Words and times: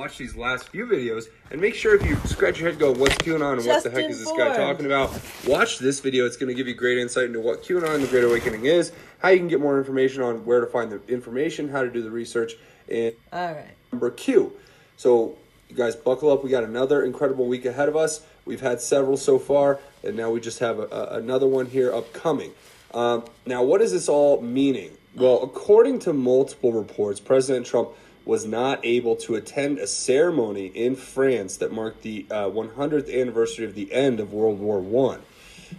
watch 0.00 0.16
these 0.16 0.34
last 0.34 0.70
few 0.70 0.86
videos 0.86 1.26
and 1.50 1.60
make 1.60 1.74
sure 1.74 1.94
if 1.94 2.02
you 2.06 2.16
scratch 2.24 2.58
your 2.58 2.70
head, 2.70 2.78
go, 2.78 2.90
what's 2.90 3.16
QAnon 3.16 3.58
and 3.58 3.66
what 3.66 3.82
the 3.84 3.90
heck 3.90 4.08
is 4.08 4.18
this 4.18 4.32
guy 4.32 4.56
talking 4.56 4.86
about? 4.86 5.12
Watch 5.46 5.78
this 5.78 6.00
video. 6.00 6.24
It's 6.24 6.38
going 6.38 6.48
to 6.48 6.54
give 6.54 6.66
you 6.66 6.72
great 6.72 6.96
insight 6.96 7.24
into 7.24 7.38
what 7.38 7.62
QAnon 7.62 7.96
and 7.96 8.04
the 8.04 8.08
Great 8.08 8.24
Awakening 8.24 8.64
is, 8.64 8.92
how 9.18 9.28
you 9.28 9.36
can 9.36 9.48
get 9.48 9.60
more 9.60 9.76
information 9.76 10.22
on 10.22 10.46
where 10.46 10.60
to 10.60 10.66
find 10.66 10.90
the 10.90 11.02
information, 11.06 11.68
how 11.68 11.82
to 11.82 11.90
do 11.90 12.02
the 12.02 12.10
research, 12.10 12.54
and 12.90 13.12
All 13.30 13.52
right. 13.52 13.68
number 13.92 14.10
Q. 14.10 14.54
So, 14.96 15.36
you 15.68 15.76
guys, 15.76 15.96
buckle 15.96 16.32
up. 16.32 16.42
We 16.42 16.48
got 16.48 16.64
another 16.64 17.04
incredible 17.04 17.44
week 17.44 17.66
ahead 17.66 17.90
of 17.90 17.94
us. 17.94 18.22
We've 18.46 18.62
had 18.62 18.80
several 18.80 19.18
so 19.18 19.38
far, 19.38 19.80
and 20.02 20.16
now 20.16 20.30
we 20.30 20.40
just 20.40 20.60
have 20.60 20.78
a, 20.78 20.84
a, 20.84 21.18
another 21.18 21.46
one 21.46 21.66
here 21.66 21.92
upcoming. 21.92 22.52
Um, 22.94 23.24
now, 23.44 23.62
what 23.64 23.82
is 23.82 23.92
this 23.92 24.08
all 24.08 24.40
meaning? 24.40 24.92
Well, 25.14 25.42
according 25.42 25.98
to 26.00 26.14
multiple 26.14 26.72
reports, 26.72 27.20
President 27.20 27.66
Trump 27.66 27.90
was 28.24 28.46
not 28.46 28.84
able 28.84 29.16
to 29.16 29.34
attend 29.34 29.78
a 29.78 29.86
ceremony 29.86 30.66
in 30.66 30.94
France 30.94 31.56
that 31.58 31.72
marked 31.72 32.02
the 32.02 32.26
uh, 32.30 32.44
100th 32.44 33.12
anniversary 33.12 33.64
of 33.64 33.74
the 33.74 33.92
end 33.92 34.20
of 34.20 34.32
World 34.32 34.58
War 34.60 34.80
One. 34.80 35.22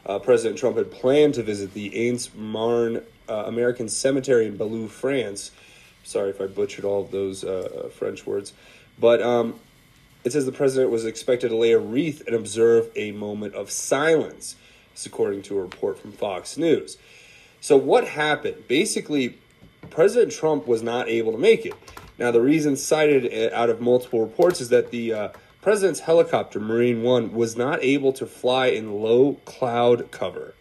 Uh, 0.06 0.20
President 0.20 0.58
Trump 0.58 0.78
had 0.78 0.92
planned 0.92 1.34
to 1.36 1.44
visit 1.44 1.74
the 1.74 1.90
Aisne 1.92 2.34
Marne 2.36 3.02
uh, 3.30 3.44
American 3.46 3.90
Cemetery 3.90 4.48
in 4.48 4.58
Belleau, 4.58 4.90
France. 4.90 5.52
Sorry 6.04 6.30
if 6.30 6.42
I 6.42 6.48
butchered 6.48 6.86
all 6.86 7.02
of 7.02 7.12
those 7.12 7.44
uh, 7.44 7.90
French 7.94 8.26
words. 8.26 8.54
But 9.00 9.22
um, 9.22 9.60
it 10.24 10.32
says 10.32 10.46
the 10.46 10.52
president 10.52 10.92
was 10.92 11.06
expected 11.06 11.50
to 11.50 11.56
lay 11.56 11.72
a 11.72 11.80
wreath 11.80 12.24
and 12.26 12.36
observe 12.36 12.90
a 12.96 13.12
moment 13.12 13.54
of 13.56 13.70
silence. 13.70 14.56
According 15.06 15.42
to 15.44 15.58
a 15.58 15.62
report 15.62 15.98
from 15.98 16.12
Fox 16.12 16.58
News. 16.58 16.98
So, 17.60 17.76
what 17.76 18.08
happened? 18.08 18.68
Basically, 18.68 19.38
President 19.90 20.32
Trump 20.32 20.68
was 20.68 20.84
not 20.84 21.10
able 21.10 21.32
to 21.32 21.38
make 21.38 21.66
it. 21.66 21.74
Now, 22.22 22.30
the 22.30 22.40
reason 22.40 22.76
cited 22.76 23.34
uh, 23.34 23.56
out 23.56 23.72
of 23.72 23.82
multiple 23.82 24.22
reports 24.22 24.62
is 24.62 24.70
that 24.70 24.92
the 24.92 25.12
uh, 25.12 25.30
president's 25.60 26.02
helicopter, 26.02 26.60
Marine 26.60 27.02
One, 27.02 27.34
was 27.34 27.58
not 27.58 27.84
able 27.84 28.14
to 28.14 28.28
fly 28.28 28.68
in 28.68 29.02
low 29.02 29.40
cloud 29.46 30.12
cover. 30.12 30.54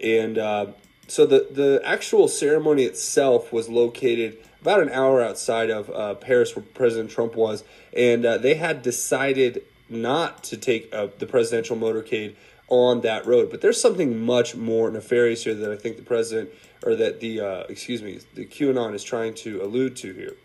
And 0.00 0.38
uh, 0.38 0.66
so 1.08 1.26
the, 1.26 1.48
the 1.50 1.82
actual 1.84 2.28
ceremony 2.28 2.84
itself 2.84 3.52
was 3.52 3.68
located 3.68 4.38
about 4.62 4.80
an 4.80 4.90
hour 4.90 5.20
outside 5.20 5.68
of 5.68 5.90
uh, 5.90 6.14
Paris, 6.14 6.54
where 6.54 6.64
President 6.64 7.10
Trump 7.10 7.34
was. 7.34 7.64
And 7.92 8.24
uh, 8.24 8.38
they 8.38 8.54
had 8.54 8.82
decided 8.82 9.64
not 9.88 10.44
to 10.44 10.56
take 10.56 10.92
the 10.92 11.26
presidential 11.28 11.76
motorcade 11.76 12.36
on 12.68 13.00
that 13.00 13.26
road. 13.26 13.50
But 13.50 13.62
there's 13.62 13.80
something 13.80 14.24
much 14.24 14.54
more 14.54 14.92
nefarious 14.92 15.42
here 15.42 15.54
that 15.54 15.72
I 15.72 15.76
think 15.76 15.96
the 15.96 16.04
president, 16.04 16.50
or 16.84 16.94
that 16.94 17.18
the, 17.18 17.40
uh, 17.40 17.62
excuse 17.68 18.00
me, 18.00 18.20
the 18.34 18.46
QAnon 18.46 18.94
is 18.94 19.02
trying 19.02 19.34
to 19.36 19.60
allude 19.60 19.96
to 19.96 20.12
here. 20.12 20.36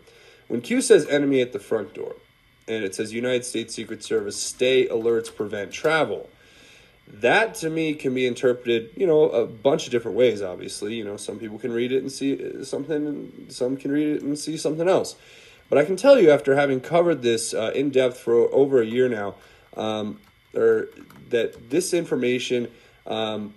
When 0.48 0.60
Q 0.60 0.80
says 0.80 1.06
enemy 1.06 1.40
at 1.40 1.52
the 1.52 1.58
front 1.58 1.94
door, 1.94 2.16
and 2.66 2.84
it 2.84 2.94
says 2.94 3.12
United 3.12 3.44
States 3.44 3.74
Secret 3.74 4.02
Service 4.02 4.40
stay 4.40 4.86
alerts 4.88 5.34
prevent 5.34 5.70
travel 5.70 6.30
that 7.06 7.54
to 7.54 7.68
me 7.68 7.94
can 7.94 8.14
be 8.14 8.26
interpreted 8.26 8.90
you 8.96 9.06
know 9.06 9.28
a 9.28 9.46
bunch 9.46 9.86
of 9.86 9.92
different 9.92 10.16
ways 10.16 10.42
obviously. 10.42 10.94
You 10.94 11.04
know 11.04 11.16
some 11.16 11.38
people 11.38 11.58
can 11.58 11.72
read 11.72 11.92
it 11.92 11.98
and 11.98 12.10
see 12.10 12.64
something 12.64 13.06
and 13.06 13.52
some 13.52 13.76
can 13.76 13.90
read 13.90 14.16
it 14.16 14.22
and 14.22 14.38
see 14.38 14.56
something 14.56 14.88
else. 14.88 15.16
But 15.68 15.78
i 15.78 15.84
can 15.84 15.96
tell 15.96 16.20
you 16.20 16.30
after 16.30 16.54
having 16.54 16.80
covered 16.80 17.22
this 17.22 17.54
uh, 17.54 17.72
in 17.74 17.90
depth 17.90 18.18
for 18.18 18.52
over 18.54 18.80
a 18.80 18.86
year 18.86 19.08
now 19.08 19.34
um, 19.76 20.20
or 20.54 20.88
that 21.30 21.70
this 21.70 21.92
information 21.92 22.68
um, 23.06 23.54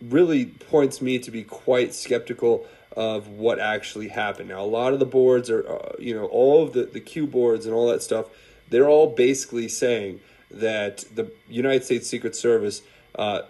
really 0.00 0.46
points 0.46 1.00
me 1.00 1.18
to 1.20 1.30
be 1.30 1.44
quite 1.44 1.94
skeptical 1.94 2.66
of 2.96 3.28
what 3.28 3.58
actually 3.58 4.08
happened. 4.08 4.48
Now, 4.48 4.62
a 4.62 4.66
lot 4.66 4.92
of 4.92 4.98
the 4.98 5.06
boards 5.06 5.50
are, 5.50 5.66
uh, 5.66 5.92
you 5.98 6.14
know, 6.14 6.26
all 6.26 6.62
of 6.62 6.72
the, 6.72 6.84
the 6.84 7.00
Q 7.00 7.26
boards 7.26 7.66
and 7.66 7.74
all 7.74 7.88
that 7.88 8.02
stuff, 8.02 8.26
they're 8.68 8.88
all 8.88 9.14
basically 9.14 9.68
saying 9.68 10.20
that 10.50 11.04
the 11.14 11.30
United 11.48 11.84
States 11.84 12.06
Secret 12.06 12.36
Service 12.36 12.82
uh, 13.14 13.42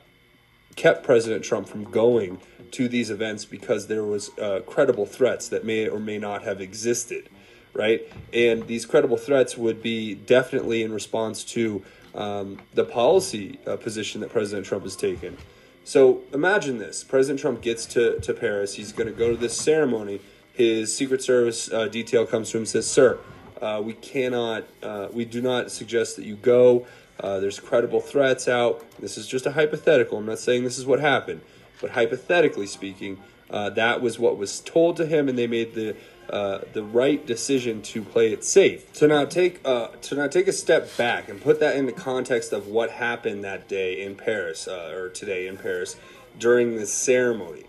kept 0.77 1.05
President 1.05 1.45
Trump 1.45 1.69
from 1.69 1.85
going 1.85 2.41
to 2.73 2.89
these 2.89 3.11
events 3.11 3.45
because 3.45 3.86
there 3.86 4.05
was 4.05 4.36
uh, 4.39 4.61
credible 4.67 5.07
threats 5.07 5.48
that 5.48 5.64
may 5.64 5.89
or 5.89 5.98
may 5.98 6.19
not 6.19 6.42
have 6.42 6.61
existed, 6.61 7.29
right? 7.75 8.02
And 8.33 8.67
these 8.67 8.86
credible 8.86 9.19
threats 9.19 9.57
would 9.57 9.83
be 9.83 10.14
definitely 10.14 10.83
in 10.83 10.92
response 10.92 11.45
to 11.45 11.83
um, 12.14 12.58
the 12.75 12.85
policy 12.85 13.58
uh, 13.67 13.77
position 13.77 14.20
that 14.23 14.31
President 14.31 14.67
Trump 14.67 14.85
has 14.85 14.97
taken. 14.97 15.36
So 15.85 16.23
imagine 16.33 16.79
this: 16.79 17.05
President 17.05 17.41
Trump 17.41 17.61
gets 17.61 17.87
to, 17.87 18.20
to 18.20 18.35
Paris. 18.35 18.75
He's 18.75 18.93
going 18.93 19.09
to 19.09 19.15
go 19.15 19.31
to 19.31 19.37
this 19.37 19.57
ceremony. 19.57 20.20
His 20.53 20.95
Secret 20.95 21.23
Service 21.23 21.73
uh, 21.73 21.89
detail 21.89 22.27
comes 22.27 22.51
to 22.51 22.59
him 22.59 22.63
and 22.63 22.69
says, 22.69 22.87
"Sir, 22.87 23.19
uh, 23.63 23.81
we 23.83 23.95
cannot, 23.95 24.65
uh, 24.83 25.09
we 25.13 25.25
do 25.25 25.41
not 25.41 25.70
suggest 25.70 26.17
that 26.17 26.25
you 26.25 26.35
go. 26.35 26.87
Uh, 27.20 27.39
there's 27.39 27.61
credible 27.61 28.01
threats 28.01 28.48
out. 28.48 28.85
This 28.98 29.17
is 29.17 29.29
just 29.29 29.47
a 29.47 29.53
hypothetical. 29.53 30.19
I'm 30.19 30.27
not 30.27 30.41
saying 30.41 30.65
this 30.65 30.79
is 30.79 30.85
what 30.85 30.98
happened, 30.98 31.43
but 31.81 31.91
hypothetically 31.91 32.67
speaking, 32.67 33.23
uh, 33.51 33.70
that 33.70 34.01
was 34.01 34.19
what 34.19 34.37
was 34.37 34.61
told 34.61 34.97
to 34.97 35.07
him, 35.07 35.29
and 35.29 35.39
they 35.39 35.47
made 35.47 35.75
the 35.75 35.95
uh, 36.33 36.63
the 36.73 36.83
right 36.83 37.27
decision 37.27 37.83
to 37.83 38.03
play 38.03 38.33
it 38.33 38.43
safe. 38.43 38.87
So 38.95 39.07
now 39.07 39.27
take 39.27 39.61
uh, 39.67 39.89
to 39.89 40.15
now 40.15 40.29
take 40.29 40.48
a 40.48 40.53
step 40.53 40.97
back 40.97 41.29
and 41.29 41.39
put 41.39 41.61
that 41.61 41.77
in 41.77 41.85
the 41.85 41.93
context 41.93 42.55
of 42.55 42.67
what 42.67 42.91
happened 42.91 43.45
that 43.45 43.69
day 43.69 44.03
in 44.03 44.17
Paris 44.17 44.67
uh, 44.67 44.95
or 44.95 45.11
today 45.11 45.47
in 45.47 45.59
Paris 45.59 45.97
during 46.39 46.77
this 46.77 46.91
ceremony. 46.91 47.65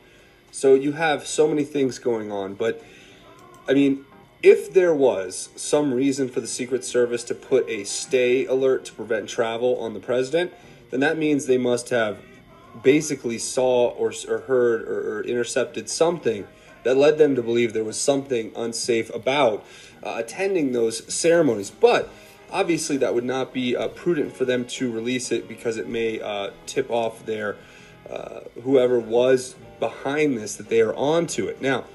So 0.52 0.76
you 0.76 0.94
have 0.94 1.28
so 1.28 1.46
many 1.46 1.66
things 1.66 2.00
going 2.00 2.32
on, 2.32 2.54
but 2.54 2.82
I 3.68 3.74
mean, 3.74 4.06
if 4.42 4.74
there 4.74 4.94
was 4.94 5.50
some 5.58 5.94
reason 5.94 6.30
for 6.30 6.40
the 6.40 6.48
Secret 6.48 6.86
Service 6.86 7.26
to 7.26 7.36
put 7.36 7.68
a 7.68 7.84
stay 7.84 8.46
alert 8.46 8.86
to 8.86 8.94
prevent 8.94 9.28
travel 9.28 9.78
on 9.78 9.94
the 9.94 10.00
president, 10.00 10.54
then 10.90 11.02
that 11.02 11.18
means 11.18 11.48
they 11.48 11.58
must 11.58 11.90
have 11.90 12.20
basically 12.82 13.40
saw 13.40 13.90
or, 13.90 14.14
or 14.30 14.40
heard 14.40 14.84
or, 14.84 15.18
or 15.18 15.24
intercepted 15.26 15.90
something 15.90 16.48
that 16.84 16.96
led 16.96 17.18
them 17.18 17.36
to 17.36 17.42
believe 17.42 17.74
there 17.74 17.84
was 17.84 18.00
something 18.00 18.52
unsafe 18.56 19.14
about 19.14 19.66
uh, 20.04 20.16
attending 20.18 20.72
those 20.72 21.12
ceremonies. 21.14 21.70
But 21.72 22.10
obviously, 22.52 22.98
that 22.98 23.14
would 23.14 23.24
not 23.24 23.54
be 23.54 23.76
uh, 23.76 23.90
prudent 23.90 24.36
for 24.36 24.46
them 24.46 24.66
to 24.66 24.92
release 24.92 25.32
it 25.32 25.48
because 25.48 25.78
it 25.78 25.88
may 25.88 26.22
uh, 26.22 26.52
tip 26.66 26.90
off 26.90 27.26
their 27.26 27.56
uh, 28.10 28.42
whoever 28.64 29.00
was 29.00 29.56
behind 29.80 30.38
this 30.38 30.56
that 30.56 30.70
they 30.70 30.82
are 30.82 30.96
onto 30.96 31.48
it. 31.48 31.62
Now, 31.62 31.86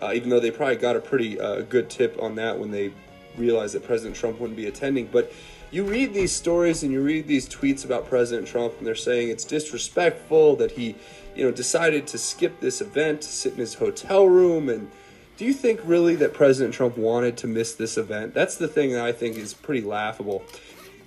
uh, 0.00 0.12
even 0.14 0.30
though 0.30 0.40
they 0.40 0.50
probably 0.50 0.76
got 0.76 0.96
a 0.96 1.00
pretty 1.00 1.40
uh, 1.40 1.62
good 1.62 1.88
tip 1.88 2.20
on 2.20 2.34
that 2.34 2.58
when 2.58 2.70
they 2.70 2.92
realized 3.36 3.74
that 3.74 3.84
President 3.84 4.16
Trump 4.16 4.40
wouldn't 4.40 4.56
be 4.56 4.66
attending, 4.66 5.06
but 5.06 5.32
you 5.70 5.84
read 5.84 6.12
these 6.12 6.32
stories 6.32 6.82
and 6.82 6.92
you 6.92 7.00
read 7.00 7.26
these 7.26 7.48
tweets 7.48 7.84
about 7.84 8.06
President 8.06 8.46
Trump, 8.46 8.74
and 8.76 8.86
they're 8.86 8.94
saying 8.94 9.30
it's 9.30 9.44
disrespectful 9.44 10.56
that 10.56 10.72
he, 10.72 10.94
you 11.34 11.44
know, 11.44 11.50
decided 11.50 12.06
to 12.08 12.18
skip 12.18 12.60
this 12.60 12.80
event 12.80 13.24
sit 13.24 13.52
in 13.52 13.58
his 13.58 13.74
hotel 13.74 14.26
room. 14.26 14.68
And 14.68 14.90
do 15.36 15.44
you 15.44 15.52
think 15.52 15.80
really 15.84 16.14
that 16.16 16.34
President 16.34 16.74
Trump 16.74 16.96
wanted 16.96 17.36
to 17.38 17.46
miss 17.46 17.74
this 17.74 17.96
event? 17.96 18.34
That's 18.34 18.56
the 18.56 18.68
thing 18.68 18.92
that 18.92 19.04
I 19.04 19.12
think 19.12 19.36
is 19.36 19.54
pretty 19.54 19.82
laughable. 19.82 20.44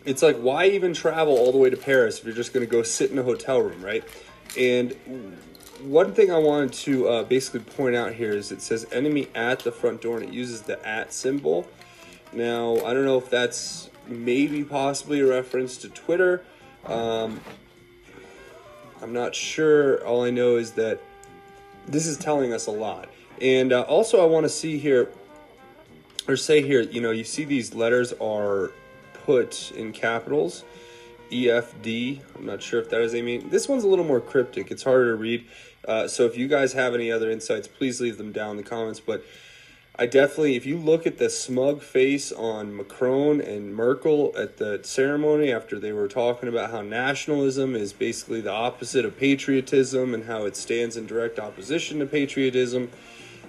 It's 0.05 0.21
like, 0.21 0.37
why 0.37 0.67
even 0.67 0.93
travel 0.93 1.35
all 1.35 1.51
the 1.51 1.57
way 1.57 1.69
to 1.69 1.77
Paris 1.77 2.19
if 2.19 2.25
you're 2.25 2.35
just 2.35 2.53
going 2.53 2.65
to 2.65 2.71
go 2.71 2.83
sit 2.83 3.11
in 3.11 3.17
a 3.17 3.23
hotel 3.23 3.59
room, 3.61 3.83
right? 3.83 4.03
And 4.57 4.95
one 5.81 6.13
thing 6.13 6.31
I 6.31 6.37
wanted 6.37 6.73
to 6.73 7.07
uh, 7.07 7.23
basically 7.23 7.61
point 7.61 7.95
out 7.95 8.13
here 8.13 8.31
is 8.31 8.51
it 8.51 8.61
says 8.61 8.85
enemy 8.91 9.27
at 9.35 9.59
the 9.59 9.71
front 9.71 10.01
door 10.01 10.17
and 10.17 10.27
it 10.27 10.33
uses 10.33 10.61
the 10.61 10.85
at 10.87 11.13
symbol. 11.13 11.67
Now, 12.33 12.75
I 12.77 12.93
don't 12.93 13.05
know 13.05 13.17
if 13.17 13.29
that's 13.29 13.89
maybe 14.07 14.63
possibly 14.63 15.21
a 15.21 15.25
reference 15.25 15.77
to 15.77 15.89
Twitter. 15.89 16.43
Um, 16.85 17.41
I'm 19.05 19.13
not 19.13 19.35
sure. 19.35 20.03
All 20.03 20.23
I 20.23 20.31
know 20.31 20.55
is 20.55 20.71
that 20.71 20.99
this 21.85 22.07
is 22.07 22.17
telling 22.17 22.53
us 22.53 22.65
a 22.65 22.71
lot. 22.71 23.07
And 23.39 23.71
uh, 23.71 23.81
also, 23.81 24.19
I 24.23 24.25
want 24.25 24.45
to 24.45 24.49
see 24.49 24.79
here, 24.79 25.11
or 26.27 26.35
say 26.35 26.63
here, 26.63 26.81
you 26.81 27.01
know, 27.01 27.11
you 27.11 27.23
see 27.23 27.43
these 27.43 27.75
letters 27.75 28.13
are 28.13 28.71
put 29.13 29.71
in 29.73 29.91
capitals. 29.91 30.63
EFD. 31.29 32.19
I'm 32.35 32.47
not 32.47 32.63
sure 32.63 32.81
if 32.81 32.89
that 32.89 33.01
is 33.01 33.13
a 33.13 33.21
mean. 33.21 33.49
This 33.49 33.69
one's 33.69 33.83
a 33.83 33.87
little 33.87 34.05
more 34.05 34.19
cryptic. 34.19 34.71
It's 34.71 34.81
harder 34.81 35.11
to 35.11 35.15
read. 35.15 35.45
Uh, 35.87 36.07
so 36.07 36.25
if 36.25 36.35
you 36.35 36.47
guys 36.47 36.73
have 36.73 36.95
any 36.95 37.11
other 37.11 37.29
insights, 37.29 37.67
please 37.67 38.01
leave 38.01 38.17
them 38.17 38.31
down 38.31 38.51
in 38.51 38.57
the 38.57 38.63
comments. 38.63 38.99
But 38.99 39.23
I 39.97 40.07
definitely, 40.07 40.57
if 40.57 40.65
you 40.65 40.77
look 40.77 41.07
at 41.07 41.19
the 41.19 41.29
smug 41.29 41.81
face 41.81 42.33
on 42.33 42.75
Macron 42.75 43.39
and 43.39 43.73
Merkel 43.73 44.33
at 44.37 44.57
the 44.57 44.81
ceremony 44.83 45.53
after 45.53 45.79
they 45.79 45.93
were 45.93 46.09
talking 46.09 46.49
about 46.49 46.71
how 46.71 46.81
nationalism 46.81 47.77
is 47.77 47.93
basically 47.93 48.41
the 48.41 48.51
opposite 48.51 49.05
of 49.05 49.17
patriotism 49.17 50.13
and 50.13 50.25
how 50.25 50.43
it 50.43 50.57
stands 50.57 50.97
in 50.97 51.07
direct 51.07 51.39
opposition 51.39 51.99
to 51.99 52.05
patriotism, 52.05 52.91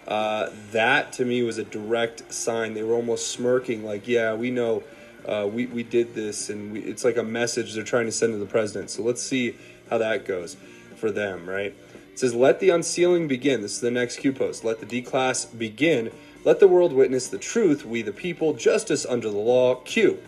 uh, 0.07 0.51
that 0.71 1.13
to 1.15 1.25
me 1.25 1.43
was 1.43 1.59
a 1.59 1.65
direct 1.65 2.33
sign. 2.33 2.75
They 2.75 2.85
were 2.85 2.95
almost 2.95 3.33
smirking, 3.33 3.85
like, 3.85 4.07
yeah, 4.07 4.35
we 4.35 4.53
know. 4.53 4.85
Uh, 5.27 5.49
we, 5.53 5.67
we 5.67 5.83
did 5.83 6.15
this, 6.15 6.49
and 6.51 6.73
we, 6.73 6.81
it's 6.83 7.05
like 7.05 7.17
a 7.17 7.25
message 7.25 7.75
they're 7.75 7.83
trying 7.83 8.07
to 8.07 8.13
send 8.13 8.33
to 8.33 8.39
the 8.39 8.47
president. 8.47 8.91
So 8.91 9.03
let's 9.03 9.21
see 9.21 9.57
how 9.91 9.99
that 9.99 10.25
goes 10.25 10.57
for 10.95 11.11
them, 11.11 11.51
right? 11.51 11.75
It 12.13 12.21
says, 12.21 12.33
Let 12.33 12.61
the 12.61 12.71
unsealing 12.71 13.27
begin. 13.27 13.63
This 13.63 13.73
is 13.73 13.81
the 13.81 13.91
next 13.91 14.21
Q 14.21 14.33
post. 14.33 14.63
Let 14.63 14.79
the 14.79 14.87
D 14.87 15.03
class 15.03 15.45
begin 15.45 16.13
Let 16.47 16.61
the 16.61 16.69
world 16.69 16.93
witness 16.93 17.27
the 17.27 17.39
truth, 17.39 17.85
we 17.85 18.03
the 18.03 18.13
people, 18.13 18.55
justice 18.55 19.05
under 19.05 19.29
the 19.29 19.37
law, 19.37 19.75
Q. 19.75 20.23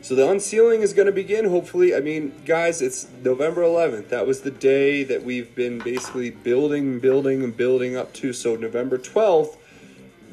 So 0.00 0.14
the 0.14 0.30
unsealing 0.30 0.82
is 0.82 0.92
going 0.92 1.06
to 1.06 1.12
begin, 1.12 1.46
hopefully. 1.46 1.96
I 1.96 2.00
mean, 2.00 2.32
guys, 2.44 2.80
it's 2.80 3.08
November 3.24 3.62
11th. 3.62 4.08
That 4.08 4.24
was 4.24 4.42
the 4.42 4.52
day 4.52 5.02
that 5.02 5.24
we've 5.24 5.52
been 5.52 5.80
basically 5.80 6.30
building, 6.30 7.00
building, 7.00 7.42
and 7.42 7.56
building 7.56 7.96
up 7.96 8.12
to. 8.14 8.32
So 8.32 8.54
November 8.54 8.98
12th, 8.98 9.56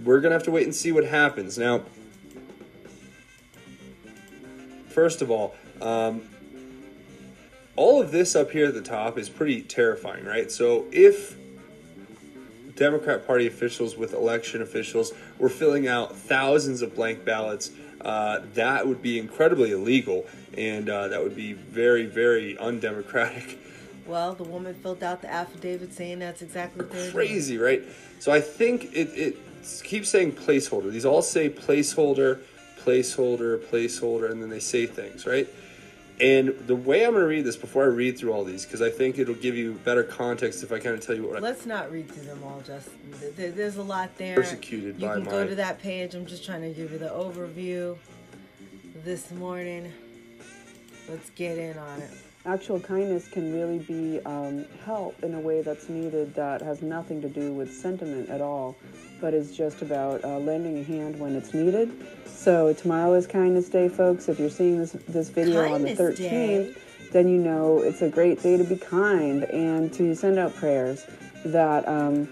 we're 0.03 0.21
going 0.21 0.29
to 0.29 0.35
have 0.35 0.43
to 0.43 0.51
wait 0.51 0.65
and 0.65 0.75
see 0.75 0.91
what 0.91 1.05
happens. 1.05 1.57
Now, 1.57 1.81
first 4.89 5.23
of 5.23 5.31
all, 5.31 5.55
um, 5.81 6.21
all 7.75 7.99
of 7.99 8.11
this 8.11 8.35
up 8.35 8.51
here 8.51 8.67
at 8.67 8.75
the 8.75 8.83
top 8.83 9.17
is 9.17 9.27
pretty 9.27 9.63
terrifying, 9.63 10.23
right? 10.23 10.51
So 10.51 10.85
if 10.91 11.38
Democrat 12.79 13.27
Party 13.27 13.45
officials 13.45 13.97
with 13.97 14.13
election 14.13 14.61
officials 14.61 15.13
were 15.37 15.49
filling 15.49 15.87
out 15.87 16.15
thousands 16.15 16.81
of 16.81 16.95
blank 16.95 17.25
ballots, 17.25 17.71
uh, 18.01 18.39
that 18.53 18.87
would 18.87 19.01
be 19.01 19.19
incredibly 19.19 19.71
illegal, 19.71 20.25
and 20.57 20.89
uh, 20.89 21.09
that 21.09 21.21
would 21.21 21.35
be 21.35 21.53
very, 21.53 22.05
very 22.05 22.57
undemocratic. 22.57 23.59
Well, 24.07 24.33
the 24.33 24.43
woman 24.43 24.73
filled 24.73 25.03
out 25.03 25.21
the 25.21 25.31
affidavit 25.31 25.93
saying 25.93 26.17
that's 26.17 26.41
exactly 26.41 26.83
what 26.83 26.91
they're 26.91 27.11
Crazy, 27.11 27.59
right? 27.59 27.83
So 28.17 28.31
I 28.31 28.41
think 28.41 28.85
it, 28.85 29.09
it 29.13 29.37
keeps 29.83 30.09
saying 30.09 30.31
placeholder. 30.31 30.89
These 30.91 31.05
all 31.05 31.21
say 31.21 31.49
placeholder, 31.49 32.39
placeholder, 32.81 33.59
placeholder, 33.59 34.31
and 34.31 34.41
then 34.41 34.49
they 34.49 34.59
say 34.59 34.87
things, 34.87 35.27
right? 35.27 35.47
And 36.21 36.49
the 36.67 36.75
way 36.75 37.05
I'm 37.05 37.11
going 37.11 37.23
to 37.23 37.27
read 37.29 37.45
this 37.45 37.55
before 37.55 37.83
I 37.83 37.87
read 37.87 38.17
through 38.17 38.33
all 38.33 38.43
these, 38.43 38.65
because 38.65 38.81
I 38.81 38.89
think 38.89 39.17
it'll 39.19 39.35
give 39.35 39.55
you 39.55 39.73
better 39.85 40.03
context 40.03 40.63
if 40.63 40.71
I 40.73 40.79
kind 40.79 40.93
of 40.95 41.01
tell 41.05 41.15
you 41.15 41.25
what. 41.25 41.37
I 41.37 41.39
Let's 41.39 41.65
not 41.65 41.91
read 41.91 42.11
through 42.11 42.25
them 42.25 42.43
all, 42.43 42.59
Justin. 42.59 43.13
There- 43.37 43.51
There's 43.51 43.77
a 43.77 43.83
lot 43.83 44.17
there. 44.17 44.35
Persecuted 44.35 44.99
You 44.99 45.07
by 45.07 45.15
can 45.15 45.23
my- 45.23 45.31
go 45.31 45.47
to 45.47 45.55
that 45.55 45.79
page. 45.79 46.15
I'm 46.15 46.25
just 46.25 46.45
trying 46.45 46.61
to 46.61 46.69
give 46.71 46.91
you 46.91 46.97
the 46.97 47.07
overview 47.09 47.97
this 49.05 49.31
morning. 49.31 49.93
Let's 51.07 51.29
get 51.31 51.57
in 51.57 51.77
on 51.77 52.01
it. 52.01 52.11
Actual 52.45 52.79
kindness 52.81 53.27
can 53.29 53.53
really 53.53 53.79
be 53.79 54.19
um, 54.25 54.65
help 54.85 55.23
in 55.23 55.33
a 55.35 55.39
way 55.39 55.61
that's 55.61 55.87
needed 55.89 56.33
that 56.35 56.61
has 56.61 56.81
nothing 56.81 57.21
to 57.21 57.29
do 57.29 57.53
with 57.53 57.73
sentiment 57.73 58.29
at 58.29 58.41
all, 58.41 58.75
but 59.21 59.33
is 59.33 59.55
just 59.55 59.81
about 59.81 60.23
uh, 60.23 60.37
lending 60.39 60.79
a 60.79 60.83
hand 60.83 61.19
when 61.19 61.35
it's 61.35 61.53
needed. 61.53 61.91
So 62.25 62.73
tomorrow 62.73 63.13
is 63.13 63.27
Kindness 63.27 63.69
Day, 63.69 63.89
folks. 63.89 64.29
If 64.29 64.39
you're 64.39 64.49
seeing 64.49 64.79
this 64.79 64.93
this 65.07 65.29
video 65.29 65.73
on 65.73 65.83
the 65.83 65.95
13th, 65.95 66.17
Day. 66.17 66.75
then 67.11 67.27
you 67.27 67.37
know 67.37 67.79
it's 67.79 68.01
a 68.01 68.09
great 68.09 68.41
day 68.41 68.57
to 68.57 68.63
be 68.63 68.77
kind 68.77 69.43
and 69.45 69.91
to 69.93 70.15
send 70.15 70.39
out 70.39 70.55
prayers 70.55 71.05
that 71.45 71.87
um, 71.87 72.29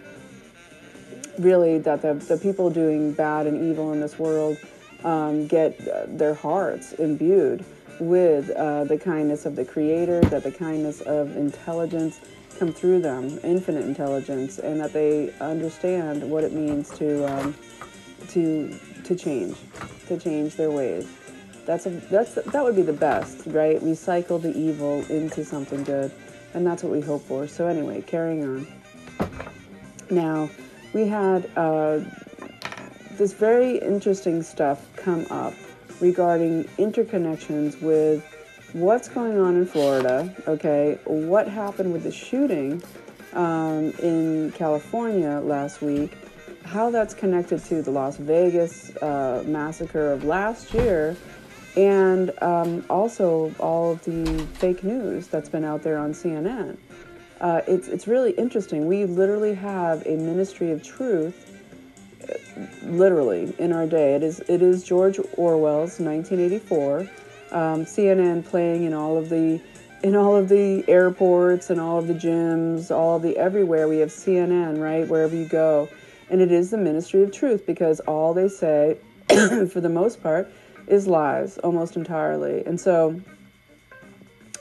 really 1.40 1.78
that 1.80 2.02
the, 2.02 2.14
the 2.14 2.38
people 2.38 2.70
doing 2.70 3.14
bad 3.14 3.48
and 3.48 3.70
evil 3.70 3.94
in 3.94 4.00
this 4.00 4.18
world 4.18 4.58
um, 5.04 5.48
get 5.48 5.88
uh, 5.88 6.06
their 6.08 6.34
hearts 6.34 6.94
imbued 6.94 7.64
with 8.00 8.50
uh, 8.52 8.84
the 8.84 8.98
kindness 8.98 9.46
of 9.46 9.56
the 9.56 9.66
creator 9.66 10.22
that 10.22 10.44
the 10.44 10.52
kindness 10.52 11.02
of 11.02 11.36
intelligence 11.36 12.20
come 12.58 12.74
through 12.74 13.02
them 13.02 13.40
infinite 13.44 13.86
intelligence 13.86 14.60
and 14.60 14.80
that 14.80 14.94
they 14.94 15.34
understand 15.40 16.30
what 16.30 16.44
it 16.44 16.54
means 16.54 16.90
to 16.98 17.26
um, 17.32 17.56
to 18.30 18.78
to 19.04 19.16
change 19.16 19.58
to 20.08 20.18
change 20.18 20.56
their 20.56 20.72
ways. 20.72 21.08
That's 21.66 21.86
a 21.86 21.90
that's 21.90 22.36
that 22.36 22.64
would 22.64 22.76
be 22.76 22.82
the 22.82 22.94
best 22.94 23.46
right? 23.48 23.80
Recycle 23.82 24.42
the 24.42 24.56
evil 24.58 25.06
into 25.10 25.44
something 25.44 25.84
good 25.84 26.12
and 26.54 26.66
that's 26.66 26.84
what 26.84 26.92
we 26.92 27.02
hope 27.02 27.24
for. 27.24 27.48
So 27.48 27.68
anyway 27.68 28.02
carrying 28.02 28.44
on. 28.44 28.68
Now, 30.10 30.50
we 30.94 31.06
had 31.06 31.50
uh, 31.58 32.00
this 33.18 33.34
very 33.34 33.78
interesting 33.80 34.42
stuff 34.42 34.88
come 34.96 35.28
up 35.30 35.54
regarding 36.00 36.64
interconnections 36.78 37.82
with 37.82 38.24
what's 38.78 39.10
going 39.10 39.40
on 39.40 39.56
in 39.56 39.66
Florida, 39.66 40.32
okay, 40.48 41.00
what 41.06 41.48
happened 41.48 41.92
with 41.92 42.04
the 42.04 42.12
shooting 42.12 42.82
um, 43.34 43.92
in 44.00 44.52
California 44.52 45.40
last 45.44 45.82
week, 45.82 46.12
how 46.64 46.92
that's 46.92 47.16
connected 47.16 47.64
to 47.66 47.82
the 47.82 47.90
Las 47.90 48.18
Vegas 48.18 48.96
uh, 48.98 49.44
massacre 49.48 50.12
of 50.12 50.26
last 50.26 50.74
year, 50.76 51.18
and 51.76 52.32
um, 52.44 52.86
also 52.88 53.54
all 53.60 53.94
of 53.94 54.04
the 54.04 54.46
fake 54.54 54.84
news 54.84 55.28
that's 55.28 55.50
been 55.50 55.64
out 55.64 55.82
there 55.82 55.98
on 55.98 56.14
CNN. 56.14 56.78
Uh, 57.42 57.62
it's 57.68 57.88
it's 57.88 58.08
really 58.08 58.32
interesting. 58.32 58.88
We 58.88 59.06
literally 59.06 59.54
have 59.56 60.06
a 60.06 60.18
ministry 60.18 60.72
of 60.72 60.84
truth, 60.84 61.60
uh, 62.30 62.88
literally 62.88 63.54
in 63.60 63.72
our 63.72 63.88
day. 63.88 64.16
It 64.16 64.24
is 64.24 64.40
it 64.42 64.62
is 64.62 64.84
George 64.84 65.20
Orwell's 65.36 66.00
1984. 66.00 67.08
Um, 67.52 67.86
CNN 67.86 68.46
playing 68.46 68.84
in 68.84 68.94
all 68.94 69.18
of 69.18 69.30
the 69.30 69.62
in 70.04 70.16
all 70.16 70.36
of 70.36 70.48
the 70.48 70.88
airports 70.88 71.70
and 71.70 71.80
all 71.80 71.98
of 71.98 72.08
the 72.08 72.14
gyms, 72.14 72.92
all 72.92 73.16
of 73.16 73.24
the 73.24 73.36
everywhere. 73.38 73.88
We 73.88 73.98
have 74.00 74.10
CNN 74.10 74.80
right 74.82 75.08
wherever 75.08 75.36
you 75.36 75.46
go, 75.46 75.90
and 76.30 76.42
it 76.42 76.52
is 76.52 76.72
the 76.72 76.78
ministry 76.78 77.24
of 77.24 77.32
truth 77.32 77.66
because 77.66 78.00
all 78.02 78.34
they 78.34 78.48
say, 78.48 78.98
for 79.30 79.82
the 79.82 79.90
most 79.90 80.22
part, 80.22 80.52
is 80.88 81.08
lies 81.08 81.58
almost 81.60 81.96
entirely. 81.96 82.66
And 82.66 82.80
so 82.80 83.20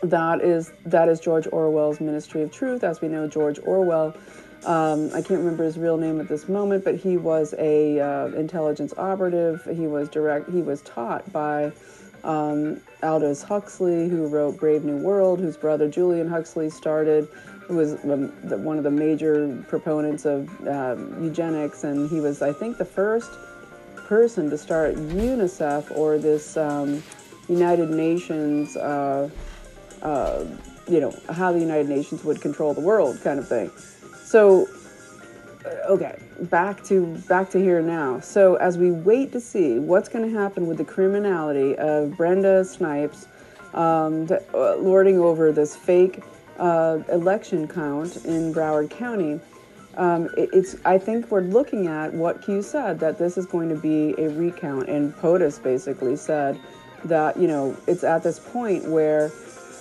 that 0.03 0.41
is 0.43 0.73
that 0.85 1.09
is 1.09 1.21
George 1.21 1.47
Orwell's 1.53 2.01
Ministry 2.01 2.43
of 2.43 2.53
Truth. 2.53 2.85
As 2.85 3.01
we 3.01 3.09
know, 3.09 3.27
George 3.29 3.59
Orwell, 3.61 4.17
um, 4.65 5.11
I 5.13 5.23
can't 5.23 5.41
remember 5.41 5.65
his 5.65 5.79
real 5.79 5.97
name 5.97 6.21
at 6.21 6.29
this 6.29 6.49
moment, 6.49 6.85
but 6.85 6.97
he 6.97 7.17
was 7.17 7.55
a 7.59 8.01
uh, 8.01 8.27
intelligence 8.29 8.93
operative. 8.97 9.67
He 9.73 9.87
was 9.87 10.09
direct. 10.09 10.51
He 10.51 10.63
was 10.63 10.83
taught 10.83 11.31
by 11.33 11.73
um, 12.27 12.81
Aldous 13.03 13.43
Huxley, 13.43 14.09
who 14.09 14.27
wrote 14.27 14.59
Brave 14.59 14.85
New 14.85 14.99
World, 14.99 15.41
whose 15.41 15.57
brother 15.57 15.89
Julian 15.89 16.29
Huxley 16.29 16.69
started. 16.69 17.29
Who 17.69 17.77
was 17.77 17.95
one 18.05 18.79
of 18.79 18.85
the 18.85 18.91
major 18.93 19.65
proponents 19.69 20.25
of 20.25 20.49
um, 20.69 21.25
eugenics, 21.25 21.83
and 21.83 22.09
he 22.09 22.21
was, 22.21 22.41
I 22.41 22.53
think, 22.53 22.79
the 22.79 22.85
first 22.85 23.31
person 23.97 24.49
to 24.51 24.59
start 24.59 24.95
UNICEF 24.95 25.91
or 25.97 26.17
this 26.17 26.57
um, 26.57 27.03
United 27.49 27.91
Nations. 27.91 28.77
Uh, 28.77 29.29
uh, 30.03 30.45
you 30.89 31.01
know 31.01 31.13
how 31.31 31.53
the 31.53 31.59
United 31.59 31.89
Nations 31.89 32.23
would 32.23 32.41
control 32.41 32.73
the 32.73 32.81
world, 32.81 33.21
kind 33.25 33.41
of 33.41 33.49
thing. 33.49 33.71
So, 34.25 34.69
okay, 35.89 36.19
back 36.43 36.85
to 36.85 37.17
back 37.29 37.51
to 37.51 37.59
here 37.59 37.81
now. 37.83 38.21
So 38.21 38.57
as 38.57 38.79
we 38.79 38.91
wait 38.91 39.33
to 39.33 39.41
see 39.41 39.79
what's 39.79 40.09
going 40.09 40.31
to 40.31 40.39
happen 40.39 40.67
with 40.67 40.79
the 40.79 40.85
criminality 40.85 41.77
of 41.77 42.17
Brenda 42.17 42.65
Snipes 42.65 43.27
um, 43.75 44.29
uh, 44.55 44.77
lording 44.77 45.19
over 45.19 45.53
this 45.53 45.77
fake 45.77 46.23
uh, 46.59 46.99
election 47.11 47.69
count 47.69 48.17
in 48.25 48.53
Broward 48.53 48.91
County. 48.91 49.41
Um, 49.97 50.29
it, 50.37 50.51
it's. 50.53 50.77
I 50.85 50.99
think 50.99 51.31
we're 51.31 51.41
looking 51.41 51.87
at 51.87 52.13
what 52.13 52.43
Q 52.43 52.63
said 52.63 53.01
that 53.01 53.19
this 53.19 53.39
is 53.39 53.47
going 53.47 53.69
to 53.69 53.77
be 53.77 54.15
a 54.19 54.29
recount, 54.29 54.89
and 54.89 55.15
POTUS 55.17 55.63
basically 55.63 56.17
said 56.17 56.59
that 57.05 57.37
you 57.37 57.47
know 57.47 57.77
it's 57.87 58.05
at 58.05 58.23
this 58.23 58.39
point 58.39 58.85
where 58.85 59.31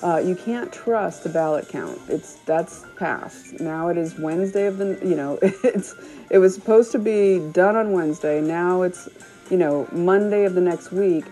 uh, 0.04 0.18
you 0.18 0.36
can't 0.36 0.72
trust 0.72 1.24
the 1.24 1.30
ballot 1.30 1.68
count. 1.68 2.00
It's 2.10 2.36
that's 2.46 2.86
passed. 2.98 3.60
Now 3.60 3.90
it 3.90 3.98
is 3.98 4.18
Wednesday 4.20 4.66
of 4.66 4.78
the 4.78 5.00
you 5.04 5.16
know 5.16 5.40
it's 5.42 5.96
it 6.30 6.38
was 6.38 6.54
supposed 6.54 6.92
to 6.94 7.00
be 7.00 7.40
done 7.52 7.75
on 7.75 7.92
Wednesday. 7.92 8.42
Now 8.42 8.82
it's 8.82 9.10
you 9.50 9.58
know 9.58 9.88
Monday 9.92 10.46
of 10.46 10.56
the 10.56 10.62
next 10.62 10.92
week, 10.92 11.25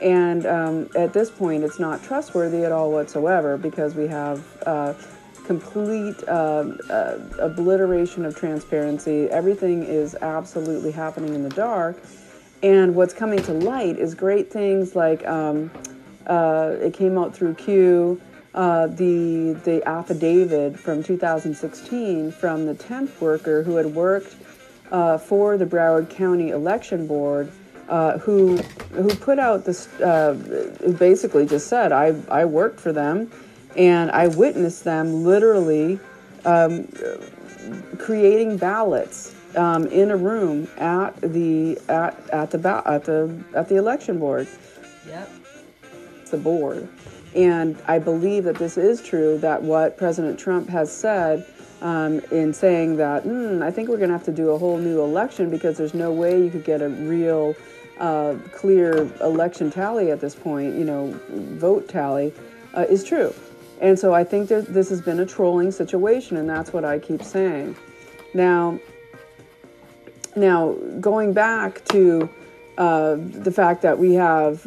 and 0.00 0.46
um, 0.46 0.88
at 0.96 1.12
this 1.12 1.30
point 1.30 1.64
it's 1.64 1.78
not 1.78 2.02
trustworthy 2.02 2.64
at 2.64 2.72
all 2.72 2.90
whatsoever 2.90 3.56
because 3.56 3.94
we 3.94 4.06
have. 4.08 4.44
Uh, 4.66 4.94
complete 5.44 6.16
uh, 6.26 6.64
uh, 6.88 7.18
obliteration 7.38 8.24
of 8.24 8.34
transparency. 8.34 9.28
Everything 9.28 9.82
is 9.82 10.14
absolutely 10.22 10.90
happening 10.90 11.34
in 11.34 11.42
the 11.42 11.50
dark. 11.50 12.02
And 12.62 12.94
what's 12.94 13.12
coming 13.12 13.42
to 13.42 13.52
light 13.52 13.98
is 13.98 14.14
great 14.14 14.50
things 14.50 14.96
like 14.96 15.26
um, 15.26 15.70
uh, 16.26 16.76
it 16.80 16.94
came 16.94 17.18
out 17.18 17.34
through 17.34 17.54
Q, 17.54 18.20
uh, 18.54 18.86
the 18.86 19.52
the 19.64 19.86
affidavit 19.86 20.78
from 20.78 21.02
2016 21.02 22.32
from 22.32 22.66
the 22.66 22.74
temp 22.74 23.20
worker 23.20 23.62
who 23.62 23.76
had 23.76 23.86
worked 23.86 24.36
uh, 24.92 25.18
for 25.18 25.56
the 25.56 25.66
Broward 25.66 26.08
County 26.10 26.50
Election 26.50 27.06
Board, 27.06 27.50
uh, 27.88 28.18
who 28.18 28.56
who 28.92 29.14
put 29.16 29.38
out 29.38 29.64
this 29.64 29.88
uh, 30.00 30.34
basically 30.98 31.46
just 31.46 31.66
said 31.66 31.92
I 31.92 32.14
I 32.30 32.44
worked 32.44 32.80
for 32.80 32.92
them, 32.92 33.30
and 33.76 34.10
I 34.10 34.28
witnessed 34.28 34.84
them 34.84 35.24
literally 35.24 35.98
um, 36.44 36.88
creating 37.98 38.56
ballots 38.56 39.34
um, 39.56 39.86
in 39.88 40.10
a 40.10 40.16
room 40.16 40.68
at 40.78 41.20
the 41.20 41.78
at 41.88 42.30
at 42.30 42.50
the 42.50 42.58
ba- 42.58 42.82
at 42.86 43.04
the 43.04 43.34
at 43.54 43.68
the 43.68 43.76
election 43.76 44.18
board 44.18 44.46
Yep. 45.06 45.30
The 46.34 46.42
board. 46.42 46.88
And 47.34 47.80
I 47.86 47.98
believe 47.98 48.44
that 48.44 48.56
this 48.56 48.76
is 48.76 49.02
true, 49.02 49.38
that 49.38 49.62
what 49.62 49.96
President 49.96 50.38
Trump 50.38 50.68
has 50.68 50.92
said 50.92 51.46
um, 51.80 52.20
in 52.30 52.52
saying 52.52 52.96
that 52.96 53.24
mm, 53.24 53.62
I 53.62 53.70
think 53.70 53.88
we're 53.88 53.98
going 53.98 54.10
to 54.10 54.16
have 54.16 54.24
to 54.24 54.32
do 54.32 54.50
a 54.50 54.58
whole 54.58 54.78
new 54.78 55.00
election 55.00 55.50
because 55.50 55.76
there's 55.76 55.94
no 55.94 56.12
way 56.12 56.42
you 56.42 56.50
could 56.50 56.64
get 56.64 56.80
a 56.82 56.88
real 56.88 57.54
uh, 57.98 58.34
clear 58.52 59.08
election 59.20 59.70
tally 59.70 60.10
at 60.10 60.20
this 60.20 60.34
point, 60.34 60.74
you 60.76 60.84
know, 60.84 61.18
vote 61.30 61.88
tally, 61.88 62.32
uh, 62.76 62.86
is 62.88 63.04
true. 63.04 63.32
And 63.80 63.98
so 63.98 64.14
I 64.14 64.24
think 64.24 64.48
that 64.48 64.66
this 64.66 64.88
has 64.88 65.00
been 65.00 65.20
a 65.20 65.26
trolling 65.26 65.70
situation, 65.70 66.36
and 66.36 66.48
that's 66.48 66.72
what 66.72 66.84
I 66.84 66.98
keep 66.98 67.22
saying. 67.22 67.76
Now, 68.32 68.78
now 70.36 70.72
going 71.00 71.32
back 71.32 71.84
to 71.86 72.28
uh, 72.78 73.16
the 73.18 73.52
fact 73.52 73.82
that 73.82 73.98
we 73.98 74.14
have 74.14 74.66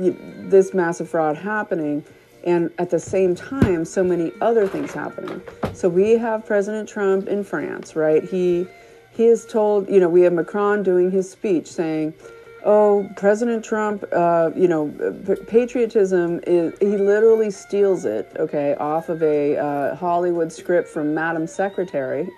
this 0.00 0.74
massive 0.74 1.08
fraud 1.08 1.36
happening, 1.36 2.04
and 2.44 2.70
at 2.78 2.90
the 2.90 2.98
same 2.98 3.34
time, 3.34 3.84
so 3.84 4.02
many 4.02 4.32
other 4.40 4.66
things 4.66 4.92
happening. 4.92 5.42
So 5.74 5.88
we 5.88 6.12
have 6.12 6.46
President 6.46 6.88
Trump 6.88 7.28
in 7.28 7.44
France, 7.44 7.94
right? 7.94 8.24
He 8.24 8.66
he 9.12 9.26
is 9.26 9.44
told, 9.44 9.88
you 9.88 10.00
know, 10.00 10.08
we 10.08 10.22
have 10.22 10.32
Macron 10.32 10.82
doing 10.82 11.10
his 11.10 11.30
speech 11.30 11.66
saying, 11.66 12.14
"Oh, 12.64 13.08
President 13.16 13.64
Trump, 13.64 14.04
uh, 14.12 14.50
you 14.56 14.68
know, 14.68 14.88
patriotism 15.46 16.40
is." 16.46 16.78
He 16.80 16.96
literally 16.96 17.50
steals 17.50 18.04
it, 18.04 18.32
okay, 18.36 18.74
off 18.76 19.08
of 19.08 19.22
a 19.22 19.56
uh, 19.56 19.94
Hollywood 19.96 20.52
script 20.52 20.88
from 20.88 21.14
Madam 21.14 21.46
Secretary. 21.46 22.28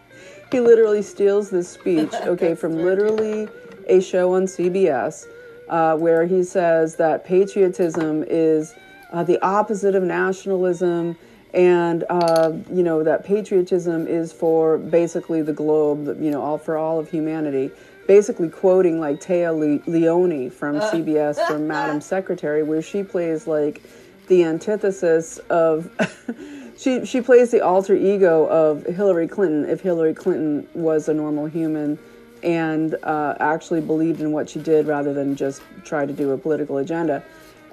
he 0.52 0.60
literally 0.60 1.02
steals 1.02 1.50
this 1.50 1.68
speech, 1.68 2.12
okay, 2.22 2.54
from 2.54 2.76
literally 2.76 3.48
a 3.88 4.00
show 4.00 4.34
on 4.34 4.44
CBS, 4.46 5.26
uh, 5.72 5.96
where 5.96 6.26
he 6.26 6.44
says 6.44 6.96
that 6.96 7.24
patriotism 7.24 8.22
is 8.28 8.74
uh, 9.10 9.24
the 9.24 9.42
opposite 9.42 9.94
of 9.94 10.02
nationalism, 10.02 11.16
and 11.54 12.04
uh, 12.10 12.52
you 12.70 12.82
know 12.82 13.02
that 13.02 13.24
patriotism 13.24 14.06
is 14.06 14.34
for 14.34 14.76
basically 14.76 15.40
the 15.40 15.52
globe, 15.52 16.20
you 16.20 16.30
know, 16.30 16.42
all 16.42 16.58
for 16.58 16.76
all 16.76 16.98
of 16.98 17.10
humanity. 17.10 17.70
Basically, 18.06 18.50
quoting 18.50 19.00
like 19.00 19.18
Téa 19.18 19.50
Le- 19.58 19.90
Leoni 19.90 20.50
from 20.50 20.76
CBS 20.76 21.44
from 21.46 21.66
Madam 21.74 22.02
Secretary, 22.02 22.62
where 22.62 22.82
she 22.82 23.02
plays 23.02 23.46
like 23.46 23.82
the 24.28 24.44
antithesis 24.44 25.38
of. 25.48 25.90
she 26.76 27.06
she 27.06 27.22
plays 27.22 27.50
the 27.50 27.62
alter 27.62 27.94
ego 27.94 28.46
of 28.46 28.84
Hillary 28.84 29.28
Clinton 29.28 29.64
if 29.64 29.80
Hillary 29.80 30.14
Clinton 30.14 30.68
was 30.74 31.08
a 31.08 31.14
normal 31.14 31.46
human 31.46 31.98
and 32.42 32.96
uh, 33.02 33.34
actually 33.40 33.80
believed 33.80 34.20
in 34.20 34.32
what 34.32 34.48
she 34.48 34.60
did 34.60 34.86
rather 34.86 35.12
than 35.12 35.36
just 35.36 35.62
try 35.84 36.06
to 36.06 36.12
do 36.12 36.32
a 36.32 36.38
political 36.38 36.78
agenda. 36.78 37.22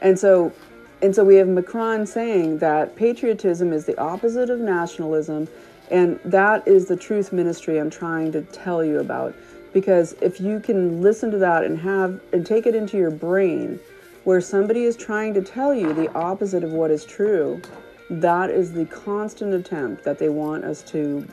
And 0.01 0.17
so 0.17 0.53
and 1.01 1.15
so 1.15 1.23
we 1.23 1.35
have 1.35 1.47
Macron 1.47 2.05
saying 2.05 2.57
that 2.57 2.95
patriotism 2.97 3.71
is 3.71 3.85
the 3.85 3.97
opposite 3.99 4.49
of 4.49 4.59
nationalism, 4.59 5.47
and 5.89 6.19
that 6.25 6.67
is 6.67 6.87
the 6.87 6.97
truth 6.97 7.31
ministry 7.31 7.79
I'm 7.79 7.89
trying 7.89 8.33
to 8.33 8.41
tell 8.41 8.83
you 8.83 8.99
about. 8.99 9.33
Because 9.71 10.13
if 10.21 10.41
you 10.41 10.59
can 10.59 11.01
listen 11.01 11.31
to 11.31 11.37
that 11.37 11.63
and 11.63 11.79
have 11.79 12.19
and 12.33 12.45
take 12.45 12.65
it 12.65 12.75
into 12.75 12.97
your 12.97 13.11
brain, 13.11 13.79
where 14.25 14.41
somebody 14.41 14.83
is 14.83 14.97
trying 14.97 15.33
to 15.35 15.41
tell 15.41 15.73
you 15.73 15.93
the 15.93 16.11
opposite 16.13 16.63
of 16.63 16.71
what 16.71 16.91
is 16.91 17.05
true, 17.05 17.61
that 18.09 18.49
is 18.49 18.73
the 18.73 18.85
constant 18.85 19.53
attempt 19.53 20.03
that 20.03 20.19
they 20.19 20.29
want 20.29 20.65
us 20.65 20.83
to 20.83 21.25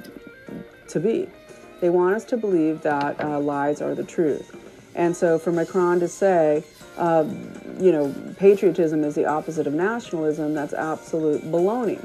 to 0.88 1.00
be. 1.00 1.28
They 1.80 1.90
want 1.90 2.14
us 2.14 2.24
to 2.26 2.36
believe 2.36 2.82
that 2.82 3.20
uh, 3.22 3.38
lies 3.40 3.82
are 3.82 3.94
the 3.94 4.04
truth. 4.04 4.56
And 4.94 5.14
so 5.14 5.38
for 5.38 5.52
Macron 5.52 6.00
to 6.00 6.08
say, 6.08 6.64
uh, 6.96 7.24
you 7.78 7.92
know, 7.92 8.14
patriotism 8.38 9.04
is 9.04 9.14
the 9.14 9.26
opposite 9.26 9.66
of 9.66 9.74
nationalism, 9.74 10.54
that's 10.54 10.72
absolute 10.72 11.42
baloney. 11.44 12.00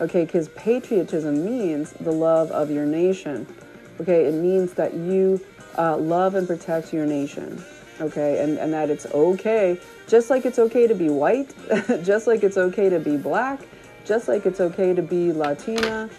Okay, 0.00 0.24
because 0.24 0.48
patriotism 0.50 1.44
means 1.44 1.92
the 1.92 2.12
love 2.12 2.50
of 2.52 2.70
your 2.70 2.86
nation. 2.86 3.46
Okay, 4.00 4.26
it 4.26 4.34
means 4.34 4.74
that 4.74 4.94
you 4.94 5.40
uh, 5.78 5.96
love 5.96 6.34
and 6.34 6.46
protect 6.46 6.92
your 6.92 7.06
nation. 7.06 7.64
Okay, 8.00 8.42
and, 8.42 8.58
and 8.58 8.72
that 8.74 8.90
it's 8.90 9.06
okay, 9.06 9.80
just 10.06 10.28
like 10.28 10.44
it's 10.44 10.58
okay 10.58 10.86
to 10.86 10.94
be 10.94 11.08
white, 11.08 11.54
just 12.04 12.26
like 12.26 12.44
it's 12.44 12.58
okay 12.58 12.90
to 12.90 13.00
be 13.00 13.16
black, 13.16 13.58
just 14.04 14.28
like 14.28 14.44
it's 14.44 14.60
okay 14.60 14.92
to 14.94 15.00
be 15.00 15.32
Latina, 15.32 16.10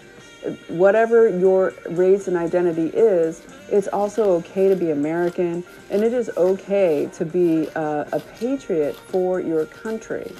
whatever 0.68 1.28
your 1.28 1.74
race 1.90 2.28
and 2.28 2.36
identity 2.36 2.88
is, 2.88 3.42
it's 3.70 3.88
also 3.88 4.32
okay 4.36 4.68
to 4.68 4.76
be 4.76 4.90
American, 4.90 5.64
and 5.90 6.02
it 6.02 6.12
is 6.12 6.30
okay 6.36 7.08
to 7.14 7.24
be 7.24 7.68
uh, 7.74 8.04
a 8.12 8.20
patriot 8.38 8.96
for 8.96 9.40
your 9.40 9.66
country. 9.66 10.30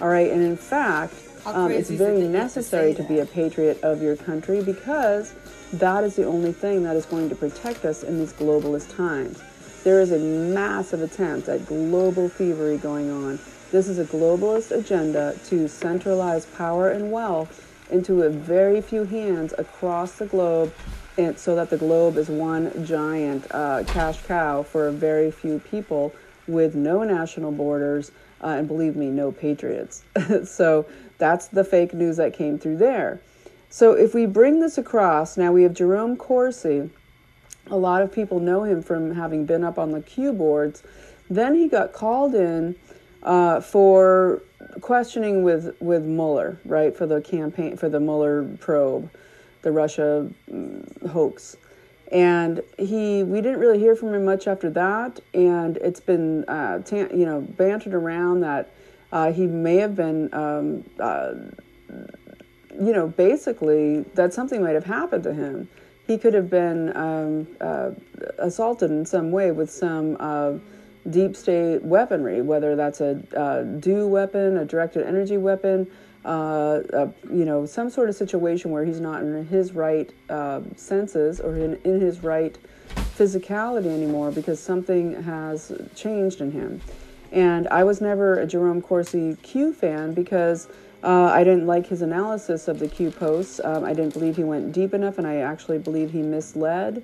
All 0.00 0.08
right, 0.08 0.30
and 0.30 0.42
in 0.42 0.56
fact, 0.56 1.14
um, 1.46 1.70
it's 1.70 1.90
very 1.90 2.22
necessary 2.22 2.92
to, 2.94 3.02
to 3.02 3.08
be 3.08 3.20
a 3.20 3.26
patriot 3.26 3.80
of 3.82 4.02
your 4.02 4.16
country 4.16 4.62
because 4.62 5.34
that 5.74 6.02
is 6.02 6.16
the 6.16 6.24
only 6.24 6.52
thing 6.52 6.82
that 6.82 6.96
is 6.96 7.06
going 7.06 7.28
to 7.28 7.36
protect 7.36 7.84
us 7.84 8.02
in 8.02 8.18
these 8.18 8.32
globalist 8.32 8.94
times. 8.96 9.42
There 9.84 10.00
is 10.00 10.10
a 10.10 10.18
massive 10.18 11.02
attempt 11.02 11.48
at 11.48 11.64
global 11.66 12.28
thievery 12.28 12.78
going 12.78 13.10
on. 13.10 13.38
This 13.70 13.86
is 13.88 13.98
a 13.98 14.04
globalist 14.04 14.76
agenda 14.76 15.38
to 15.46 15.68
centralize 15.68 16.46
power 16.46 16.90
and 16.90 17.12
wealth 17.12 17.65
into 17.90 18.22
a 18.22 18.30
very 18.30 18.80
few 18.80 19.04
hands 19.04 19.54
across 19.58 20.12
the 20.12 20.26
globe 20.26 20.72
and 21.18 21.38
so 21.38 21.54
that 21.54 21.70
the 21.70 21.76
globe 21.76 22.16
is 22.16 22.28
one 22.28 22.84
giant 22.84 23.46
uh, 23.50 23.82
cash 23.86 24.22
cow 24.24 24.62
for 24.62 24.88
a 24.88 24.92
very 24.92 25.30
few 25.30 25.58
people 25.60 26.14
with 26.46 26.74
no 26.74 27.02
national 27.02 27.52
borders 27.52 28.10
uh, 28.42 28.48
and 28.48 28.68
believe 28.68 28.96
me 28.96 29.08
no 29.08 29.32
patriots. 29.32 30.04
So 30.44 30.86
that's 31.18 31.48
the 31.48 31.64
fake 31.64 31.94
news 31.94 32.18
that 32.18 32.34
came 32.34 32.58
through 32.58 32.76
there. 32.76 33.20
So 33.70 33.92
if 33.92 34.14
we 34.14 34.26
bring 34.26 34.60
this 34.60 34.76
across 34.78 35.36
now 35.36 35.52
we 35.52 35.62
have 35.62 35.74
jerome 35.74 36.16
corsi. 36.16 36.90
A 37.68 37.76
lot 37.76 38.02
of 38.02 38.12
people 38.12 38.38
know 38.38 38.62
him 38.62 38.82
from 38.82 39.14
having 39.14 39.44
been 39.44 39.64
up 39.64 39.78
on 39.78 39.92
the 39.92 40.00
q 40.00 40.32
boards. 40.32 40.82
Then 41.28 41.54
he 41.54 41.68
got 41.68 41.92
called 41.92 42.34
in 42.34 42.76
uh, 43.22 43.60
for 43.60 44.42
questioning 44.80 45.42
with 45.42 45.76
with 45.80 46.04
Mueller, 46.04 46.58
right, 46.64 46.96
for 46.96 47.06
the 47.06 47.20
campaign 47.20 47.76
for 47.76 47.88
the 47.88 48.00
Mueller 48.00 48.44
probe, 48.60 49.10
the 49.62 49.72
Russia 49.72 50.28
mm, 50.50 51.06
hoax, 51.08 51.56
and 52.12 52.62
he 52.78 53.22
we 53.22 53.40
didn't 53.40 53.60
really 53.60 53.78
hear 53.78 53.96
from 53.96 54.14
him 54.14 54.24
much 54.24 54.46
after 54.46 54.70
that, 54.70 55.20
and 55.34 55.76
it's 55.78 56.00
been 56.00 56.44
uh, 56.44 56.82
you 56.90 57.26
know 57.26 57.40
bantered 57.40 57.94
around 57.94 58.40
that 58.40 58.70
uh, 59.12 59.32
he 59.32 59.46
may 59.46 59.76
have 59.76 59.96
been. 59.96 60.32
Um, 60.32 60.84
uh, 61.00 61.34
you 62.80 62.92
know, 62.92 63.08
basically, 63.08 64.02
that 64.14 64.34
something 64.34 64.62
might 64.62 64.74
have 64.74 64.84
happened 64.84 65.22
to 65.24 65.32
him. 65.32 65.68
He 66.06 66.18
could 66.18 66.34
have 66.34 66.50
been 66.50 66.96
um, 66.96 67.46
uh, 67.60 67.90
assaulted 68.38 68.90
in 68.90 69.06
some 69.06 69.30
way 69.30 69.50
with 69.50 69.70
some 69.70 70.16
uh, 70.20 70.54
deep 71.10 71.36
state 71.36 71.82
weaponry, 71.82 72.42
whether 72.42 72.76
that's 72.76 73.00
a 73.00 73.14
DEW 73.80 74.06
weapon, 74.08 74.58
a 74.58 74.64
directed 74.64 75.06
energy 75.06 75.36
weapon, 75.36 75.86
uh, 76.24 76.82
a, 76.92 77.12
you 77.32 77.44
know, 77.44 77.64
some 77.66 77.88
sort 77.88 78.08
of 78.08 78.14
situation 78.14 78.70
where 78.70 78.84
he's 78.84 79.00
not 79.00 79.22
in 79.22 79.46
his 79.46 79.72
right 79.72 80.12
uh, 80.28 80.60
senses 80.74 81.40
or 81.40 81.56
in, 81.56 81.78
in 81.84 82.00
his 82.00 82.22
right 82.22 82.58
physicality 83.16 83.86
anymore 83.86 84.30
because 84.30 84.60
something 84.60 85.22
has 85.22 85.72
changed 85.94 86.40
in 86.40 86.50
him. 86.50 86.80
And 87.32 87.68
I 87.68 87.84
was 87.84 88.00
never 88.00 88.40
a 88.40 88.46
Jerome 88.46 88.82
Corsi 88.82 89.36
Q 89.42 89.72
fan 89.72 90.14
because 90.14 90.68
uh, 91.02 91.30
I 91.32 91.44
didn't 91.44 91.66
like 91.66 91.86
his 91.86 92.02
analysis 92.02 92.68
of 92.68 92.78
the 92.78 92.88
Q 92.88 93.10
posts. 93.10 93.60
Um, 93.62 93.84
I 93.84 93.92
didn't 93.92 94.12
believe 94.12 94.36
he 94.36 94.44
went 94.44 94.72
deep 94.72 94.94
enough, 94.94 95.18
and 95.18 95.26
I 95.26 95.36
actually 95.36 95.78
believe 95.78 96.10
he 96.10 96.22
misled 96.22 97.02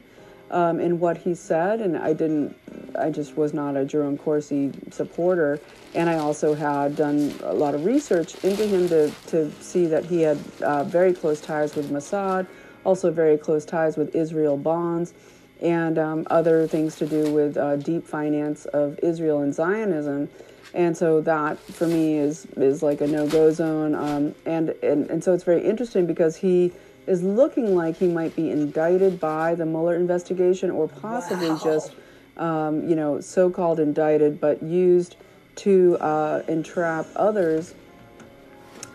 um, 0.53 0.79
in 0.81 1.01
what 1.01 1.17
he 1.17 1.35
said, 1.35 1.81
and 1.81 1.97
I 1.97 2.13
didn't. 2.13 2.57
I 2.95 3.11
just 3.11 3.37
was 3.37 3.55
not 3.55 3.75
a 3.77 3.85
Jerome 3.85 4.19
Corsi 4.19 4.71
supporter, 4.91 5.59
and 5.95 6.11
I 6.11 6.19
also 6.19 6.55
had 6.55 6.95
done 6.95 7.35
a 7.43 7.55
lot 7.55 7.75
of 7.75 7.85
research 7.85 8.37
into 8.45 8.67
him 8.67 8.89
to 8.89 9.11
to 9.29 9.51
see 9.61 9.87
that 9.87 10.05
he 10.05 10.21
had 10.21 10.39
uh, 10.61 10.85
very 10.85 11.15
close 11.15 11.41
ties 11.41 11.75
with 11.75 11.91
Mossad, 11.91 12.47
also 12.85 13.11
very 13.11 13.39
close 13.39 13.65
ties 13.65 13.97
with 13.97 14.15
Israel 14.15 14.59
bonds, 14.59 15.15
and 15.63 15.99
um, 15.99 16.27
other 16.31 16.67
things 16.67 16.97
to 16.97 17.07
do 17.07 17.33
with 17.33 17.57
uh, 17.57 17.77
deep 17.77 18.07
finance 18.07 18.67
of 18.67 18.99
Israel 19.03 19.41
and 19.41 19.55
Zionism. 19.55 20.29
And 20.75 20.97
so 20.97 21.21
that 21.23 21.59
for 21.59 21.87
me 21.87 22.19
is 22.19 22.47
is 22.57 22.83
like 22.83 23.01
a 23.01 23.07
no 23.07 23.27
go 23.27 23.51
zone, 23.53 23.95
um, 23.95 24.35
and, 24.45 24.71
and 24.83 25.11
and 25.11 25.25
so 25.25 25.33
it's 25.33 25.45
very 25.45 25.63
interesting 25.65 26.07
because 26.07 26.37
he 26.37 26.73
is 27.07 27.23
looking 27.23 27.75
like 27.75 27.97
he 27.97 28.07
might 28.07 28.35
be 28.37 28.51
indicted 28.51 29.19
by 29.19 29.55
the 29.55 29.67
Mueller 29.67 29.97
investigation 29.97 30.71
or 30.71 30.89
possibly 30.89 31.49
wow. 31.49 31.61
just, 31.63 31.93
um, 32.37 32.89
you 32.89 32.95
know, 32.95 33.21
so 33.21 33.51
called 33.51 33.81
indicted, 33.81 34.41
but 34.41 34.63
used 34.63 35.17
to 35.57 35.99
uh, 35.99 36.43
entrap 36.49 37.07
others, 37.17 37.75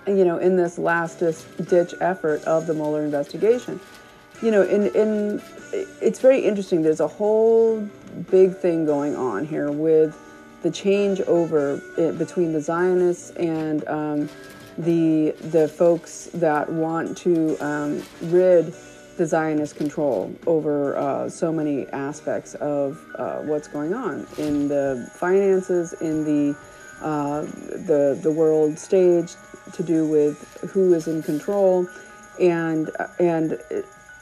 you 0.07 0.23
know, 0.25 0.37
in 0.37 0.55
this 0.55 0.77
last 0.77 1.19
ditch 1.19 1.93
effort 2.01 2.41
of 2.43 2.65
the 2.65 2.73
Mueller 2.73 3.03
investigation. 3.03 3.79
You 4.41 4.51
know, 4.51 4.61
in, 4.61 4.87
in 4.95 5.41
it's 6.01 6.19
very 6.19 6.39
interesting. 6.39 6.81
There's 6.81 6.99
a 6.99 7.07
whole 7.07 7.81
big 8.31 8.55
thing 8.55 8.85
going 8.85 9.15
on 9.15 9.45
here 9.45 9.71
with 9.71 10.17
the 10.63 10.69
changeover 10.69 12.17
between 12.17 12.53
the 12.53 12.61
Zionists 12.61 13.31
and 13.31 13.87
um, 13.87 14.29
the 14.77 15.31
the 15.41 15.67
folks 15.67 16.29
that 16.33 16.69
want 16.69 17.17
to 17.17 17.57
um, 17.57 18.03
rid 18.21 18.73
the 19.17 19.25
Zionist 19.25 19.75
control 19.75 20.33
over 20.45 20.95
uh, 20.95 21.27
so 21.27 21.51
many 21.51 21.87
aspects 21.87 22.53
of 22.55 23.03
uh, 23.15 23.37
what's 23.39 23.67
going 23.67 23.93
on 23.93 24.27
in 24.37 24.67
the 24.67 25.09
finances, 25.15 25.93
in 26.01 26.23
the 26.23 26.57
uh, 27.01 27.41
the 27.41 28.19
the 28.21 28.31
world 28.31 28.77
stage, 28.77 29.33
to 29.73 29.83
do 29.83 30.05
with 30.07 30.39
who 30.71 30.93
is 30.93 31.07
in 31.07 31.23
control, 31.23 31.87
and 32.39 32.91
and 33.19 33.59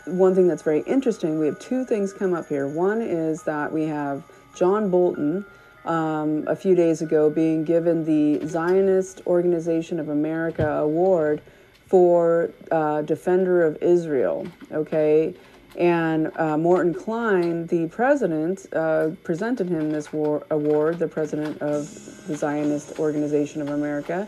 one 0.05 0.33
thing 0.35 0.47
that's 0.47 0.63
very 0.63 0.81
interesting. 0.81 1.39
We 1.39 1.47
have 1.47 1.59
two 1.59 1.83
things 1.83 2.13
come 2.13 2.33
up 2.33 2.47
here. 2.47 2.67
One 2.67 3.01
is 3.01 3.43
that 3.43 3.71
we 3.71 3.83
have 3.83 4.23
John 4.55 4.89
Bolton. 4.89 5.45
Um, 5.85 6.45
a 6.47 6.55
few 6.55 6.73
days 6.73 7.03
ago, 7.03 7.29
being 7.29 7.63
given 7.63 8.05
the 8.05 8.45
Zionist 8.47 9.21
Organization 9.27 9.99
of 9.99 10.09
America 10.09 10.67
Award 10.67 11.41
for 11.85 12.49
uh, 12.71 13.03
Defender 13.03 13.63
of 13.63 13.77
Israel, 13.81 14.47
okay? 14.71 15.35
And 15.77 16.31
uh, 16.37 16.57
Morton 16.57 16.93
Klein, 16.93 17.67
the 17.67 17.87
president, 17.89 18.65
uh, 18.73 19.09
presented 19.23 19.69
him 19.69 19.91
this 19.91 20.11
war- 20.11 20.45
award, 20.49 20.99
the 20.99 21.07
president 21.07 21.61
of 21.61 22.27
the 22.27 22.35
Zionist 22.35 22.97
Organization 22.97 23.61
of 23.61 23.69
America. 23.69 24.27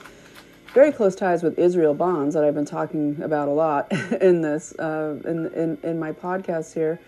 Very 0.74 0.92
close 0.92 1.16
ties 1.16 1.42
with 1.42 1.58
Israel 1.58 1.94
Bonds 1.94 2.36
that 2.36 2.44
I've 2.44 2.54
been 2.54 2.66
talking 2.66 3.20
about 3.24 3.48
a 3.48 3.52
lot 3.52 3.92
in 4.22 4.42
this, 4.42 4.78
uh, 4.78 5.20
in, 5.26 5.52
in, 5.54 5.78
in 5.84 6.00
my 6.00 6.12
podcast 6.12 6.74
here. 6.74 7.00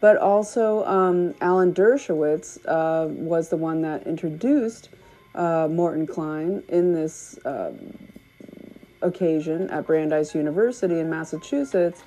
But 0.00 0.16
also, 0.16 0.84
um, 0.86 1.34
Alan 1.40 1.74
Dershowitz 1.74 2.58
uh, 2.66 3.08
was 3.08 3.50
the 3.50 3.56
one 3.56 3.82
that 3.82 4.06
introduced 4.06 4.88
uh, 5.34 5.68
Morton 5.70 6.06
Klein 6.06 6.62
in 6.68 6.94
this 6.94 7.38
um, 7.44 7.94
occasion 9.02 9.68
at 9.70 9.86
Brandeis 9.86 10.34
University 10.34 10.98
in 10.98 11.10
Massachusetts, 11.10 12.02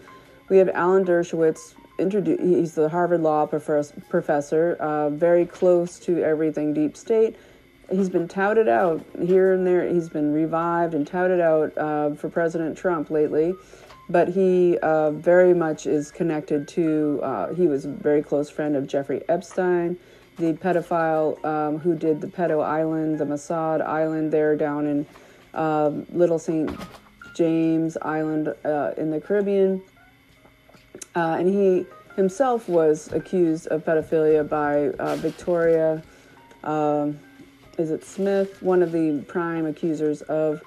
we 0.49 0.57
have 0.57 0.69
Alan 0.69 1.05
Dershowitz. 1.05 1.75
He's 1.97 2.73
the 2.73 2.89
Harvard 2.89 3.21
Law 3.21 3.45
professor, 3.45 4.75
uh, 4.79 5.09
very 5.09 5.45
close 5.45 5.99
to 5.99 6.23
everything 6.23 6.73
deep 6.73 6.97
state. 6.97 7.35
He's 7.89 8.09
been 8.09 8.27
touted 8.27 8.67
out 8.67 9.05
here 9.21 9.53
and 9.53 9.65
there. 9.65 9.87
He's 9.87 10.09
been 10.09 10.33
revived 10.33 10.95
and 10.95 11.05
touted 11.05 11.39
out 11.39 11.77
uh, 11.77 12.15
for 12.15 12.29
President 12.29 12.77
Trump 12.77 13.11
lately, 13.11 13.53
but 14.09 14.29
he 14.29 14.77
uh, 14.79 15.11
very 15.11 15.53
much 15.53 15.85
is 15.85 16.11
connected 16.11 16.67
to. 16.69 17.19
Uh, 17.23 17.53
he 17.53 17.67
was 17.67 17.85
a 17.85 17.89
very 17.89 18.21
close 18.21 18.49
friend 18.49 18.75
of 18.75 18.87
Jeffrey 18.87 19.21
Epstein, 19.29 19.97
the 20.37 20.53
pedophile 20.53 21.43
um, 21.45 21.79
who 21.79 21.95
did 21.95 22.21
the 22.21 22.27
pedo 22.27 22.63
island, 22.63 23.17
the 23.17 23.25
Mossad 23.25 23.81
island 23.81 24.31
there 24.31 24.55
down 24.55 24.87
in 24.87 25.05
um, 25.53 26.05
Little 26.11 26.39
St. 26.39 26.69
James 27.35 27.97
Island 28.01 28.53
uh, 28.65 28.91
in 28.97 29.09
the 29.09 29.19
Caribbean. 29.19 29.81
Uh, 31.15 31.37
and 31.39 31.47
he 31.47 31.85
himself 32.15 32.67
was 32.67 33.11
accused 33.13 33.67
of 33.67 33.83
pedophilia 33.85 34.47
by 34.47 34.89
uh, 35.03 35.15
Victoria, 35.17 36.03
um, 36.63 37.19
is 37.77 37.91
it 37.91 38.03
Smith, 38.03 38.61
one 38.61 38.83
of 38.83 38.91
the 38.91 39.23
prime 39.27 39.65
accusers 39.65 40.21
of 40.23 40.61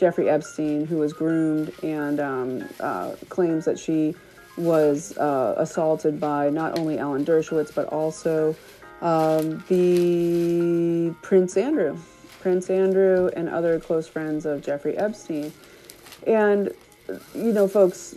Jeffrey 0.00 0.30
Epstein, 0.30 0.86
who 0.86 0.96
was 0.96 1.12
groomed 1.12 1.72
and 1.82 2.18
um, 2.18 2.68
uh, 2.80 3.12
claims 3.28 3.66
that 3.66 3.78
she 3.78 4.14
was 4.56 5.16
uh, 5.18 5.54
assaulted 5.58 6.18
by 6.18 6.48
not 6.48 6.78
only 6.78 6.98
Alan 6.98 7.24
Dershowitz 7.24 7.74
but 7.74 7.86
also 7.88 8.56
um, 9.02 9.62
the 9.68 11.14
Prince 11.22 11.56
Andrew. 11.56 11.98
Prince 12.40 12.70
Andrew, 12.70 13.28
and 13.36 13.50
other 13.50 13.78
close 13.78 14.08
friends 14.08 14.46
of 14.46 14.62
Jeffrey 14.62 14.96
Epstein. 14.96 15.52
And, 16.26 16.70
you 17.34 17.52
know, 17.52 17.68
folks, 17.68 18.14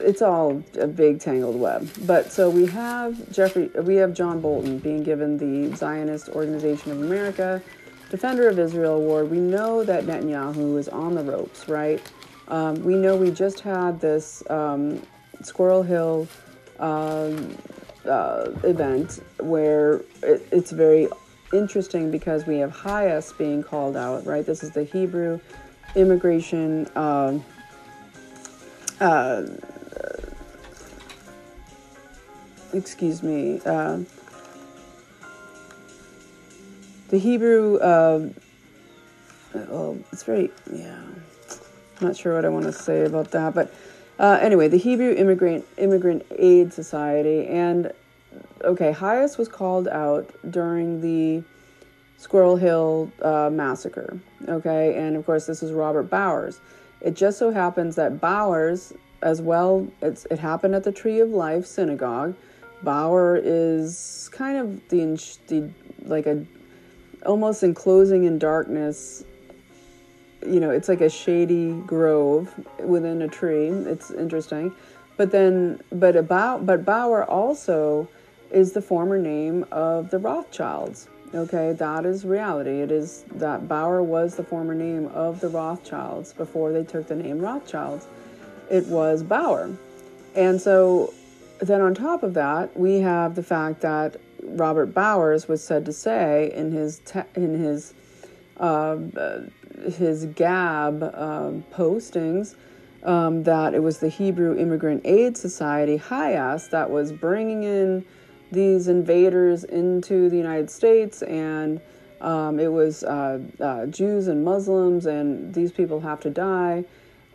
it's 0.00 0.22
all 0.22 0.62
a 0.80 0.86
big 0.86 1.20
tangled 1.20 1.60
web. 1.60 1.88
But 2.06 2.32
so 2.32 2.48
we 2.48 2.66
have 2.66 3.30
Jeffrey, 3.30 3.68
we 3.82 3.96
have 3.96 4.14
John 4.14 4.40
Bolton 4.40 4.78
being 4.78 5.02
given 5.02 5.36
the 5.36 5.76
Zionist 5.76 6.30
Organization 6.30 6.92
of 6.92 7.02
America 7.02 7.62
Defender 8.10 8.48
of 8.48 8.58
Israel 8.58 8.94
Award. 8.94 9.30
We 9.30 9.38
know 9.38 9.84
that 9.84 10.04
Netanyahu 10.04 10.78
is 10.78 10.88
on 10.88 11.14
the 11.14 11.22
ropes, 11.22 11.68
right? 11.68 12.00
Um, 12.48 12.82
we 12.82 12.94
know 12.94 13.16
we 13.16 13.30
just 13.30 13.60
had 13.60 14.00
this 14.00 14.42
um, 14.50 15.02
Squirrel 15.42 15.82
Hill 15.82 16.26
um, 16.78 17.56
uh, 18.06 18.50
event 18.64 19.22
where 19.40 19.96
it, 20.22 20.46
it's 20.50 20.70
very 20.70 21.08
interesting 21.52 22.10
because 22.10 22.46
we 22.46 22.58
have 22.58 22.72
HIAS 22.72 23.36
being 23.36 23.62
called 23.62 23.96
out, 23.96 24.24
right? 24.24 24.44
This 24.44 24.62
is 24.62 24.70
the 24.70 24.84
Hebrew 24.84 25.40
immigration. 25.94 26.86
Uh, 26.96 27.38
uh, 29.00 29.46
excuse 32.72 33.22
me. 33.22 33.60
The 37.08 37.18
Hebrew. 37.18 37.78
Uh, 37.78 38.28
well, 39.54 39.98
it's 40.12 40.22
very 40.22 40.50
yeah. 40.72 41.00
I'm 42.00 42.06
not 42.06 42.16
sure 42.16 42.34
what 42.34 42.44
I 42.44 42.48
want 42.48 42.66
to 42.66 42.72
say 42.72 43.04
about 43.04 43.30
that, 43.32 43.54
but 43.54 43.74
uh, 44.18 44.38
anyway, 44.40 44.68
the 44.68 44.76
Hebrew 44.76 45.12
Immigrant 45.14 45.64
Immigrant 45.78 46.26
Aid 46.38 46.72
Society 46.72 47.46
and 47.46 47.92
okay, 48.62 48.92
HIAS 48.92 49.38
was 49.38 49.48
called 49.48 49.88
out 49.88 50.30
during 50.50 51.00
the 51.00 51.42
Squirrel 52.18 52.56
Hill 52.56 53.10
uh, 53.22 53.48
massacre. 53.50 54.18
Okay, 54.46 54.96
and 54.98 55.16
of 55.16 55.24
course, 55.24 55.46
this 55.46 55.62
is 55.62 55.72
Robert 55.72 56.10
Bowers. 56.10 56.60
It 57.00 57.14
just 57.14 57.38
so 57.38 57.50
happens 57.50 57.96
that 57.96 58.20
Bowers, 58.20 58.92
as 59.22 59.40
well, 59.40 59.86
it's 60.02 60.26
it 60.30 60.38
happened 60.38 60.74
at 60.74 60.84
the 60.84 60.92
Tree 60.92 61.20
of 61.20 61.30
Life 61.30 61.64
Synagogue. 61.64 62.34
Bauer 62.82 63.40
is 63.42 64.28
kind 64.32 64.58
of 64.58 64.88
the 64.88 65.16
the 65.46 65.70
like 66.04 66.26
a 66.26 66.44
almost 67.24 67.62
enclosing 67.62 68.24
in 68.24 68.38
darkness. 68.38 69.24
You 70.46 70.60
know, 70.60 70.70
it's 70.70 70.88
like 70.88 71.00
a 71.00 71.10
shady 71.10 71.72
grove 71.72 72.54
within 72.78 73.22
a 73.22 73.28
tree. 73.28 73.68
It's 73.68 74.10
interesting, 74.10 74.72
but 75.16 75.30
then, 75.32 75.80
but 75.90 76.16
about 76.16 76.64
but 76.64 76.84
Bauer 76.84 77.24
also 77.24 78.08
is 78.50 78.72
the 78.72 78.82
former 78.82 79.18
name 79.18 79.66
of 79.70 80.10
the 80.10 80.18
Rothschilds. 80.18 81.08
Okay, 81.34 81.72
that 81.74 82.06
is 82.06 82.24
reality. 82.24 82.80
It 82.80 82.90
is 82.90 83.24
that 83.34 83.68
Bauer 83.68 84.02
was 84.02 84.36
the 84.36 84.44
former 84.44 84.74
name 84.74 85.08
of 85.08 85.40
the 85.40 85.48
Rothschilds 85.48 86.32
before 86.32 86.72
they 86.72 86.84
took 86.84 87.08
the 87.08 87.16
name 87.16 87.38
Rothschilds. 87.40 88.06
It 88.70 88.86
was 88.86 89.22
Bauer. 89.22 89.76
And 90.34 90.60
so 90.60 91.12
then 91.60 91.80
on 91.80 91.94
top 91.94 92.22
of 92.22 92.34
that, 92.34 92.78
we 92.78 93.00
have 93.00 93.34
the 93.34 93.42
fact 93.42 93.80
that 93.82 94.20
Robert 94.42 94.94
Bowers 94.94 95.48
was 95.48 95.62
said 95.62 95.84
to 95.86 95.92
say 95.92 96.52
in 96.54 96.72
his 96.72 97.00
te- 97.00 97.20
in 97.34 97.54
his 97.54 97.94
uh, 98.58 98.96
his 99.96 100.26
Gab 100.26 101.02
uh, 101.02 101.52
postings 101.72 102.56
um, 103.04 103.44
that 103.44 103.74
it 103.74 103.82
was 103.82 103.98
the 103.98 104.08
Hebrew 104.08 104.56
Immigrant 104.56 105.02
Aid 105.04 105.36
Society 105.36 105.96
(HIAS) 105.96 106.70
that 106.70 106.90
was 106.90 107.12
bringing 107.12 107.62
in 107.62 108.04
these 108.50 108.88
invaders 108.88 109.64
into 109.64 110.28
the 110.30 110.36
United 110.36 110.70
States, 110.70 111.22
and 111.22 111.80
um, 112.20 112.58
it 112.58 112.72
was 112.72 113.04
uh, 113.04 113.38
uh, 113.60 113.86
Jews 113.86 114.26
and 114.26 114.44
Muslims, 114.44 115.06
and 115.06 115.54
these 115.54 115.70
people 115.70 116.00
have 116.00 116.20
to 116.20 116.30
die. 116.30 116.84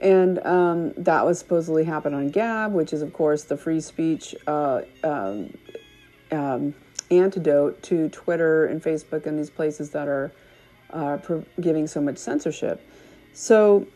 And 0.02 0.46
um, 0.46 0.92
that 0.98 1.26
was 1.26 1.40
supposedly 1.40 1.86
happened 1.86 2.16
on 2.16 2.30
Gab, 2.30 2.74
which 2.74 2.92
is, 2.92 3.02
of 3.02 3.14
course, 3.14 3.44
the 3.44 3.56
free 3.56 3.80
speech 3.80 4.36
uh, 4.48 4.82
um, 5.04 5.54
um 6.32 6.74
antidote 7.20 7.82
to 7.84 8.10
Twitter 8.10 8.66
and 8.66 8.82
Facebook 8.82 9.26
and 9.26 9.38
these 9.38 9.50
places 9.50 9.92
that 9.92 10.08
are 10.08 10.32
uh, 10.92 11.18
giving 11.60 11.88
so 11.88 12.02
much 12.02 12.18
censorship. 12.18 12.82
So, 13.34 13.88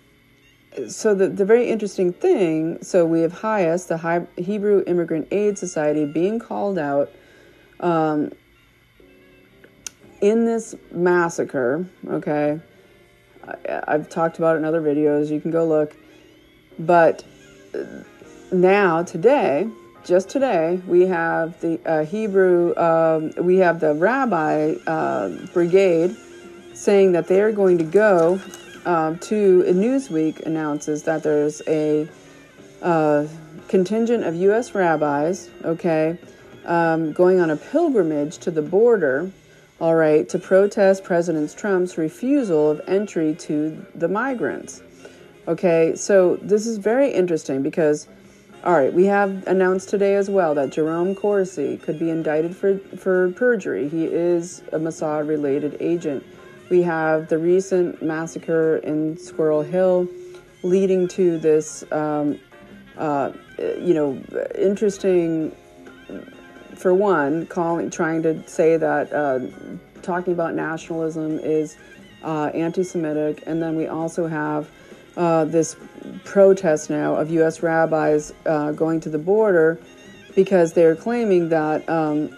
so 0.87 1.13
the, 1.13 1.29
the 1.29 1.45
very 1.45 1.69
interesting 1.69 2.11
thing 2.11 2.79
so 2.81 3.05
we 3.05 3.21
have 3.21 3.33
HIAS, 3.33 3.87
the 3.87 4.27
Hebrew 4.41 4.83
Immigrant 4.87 5.27
Aid 5.31 5.57
Society, 5.57 6.05
being 6.05 6.39
called 6.39 6.77
out 6.77 7.11
um, 7.79 8.31
in 10.21 10.45
this 10.45 10.75
massacre. 10.91 11.87
Okay, 12.07 12.59
I've 13.87 14.09
talked 14.09 14.37
about 14.37 14.55
it 14.55 14.59
in 14.59 14.65
other 14.65 14.81
videos. 14.81 15.29
You 15.29 15.39
can 15.39 15.51
go 15.51 15.67
look. 15.67 15.95
But 16.79 17.23
now, 18.51 19.03
today, 19.03 19.67
just 20.07 20.29
today, 20.29 20.81
we 20.87 21.01
have 21.07 21.59
the 21.59 21.79
uh, 21.85 22.05
Hebrew, 22.05 22.75
um, 22.77 23.33
we 23.37 23.57
have 23.57 23.79
the 23.79 23.93
rabbi 23.93 24.75
uh, 24.87 25.29
brigade 25.53 26.15
saying 26.73 27.11
that 27.11 27.27
they 27.27 27.41
are 27.41 27.51
going 27.51 27.77
to 27.77 27.83
go 27.83 28.39
um, 28.85 29.19
to 29.19 29.63
Newsweek 29.67 30.45
announces 30.45 31.03
that 31.03 31.23
there's 31.23 31.61
a 31.67 32.07
uh, 32.81 33.27
contingent 33.67 34.23
of 34.23 34.35
U.S. 34.35 34.73
rabbis, 34.73 35.49
okay, 35.65 36.17
um, 36.65 37.11
going 37.11 37.39
on 37.41 37.49
a 37.49 37.57
pilgrimage 37.57 38.37
to 38.39 38.51
the 38.51 38.61
border 38.61 39.29
all 39.79 39.95
right, 39.95 40.27
to 40.29 40.39
protest 40.39 41.03
President 41.03 41.55
Trump's 41.55 41.97
refusal 41.97 42.71
of 42.71 42.81
entry 42.87 43.35
to 43.35 43.85
the 43.93 44.07
migrants. 44.07 44.81
Okay, 45.47 45.95
so 45.95 46.37
this 46.37 46.65
is 46.65 46.77
very 46.77 47.11
interesting 47.11 47.61
because, 47.61 48.07
all 48.63 48.73
right, 48.73 48.91
we 48.91 49.05
have 49.05 49.45
announced 49.47 49.89
today 49.89 50.15
as 50.15 50.29
well 50.29 50.55
that 50.55 50.71
Jerome 50.71 51.15
Corsi 51.15 51.77
could 51.77 51.99
be 51.99 52.09
indicted 52.09 52.55
for, 52.55 52.79
for 52.97 53.31
perjury. 53.31 53.87
He 53.87 54.05
is 54.05 54.61
a 54.71 54.79
Mossad 54.79 55.27
related 55.27 55.77
agent. 55.79 56.25
We 56.69 56.81
have 56.81 57.29
the 57.29 57.37
recent 57.37 58.01
massacre 58.01 58.77
in 58.77 59.17
Squirrel 59.17 59.61
Hill 59.61 60.07
leading 60.63 61.07
to 61.09 61.37
this, 61.37 61.89
um, 61.91 62.39
uh, 62.97 63.31
you 63.57 63.93
know, 63.93 64.21
interesting 64.57 65.55
for 66.75 66.93
one, 66.93 67.45
calling, 67.45 67.89
trying 67.89 68.21
to 68.23 68.47
say 68.47 68.75
that 68.75 69.13
uh, 69.13 69.39
talking 70.01 70.33
about 70.33 70.55
nationalism 70.55 71.39
is 71.39 71.77
uh, 72.23 72.47
anti-Semitic, 72.53 73.43
and 73.45 73.61
then 73.61 73.75
we 73.75 73.87
also 73.87 74.27
have 74.27 74.69
uh, 75.17 75.45
this 75.45 75.75
protest 76.23 76.89
now 76.89 77.15
of 77.15 77.29
U.S. 77.31 77.61
rabbis 77.61 78.33
uh, 78.45 78.71
going 78.71 78.99
to 79.01 79.09
the 79.09 79.17
border 79.17 79.79
because 80.35 80.73
they're 80.73 80.95
claiming 80.95 81.49
that 81.49 81.87
um, 81.89 82.29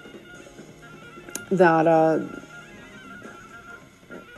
that 1.51 1.85
uh, 1.85 2.19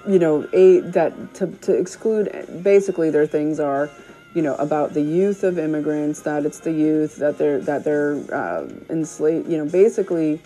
you 0.08 0.19
know 0.19 0.47
a 0.54 0.80
that 0.80 1.34
to, 1.36 1.47
to 1.47 1.73
exclude 1.73 2.63
basically 2.63 3.12
their 3.12 3.27
things 3.27 3.60
are 3.60 3.89
you 4.34 4.41
know 4.41 4.56
about 4.56 4.93
the 4.93 5.01
youth 5.01 5.43
of 5.43 5.60
immigrants 5.60 6.21
that 6.21 6.45
it's 6.45 6.60
the 6.60 6.71
youth 6.71 7.17
that 7.17 7.38
they're 7.38 7.60
that 7.60 7.84
they're 7.84 8.15
uh, 8.34 8.67
enslaved 8.89 9.47
you 9.49 9.58
know 9.58 9.69
basically 9.69 10.41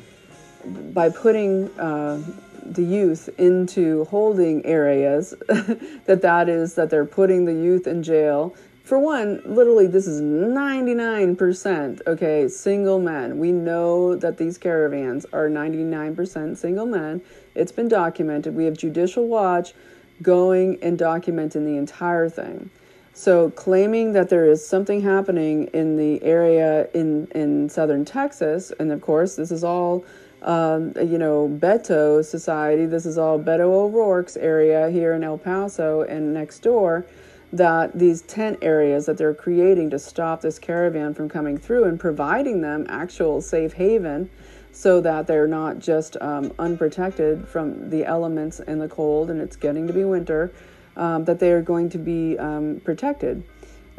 by 0.94 1.10
putting 1.10 1.70
uh, 1.80 2.22
the 2.66 2.84
youth 2.84 3.30
into 3.38 4.06
holding 4.06 4.66
areas 4.66 5.34
that 5.48 6.20
that 6.22 6.50
is 6.50 6.76
that 6.76 6.90
they're 6.90 7.06
putting 7.06 7.46
the 7.46 7.54
youth 7.54 7.88
in 7.88 8.04
jail. 8.04 8.56
For 8.84 9.00
one 9.00 9.42
literally 9.46 9.88
this 9.88 10.08
is 10.08 10.22
99% 10.22 12.02
okay 12.08 12.48
single 12.48 13.00
men. 13.00 13.40
We 13.40 13.52
know 13.52 14.16
that 14.16 14.38
these 14.38 14.58
caravans 14.58 15.26
are 15.34 15.50
99% 15.50 16.58
single 16.58 16.86
men. 16.86 17.22
It's 17.56 17.72
been 17.72 17.88
documented. 17.88 18.56
We 18.56 18.66
have 18.66 18.78
judicial 18.78 19.28
watch 19.28 19.74
going 20.22 20.78
and 20.82 20.98
documenting 20.98 21.66
the 21.66 21.78
entire 21.78 22.30
thing. 22.30 22.70
So 23.14 23.50
claiming 23.52 24.12
that 24.12 24.28
there 24.28 24.46
is 24.46 24.68
something 24.68 25.02
happening 25.02 25.68
in 25.68 25.96
the 25.96 26.22
area 26.22 26.90
in, 26.94 27.28
in 27.28 27.70
southern 27.70 28.04
Texas, 28.04 28.74
and 28.78 28.92
of 28.92 29.02
course 29.02 29.38
this 29.38 29.52
is 29.52 29.64
all, 29.64 30.04
um, 30.46 30.94
you 30.96 31.18
know, 31.18 31.50
Beto 31.50 32.24
society. 32.24 32.86
This 32.86 33.06
is 33.06 33.18
all 33.18 33.38
Beto 33.38 33.62
O'Rourke's 33.62 34.38
area 34.38 34.90
here 34.90 35.14
in 35.14 35.24
El 35.24 35.38
Paso 35.38 36.04
and 36.04 36.34
next 36.34 36.60
door. 36.60 37.06
That 37.52 37.98
these 37.98 38.22
tent 38.22 38.60
areas 38.62 39.06
that 39.06 39.18
they're 39.18 39.34
creating 39.34 39.90
to 39.92 40.00
stop 40.00 40.42
this 40.42 40.60
caravan 40.60 41.14
from 41.14 41.30
coming 41.30 41.58
through 41.58 41.86
and 41.86 42.00
providing 42.00 42.62
them 42.62 42.86
actual 42.90 43.42
safe 43.42 43.74
haven, 43.74 44.30
so 44.72 45.00
that 45.02 45.26
they're 45.26 45.48
not 45.48 45.80
just 45.80 46.18
um, 46.22 46.54
unprotected 46.60 47.48
from 47.48 47.90
the 47.90 48.06
elements 48.06 48.60
and 48.60 48.82
the 48.82 48.90
cold, 48.90 49.30
and 49.30 49.40
it's 49.40 49.56
getting 49.56 49.88
to 49.88 49.94
be 49.94 50.04
winter 50.04 50.52
um, 50.98 51.24
that 51.26 51.40
they 51.40 51.52
are 51.52 51.62
going 51.62 51.90
to 51.90 51.98
be 51.98 52.38
um, 52.38 52.82
protected 52.84 53.42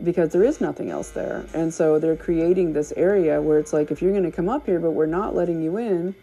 because 0.05 0.33
there 0.33 0.45
is 0.45 0.61
nothing 0.61 0.91
else 0.91 1.11
there. 1.11 1.47
And 1.55 1.73
so 1.73 1.99
they're 1.99 2.17
creating 2.17 2.75
this 2.75 2.93
area 2.97 3.41
where 3.41 3.59
it's 3.59 3.73
like, 3.73 3.91
if 3.91 4.03
you're 4.03 4.13
going 4.13 4.25
to 4.25 4.31
come 4.31 4.51
up 4.51 4.67
here, 4.67 4.79
but 4.79 4.91
we're 4.91 5.07
not 5.07 5.35
letting 5.35 5.63
you 5.63 5.79
in, 5.79 6.15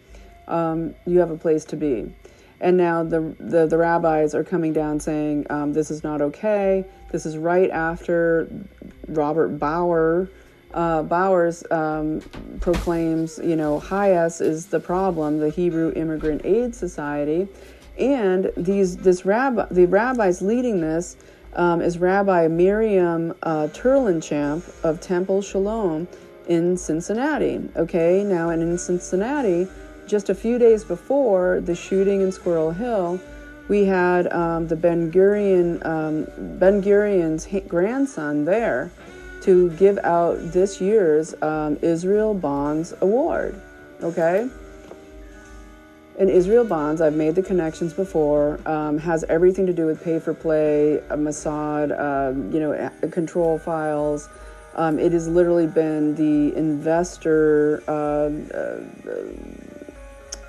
um, 0.48 0.94
you 1.06 1.18
have 1.18 1.30
a 1.30 1.36
place 1.36 1.64
to 1.66 1.76
be. 1.76 2.12
And 2.60 2.76
now 2.76 3.02
the, 3.02 3.34
the, 3.38 3.66
the 3.66 3.76
rabbis 3.76 4.34
are 4.34 4.44
coming 4.44 4.72
down 4.72 5.00
saying, 5.00 5.46
um, 5.50 5.72
this 5.72 5.90
is 5.90 6.02
not 6.02 6.22
okay. 6.22 6.84
This 7.10 7.26
is 7.26 7.36
right 7.36 7.70
after 7.70 8.48
Robert 9.08 9.58
Bauer. 9.58 10.28
Uh, 10.72 11.02
Bowers 11.02 11.62
um, 11.70 12.20
proclaims, 12.60 13.38
you 13.42 13.54
know, 13.54 13.78
HIAS 13.78 14.40
is 14.40 14.66
the 14.66 14.80
problem, 14.80 15.38
the 15.38 15.50
Hebrew 15.50 15.92
Immigrant 15.94 16.44
Aid 16.44 16.74
Society, 16.74 17.46
and 17.96 18.50
these 18.56 18.96
this 18.96 19.24
rabbi, 19.24 19.66
the 19.70 19.86
rabbis 19.86 20.42
leading 20.42 20.80
this 20.80 21.16
um, 21.54 21.80
is 21.80 21.98
Rabbi 21.98 22.48
Miriam 22.48 23.34
uh, 23.44 23.68
Terlinchamp 23.72 24.64
of 24.82 25.00
Temple 25.00 25.42
Shalom 25.42 26.08
in 26.48 26.76
Cincinnati. 26.76 27.68
Okay, 27.76 28.24
now 28.24 28.50
and 28.50 28.62
in 28.62 28.76
Cincinnati, 28.76 29.68
just 30.06 30.30
a 30.30 30.34
few 30.34 30.58
days 30.58 30.84
before 30.84 31.60
the 31.60 31.74
shooting 31.74 32.20
in 32.20 32.32
Squirrel 32.32 32.70
Hill, 32.72 33.20
we 33.68 33.84
had 33.84 34.30
um, 34.32 34.66
the 34.68 34.76
Ben 34.76 35.10
Gurion 35.10 35.84
um, 35.86 36.26
Ben 36.58 36.82
Gurion's 36.82 37.46
grandson 37.68 38.44
there 38.44 38.90
to 39.42 39.70
give 39.72 39.98
out 39.98 40.36
this 40.52 40.80
year's 40.80 41.34
um, 41.42 41.78
Israel 41.82 42.34
Bonds 42.34 42.94
Award. 43.00 43.60
Okay 44.02 44.48
in 46.18 46.28
Israel 46.28 46.64
Bonds, 46.64 47.00
I've 47.00 47.14
made 47.14 47.34
the 47.34 47.42
connections 47.42 47.92
before, 47.92 48.60
um, 48.66 48.98
has 48.98 49.24
everything 49.24 49.66
to 49.66 49.72
do 49.72 49.86
with 49.86 50.02
pay 50.02 50.20
for 50.20 50.32
play, 50.32 51.02
Mossad, 51.10 51.98
um, 51.98 52.52
you 52.52 52.60
know, 52.60 52.90
control 53.10 53.58
files. 53.58 54.28
Um, 54.76 54.98
it 54.98 55.12
has 55.12 55.28
literally 55.28 55.66
been 55.66 56.14
the 56.14 56.56
investor 56.56 57.82
uh, 57.88 58.30
uh, 58.56 58.80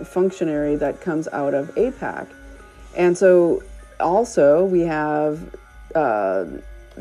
functionary 0.05 0.75
that 0.77 1.01
comes 1.01 1.27
out 1.29 1.53
of 1.53 1.73
AIPAC. 1.75 2.27
And 2.95 3.17
so 3.17 3.63
also 3.99 4.65
we 4.65 4.81
have 4.81 5.55
uh, 5.93 6.45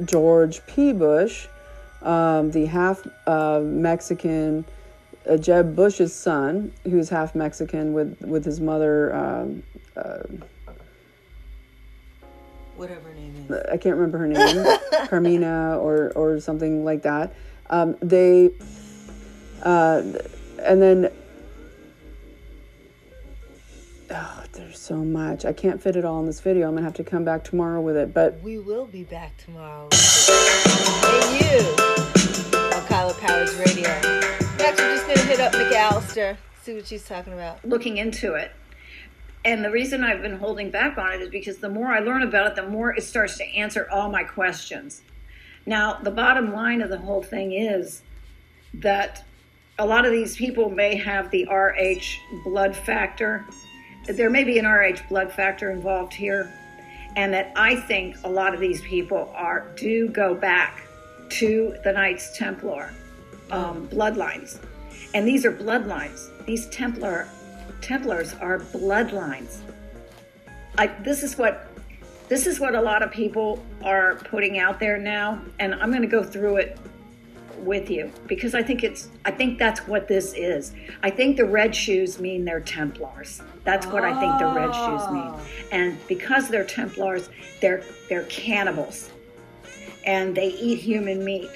George 0.05 0.65
P. 0.67 0.93
Bush, 0.93 1.47
um, 2.03 2.51
the 2.51 2.67
half 2.67 3.07
uh, 3.27 3.61
Mexican 3.61 4.65
uh, 5.29 5.37
Jeb 5.37 5.75
Bush's 5.75 6.15
son, 6.15 6.73
who's 6.85 7.09
half 7.09 7.35
Mexican, 7.35 7.93
with 7.93 8.21
with 8.21 8.45
his 8.45 8.61
mother. 8.61 9.15
Um, 9.15 9.63
uh, 9.97 10.23
Whatever 12.77 13.09
her 13.09 13.15
name 13.15 13.47
is. 13.49 13.57
I 13.71 13.77
can't 13.77 13.97
remember 13.97 14.19
her 14.19 14.27
name, 14.27 14.79
Carmina 15.09 15.79
or 15.79 16.13
or 16.15 16.41
something 16.41 16.85
like 16.85 17.03
that. 17.03 17.35
Um, 17.71 17.97
they, 18.01 18.51
uh, 19.63 20.03
and 20.59 20.83
then, 20.83 21.11
oh, 24.15 24.45
there's 24.53 24.79
so 24.79 24.97
much. 24.97 25.45
I 25.45 25.53
can't 25.53 25.83
fit 25.83 25.97
it 25.97 26.05
all 26.05 26.21
in 26.21 26.27
this 26.27 26.41
video. 26.41 26.69
I'm 26.69 26.75
gonna 26.75 26.87
have 26.87 26.95
to 26.95 27.05
come 27.05 27.25
back 27.25 27.45
tomorrow 27.45 27.81
with 27.81 27.97
it. 27.97 28.15
But 28.15 28.41
we 28.43 28.59
will 28.59 28.87
be 28.87 29.05
back 29.05 29.37
tomorrow. 29.37 29.89
hey, 29.93 31.39
you 31.39 31.95
on 32.75 32.83
Kaila 32.87 33.13
Powerz 33.15 33.59
Radio. 33.65 33.89
Next, 34.59 34.81
we're 34.81 34.95
just 34.95 35.07
going 35.07 35.19
to 35.19 35.27
hit 35.27 35.41
up 35.41 35.53
McAllister, 35.53 36.37
see 36.63 36.75
what 36.75 36.87
she's 36.87 37.05
talking 37.05 37.33
about. 37.33 37.65
Looking 37.65 37.97
into 37.99 38.35
it. 38.35 38.53
And 39.45 39.65
the 39.65 39.71
reason 39.71 40.03
I've 40.03 40.23
been 40.23 40.39
holding 40.39 40.71
back 40.71 40.97
on 40.97 41.13
it 41.13 41.21
is 41.21 41.29
because 41.29 41.59
the 41.59 41.69
more 41.69 41.89
I 41.89 41.99
learn 41.99 42.23
about 42.23 42.47
it, 42.47 42.57
the 42.57 42.69
more 42.69 42.95
it 42.95 43.03
starts 43.03 43.37
to 43.39 43.45
answer 43.45 43.89
all 43.91 44.11
my 44.11 44.25
questions. 44.25 45.03
Now, 45.67 45.99
the 46.03 46.11
bottom 46.11 46.53
line 46.53 46.81
of 46.81 46.89
the 46.89 46.99
whole 46.99 47.23
thing 47.23 47.53
is 47.53 48.03
that 48.75 49.25
a 49.79 49.87
lot 49.87 50.07
of 50.07 50.13
these 50.13 50.37
people 50.37 50.71
may 50.71 50.97
have 50.97 51.31
the 51.31 51.47
RH 51.47 52.43
blood 52.45 52.75
factor. 52.75 53.45
There 54.07 54.31
may 54.31 54.45
be 54.45 54.59
an 54.59 54.67
RH 54.67 55.09
blood 55.09 55.33
factor 55.33 55.71
involved 55.71 56.13
here, 56.13 56.53
and 57.17 57.33
that 57.33 57.53
I 57.57 57.77
think 57.77 58.17
a 58.25 58.29
lot 58.29 58.55
of 58.55 58.61
these 58.61 58.81
people 58.83 59.33
are 59.35 59.69
do 59.77 60.09
go 60.09 60.35
back 60.35 60.83
to 61.31 61.77
the 61.85 61.93
Knights 61.93 62.37
Templar 62.37 62.93
um, 63.51 63.89
bloodlines, 63.89 64.59
and 65.15 65.27
these 65.27 65.45
are 65.45 65.53
bloodlines. 65.53 66.31
These 66.45 66.67
Templar 66.69 67.29
Templars 67.81 68.35
are 68.35 68.61
bloodlines. 68.61 69.59
I, 70.77 70.87
this 70.87 71.23
is 71.23 71.39
what 71.39 71.69
this 72.29 72.47
is 72.47 72.59
what 72.59 72.75
a 72.75 72.81
lot 72.81 73.03
of 73.03 73.11
people 73.11 73.65
are 73.83 74.17
putting 74.17 74.59
out 74.59 74.81
there 74.81 74.99
now, 74.99 75.41
and 75.59 75.75
I'm 75.75 75.91
going 75.91 76.03
to 76.03 76.09
go 76.09 76.23
through 76.23 76.57
it 76.57 76.79
with 77.59 77.91
you 77.91 78.13
because 78.27 78.55
I 78.55 78.63
think 78.63 78.85
it's 78.85 79.09
I 79.25 79.31
think 79.31 79.59
that's 79.59 79.87
what 79.87 80.09
this 80.09 80.35
is. 80.35 80.73
I 81.03 81.11
think 81.11 81.37
the 81.37 81.45
red 81.45 81.75
shoes 81.75 82.19
mean 82.19 82.45
they're 82.45 82.61
Templars. 82.61 83.43
That's 83.65 83.87
what 83.87 84.05
oh. 84.05 84.13
I 84.13 84.21
think 84.21 84.39
the 84.39 84.47
red 84.47 84.75
shoes 84.75 85.11
mean. 85.11 85.33
Ah. 85.33 85.41
And 85.73 86.07
because 86.07 86.49
they're 86.49 86.65
Templars, 86.65 87.31
they're 87.61 87.83
they're 88.09 88.25
cannibals. 88.25 89.11
And 90.05 90.35
they 90.35 90.49
eat 90.49 90.79
human 90.79 91.25
meat. 91.25 91.51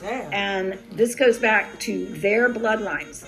Damn. 0.00 0.32
And 0.32 0.78
this 0.92 1.14
goes 1.14 1.38
back 1.38 1.78
to 1.80 2.06
their 2.06 2.48
bloodlines 2.52 3.26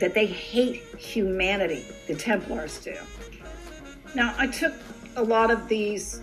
that 0.00 0.14
they 0.14 0.26
hate 0.26 0.82
humanity, 0.96 1.84
the 2.06 2.14
Templars 2.14 2.78
do. 2.82 2.96
Now, 4.14 4.34
I 4.38 4.46
took 4.46 4.72
a 5.16 5.22
lot 5.22 5.50
of 5.50 5.68
these 5.68 6.22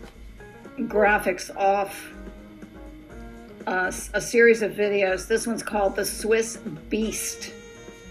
graphics 0.80 1.56
off 1.56 2.10
uh, 3.68 3.92
a 4.14 4.22
series 4.22 4.62
of 4.62 4.72
videos. 4.74 5.28
This 5.28 5.48
one's 5.48 5.64
called 5.64 5.96
The 5.96 6.06
Swiss 6.06 6.58
Beast, 6.90 7.52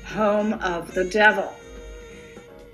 Home 0.06 0.54
of 0.54 0.92
the 0.94 1.04
Devil. 1.04 1.52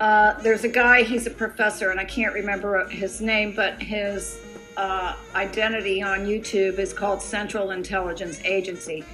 Uh, 0.01 0.33
there's 0.41 0.63
a 0.63 0.67
guy, 0.67 1.03
he's 1.03 1.27
a 1.27 1.29
professor, 1.29 1.91
and 1.91 1.99
I 1.99 2.05
can't 2.05 2.33
remember 2.33 2.89
his 2.89 3.21
name, 3.21 3.53
but 3.55 3.79
his 3.79 4.41
uh, 4.75 5.15
identity 5.35 6.01
on 6.01 6.25
YouTube 6.25 6.79
is 6.79 6.91
called 6.91 7.21
Central 7.21 7.69
Intelligence 7.69 8.41
Agency. 8.43 9.05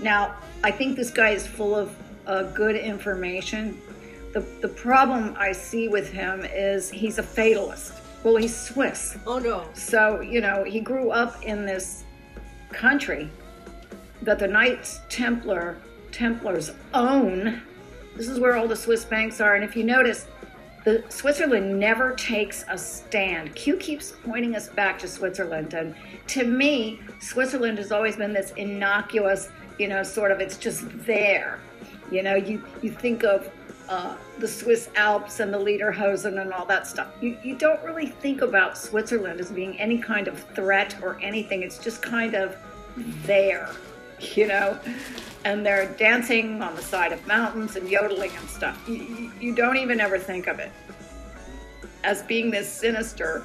Now, 0.00 0.36
I 0.62 0.70
think 0.70 0.96
this 0.96 1.10
guy 1.10 1.30
is 1.30 1.46
full 1.46 1.74
of 1.74 1.96
uh, 2.26 2.42
good 2.52 2.76
information. 2.76 3.80
The, 4.34 4.40
the 4.60 4.68
problem 4.68 5.34
I 5.38 5.52
see 5.52 5.88
with 5.88 6.12
him 6.12 6.44
is 6.44 6.90
he's 6.90 7.18
a 7.18 7.22
fatalist. 7.22 7.94
Well, 8.22 8.36
he's 8.36 8.54
Swiss. 8.54 9.16
Oh 9.26 9.38
no. 9.38 9.66
So, 9.72 10.20
you 10.20 10.42
know, 10.42 10.62
he 10.64 10.80
grew 10.80 11.10
up 11.10 11.42
in 11.42 11.64
this 11.64 12.04
country 12.70 13.30
that 14.20 14.38
the 14.38 14.48
Knights 14.48 15.00
Templar 15.08 15.78
Templars 16.12 16.72
own. 16.92 17.62
This 18.14 18.28
is 18.28 18.38
where 18.38 18.56
all 18.56 18.68
the 18.68 18.76
Swiss 18.76 19.04
banks 19.04 19.40
are. 19.40 19.54
And 19.56 19.64
if 19.64 19.74
you 19.74 19.84
notice, 19.84 20.26
the 20.84 21.02
Switzerland 21.08 21.80
never 21.80 22.14
takes 22.14 22.64
a 22.68 22.76
stand. 22.76 23.54
Q 23.54 23.76
keeps 23.76 24.14
pointing 24.24 24.54
us 24.54 24.68
back 24.68 24.98
to 24.98 25.08
Switzerland. 25.08 25.72
And 25.72 25.94
to 26.28 26.44
me, 26.44 27.00
Switzerland 27.20 27.78
has 27.78 27.90
always 27.90 28.16
been 28.16 28.34
this 28.34 28.52
innocuous, 28.52 29.48
you 29.78 29.88
know, 29.88 30.02
sort 30.02 30.30
of 30.30 30.40
it's 30.40 30.58
just 30.58 30.84
there. 31.06 31.58
You 32.10 32.22
know, 32.22 32.34
you, 32.34 32.62
you 32.82 32.90
think 32.90 33.24
of 33.24 33.50
uh, 33.88 34.16
the 34.38 34.48
Swiss 34.48 34.90
Alps 34.94 35.40
and 35.40 35.52
the 35.52 35.58
Lederhosen 35.58 36.40
and 36.40 36.52
all 36.52 36.66
that 36.66 36.86
stuff. 36.86 37.08
You, 37.20 37.38
you 37.42 37.56
don't 37.56 37.82
really 37.82 38.06
think 38.06 38.42
about 38.42 38.76
Switzerland 38.76 39.40
as 39.40 39.50
being 39.50 39.78
any 39.80 39.98
kind 39.98 40.28
of 40.28 40.38
threat 40.54 40.96
or 41.02 41.18
anything. 41.22 41.62
It's 41.62 41.78
just 41.78 42.02
kind 42.02 42.34
of 42.34 42.56
there, 43.24 43.70
you 44.34 44.48
know? 44.48 44.78
And 45.44 45.64
they're 45.64 45.86
dancing 45.94 46.62
on 46.62 46.74
the 46.74 46.82
side 46.82 47.12
of 47.12 47.26
mountains 47.26 47.76
and 47.76 47.88
yodeling 47.88 48.30
and 48.36 48.48
stuff. 48.48 48.82
You, 48.88 49.30
you, 49.40 49.54
don't 49.54 49.76
even 49.76 50.00
ever 50.00 50.18
think 50.18 50.46
of 50.46 50.58
it 50.58 50.72
as 52.02 52.22
being 52.22 52.50
this 52.50 52.70
sinister 52.70 53.44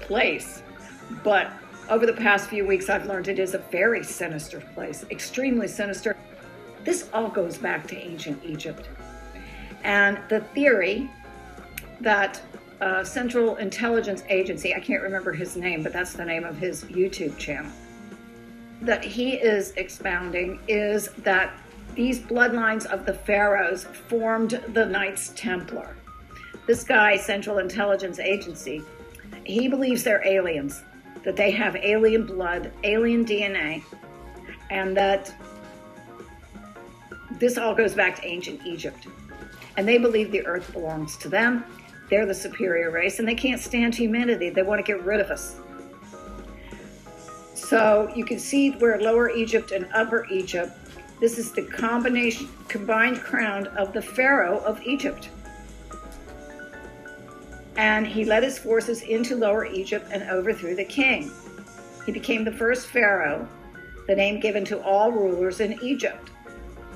place. 0.00 0.62
But 1.24 1.50
over 1.88 2.06
the 2.06 2.12
past 2.12 2.48
few 2.48 2.64
weeks, 2.64 2.88
I've 2.88 3.06
learned 3.06 3.26
it 3.26 3.40
is 3.40 3.54
a 3.54 3.58
very 3.58 4.04
sinister 4.04 4.60
place, 4.74 5.04
extremely 5.10 5.66
sinister. 5.66 6.16
This 6.84 7.08
all 7.12 7.28
goes 7.28 7.58
back 7.58 7.86
to 7.88 7.96
ancient 7.96 8.44
Egypt. 8.44 8.88
And 9.82 10.18
the 10.28 10.40
theory 10.40 11.10
that 12.00 12.40
uh, 12.80 13.04
Central 13.04 13.56
Intelligence 13.56 14.22
Agency, 14.28 14.74
I 14.74 14.80
can't 14.80 15.02
remember 15.02 15.32
his 15.32 15.56
name, 15.56 15.82
but 15.82 15.92
that's 15.92 16.14
the 16.14 16.24
name 16.24 16.44
of 16.44 16.56
his 16.56 16.84
YouTube 16.84 17.36
channel, 17.36 17.70
that 18.82 19.04
he 19.04 19.34
is 19.34 19.72
expounding 19.72 20.60
is 20.68 21.08
that 21.18 21.52
these 21.94 22.20
bloodlines 22.20 22.86
of 22.86 23.04
the 23.04 23.12
pharaohs 23.12 23.84
formed 23.84 24.62
the 24.68 24.86
Knights 24.86 25.32
Templar. 25.36 25.96
This 26.66 26.84
guy, 26.84 27.16
Central 27.16 27.58
Intelligence 27.58 28.18
Agency, 28.18 28.82
he 29.44 29.68
believes 29.68 30.04
they're 30.04 30.26
aliens, 30.26 30.82
that 31.24 31.36
they 31.36 31.50
have 31.50 31.76
alien 31.76 32.26
blood, 32.26 32.72
alien 32.84 33.24
DNA, 33.24 33.82
and 34.70 34.96
that 34.96 35.34
this 37.32 37.58
all 37.58 37.74
goes 37.74 37.94
back 37.94 38.16
to 38.16 38.26
ancient 38.26 38.64
Egypt. 38.64 39.06
And 39.76 39.86
they 39.86 39.98
believe 39.98 40.30
the 40.30 40.46
earth 40.46 40.72
belongs 40.72 41.16
to 41.18 41.28
them. 41.28 41.64
They're 42.08 42.26
the 42.26 42.34
superior 42.34 42.90
race, 42.90 43.18
and 43.18 43.28
they 43.28 43.34
can't 43.34 43.60
stand 43.60 43.94
humanity. 43.94 44.50
They 44.50 44.62
want 44.62 44.84
to 44.84 44.92
get 44.92 45.02
rid 45.04 45.20
of 45.20 45.30
us. 45.30 45.59
So 47.60 48.10
you 48.16 48.24
can 48.24 48.38
see 48.38 48.70
where 48.72 49.00
Lower 49.00 49.30
Egypt 49.30 49.70
and 49.70 49.86
Upper 49.94 50.26
Egypt, 50.30 50.76
this 51.20 51.38
is 51.38 51.52
the 51.52 51.62
combination, 51.62 52.48
combined 52.68 53.20
crown 53.20 53.68
of 53.68 53.92
the 53.92 54.02
Pharaoh 54.02 54.58
of 54.64 54.82
Egypt. 54.82 55.28
And 57.76 58.06
he 58.06 58.24
led 58.24 58.42
his 58.42 58.58
forces 58.58 59.02
into 59.02 59.36
Lower 59.36 59.66
Egypt 59.66 60.08
and 60.10 60.22
overthrew 60.24 60.74
the 60.74 60.84
king. 60.84 61.30
He 62.06 62.12
became 62.12 62.44
the 62.44 62.52
first 62.52 62.88
Pharaoh, 62.88 63.46
the 64.08 64.16
name 64.16 64.40
given 64.40 64.64
to 64.64 64.82
all 64.82 65.12
rulers 65.12 65.60
in 65.60 65.78
Egypt. 65.82 66.30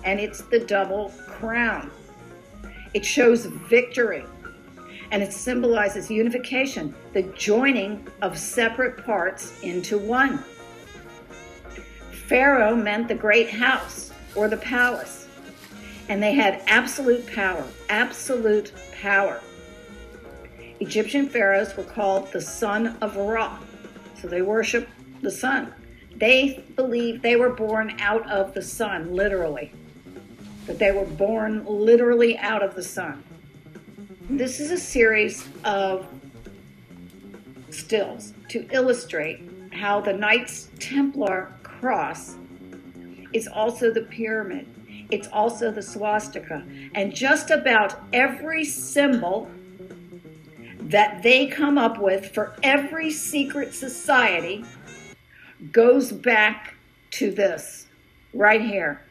And 0.02 0.18
it's 0.18 0.40
the 0.40 0.58
double 0.58 1.10
crown. 1.28 1.90
It 2.94 3.04
shows 3.04 3.46
victory 3.46 4.24
and 5.10 5.22
it 5.22 5.32
symbolizes 5.32 6.10
unification, 6.10 6.94
the 7.12 7.22
joining 7.34 8.08
of 8.22 8.36
separate 8.36 9.04
parts 9.04 9.60
into 9.62 9.98
one. 9.98 10.42
Pharaoh 12.26 12.74
meant 12.74 13.08
the 13.08 13.14
great 13.14 13.50
house 13.50 14.10
or 14.34 14.48
the 14.48 14.56
palace, 14.56 15.28
and 16.08 16.22
they 16.22 16.34
had 16.34 16.62
absolute 16.66 17.26
power, 17.26 17.64
absolute 17.88 18.72
power. 19.00 19.40
Egyptian 20.80 21.28
pharaohs 21.28 21.76
were 21.76 21.84
called 21.84 22.32
the 22.32 22.40
son 22.40 22.96
of 23.00 23.16
Ra, 23.16 23.58
so 24.20 24.28
they 24.28 24.42
worship 24.42 24.88
the 25.20 25.30
sun. 25.30 25.72
They 26.16 26.64
believed 26.76 27.22
they 27.22 27.36
were 27.36 27.50
born 27.50 27.96
out 28.00 28.28
of 28.30 28.54
the 28.54 28.62
sun, 28.62 29.14
literally 29.14 29.72
that 30.66 30.78
they 30.78 30.92
were 30.92 31.04
born 31.04 31.64
literally 31.66 32.38
out 32.38 32.62
of 32.62 32.74
the 32.74 32.82
sun. 32.82 33.22
This 34.30 34.60
is 34.60 34.70
a 34.70 34.78
series 34.78 35.46
of 35.64 36.06
stills 37.70 38.32
to 38.48 38.66
illustrate 38.72 39.42
how 39.72 40.00
the 40.00 40.12
Knights 40.12 40.70
Templar 40.78 41.52
cross 41.84 42.36
is 43.34 43.46
also 43.46 43.92
the 43.92 44.00
pyramid. 44.00 44.66
It's 45.10 45.28
also 45.28 45.70
the 45.70 45.82
swastika. 45.82 46.64
And 46.94 47.14
just 47.14 47.50
about 47.50 48.00
every 48.14 48.64
symbol 48.64 49.50
that 50.80 51.22
they 51.22 51.46
come 51.46 51.76
up 51.76 51.98
with 51.98 52.32
for 52.32 52.56
every 52.62 53.10
secret 53.10 53.74
society 53.74 54.64
goes 55.72 56.10
back 56.10 56.74
to 57.10 57.30
this 57.30 57.86
right 58.32 58.62
here. 58.62 59.02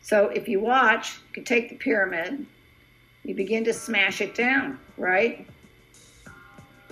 So 0.00 0.28
if 0.28 0.48
you 0.48 0.60
watch, 0.60 1.18
you 1.36 1.42
take 1.42 1.68
the 1.68 1.76
pyramid, 1.76 2.46
you 3.22 3.34
begin 3.34 3.64
to 3.64 3.74
smash 3.74 4.22
it 4.22 4.34
down, 4.34 4.78
right? 4.96 5.46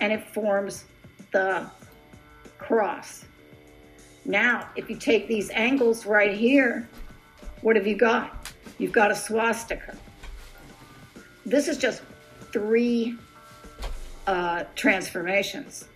And 0.02 0.12
it 0.12 0.28
forms 0.28 0.84
the 1.32 1.70
cross. 2.58 3.25
Now, 4.26 4.68
if 4.74 4.90
you 4.90 4.96
take 4.96 5.28
these 5.28 5.50
angles 5.50 6.04
right 6.04 6.36
here, 6.36 6.88
what 7.60 7.76
have 7.76 7.86
you 7.86 7.94
got? 7.94 8.52
You've 8.76 8.92
got 8.92 9.12
a 9.12 9.14
swastika. 9.14 9.96
This 11.46 11.68
is 11.68 11.78
just 11.78 12.02
three 12.50 13.16
uh, 14.26 14.64
transformations. 14.74 15.86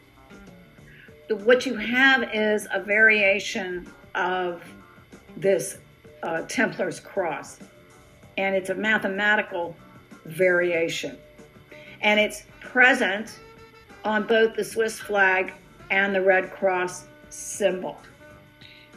What 1.29 1.67
you 1.67 1.75
have 1.75 2.31
is 2.33 2.69
a 2.73 2.81
variation 2.81 3.91
of 4.15 4.63
this 5.37 5.79
uh, 6.23 6.43
Templar's 6.43 7.01
cross. 7.01 7.59
And 8.39 8.55
it's 8.55 8.71
a 8.71 8.75
mathematical 8.77 9.77
variation. 10.25 11.19
And 12.01 12.21
it's 12.21 12.45
present 12.61 13.41
on 14.05 14.25
both 14.29 14.55
the 14.55 14.65
Swiss 14.65 15.01
flag 15.01 15.53
and 15.91 16.15
the 16.15 16.23
Red 16.23 16.53
Cross 16.53 17.09
symbol. 17.29 17.99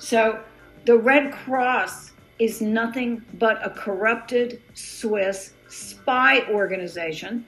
So 0.04 0.40
the 0.86 0.98
Red 0.98 1.32
Cross 1.32 2.12
is 2.40 2.62
nothing 2.62 3.24
but 3.36 3.66
a 3.66 3.70
corrupted 3.70 4.62
Swiss 4.74 5.54
spy 5.70 6.42
organization, 6.50 7.46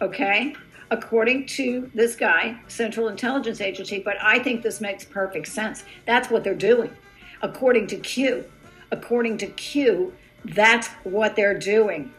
okay, 0.00 0.54
according 0.90 1.46
to 1.46 1.90
this 1.94 2.14
guy, 2.14 2.58
Central 2.68 3.08
Intelligence 3.08 3.60
Agency. 3.60 3.98
But 3.98 4.16
I 4.22 4.38
think 4.38 4.62
this 4.62 4.80
makes 4.80 5.04
perfect 5.04 5.48
sense. 5.48 5.84
That's 6.04 6.30
what 6.30 6.44
they're 6.44 6.54
doing, 6.54 6.90
according 7.42 7.88
to 7.88 7.96
Q 7.96 8.44
according 8.90 9.38
to 9.38 9.46
Q, 9.48 10.12
that's 10.44 10.88
what 11.04 11.36
they're 11.36 11.58
doing. 11.58 12.12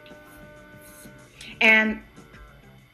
And 1.60 2.02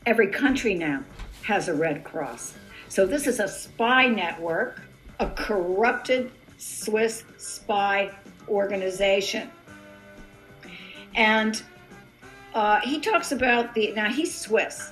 every 0.07 0.29
country 0.29 0.75
now 0.75 1.05
has 1.43 1.69
a 1.69 1.75
Red 1.75 2.05
Cross. 2.05 2.55
So 2.89 3.07
this 3.07 3.27
is 3.27 3.41
a 3.41 3.49
spy 3.49 4.07
network, 4.07 4.83
a 5.19 5.29
corrupted 5.31 6.31
Swiss 6.65 7.25
spy 7.37 8.11
organization. 8.49 9.51
And 11.15 11.63
uh, 12.55 12.81
he 12.81 13.01
talks 13.01 13.33
about 13.33 13.75
the, 13.75 13.93
now 13.93 14.11
he's 14.11 14.35
Swiss. 14.35 14.91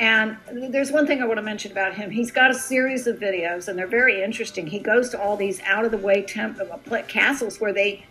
And 0.00 0.36
there's 0.50 0.90
one 0.90 1.06
thing 1.06 1.22
I 1.22 1.26
want 1.26 1.38
to 1.38 1.42
mention 1.42 1.70
about 1.70 1.94
him. 1.94 2.10
He's 2.10 2.32
got 2.32 2.50
a 2.50 2.54
series 2.54 3.06
of 3.06 3.18
videos, 3.18 3.68
and 3.68 3.78
they're 3.78 3.86
very 3.86 4.22
interesting. 4.22 4.66
He 4.66 4.80
goes 4.80 5.10
to 5.10 5.20
all 5.20 5.36
these 5.36 5.60
out 5.60 5.84
of 5.84 5.92
the 5.92 5.98
way 5.98 6.22
temp- 6.22 6.60
uh, 6.60 7.02
castles 7.06 7.60
where 7.60 7.72
they, 7.72 8.04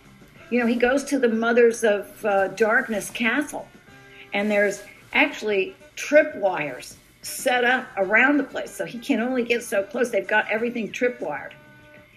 you 0.50 0.58
know, 0.58 0.66
he 0.66 0.76
goes 0.76 1.04
to 1.04 1.18
the 1.18 1.28
Mothers 1.28 1.84
of 1.84 2.24
uh, 2.24 2.48
Darkness 2.48 3.10
castle, 3.10 3.68
and 4.32 4.50
there's 4.50 4.82
actually 5.12 5.76
tripwires 5.94 6.96
set 7.20 7.64
up 7.64 7.86
around 7.98 8.38
the 8.38 8.44
place, 8.44 8.70
so 8.70 8.86
he 8.86 8.98
can 8.98 9.20
only 9.20 9.44
get 9.44 9.62
so 9.62 9.82
close. 9.82 10.10
They've 10.10 10.26
got 10.26 10.50
everything 10.50 10.90
tripwired, 10.90 11.52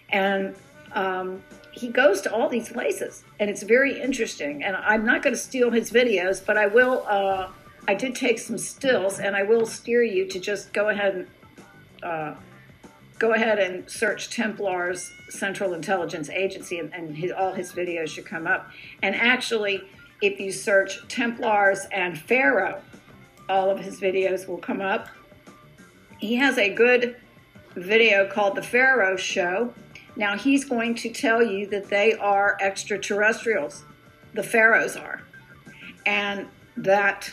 and 0.10 0.56
um, 0.97 1.43
he 1.71 1.89
goes 1.89 2.21
to 2.21 2.33
all 2.33 2.49
these 2.49 2.69
places, 2.69 3.23
and 3.39 3.49
it's 3.49 3.62
very 3.62 4.01
interesting. 4.01 4.63
And 4.63 4.75
I'm 4.75 5.05
not 5.05 5.21
going 5.21 5.36
to 5.36 5.41
steal 5.41 5.69
his 5.69 5.91
videos, 5.91 6.43
but 6.43 6.57
I 6.57 6.65
will. 6.65 7.05
Uh, 7.07 7.49
I 7.88 7.93
did 7.93 8.15
take 8.15 8.39
some 8.39 8.57
stills, 8.57 9.19
and 9.19 9.36
I 9.36 9.43
will 9.43 9.65
steer 9.65 10.03
you 10.03 10.27
to 10.27 10.39
just 10.39 10.73
go 10.73 10.89
ahead 10.89 11.15
and 11.15 11.27
uh, 12.03 12.36
go 13.19 13.33
ahead 13.33 13.60
and 13.60 13.89
search 13.89 14.29
Templar's 14.36 15.10
Central 15.29 15.73
Intelligence 15.73 16.29
Agency, 16.29 16.79
and, 16.79 16.91
and 16.93 17.15
his, 17.15 17.31
all 17.31 17.53
his 17.53 17.71
videos 17.71 18.10
should 18.10 18.25
come 18.25 18.47
up. 18.47 18.69
And 19.03 19.15
actually, 19.15 19.83
if 20.21 20.39
you 20.39 20.51
search 20.51 21.07
Templars 21.07 21.86
and 21.91 22.19
Pharaoh, 22.19 22.81
all 23.47 23.69
of 23.69 23.79
his 23.79 24.01
videos 24.01 24.47
will 24.47 24.57
come 24.57 24.81
up. 24.81 25.10
He 26.17 26.36
has 26.36 26.57
a 26.57 26.73
good 26.73 27.17
video 27.75 28.27
called 28.27 28.55
The 28.55 28.63
Pharaoh 28.63 29.15
Show. 29.15 29.73
Now, 30.17 30.36
he's 30.36 30.65
going 30.65 30.95
to 30.95 31.10
tell 31.10 31.43
you 31.43 31.67
that 31.67 31.89
they 31.89 32.15
are 32.15 32.58
extraterrestrials, 32.60 33.84
the 34.34 34.41
pharaohs 34.41 34.95
are, 34.95 35.21
and 36.08 36.47
that 36.75 37.32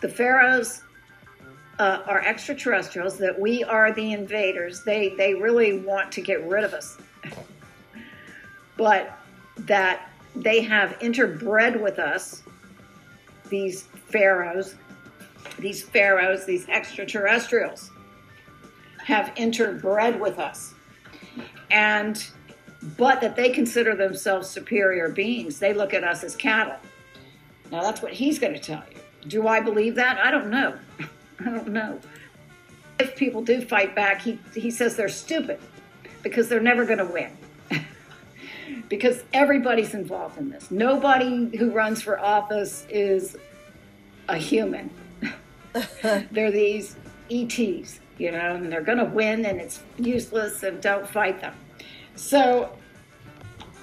the 0.00 0.08
pharaohs 0.08 0.82
uh, 1.80 2.02
are 2.06 2.22
extraterrestrials, 2.22 3.18
that 3.18 3.38
we 3.38 3.64
are 3.64 3.92
the 3.92 4.12
invaders. 4.12 4.84
They, 4.84 5.08
they 5.16 5.34
really 5.34 5.80
want 5.80 6.12
to 6.12 6.20
get 6.20 6.46
rid 6.46 6.62
of 6.62 6.72
us. 6.72 6.96
but 8.76 9.18
that 9.58 10.08
they 10.36 10.60
have 10.60 10.96
interbred 11.00 11.82
with 11.82 11.98
us, 11.98 12.44
these 13.48 13.82
pharaohs, 14.10 14.76
these 15.58 15.82
pharaohs, 15.82 16.46
these 16.46 16.68
extraterrestrials 16.68 17.90
have 19.04 19.34
interbred 19.34 20.20
with 20.20 20.38
us. 20.38 20.74
And 21.70 22.24
but 22.96 23.20
that 23.20 23.36
they 23.36 23.50
consider 23.50 23.94
themselves 23.94 24.48
superior 24.48 25.08
beings. 25.08 25.58
They 25.58 25.74
look 25.74 25.94
at 25.94 26.04
us 26.04 26.22
as 26.22 26.36
cattle. 26.36 26.76
Now 27.70 27.82
that's 27.82 28.02
what 28.02 28.12
he's 28.12 28.38
going 28.38 28.52
to 28.52 28.60
tell 28.60 28.82
you. 28.90 29.00
Do 29.28 29.48
I 29.48 29.60
believe 29.60 29.94
that? 29.96 30.18
I 30.18 30.30
don't 30.30 30.50
know. 30.50 30.76
I 31.40 31.44
don't 31.44 31.68
know. 31.68 32.00
If 32.98 33.16
people 33.16 33.42
do 33.42 33.60
fight 33.60 33.94
back, 33.94 34.22
he, 34.22 34.38
he 34.54 34.70
says 34.70 34.96
they're 34.96 35.08
stupid 35.08 35.58
because 36.22 36.48
they're 36.48 36.60
never 36.60 36.84
going 36.84 36.98
to 36.98 37.04
win. 37.04 37.36
because 38.88 39.22
everybody's 39.32 39.94
involved 39.94 40.38
in 40.38 40.50
this. 40.50 40.70
Nobody 40.70 41.56
who 41.56 41.72
runs 41.72 42.02
for 42.02 42.18
office 42.18 42.86
is 42.88 43.36
a 44.28 44.36
human. 44.36 44.90
they're 46.30 46.50
these 46.50 46.96
ETs, 47.30 48.00
you 48.18 48.32
know, 48.32 48.54
and 48.54 48.70
they're 48.70 48.82
going 48.82 48.98
to 48.98 49.04
win 49.04 49.44
and 49.46 49.60
it's 49.60 49.80
useless 49.98 50.62
and 50.62 50.80
don't 50.80 51.08
fight 51.08 51.40
them. 51.40 51.54
So 52.14 52.76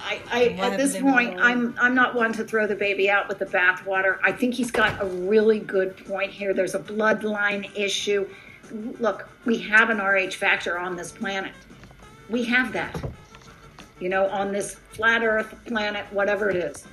I, 0.03 0.21
I 0.31 0.43
at 0.59 0.77
this 0.77 0.97
point, 0.97 1.39
I'm 1.39 1.75
I'm 1.79 1.95
not 1.95 2.13
one 2.13 2.33
to 2.33 2.43
throw 2.43 2.67
the 2.67 2.75
baby 2.75 3.09
out 3.09 3.29
with 3.29 3.39
the 3.39 3.45
bathwater. 3.45 4.17
I 4.23 4.31
think 4.31 4.53
he's 4.53 4.71
got 4.71 5.01
a 5.01 5.05
really 5.05 5.59
good 5.59 5.95
point 6.05 6.31
here. 6.31 6.53
There's 6.53 6.75
a 6.75 6.79
bloodline 6.79 7.69
issue. 7.77 8.27
Look, 8.99 9.29
we 9.45 9.57
have 9.59 9.89
an 9.89 9.99
RH 9.99 10.31
factor 10.31 10.77
on 10.77 10.95
this 10.95 11.11
planet. 11.11 11.53
We 12.29 12.43
have 12.45 12.73
that. 12.73 13.01
You 13.99 14.09
know, 14.09 14.27
on 14.27 14.51
this 14.51 14.75
flat 14.91 15.23
Earth 15.23 15.55
planet, 15.65 16.05
whatever 16.11 16.49
it 16.49 16.57
is, 16.57 16.85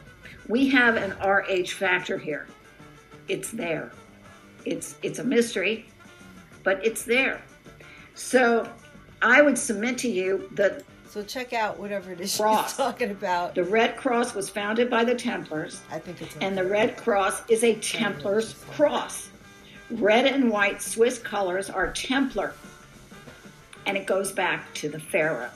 we 0.47 0.69
have 0.69 0.97
an 0.97 1.13
RH 1.27 1.71
factor 1.71 2.17
here. 2.17 2.47
It's 3.27 3.51
there. 3.51 3.91
It's 4.65 4.97
it's 5.03 5.19
a 5.19 5.25
mystery, 5.25 5.87
but 6.63 6.85
it's 6.85 7.05
there. 7.05 7.43
So 8.15 8.71
I 9.23 9.43
would 9.43 9.59
submit 9.59 9.99
to 9.99 10.09
you 10.09 10.49
that 10.53 10.85
so 11.11 11.25
check 11.25 11.53
out 11.53 11.77
whatever 11.77 12.13
it 12.13 12.21
is 12.21 12.37
Cross. 12.37 12.69
she's 12.69 12.77
talking 12.77 13.11
about. 13.11 13.57
The 13.57 13.65
Red 13.65 13.97
Cross 13.97 14.35
was 14.35 14.49
founded 14.49 14.89
by 14.89 15.03
the 15.03 15.15
Templars. 15.15 15.81
I 15.91 15.99
think 15.99 16.23
it's 16.23 16.37
and 16.41 16.57
the 16.57 16.65
Red 16.65 16.97
Cross 16.97 17.43
is 17.49 17.65
a 17.65 17.75
Templar's 17.77 18.55
cross. 18.71 19.29
Red 19.91 20.27
and 20.27 20.51
white 20.51 20.81
Swiss 20.81 21.19
colors 21.19 21.69
are 21.69 21.91
Templar, 21.93 22.55
and 23.87 23.97
it 23.97 24.07
goes 24.07 24.31
back 24.31 24.73
to 24.75 24.89
the 24.89 25.01
Pharaoh. 25.01 25.51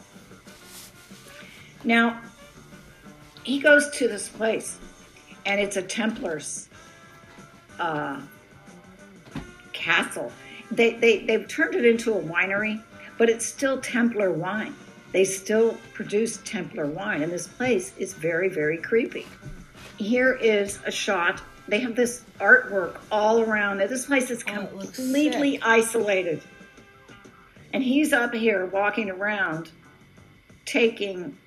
Now, 1.85 2.21
he 3.45 3.61
goes 3.61 3.91
to 3.91 4.09
this 4.09 4.29
place, 4.29 4.79
and 5.47 5.61
it's 5.61 5.77
a 5.77 5.83
Templar's 5.83 6.69
uh, 7.79 8.21
castle. 9.73 10.33
They, 10.71 10.95
they, 10.95 11.25
they've 11.25 11.47
turned 11.47 11.75
it 11.75 11.85
into 11.85 12.15
a 12.15 12.21
winery, 12.21 12.83
but 13.19 13.29
it's 13.29 13.47
still 13.47 13.81
Templar 13.81 14.33
wine 14.33 14.75
they 15.15 15.25
still 15.25 15.79
produce 15.93 16.39
Templar 16.39 16.87
wine, 16.87 17.23
and 17.23 17.31
this 17.31 17.47
place 17.47 17.97
is 17.97 18.15
very, 18.15 18.49
very 18.49 18.79
creepy. 18.79 19.29
Here 19.97 20.33
is 20.33 20.81
a 20.87 20.91
shot. 20.91 21.41
They 21.69 21.79
have 21.79 21.95
this 21.95 22.25
artwork 22.41 22.97
all 23.13 23.41
around 23.41 23.81
it. 23.81 23.89
This 23.89 24.07
place 24.07 24.29
is 24.33 24.43
Oh, 24.49 24.67
completely 24.67 25.63
isolated. 25.63 26.43
And 27.73 27.81
he's 27.81 28.13
up 28.13 28.35
here 28.35 28.67
walking 28.67 29.09
around 29.09 29.71
taking 30.65 31.39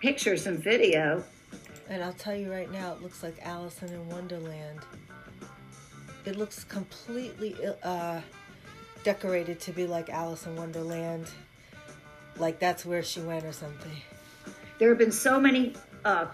pictures 0.00 0.46
and 0.46 0.58
video. 0.58 1.22
And 1.90 2.02
I'll 2.02 2.14
tell 2.14 2.34
you 2.34 2.50
right 2.50 2.72
now, 2.72 2.94
it 2.94 3.02
looks 3.02 3.22
like 3.22 3.36
Allison 3.42 3.92
in 3.92 4.08
Wonderland. 4.08 4.80
It 6.24 6.36
looks 6.36 6.64
completely 6.64 7.54
uh, 7.82 8.22
decorated 9.02 9.60
to 9.60 9.72
be 9.72 9.86
like 9.86 10.10
Alice 10.10 10.46
in 10.46 10.56
Wonderland 10.56 11.30
like 12.40 12.58
that's 12.58 12.84
where 12.84 13.02
she 13.02 13.20
went 13.20 13.44
or 13.44 13.52
something. 13.52 13.92
There 14.78 14.88
have 14.88 14.98
been 14.98 15.12
so 15.12 15.38
many 15.38 15.74
uh, 16.04 16.26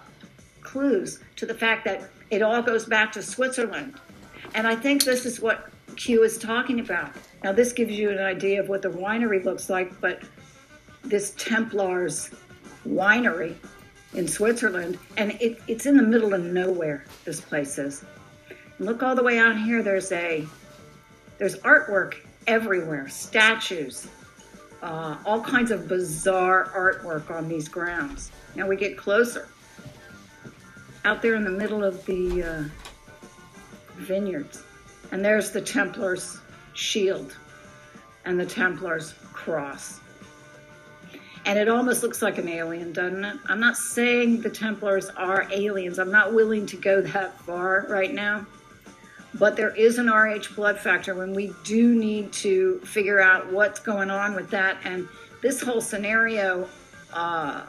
clues 0.61 1.21
to 1.37 1.47
the 1.47 1.55
fact 1.55 1.85
that 1.85 2.09
it 2.31 2.43
all 2.43 2.63
goes 2.63 2.87
back 2.87 3.13
to 3.13 3.23
Switzerland. 3.23 3.95
And 4.55 4.67
I 4.67 4.77
think 4.77 5.05
this 5.05 5.27
is 5.27 5.41
what 5.41 5.69
Q 5.97 6.23
is 6.23 6.39
talking 6.39 6.81
about. 6.81 7.11
Now, 7.43 7.53
this 7.53 7.73
gives 7.73 7.93
you 7.93 8.11
an 8.11 8.19
idea 8.19 8.61
of 8.61 8.69
what 8.69 8.83
the 8.83 8.91
winery 8.91 9.45
looks 9.45 9.69
like, 9.69 10.01
but 10.01 10.23
this 11.03 11.35
Templars 11.37 12.31
winery 12.87 13.55
in 14.15 14.27
Switzerland, 14.29 14.99
and 15.17 15.33
it, 15.41 15.61
it's 15.67 15.87
in 15.87 15.97
the 15.97 16.03
middle 16.03 16.33
of 16.33 16.43
nowhere, 16.43 17.05
this 17.25 17.41
place 17.41 17.79
is. 17.79 18.05
Look 18.79 19.03
all 19.03 19.15
the 19.15 19.23
way 19.23 19.39
out 19.39 19.59
here, 19.59 19.83
there's 19.83 20.13
a 20.13 20.47
there's 21.39 21.57
artwork 21.57 22.26
everywhere, 22.47 23.09
statues, 23.09 24.09
uh, 24.83 25.17
all 25.25 25.41
kinds 25.41 25.71
of 25.71 25.89
bizarre 25.89 26.71
artwork 26.75 27.31
on 27.31 27.49
these 27.49 27.69
grounds. 27.69 28.31
Now 28.55 28.67
we 28.69 28.77
get 28.77 28.97
closer. 28.97 29.49
Out 31.05 31.23
there 31.23 31.35
in 31.35 31.45
the 31.45 31.51
middle 31.51 31.85
of 31.85 32.05
the 32.07 32.43
uh, 32.43 32.65
vineyards. 33.97 34.63
And 35.13 35.25
there's 35.25 35.51
the 35.51 35.61
Templars' 35.61 36.41
shield 36.75 37.37
and 38.25 38.39
the 38.39 38.47
Templars' 38.47 39.15
cross. 39.33 40.01
And 41.45 41.59
it 41.61 41.69
almost 41.69 42.03
looks 42.03 42.23
like 42.23 42.39
an 42.39 42.49
alien, 42.49 42.93
doesn't 42.93 43.25
it? 43.25 43.37
I'm 43.47 43.61
not 43.61 43.77
saying 43.77 44.41
the 44.41 44.51
Templars 44.51 45.09
are 45.11 45.47
aliens. 45.53 46.01
I'm 46.01 46.11
not 46.11 46.35
willing 46.35 46.67
to 46.67 46.77
go 46.77 47.01
that 47.01 47.41
far 47.41 47.87
right 47.89 48.13
now. 48.13 48.45
But 49.39 49.57
there 49.57 49.75
is 49.75 49.99
an 49.99 50.09
RH 50.09 50.55
blood 50.55 50.79
factor 50.79 51.15
when 51.15 51.35
we 51.35 51.53
do 51.65 51.95
need 51.95 52.33
to 52.35 52.81
figure 52.81 53.21
out 53.21 53.53
what's 53.53 53.81
going 53.81 54.11
on 54.11 54.35
with 54.35 54.51
that. 54.51 54.79
And 54.85 55.09
this 55.43 55.61
whole 55.61 55.81
scenario 55.81 56.69
uh, 57.13 57.65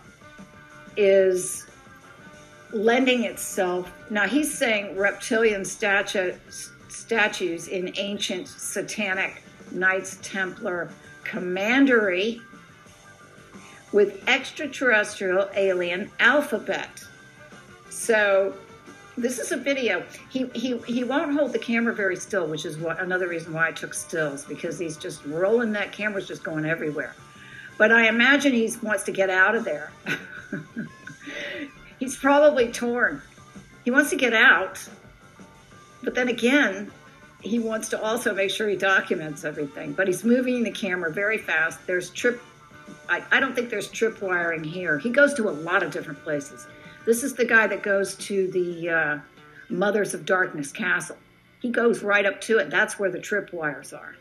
is 0.96 1.68
lending 2.72 3.24
itself. 3.24 3.92
Now, 4.10 4.28
he's 4.28 4.54
saying 4.54 4.98
reptilian 4.98 5.66
statu- 5.66 6.38
statues 6.90 7.68
in 7.68 7.94
ancient 7.98 8.48
satanic 8.48 9.44
Knights 9.72 10.20
Templar 10.22 10.90
commandery 11.24 12.42
with 13.92 14.28
extraterrestrial 14.28 15.50
alien 15.56 16.10
alphabet. 16.20 17.04
So 17.90 18.54
this 19.18 19.40
is 19.40 19.52
a 19.52 19.58
video. 19.58 20.06
He, 20.30 20.48
he, 20.54 20.78
he 20.80 21.04
won't 21.04 21.34
hold 21.34 21.52
the 21.52 21.60
camera 21.60 21.94
very 21.94 22.16
still, 22.16 22.48
which 22.48 22.66
is 22.66 22.78
what, 22.78 23.02
another 23.02 23.28
reason 23.28 23.52
why 23.52 23.70
I 23.70 23.72
took 23.72 23.94
stills, 23.94 24.46
because 24.46 24.78
he's 24.78 24.96
just 24.96 25.26
rolling 25.26 25.72
that 25.74 25.92
camera's 25.92 26.28
just 26.28 26.44
going 26.44 26.66
everywhere. 26.66 27.16
But 27.78 27.92
I 27.92 28.08
imagine 28.08 28.54
he 28.54 28.72
wants 28.82 29.04
to 29.04 29.12
get 29.12 29.30
out 29.30 29.56
of 29.56 29.66
there. 29.66 29.92
he's 32.00 32.16
probably 32.16 32.72
torn. 32.72 33.22
He 33.84 33.92
wants 33.92 34.10
to 34.12 34.16
get 34.16 34.34
out, 34.34 34.80
but 36.04 36.14
then 36.14 36.28
again, 36.28 36.92
he 37.42 37.60
wants 37.60 37.90
to 37.90 38.02
also 38.02 38.34
make 38.34 38.50
sure 38.50 38.68
he 38.68 38.76
documents 38.76 39.46
everything. 39.46 39.94
But 39.94 40.08
he's 40.08 40.24
moving 40.24 40.64
the 40.64 40.72
camera 40.72 41.12
very 41.12 41.38
fast. 41.38 41.86
There's 41.88 42.10
trip. 42.10 42.42
I, 43.10 43.24
I 43.32 43.40
don't 43.40 43.56
think 43.56 43.70
there's 43.70 43.88
trip 43.88 44.22
wiring 44.22 44.64
here. 44.64 45.00
He 45.00 45.10
goes 45.10 45.34
to 45.36 45.50
a 45.50 45.52
lot 45.52 45.84
of 45.84 45.92
different 45.92 46.22
places. 46.24 46.68
This 47.08 47.24
is 47.24 47.36
the 47.36 47.46
guy 47.46 47.68
that 47.68 47.84
goes 47.84 48.16
to 48.16 48.52
the 48.52 48.90
uh, 48.90 49.20
Mothers 49.70 50.14
of 50.14 50.26
Darkness 50.26 50.74
castle. 50.74 51.16
He 51.62 51.70
goes 51.70 52.04
right 52.04 52.26
up 52.26 52.42
to 52.42 52.58
it. 52.58 52.70
That's 52.70 53.00
where 53.00 53.10
the 53.10 53.18
tripwires 53.18 53.98
are. 53.98 54.18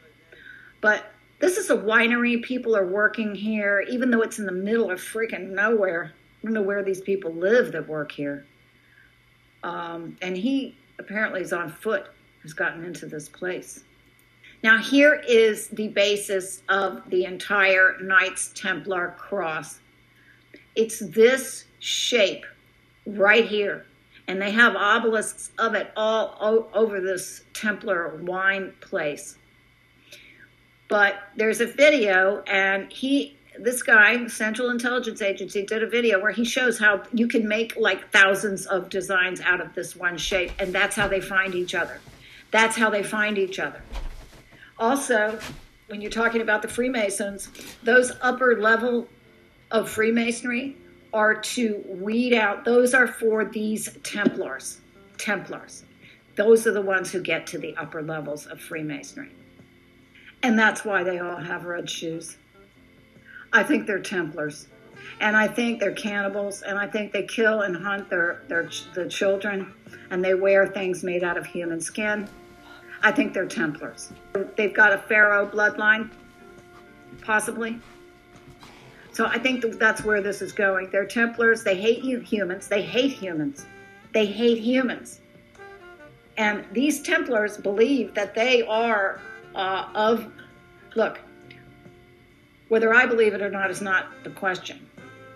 But 0.80 1.05
This 1.39 1.59
is 1.59 1.68
a 1.68 1.76
winery. 1.76 2.43
People 2.43 2.76
are 2.76 2.87
working 2.87 3.34
here, 3.34 3.84
even 3.91 4.11
though 4.11 4.22
it's 4.22 4.39
in 4.39 4.47
the 4.47 4.53
middle 4.53 4.91
of 4.91 5.01
freaking 5.01 5.51
nowhere. 5.51 6.12
I 6.14 6.43
don't 6.45 6.55
know 6.55 6.62
where 6.62 6.82
these 6.82 7.01
people 7.01 7.32
live 7.32 7.72
that 7.72 7.87
work 7.87 8.12
here. 8.12 8.47
Um, 9.62 10.16
and 10.22 10.37
he 10.37 10.76
apparently 10.99 11.43
is 11.43 11.53
on 11.53 11.70
foot, 11.70 12.07
has 12.43 12.55
gotten 12.55 12.84
into 12.84 13.07
this 13.07 13.28
place. 13.28 13.84
Now, 14.62 14.78
here 14.78 15.22
is 15.28 15.68
the 15.68 15.89
basis 15.89 16.62
of 16.68 17.03
the 17.11 17.24
entire 17.24 17.97
Knights 18.01 18.53
Templar 18.55 19.14
cross. 19.18 19.80
It's 20.74 21.01
this 21.01 21.64
shape 21.80 22.47
right 23.07 23.46
here. 23.46 23.86
And 24.28 24.42
they 24.42 24.50
have 24.50 24.74
obelisks 24.74 25.50
of 25.59 25.74
it 25.74 25.92
all 25.96 26.36
o- 26.40 26.68
over 26.74 27.00
this 27.00 27.42
Templar 27.54 28.16
wine 28.22 28.72
place. 28.80 29.38
But 30.88 31.16
there's 31.36 31.61
a 31.61 31.66
video, 31.66 32.42
and 32.46 32.92
he, 32.92 33.36
this 33.59 33.82
guy, 33.82 34.26
Central 34.26 34.70
Intelligence 34.70 35.22
Agency, 35.22 35.64
did 35.64 35.82
a 35.82 35.86
video 35.88 36.20
where 36.20 36.32
he 36.32 36.44
shows 36.44 36.78
how 36.78 37.02
you 37.12 37.28
can 37.28 37.48
make 37.48 37.76
like 37.76 38.11
thousands 38.12 38.66
of 38.66 38.88
designs 38.88 39.40
out 39.40 39.61
of 39.61 39.74
this 39.74 39.96
one 39.96 40.16
shape, 40.16 40.52
and 40.59 40.72
that's 40.72 40.94
how 40.94 41.09
they 41.09 41.20
find 41.20 41.54
each 41.54 41.74
other. 41.74 42.00
That's 42.50 42.76
how 42.76 42.90
they 42.90 43.02
find 43.02 43.38
each 43.38 43.59
other. 43.59 43.82
Also, 44.78 45.38
when 45.88 46.00
you're 46.00 46.11
talking 46.11 46.40
about 46.40 46.62
the 46.62 46.68
Freemasons, 46.68 47.48
those 47.82 48.12
upper 48.20 48.61
level 48.61 49.09
of 49.70 49.88
Freemasonry 49.88 50.76
are 51.16 51.34
to 51.34 51.82
weed 51.88 52.34
out, 52.34 52.64
those 52.64 52.92
are 52.92 53.06
for 53.06 53.44
these 53.44 53.96
Templars. 54.02 54.80
Templars. 55.16 55.84
Those 56.36 56.66
are 56.66 56.72
the 56.72 56.82
ones 56.82 57.10
who 57.10 57.22
get 57.22 57.46
to 57.48 57.58
the 57.58 57.74
upper 57.76 58.02
levels 58.02 58.46
of 58.46 58.60
Freemasonry. 58.60 59.30
And 60.42 60.58
that's 60.58 60.84
why 60.84 61.02
they 61.02 61.18
all 61.18 61.38
have 61.38 61.64
red 61.64 61.88
shoes. 61.88 62.36
I 63.50 63.62
think 63.62 63.86
they're 63.86 63.98
Templars. 63.98 64.68
And 65.20 65.34
I 65.34 65.48
think 65.48 65.80
they're 65.80 65.94
cannibals, 65.94 66.60
and 66.62 66.78
I 66.78 66.86
think 66.86 67.12
they 67.12 67.22
kill 67.22 67.62
and 67.62 67.74
hunt 67.74 68.10
their, 68.10 68.42
their 68.48 68.68
the 68.94 69.08
children, 69.08 69.72
and 70.10 70.22
they 70.22 70.34
wear 70.34 70.66
things 70.66 71.02
made 71.02 71.24
out 71.24 71.38
of 71.38 71.46
human 71.46 71.80
skin. 71.80 72.28
I 73.02 73.12
think 73.12 73.32
they're 73.32 73.46
Templars. 73.46 74.12
They've 74.56 74.74
got 74.74 74.92
a 74.92 74.98
Pharaoh 74.98 75.46
bloodline, 75.46 76.10
possibly. 77.22 77.80
So 79.16 79.24
I 79.24 79.38
think 79.38 79.64
that's 79.78 80.04
where 80.04 80.20
this 80.20 80.42
is 80.42 80.52
going. 80.52 80.90
They're 80.90 81.06
Templars. 81.06 81.64
They 81.64 81.80
hate 81.80 82.02
humans. 82.22 82.68
They 82.68 82.82
hate 82.82 83.12
humans. 83.12 83.64
They 84.12 84.26
hate 84.26 84.58
humans. 84.58 85.22
And 86.36 86.66
these 86.72 87.00
Templars 87.00 87.56
believe 87.56 88.12
that 88.12 88.34
they 88.34 88.60
are 88.64 89.22
uh, 89.54 89.88
of, 89.94 90.30
look, 90.96 91.18
whether 92.68 92.92
I 92.92 93.06
believe 93.06 93.32
it 93.32 93.40
or 93.40 93.48
not 93.48 93.70
is 93.70 93.80
not 93.80 94.08
the 94.22 94.28
question. 94.28 94.86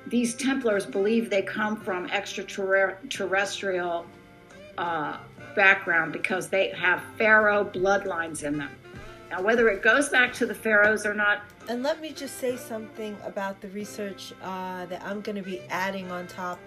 These 0.08 0.34
Templars 0.34 0.84
believe 0.84 1.30
they 1.30 1.40
come 1.40 1.80
from 1.80 2.04
extraterrestrial 2.10 4.04
uh, 4.76 5.16
background 5.56 6.12
because 6.12 6.50
they 6.50 6.68
have 6.72 7.02
Pharaoh 7.16 7.64
bloodlines 7.64 8.42
in 8.42 8.58
them. 8.58 8.72
Now, 9.30 9.42
whether 9.42 9.68
it 9.68 9.80
goes 9.80 10.08
back 10.08 10.32
to 10.34 10.46
the 10.46 10.54
Pharaohs 10.54 11.06
or 11.06 11.14
not. 11.14 11.42
And 11.68 11.84
let 11.84 12.00
me 12.00 12.12
just 12.12 12.38
say 12.38 12.56
something 12.56 13.16
about 13.24 13.60
the 13.60 13.68
research 13.68 14.32
uh, 14.42 14.86
that 14.86 15.02
I'm 15.04 15.20
going 15.20 15.36
to 15.36 15.42
be 15.42 15.60
adding 15.70 16.10
on 16.10 16.26
top 16.26 16.58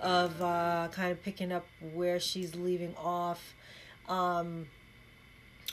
of 0.00 0.42
uh, 0.42 0.88
kind 0.90 1.12
of 1.12 1.22
picking 1.22 1.52
up 1.52 1.64
where 1.94 2.18
she's 2.18 2.56
leaving 2.56 2.94
off. 2.96 3.54
Um, 4.08 4.66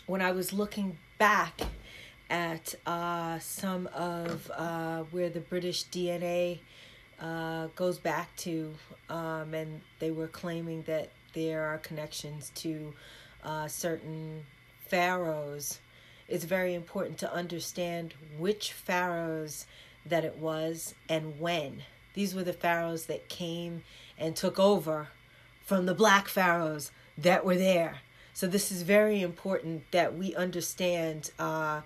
when 0.05 0.21
I 0.21 0.31
was 0.31 0.53
looking 0.53 0.97
back 1.17 1.61
at 2.29 2.75
uh, 2.85 3.39
some 3.39 3.87
of 3.87 4.51
uh, 4.55 5.03
where 5.09 5.29
the 5.29 5.39
British 5.39 5.85
DNA 5.85 6.59
uh, 7.19 7.67
goes 7.75 7.97
back 7.97 8.35
to, 8.37 8.73
um, 9.09 9.55
and 9.55 9.81
they 9.97 10.11
were 10.11 10.27
claiming 10.27 10.83
that 10.83 11.09
there 11.33 11.63
are 11.65 11.79
connections 11.79 12.51
to 12.55 12.93
uh, 13.43 13.67
certain 13.67 14.45
pharaohs. 14.87 15.79
It's 16.29 16.45
very 16.45 16.75
important 16.75 17.17
to 17.19 17.33
understand 17.33 18.13
which 18.37 18.71
pharaohs 18.71 19.65
that 20.05 20.23
it 20.23 20.37
was 20.37 20.93
and 21.09 21.39
when. 21.39 21.83
These 22.13 22.35
were 22.35 22.43
the 22.43 22.53
pharaohs 22.53 23.07
that 23.07 23.29
came 23.29 23.83
and 24.17 24.35
took 24.35 24.59
over 24.59 25.09
from 25.65 25.85
the 25.85 25.95
black 25.95 26.27
pharaohs 26.27 26.91
that 27.17 27.43
were 27.43 27.55
there. 27.55 27.99
So 28.33 28.47
this 28.47 28.71
is 28.71 28.83
very 28.83 29.21
important 29.21 29.91
that 29.91 30.15
we 30.15 30.35
understand 30.35 31.31
uh, 31.39 31.81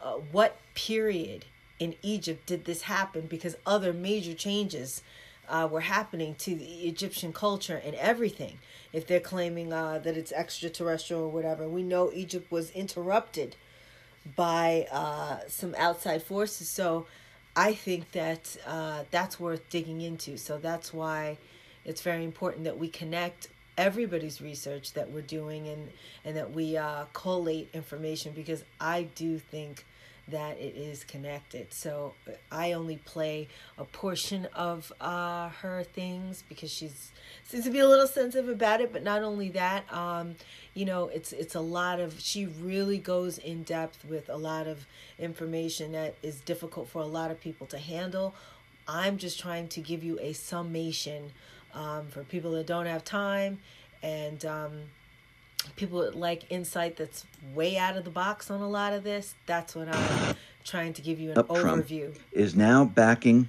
uh, 0.00 0.12
what 0.30 0.58
period 0.74 1.46
in 1.78 1.94
Egypt 2.02 2.46
did 2.46 2.64
this 2.64 2.82
happen 2.82 3.26
because 3.26 3.56
other 3.66 3.92
major 3.92 4.34
changes 4.34 5.02
uh, 5.48 5.68
were 5.70 5.80
happening 5.80 6.34
to 6.36 6.54
the 6.54 6.88
Egyptian 6.88 7.32
culture 7.32 7.80
and 7.84 7.94
everything. 7.96 8.58
If 8.92 9.06
they're 9.06 9.20
claiming 9.20 9.72
uh, 9.72 9.98
that 9.98 10.16
it's 10.16 10.32
extraterrestrial 10.32 11.22
or 11.22 11.28
whatever, 11.28 11.68
we 11.68 11.82
know 11.82 12.10
Egypt 12.12 12.50
was 12.50 12.70
interrupted 12.70 13.56
by 14.36 14.86
uh, 14.90 15.40
some 15.48 15.74
outside 15.76 16.22
forces. 16.22 16.68
So 16.68 17.06
I 17.56 17.74
think 17.74 18.12
that 18.12 18.56
uh, 18.66 19.04
that's 19.10 19.38
worth 19.38 19.68
digging 19.70 20.00
into. 20.00 20.36
So 20.36 20.58
that's 20.58 20.92
why 20.92 21.38
it's 21.84 22.00
very 22.00 22.24
important 22.24 22.64
that 22.64 22.78
we 22.78 22.88
connect 22.88 23.48
everybody's 23.76 24.40
research 24.40 24.92
that 24.92 25.10
we're 25.10 25.20
doing 25.20 25.66
and 25.66 25.90
and 26.24 26.36
that 26.36 26.52
we 26.52 26.76
uh, 26.76 27.04
collate 27.12 27.68
information 27.72 28.32
because 28.32 28.64
I 28.80 29.02
do 29.14 29.38
think 29.38 29.84
that 30.28 30.58
it 30.58 30.76
is 30.76 31.04
connected. 31.04 31.72
So 31.72 32.14
I 32.50 32.72
only 32.72 32.96
play 32.96 33.48
a 33.76 33.84
portion 33.84 34.46
of 34.54 34.92
uh, 35.00 35.50
her 35.60 35.82
things 35.84 36.42
because 36.48 36.70
she's 36.70 37.12
seems 37.46 37.64
to 37.64 37.70
be 37.70 37.80
a 37.80 37.88
little 37.88 38.06
sensitive 38.06 38.48
about 38.48 38.80
it. 38.80 38.92
But 38.92 39.02
not 39.02 39.22
only 39.22 39.50
that, 39.50 39.90
um, 39.92 40.36
you 40.72 40.84
know, 40.84 41.08
it's 41.08 41.32
it's 41.32 41.54
a 41.54 41.60
lot 41.60 42.00
of. 42.00 42.20
She 42.20 42.46
really 42.46 42.98
goes 42.98 43.38
in 43.38 43.62
depth 43.62 44.04
with 44.04 44.28
a 44.28 44.36
lot 44.36 44.66
of 44.66 44.86
information 45.18 45.92
that 45.92 46.14
is 46.22 46.40
difficult 46.40 46.88
for 46.88 47.02
a 47.02 47.06
lot 47.06 47.30
of 47.30 47.40
people 47.40 47.66
to 47.68 47.78
handle. 47.78 48.34
I'm 48.88 49.18
just 49.18 49.40
trying 49.40 49.68
to 49.68 49.80
give 49.80 50.04
you 50.04 50.18
a 50.20 50.32
summation 50.32 51.32
um, 51.72 52.08
for 52.08 52.22
people 52.24 52.52
that 52.52 52.66
don't 52.66 52.86
have 52.86 53.04
time 53.04 53.60
and. 54.02 54.44
Um, 54.44 54.72
people 55.76 56.10
like 56.14 56.50
insight 56.50 56.96
that's 56.96 57.24
way 57.54 57.76
out 57.76 57.96
of 57.96 58.04
the 58.04 58.10
box 58.10 58.50
on 58.50 58.60
a 58.60 58.68
lot 58.68 58.92
of 58.92 59.04
this, 59.04 59.34
that's 59.46 59.74
what 59.74 59.88
I'm 59.88 60.36
trying 60.64 60.92
to 60.94 61.02
give 61.02 61.18
you 61.20 61.32
an 61.32 61.38
Up 61.38 61.48
overview. 61.48 62.12
Trump 62.12 62.18
is 62.32 62.54
now 62.54 62.84
backing 62.84 63.48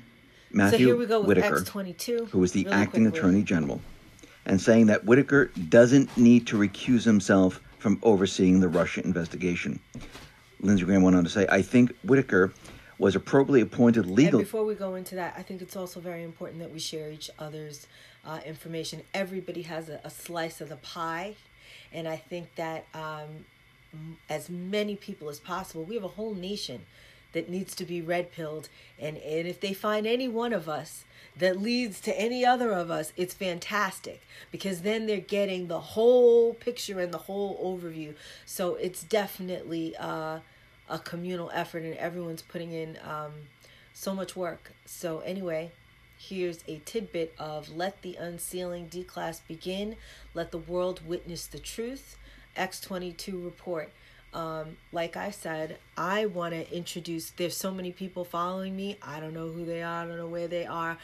Matthew 0.51 0.79
so 0.79 0.85
here 0.85 0.95
we 0.95 1.05
go 1.05 1.19
with 1.19 1.37
Whitaker, 1.37 1.61
X22, 1.61 2.29
who 2.29 2.39
was 2.39 2.53
the 2.53 2.63
really 2.63 2.75
acting 2.75 3.03
quickly. 3.03 3.19
attorney 3.19 3.43
general, 3.43 3.81
and 4.45 4.61
saying 4.61 4.85
that 4.87 5.03
Whitaker 5.05 5.51
doesn't 5.69 6.15
need 6.17 6.47
to 6.47 6.57
recuse 6.57 7.03
himself 7.03 7.61
from 7.79 7.99
overseeing 8.03 8.61
the 8.61 8.69
Russia 8.69 9.03
investigation. 9.03 9.79
Lindsey 10.61 10.85
Graham 10.85 11.03
went 11.03 11.15
on 11.15 11.23
to 11.23 11.29
say, 11.29 11.45
I 11.49 11.61
think 11.61 11.95
Whitaker 12.03 12.53
was 12.97 13.15
appropriately 13.15 13.61
appointed 13.61 14.05
legal. 14.05 14.39
And 14.39 14.47
before 14.47 14.65
we 14.65 14.75
go 14.75 14.95
into 14.95 15.15
that, 15.15 15.35
I 15.37 15.41
think 15.41 15.61
it's 15.61 15.75
also 15.75 15.99
very 15.99 16.23
important 16.23 16.61
that 16.61 16.71
we 16.71 16.79
share 16.79 17.11
each 17.11 17.29
other's 17.37 17.87
uh, 18.25 18.39
information. 18.45 19.01
Everybody 19.13 19.63
has 19.63 19.89
a, 19.89 19.99
a 20.03 20.09
slice 20.09 20.61
of 20.61 20.69
the 20.69 20.77
pie, 20.77 21.35
and 21.95 22.07
I 22.07 22.17
think 22.17 22.55
that 22.55 22.85
um, 22.93 23.45
as 24.29 24.49
many 24.49 24.95
people 24.95 25.29
as 25.29 25.39
possible, 25.39 25.83
we 25.83 25.95
have 25.95 26.03
a 26.03 26.09
whole 26.09 26.35
nation 26.35 26.81
that 27.33 27.49
needs 27.49 27.75
to 27.75 27.85
be 27.85 28.01
red 28.01 28.31
pilled, 28.31 28.69
and 28.99 29.17
and 29.17 29.47
if 29.47 29.59
they 29.59 29.73
find 29.73 30.05
any 30.05 30.27
one 30.27 30.53
of 30.53 30.69
us 30.69 31.05
that 31.37 31.61
leads 31.61 31.99
to 32.01 32.19
any 32.19 32.45
other 32.45 32.71
of 32.71 32.89
us, 32.89 33.11
it's 33.17 33.33
fantastic 33.33 34.21
because 34.51 34.81
then 34.81 35.05
they're 35.05 35.17
getting 35.17 35.67
the 35.67 35.79
whole 35.79 36.53
picture 36.53 36.99
and 36.99 37.13
the 37.13 37.17
whole 37.17 37.57
overview. 37.61 38.13
So 38.45 38.75
it's 38.75 39.03
definitely 39.03 39.95
uh, 39.97 40.39
a 40.89 40.99
communal 40.99 41.51
effort, 41.53 41.83
and 41.83 41.95
everyone's 41.95 42.41
putting 42.41 42.71
in 42.71 42.97
um, 43.03 43.31
so 43.93 44.13
much 44.13 44.35
work. 44.35 44.71
So, 44.85 45.19
anyway, 45.19 45.71
here's 46.29 46.63
a 46.67 46.81
tidbit 46.85 47.35
of 47.37 47.75
Let 47.75 48.01
the 48.01 48.17
Unsealing 48.19 48.89
DECLAS 48.89 49.41
Begin, 49.47 49.95
Let 50.33 50.51
the 50.51 50.57
World 50.57 51.01
Witness 51.05 51.45
the 51.45 51.59
Truth, 51.59 52.17
X22 52.57 53.43
Report. 53.43 53.91
Um, 54.33 54.77
like 54.91 55.15
I 55.15 55.31
said, 55.31 55.77
I 55.95 56.25
want 56.25 56.53
to 56.53 56.75
introduce. 56.75 57.29
There's 57.29 57.55
so 57.55 57.71
many 57.71 57.91
people 57.91 58.25
following 58.25 58.75
me. 58.75 58.97
I 59.01 59.19
don't 59.19 59.33
know 59.33 59.49
who 59.49 59.65
they 59.65 59.81
are. 59.81 60.03
I 60.03 60.07
don't 60.07 60.17
know 60.17 60.27
where 60.27 60.47
they 60.47 60.65
are, 60.65 60.97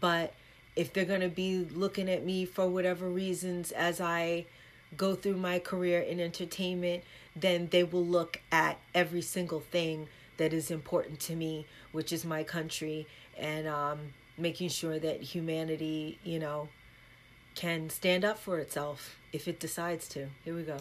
but 0.00 0.34
if 0.76 0.92
they're 0.92 1.04
gonna 1.04 1.28
be 1.28 1.64
looking 1.64 2.08
at 2.08 2.24
me 2.24 2.44
for 2.44 2.68
whatever 2.68 3.08
reasons 3.08 3.72
as 3.72 4.00
I 4.00 4.44
go 4.96 5.14
through 5.14 5.38
my 5.38 5.58
career 5.58 6.00
in 6.00 6.20
entertainment, 6.20 7.02
then 7.34 7.68
they 7.70 7.82
will 7.82 8.04
look 8.04 8.40
at 8.52 8.78
every 8.94 9.22
single 9.22 9.60
thing 9.60 10.08
that 10.36 10.52
is 10.52 10.70
important 10.70 11.18
to 11.20 11.34
me, 11.34 11.66
which 11.92 12.12
is 12.12 12.24
my 12.24 12.44
country, 12.44 13.06
and 13.36 13.66
um, 13.66 13.98
making 14.38 14.68
sure 14.68 14.98
that 14.98 15.22
humanity, 15.22 16.18
you 16.24 16.38
know, 16.38 16.68
can 17.54 17.88
stand 17.88 18.24
up 18.24 18.38
for 18.38 18.58
itself 18.58 19.16
if 19.32 19.48
it 19.48 19.58
decides 19.58 20.08
to. 20.08 20.28
Here 20.44 20.54
we 20.54 20.62
go. 20.62 20.78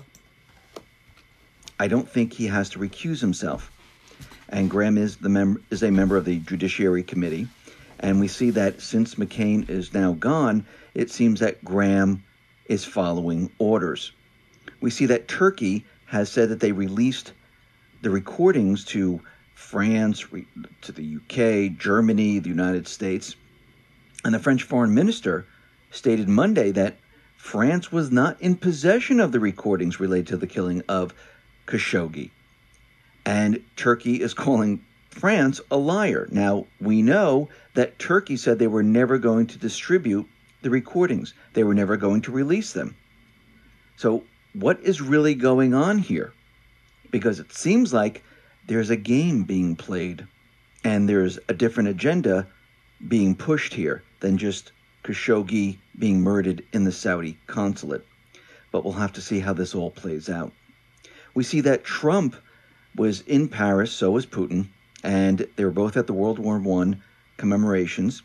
I 1.80 1.88
don't 1.88 2.10
think 2.10 2.34
he 2.34 2.48
has 2.48 2.70
to 2.72 2.80
recuse 2.80 3.20
himself. 3.20 3.72
and 4.50 4.70
Graham 4.70 4.98
is 4.98 5.18
the 5.18 5.30
mem- 5.30 5.64
is 5.72 5.84
a 5.84 5.92
member 5.92 6.16
of 6.16 6.26
the 6.26 6.40
Judiciary 6.40 7.04
Committee. 7.04 7.48
And 8.00 8.20
we 8.20 8.28
see 8.28 8.50
that 8.52 8.82
since 8.82 9.16
McCain 9.16 9.70
is 9.70 9.94
now 9.94 10.14
gone, 10.14 10.66
it 10.94 11.10
seems 11.10 11.40
that 11.40 11.64
Graham 11.64 12.24
is 12.68 12.86
following 12.86 13.50
orders. 13.58 14.12
We 14.82 14.90
see 14.90 15.06
that 15.08 15.28
Turkey 15.28 15.86
has 16.06 16.32
said 16.32 16.50
that 16.50 16.60
they 16.60 16.72
released 16.72 17.34
the 18.02 18.10
recordings 18.10 18.84
to 18.86 19.22
France, 19.56 20.26
to 20.82 20.92
the 20.92 21.16
UK, 21.18 21.78
Germany, 21.80 22.40
the 22.40 22.50
United 22.50 22.88
States. 22.88 23.36
And 24.26 24.34
the 24.34 24.40
French 24.40 24.64
foreign 24.64 24.96
minister 24.96 25.46
stated 25.92 26.28
Monday 26.28 26.72
that 26.72 26.98
France 27.38 27.92
was 27.92 28.12
not 28.12 28.42
in 28.42 28.56
possession 28.56 29.20
of 29.20 29.32
the 29.32 29.40
recordings 29.40 30.00
related 30.00 30.26
to 30.30 30.38
the 30.38 30.48
killing 30.48 30.82
of 30.90 31.14
Khashoggi. 31.68 32.32
And 33.24 33.64
Turkey 33.76 34.24
is 34.24 34.34
calling 34.34 34.84
France 35.12 35.62
a 35.70 35.78
liar. 35.78 36.28
Now, 36.32 36.66
we 36.82 37.04
know 37.04 37.50
that 37.76 38.00
Turkey 38.00 38.36
said 38.36 38.58
they 38.58 38.66
were 38.66 38.82
never 38.82 39.20
going 39.20 39.46
to 39.46 39.60
distribute 39.60 40.28
the 40.64 40.72
recordings, 40.72 41.36
they 41.54 41.64
were 41.64 41.76
never 41.76 41.96
going 41.96 42.22
to 42.22 42.32
release 42.32 42.74
them. 42.74 42.96
So, 43.96 44.24
what 44.54 44.80
is 44.80 45.02
really 45.02 45.36
going 45.36 45.76
on 45.76 46.00
here? 46.00 46.34
Because 47.12 47.40
it 47.40 47.54
seems 47.54 47.94
like 47.94 48.24
there's 48.66 48.90
a 48.90 48.96
game 48.96 49.44
being 49.44 49.76
played 49.76 50.26
and 50.84 51.08
there's 51.08 51.38
a 51.48 51.54
different 51.54 51.90
agenda 51.90 52.48
being 53.08 53.36
pushed 53.36 53.76
here 53.76 54.02
than 54.26 54.40
just 54.40 54.72
Khashoggi 55.04 55.78
being 56.00 56.20
murdered 56.20 56.64
in 56.74 56.84
the 56.84 56.92
Saudi 56.92 57.38
consulate. 57.46 58.04
But 58.72 58.84
we'll 58.84 58.94
have 58.94 59.14
to 59.14 59.22
see 59.22 59.40
how 59.40 59.54
this 59.54 59.76
all 59.76 59.92
plays 59.92 60.30
out. 60.30 60.52
We 61.36 61.44
see 61.44 61.62
that 61.62 61.84
Trump 61.84 62.36
was 62.96 63.22
in 63.22 63.48
Paris, 63.48 63.92
so 63.92 64.10
was 64.10 64.26
Putin, 64.26 64.66
and 65.04 65.48
they 65.56 65.64
were 65.64 65.70
both 65.70 65.96
at 65.96 66.08
the 66.08 66.14
World 66.14 66.40
War 66.40 66.60
I 66.60 66.96
commemorations, 67.38 68.24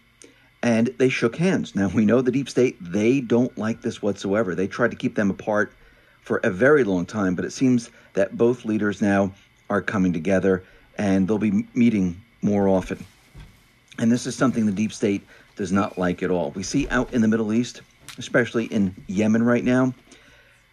and 0.62 0.86
they 0.96 1.10
shook 1.10 1.36
hands. 1.36 1.76
Now, 1.76 1.88
we 1.88 2.06
know 2.06 2.22
the 2.22 2.32
deep 2.32 2.48
state, 2.48 2.78
they 2.80 3.20
don't 3.20 3.58
like 3.58 3.82
this 3.82 4.00
whatsoever. 4.00 4.54
They 4.54 4.68
tried 4.68 4.92
to 4.92 4.96
keep 4.96 5.16
them 5.16 5.28
apart 5.28 5.74
for 6.22 6.38
a 6.38 6.50
very 6.50 6.82
long 6.82 7.04
time, 7.04 7.34
but 7.34 7.44
it 7.44 7.52
seems 7.52 7.90
that 8.14 8.38
both 8.38 8.64
leaders 8.64 9.02
now 9.02 9.34
are 9.68 9.82
coming 9.82 10.14
together 10.14 10.64
and 10.96 11.28
they'll 11.28 11.36
be 11.36 11.66
meeting 11.74 12.22
more 12.40 12.68
often. 12.68 13.04
And 13.98 14.10
this 14.10 14.26
is 14.26 14.34
something 14.34 14.64
the 14.64 14.72
deep 14.72 14.94
state 14.94 15.22
does 15.60 15.70
not 15.70 15.98
like 15.98 16.22
at 16.22 16.30
all. 16.30 16.52
We 16.52 16.62
see 16.62 16.88
out 16.88 17.12
in 17.12 17.20
the 17.20 17.28
Middle 17.28 17.52
East, 17.52 17.82
especially 18.16 18.64
in 18.64 18.94
Yemen 19.08 19.42
right 19.42 19.62
now, 19.62 19.92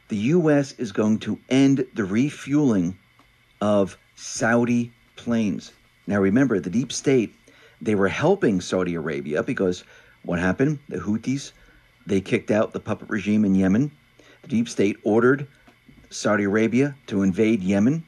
the 0.07 0.15
U.S. 0.37 0.75
is 0.77 0.93
going 0.93 1.19
to 1.19 1.37
end 1.49 1.85
the 1.93 2.05
refueling 2.05 2.97
of 3.59 3.97
Saudi 4.15 4.93
planes. 5.17 5.73
Now, 6.07 6.21
remember, 6.21 6.61
the 6.61 6.69
deep 6.69 6.93
state, 6.93 7.35
they 7.81 7.95
were 7.95 8.07
helping 8.07 8.61
Saudi 8.61 8.95
Arabia 8.95 9.43
because 9.43 9.83
what 10.23 10.39
happened? 10.39 10.79
The 10.87 10.99
Houthis, 10.99 11.51
they 12.05 12.21
kicked 12.21 12.49
out 12.49 12.71
the 12.71 12.79
puppet 12.79 13.09
regime 13.09 13.43
in 13.43 13.55
Yemen. 13.55 13.91
The 14.43 14.47
deep 14.47 14.69
state 14.69 14.95
ordered 15.03 15.49
Saudi 16.11 16.45
Arabia 16.45 16.95
to 17.07 17.23
invade 17.23 17.61
Yemen 17.61 18.05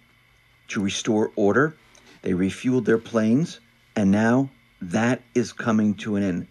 to 0.69 0.81
restore 0.81 1.33
order. 1.35 1.75
They 2.21 2.31
refueled 2.31 2.85
their 2.85 2.97
planes, 2.97 3.59
and 3.97 4.11
now 4.11 4.49
that 4.81 5.21
is 5.35 5.51
coming 5.51 5.93
to 5.95 6.15
an 6.15 6.23
end. 6.23 6.47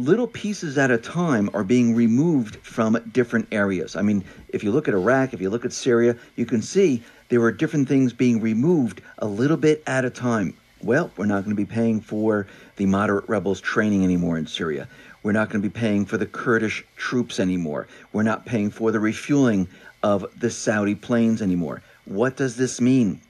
Little 0.00 0.28
pieces 0.28 0.78
at 0.78 0.92
a 0.92 0.96
time 0.96 1.50
are 1.52 1.64
being 1.64 1.92
removed 1.92 2.54
from 2.62 2.96
different 3.12 3.48
areas. 3.50 3.96
I 3.96 4.02
mean, 4.02 4.24
if 4.50 4.62
you 4.62 4.70
look 4.70 4.86
at 4.86 4.94
Iraq, 4.94 5.34
if 5.34 5.40
you 5.40 5.50
look 5.50 5.64
at 5.64 5.72
Syria, 5.72 6.14
you 6.36 6.46
can 6.46 6.62
see 6.62 7.02
there 7.30 7.42
are 7.42 7.50
different 7.50 7.88
things 7.88 8.12
being 8.12 8.40
removed 8.40 9.00
a 9.18 9.26
little 9.26 9.56
bit 9.56 9.82
at 9.88 10.04
a 10.04 10.10
time. 10.10 10.54
Well, 10.80 11.10
we're 11.16 11.26
not 11.26 11.42
going 11.42 11.56
to 11.56 11.60
be 11.60 11.66
paying 11.66 12.00
for 12.00 12.46
the 12.76 12.86
moderate 12.86 13.28
rebels 13.28 13.60
training 13.60 14.04
anymore 14.04 14.38
in 14.38 14.46
Syria. 14.46 14.86
We're 15.24 15.32
not 15.32 15.50
going 15.50 15.60
to 15.60 15.68
be 15.68 15.80
paying 15.80 16.06
for 16.06 16.16
the 16.16 16.26
Kurdish 16.26 16.84
troops 16.96 17.40
anymore. 17.40 17.88
We're 18.12 18.22
not 18.22 18.46
paying 18.46 18.70
for 18.70 18.92
the 18.92 19.00
refueling 19.00 19.66
of 20.04 20.24
the 20.38 20.50
Saudi 20.50 20.94
planes 20.94 21.42
anymore. 21.42 21.82
What 22.04 22.36
does 22.36 22.54
this 22.54 22.80
mean? 22.80 23.20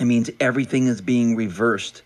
It 0.00 0.06
means 0.06 0.30
everything 0.40 0.88
is 0.88 1.00
being 1.00 1.36
reversed. 1.36 2.02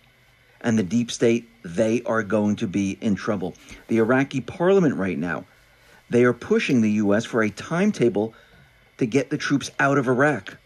And 0.61 0.77
the 0.77 0.83
deep 0.83 1.11
state, 1.11 1.47
they 1.63 2.01
are 2.03 2.23
going 2.23 2.55
to 2.57 2.67
be 2.67 2.97
in 3.01 3.15
trouble. 3.15 3.53
The 3.87 3.97
Iraqi 3.97 4.41
parliament 4.41 4.95
right 4.95 5.17
now, 5.17 5.45
they 6.09 6.23
are 6.23 6.33
pushing 6.33 6.81
the 6.81 6.91
U.S. 6.91 7.25
for 7.25 7.43
a 7.43 7.49
timetable 7.49 8.33
to 8.97 9.05
get 9.05 9.29
the 9.29 9.37
troops 9.37 9.69
out 9.79 9.97
of 9.97 10.07
Iraq. 10.07 10.57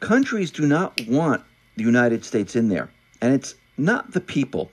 Countries 0.00 0.50
do 0.50 0.66
not 0.66 1.00
want 1.06 1.42
the 1.76 1.84
United 1.84 2.24
States 2.24 2.56
in 2.56 2.68
there. 2.68 2.90
And 3.20 3.34
it's 3.34 3.54
not 3.76 4.12
the 4.12 4.20
people. 4.20 4.70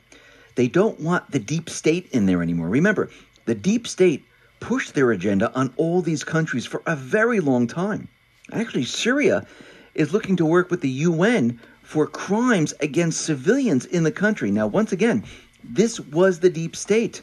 They 0.56 0.68
don't 0.68 1.00
want 1.00 1.32
the 1.32 1.40
deep 1.40 1.70
state 1.70 2.08
in 2.12 2.26
there 2.26 2.42
anymore. 2.42 2.70
Remember, 2.70 3.10
the 3.46 3.56
deep 3.56 3.88
state 3.88 4.24
pushed 4.60 4.94
their 4.94 5.12
agenda 5.12 5.52
on 5.54 5.74
all 5.76 6.02
these 6.02 6.24
countries 6.24 6.66
for 6.66 6.82
a 6.86 6.96
very 6.96 7.40
long 7.40 7.68
time. 7.68 8.08
Actually, 8.52 8.86
Syria 8.86 9.46
is 9.96 10.14
looking 10.14 10.36
to 10.38 10.46
work 10.46 10.72
with 10.72 10.82
the 10.82 10.90
UN 10.90 11.60
for 11.94 12.08
crimes 12.08 12.74
against 12.80 13.22
civilians 13.22 13.86
in 13.86 14.02
the 14.02 14.12
country. 14.12 14.50
Now, 14.50 14.66
once 14.66 14.92
again, 14.92 15.24
this 15.64 16.00
was 16.00 16.40
the 16.40 16.50
deep 16.50 16.76
state. 16.76 17.22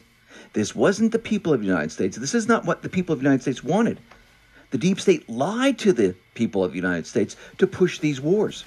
This 0.53 0.73
wasn't 0.73 1.11
the 1.11 1.19
people 1.19 1.51
of 1.51 1.59
the 1.59 1.65
United 1.65 1.91
States. 1.91 2.15
This 2.15 2.33
is 2.33 2.47
not 2.47 2.63
what 2.63 2.81
the 2.81 2.87
people 2.87 3.11
of 3.11 3.19
the 3.19 3.25
United 3.25 3.41
States 3.41 3.65
wanted. 3.65 3.99
The 4.69 4.77
deep 4.77 5.01
state 5.01 5.29
lied 5.29 5.77
to 5.79 5.91
the 5.91 6.15
people 6.35 6.63
of 6.63 6.71
the 6.71 6.77
United 6.77 7.05
States 7.05 7.35
to 7.57 7.67
push 7.67 7.99
these 7.99 8.21
wars. 8.21 8.63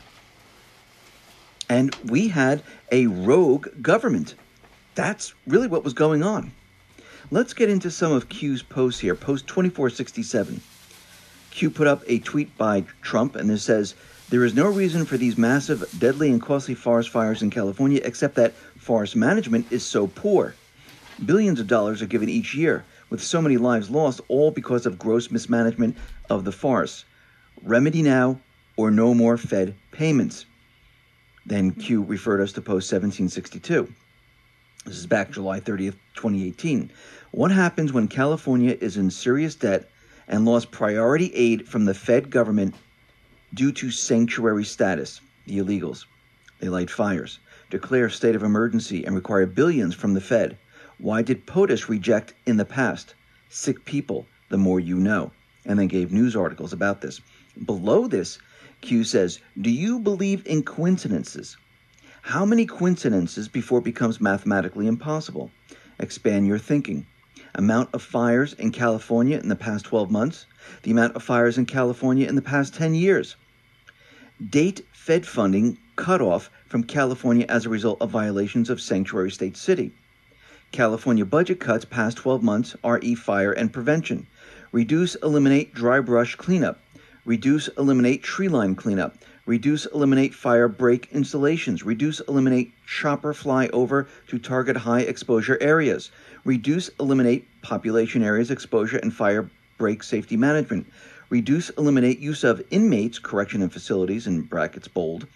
And 1.71 1.95
we 2.05 2.29
had 2.29 2.63
a 2.93 3.07
rogue 3.07 3.69
government. 3.81 4.35
That's 4.97 5.33
really 5.47 5.69
what 5.69 5.85
was 5.85 5.95
going 5.95 6.23
on. 6.23 6.53
Let's 7.31 7.55
get 7.55 7.71
into 7.71 7.91
some 7.91 8.13
of 8.13 8.29
Q's 8.29 8.63
posts 8.63 9.01
here. 9.01 9.15
Post 9.15 9.47
2467. 9.47 10.61
Q 11.51 11.71
put 11.71 11.87
up 11.87 12.03
a 12.07 12.19
tweet 12.19 12.59
by 12.59 12.85
Trump, 13.01 13.37
and 13.37 13.49
this 13.49 13.63
says, 13.63 13.95
There 14.31 14.45
is 14.45 14.55
no 14.55 14.69
reason 14.69 15.05
for 15.05 15.19
these 15.19 15.37
massive, 15.37 15.85
deadly, 15.99 16.31
and 16.31 16.41
costly 16.41 16.75
forest 16.75 17.11
fires 17.11 17.43
in 17.43 17.51
California 17.51 18.01
except 18.03 18.37
that 18.37 18.55
forest 18.79 19.15
management 19.15 19.71
is 19.71 19.85
so 19.85 20.07
poor. 20.07 20.55
Billions 21.25 21.61
of 21.61 21.67
dollars 21.67 22.01
are 22.01 22.07
given 22.07 22.31
each 22.31 22.55
year, 22.55 22.85
with 23.11 23.23
so 23.23 23.43
many 23.43 23.59
lives 23.59 23.91
lost, 23.91 24.23
all 24.29 24.51
because 24.51 24.87
of 24.87 24.99
gross 24.99 25.31
mismanagement 25.31 25.97
of 26.31 26.45
the 26.45 26.53
forests. 26.53 27.05
Remedy 27.63 28.03
now, 28.03 28.41
or 28.77 28.91
no 28.91 29.13
more 29.13 29.37
Fed 29.37 29.75
payments. 29.93 30.47
Then 31.45 31.73
Q 31.73 32.03
referred 32.03 32.41
us 32.41 32.53
to 32.53 32.63
post 32.63 32.91
1762. 32.91 33.93
This 34.87 34.97
is 34.97 35.07
back 35.07 35.31
July 35.31 35.61
30th, 35.61 35.97
2018. 36.15 36.91
What 37.31 37.51
happens 37.51 37.93
when 37.93 38.09
California 38.09 38.77
is 38.81 38.97
in 38.97 39.11
serious 39.11 39.55
debt 39.55 39.91
and 40.27 40.47
lost 40.47 40.71
priority 40.71 41.33
aid 41.35 41.69
from 41.69 41.85
the 41.85 41.95
Fed 41.95 42.31
government 42.31 42.75
due 43.55 43.71
to 43.71 43.89
sanctuary 43.89 44.65
status? 44.65 45.21
The 45.47 45.59
illegals. 45.59 46.07
They 46.59 46.69
light 46.69 46.91
fires, 46.91 47.39
declare 47.71 48.07
a 48.07 48.11
state 48.11 48.35
of 48.35 48.43
emergency, 48.43 49.05
and 49.05 49.15
require 49.15 49.47
billions 49.47 49.95
from 49.95 50.15
the 50.15 50.21
Fed. 50.21 50.59
Why 50.99 51.23
did 51.23 51.47
POTUS 51.47 51.89
reject 51.89 52.35
in 52.47 52.57
the 52.57 52.65
past? 52.65 53.15
Sick 53.49 53.85
people, 53.85 54.27
the 54.49 54.59
more 54.59 54.81
you 54.81 54.97
know. 54.97 55.31
And 55.65 55.79
then 55.79 55.87
gave 55.87 56.11
news 56.11 56.35
articles 56.35 56.73
about 56.73 57.01
this. 57.01 57.21
Below 57.65 58.09
this, 58.09 58.41
Q 58.81 59.05
says, 59.05 59.39
Do 59.61 59.71
you 59.71 60.01
believe 60.01 60.45
in 60.47 60.65
coincidences? 60.65 61.57
How 62.23 62.45
many 62.45 62.67
coincidences 62.67 63.47
before 63.47 63.79
it 63.79 63.85
becomes 63.85 64.21
mathematically 64.21 64.89
impossible? 64.89 65.53
Expand 66.01 66.49
your 66.49 66.59
thinking. 66.59 67.07
Amount 67.55 67.91
of 67.93 68.03
fires 68.03 68.53
in 68.55 68.73
California 68.73 69.39
in 69.39 69.49
the 69.49 69.55
past 69.55 69.85
12 69.85 70.11
months, 70.11 70.47
the 70.83 70.91
amount 70.91 71.15
of 71.15 71.23
fires 71.23 71.57
in 71.57 71.67
California 71.67 72.27
in 72.27 72.35
the 72.35 72.43
past 72.43 72.75
10 72.75 72.95
years. 72.95 73.37
Date 74.51 74.85
Fed 74.91 75.25
funding 75.25 75.79
cut 75.95 76.21
off 76.21 76.51
from 76.67 76.83
California 76.83 77.47
as 77.49 77.67
a 77.67 77.69
result 77.69 77.99
of 78.01 78.11
violations 78.11 78.69
of 78.69 78.81
Sanctuary 78.81 79.31
State 79.31 79.57
City. 79.57 79.93
California 80.73 81.25
budget 81.25 81.61
cuts 81.61 81.85
past 81.85 82.17
12 82.17 82.43
months, 82.43 82.75
RE 82.83 83.15
fire 83.15 83.53
and 83.53 83.73
prevention. 83.73 84.27
Reduce, 84.73 85.15
eliminate 85.23 85.73
dry 85.73 86.01
brush 86.01 86.35
cleanup. 86.35 86.81
Reduce, 87.25 87.69
eliminate 87.79 88.25
tree 88.25 88.49
line 88.49 88.75
cleanup. 88.75 89.19
Reduce, 89.47 89.87
eliminate 89.87 90.35
fire 90.35 90.67
break 90.67 91.09
installations. 91.13 91.85
Reduce, 91.85 92.19
eliminate 92.19 92.73
chopper 92.89 93.35
flyover 93.35 94.09
to 94.27 94.39
target 94.41 94.79
high 94.79 95.03
exposure 95.03 95.59
areas. 95.61 96.11
Reduce, 96.45 96.89
eliminate 96.99 97.47
population 97.63 98.25
areas 98.25 98.51
exposure 98.51 98.99
and 98.99 99.15
fire 99.15 99.49
break 99.79 100.03
safety 100.03 100.37
management. 100.37 100.89
Reduce, 101.31 101.71
eliminate 101.71 102.19
use 102.19 102.45
of 102.45 102.63
inmates, 102.71 103.19
correction 103.19 103.63
and 103.63 103.73
facilities, 103.73 104.27
in 104.27 104.43
brackets 104.43 104.89
bold, 104.89 105.27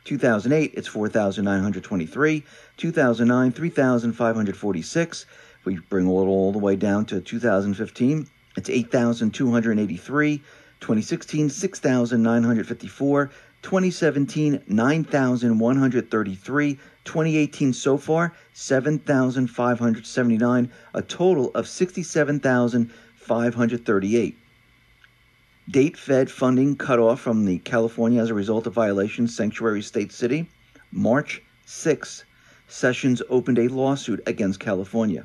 2008, 0.05 0.74
it's 0.74 0.88
4,923. 0.88 2.45
2009, 2.76 3.53
3,546. 3.53 5.26
If 5.61 5.66
we 5.66 5.78
bring 5.78 6.07
it 6.07 6.11
all 6.11 6.51
the 6.51 6.59
way 6.59 6.74
down 6.74 7.07
to 7.07 7.20
2015, 7.20 8.26
it's 8.57 8.70
8,283. 8.70 10.42
2016, 10.80 11.48
6,954. 11.48 13.30
2017, 13.62 14.62
9,133. 14.66 16.78
2018 17.05 17.72
so 17.72 17.96
far, 17.96 18.34
7,579. 18.53 20.70
A 20.94 21.03
total 21.03 21.53
of 21.55 21.68
67,538. 21.68 24.38
Date 25.70 25.96
Fed 25.96 26.28
funding 26.30 26.76
cut 26.76 26.98
off 26.98 27.20
from 27.20 27.44
the 27.44 27.59
California 27.59 28.20
as 28.20 28.30
a 28.30 28.34
result 28.34 28.66
of 28.66 28.74
violations, 28.74 29.36
Sanctuary 29.36 29.82
State 29.82 30.11
City. 30.11 30.50
March 30.90 31.40
6. 31.64 32.24
Sessions 32.66 33.22
opened 33.30 33.59
a 33.59 33.68
lawsuit 33.68 34.20
against 34.26 34.59
California. 34.59 35.24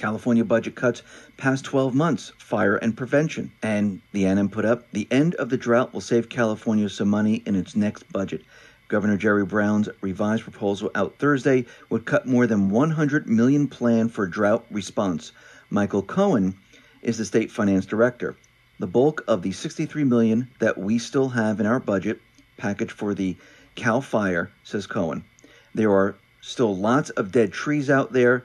California 0.00 0.42
budget 0.46 0.74
cuts 0.74 1.02
past 1.36 1.62
12 1.66 1.94
months, 1.94 2.32
fire 2.38 2.76
and 2.76 2.96
prevention. 2.96 3.52
And 3.62 4.00
the 4.12 4.24
Anon 4.24 4.48
put 4.48 4.64
up 4.64 4.90
the 4.92 5.06
end 5.10 5.34
of 5.34 5.50
the 5.50 5.58
drought 5.58 5.92
will 5.92 6.00
save 6.00 6.30
California 6.30 6.88
some 6.88 7.10
money 7.10 7.42
in 7.44 7.54
its 7.54 7.76
next 7.76 8.10
budget. 8.10 8.42
Governor 8.88 9.18
Jerry 9.18 9.44
Brown's 9.44 9.90
revised 10.00 10.44
proposal 10.44 10.90
out 10.94 11.16
Thursday 11.18 11.66
would 11.90 12.06
cut 12.06 12.26
more 12.26 12.46
than 12.46 12.70
100 12.70 13.28
million 13.28 13.68
plan 13.68 14.08
for 14.08 14.26
drought 14.26 14.64
response. 14.70 15.32
Michael 15.68 16.02
Cohen 16.02 16.54
is 17.02 17.18
the 17.18 17.26
state 17.26 17.50
finance 17.50 17.84
director. 17.84 18.38
The 18.78 18.86
bulk 18.86 19.22
of 19.28 19.42
the 19.42 19.52
63 19.52 20.04
million 20.04 20.48
that 20.60 20.78
we 20.78 20.98
still 20.98 21.28
have 21.28 21.60
in 21.60 21.66
our 21.66 21.78
budget 21.78 22.22
package 22.56 22.90
for 22.90 23.12
the 23.12 23.36
Cal 23.74 24.00
Fire, 24.00 24.50
says 24.64 24.86
Cohen. 24.86 25.24
There 25.74 25.92
are 25.92 26.16
still 26.40 26.74
lots 26.74 27.10
of 27.10 27.32
dead 27.32 27.52
trees 27.52 27.90
out 27.90 28.14
there 28.14 28.44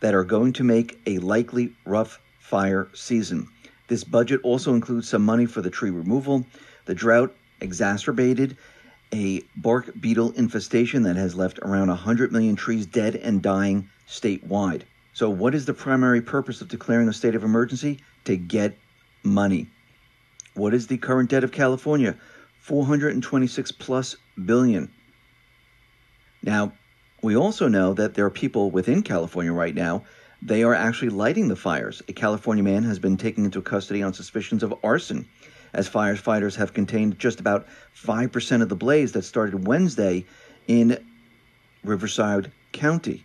that 0.00 0.14
are 0.14 0.24
going 0.24 0.52
to 0.54 0.64
make 0.64 1.00
a 1.06 1.18
likely 1.18 1.72
rough 1.84 2.20
fire 2.38 2.88
season. 2.94 3.48
This 3.88 4.04
budget 4.04 4.40
also 4.42 4.74
includes 4.74 5.08
some 5.08 5.24
money 5.24 5.46
for 5.46 5.62
the 5.62 5.70
tree 5.70 5.90
removal. 5.90 6.44
The 6.86 6.94
drought 6.94 7.34
exacerbated 7.60 8.56
a 9.12 9.42
bark 9.56 9.92
beetle 10.00 10.32
infestation 10.32 11.04
that 11.04 11.16
has 11.16 11.34
left 11.34 11.58
around 11.60 11.88
100 11.88 12.32
million 12.32 12.56
trees 12.56 12.86
dead 12.86 13.16
and 13.16 13.40
dying 13.40 13.88
statewide. 14.08 14.82
So, 15.12 15.30
what 15.30 15.54
is 15.54 15.64
the 15.64 15.74
primary 15.74 16.20
purpose 16.20 16.60
of 16.60 16.68
declaring 16.68 17.08
a 17.08 17.12
state 17.12 17.34
of 17.34 17.44
emergency? 17.44 18.00
To 18.24 18.36
get 18.36 18.76
money. 19.22 19.68
What 20.54 20.74
is 20.74 20.88
the 20.88 20.98
current 20.98 21.30
debt 21.30 21.44
of 21.44 21.52
California? 21.52 22.16
426 22.60 23.72
plus 23.72 24.16
billion. 24.44 24.90
Now, 26.42 26.72
we 27.22 27.36
also 27.36 27.68
know 27.68 27.94
that 27.94 28.14
there 28.14 28.26
are 28.26 28.30
people 28.30 28.70
within 28.70 29.02
California 29.02 29.52
right 29.52 29.74
now. 29.74 30.04
They 30.42 30.62
are 30.62 30.74
actually 30.74 31.08
lighting 31.08 31.48
the 31.48 31.56
fires. 31.56 32.02
A 32.08 32.12
California 32.12 32.62
man 32.62 32.82
has 32.84 32.98
been 32.98 33.16
taken 33.16 33.44
into 33.44 33.62
custody 33.62 34.02
on 34.02 34.12
suspicions 34.12 34.62
of 34.62 34.74
arson, 34.84 35.26
as 35.72 35.88
firefighters 35.88 36.56
have 36.56 36.74
contained 36.74 37.18
just 37.18 37.40
about 37.40 37.66
5% 37.96 38.62
of 38.62 38.68
the 38.68 38.76
blaze 38.76 39.12
that 39.12 39.22
started 39.22 39.66
Wednesday 39.66 40.26
in 40.68 41.04
Riverside 41.82 42.52
County. 42.72 43.24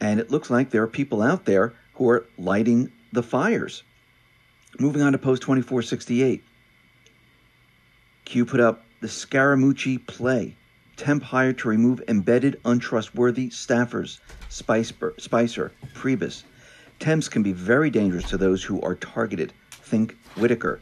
And 0.00 0.20
it 0.20 0.30
looks 0.30 0.50
like 0.50 0.70
there 0.70 0.82
are 0.82 0.88
people 0.88 1.22
out 1.22 1.46
there 1.46 1.72
who 1.94 2.10
are 2.10 2.26
lighting 2.36 2.92
the 3.12 3.22
fires. 3.22 3.82
Moving 4.78 5.02
on 5.02 5.12
to 5.12 5.18
post 5.18 5.42
2468. 5.42 6.42
Q 8.24 8.44
put 8.44 8.60
up 8.60 8.84
the 9.00 9.06
Scaramucci 9.06 10.04
play 10.06 10.56
temp 10.96 11.22
hired 11.22 11.58
to 11.58 11.68
remove 11.68 12.02
embedded, 12.08 12.60
untrustworthy 12.64 13.48
staffers, 13.48 14.20
Spicer, 14.48 15.14
Spicer, 15.18 15.72
Priebus. 15.94 16.44
Temps 17.00 17.28
can 17.28 17.42
be 17.42 17.52
very 17.52 17.90
dangerous 17.90 18.28
to 18.30 18.38
those 18.38 18.62
who 18.62 18.80
are 18.80 18.94
targeted. 18.94 19.52
Think 19.70 20.16
Whitaker. 20.36 20.80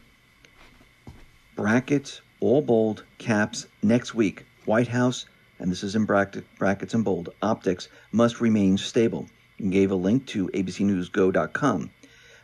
Brackets, 1.56 2.20
all 2.40 2.62
bold, 2.62 3.04
caps, 3.18 3.66
next 3.82 4.14
week. 4.14 4.44
White 4.64 4.88
House, 4.88 5.26
and 5.58 5.70
this 5.70 5.82
is 5.82 5.96
in 5.96 6.04
bracket, 6.04 6.44
brackets 6.58 6.94
and 6.94 7.04
bold, 7.04 7.30
optics 7.42 7.88
must 8.12 8.40
remain 8.40 8.78
stable. 8.78 9.28
And 9.58 9.72
gave 9.72 9.90
a 9.90 9.96
link 9.96 10.26
to 10.26 10.48
abcnewsgo.com. 10.48 11.90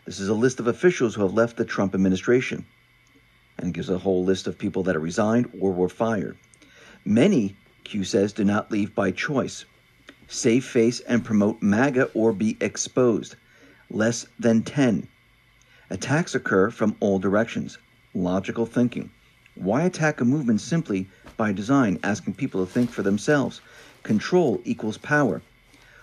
This 0.05 0.21
is 0.21 0.29
a 0.29 0.35
list 0.35 0.61
of 0.61 0.69
officials 0.69 1.14
who 1.14 1.23
have 1.23 1.35
left 1.35 1.57
the 1.57 1.64
Trump 1.64 1.95
administration. 1.95 2.64
And 3.59 3.75
gives 3.75 3.91
a 3.91 3.99
whole 3.99 4.25
list 4.25 4.47
of 4.47 4.57
people 4.57 4.85
that 4.85 4.95
are 4.95 5.01
resigned 5.01 5.51
or 5.61 5.73
were 5.73 5.89
fired. 5.89 6.37
Many, 7.11 7.57
Q 7.85 8.05
says, 8.05 8.35
do 8.35 8.45
not 8.45 8.71
leave 8.71 8.95
by 8.95 9.13
choice. 9.13 9.65
Save 10.27 10.67
face 10.67 11.01
and 11.01 11.25
promote 11.25 11.63
MAGA 11.63 12.11
or 12.13 12.35
be 12.35 12.59
exposed. 12.61 13.35
Less 13.89 14.27
than 14.39 14.63
10. 14.63 15.09
Attacks 15.89 16.35
occur 16.35 16.69
from 16.71 16.97
all 17.01 17.19
directions. 17.19 17.79
Logical 18.13 18.67
thinking. 18.67 19.09
Why 19.55 19.85
attack 19.85 20.21
a 20.21 20.27
movement 20.27 20.61
simply 20.61 21.09
by 21.39 21.51
design, 21.51 21.99
asking 22.03 22.35
people 22.35 22.63
to 22.67 22.71
think 22.71 22.91
for 22.91 23.03
themselves? 23.03 23.63
Control 24.03 24.61
equals 24.67 24.99
power. 24.99 25.41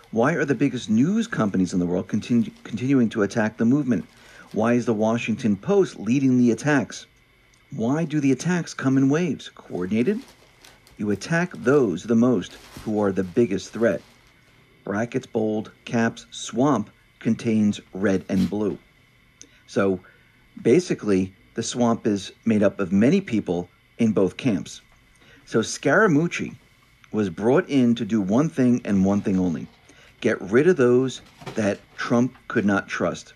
Why 0.10 0.34
are 0.34 0.44
the 0.44 0.56
biggest 0.56 0.90
news 0.90 1.28
companies 1.28 1.72
in 1.72 1.80
the 1.80 1.86
world 1.86 2.08
continu- 2.08 2.52
continuing 2.64 3.10
to 3.10 3.22
attack 3.22 3.58
the 3.58 3.66
movement? 3.66 4.08
Why 4.54 4.74
is 4.74 4.88
the 4.88 4.94
Washington 4.96 5.56
Post 5.56 6.00
leading 6.00 6.40
the 6.40 6.50
attacks? 6.50 7.06
Why 7.70 8.06
do 8.06 8.20
the 8.20 8.32
attacks 8.32 8.74
come 8.74 8.98
in 8.98 9.08
waves? 9.08 9.52
Coordinated? 9.54 10.22
You 10.98 11.12
attack 11.12 11.52
those 11.54 12.04
the 12.04 12.16
most 12.16 12.54
who 12.84 13.02
are 13.02 13.12
the 13.12 13.24
biggest 13.24 13.74
threat. 13.74 14.02
Brackets, 14.86 15.26
bold, 15.26 15.72
caps, 15.84 16.26
swamp 16.32 16.90
contains 17.20 17.82
red 17.94 18.24
and 18.30 18.50
blue. 18.50 18.78
So 19.68 20.00
basically, 20.62 21.34
the 21.56 21.64
swamp 21.64 22.08
is 22.08 22.32
made 22.46 22.64
up 22.64 22.80
of 22.80 22.94
many 22.94 23.20
people 23.20 23.68
in 23.98 24.14
both 24.14 24.38
camps. 24.38 24.82
So 25.46 25.60
Scaramucci 25.60 26.56
was 27.12 27.30
brought 27.30 27.70
in 27.70 27.96
to 27.96 28.06
do 28.06 28.22
one 28.22 28.50
thing 28.50 28.82
and 28.86 29.04
one 29.04 29.22
thing 29.22 29.40
only 29.40 29.68
get 30.22 30.42
rid 30.42 30.68
of 30.68 30.78
those 30.78 31.22
that 31.56 31.80
Trump 31.98 32.36
could 32.48 32.66
not 32.66 32.88
trust. 32.88 33.34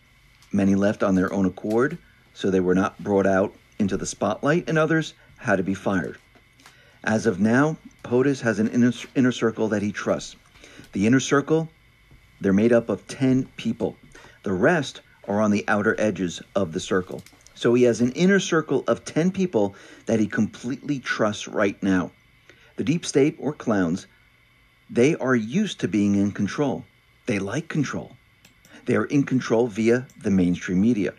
Many 0.52 0.76
left 0.76 1.04
on 1.04 1.14
their 1.14 1.32
own 1.32 1.46
accord, 1.46 1.98
so 2.34 2.50
they 2.50 2.62
were 2.62 2.74
not 2.74 2.98
brought 3.04 3.28
out 3.28 3.54
into 3.78 3.98
the 3.98 4.06
spotlight, 4.06 4.68
and 4.68 4.78
others 4.78 5.14
had 5.38 5.58
to 5.58 5.64
be 5.64 5.74
fired. 5.74 6.18
As 7.04 7.26
of 7.26 7.40
now, 7.40 7.78
POTUS 8.04 8.42
has 8.42 8.60
an 8.60 8.68
inner, 8.68 8.92
inner 9.16 9.32
circle 9.32 9.70
that 9.70 9.82
he 9.82 9.92
trusts. 9.92 10.36
The 10.92 11.08
inner 11.08 11.22
circle, 11.22 11.70
they're 12.42 12.52
made 12.52 12.74
up 12.74 12.90
of 12.90 13.08
10 13.08 13.48
people. 13.56 13.96
The 14.44 14.52
rest 14.52 15.02
are 15.28 15.42
on 15.42 15.52
the 15.52 15.64
outer 15.68 15.96
edges 15.98 16.42
of 16.56 16.74
the 16.74 16.80
circle. 16.80 17.24
So 17.56 17.74
he 17.74 17.84
has 17.84 18.02
an 18.02 18.12
inner 18.14 18.40
circle 18.40 18.84
of 18.88 19.06
10 19.06 19.32
people 19.32 19.76
that 20.08 20.20
he 20.20 20.28
completely 20.28 21.00
trusts 21.00 21.48
right 21.48 21.82
now. 21.82 22.12
The 22.76 22.84
deep 22.84 23.06
state 23.06 23.38
or 23.40 23.54
clowns, 23.54 24.08
they 24.90 25.16
are 25.16 25.36
used 25.36 25.80
to 25.82 25.88
being 25.88 26.16
in 26.16 26.32
control. 26.32 26.84
They 27.28 27.40
like 27.40 27.68
control. 27.68 28.18
They 28.86 28.96
are 28.96 29.06
in 29.06 29.24
control 29.24 29.68
via 29.68 30.08
the 30.22 30.32
mainstream 30.32 30.82
media. 30.82 31.14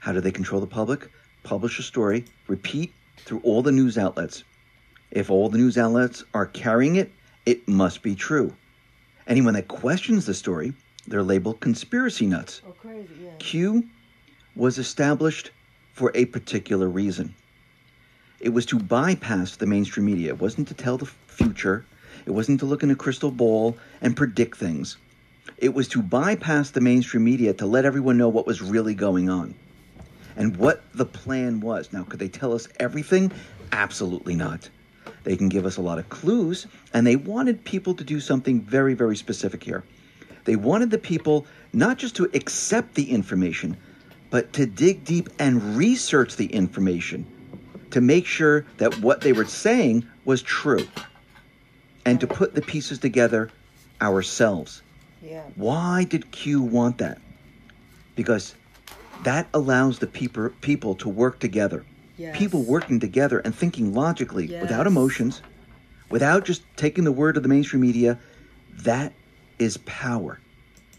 How 0.00 0.12
do 0.12 0.20
they 0.20 0.32
control 0.32 0.60
the 0.60 0.66
public? 0.66 1.08
Publish 1.42 1.78
a 1.78 1.82
story, 1.82 2.26
repeat 2.46 2.92
through 3.16 3.40
all 3.40 3.62
the 3.62 3.72
news 3.72 3.96
outlets. 3.96 4.44
If 5.10 5.30
all 5.30 5.48
the 5.48 5.58
news 5.58 5.76
outlets 5.76 6.24
are 6.34 6.46
carrying 6.46 6.96
it 6.96 7.10
it 7.46 7.66
must 7.66 8.02
be 8.02 8.14
true. 8.14 8.54
Anyone 9.26 9.54
that 9.54 9.68
questions 9.68 10.26
the 10.26 10.34
story, 10.34 10.72
they're 11.06 11.22
labeled 11.22 11.60
conspiracy 11.60 12.26
nuts. 12.26 12.62
Oh, 12.66 12.72
crazy, 12.72 13.08
yeah. 13.22 13.30
Q 13.38 13.88
was 14.54 14.78
established 14.78 15.50
for 15.92 16.12
a 16.14 16.26
particular 16.26 16.88
reason. 16.88 17.34
It 18.40 18.50
was 18.50 18.66
to 18.66 18.78
bypass 18.78 19.56
the 19.56 19.66
mainstream 19.66 20.06
media. 20.06 20.30
It 20.30 20.40
wasn't 20.40 20.68
to 20.68 20.74
tell 20.74 20.98
the 20.98 21.06
future. 21.06 21.84
It 22.26 22.30
wasn't 22.30 22.60
to 22.60 22.66
look 22.66 22.82
in 22.82 22.90
a 22.90 22.96
crystal 22.96 23.30
ball 23.30 23.76
and 24.00 24.16
predict 24.16 24.56
things. 24.56 24.96
It 25.58 25.74
was 25.74 25.88
to 25.88 26.02
bypass 26.02 26.70
the 26.70 26.80
mainstream 26.80 27.24
media 27.24 27.52
to 27.54 27.66
let 27.66 27.84
everyone 27.84 28.16
know 28.16 28.28
what 28.28 28.46
was 28.46 28.62
really 28.62 28.94
going 28.94 29.28
on 29.28 29.54
and 30.36 30.56
what 30.56 30.82
the 30.94 31.06
plan 31.06 31.60
was. 31.60 31.92
Now, 31.92 32.04
could 32.04 32.20
they 32.20 32.28
tell 32.28 32.52
us 32.52 32.68
everything? 32.78 33.32
Absolutely 33.72 34.34
not. 34.34 34.68
They 35.24 35.36
can 35.36 35.48
give 35.48 35.66
us 35.66 35.76
a 35.76 35.82
lot 35.82 35.98
of 35.98 36.08
clues, 36.08 36.66
and 36.94 37.06
they 37.06 37.16
wanted 37.16 37.64
people 37.64 37.94
to 37.94 38.04
do 38.04 38.20
something 38.20 38.60
very, 38.60 38.94
very 38.94 39.16
specific 39.16 39.62
here. 39.62 39.84
They 40.44 40.56
wanted 40.56 40.90
the 40.90 40.98
people 40.98 41.46
not 41.72 41.98
just 41.98 42.16
to 42.16 42.30
accept 42.34 42.94
the 42.94 43.10
information, 43.10 43.76
but 44.30 44.52
to 44.54 44.66
dig 44.66 45.04
deep 45.04 45.28
and 45.38 45.76
research 45.76 46.36
the 46.36 46.46
information 46.46 47.26
to 47.90 48.00
make 48.00 48.26
sure 48.26 48.64
that 48.78 49.00
what 49.00 49.20
they 49.20 49.32
were 49.32 49.44
saying 49.44 50.06
was 50.24 50.42
true 50.42 50.86
and 52.06 52.20
to 52.20 52.26
put 52.26 52.54
the 52.54 52.62
pieces 52.62 52.98
together 52.98 53.50
ourselves. 54.00 54.82
Yeah. 55.22 55.42
Why 55.56 56.04
did 56.04 56.30
Q 56.30 56.62
want 56.62 56.98
that? 56.98 57.18
Because 58.16 58.54
that 59.24 59.48
allows 59.52 59.98
the 59.98 60.06
people 60.06 60.50
people 60.60 60.94
to 60.96 61.08
work 61.08 61.38
together. 61.40 61.84
Yes. 62.20 62.36
People 62.36 62.62
working 62.64 63.00
together 63.00 63.38
and 63.38 63.54
thinking 63.54 63.94
logically 63.94 64.46
without 64.60 64.86
emotions, 64.86 65.40
without 66.10 66.44
just 66.44 66.62
taking 66.76 67.04
the 67.04 67.12
word 67.12 67.36
of 67.38 67.42
the 67.42 67.48
mainstream 67.48 67.80
media. 67.80 68.18
That 68.82 69.12
is 69.58 69.78
power. 69.86 70.38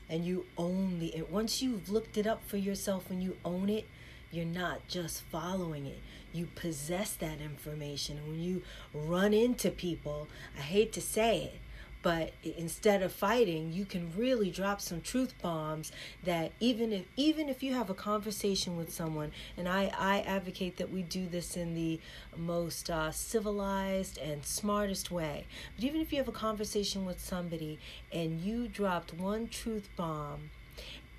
and 0.09 0.25
you 0.25 0.45
own 0.57 0.99
the 0.99 1.23
once 1.29 1.61
you've 1.61 1.89
looked 1.89 2.17
it 2.17 2.25
up 2.27 2.41
for 2.45 2.57
yourself 2.57 3.09
and 3.11 3.21
you 3.23 3.37
own 3.45 3.69
it 3.69 3.85
you're 4.31 4.45
not 4.63 4.77
just 4.87 5.21
following 5.21 5.85
it 5.85 5.99
you 6.33 6.47
possess 6.55 7.11
that 7.13 7.39
information 7.39 8.17
and 8.17 8.27
when 8.27 8.41
you 8.41 8.61
run 8.93 9.33
into 9.33 9.69
people 9.71 10.27
i 10.57 10.61
hate 10.61 10.91
to 10.91 11.01
say 11.01 11.43
it 11.43 11.59
but 12.01 12.33
instead 12.57 13.01
of 13.01 13.11
fighting 13.11 13.71
you 13.71 13.85
can 13.85 14.11
really 14.15 14.49
drop 14.49 14.81
some 14.81 15.01
truth 15.01 15.33
bombs 15.41 15.91
that 16.23 16.51
even 16.59 16.91
if 16.91 17.05
even 17.15 17.49
if 17.49 17.61
you 17.61 17.73
have 17.73 17.89
a 17.89 17.93
conversation 17.93 18.75
with 18.77 18.91
someone 18.91 19.31
and 19.57 19.67
i 19.67 19.91
i 19.97 20.19
advocate 20.21 20.77
that 20.77 20.91
we 20.91 21.01
do 21.01 21.27
this 21.27 21.55
in 21.55 21.73
the 21.75 21.99
most 22.35 22.89
uh, 22.89 23.11
civilized 23.11 24.17
and 24.17 24.45
smartest 24.45 25.11
way 25.11 25.45
but 25.75 25.83
even 25.83 26.01
if 26.01 26.11
you 26.11 26.17
have 26.17 26.27
a 26.27 26.31
conversation 26.31 27.05
with 27.05 27.19
somebody 27.19 27.79
and 28.11 28.41
you 28.41 28.67
dropped 28.67 29.13
one 29.13 29.47
truth 29.47 29.89
bomb 29.95 30.49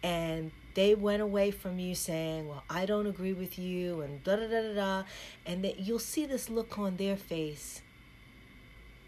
and 0.02 0.50
they 0.74 0.94
went 0.94 1.22
away 1.22 1.50
from 1.50 1.78
you 1.78 1.94
saying, 1.94 2.48
Well, 2.48 2.64
I 2.68 2.86
don't 2.86 3.06
agree 3.06 3.32
with 3.32 3.58
you, 3.58 4.00
and 4.00 4.22
da 4.24 4.36
da 4.36 4.48
da 4.48 4.62
da 4.62 4.74
da, 4.74 5.02
and 5.46 5.62
that 5.64 5.80
you'll 5.80 5.98
see 5.98 6.26
this 6.26 6.48
look 6.48 6.78
on 6.78 6.96
their 6.96 7.16
face 7.16 7.82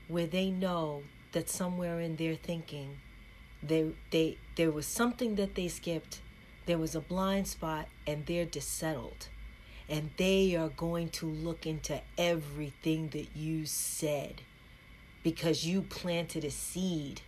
where 0.09 0.27
they 0.27 0.51
know 0.51 1.03
that 1.35 1.49
somewhere 1.49 2.01
in 2.01 2.16
their 2.16 2.35
thinking 2.35 2.99
they 3.66 3.93
they 4.11 4.39
there 4.57 4.70
was 4.70 4.87
something 4.87 5.35
that 5.37 5.55
they 5.55 5.68
skipped, 5.68 6.20
there 6.66 6.78
was 6.78 6.95
a 6.95 7.01
blind 7.01 7.49
spot, 7.49 7.89
and 8.07 8.26
they're 8.26 8.45
dissettled. 8.45 9.28
And 9.89 10.11
they 10.16 10.57
are 10.57 10.70
going 10.70 11.11
to 11.11 11.26
look 11.26 11.66
into 11.66 12.01
everything 12.16 13.09
that 13.09 13.37
you 13.37 13.66
said 13.66 14.41
because 15.22 15.66
you 15.66 15.82
planted 15.82 16.45
a 16.45 16.51
seed 16.51 17.20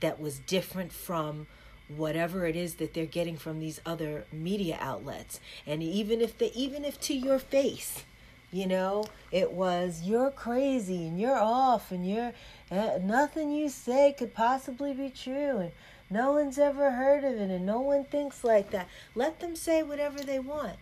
that 0.00 0.20
was 0.20 0.38
different 0.38 0.92
from 0.92 1.48
whatever 1.88 2.46
it 2.46 2.54
is 2.54 2.74
that 2.74 2.94
they're 2.94 3.06
getting 3.06 3.36
from 3.36 3.58
these 3.58 3.80
other 3.86 4.26
media 4.30 4.76
outlets 4.78 5.40
and 5.66 5.82
even 5.82 6.20
if 6.20 6.36
they 6.36 6.52
even 6.52 6.84
if 6.84 7.00
to 7.00 7.14
your 7.14 7.38
face 7.38 8.04
you 8.52 8.66
know 8.66 9.02
it 9.32 9.50
was 9.52 10.02
you're 10.02 10.30
crazy 10.30 11.06
and 11.06 11.18
you're 11.18 11.38
off 11.38 11.90
and 11.90 12.06
you're 12.06 12.32
Eh, 12.70 12.98
nothing 13.02 13.50
you 13.50 13.68
say 13.68 14.14
could 14.16 14.34
possibly 14.34 14.92
be 14.92 15.10
true 15.10 15.58
and 15.58 15.72
no 16.10 16.32
one's 16.32 16.58
ever 16.58 16.90
heard 16.90 17.24
of 17.24 17.34
it 17.34 17.50
and 17.50 17.64
no 17.64 17.80
one 17.80 18.04
thinks 18.04 18.44
like 18.44 18.70
that. 18.70 18.88
Let 19.14 19.40
them 19.40 19.56
say 19.56 19.82
whatever 19.82 20.20
they 20.20 20.38
want. 20.38 20.76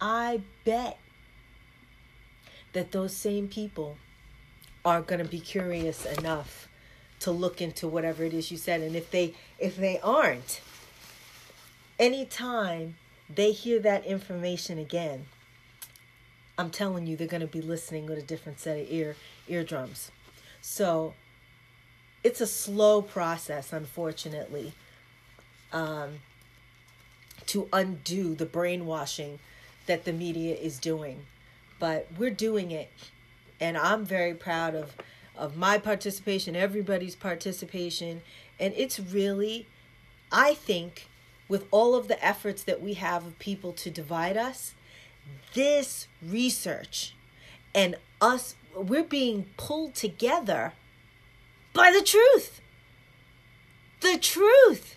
I 0.00 0.42
bet 0.64 0.98
that 2.72 2.92
those 2.92 3.14
same 3.14 3.48
people 3.48 3.96
are 4.84 5.00
going 5.00 5.22
to 5.22 5.28
be 5.28 5.40
curious 5.40 6.04
enough 6.04 6.68
to 7.20 7.30
look 7.30 7.60
into 7.60 7.88
whatever 7.88 8.24
it 8.24 8.34
is 8.34 8.50
you 8.50 8.58
said 8.58 8.82
and 8.82 8.94
if 8.94 9.10
they 9.10 9.34
if 9.58 9.76
they 9.76 9.98
aren't 10.00 10.60
anytime 11.98 12.94
they 13.34 13.52
hear 13.52 13.80
that 13.80 14.04
information 14.04 14.76
again 14.78 15.24
i'm 16.58 16.68
telling 16.68 17.06
you 17.06 17.16
they're 17.16 17.26
going 17.26 17.40
to 17.40 17.46
be 17.46 17.62
listening 17.62 18.04
with 18.04 18.18
a 18.18 18.22
different 18.22 18.60
set 18.60 18.78
of 18.78 18.86
ear 18.90 19.16
eardrums. 19.48 20.10
So 20.60 21.14
it's 22.26 22.40
a 22.40 22.46
slow 22.46 23.00
process 23.00 23.72
unfortunately 23.72 24.72
um, 25.72 26.18
to 27.46 27.68
undo 27.72 28.34
the 28.34 28.44
brainwashing 28.44 29.38
that 29.86 30.04
the 30.04 30.12
media 30.12 30.56
is 30.56 30.80
doing. 30.80 31.24
But 31.78 32.08
we're 32.18 32.30
doing 32.30 32.72
it 32.72 32.90
and 33.60 33.78
i'm 33.78 34.04
very 34.04 34.34
proud 34.34 34.74
of 34.74 34.96
of 35.36 35.56
my 35.56 35.78
participation 35.78 36.56
everybody's 36.56 37.14
participation. 37.14 38.22
And 38.58 38.74
it's 38.76 38.98
really 38.98 39.68
i 40.32 40.54
think 40.54 41.08
with 41.48 41.66
all 41.70 41.94
of 41.94 42.08
the 42.08 42.18
efforts 42.24 42.64
that 42.64 42.82
we 42.82 42.94
have 42.94 43.24
of 43.24 43.38
people 43.38 43.72
to 43.74 43.88
divide 43.88 44.36
us 44.36 44.74
this 45.54 46.08
research 46.20 47.14
and 47.72 47.94
us 48.20 48.56
we're 48.74 49.04
being 49.04 49.46
pulled 49.56 49.94
together 49.94 50.72
by 51.76 51.92
the 51.92 52.02
truth. 52.02 52.60
The 54.00 54.18
truth 54.18 54.96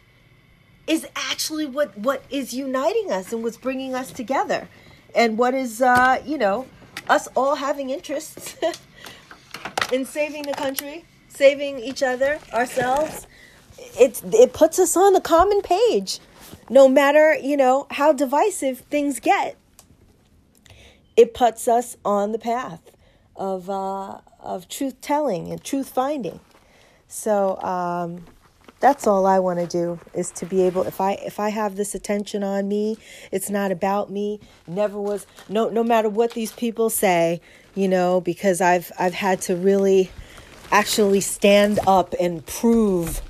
is 0.88 1.06
actually 1.16 1.66
what 1.66 1.98
what 1.98 2.24
is 2.30 2.54
uniting 2.54 3.12
us 3.12 3.32
and 3.32 3.44
what's 3.44 3.58
bringing 3.58 3.94
us 3.94 4.12
together. 4.12 4.68
And 5.14 5.38
what 5.38 5.54
is 5.54 5.82
uh 5.82 6.22
you 6.26 6.38
know 6.38 6.68
us 7.08 7.28
all 7.36 7.56
having 7.56 7.90
interests 7.90 8.56
in 9.92 10.06
saving 10.06 10.44
the 10.44 10.54
country 10.54 11.06
saving 11.28 11.80
each 11.80 12.02
other 12.02 12.40
ourselves. 12.54 13.28
It's 14.00 14.24
it 14.24 14.54
puts 14.54 14.80
us 14.80 14.96
on 14.96 15.14
the 15.14 15.22
common 15.22 15.62
page 15.62 16.20
no 16.70 16.88
matter 16.88 17.36
you 17.36 17.58
know 17.58 17.88
how 17.92 18.14
divisive 18.14 18.80
things 18.90 19.20
get. 19.20 19.58
It 21.18 21.34
puts 21.34 21.68
us 21.68 21.98
on 22.06 22.32
the 22.32 22.40
path 22.40 22.96
of 23.36 23.70
uh 23.70 24.20
of 24.40 24.70
truth 24.70 25.02
telling 25.02 25.52
and 25.52 25.62
truth 25.64 25.90
finding 25.90 26.40
so 27.10 27.60
um 27.62 28.24
that's 28.80 29.08
all 29.08 29.26
I 29.26 29.40
want 29.40 29.60
to 29.60 29.68
do 29.68 30.00
is 30.14 30.32
to 30.32 30.46
be 30.46 30.62
able 30.62 30.84
if 30.84 31.02
I 31.02 31.14
if 31.14 31.40
I 31.40 31.50
have 31.50 31.76
this 31.76 31.94
attention 31.94 32.44
on 32.44 32.68
me, 32.68 32.98
it's 33.32 33.50
not 33.50 33.72
about 33.72 34.10
me. 34.10 34.40
Never 34.68 35.00
was 35.00 35.28
no 35.50 35.70
no 35.70 35.84
matter 35.84 36.10
what 36.10 36.32
these 36.32 36.54
people 36.54 36.90
say, 36.90 37.42
you 37.76 37.88
know, 37.88 38.22
because 38.22 38.62
I've 38.62 38.92
I've 38.98 39.14
had 39.14 39.42
to 39.42 39.56
really 39.56 40.12
actually 40.72 41.20
stand 41.20 41.80
up 41.88 42.14
and 42.20 42.46
prove, 42.46 43.22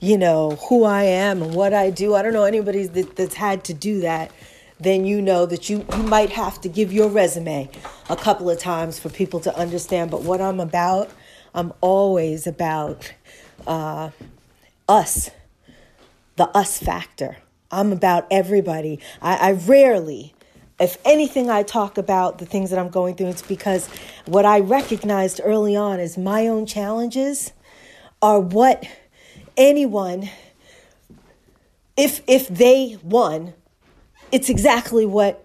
you 0.00 0.16
know, 0.16 0.52
who 0.68 0.84
I 0.84 1.04
am 1.04 1.42
and 1.42 1.54
what 1.54 1.74
I 1.74 1.90
do. 1.90 2.14
I 2.14 2.22
don't 2.22 2.32
know 2.32 2.44
anybody 2.44 2.86
that, 2.86 3.16
that's 3.16 3.34
had 3.34 3.64
to 3.64 3.74
do 3.74 4.00
that. 4.00 4.30
Then 4.80 5.04
you 5.04 5.22
know 5.22 5.46
that 5.46 5.68
you, 5.70 5.84
you 5.96 6.02
might 6.02 6.30
have 6.30 6.60
to 6.62 6.68
give 6.68 6.92
your 6.92 7.08
resume 7.08 7.70
a 8.08 8.16
couple 8.16 8.50
of 8.50 8.58
times 8.58 8.98
for 8.98 9.08
people 9.08 9.40
to 9.40 9.56
understand. 9.56 10.10
But 10.10 10.22
what 10.22 10.40
I'm 10.40 10.60
about, 10.60 11.10
I'm 11.54 11.72
always 11.80 12.46
about 12.46 13.12
uh, 13.66 14.10
us, 14.88 15.30
the 16.36 16.48
us 16.56 16.78
factor. 16.78 17.38
I'm 17.70 17.92
about 17.92 18.26
everybody. 18.30 19.00
I, 19.20 19.50
I 19.50 19.52
rarely, 19.52 20.34
if 20.78 20.98
anything, 21.04 21.50
I 21.50 21.62
talk 21.62 21.98
about 21.98 22.38
the 22.38 22.46
things 22.46 22.70
that 22.70 22.78
I'm 22.78 22.88
going 22.88 23.16
through. 23.16 23.28
It's 23.28 23.42
because 23.42 23.88
what 24.26 24.44
I 24.44 24.60
recognized 24.60 25.40
early 25.42 25.76
on 25.76 26.00
is 26.00 26.16
my 26.16 26.46
own 26.46 26.66
challenges 26.66 27.52
are 28.22 28.40
what 28.40 28.84
anyone, 29.56 30.28
if 31.96 32.22
if 32.26 32.48
they 32.48 32.98
won, 33.02 33.54
it's 34.32 34.48
exactly 34.48 35.06
what 35.06 35.43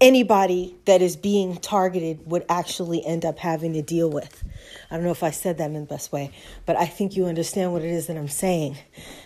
anybody 0.00 0.76
that 0.84 1.02
is 1.02 1.16
being 1.16 1.56
targeted 1.56 2.20
would 2.26 2.44
actually 2.48 3.04
end 3.04 3.24
up 3.24 3.38
having 3.38 3.72
to 3.72 3.82
deal 3.82 4.08
with. 4.08 4.44
I 4.90 4.94
don't 4.94 5.04
know 5.04 5.10
if 5.10 5.22
I 5.22 5.30
said 5.30 5.58
that 5.58 5.66
in 5.66 5.74
the 5.74 5.80
best 5.80 6.12
way, 6.12 6.30
but 6.66 6.76
I 6.76 6.86
think 6.86 7.16
you 7.16 7.26
understand 7.26 7.72
what 7.72 7.82
it 7.82 7.90
is 7.90 8.06
that 8.06 8.16
I'm 8.16 8.28
saying. 8.28 8.78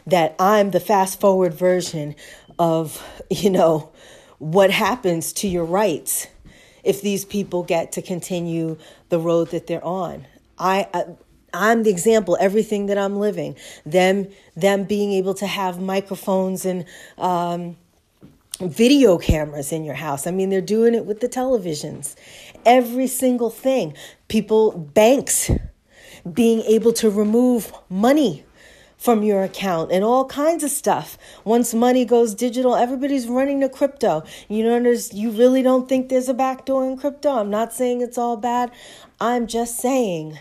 That 0.06 0.34
I'm 0.38 0.70
the 0.70 0.80
fast 0.80 1.20
forward 1.20 1.54
version 1.54 2.14
of, 2.58 3.02
you 3.30 3.50
know, 3.50 3.92
what 4.38 4.70
happens 4.70 5.32
to 5.34 5.48
your 5.48 5.64
rights 5.64 6.26
if 6.82 7.00
these 7.00 7.24
people 7.24 7.62
get 7.62 7.92
to 7.92 8.02
continue 8.02 8.76
the 9.08 9.18
road 9.18 9.50
that 9.50 9.66
they're 9.66 9.84
on. 9.84 10.26
I, 10.58 10.88
I 10.92 11.04
I'm 11.54 11.82
the 11.82 11.90
example, 11.90 12.36
everything 12.40 12.86
that 12.86 12.96
I'm 12.96 13.16
living. 13.16 13.56
Them 13.84 14.28
them 14.56 14.84
being 14.84 15.12
able 15.12 15.34
to 15.34 15.46
have 15.46 15.80
microphones 15.80 16.64
and 16.64 16.86
um, 17.18 17.76
video 18.68 19.18
cameras 19.18 19.72
in 19.72 19.84
your 19.84 19.94
house. 19.94 20.26
I 20.26 20.30
mean, 20.30 20.50
they're 20.50 20.60
doing 20.60 20.94
it 20.94 21.06
with 21.06 21.20
the 21.20 21.28
televisions. 21.28 22.14
Every 22.64 23.06
single 23.06 23.50
thing. 23.50 23.94
People, 24.28 24.72
banks 24.72 25.50
being 26.30 26.60
able 26.62 26.92
to 26.94 27.10
remove 27.10 27.72
money 27.88 28.44
from 29.02 29.24
your 29.24 29.42
account 29.42 29.90
and 29.90 30.04
all 30.04 30.24
kinds 30.26 30.62
of 30.62 30.70
stuff. 30.70 31.18
Once 31.44 31.74
money 31.74 32.04
goes 32.04 32.36
digital, 32.36 32.76
everybody's 32.76 33.26
running 33.26 33.60
to 33.60 33.68
crypto. 33.68 34.22
You 34.48 34.62
know, 34.62 34.94
you 35.12 35.30
really 35.30 35.60
don't 35.60 35.88
think 35.88 36.08
there's 36.08 36.28
a 36.28 36.34
backdoor 36.34 36.88
in 36.88 36.96
crypto. 36.96 37.30
I'm 37.30 37.50
not 37.50 37.72
saying 37.72 38.00
it's 38.00 38.16
all 38.16 38.36
bad. 38.36 38.70
I'm 39.20 39.48
just 39.48 39.78
saying 39.78 40.38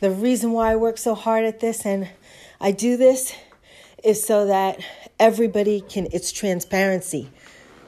the 0.00 0.10
reason 0.10 0.50
why 0.50 0.72
I 0.72 0.76
work 0.76 0.98
so 0.98 1.14
hard 1.14 1.44
at 1.44 1.60
this 1.60 1.86
and 1.86 2.08
I 2.60 2.72
do 2.72 2.96
this 2.96 3.32
is 4.02 4.24
so 4.24 4.46
that 4.46 4.80
everybody 5.20 5.80
can, 5.80 6.08
it's 6.12 6.32
transparency. 6.32 7.30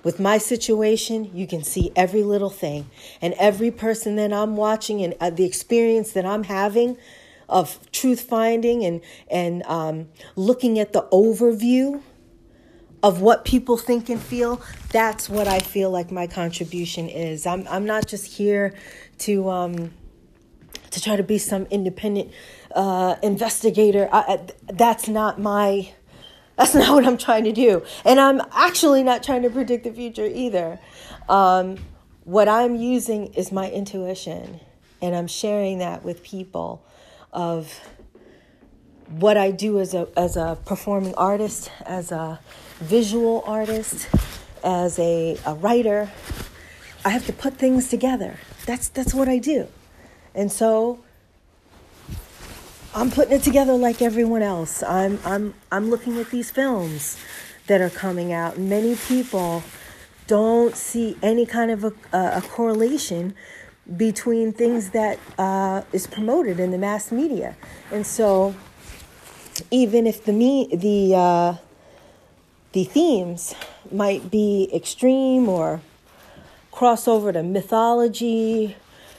With 0.09 0.19
my 0.19 0.39
situation, 0.39 1.31
you 1.35 1.47
can 1.47 1.63
see 1.63 1.93
every 1.95 2.23
little 2.23 2.49
thing. 2.49 2.89
And 3.21 3.35
every 3.35 3.71
person 3.71 4.17
that 4.17 4.33
I'm 4.33 4.57
watching 4.57 5.03
and 5.03 5.15
uh, 5.21 5.29
the 5.29 5.45
experience 5.45 6.13
that 6.13 6.25
I'm 6.25 6.45
having 6.45 6.97
of 7.47 7.79
truth 7.93 8.23
finding 8.23 8.87
and, 8.87 9.03
and 9.31 9.63
um, 9.65 10.09
looking 10.35 10.79
at 10.79 10.95
the 10.95 11.07
overview 11.13 12.01
of 13.03 13.21
what 13.21 13.45
people 13.45 13.77
think 13.77 14.09
and 14.09 14.19
feel, 14.19 14.63
that's 14.93 15.29
what 15.29 15.47
I 15.47 15.59
feel 15.59 15.91
like 15.91 16.11
my 16.11 16.27
contribution 16.27 17.11
is. 17.11 17.47
I'm, 17.47 17.69
I'm 17.69 17.85
not 17.85 18.07
just 18.07 18.33
here 18.39 18.73
to, 19.19 19.51
um, 19.51 19.91
to 20.91 21.03
try 21.03 21.17
to 21.17 21.23
be 21.23 21.37
some 21.37 21.67
independent 21.67 22.33
uh, 22.75 23.17
investigator. 23.23 24.09
I, 24.11 24.41
that's 24.73 25.07
not 25.07 25.39
my 25.39 25.93
that's 26.59 26.75
not 26.75 26.93
what 26.93 27.07
I'm 27.07 27.17
trying 27.17 27.45
to 27.45 27.53
do. 27.53 27.83
And 28.05 28.21
I'm 28.21 28.43
actually 28.53 29.03
not 29.03 29.23
trying 29.23 29.43
to 29.43 29.51
predict 29.51 29.85
the 29.85 29.93
future 29.93 30.27
either. 30.27 30.79
Um, 31.29 31.79
what 32.25 32.49
I'm 32.49 32.77
using 32.77 33.33
is 33.35 33.51
my 33.51 33.71
intuition, 33.71 34.61
and 35.01 35.17
I'm 35.17 35.29
sharing 35.29 35.79
that 35.79 36.05
with 36.05 36.23
people 36.23 36.85
of 37.33 37.81
what 39.09 39.39
I 39.39 39.51
do 39.51 39.81
as 39.81 39.95
a 39.95 40.09
as 40.17 40.37
a 40.37 40.59
performing 40.67 41.15
artist, 41.15 41.71
as 41.87 42.13
a 42.13 42.41
visual 42.81 43.43
artist, 43.47 44.09
as 44.63 44.99
a, 44.99 45.39
a 45.47 45.55
writer. 45.55 46.11
I 47.05 47.11
have 47.11 47.25
to 47.27 47.33
put 47.33 47.55
things 47.55 47.89
together. 47.89 48.39
That's 48.67 48.89
that's 48.89 49.15
what 49.15 49.29
I 49.29 49.39
do. 49.39 49.69
And 50.35 50.53
so 50.53 51.03
I'm 52.95 53.11
putting 53.11 53.33
it 53.33 53.43
together 53.43 53.75
like 53.75 54.01
everyone 54.01 54.43
else. 54.43 54.83
I'm 54.83 55.19
I'm 55.25 55.55
I'm 55.71 55.91
looking 55.91 56.19
at 56.19 56.31
these 56.31 56.51
films 56.51 57.19
that 57.67 57.81
are 57.81 57.91
coming 57.91 58.33
out. 58.33 58.59
Many 58.59 58.97
people 58.97 59.63
don't 60.27 60.75
see 60.75 61.17
any 61.23 61.45
kind 61.45 61.71
of 61.71 61.85
a, 61.85 61.93
a 62.13 62.43
correlation 62.43 63.35
between 63.97 64.53
things 64.53 64.91
that 64.91 65.19
uh, 65.39 65.83
is 65.93 66.07
promoted 66.07 66.59
in 66.59 66.71
the 66.71 66.79
mass 66.79 67.13
media, 67.13 67.57
and 67.93 68.07
so 68.07 68.55
even 69.71 70.07
if 70.07 70.25
the 70.25 70.33
me 70.33 70.69
the 70.75 71.15
uh, 71.15 71.55
the 72.73 72.85
themes 72.85 73.55
might 73.93 74.31
be 74.31 74.71
extreme 74.75 75.49
or 75.49 75.83
cross 76.73 77.07
over 77.07 77.33
to 77.33 77.43
mythology 77.43 78.77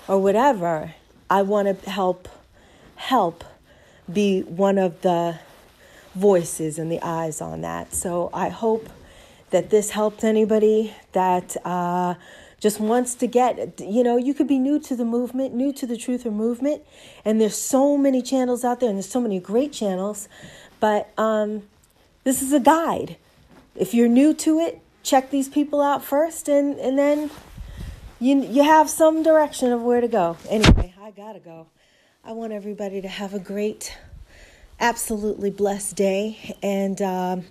or 0.08 0.18
whatever, 0.20 0.96
I 1.30 1.44
want 1.44 1.84
to 1.84 1.90
help 1.90 2.28
help 2.96 3.44
be 4.12 4.42
one 4.42 4.78
of 4.78 5.02
the 5.02 5.40
voices 6.16 6.80
and 6.80 6.92
the 6.92 7.00
eyes 7.02 7.42
on 7.42 7.62
that. 7.62 7.94
So 7.94 8.30
I 8.34 8.50
hope 8.50 8.90
that 9.52 9.70
this 9.70 9.92
helped 9.92 10.24
anybody 10.24 10.94
that 11.14 11.56
uh, 11.66 12.16
just 12.60 12.80
wants 12.80 13.16
to 13.16 13.28
get, 13.28 13.80
you 13.80 14.04
know, 14.04 14.18
you 14.18 14.34
could 14.34 14.48
be 14.48 14.60
new 14.60 14.80
to 14.80 14.96
the 14.96 15.06
movement, 15.06 15.54
new 15.54 15.72
to 15.74 15.88
the 15.88 15.98
truth 15.98 16.26
or 16.26 16.32
movement, 16.32 16.82
and 17.24 17.40
there's 17.40 17.56
so 17.56 17.98
many 17.98 18.22
channels 18.22 18.64
out 18.64 18.80
there, 18.80 18.90
and 18.90 18.98
there's 18.98 19.10
so 19.10 19.22
many 19.22 19.40
great 19.40 19.72
channels, 19.72 20.28
but 20.80 21.12
um, 21.18 21.64
this 22.26 22.42
is 22.42 22.52
a 22.52 22.60
guide. 22.60 23.18
If 23.76 23.94
you're 23.94 24.10
new 24.10 24.34
to 24.36 24.60
it, 24.60 24.82
check 25.04 25.32
these 25.32 25.48
people 25.48 25.82
out 25.82 26.04
first, 26.04 26.50
and, 26.50 26.78
and 26.80 26.98
then 26.98 27.32
you, 28.20 28.44
you 28.44 28.64
have 28.64 28.90
some 28.90 29.24
direction 29.24 29.72
of 29.72 29.82
where 29.82 30.02
to 30.02 30.08
go. 30.08 30.38
Anyway, 30.50 30.94
I 31.02 31.12
gotta 31.12 31.40
go. 31.40 31.68
I 32.22 32.34
want 32.34 32.52
everybody 32.52 33.02
to 33.02 33.08
have 33.08 33.34
a 33.34 33.40
great, 33.40 33.98
absolutely 34.78 35.52
blessed 35.52 35.96
day. 35.96 36.58
And 36.62 37.02
um, 37.02 37.46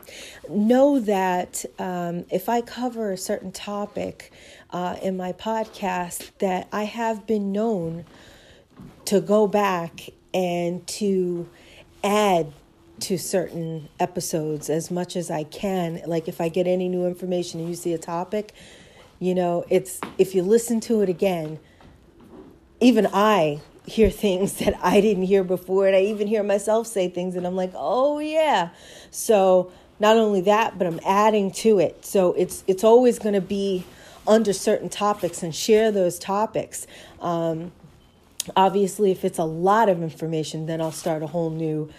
know 0.49 1.01
that 1.01 1.64
um, 1.79 2.27
if 2.31 2.51
I 2.51 2.61
cover 2.61 3.11
a 3.11 3.16
certain 3.16 3.51
topic 3.51 4.31
uh, 4.71 4.97
in 5.03 5.16
my 5.16 5.33
podcast, 5.33 6.33
that 6.41 6.69
I 6.71 6.85
have 6.85 7.27
been 7.27 7.51
known 7.51 8.05
to 9.07 9.23
go 9.23 9.47
back 9.47 10.11
and 10.35 10.87
to 10.87 11.49
add 12.05 12.53
to 13.01 13.16
certain 13.16 13.89
episodes 13.99 14.69
as 14.69 14.91
much 14.91 15.16
as 15.16 15.31
I 15.31 15.45
can. 15.45 16.03
Like 16.07 16.29
if 16.29 16.43
I 16.43 16.51
get 16.51 16.66
any 16.66 16.91
new 16.91 17.07
information 17.07 17.61
and 17.61 17.71
you 17.71 17.75
see 17.75 17.95
a 17.95 17.99
topic, 17.99 18.53
you 19.19 19.35
know, 19.35 19.64
it's 19.71 19.99
if 20.19 20.35
you 20.35 20.43
listen 20.43 20.79
to 20.81 21.01
it 21.01 21.09
again, 21.09 21.59
even 22.81 23.09
I 23.14 23.62
hear 23.89 24.11
things 24.11 24.55
that 24.55 24.74
I 24.82 25.01
didn't 25.01 25.24
hear 25.24 25.45
before. 25.45 25.86
And 25.86 25.97
I 25.97 26.03
even 26.03 26.26
hear 26.26 26.43
myself 26.43 26.86
say 26.86 27.09
things, 27.09 27.36
and 27.36 27.47
I'm 27.47 27.57
like, 27.57 27.72
oh, 27.74 28.18
yeah. 28.18 28.70
So 29.11 29.72
not 29.99 30.16
only 30.16 30.41
that, 30.43 30.78
but 30.78 30.86
I'm 30.86 31.01
adding 31.05 31.51
to 31.53 31.78
it. 31.78 32.05
So 32.05 32.32
it's, 32.34 32.64
it's 32.66 32.84
always 32.84 33.18
going 33.18 33.34
to 33.34 33.41
be 33.41 33.84
under 34.26 34.53
certain 34.53 34.89
topics 34.89 35.43
and 35.43 35.55
share 35.55 35.91
those 35.91 36.18
topics. 36.18 36.86
Um, 37.20 37.72
obviously, 38.57 39.11
if 39.11 39.24
it's 39.24 39.39
a 39.39 39.45
lot 39.45 39.89
of 39.89 40.03
information, 40.03 40.66
then 40.66 40.80
I'll 40.80 40.93
start 40.93 41.22
a 41.22 41.26
whole 41.26 41.51
new 41.51 41.91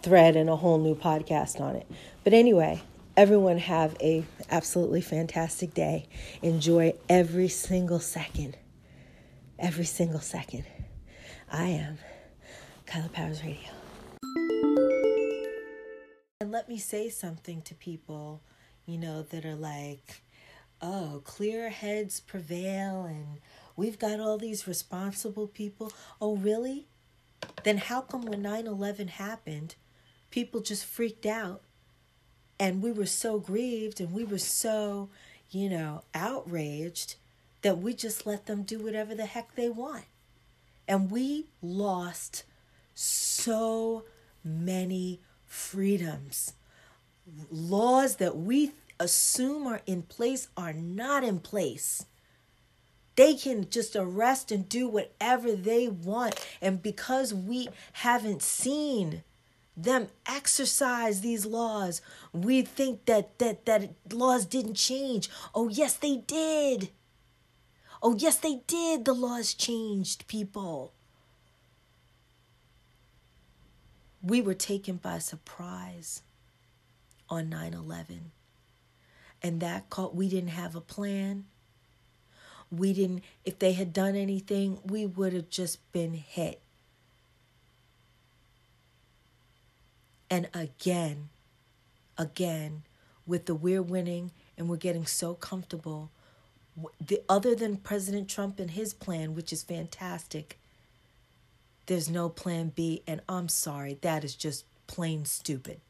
thread 0.00 0.36
and 0.36 0.48
a 0.48 0.56
whole 0.56 0.78
new 0.78 0.94
podcast 0.94 1.60
on 1.60 1.76
it. 1.76 1.86
But 2.22 2.32
anyway, 2.32 2.82
everyone 3.16 3.58
have 3.58 3.96
a 4.00 4.24
absolutely 4.50 5.00
fantastic 5.00 5.74
day. 5.74 6.06
Enjoy 6.42 6.94
every 7.08 7.48
single 7.48 8.00
second. 8.00 8.56
Every 9.58 9.84
single 9.84 10.20
second. 10.20 10.64
I 11.56 11.66
am 11.66 11.98
Kaila 12.84 13.10
Powerz 13.10 13.44
Radio. 13.44 13.70
And 16.40 16.50
let 16.50 16.68
me 16.68 16.78
say 16.78 17.08
something 17.08 17.62
to 17.62 17.76
people, 17.76 18.42
you 18.86 18.98
know, 18.98 19.22
that 19.22 19.46
are 19.46 19.54
like, 19.54 20.22
oh, 20.82 21.22
clear 21.22 21.70
heads 21.70 22.18
prevail 22.18 23.04
and 23.04 23.38
we've 23.76 24.00
got 24.00 24.18
all 24.18 24.36
these 24.36 24.66
responsible 24.66 25.46
people. 25.46 25.92
Oh, 26.20 26.34
really? 26.36 26.88
Then 27.62 27.78
how 27.78 28.00
come 28.00 28.22
when 28.22 28.42
9 28.42 28.66
11 28.66 29.06
happened, 29.06 29.76
people 30.32 30.60
just 30.60 30.84
freaked 30.84 31.24
out 31.24 31.62
and 32.58 32.82
we 32.82 32.90
were 32.90 33.06
so 33.06 33.38
grieved 33.38 34.00
and 34.00 34.12
we 34.12 34.24
were 34.24 34.38
so, 34.38 35.08
you 35.50 35.70
know, 35.70 36.02
outraged 36.16 37.14
that 37.62 37.78
we 37.78 37.94
just 37.94 38.26
let 38.26 38.46
them 38.46 38.64
do 38.64 38.80
whatever 38.80 39.14
the 39.14 39.26
heck 39.26 39.54
they 39.54 39.68
want? 39.68 40.06
And 40.86 41.10
we 41.10 41.46
lost 41.62 42.44
so 42.94 44.04
many 44.44 45.20
freedoms. 45.46 46.54
Laws 47.50 48.16
that 48.16 48.36
we 48.36 48.72
assume 49.00 49.66
are 49.66 49.80
in 49.86 50.02
place 50.02 50.48
are 50.56 50.72
not 50.72 51.24
in 51.24 51.40
place. 51.40 52.06
They 53.16 53.34
can 53.34 53.70
just 53.70 53.94
arrest 53.94 54.50
and 54.50 54.68
do 54.68 54.88
whatever 54.88 55.54
they 55.54 55.88
want. 55.88 56.44
And 56.60 56.82
because 56.82 57.32
we 57.32 57.68
haven't 57.94 58.42
seen 58.42 59.22
them 59.76 60.08
exercise 60.28 61.20
these 61.20 61.46
laws, 61.46 62.00
we 62.32 62.62
think 62.62 63.06
that, 63.06 63.38
that, 63.38 63.66
that 63.66 63.90
laws 64.12 64.46
didn't 64.46 64.74
change. 64.74 65.30
Oh, 65.54 65.68
yes, 65.68 65.94
they 65.94 66.16
did. 66.16 66.90
Oh, 68.06 68.14
yes, 68.18 68.36
they 68.36 68.60
did. 68.66 69.06
The 69.06 69.14
laws 69.14 69.54
changed, 69.54 70.26
people. 70.26 70.92
We 74.22 74.42
were 74.42 74.52
taken 74.52 74.96
by 74.96 75.20
surprise 75.20 76.20
on 77.30 77.48
9 77.48 77.72
11. 77.72 78.30
And 79.42 79.60
that 79.60 79.88
caught, 79.88 80.14
we 80.14 80.28
didn't 80.28 80.50
have 80.50 80.76
a 80.76 80.82
plan. 80.82 81.46
We 82.70 82.92
didn't, 82.92 83.24
if 83.46 83.58
they 83.58 83.72
had 83.72 83.94
done 83.94 84.16
anything, 84.16 84.80
we 84.84 85.06
would 85.06 85.32
have 85.32 85.48
just 85.48 85.90
been 85.90 86.12
hit. 86.12 86.60
And 90.28 90.48
again, 90.52 91.30
again, 92.18 92.82
with 93.26 93.46
the 93.46 93.54
we're 93.54 93.82
winning 93.82 94.30
and 94.58 94.68
we're 94.68 94.76
getting 94.76 95.06
so 95.06 95.32
comfortable 95.34 96.10
the 97.04 97.22
other 97.28 97.54
than 97.54 97.76
President 97.78 98.28
Trump 98.28 98.58
and 98.58 98.70
his 98.70 98.92
plan, 98.94 99.34
which 99.34 99.52
is 99.52 99.62
fantastic, 99.62 100.58
There's 101.86 102.08
no 102.08 102.28
plan 102.30 102.72
B, 102.74 103.02
and 103.06 103.20
I'm 103.28 103.48
sorry, 103.48 103.98
that 104.00 104.24
is 104.24 104.34
just 104.34 104.64
plain 104.86 105.24
stupid. 105.26 105.80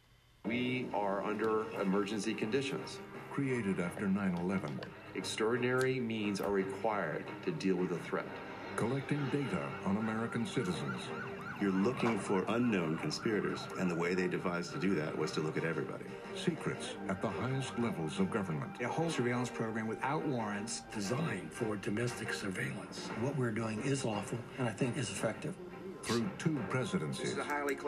We 0.44 0.88
are 0.92 1.22
under 1.24 1.70
emergency 1.80 2.34
conditions. 2.34 2.98
Created 3.32 3.80
after 3.80 4.08
9 4.08 4.36
11. 4.38 4.80
Extraordinary 5.14 6.00
means 6.00 6.40
are 6.40 6.50
required 6.50 7.24
to 7.44 7.52
deal 7.52 7.76
with 7.76 7.90
the 7.90 7.98
threat. 7.98 8.26
Collecting 8.76 9.24
data 9.30 9.62
on 9.86 9.96
American 9.98 10.44
citizens. 10.46 11.00
You're 11.60 11.70
looking 11.70 12.18
for 12.18 12.44
unknown 12.48 12.98
conspirators, 12.98 13.66
and 13.78 13.88
the 13.90 13.94
way 13.94 14.14
they 14.14 14.26
devised 14.26 14.72
to 14.72 14.78
do 14.78 14.94
that 14.96 15.16
was 15.16 15.30
to 15.32 15.40
look 15.40 15.56
at 15.56 15.64
everybody. 15.64 16.04
Secrets 16.34 16.94
at 17.08 17.22
the 17.22 17.28
highest 17.28 17.78
levels 17.78 18.18
of 18.18 18.30
government. 18.30 18.72
A 18.80 18.88
whole 18.88 19.08
surveillance 19.08 19.50
program 19.50 19.86
without 19.86 20.26
warrants 20.26 20.82
designed 20.92 21.52
for 21.52 21.76
domestic 21.76 22.34
surveillance. 22.34 23.06
What 23.20 23.36
we're 23.36 23.52
doing 23.52 23.80
is 23.82 24.04
lawful 24.04 24.38
and 24.58 24.68
I 24.68 24.72
think 24.72 24.96
is 24.96 25.10
effective. 25.10 25.54
Through 26.02 26.28
two 26.38 26.58
presidencies. 26.68 27.36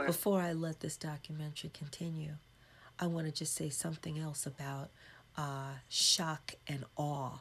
Before 0.07 0.41
I 0.41 0.53
let 0.55 0.81
this 0.81 0.97
documentary 0.97 1.71
continue, 1.75 2.33
I 2.99 3.09
want 3.09 3.27
to 3.27 3.33
just 3.33 3.55
say 3.55 3.69
something 3.69 4.19
else 4.19 4.47
about 4.47 4.89
uh, 5.37 5.73
shock 5.91 6.55
and 6.67 6.85
awe 6.97 7.41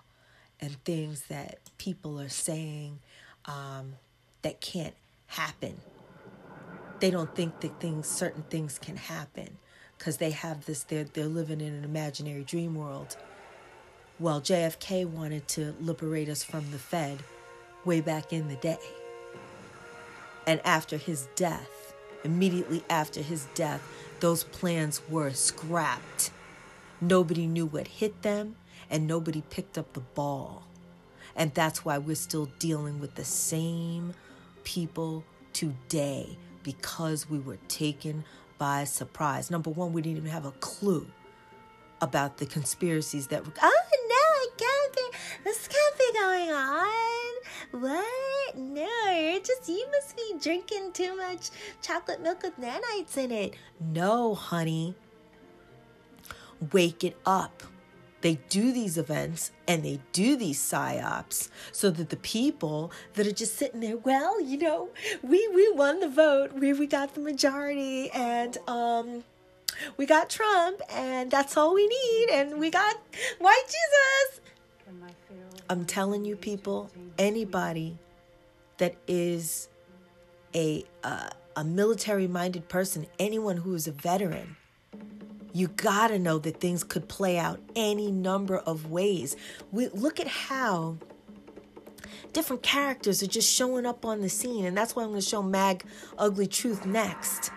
and 0.59 0.84
things 0.84 1.28
that 1.28 1.59
people 1.78 2.19
are 2.19 2.30
saying 2.30 2.99
um, 3.45 3.93
that 4.41 4.59
can't 4.59 4.95
happen. 5.28 5.78
They 7.00 7.12
don't 7.12 7.34
think 7.36 7.60
that 7.62 7.80
things, 7.80 8.08
certain 8.08 8.43
things 8.43 8.80
can 8.80 8.96
happen 8.96 9.58
because 9.98 10.18
they 10.18 10.32
have 10.32 10.66
this, 10.66 10.84
they're, 10.84 11.04
they're 11.04 11.26
living 11.26 11.62
in 11.62 11.74
an 11.74 11.84
imaginary 11.84 12.43
dream 12.43 12.76
world. 12.76 13.18
Well, 14.20 14.39
JFK 14.39 15.06
wanted 15.06 15.48
to 15.50 15.76
liberate 15.80 16.30
us 16.30 16.43
from 16.43 16.72
the 16.72 16.80
Fed 16.80 17.20
way 17.84 18.02
back 18.02 18.32
in 18.32 18.48
the 18.48 18.56
day. 18.56 18.80
And 20.48 20.62
after 20.66 20.98
his 20.98 21.28
death, 21.36 21.93
immediately 22.24 22.84
after 22.89 23.22
his 23.22 23.48
death, 23.56 23.82
those 24.22 24.43
plans 24.46 25.02
were 25.10 25.32
scrapped. 25.32 26.32
Nobody 27.02 27.46
knew 27.46 27.66
what 27.66 27.88
hit 27.88 28.22
them, 28.22 28.56
and 28.89 29.06
nobody 29.06 29.41
picked 29.50 29.78
up 29.78 29.93
the 29.93 30.00
ball. 30.00 30.64
And 31.36 31.54
that's 31.54 31.84
why 31.84 31.98
we're 31.98 32.16
still 32.16 32.50
dealing 32.60 33.02
with 33.02 33.16
the 33.16 33.26
same 33.26 34.14
people 34.64 35.26
today 35.52 36.38
because 36.66 37.30
we 37.30 37.38
were 37.38 37.59
taken 37.68 38.26
by 38.57 38.84
surprise. 38.84 39.51
Number 39.51 39.70
one, 39.70 39.93
we 39.93 40.01
didn't 40.01 40.18
even 40.18 40.32
have 40.32 40.45
a 40.45 40.51
clue 40.51 41.07
about 42.01 42.38
the 42.38 42.45
conspiracies 42.45 43.28
that 43.28 43.45
were. 43.45 43.53
Oh 43.61 43.82
no, 44.09 44.43
it 44.43 44.57
can't 44.57 44.95
be. 44.95 45.18
This 45.43 45.68
can't 45.68 45.97
be 45.97 46.20
going 46.20 46.51
on. 46.51 47.82
What? 47.82 48.57
No, 48.57 49.11
you're 49.11 49.39
just 49.39 49.70
you 49.70 49.86
must 49.91 50.18
be 50.18 50.34
drinking 50.41 50.93
too 50.93 51.16
much 51.16 51.51
chocolate 51.82 52.22
milk 52.22 52.41
with 52.41 52.59
nanites 52.59 53.16
in 53.18 53.32
it. 53.32 53.53
No, 53.80 54.34
honey. 54.34 54.95
Wake 56.72 57.03
it 57.03 57.18
up. 57.26 57.61
They 58.26 58.39
do 58.49 58.71
these 58.71 58.97
events 58.97 59.51
and 59.67 59.86
they 59.86 59.99
do 60.11 60.36
these 60.36 60.59
psyops 60.59 61.49
so 61.71 61.91
that 61.91 62.09
the 62.09 62.17
people 62.17 62.91
that 63.13 63.28
are 63.28 63.32
just 63.32 63.55
sitting 63.55 63.82
there, 63.82 63.97
well, 63.97 64.41
you 64.41 64.57
know, 64.57 64.89
we 65.21 65.47
we 65.49 65.71
won 65.71 65.99
the 65.99 66.09
vote, 66.09 66.51
we 66.53 66.73
we 66.73 66.88
got 66.88 67.13
the 67.13 67.19
majority, 67.19 68.09
and 68.09 68.57
um, 68.67 69.23
we 69.97 70.07
got 70.07 70.32
Trump, 70.32 70.82
and 70.91 71.30
that's 71.30 71.55
all 71.55 71.76
we 71.76 71.86
need, 71.86 72.30
and 72.32 72.57
we 72.59 72.71
got 72.71 72.95
white 73.38 73.63
Jesus. 73.67 74.41
I'm 75.69 75.86
telling 75.86 76.26
you, 76.26 76.36
people, 76.36 76.89
anybody 77.19 77.99
that 78.80 78.95
is 79.07 79.69
a 80.55 80.84
uh, 81.03 81.30
a 81.55 81.63
military 81.63 82.28
minded 82.28 82.69
person, 82.69 83.05
anyone 83.19 83.57
who 83.57 83.76
is 83.76 83.88
a 83.88 83.91
veteran, 83.91 84.57
you 85.56 85.70
gotta 85.70 86.20
know 86.20 86.38
that 86.38 86.60
things 86.60 86.84
could 86.84 87.08
play 87.08 87.38
out 87.38 87.62
any 87.78 88.12
number 88.12 88.58
of 88.58 88.91
ways. 88.91 89.38
We 89.72 89.88
look 89.88 90.20
at 90.20 90.28
how 90.28 90.97
different 92.34 92.62
characters 92.62 93.24
are 93.24 93.28
just 93.28 93.49
showing 93.49 93.86
up 93.86 94.03
on 94.03 94.20
the 94.20 94.28
scene, 94.28 94.66
and 94.66 94.76
that's 94.76 94.97
why 94.97 95.03
I'm 95.03 95.12
gonna 95.12 95.22
show 95.22 95.41
Mag 95.41 95.86
Ugly 96.18 96.47
Truth 96.47 96.86
next. 96.86 97.51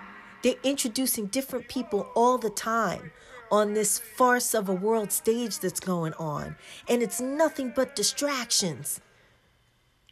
They're 0.44 0.54
introducing 0.62 1.26
different 1.26 1.66
people 1.66 2.08
all 2.14 2.38
the 2.38 2.50
time 2.50 3.10
on 3.50 3.74
this 3.74 3.98
farce 3.98 4.54
of 4.54 4.68
a 4.68 4.74
world 4.74 5.10
stage 5.10 5.58
that's 5.58 5.80
going 5.80 6.12
on, 6.14 6.54
and 6.88 7.02
it's 7.02 7.20
nothing 7.20 7.72
but 7.74 7.96
distractions. 7.96 9.00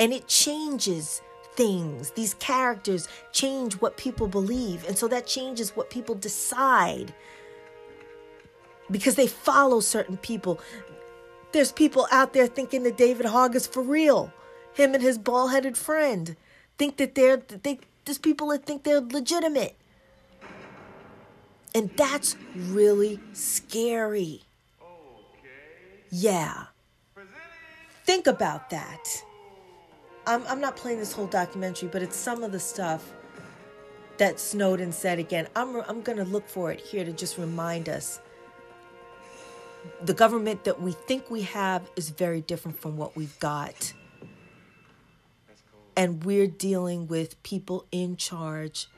And 0.01 0.13
it 0.13 0.27
changes 0.27 1.23
things. 1.55 2.11
These 2.11 2.35
characters 2.35 3.07
change 3.31 3.75
what 3.75 3.97
people 3.97 4.27
believe, 4.27 4.85
and 4.89 4.99
so 4.99 5.07
that 5.07 5.29
changes 5.29 5.77
what 5.77 5.89
people 5.89 6.17
decide 6.17 7.15
because 8.91 9.15
they 9.15 9.27
follow 9.27 9.81
certain 9.81 10.17
people. 10.17 10.61
There's 11.53 11.73
people 11.73 12.07
out 12.11 12.33
there 12.33 12.47
thinking 12.47 12.83
that 12.85 12.97
David 12.97 13.27
Hogg 13.27 13.55
is 13.55 13.67
for 13.67 13.83
real. 13.83 14.33
Him 14.75 14.95
and 14.95 15.03
his 15.03 15.19
bald 15.19 15.53
headed 15.53 15.77
friend 15.77 16.37
think 16.79 16.99
that 16.99 17.15
they're, 17.15 17.39
they, 17.39 17.79
there's 18.05 18.19
people 18.19 18.49
that 18.49 18.65
think 18.65 18.85
they're 18.85 19.01
legitimate. 19.01 19.77
And 21.75 21.91
that's 21.97 22.37
really 22.55 23.21
scary. 23.33 24.43
Yeah. 26.11 26.65
Think 28.05 28.27
about 28.27 28.71
that. 28.71 29.25
I'm, 30.27 30.43
I'm 30.47 30.61
not 30.61 30.77
playing 30.77 30.99
this 30.99 31.13
whole 31.13 31.27
documentary, 31.27 31.89
but 31.89 32.03
it's 32.03 32.17
some 32.17 32.43
of 32.43 32.53
the 32.53 32.61
stuff 32.61 33.13
that 34.19 34.41
Snowden 34.41 34.93
said 34.93 35.19
again. 35.19 35.49
I'm, 35.55 35.77
I'm 35.83 36.03
going 36.03 36.19
to 36.19 36.25
look 36.25 36.49
for 36.49 36.73
it 36.73 36.81
here 36.81 37.05
to 37.05 37.13
just 37.13 37.39
remind 37.39 37.89
us 37.89 38.21
the 40.03 40.15
government 40.15 40.65
that 40.65 40.81
we 40.81 40.93
think 40.93 41.31
we 41.31 41.43
have 41.43 41.89
is 41.97 42.11
very 42.11 42.41
different 42.41 42.79
from 42.81 42.97
what 42.97 43.17
we've 43.17 43.39
got. 43.39 43.93
And 45.97 46.23
we're 46.25 46.47
dealing 46.47 47.07
with 47.07 47.43
people 47.43 47.87
in 47.91 48.17
charge 48.17 48.89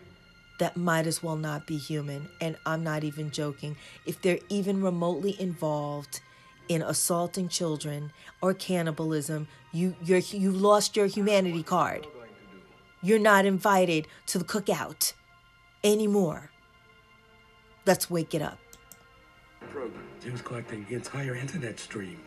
that 0.58 0.76
might 0.76 1.06
as 1.06 1.22
well 1.22 1.36
not 1.36 1.66
be 1.66 1.76
human. 1.76 2.28
And 2.40 2.56
I'm 2.66 2.82
not 2.82 3.04
even 3.04 3.30
joking. 3.30 3.76
If 4.06 4.20
they're 4.20 4.40
even 4.48 4.82
remotely 4.82 5.40
involved 5.40 6.20
in 6.68 6.82
assaulting 6.82 7.48
children 7.48 8.12
or 8.42 8.54
cannibalism, 8.54 9.48
you 9.72 9.94
you're 10.04 10.18
you 10.18 10.50
lost 10.50 10.96
your 10.96 11.06
humanity 11.06 11.62
card. 11.62 12.06
You're 13.02 13.18
not 13.18 13.46
invited 13.46 14.08
to 14.26 14.38
the 14.38 14.44
cookout 14.44 15.12
anymore. 15.84 16.50
Let's 17.86 18.10
wake 18.10 18.34
it 18.34 18.42
up. 18.42 18.58
He 20.22 20.30
was 20.30 20.42
collecting 20.42 20.84
the 20.88 20.94
entire 20.94 21.34
internet 21.34 21.78
stream. 21.78 22.18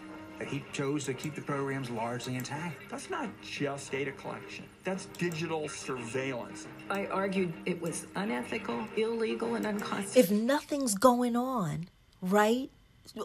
He 0.48 0.64
chose 0.74 1.06
to 1.06 1.14
keep 1.14 1.36
the 1.36 1.42
programs 1.42 1.90
largely 1.90 2.36
intact. 2.36 2.90
That's 2.90 3.10
not 3.10 3.30
just 3.42 3.92
data 3.92 4.12
collection. 4.12 4.66
That's 4.84 5.06
digital 5.18 5.70
surveillance. 5.70 6.68
I 6.90 7.06
argued 7.08 7.54
it 7.66 7.80
was 7.80 8.08
unethical, 8.16 8.88
illegal, 8.98 9.56
and 9.56 9.66
unconstitutional. 9.66 10.40
If 10.40 10.44
nothing's 10.44 10.96
going 10.96 11.36
on, 11.36 11.90
right? 12.22 12.70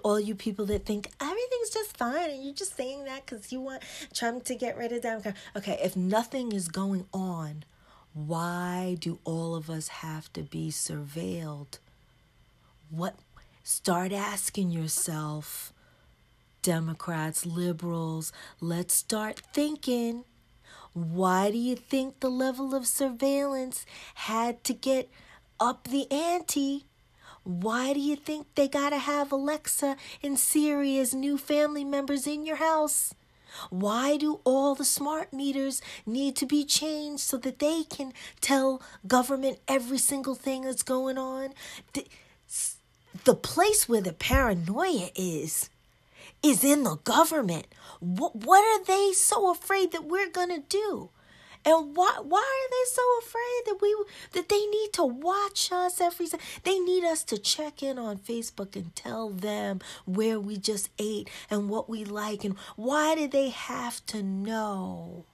All 0.03 0.19
you 0.19 0.35
people 0.35 0.67
that 0.67 0.85
think 0.85 1.11
everything's 1.21 1.71
just 1.71 1.97
fine 1.97 2.31
and 2.31 2.45
you're 2.45 2.55
just 2.55 2.77
saying 2.77 3.05
that 3.05 3.25
because 3.25 3.53
you 3.53 3.61
want 3.61 3.83
Trump 4.13 4.45
to 4.45 4.55
get 4.55 4.77
rid 4.77 4.93
of 4.93 5.03
Democrats. 5.03 5.39
Okay, 5.57 5.79
if 5.83 5.97
nothing 5.97 6.53
is 6.53 6.69
going 6.69 7.07
on, 7.13 7.65
why 8.13 8.97
do 8.99 9.19
all 9.25 9.55
of 9.55 9.71
us 9.71 9.89
have 9.89 10.33
to 10.33 10.43
be 10.43 10.71
surveilled? 10.71 11.79
What? 12.91 13.15
Start 13.69 14.13
asking 14.13 14.71
yourself 14.71 15.73
Democrats, 16.63 17.45
liberals, 17.45 18.33
let's 18.61 18.95
start 18.95 19.43
thinking. 19.53 20.23
Why 20.93 21.51
do 21.51 21.59
you 21.59 21.75
think 21.75 22.21
the 22.21 22.29
level 22.29 22.77
of 22.77 22.87
surveillance 22.87 23.85
had 24.15 24.63
to 24.63 24.73
get 24.73 25.11
up 25.59 25.89
the 25.89 26.09
ante? 26.13 26.85
Why 27.43 27.93
do 27.93 27.99
you 27.99 28.15
think 28.15 28.47
they 28.55 28.69
got 28.69 28.91
to 28.91 28.99
have 28.99 29.33
Alexa 29.33 29.97
and 30.23 30.39
Siri 30.39 31.01
as 31.01 31.13
new 31.13 31.37
family 31.37 31.85
members 31.85 32.29
in 32.29 32.47
your 32.47 32.57
house? 32.63 33.15
Why 33.71 34.17
do 34.17 34.39
all 34.45 34.77
the 34.77 34.85
smart 34.85 35.33
meters 35.33 35.83
need 36.07 36.37
to 36.37 36.47
be 36.47 36.65
changed 36.65 37.25
so 37.25 37.37
that 37.39 37.59
they 37.59 37.83
can 37.83 38.13
tell 38.41 38.81
government 39.09 39.59
every 39.67 39.99
single 39.99 40.37
thing 40.37 40.63
that's 40.63 40.85
going 40.85 41.19
on? 41.19 41.53
The, 41.95 42.07
the 43.25 43.35
place 43.35 43.89
where 43.89 44.01
the 44.01 44.13
paranoia 44.13 45.11
is 45.15 45.71
is 46.43 46.63
in 46.63 46.85
the 46.85 46.97
government. 46.97 47.67
What, 48.01 48.37
what 48.37 48.65
are 48.65 48.85
they 48.85 49.13
so 49.13 49.51
afraid 49.51 49.93
that 49.93 50.05
we're 50.05 50.31
going 50.31 50.51
to 50.51 50.63
do? 50.69 51.11
And 51.65 51.97
why 51.97 52.21
why 52.23 52.39
are 52.39 52.71
they 52.71 52.91
so 52.93 53.03
afraid 53.19 53.63
that 53.67 53.83
we 53.83 54.05
that 54.35 54.49
they 54.49 54.65
need 54.67 54.93
to 54.93 55.05
watch 55.05 55.73
us 55.73 56.01
every 56.01 56.29
they 56.63 56.79
need 56.79 57.03
us 57.03 57.25
to 57.25 57.39
check 57.39 57.83
in 57.83 57.99
on 57.99 58.19
Facebook 58.19 58.77
and 58.77 58.95
tell 58.95 59.31
them 59.31 59.81
where 60.05 60.39
we 60.39 60.59
just 60.59 60.91
ate 61.01 61.29
and 61.51 61.69
what 61.69 61.89
we 61.89 62.05
like 62.05 62.45
and 62.45 62.57
why 62.77 63.17
do 63.17 63.27
they 63.27 63.49
have 63.49 64.07
to 64.07 64.23
know? 64.23 65.25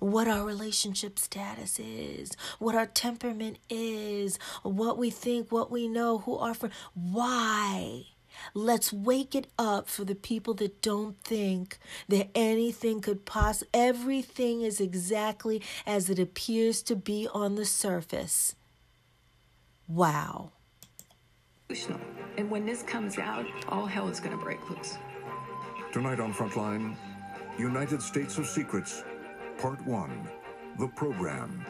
What 0.00 0.28
our 0.28 0.44
relationship 0.44 1.18
status 1.18 1.78
is, 1.78 2.32
what 2.58 2.74
our 2.74 2.86
temperament 2.86 3.58
is, 3.68 4.38
what 4.62 4.98
we 4.98 5.10
think, 5.10 5.50
what 5.50 5.70
we 5.70 5.88
know, 5.88 6.18
who 6.18 6.36
our 6.36 6.54
friends. 6.54 6.74
Why? 6.94 8.04
Let's 8.54 8.92
wake 8.92 9.34
it 9.34 9.46
up 9.58 9.88
for 9.88 10.04
the 10.04 10.14
people 10.14 10.54
that 10.54 10.80
don't 10.80 11.22
think 11.22 11.78
that 12.08 12.30
anything 12.34 13.00
could 13.00 13.24
possibly, 13.24 13.68
everything 13.74 14.62
is 14.62 14.80
exactly 14.80 15.62
as 15.86 16.08
it 16.08 16.18
appears 16.18 16.82
to 16.84 16.96
be 16.96 17.28
on 17.32 17.56
the 17.56 17.66
surface. 17.66 18.54
Wow. 19.88 20.52
And 22.36 22.50
when 22.50 22.66
this 22.66 22.82
comes 22.82 23.18
out, 23.18 23.46
all 23.68 23.86
hell 23.86 24.08
is 24.08 24.20
going 24.20 24.36
to 24.36 24.42
break 24.42 24.68
loose. 24.70 24.96
Tonight 25.90 26.20
on 26.20 26.32
Frontline, 26.32 26.96
United 27.58 28.00
States 28.00 28.38
of 28.38 28.46
Secrets, 28.46 29.04
Part 29.62 29.86
1 29.86 30.28
The 30.80 30.88
Program. 30.88 31.64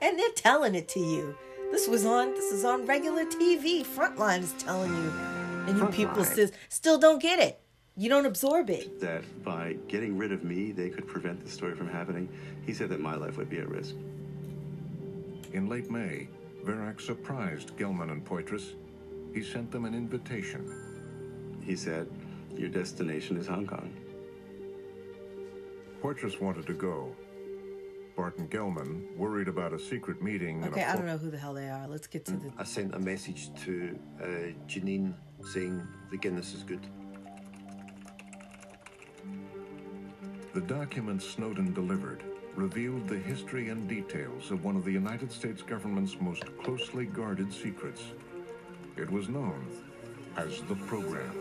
And 0.00 0.16
they're 0.16 0.28
telling 0.36 0.76
it 0.76 0.86
to 0.90 1.00
you. 1.00 1.36
This 1.72 1.88
was 1.88 2.06
on 2.06 2.32
this 2.34 2.52
is 2.52 2.64
on 2.64 2.86
regular 2.86 3.24
TV. 3.24 3.84
Frontline 3.84 4.44
is 4.44 4.52
telling 4.52 4.94
you. 4.94 5.12
And 5.66 5.76
you 5.76 5.86
people 5.86 6.22
says 6.22 6.52
still 6.68 6.96
don't 6.96 7.20
get 7.20 7.40
it. 7.40 7.60
You 7.96 8.08
don't 8.08 8.24
absorb 8.24 8.70
it. 8.70 9.00
That 9.00 9.24
by 9.42 9.78
getting 9.88 10.16
rid 10.16 10.30
of 10.30 10.44
me, 10.44 10.70
they 10.70 10.90
could 10.90 11.08
prevent 11.08 11.44
the 11.44 11.50
story 11.50 11.74
from 11.74 11.88
happening. 11.88 12.28
He 12.64 12.72
said 12.72 12.88
that 12.90 13.00
my 13.00 13.16
life 13.16 13.36
would 13.36 13.50
be 13.50 13.58
at 13.58 13.68
risk. 13.68 13.96
In 15.54 15.68
late 15.68 15.90
May, 15.90 16.28
Verax 16.64 17.00
surprised 17.00 17.76
Gellman 17.76 18.12
and 18.12 18.24
Poitras. 18.24 18.74
He 19.34 19.42
sent 19.42 19.72
them 19.72 19.86
an 19.86 19.94
invitation. 19.94 21.60
He 21.64 21.74
said, 21.74 22.08
Your 22.56 22.68
destination 22.68 23.38
is 23.38 23.48
Hong 23.48 23.66
Kong. 23.66 23.92
Poitras 26.04 26.38
wanted 26.38 26.66
to 26.66 26.74
go. 26.74 27.16
Barton 28.14 28.46
Gellman, 28.48 29.16
worried 29.16 29.48
about 29.48 29.72
a 29.72 29.78
secret 29.78 30.20
meeting 30.20 30.62
Okay, 30.62 30.82
a 30.82 30.88
I 30.88 30.92
fo- 30.92 30.98
don't 30.98 31.06
know 31.06 31.16
who 31.16 31.30
the 31.30 31.38
hell 31.38 31.54
they 31.54 31.70
are. 31.70 31.88
Let's 31.88 32.06
get 32.06 32.26
to 32.26 32.32
the 32.32 32.52
I 32.58 32.64
sent 32.64 32.94
a 32.94 32.98
message 32.98 33.48
to 33.64 33.98
uh, 34.22 34.26
Janine 34.68 35.14
saying 35.50 35.82
the 36.10 36.18
Guinness 36.18 36.52
is 36.52 36.62
good. 36.62 36.86
The 40.52 40.60
documents 40.60 41.26
Snowden 41.26 41.72
delivered 41.72 42.22
revealed 42.54 43.08
the 43.08 43.16
history 43.18 43.70
and 43.70 43.88
details 43.88 44.50
of 44.50 44.62
one 44.62 44.76
of 44.76 44.84
the 44.84 44.92
United 44.92 45.32
States 45.32 45.62
government's 45.62 46.20
most 46.20 46.44
closely 46.62 47.06
guarded 47.06 47.50
secrets. 47.50 48.02
It 48.98 49.10
was 49.10 49.30
known 49.30 49.66
as 50.36 50.60
the 50.68 50.76
program. 50.86 51.32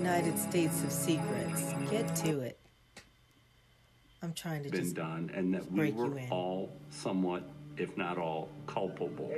United 0.00 0.38
States 0.38 0.82
of 0.82 0.90
Secrets. 0.90 1.74
Get 1.90 2.16
to 2.16 2.40
it. 2.40 2.58
I'm 4.22 4.32
trying 4.32 4.62
to 4.64 4.70
been 4.70 4.80
just 4.84 4.96
done 4.96 5.30
and 5.34 5.52
that 5.52 5.70
we 5.70 5.92
were 5.92 6.18
you 6.18 6.26
all 6.30 6.72
somewhat, 6.88 7.42
if 7.76 7.94
not 7.98 8.16
all, 8.16 8.48
culpable. 8.66 9.30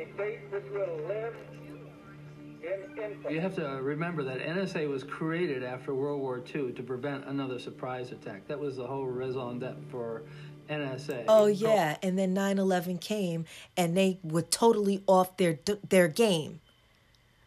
You 3.28 3.40
have 3.40 3.56
to 3.56 3.68
uh, 3.68 3.80
remember 3.80 4.22
that 4.22 4.38
NSA 4.38 4.88
was 4.88 5.02
created 5.02 5.64
after 5.64 5.96
World 5.96 6.20
War 6.20 6.40
II 6.54 6.70
to 6.72 6.82
prevent 6.82 7.26
another 7.26 7.58
surprise 7.58 8.12
attack. 8.12 8.46
That 8.46 8.60
was 8.60 8.76
the 8.76 8.86
whole 8.86 9.06
raison 9.06 9.58
d'etre 9.58 9.82
for 9.90 10.22
NSA. 10.70 11.24
Oh 11.26 11.46
yeah, 11.46 11.96
and 12.04 12.16
then 12.16 12.36
9/11 12.36 13.00
came 13.00 13.46
and 13.76 13.96
they 13.96 14.20
were 14.22 14.42
totally 14.42 15.02
off 15.08 15.36
their 15.38 15.58
their 15.88 16.06
game. 16.06 16.60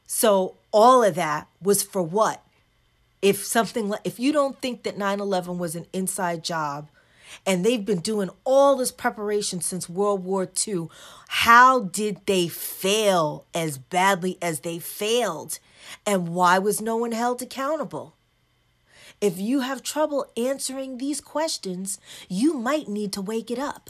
So 0.05 0.57
all 0.73 1.01
of 1.01 1.15
that 1.15 1.47
was 1.61 1.81
for 1.81 2.03
what? 2.03 2.44
If 3.25 3.43
something 3.43 3.89
like 3.89 4.01
if 4.03 4.19
you 4.19 4.31
don't 4.31 4.61
think 4.61 4.83
that 4.83 4.99
9/11 4.99 5.57
was 5.57 5.75
an 5.75 5.87
inside 5.91 6.43
job 6.43 6.89
and 7.43 7.65
they've 7.65 7.83
been 7.83 8.01
doing 8.01 8.29
all 8.43 8.75
this 8.75 8.91
preparation 8.91 9.61
since 9.61 9.89
World 9.89 10.23
War 10.23 10.47
II, 10.67 10.89
how 11.27 11.79
did 11.79 12.21
they 12.27 12.47
fail 12.47 13.45
as 13.51 13.79
badly 13.79 14.37
as 14.43 14.59
they 14.59 14.77
failed? 14.77 15.57
And 16.05 16.35
why 16.35 16.59
was 16.59 16.79
no 16.79 16.97
one 16.97 17.13
held 17.13 17.41
accountable? 17.41 18.13
If 19.19 19.39
you 19.39 19.61
have 19.61 19.81
trouble 19.81 20.27
answering 20.37 20.99
these 20.99 21.19
questions, 21.19 21.97
you 22.29 22.53
might 22.53 22.87
need 22.87 23.11
to 23.13 23.23
wake 23.23 23.49
it 23.49 23.57
up. 23.57 23.89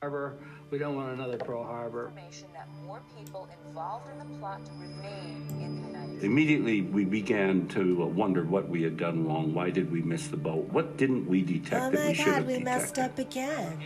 Harbor. 0.00 0.36
We 0.70 0.78
don't 0.78 0.94
want 0.94 1.12
another 1.12 1.38
Pearl 1.38 1.64
Harbor. 1.64 2.12
that 2.54 2.68
more 2.84 3.02
people 3.16 3.48
involved 3.66 4.06
in 4.12 4.18
the 4.18 4.38
plot 4.38 4.60
remain 4.78 5.44
in 5.60 5.80
the 5.82 5.88
United 5.88 6.22
Immediately, 6.22 6.82
we 6.82 7.04
began 7.04 7.66
to 7.68 8.04
uh, 8.04 8.06
wonder 8.06 8.44
what 8.44 8.68
we 8.68 8.82
had 8.82 8.96
done 8.96 9.26
wrong. 9.26 9.52
Why 9.54 9.70
did 9.70 9.90
we 9.90 10.00
miss 10.02 10.28
the 10.28 10.36
boat? 10.36 10.66
What 10.66 10.96
didn't 10.96 11.26
we 11.26 11.42
detect 11.42 11.86
Oh 11.86 11.90
that 11.90 12.08
we 12.08 12.14
should 12.14 12.26
God, 12.26 12.34
have 12.34 12.46
we 12.46 12.58
detected? 12.58 12.64
messed 12.64 12.98
up 13.00 13.18
again. 13.18 13.82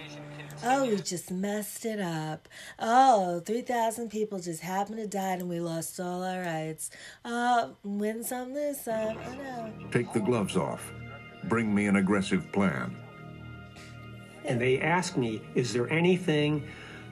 Oh, 0.65 0.87
we 0.87 0.97
just 0.97 1.31
messed 1.31 1.87
it 1.87 1.99
up. 1.99 2.47
Oh, 2.79 3.41
3,000 3.41 4.11
people 4.11 4.39
just 4.39 4.61
happened 4.61 4.99
to 4.99 5.07
die 5.07 5.33
and 5.35 5.49
we 5.49 5.61
lost 5.61 5.99
all 5.99 6.23
our 6.23 6.43
rights. 6.43 6.91
Oh, 7.25 7.75
win 7.85 8.23
some, 8.23 8.53
lose 8.53 8.81
some. 8.81 9.17
Oh 9.17 9.35
no. 9.35 9.73
Take 9.91 10.13
the 10.13 10.21
gloves 10.21 10.57
off. 10.59 10.93
Bring 11.45 11.75
me 11.75 11.87
an 11.87 11.97
aggressive 11.97 12.53
plan. 12.53 12.97
And 14.45 14.61
they 14.61 14.81
asked 14.81 15.17
me, 15.17 15.43
is 15.55 15.73
there 15.73 15.89
anything 15.91 16.67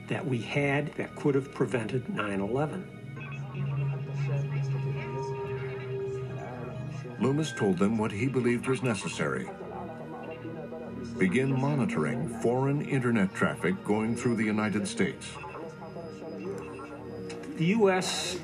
that 0.08 0.26
we 0.26 0.38
had 0.38 0.92
that 0.94 1.14
could 1.16 1.34
have 1.34 1.54
prevented 1.54 2.08
9 2.08 2.40
11? 2.40 3.00
Loomis 7.20 7.52
told 7.52 7.78
them 7.78 7.98
what 7.98 8.10
he 8.10 8.26
believed 8.28 8.66
was 8.66 8.82
necessary. 8.82 9.48
Begin 11.18 11.52
monitoring 11.52 12.28
foreign 12.40 12.80
internet 12.82 13.34
traffic 13.34 13.84
going 13.84 14.16
through 14.16 14.36
the 14.36 14.44
United 14.44 14.88
States. 14.88 15.30
The 17.56 17.66
U.S. 17.66 18.38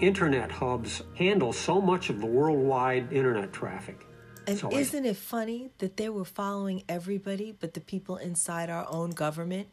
internet 0.00 0.50
hubs 0.50 1.02
handle 1.14 1.52
so 1.52 1.80
much 1.80 2.10
of 2.10 2.20
the 2.20 2.26
worldwide 2.26 3.12
internet 3.12 3.52
traffic. 3.52 4.04
And 4.46 4.58
So 4.58 4.70
isn't 4.70 5.04
it 5.04 5.16
funny 5.16 5.70
that 5.78 5.96
they 5.96 6.08
were 6.08 6.24
following 6.24 6.84
everybody 6.88 7.52
but 7.58 7.74
the 7.74 7.80
people 7.80 8.16
inside 8.16 8.70
our 8.70 8.86
own 8.88 9.10
government 9.10 9.68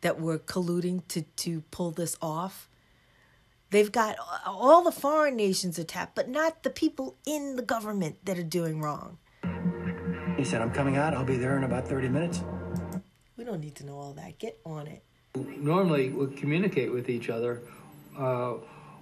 that 0.00 0.20
were 0.20 0.38
colluding 0.38 1.06
to, 1.08 1.22
to 1.22 1.60
pull 1.70 1.92
this 1.92 2.16
off? 2.20 2.68
They've 3.70 3.92
got 3.92 4.16
all 4.46 4.82
the 4.82 4.92
foreign 4.92 5.36
nations 5.36 5.78
attacked, 5.78 6.14
but 6.14 6.28
not 6.28 6.62
the 6.62 6.70
people 6.70 7.16
in 7.26 7.56
the 7.56 7.62
government 7.62 8.16
that 8.24 8.38
are 8.38 8.42
doing 8.42 8.80
wrong. 8.80 9.18
He 10.38 10.44
said, 10.44 10.62
I'm 10.62 10.70
coming 10.70 10.96
out. 10.96 11.14
I'll 11.14 11.24
be 11.24 11.36
there 11.36 11.56
in 11.56 11.64
about 11.64 11.86
30 11.86 12.08
minutes. 12.08 12.42
We 13.36 13.44
don't 13.44 13.60
need 13.60 13.74
to 13.76 13.86
know 13.86 13.98
all 13.98 14.12
that. 14.14 14.38
Get 14.38 14.58
on 14.64 14.86
it. 14.86 15.02
Normally, 15.34 16.08
we 16.08 16.34
communicate 16.34 16.90
with 16.92 17.10
each 17.10 17.28
other. 17.28 17.60
Uh, 18.16 18.54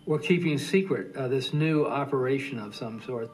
we're 0.05 0.19
keeping 0.19 0.59
secret 0.59 1.15
uh, 1.17 1.29
this 1.29 1.53
new 1.53 1.87
operation 1.87 2.59
of 2.59 2.75
some 2.75 3.03
sort. 3.03 3.31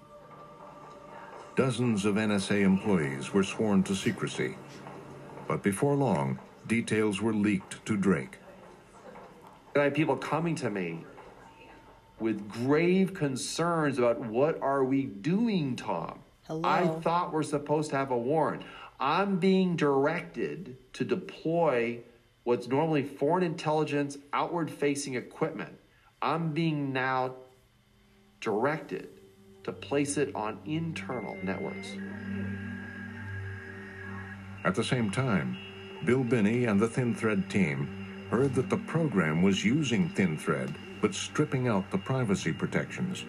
Dozens 1.54 2.06
of 2.06 2.14
NSA 2.14 2.62
employees 2.62 3.34
were 3.34 3.42
sworn 3.42 3.82
to 3.82 3.94
secrecy. 3.94 4.56
But 5.46 5.62
before 5.62 5.94
long, 5.94 6.38
details 6.66 7.20
were 7.20 7.34
leaked 7.34 7.84
to 7.84 7.94
Drake. 7.94 8.38
I 9.76 9.80
had 9.80 9.94
people 9.94 10.16
coming 10.16 10.54
to 10.56 10.70
me 10.70 11.04
with 12.18 12.48
grave 12.48 13.12
concerns 13.12 13.98
about 13.98 14.18
what 14.18 14.62
are 14.62 14.82
we 14.82 15.04
doing, 15.04 15.76
Tom? 15.76 16.20
Hello? 16.46 16.62
I 16.64 16.86
thought 16.86 17.34
we're 17.34 17.42
supposed 17.42 17.90
to 17.90 17.96
have 17.96 18.10
a 18.10 18.16
warrant. 18.16 18.62
I'm 18.98 19.38
being 19.38 19.76
directed 19.76 20.78
to 20.94 21.04
deploy 21.04 22.00
what's 22.44 22.66
normally 22.66 23.02
foreign 23.02 23.44
intelligence 23.44 24.16
outward 24.32 24.70
facing 24.70 25.16
equipment. 25.16 25.78
I'm 26.22 26.52
being 26.52 26.94
now 26.94 27.34
directed 28.40 29.11
to 29.64 29.72
place 29.72 30.16
it 30.16 30.34
on 30.34 30.58
internal 30.66 31.36
networks. 31.42 31.96
At 34.64 34.74
the 34.74 34.84
same 34.84 35.10
time, 35.10 35.56
Bill 36.04 36.24
Binney 36.24 36.64
and 36.64 36.80
the 36.80 36.88
Thin 36.88 37.14
Thread 37.14 37.50
team 37.50 38.26
heard 38.30 38.54
that 38.54 38.70
the 38.70 38.78
program 38.78 39.42
was 39.42 39.64
using 39.64 40.08
Thin 40.08 40.38
Thread, 40.38 40.74
but 41.00 41.14
stripping 41.14 41.68
out 41.68 41.90
the 41.90 41.98
privacy 41.98 42.52
protections. 42.52 43.24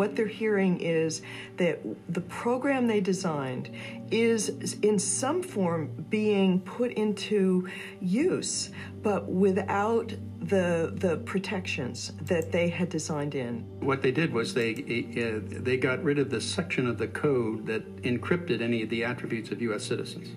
What 0.00 0.16
they're 0.16 0.26
hearing 0.26 0.80
is 0.80 1.20
that 1.58 1.78
the 2.08 2.22
program 2.22 2.86
they 2.86 3.00
designed 3.00 3.68
is 4.10 4.78
in 4.80 4.98
some 4.98 5.42
form 5.42 6.06
being 6.08 6.60
put 6.60 6.92
into 6.92 7.68
use, 8.00 8.70
but 9.02 9.26
without 9.26 10.14
the 10.40 10.94
the 10.96 11.18
protections 11.26 12.12
that 12.22 12.50
they 12.50 12.70
had 12.70 12.88
designed 12.88 13.34
in. 13.34 13.56
What 13.80 14.00
they 14.00 14.10
did 14.10 14.32
was 14.32 14.54
they 14.54 14.72
uh, 14.72 15.60
they 15.62 15.76
got 15.76 16.02
rid 16.02 16.18
of 16.18 16.30
the 16.30 16.40
section 16.40 16.86
of 16.86 16.96
the 16.96 17.08
code 17.08 17.66
that 17.66 17.84
encrypted 18.02 18.62
any 18.62 18.82
of 18.82 18.88
the 18.88 19.04
attributes 19.04 19.50
of 19.50 19.60
U.S. 19.60 19.84
citizens. 19.84 20.28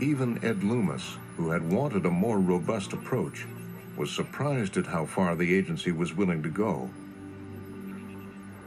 Even 0.00 0.38
Ed 0.44 0.62
Loomis, 0.62 1.16
who 1.36 1.50
had 1.50 1.68
wanted 1.72 2.06
a 2.06 2.10
more 2.10 2.38
robust 2.38 2.92
approach, 2.92 3.46
was 3.96 4.12
surprised 4.12 4.76
at 4.76 4.86
how 4.86 5.04
far 5.04 5.34
the 5.34 5.52
agency 5.52 5.90
was 5.90 6.14
willing 6.14 6.40
to 6.44 6.50
go. 6.50 6.88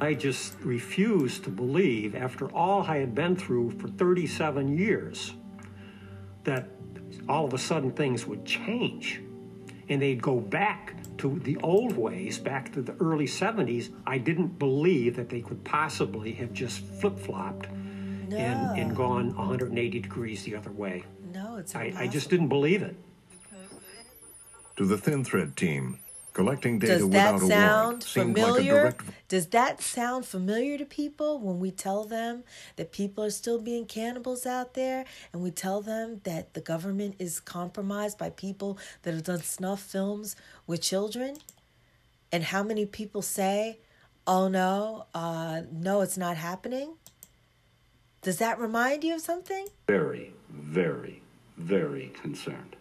I 0.02 0.16
just 0.16 0.56
refused 0.62 1.44
to 1.44 1.52
believe, 1.52 2.16
after 2.16 2.52
all 2.56 2.82
I 2.82 2.98
had 2.98 3.14
been 3.14 3.36
through 3.36 3.72
for 3.80 3.88
37 3.88 4.76
years, 4.76 5.34
that 6.44 6.68
all 7.30 7.46
of 7.46 7.54
a 7.54 7.60
sudden 7.60 7.92
things 7.92 8.26
would 8.26 8.44
change 8.44 9.22
and 9.90 10.02
they'd 10.02 10.22
go 10.22 10.40
back 10.40 10.96
to 11.20 11.38
the 11.44 11.56
old 11.58 11.96
ways, 11.96 12.40
back 12.40 12.74
to 12.74 12.82
the 12.82 12.94
early 13.00 13.28
70s. 13.28 13.92
I 14.08 14.18
didn't 14.18 14.58
believe 14.58 15.16
that 15.18 15.30
they 15.30 15.42
could 15.42 15.64
possibly 15.64 16.32
have 16.34 16.52
just 16.52 16.84
flip 17.00 17.20
flopped 17.20 17.70
No. 18.28 18.38
and, 18.38 18.80
and 18.80 18.96
gone 18.96 19.36
180 19.36 20.00
degrees 20.00 20.44
the 20.44 20.56
other 20.56 20.72
way. 20.72 21.04
No, 21.32 21.58
it's 21.58 21.76
I, 21.76 21.94
I 21.96 22.08
just 22.08 22.30
didn't 22.32 22.48
believe 22.48 22.82
it. 22.82 22.96
To 24.78 24.86
the 24.86 24.98
Thin 24.98 25.24
Thread 25.24 25.56
team, 25.56 26.00
collecting 26.34 26.80
data 26.80 27.00
Does 27.00 27.10
that 27.10 27.34
without 27.34 27.36
a 27.36 27.48
sound 27.48 27.84
warrant 27.84 28.04
seemed 28.04 28.38
like 28.38 28.46
a 28.46 28.54
familiar? 28.54 28.74
direct 28.82 29.06
Does 29.28 29.48
that 29.48 29.82
sound 29.82 30.26
familiar 30.26 30.78
to 30.78 30.86
people 30.86 31.40
when 31.40 31.60
we 31.60 31.72
tell 31.72 32.04
them 32.06 32.44
that 32.76 32.92
people 32.92 33.24
are 33.24 33.30
still 33.30 33.60
being 33.60 33.86
cannibals 33.86 34.46
out 34.46 34.74
there 34.74 35.06
and 35.34 35.42
we 35.42 35.52
tell 35.52 35.82
them 35.82 36.22
that 36.24 36.54
the 36.54 36.62
government 36.62 37.16
is 37.20 37.40
compromised 37.40 38.18
by 38.18 38.30
people 38.30 38.78
that 39.04 39.14
have 39.14 39.24
done 39.24 39.42
snuff 39.42 39.82
films 39.82 40.36
with 40.68 40.82
children? 40.82 41.38
And 42.32 42.44
how 42.46 42.64
many 42.64 42.86
people 42.86 43.22
say, 43.22 43.80
oh 44.26 44.48
no, 44.48 45.06
uh, 45.14 45.62
no, 45.72 46.02
it's 46.02 46.18
not 46.18 46.38
happening? 46.38 46.94
Does 48.22 48.38
that 48.38 48.60
remind 48.60 49.04
you 49.04 49.16
of 49.16 49.22
something? 49.22 49.68
Very, 49.88 50.34
very, 50.50 51.22
very 51.58 52.12
concerned. 52.22 52.76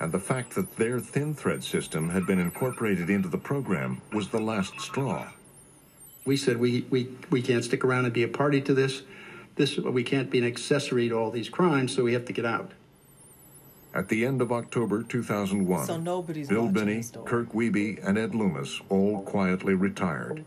And 0.00 0.12
the 0.12 0.18
fact 0.18 0.54
that 0.54 0.76
their 0.76 1.00
thin 1.00 1.34
thread 1.34 1.64
system 1.64 2.10
had 2.10 2.26
been 2.26 2.38
incorporated 2.38 3.08
into 3.08 3.28
the 3.28 3.38
program 3.38 4.02
was 4.12 4.28
the 4.28 4.40
last 4.40 4.78
straw. 4.80 5.28
We 6.24 6.36
said 6.36 6.58
we, 6.58 6.86
we, 6.90 7.08
we 7.30 7.40
can't 7.40 7.64
stick 7.64 7.84
around 7.84 8.04
and 8.04 8.12
be 8.12 8.22
a 8.22 8.28
party 8.28 8.60
to 8.62 8.74
this. 8.74 9.02
This 9.54 9.78
we 9.78 10.02
can't 10.02 10.30
be 10.30 10.38
an 10.38 10.44
accessory 10.44 11.08
to 11.08 11.14
all 11.14 11.30
these 11.30 11.48
crimes, 11.48 11.94
so 11.94 12.02
we 12.02 12.12
have 12.12 12.26
to 12.26 12.32
get 12.32 12.44
out. 12.44 12.72
At 13.94 14.08
the 14.10 14.26
end 14.26 14.42
of 14.42 14.52
October 14.52 15.02
2001, 15.02 15.86
So 15.86 15.96
nobody's 15.96 16.48
Bill 16.48 16.66
watching 16.66 16.74
Binney. 16.74 17.04
Kirk 17.24 17.52
Wiebe, 17.54 18.06
and 18.06 18.18
Ed 18.18 18.34
Loomis 18.34 18.82
all 18.90 19.22
quietly 19.22 19.72
retired. 19.72 20.44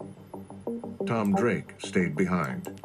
Tom 1.06 1.34
Drake 1.36 1.76
stayed 1.80 2.16
behind. 2.16 2.80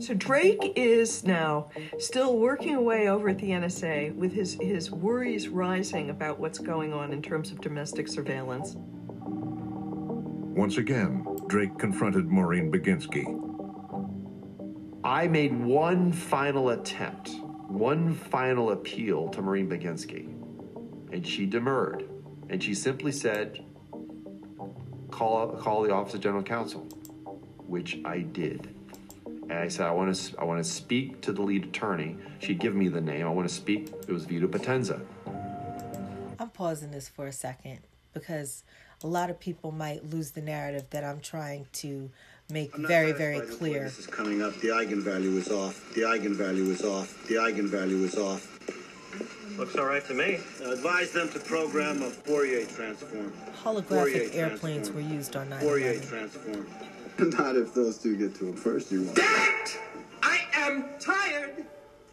So 0.00 0.14
Drake 0.14 0.74
is 0.76 1.24
now 1.24 1.70
still 1.98 2.38
working 2.38 2.76
away 2.76 3.08
over 3.08 3.30
at 3.30 3.38
the 3.38 3.50
NSA 3.50 4.14
with 4.14 4.32
his, 4.32 4.54
his 4.60 4.92
worries 4.92 5.48
rising 5.48 6.10
about 6.10 6.38
what's 6.38 6.58
going 6.58 6.92
on 6.92 7.12
in 7.12 7.20
terms 7.20 7.50
of 7.50 7.60
domestic 7.60 8.06
surveillance. 8.06 8.76
Once 10.58 10.78
again, 10.78 11.26
Drake 11.48 11.76
confronted 11.78 12.26
Maureen 12.30 12.70
Baginski. 12.70 13.26
I 15.02 15.26
made 15.26 15.56
one 15.56 16.12
final 16.12 16.70
attempt, 16.70 17.30
one 17.68 18.14
final 18.14 18.70
appeal 18.70 19.28
to 19.30 19.42
Maureen 19.42 19.68
Baginski, 19.68 20.26
and 21.12 21.26
she 21.26 21.44
demurred, 21.46 22.08
and 22.50 22.62
she 22.62 22.74
simply 22.74 23.12
said, 23.12 23.64
"Call 25.10 25.56
call 25.56 25.82
the 25.82 25.92
Office 25.92 26.14
of 26.14 26.20
General 26.20 26.42
Counsel," 26.42 26.88
which 27.68 27.98
I 28.04 28.18
did. 28.20 28.74
And 29.26 29.52
I 29.52 29.68
said, 29.68 29.86
"I 29.86 29.90
want 29.92 30.14
to 30.14 30.40
I 30.40 30.44
want 30.44 30.62
to 30.62 30.68
speak 30.68 31.20
to 31.22 31.32
the 31.32 31.42
lead 31.42 31.64
attorney." 31.64 32.16
She'd 32.40 32.58
give 32.58 32.74
me 32.74 32.88
the 32.88 33.00
name. 33.00 33.26
I 33.26 33.30
want 33.30 33.48
to 33.48 33.54
speak. 33.54 33.92
It 34.06 34.12
was 34.12 34.24
Vito 34.24 34.46
Potenza. 34.46 35.00
I'm 36.38 36.50
pausing 36.50 36.90
this 36.90 37.08
for 37.08 37.26
a 37.26 37.32
second 37.32 37.80
because 38.12 38.62
a 39.02 39.06
lot 39.06 39.30
of 39.30 39.38
people 39.38 39.70
might 39.72 40.04
lose 40.10 40.32
the 40.32 40.40
narrative 40.40 40.86
that 40.90 41.04
I'm 41.04 41.20
trying 41.20 41.66
to 41.74 42.10
make 42.50 42.74
very, 42.76 43.12
very 43.12 43.40
with 43.40 43.48
the 43.48 43.54
way 43.54 43.58
clear. 43.58 43.84
This 43.84 43.98
is 43.98 44.06
coming 44.06 44.42
up. 44.42 44.54
The 44.60 44.68
eigenvalue 44.68 45.36
is 45.36 45.50
off. 45.50 45.94
The 45.94 46.02
eigenvalue 46.02 46.70
is 46.70 46.82
off. 46.82 47.26
The 47.28 47.34
eigenvalue 47.34 48.04
is 48.04 48.16
off. 48.16 48.58
Looks 49.58 49.74
all 49.76 49.86
right 49.86 50.04
to 50.06 50.14
me. 50.14 50.38
Uh, 50.64 50.70
advise 50.70 51.10
them 51.10 51.28
to 51.30 51.40
program 51.40 52.02
a 52.02 52.10
Fourier 52.10 52.64
transform. 52.66 53.32
Fourier 53.32 53.82
Holographic 53.82 54.36
airplanes 54.36 54.88
transform. 54.88 54.94
were 54.94 55.14
used 55.14 55.36
on 55.36 55.48
9 55.48 55.60
Fourier 55.60 56.00
transform. 56.00 56.66
Not 57.38 57.56
if 57.56 57.74
those 57.74 57.98
two 57.98 58.16
get 58.16 58.36
to 58.36 58.46
him 58.46 58.56
first, 58.56 58.92
you 58.92 59.02
won't. 59.02 59.18
I 60.22 60.38
am 60.54 60.84
tired 61.00 61.64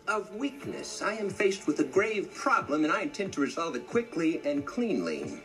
of 0.08 0.34
weakness. 0.34 1.04
I 1.04 1.14
am 1.14 1.30
faced 1.30 1.68
with 1.68 1.80
a 1.80 1.84
grave 1.84 2.34
problem, 2.34 2.84
and 2.84 2.92
I 2.92 3.04
intend 3.04 3.34
to 3.34 3.42
resolve 3.42 3.76
it 3.76 3.86
quickly 3.86 4.42
and 4.44 4.66
cleanly. 4.66 5.44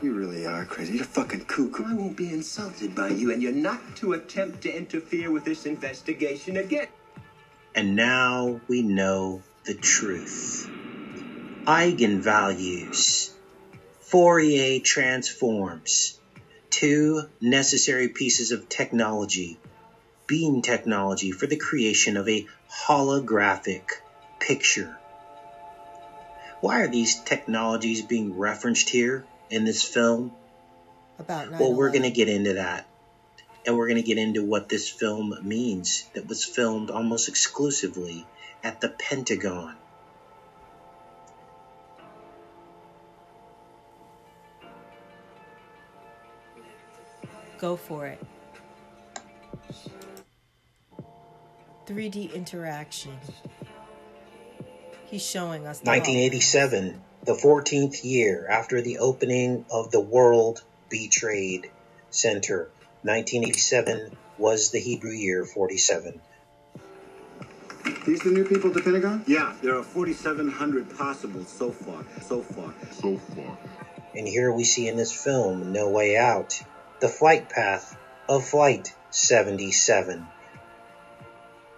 You 0.00 0.14
really 0.14 0.46
are 0.46 0.64
crazy. 0.64 0.94
You're 0.94 1.04
fucking 1.04 1.46
cuckoo. 1.46 1.84
I 1.86 1.94
won't 1.94 2.16
be 2.16 2.32
insulted 2.32 2.94
by 2.94 3.08
you, 3.08 3.32
and 3.32 3.42
you're 3.42 3.50
not 3.50 3.80
to 3.96 4.12
attempt 4.12 4.60
to 4.62 4.72
interfere 4.72 5.32
with 5.32 5.44
this 5.44 5.66
investigation 5.66 6.56
again. 6.56 6.86
And 7.74 7.96
now 7.96 8.60
we 8.68 8.82
know 8.82 9.42
the 9.64 9.74
truth. 9.74 10.70
Eigenvalues. 11.64 13.32
Fourier 14.02 14.78
transforms. 14.78 16.19
Two 16.70 17.22
necessary 17.40 18.08
pieces 18.08 18.52
of 18.52 18.68
technology. 18.68 19.58
Beam 20.26 20.62
technology 20.62 21.32
for 21.32 21.46
the 21.46 21.56
creation 21.56 22.16
of 22.16 22.28
a 22.28 22.46
holographic 22.86 23.82
picture. 24.38 24.96
Why 26.60 26.80
are 26.82 26.88
these 26.88 27.20
technologies 27.20 28.02
being 28.02 28.38
referenced 28.38 28.88
here 28.88 29.24
in 29.48 29.64
this 29.64 29.82
film? 29.82 30.32
About 31.18 31.50
Well, 31.50 31.74
we're 31.74 31.90
going 31.90 32.02
to 32.02 32.10
get 32.10 32.28
into 32.28 32.54
that. 32.54 32.86
And 33.66 33.76
we're 33.76 33.88
going 33.88 34.02
to 34.02 34.06
get 34.06 34.18
into 34.18 34.44
what 34.44 34.68
this 34.68 34.88
film 34.88 35.36
means 35.42 36.08
that 36.14 36.26
was 36.26 36.44
filmed 36.44 36.90
almost 36.90 37.28
exclusively 37.28 38.26
at 38.62 38.80
the 38.80 38.88
Pentagon. 38.88 39.76
Go 47.60 47.76
for 47.76 48.06
it. 48.06 48.18
3D 51.86 52.32
interaction. 52.32 53.12
He's 55.04 55.22
showing 55.26 55.66
us 55.66 55.80
the 55.80 55.90
1987, 55.90 57.02
the 57.24 57.34
14th 57.34 58.02
year 58.02 58.46
after 58.48 58.80
the 58.80 58.98
opening 58.98 59.66
of 59.70 59.90
the 59.90 60.00
World 60.00 60.62
B 60.88 61.08
Trade 61.08 61.70
Center. 62.08 62.70
1987 63.02 64.16
was 64.38 64.70
the 64.70 64.78
Hebrew 64.78 65.12
year 65.12 65.44
47. 65.44 66.18
These 68.06 68.20
the 68.20 68.30
new 68.30 68.44
people 68.44 68.70
at 68.70 68.74
the 68.74 68.82
Pentagon? 68.82 69.22
Yeah, 69.26 69.54
there 69.62 69.76
are 69.76 69.82
4,700 69.82 70.96
possible 70.96 71.44
so 71.44 71.70
far. 71.70 72.04
So 72.22 72.40
far. 72.40 72.72
So 72.92 73.18
far. 73.18 73.58
And 74.14 74.26
here 74.26 74.50
we 74.50 74.64
see 74.64 74.88
in 74.88 74.96
this 74.96 75.12
film, 75.12 75.72
No 75.72 75.90
Way 75.90 76.16
Out, 76.16 76.62
the 77.00 77.08
flight 77.08 77.48
path 77.48 77.96
of 78.28 78.46
Flight 78.46 78.94
77 79.10 80.26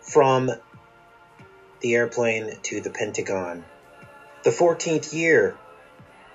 from 0.01 0.51
the 1.81 1.95
airplane 1.95 2.51
to 2.65 2.81
the 2.81 2.91
Pentagon. 2.91 3.65
The 4.43 4.51
14th 4.51 5.13
year 5.13 5.57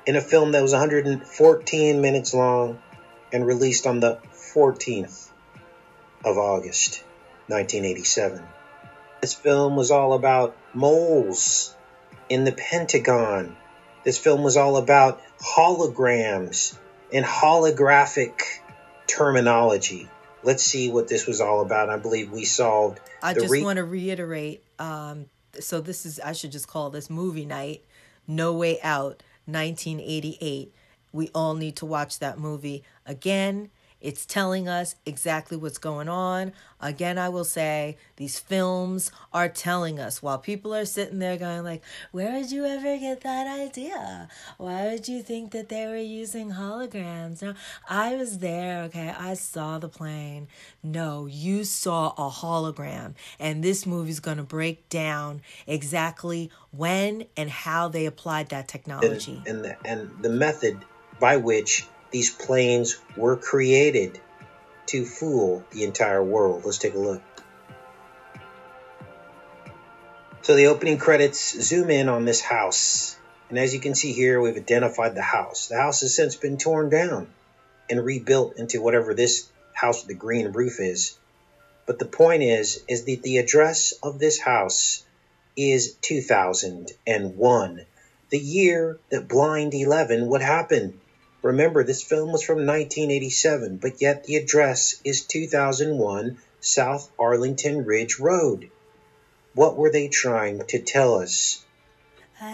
in 0.05 0.15
a 0.15 0.21
film 0.21 0.53
that 0.53 0.61
was 0.61 0.71
114 0.71 2.01
minutes 2.01 2.33
long 2.33 2.79
and 3.33 3.45
released 3.45 3.85
on 3.85 3.99
the 3.99 4.19
14th 4.55 5.29
of 6.23 6.37
August 6.37 7.03
1987. 7.47 8.41
This 9.21 9.33
film 9.33 9.75
was 9.75 9.91
all 9.91 10.13
about 10.13 10.55
moles 10.73 11.75
in 12.29 12.45
the 12.45 12.53
Pentagon. 12.53 13.57
This 14.05 14.17
film 14.17 14.43
was 14.43 14.55
all 14.55 14.77
about 14.77 15.21
holograms 15.41 16.77
and 17.11 17.25
holographic 17.25 18.59
terminology. 19.17 20.07
Let's 20.43 20.63
see 20.63 20.91
what 20.91 21.07
this 21.07 21.25
was 21.25 21.41
all 21.41 21.61
about. 21.61 21.89
I 21.89 21.97
believe 21.97 22.31
we 22.31 22.45
solved 22.45 22.99
I 23.21 23.33
just 23.33 23.49
re- 23.49 23.63
want 23.63 23.77
to 23.77 23.83
reiterate. 23.83 24.63
Um, 24.79 25.25
so 25.59 25.81
this 25.81 26.05
is 26.05 26.19
I 26.19 26.33
should 26.33 26.51
just 26.51 26.67
call 26.67 26.89
this 26.89 27.09
movie 27.09 27.45
night. 27.45 27.83
No 28.27 28.53
Way 28.53 28.79
Out, 28.81 29.23
1988. 29.45 30.73
We 31.11 31.29
all 31.33 31.55
need 31.55 31.77
to 31.77 31.85
watch 31.85 32.19
that 32.19 32.37
movie 32.37 32.83
again. 33.05 33.71
It's 33.99 34.25
telling 34.25 34.67
us 34.67 34.95
exactly 35.05 35.57
what's 35.57 35.77
going 35.77 36.07
on. 36.07 36.53
Again, 36.79 37.17
I 37.17 37.29
will 37.29 37.43
say 37.43 37.97
these 38.17 38.39
films 38.39 39.11
are 39.33 39.49
telling 39.49 39.99
us 39.99 40.21
while 40.21 40.37
people 40.37 40.75
are 40.75 40.85
sitting 40.85 41.17
there 41.17 41.37
going 41.37 41.63
like, 41.63 41.83
"Where 42.11 42.31
did 42.31 42.51
you 42.51 42.65
ever 42.65 42.97
get 42.97 43.21
that 43.21 43.47
idea? 43.47 44.27
Why 44.57 44.85
would 44.85 45.07
you 45.07 45.23
think 45.23 45.51
that 45.51 45.69
they 45.69 45.87
were 45.87 45.97
using 45.97 46.51
holograms?" 46.51 47.41
No, 47.41 47.55
I 47.89 48.15
was 48.15 48.37
there, 48.37 48.83
okay? 48.83 49.09
I 49.17 49.33
saw 49.33 49.79
the 49.79 49.89
plane. 49.89 50.47
No, 50.83 51.25
you 51.25 51.63
saw 51.63 52.13
a 52.17 52.29
hologram. 52.29 53.15
And 53.39 53.63
this 53.63 53.85
movie's 53.85 54.19
going 54.19 54.37
to 54.37 54.43
break 54.43 54.87
down 54.89 55.41
exactly 55.65 56.51
when 56.71 57.25
and 57.35 57.49
how 57.49 57.87
they 57.87 58.05
applied 58.05 58.49
that 58.49 58.67
technology. 58.67 59.41
and 59.47 59.65
the, 59.65 59.77
and 59.85 60.11
the 60.21 60.29
method 60.29 60.77
by 61.19 61.37
which 61.37 61.87
these 62.11 62.29
planes 62.29 62.97
were 63.15 63.37
created 63.37 64.19
to 64.87 65.05
fool 65.05 65.63
the 65.71 65.83
entire 65.83 66.23
world. 66.23 66.63
Let's 66.65 66.77
take 66.77 66.93
a 66.93 66.99
look. 66.99 67.21
So 70.43 70.55
the 70.55 70.67
opening 70.67 70.97
credits 70.97 71.61
zoom 71.61 71.89
in 71.89 72.07
on 72.07 72.23
this 72.23 72.41
house. 72.41 73.17
And 73.49 73.59
as 73.59 73.73
you 73.73 73.79
can 73.79 73.95
see 73.95 74.13
here, 74.13 74.39
we've 74.39 74.55
identified 74.55 75.15
the 75.15 75.21
house. 75.21 75.67
The 75.67 75.77
house 75.77 76.01
has 76.01 76.15
since 76.15 76.35
been 76.35 76.57
torn 76.57 76.89
down 76.89 77.27
and 77.89 78.03
rebuilt 78.03 78.57
into 78.57 78.81
whatever 78.81 79.13
this 79.13 79.49
house 79.73 80.01
with 80.01 80.07
the 80.07 80.13
green 80.13 80.51
roof 80.51 80.79
is. 80.79 81.17
But 81.85 81.99
the 81.99 82.05
point 82.05 82.43
is, 82.43 82.83
is 82.87 83.05
that 83.05 83.23
the 83.23 83.37
address 83.37 83.93
of 84.03 84.19
this 84.19 84.39
house 84.39 85.03
is 85.55 85.95
2001, 86.01 87.85
the 88.29 88.37
year 88.37 88.99
that 89.09 89.27
Blind 89.27 89.73
11 89.73 90.27
would 90.27 90.41
happen. 90.41 90.99
Remember, 91.41 91.83
this 91.83 92.03
film 92.03 92.31
was 92.31 92.43
from 92.43 92.65
1987, 92.65 93.77
but 93.77 94.01
yet 94.01 94.23
the 94.23 94.35
address 94.35 94.99
is 95.03 95.25
2001 95.25 96.37
South 96.59 97.09
Arlington 97.19 97.85
Ridge 97.85 98.19
Road. 98.19 98.69
What 99.53 99.77
were 99.77 99.91
they 99.91 100.07
trying 100.07 100.65
to 100.67 100.79
tell 100.79 101.15
us? 101.15 101.63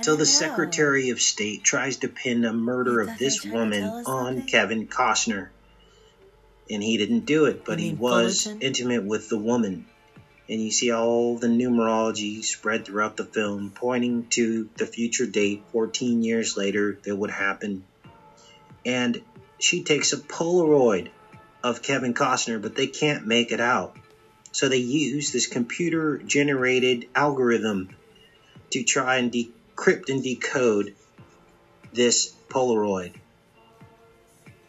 So 0.01 0.15
the 0.15 0.26
Secretary 0.26 1.10
of 1.10 1.22
State 1.22 1.64
tries 1.64 1.97
to 1.97 2.07
pin 2.07 2.45
a 2.45 2.53
murder 2.53 3.01
of 3.01 3.18
this 3.18 3.43
woman 3.43 3.84
on 3.84 4.43
Kevin 4.43 4.88
Costner. 4.88 5.49
And 6.69 6.81
he 6.81 6.97
didn't 6.97 7.26
do 7.26 7.45
it, 7.45 7.65
but 7.65 7.80
he 7.80 7.93
was 7.93 8.47
intimate 8.61 9.03
with 9.03 9.27
the 9.27 9.38
woman. 9.38 9.85
And 10.47 10.61
you 10.61 10.72
see 10.72 10.91
all 10.91 11.38
the 11.38 11.47
numerology 11.47 12.43
spread 12.43 12.85
throughout 12.85 13.18
the 13.18 13.26
film, 13.26 13.72
pointing 13.76 14.27
to 14.31 14.69
the 14.77 14.85
future 14.85 15.26
date 15.26 15.64
14 15.72 16.23
years 16.23 16.55
later 16.55 16.97
that 17.03 17.15
would 17.15 17.31
happen. 17.31 17.84
And 18.85 19.22
she 19.60 19.84
takes 19.84 20.14
a 20.14 20.18
Polaroid 20.18 21.10
of 21.64 21.81
Kevin 21.81 22.14
Costner, 22.14 22.61
but 22.61 22.76
they 22.76 22.88
can't 22.88 23.26
make 23.26 23.51
it 23.51 23.61
out. 23.61 23.95
So 24.51 24.69
they 24.69 24.77
use 24.77 25.31
this 25.31 25.47
computer 25.47 26.18
generated 26.18 27.07
algorithm 27.15 27.95
to 28.72 28.84
try 28.84 29.18
and 29.18 29.31
decrypt 29.31 30.10
and 30.10 30.22
decode 30.22 30.95
this 31.93 32.34
Polaroid. 32.49 33.14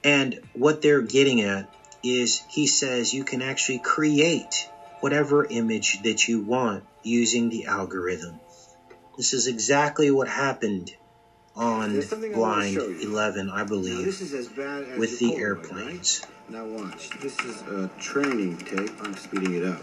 And 0.02 0.40
what 0.52 0.82
they're 0.82 1.02
getting 1.02 1.40
at 1.40 1.74
is 2.02 2.42
he 2.50 2.66
says 2.66 3.12
you 3.12 3.24
can 3.24 3.42
actually 3.42 3.78
create 3.78 4.68
whatever 5.00 5.44
image 5.44 6.02
that 6.02 6.28
you 6.28 6.40
want 6.40 6.84
using 7.02 7.48
the 7.48 7.66
algorithm. 7.66 8.38
This 9.16 9.32
is 9.32 9.46
exactly 9.46 10.10
what 10.10 10.28
happened 10.28 10.94
on 11.56 12.00
Blind 12.32 12.76
11, 12.76 13.50
I 13.50 13.62
believe, 13.64 13.98
Now, 13.98 14.04
this 14.04 14.20
is 14.20 14.34
as 14.34 14.48
bad 14.48 14.84
as 14.84 14.98
with 14.98 15.18
the 15.18 15.36
airplanes. 15.36 16.22
right? 16.22 16.30
Now 16.50 16.64
watch. 16.64 17.10
This 17.20 17.38
is 17.40 17.62
a 17.62 17.88
training 17.98 18.58
tape. 18.58 18.90
I'm 19.02 19.14
speeding 19.16 19.54
it 19.54 19.64
up. 19.64 19.80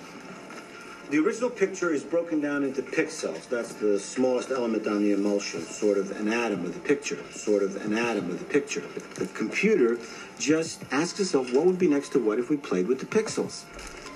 The 1.10 1.18
original 1.20 1.50
picture 1.50 1.94
is 1.94 2.04
broken 2.04 2.40
down 2.40 2.64
into 2.64 2.82
pixels. 2.82 3.50
That's 3.50 3.74
the 3.74 4.00
smallest 4.00 4.50
element 4.52 4.88
on 4.88 5.04
the 5.04 5.12
emulsion, 5.12 5.62
sort 5.62 5.98
of 5.98 6.12
an 6.12 6.32
atom 6.32 6.66
of 6.66 6.74
the 6.74 6.80
picture, 6.80 7.18
sort 7.32 7.64
of 7.64 7.76
an 7.86 7.98
atom 7.98 8.30
of 8.30 8.40
the 8.40 8.46
picture. 8.46 8.84
The 9.16 9.26
computer 9.28 9.98
just 10.40 10.84
asks 10.92 11.20
itself, 11.20 11.54
what 11.54 11.66
would 11.66 11.78
be 11.80 11.88
next 11.88 12.10
to 12.14 12.20
what 12.20 12.40
if 12.40 12.50
we 12.50 12.56
played 12.58 12.88
with 12.88 13.00
the 13.00 13.06
pixels? 13.06 13.64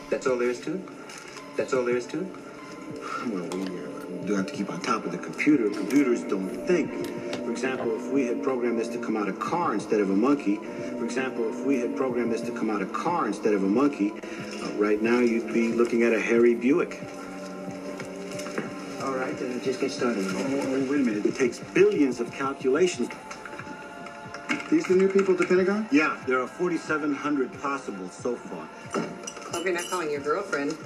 That's 0.09 0.25
all 0.27 0.37
there 0.37 0.49
is 0.49 0.61
to 0.61 0.75
it? 0.75 0.81
That's 1.57 1.73
all 1.73 1.83
there 1.83 1.97
is 1.97 2.05
to 2.07 2.21
it? 2.21 2.27
Well, 3.25 3.43
we 3.49 3.63
uh, 3.63 4.25
do 4.25 4.35
have 4.35 4.45
to 4.45 4.53
keep 4.53 4.69
on 4.69 4.79
top 4.81 5.03
of 5.03 5.11
the 5.11 5.17
computer. 5.17 5.69
Computers 5.71 6.23
don't 6.23 6.47
think. 6.67 7.24
For 7.55 7.59
example, 7.59 7.95
if 7.95 8.11
we 8.11 8.27
had 8.27 8.43
programmed 8.43 8.77
this 8.77 8.89
to 8.89 8.97
come 8.97 9.15
out 9.15 9.29
a 9.29 9.33
car 9.33 9.73
instead 9.73 10.01
of 10.01 10.09
a 10.09 10.13
monkey, 10.13 10.57
for 10.57 11.05
example, 11.05 11.47
if 11.47 11.65
we 11.65 11.79
had 11.79 11.95
programmed 11.95 12.29
this 12.33 12.41
to 12.41 12.51
come 12.51 12.69
out 12.69 12.81
a 12.81 12.85
car 12.85 13.27
instead 13.27 13.53
of 13.53 13.63
a 13.63 13.67
monkey, 13.67 14.11
uh, 14.11 14.73
right 14.73 15.01
now 15.01 15.19
you'd 15.19 15.53
be 15.53 15.71
looking 15.71 16.03
at 16.03 16.11
a 16.11 16.19
hairy 16.19 16.53
Buick. 16.53 17.01
All 19.01 19.15
right, 19.15 19.33
then 19.37 19.61
just 19.63 19.79
get 19.79 19.89
started. 19.89 20.25
Oh, 20.27 20.85
wait 20.91 20.99
a 20.99 21.03
minute. 21.05 21.25
It 21.25 21.35
takes 21.35 21.59
billions 21.59 22.19
of 22.19 22.29
calculations. 22.29 23.07
These 24.69 24.87
the 24.87 24.95
new 24.95 25.07
people 25.07 25.35
at 25.35 25.37
the 25.37 25.45
Pentagon? 25.45 25.87
Yeah, 25.93 26.21
there 26.27 26.41
are 26.41 26.47
4,700 26.47 27.61
possible 27.61 28.09
so 28.09 28.35
far. 28.35 28.67
Hope 29.53 29.63
you're 29.63 29.73
not 29.73 29.89
calling 29.89 30.11
your 30.11 30.19
girlfriend. 30.19 30.77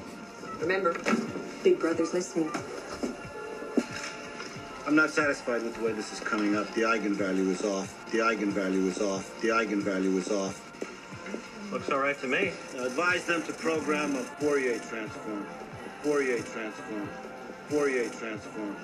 Remember, 0.59 0.95
Big 1.63 1.79
Brother's 1.79 2.13
listening. 2.13 2.51
I'm 4.89 4.95
not 4.95 5.11
satisfied 5.11 5.61
with 5.61 5.75
the 5.75 5.83
way 5.83 5.91
this 5.93 6.11
is 6.11 6.19
coming 6.19 6.55
up. 6.55 6.73
The 6.73 6.81
eigenvalue 6.81 7.49
is 7.49 7.63
off. 7.63 8.09
The 8.11 8.17
eigenvalue 8.17 8.87
is 8.87 8.99
off. 8.99 9.39
The 9.39 9.49
eigenvalue 9.49 10.17
is 10.17 10.31
off. 10.31 10.59
Looks 11.71 11.91
all 11.91 11.99
right 11.99 12.19
to 12.21 12.27
me. 12.27 12.53
Uh, 12.75 12.85
advise 12.85 13.23
them 13.25 13.43
to 13.43 13.53
program 13.53 14.15
a 14.15 14.23
Fourier 14.23 14.79
transform. 14.79 15.45
A 15.45 16.03
Fourier 16.03 16.41
transform. 16.41 17.07
A 17.07 17.71
Fourier 17.71 18.09
transform. 18.09 18.75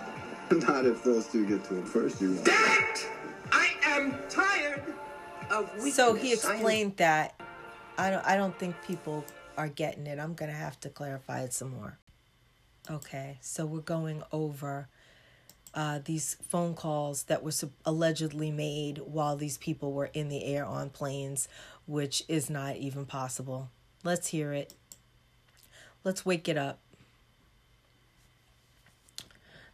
Not 0.51 0.85
if 0.85 1.03
those 1.03 1.25
two 1.25 1.43
get 1.43 1.63
to 1.69 1.79
it 1.79 1.87
first, 1.87 2.21
you 2.21 2.33
won't. 2.35 3.09
I 3.51 3.69
am 3.85 4.15
tired 4.29 4.83
of 5.49 5.73
weakness. 5.73 5.95
So 5.95 6.13
he 6.13 6.27
I 6.27 6.31
am- 6.33 6.37
explained 6.37 6.97
that. 6.97 7.33
I 7.97 8.11
don't. 8.11 8.23
I 8.27 8.37
don't 8.37 8.55
think 8.59 8.75
people 8.85 9.25
are 9.57 9.69
getting 9.69 10.05
it. 10.05 10.19
I'm 10.19 10.35
gonna 10.35 10.51
have 10.51 10.79
to 10.81 10.89
clarify 10.89 11.41
it 11.41 11.51
some 11.51 11.71
more. 11.71 11.97
Okay, 12.91 13.39
so 13.41 13.65
we're 13.65 13.79
going 13.79 14.21
over 14.31 14.87
uh, 15.75 15.99
these 16.03 16.37
phone 16.47 16.73
calls 16.73 17.23
that 17.23 17.43
were 17.43 17.51
sup- 17.51 17.71
allegedly 17.85 18.49
made 18.49 18.99
while 18.99 19.35
these 19.35 19.57
people 19.57 19.91
were 19.91 20.09
in 20.13 20.29
the 20.29 20.45
air 20.45 20.65
on 20.65 20.89
planes, 20.89 21.47
which 21.85 22.23
is 22.27 22.49
not 22.49 22.77
even 22.77 23.05
possible. 23.05 23.69
Let's 24.03 24.29
hear 24.29 24.53
it. 24.53 24.73
Let's 26.03 26.25
wake 26.25 26.47
it 26.47 26.57
up. 26.57 26.79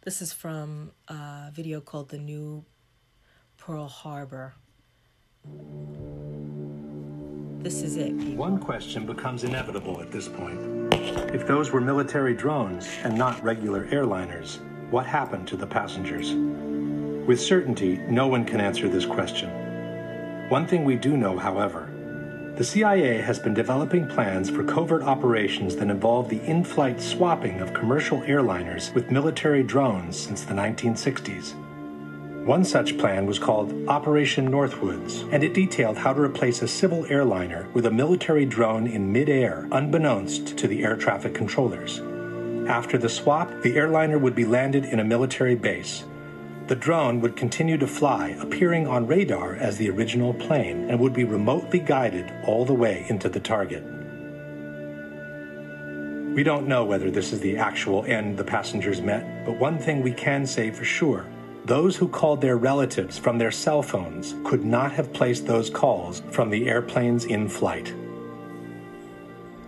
This 0.02 0.20
is 0.20 0.32
from 0.32 0.90
a 1.06 1.50
video 1.52 1.80
called 1.80 2.08
The 2.08 2.18
New 2.18 2.64
Pearl 3.56 3.86
Harbor. 3.86 4.54
This 7.60 7.82
is 7.82 7.96
it. 7.96 8.12
One 8.34 8.58
question 8.58 9.06
becomes 9.06 9.44
inevitable 9.44 10.00
at 10.00 10.10
this 10.10 10.26
point. 10.26 10.60
If 11.32 11.46
those 11.46 11.70
were 11.70 11.80
military 11.80 12.34
drones 12.34 12.88
and 13.04 13.16
not 13.16 13.40
regular 13.44 13.86
airliners, 13.86 14.58
what 14.92 15.06
happened 15.06 15.48
to 15.48 15.56
the 15.56 15.66
passengers? 15.66 16.34
With 17.26 17.40
certainty, 17.40 17.96
no 18.08 18.28
one 18.28 18.44
can 18.44 18.60
answer 18.60 18.88
this 18.88 19.06
question. 19.06 19.48
One 20.50 20.66
thing 20.66 20.84
we 20.84 20.96
do 20.96 21.16
know, 21.16 21.38
however 21.38 21.88
the 22.56 22.64
CIA 22.64 23.16
has 23.22 23.38
been 23.38 23.54
developing 23.54 24.06
plans 24.06 24.50
for 24.50 24.62
covert 24.62 25.02
operations 25.02 25.74
that 25.76 25.88
involve 25.88 26.28
the 26.28 26.42
in 26.42 26.62
flight 26.62 27.00
swapping 27.00 27.62
of 27.62 27.72
commercial 27.72 28.20
airliners 28.20 28.94
with 28.94 29.10
military 29.10 29.62
drones 29.62 30.18
since 30.18 30.44
the 30.44 30.52
1960s. 30.52 31.54
One 32.44 32.62
such 32.62 32.98
plan 32.98 33.24
was 33.24 33.38
called 33.38 33.72
Operation 33.88 34.50
Northwoods, 34.50 35.26
and 35.32 35.42
it 35.42 35.54
detailed 35.54 35.96
how 35.96 36.12
to 36.12 36.20
replace 36.20 36.60
a 36.60 36.68
civil 36.68 37.06
airliner 37.06 37.66
with 37.72 37.86
a 37.86 37.90
military 37.90 38.44
drone 38.44 38.86
in 38.86 39.10
midair, 39.10 39.66
unbeknownst 39.72 40.58
to 40.58 40.68
the 40.68 40.84
air 40.84 40.96
traffic 40.96 41.34
controllers. 41.34 42.02
After 42.68 42.96
the 42.96 43.08
swap, 43.08 43.50
the 43.62 43.76
airliner 43.76 44.18
would 44.18 44.34
be 44.34 44.44
landed 44.44 44.84
in 44.84 45.00
a 45.00 45.04
military 45.04 45.54
base. 45.54 46.04
The 46.68 46.76
drone 46.76 47.20
would 47.20 47.36
continue 47.36 47.76
to 47.78 47.86
fly, 47.86 48.36
appearing 48.40 48.86
on 48.86 49.06
radar 49.06 49.56
as 49.56 49.78
the 49.78 49.90
original 49.90 50.32
plane, 50.32 50.88
and 50.88 51.00
would 51.00 51.12
be 51.12 51.24
remotely 51.24 51.80
guided 51.80 52.32
all 52.46 52.64
the 52.64 52.72
way 52.72 53.04
into 53.08 53.28
the 53.28 53.40
target. 53.40 53.82
We 56.34 56.44
don't 56.44 56.68
know 56.68 56.84
whether 56.84 57.10
this 57.10 57.32
is 57.32 57.40
the 57.40 57.58
actual 57.58 58.04
end 58.06 58.38
the 58.38 58.44
passengers 58.44 59.02
met, 59.02 59.44
but 59.44 59.58
one 59.58 59.78
thing 59.78 60.00
we 60.00 60.12
can 60.12 60.46
say 60.46 60.70
for 60.70 60.84
sure 60.84 61.26
those 61.64 61.96
who 61.96 62.08
called 62.08 62.40
their 62.40 62.56
relatives 62.56 63.18
from 63.18 63.38
their 63.38 63.52
cell 63.52 63.82
phones 63.82 64.34
could 64.44 64.64
not 64.64 64.92
have 64.92 65.12
placed 65.12 65.46
those 65.46 65.70
calls 65.70 66.22
from 66.30 66.50
the 66.50 66.68
airplanes 66.68 67.24
in 67.24 67.48
flight. 67.48 67.94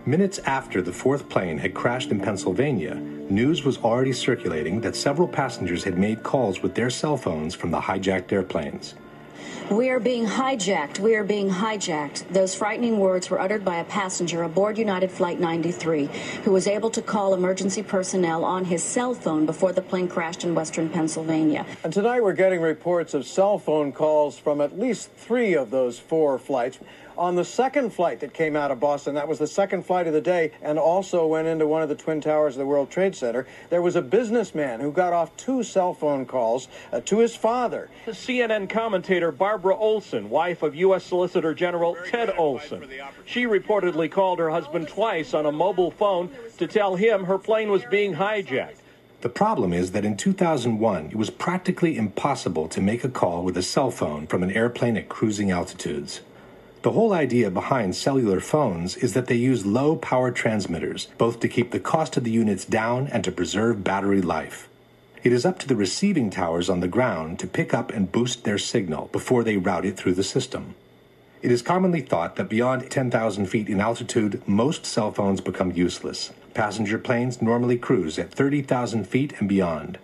Minutes 0.07 0.37
after 0.45 0.83
the 0.83 0.93
fourth 0.93 1.27
plane 1.29 1.57
had 1.57 1.73
crashed 1.73 2.11
in 2.11 2.19
Pennsylvania, 2.19 2.93
news 2.93 3.63
was 3.63 3.79
already 3.79 4.13
circulating 4.13 4.79
that 4.81 4.95
several 4.95 5.27
passengers 5.27 5.83
had 5.83 5.97
made 5.97 6.21
calls 6.21 6.61
with 6.61 6.75
their 6.75 6.91
cell 6.91 7.17
phones 7.17 7.55
from 7.55 7.71
the 7.71 7.79
hijacked 7.79 8.31
airplanes. 8.31 8.93
We 9.71 9.89
are 9.89 9.99
being 9.99 10.27
hijacked. 10.27 10.99
We 10.99 11.15
are 11.15 11.23
being 11.23 11.49
hijacked. 11.49 12.31
Those 12.31 12.53
frightening 12.53 12.99
words 12.99 13.31
were 13.31 13.39
uttered 13.39 13.65
by 13.65 13.77
a 13.77 13.83
passenger 13.83 14.43
aboard 14.43 14.77
United 14.77 15.09
Flight 15.09 15.39
93 15.39 16.07
who 16.43 16.51
was 16.51 16.67
able 16.67 16.91
to 16.91 17.01
call 17.01 17.33
emergency 17.33 17.81
personnel 17.81 18.45
on 18.45 18.65
his 18.65 18.83
cell 18.83 19.15
phone 19.15 19.47
before 19.47 19.73
the 19.73 19.81
plane 19.81 20.07
crashed 20.07 20.43
in 20.43 20.53
western 20.53 20.87
Pennsylvania. 20.87 21.65
And 21.83 21.91
tonight 21.91 22.21
we're 22.21 22.33
getting 22.33 22.61
reports 22.61 23.15
of 23.15 23.25
cell 23.25 23.57
phone 23.57 23.91
calls 23.91 24.37
from 24.37 24.61
at 24.61 24.77
least 24.77 25.09
three 25.13 25.55
of 25.55 25.71
those 25.71 25.97
four 25.97 26.37
flights. 26.37 26.77
On 27.17 27.35
the 27.35 27.45
second 27.45 27.91
flight 27.91 28.19
that 28.19 28.33
came 28.33 28.55
out 28.55 28.71
of 28.71 28.79
Boston. 28.79 29.15
That 29.15 29.27
was 29.27 29.39
the 29.39 29.47
second 29.47 29.83
flight 29.85 30.07
of 30.07 30.13
the 30.13 30.21
day 30.21 30.51
and 30.61 30.77
also 30.77 31.25
went 31.25 31.47
into 31.47 31.67
one 31.67 31.81
of 31.81 31.89
the 31.89 31.95
Twin 31.95 32.21
Towers 32.21 32.55
of 32.55 32.59
the 32.59 32.65
World 32.65 32.89
Trade 32.89 33.15
Center. 33.15 33.47
There 33.69 33.81
was 33.81 33.95
a 33.95 34.01
businessman 34.01 34.79
who 34.79 34.91
got 34.91 35.13
off 35.13 35.35
two 35.37 35.63
cell 35.63 35.93
phone 35.93 36.25
calls 36.25 36.67
uh, 36.91 37.01
to 37.01 37.19
his 37.19 37.35
father. 37.35 37.89
The 38.05 38.11
CNN 38.11 38.69
commentator 38.69 39.31
Barbara 39.31 39.75
Olson, 39.75 40.29
wife 40.29 40.63
of 40.63 40.75
U.S. 40.75 41.03
Solicitor 41.05 41.53
General 41.53 41.97
Ted 42.07 42.33
Olson. 42.37 42.87
She 43.25 43.43
reportedly 43.45 44.11
called 44.11 44.39
her 44.39 44.49
husband 44.49 44.87
twice 44.87 45.33
on 45.33 45.45
a 45.45 45.51
mobile 45.51 45.91
phone 45.91 46.31
to 46.57 46.67
tell 46.67 46.95
him 46.95 47.25
her 47.25 47.37
plane 47.37 47.69
was 47.69 47.83
being 47.85 48.15
hijacked. 48.15 48.77
The 49.21 49.29
problem 49.29 49.73
is 49.73 49.91
that 49.93 50.05
in 50.05 50.17
2001, 50.17 51.07
it 51.07 51.15
was 51.15 51.31
practically 51.31 51.97
impossible 51.97 52.67
to 52.67 52.79
make 52.79 53.03
a 53.03 53.09
call 53.09 53.43
with 53.43 53.57
a 53.57 53.63
cell 53.63 53.89
phone 53.89 54.27
from 54.27 54.43
an 54.43 54.51
airplane 54.51 54.97
at 54.97 55.09
cruising 55.09 55.49
altitudes. 55.49 56.21
The 56.85 56.91
whole 56.91 57.13
idea 57.13 57.49
behind 57.49 57.95
cellular 57.95 58.39
phones 58.39 58.95
is 58.95 59.15
that 59.15 59.25
they 59.25 59.33
use 59.33 59.65
low 59.65 59.95
power 59.95 60.29
transmitters, 60.29 61.07
both 61.17 61.39
to 61.39 61.47
keep 61.47 61.71
the 61.71 61.79
cost 61.79 62.15
of 62.15 62.23
the 62.23 62.29
units 62.29 62.63
down 62.63 63.07
and 63.07 63.23
to 63.23 63.31
preserve 63.31 63.83
battery 63.83 64.21
life. 64.21 64.69
It 65.23 65.33
is 65.33 65.47
up 65.47 65.57
to 65.61 65.67
the 65.67 65.75
receiving 65.75 66.29
towers 66.29 66.69
on 66.69 66.81
the 66.81 66.87
ground 66.87 67.39
to 67.39 67.47
pick 67.47 67.73
up 67.73 67.91
and 67.91 68.11
boost 68.11 68.43
their 68.43 68.59
signal 68.59 69.09
before 69.11 69.43
they 69.43 69.57
route 69.57 69.83
it 69.83 69.97
through 69.97 70.13
the 70.13 70.23
system. 70.23 70.75
It 71.41 71.51
is 71.51 71.63
commonly 71.63 72.01
thought 72.01 72.35
that 72.35 72.49
beyond 72.49 72.91
10,000 72.91 73.47
feet 73.47 73.67
in 73.67 73.81
altitude, 73.81 74.47
most 74.47 74.85
cell 74.85 75.11
phones 75.11 75.41
become 75.41 75.71
useless. 75.71 76.33
Passenger 76.53 76.99
planes 76.99 77.41
normally 77.41 77.79
cruise 77.79 78.19
at 78.19 78.31
30,000 78.31 79.07
feet 79.07 79.33
and 79.39 79.49
beyond. 79.49 79.97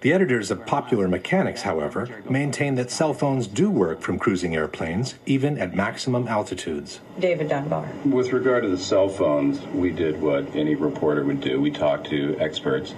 The 0.00 0.12
editors 0.12 0.52
of 0.52 0.64
Popular 0.64 1.08
Mechanics, 1.08 1.62
however, 1.62 2.22
maintain 2.30 2.76
that 2.76 2.88
cell 2.88 3.12
phones 3.12 3.48
do 3.48 3.68
work 3.68 4.00
from 4.00 4.16
cruising 4.16 4.54
airplanes, 4.54 5.16
even 5.26 5.58
at 5.58 5.74
maximum 5.74 6.28
altitudes. 6.28 7.00
David 7.18 7.48
Dunbar. 7.48 7.88
With 8.04 8.32
regard 8.32 8.62
to 8.62 8.68
the 8.68 8.78
cell 8.78 9.08
phones, 9.08 9.60
we 9.74 9.90
did 9.90 10.22
what 10.22 10.54
any 10.54 10.76
reporter 10.76 11.24
would 11.24 11.40
do. 11.40 11.60
We 11.60 11.72
talked 11.72 12.06
to 12.10 12.36
experts 12.38 12.94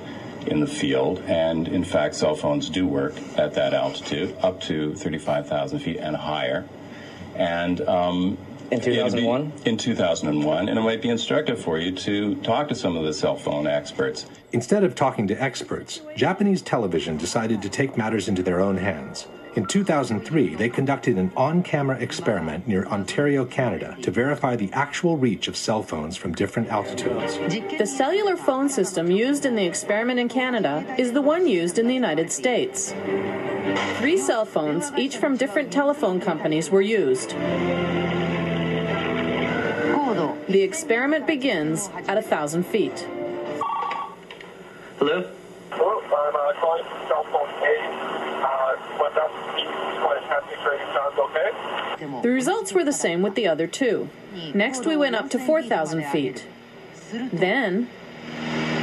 in 0.46 0.60
the 0.60 0.66
field, 0.66 1.20
and 1.20 1.68
in 1.68 1.84
fact, 1.84 2.16
cell 2.16 2.34
phones 2.34 2.68
do 2.68 2.86
work 2.86 3.14
at 3.38 3.54
that 3.54 3.72
altitude, 3.72 4.36
up 4.42 4.60
to 4.62 4.94
35,000 4.94 5.78
feet 5.78 5.96
and 5.96 6.14
higher. 6.14 6.66
And 7.34 7.80
um, 7.82 8.36
in 8.70 8.80
2001? 8.80 9.52
In 9.64 9.76
2001, 9.76 10.68
and 10.68 10.78
it 10.78 10.82
might 10.82 11.02
be 11.02 11.08
instructive 11.08 11.60
for 11.60 11.78
you 11.78 11.92
to 11.92 12.36
talk 12.36 12.68
to 12.68 12.74
some 12.74 12.96
of 12.96 13.04
the 13.04 13.12
cell 13.12 13.36
phone 13.36 13.66
experts. 13.66 14.26
Instead 14.52 14.84
of 14.84 14.94
talking 14.94 15.26
to 15.28 15.42
experts, 15.42 16.00
Japanese 16.16 16.62
television 16.62 17.16
decided 17.16 17.60
to 17.62 17.68
take 17.68 17.96
matters 17.96 18.28
into 18.28 18.42
their 18.42 18.60
own 18.60 18.76
hands. 18.76 19.26
In 19.56 19.66
2003, 19.66 20.54
they 20.54 20.68
conducted 20.68 21.18
an 21.18 21.32
on 21.36 21.64
camera 21.64 21.98
experiment 21.98 22.68
near 22.68 22.86
Ontario, 22.86 23.44
Canada, 23.44 23.96
to 24.02 24.10
verify 24.12 24.54
the 24.54 24.70
actual 24.72 25.16
reach 25.16 25.48
of 25.48 25.56
cell 25.56 25.82
phones 25.82 26.16
from 26.16 26.34
different 26.34 26.68
altitudes. 26.68 27.36
The 27.76 27.86
cellular 27.86 28.36
phone 28.36 28.68
system 28.68 29.10
used 29.10 29.46
in 29.46 29.56
the 29.56 29.64
experiment 29.66 30.20
in 30.20 30.28
Canada 30.28 30.84
is 30.96 31.12
the 31.12 31.22
one 31.22 31.48
used 31.48 31.80
in 31.80 31.88
the 31.88 31.94
United 31.94 32.30
States. 32.30 32.94
Three 33.98 34.16
cell 34.16 34.44
phones, 34.44 34.92
each 34.96 35.16
from 35.16 35.36
different 35.36 35.72
telephone 35.72 36.20
companies, 36.20 36.70
were 36.70 36.82
used. 36.82 37.34
The 40.50 40.62
experiment 40.62 41.28
begins 41.28 41.88
at 42.08 42.18
a 42.18 42.22
thousand 42.22 42.66
feet. 42.66 43.06
Hello? 44.98 45.30
Hello, 45.70 46.02
I'm 46.02 46.34
uh, 46.34 46.60
calling 46.60 46.82
from 46.82 47.06
cell 47.06 47.22
phone 47.30 47.48
A. 47.62 47.78
Uh, 48.42 48.74
went 49.00 49.16
up 49.16 49.30
to 49.30 49.62
testing 50.26 50.58
trading 50.64 50.86
sounds 50.92 51.16
okay? 51.20 52.22
The 52.22 52.30
results 52.30 52.72
were 52.72 52.82
the 52.82 52.92
same 52.92 53.22
with 53.22 53.36
the 53.36 53.46
other 53.46 53.68
two. 53.68 54.08
Next, 54.52 54.86
we 54.86 54.96
went 54.96 55.14
up 55.14 55.30
to 55.30 55.38
4,000 55.38 56.04
feet. 56.06 56.44
Then. 57.32 57.88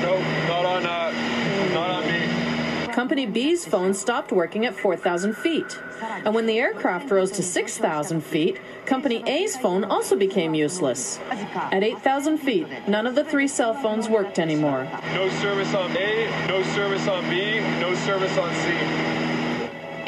No, 0.02 0.22
not 0.48 0.66
on, 0.66 0.86
uh, 0.86 0.88
not 0.88 1.14
on 1.14 1.14
me. 1.16 1.27
Company 2.98 3.28
B's 3.28 3.64
phone 3.64 3.94
stopped 3.94 4.32
working 4.32 4.66
at 4.66 4.76
4,000 4.76 5.38
feet. 5.38 5.80
And 6.26 6.34
when 6.34 6.48
the 6.48 6.58
aircraft 6.58 7.12
rose 7.12 7.30
to 7.34 7.44
6,000 7.44 8.22
feet, 8.22 8.60
Company 8.88 9.24
A's 9.28 9.56
phone 9.56 9.84
also 9.84 10.16
became 10.16 10.56
useless. 10.56 11.20
At 11.30 11.84
8,000 11.84 12.40
feet, 12.40 12.66
none 12.88 13.06
of 13.06 13.14
the 13.14 13.24
three 13.24 13.48
cell 13.48 13.76
phones 13.76 14.10
worked 14.10 14.40
anymore. 14.40 14.86
No 15.14 15.30
service 15.30 15.76
on 15.76 15.96
A, 15.96 16.48
no 16.48 16.64
service 16.74 17.08
on 17.08 17.30
B, 17.30 17.60
no 17.80 17.94
service 17.94 18.36
on 18.36 18.52
C. 18.56 18.72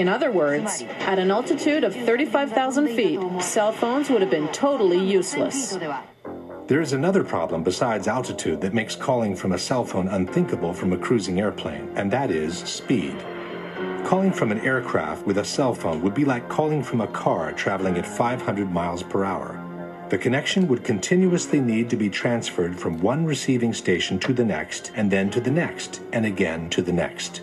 In 0.02 0.10
other 0.10 0.32
words, 0.32 0.82
at 0.82 1.20
an 1.20 1.30
altitude 1.30 1.84
of 1.84 1.94
35,000 1.94 2.88
feet, 2.88 3.20
cell 3.44 3.72
phones 3.72 4.10
would 4.10 4.22
have 4.22 4.32
been 4.32 4.48
totally 4.48 4.98
useless. 4.98 5.78
There 6.70 6.82
is 6.82 6.94
another 6.94 7.24
problem 7.24 7.64
besides 7.64 8.08
altitude 8.08 8.62
that 8.62 8.76
makes 8.76 8.96
calling 8.96 9.36
from 9.36 9.54
a 9.54 9.58
cell 9.58 9.84
phone 9.84 10.08
unthinkable 10.08 10.72
from 10.72 10.94
a 10.94 10.98
cruising 11.00 11.40
airplane, 11.40 11.92
and 11.96 12.12
that 12.12 12.30
is 12.30 12.60
speed. 12.60 13.16
Calling 14.06 14.32
from 14.32 14.52
an 14.52 14.60
aircraft 14.60 15.26
with 15.26 15.40
a 15.40 15.44
cell 15.44 15.74
phone 15.74 16.00
would 16.04 16.14
be 16.14 16.26
like 16.26 16.48
calling 16.48 16.84
from 16.84 17.02
a 17.02 17.08
car 17.08 17.54
traveling 17.54 17.98
at 17.98 18.06
500 18.06 18.72
miles 18.72 19.02
per 19.02 19.26
hour. 19.26 19.60
The 20.12 20.20
connection 20.20 20.68
would 20.68 20.84
continuously 20.84 21.60
need 21.60 21.90
to 21.90 21.96
be 21.96 22.08
transferred 22.08 22.80
from 22.80 23.02
one 23.02 23.26
receiving 23.26 23.74
station 23.74 24.20
to 24.20 24.32
the 24.32 24.46
next, 24.46 24.92
and 24.94 25.10
then 25.10 25.32
to 25.32 25.42
the 25.42 25.50
next, 25.50 26.02
and 26.14 26.24
again 26.24 26.70
to 26.70 26.84
the 26.84 26.94
next. 26.94 27.42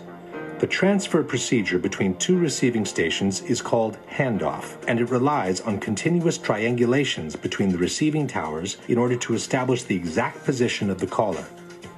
The 0.59 0.65
transfer 0.65 1.21
procedure 1.21 1.77
between 1.77 2.15
two 2.15 2.35
receiving 2.35 2.83
stations 2.83 3.41
is 3.41 3.61
called 3.61 3.99
handoff, 4.09 4.75
and 4.87 4.99
it 4.99 5.11
relies 5.11 5.61
on 5.61 5.79
continuous 5.79 6.39
triangulations 6.39 7.39
between 7.39 7.69
the 7.69 7.77
receiving 7.77 8.25
towers 8.25 8.77
in 8.87 8.97
order 8.97 9.15
to 9.17 9.35
establish 9.35 9.83
the 9.83 9.95
exact 9.95 10.43
position 10.45 10.89
of 10.89 10.99
the 10.99 11.05
caller. 11.05 11.45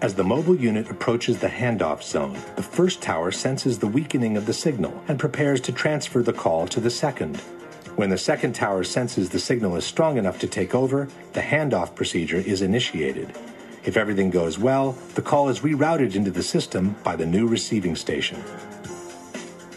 As 0.01 0.13
the 0.13 0.25
mobile 0.25 0.57
unit 0.57 0.89
approaches 0.89 1.39
the 1.39 1.47
handoff 1.47 2.03
zone, 2.03 2.37
the 2.57 2.61
first 2.61 3.01
tower 3.01 3.31
senses 3.31 3.79
the 3.79 3.87
weakening 3.87 4.35
of 4.35 4.45
the 4.45 4.53
signal 4.53 5.03
and 5.07 5.17
prepares 5.17 5.61
to 5.61 5.71
transfer 5.71 6.21
the 6.21 6.33
call 6.33 6.67
to 6.67 6.81
the 6.81 6.89
second. 6.89 7.37
When 7.95 8.09
the 8.09 8.17
second 8.17 8.55
tower 8.55 8.83
senses 8.83 9.29
the 9.29 9.39
signal 9.39 9.77
is 9.77 9.85
strong 9.85 10.17
enough 10.17 10.37
to 10.39 10.47
take 10.47 10.75
over, 10.75 11.07
the 11.31 11.41
handoff 11.41 11.95
procedure 11.95 12.37
is 12.37 12.61
initiated. 12.61 13.33
If 13.85 13.97
everything 13.97 14.29
goes 14.29 14.59
well, 14.59 14.91
the 15.15 15.21
call 15.21 15.49
is 15.49 15.61
rerouted 15.61 16.15
into 16.15 16.31
the 16.31 16.43
system 16.43 16.95
by 17.03 17.15
the 17.15 17.25
new 17.25 17.47
receiving 17.47 17.95
station. 17.95 18.43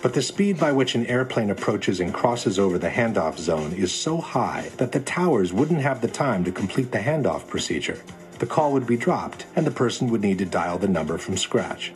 But 0.03 0.15
the 0.15 0.23
speed 0.23 0.59
by 0.59 0.73
which 0.73 0.97
an 0.97 1.07
airplane 1.07 1.51
approaches 1.51 2.01
and 2.01 2.13
crosses 2.13 2.59
over 2.59 2.77
the 2.77 2.91
handoff 2.91 3.39
zone 3.39 3.73
is 3.73 3.93
so 3.93 4.17
high 4.19 4.71
that 4.79 4.91
the 4.91 5.01
towers 5.01 5.53
wouldn't 5.53 5.81
have 5.81 6.01
the 6.01 6.09
time 6.09 6.43
to 6.45 6.51
complete 6.51 6.91
the 6.91 6.99
handoff 6.99 7.47
procedure. 7.47 8.03
The 8.41 8.47
call 8.47 8.73
would 8.73 8.89
be 8.89 8.97
dropped, 8.97 9.47
and 9.55 9.65
the 9.65 9.71
person 9.71 10.11
would 10.11 10.21
need 10.21 10.39
to 10.39 10.45
dial 10.45 10.77
the 10.77 10.89
number 10.89 11.19
from 11.19 11.37
scratch. 11.37 11.93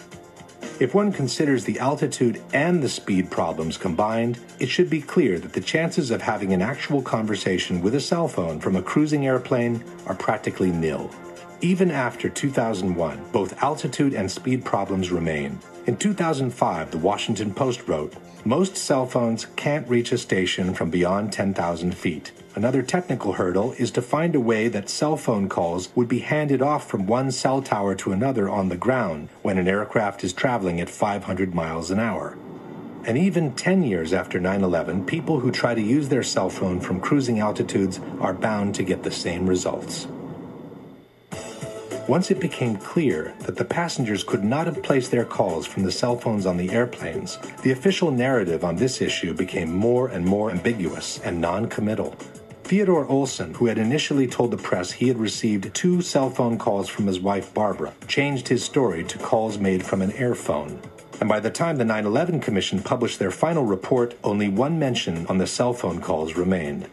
If 0.78 0.95
one 0.95 1.11
considers 1.11 1.65
the 1.65 1.81
altitude 1.81 2.41
and 2.53 2.81
the 2.81 2.89
speed 2.89 3.31
problems 3.31 3.77
combined, 3.77 4.39
it 4.61 4.69
should 4.69 4.89
be 4.89 5.01
clear 5.01 5.41
that 5.41 5.55
the 5.55 5.61
chances 5.61 6.12
of 6.12 6.23
having 6.23 6.53
an 6.53 6.62
actual 6.62 7.03
conversation 7.03 7.81
with 7.81 7.97
a 7.97 8.01
cell 8.01 8.28
phone 8.28 8.61
from 8.61 8.77
a 8.77 8.83
cruising 8.83 9.27
airplane 9.27 9.83
are 10.07 10.15
practically 10.15 10.70
nil. 10.70 11.11
Even 11.66 11.90
after 11.90 12.28
2001, 12.28 13.20
both 13.32 13.60
altitude 13.60 14.14
and 14.14 14.30
speed 14.30 14.64
problems 14.64 15.10
remain. 15.10 15.59
In 15.88 15.97
2005, 15.97 16.93
the 16.93 16.98
Washington 16.98 17.52
Post 17.52 17.88
wrote, 17.88 18.14
Most 18.44 18.76
cell 18.76 19.05
phones 19.05 19.47
can't 19.56 19.88
reach 19.88 20.12
a 20.12 20.18
station 20.18 20.74
from 20.74 20.90
beyond 20.90 21.32
10,000 21.32 21.93
feet. 21.93 22.30
Another 22.55 22.82
technical 22.82 23.32
hurdle 23.32 23.72
is 23.78 23.90
to 23.90 24.01
find 24.01 24.36
a 24.36 24.40
way 24.40 24.68
that 24.68 24.88
cell 24.88 25.16
phone 25.16 25.48
calls 25.48 25.88
would 25.97 26.06
be 26.06 26.20
handed 26.20 26.62
off 26.62 26.88
from 26.88 27.05
one 27.05 27.32
cell 27.32 27.60
tower 27.60 27.97
to 27.97 28.12
another 28.12 28.48
on 28.48 28.68
the 28.68 28.76
ground 28.76 29.28
when 29.43 29.59
an 29.59 29.66
aircraft 29.66 30.22
is 30.22 30.32
traveling 30.32 30.80
at 30.80 30.88
500 30.88 31.52
miles 31.52 31.90
an 31.90 31.98
hour. 31.98 32.38
And 33.05 33.18
even 33.18 33.55
10 33.55 33.82
years 33.82 34.12
after 34.12 34.38
9 34.38 34.62
11, 34.62 35.05
people 35.05 35.40
who 35.40 35.51
try 35.51 35.74
to 35.74 35.82
use 35.82 36.09
their 36.09 36.22
cell 36.22 36.48
phone 36.48 36.78
from 36.78 37.01
cruising 37.01 37.40
altitudes 37.40 37.98
are 38.20 38.34
bound 38.34 38.76
to 38.76 38.84
get 38.84 39.02
the 39.02 39.10
same 39.10 39.48
results. 39.48 40.06
Once 42.09 42.31
it 42.31 42.39
became 42.39 42.77
clear 42.77 43.35
that 43.41 43.57
the 43.57 43.65
passengers 43.65 44.23
could 44.23 44.45
not 44.45 44.66
have 44.66 44.81
placed 44.81 45.11
their 45.11 45.24
calls 45.24 45.66
from 45.66 45.83
the 45.83 45.91
cell 45.91 46.16
phones 46.16 46.47
on 46.47 46.57
the 46.57 46.70
airplanes, 46.70 47.37
the 47.62 47.73
official 47.73 48.12
narrative 48.12 48.62
on 48.62 48.77
this 48.77 49.01
issue 49.01 49.35
became 49.35 49.74
more 49.74 50.07
and 50.09 50.24
more 50.24 50.53
ambiguous 50.53 51.19
and 51.24 51.41
non 51.41 51.66
committal. 51.69 52.15
Theodore 52.62 53.07
Olson, 53.07 53.55
who 53.55 53.66
had 53.66 53.78
initially 53.78 54.28
told 54.28 54.53
the 54.53 54.57
press 54.57 54.93
he 54.93 55.09
had 55.09 55.19
received 55.19 55.74
two 55.74 56.01
cell 56.01 56.31
phone 56.31 56.59
calls 56.59 56.89
from 56.89 57.09
his 57.09 57.19
wife 57.19 57.53
Barbara, 57.53 57.93
changed 58.07 58.47
his 58.47 58.65
story 58.65 59.03
to 59.03 59.19
calls 59.19 59.59
made 59.59 59.85
from 59.85 60.01
an 60.01 60.12
airphone. 60.12 60.78
And 61.19 61.28
by 61.28 61.41
the 61.41 61.51
time 61.51 61.77
the 61.77 61.85
9 61.85 62.07
11 62.07 62.41
Commission 62.41 62.83
published 62.83 63.19
their 63.19 63.33
final 63.33 63.65
report, 63.65 64.15
only 64.23 64.49
one 64.49 64.78
mention 64.78 65.27
on 65.27 65.39
the 65.39 65.47
cell 65.47 65.73
phone 65.73 66.01
calls 66.01 66.37
remained. 66.37 66.89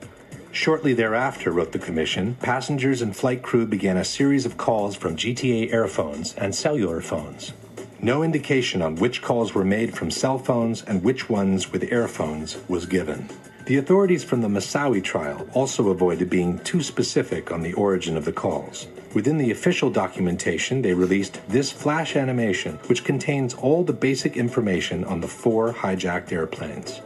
Shortly 0.54 0.94
thereafter, 0.94 1.52
wrote 1.52 1.72
the 1.72 1.80
Commission, 1.80 2.36
passengers 2.36 3.02
and 3.02 3.16
flight 3.16 3.42
crew 3.42 3.66
began 3.66 3.98
a 3.98 4.06
series 4.06 4.46
of 4.46 4.56
calls 4.56 4.96
from 4.96 5.18
GTE 5.18 5.74
airphones 5.74 6.36
and 6.38 6.54
cellular 6.54 7.02
phones. 7.02 7.54
No 8.00 8.22
indication 8.22 8.84
on 8.84 8.98
which 8.98 9.24
calls 9.24 9.56
were 9.56 9.66
made 9.66 9.98
from 9.98 10.12
cell 10.12 10.38
phones 10.38 10.84
and 10.84 11.04
which 11.04 11.28
ones 11.28 11.72
with 11.72 11.90
airphones 11.90 12.58
was 12.70 12.86
given. 12.86 13.28
The 13.66 13.78
authorities 13.78 14.24
from 14.24 14.42
the 14.42 14.48
Moussaoui 14.48 15.04
trial 15.04 15.48
also 15.56 15.90
avoided 15.90 16.30
being 16.30 16.60
too 16.60 16.84
specific 16.84 17.52
on 17.52 17.64
the 17.64 17.74
origin 17.74 18.16
of 18.16 18.26
the 18.26 18.32
calls. 18.32 18.88
Within 19.16 19.40
the 19.40 19.50
official 19.50 19.90
documentation, 19.90 20.84
they 20.84 20.94
released 20.94 21.40
this 21.50 21.72
flash 21.72 22.16
animation, 22.16 22.78
which 22.86 23.04
contains 23.04 23.56
all 23.56 23.84
the 23.84 23.92
basic 23.92 24.38
information 24.38 25.04
on 25.06 25.20
the 25.20 25.28
four 25.28 25.74
hijacked 25.74 26.32
airplanes. 26.32 27.02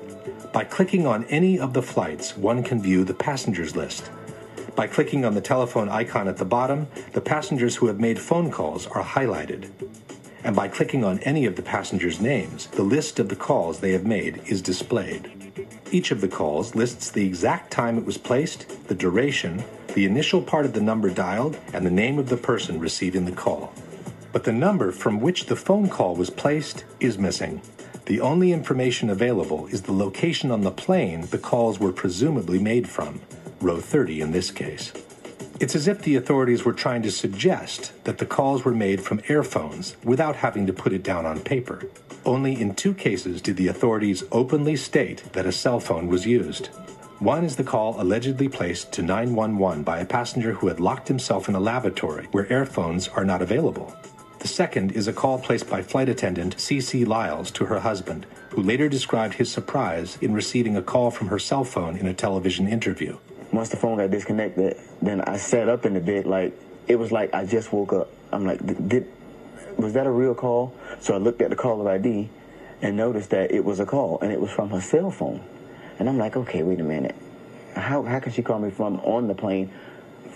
By 0.58 0.64
clicking 0.64 1.06
on 1.06 1.24
any 1.26 1.60
of 1.60 1.74
the 1.74 1.84
flights, 1.84 2.36
one 2.36 2.64
can 2.64 2.82
view 2.82 3.04
the 3.04 3.14
passengers 3.14 3.76
list. 3.76 4.10
By 4.76 4.88
clicking 4.88 5.24
on 5.24 5.36
the 5.36 5.40
telephone 5.40 5.88
icon 5.88 6.28
at 6.28 6.38
the 6.38 6.46
bottom, 6.46 6.88
the 7.14 7.22
passengers 7.22 7.76
who 7.76 7.86
have 7.86 8.00
made 8.00 8.18
phone 8.18 8.50
calls 8.50 8.88
are 8.88 9.04
highlighted. 9.04 9.70
And 10.44 10.56
by 10.56 10.68
clicking 10.68 11.04
on 11.04 11.20
any 11.20 11.46
of 11.46 11.58
the 11.58 11.62
passengers' 11.62 12.20
names, 12.20 12.66
the 12.66 12.82
list 12.82 13.20
of 13.20 13.30
the 13.30 13.36
calls 13.36 13.80
they 13.82 13.92
have 13.92 14.08
made 14.08 14.42
is 14.48 14.64
displayed. 14.64 15.30
Each 15.92 16.10
of 16.10 16.22
the 16.22 16.28
calls 16.28 16.74
lists 16.74 17.12
the 17.12 17.28
exact 17.28 17.70
time 17.70 18.00
it 18.00 18.06
was 18.06 18.18
placed, 18.18 18.88
the 18.88 18.96
duration, 18.96 19.64
the 19.94 20.06
initial 20.06 20.42
part 20.42 20.66
of 20.66 20.74
the 20.74 20.82
number 20.82 21.12
dialed, 21.12 21.60
and 21.72 21.86
the 21.86 21.92
name 21.92 22.18
of 22.18 22.30
the 22.30 22.36
person 22.36 22.80
receiving 22.80 23.26
the 23.26 23.32
call. 23.32 23.76
But 24.32 24.44
the 24.44 24.54
number 24.54 24.92
from 24.92 25.22
which 25.22 25.46
the 25.46 25.56
phone 25.56 25.88
call 25.88 26.16
was 26.16 26.32
placed 26.32 26.84
is 27.00 27.20
missing. 27.20 27.62
The 28.08 28.22
only 28.22 28.54
information 28.54 29.10
available 29.10 29.68
is 29.68 29.82
the 29.82 29.92
location 29.92 30.50
on 30.50 30.62
the 30.62 30.72
plane 30.72 31.28
the 31.30 31.38
calls 31.38 31.78
were 31.78 31.92
presumably 31.92 32.58
made 32.58 32.88
from, 32.88 33.20
row 33.60 33.82
30 33.82 34.22
in 34.22 34.32
this 34.32 34.50
case. 34.50 34.94
It's 35.60 35.76
as 35.76 35.90
if 35.90 36.02
the 36.02 36.16
authorities 36.16 36.64
were 36.64 36.72
trying 36.72 37.02
to 37.02 37.12
suggest 37.12 37.92
that 38.06 38.18
the 38.18 38.26
calls 38.26 38.64
were 38.64 38.74
made 38.74 39.02
from 39.02 39.20
airphones 39.28 39.98
without 40.06 40.38
having 40.38 40.66
to 40.68 40.72
put 40.72 40.94
it 40.94 41.04
down 41.04 41.26
on 41.26 41.42
paper. 41.42 41.86
Only 42.26 42.62
in 42.62 42.76
two 42.76 42.94
cases 42.94 43.42
did 43.42 43.58
the 43.58 43.68
authorities 43.68 44.24
openly 44.32 44.78
state 44.78 45.24
that 45.34 45.46
a 45.46 45.52
cell 45.52 45.82
phone 45.82 46.08
was 46.08 46.26
used. 46.26 46.68
One 47.20 47.44
is 47.44 47.58
the 47.58 47.64
call 47.66 48.02
allegedly 48.02 48.48
placed 48.48 48.94
to 48.94 49.02
911 49.02 49.84
by 49.84 50.00
a 50.00 50.06
passenger 50.06 50.54
who 50.54 50.68
had 50.68 50.80
locked 50.80 51.10
himself 51.10 51.50
in 51.50 51.56
a 51.56 51.60
lavatory 51.60 52.28
where 52.32 52.50
airphones 52.50 53.10
are 53.10 53.26
not 53.26 53.42
available. 53.42 53.94
The 54.40 54.48
second 54.48 54.92
is 54.92 55.08
a 55.08 55.14
call 55.14 55.40
placed 55.40 55.70
by 55.70 55.82
flight 55.82 56.10
attendant 56.10 56.58
CeeCee 56.58 57.08
Lyles 57.08 57.50
to 57.52 57.66
her 57.66 57.80
husband, 57.80 58.26
who 58.50 58.62
later 58.62 58.88
described 58.88 59.34
his 59.34 59.52
surprise 59.52 60.18
in 60.22 60.34
receiving 60.34 60.78
a 60.78 60.82
call 60.82 61.10
from 61.10 61.28
her 61.28 61.40
cell 61.40 61.64
phone 61.64 61.98
in 61.98 62.06
a 62.08 62.14
television 62.14 62.68
interview. 62.68 63.18
Once 63.52 63.70
the 63.70 63.78
phone 63.78 63.98
got 63.98 64.12
disconnected, 64.12 64.78
then 65.02 65.22
I 65.22 65.38
sat 65.38 65.70
up 65.70 65.86
in 65.86 65.94
the 65.96 66.00
bed 66.00 66.28
like 66.28 66.54
it 66.88 66.98
was 66.98 67.12
like 67.12 67.34
I 67.34 67.46
just 67.46 67.74
woke 67.74 67.94
up. 67.94 68.10
I'm 68.32 68.46
like, 68.46 68.60
did 68.88 69.08
was 69.78 69.94
that 69.94 70.06
a 70.06 70.12
real 70.12 70.36
call? 70.36 70.74
So 71.00 71.14
I 71.14 71.18
looked 71.18 71.42
at 71.42 71.50
the 71.50 71.56
caller 71.56 71.90
ID 71.90 72.30
and 72.82 72.96
noticed 72.96 73.32
that 73.32 73.52
it 73.52 73.64
was 73.64 73.80
a 73.80 73.86
call 73.86 74.20
and 74.22 74.32
it 74.32 74.40
was 74.40 74.52
from 74.52 74.70
her 74.70 74.82
cell 74.82 75.12
phone. 75.12 75.44
And 76.00 76.08
I'm 76.08 76.18
like, 76.18 76.38
okay, 76.38 76.64
wait 76.64 76.80
a 76.80 76.84
minute. 76.84 77.16
How, 77.76 78.04
how 78.04 78.20
can 78.20 78.32
she 78.32 78.42
call 78.44 78.60
me 78.60 78.70
from 78.70 79.00
on 79.02 79.28
the 79.28 79.36
plane 79.36 79.72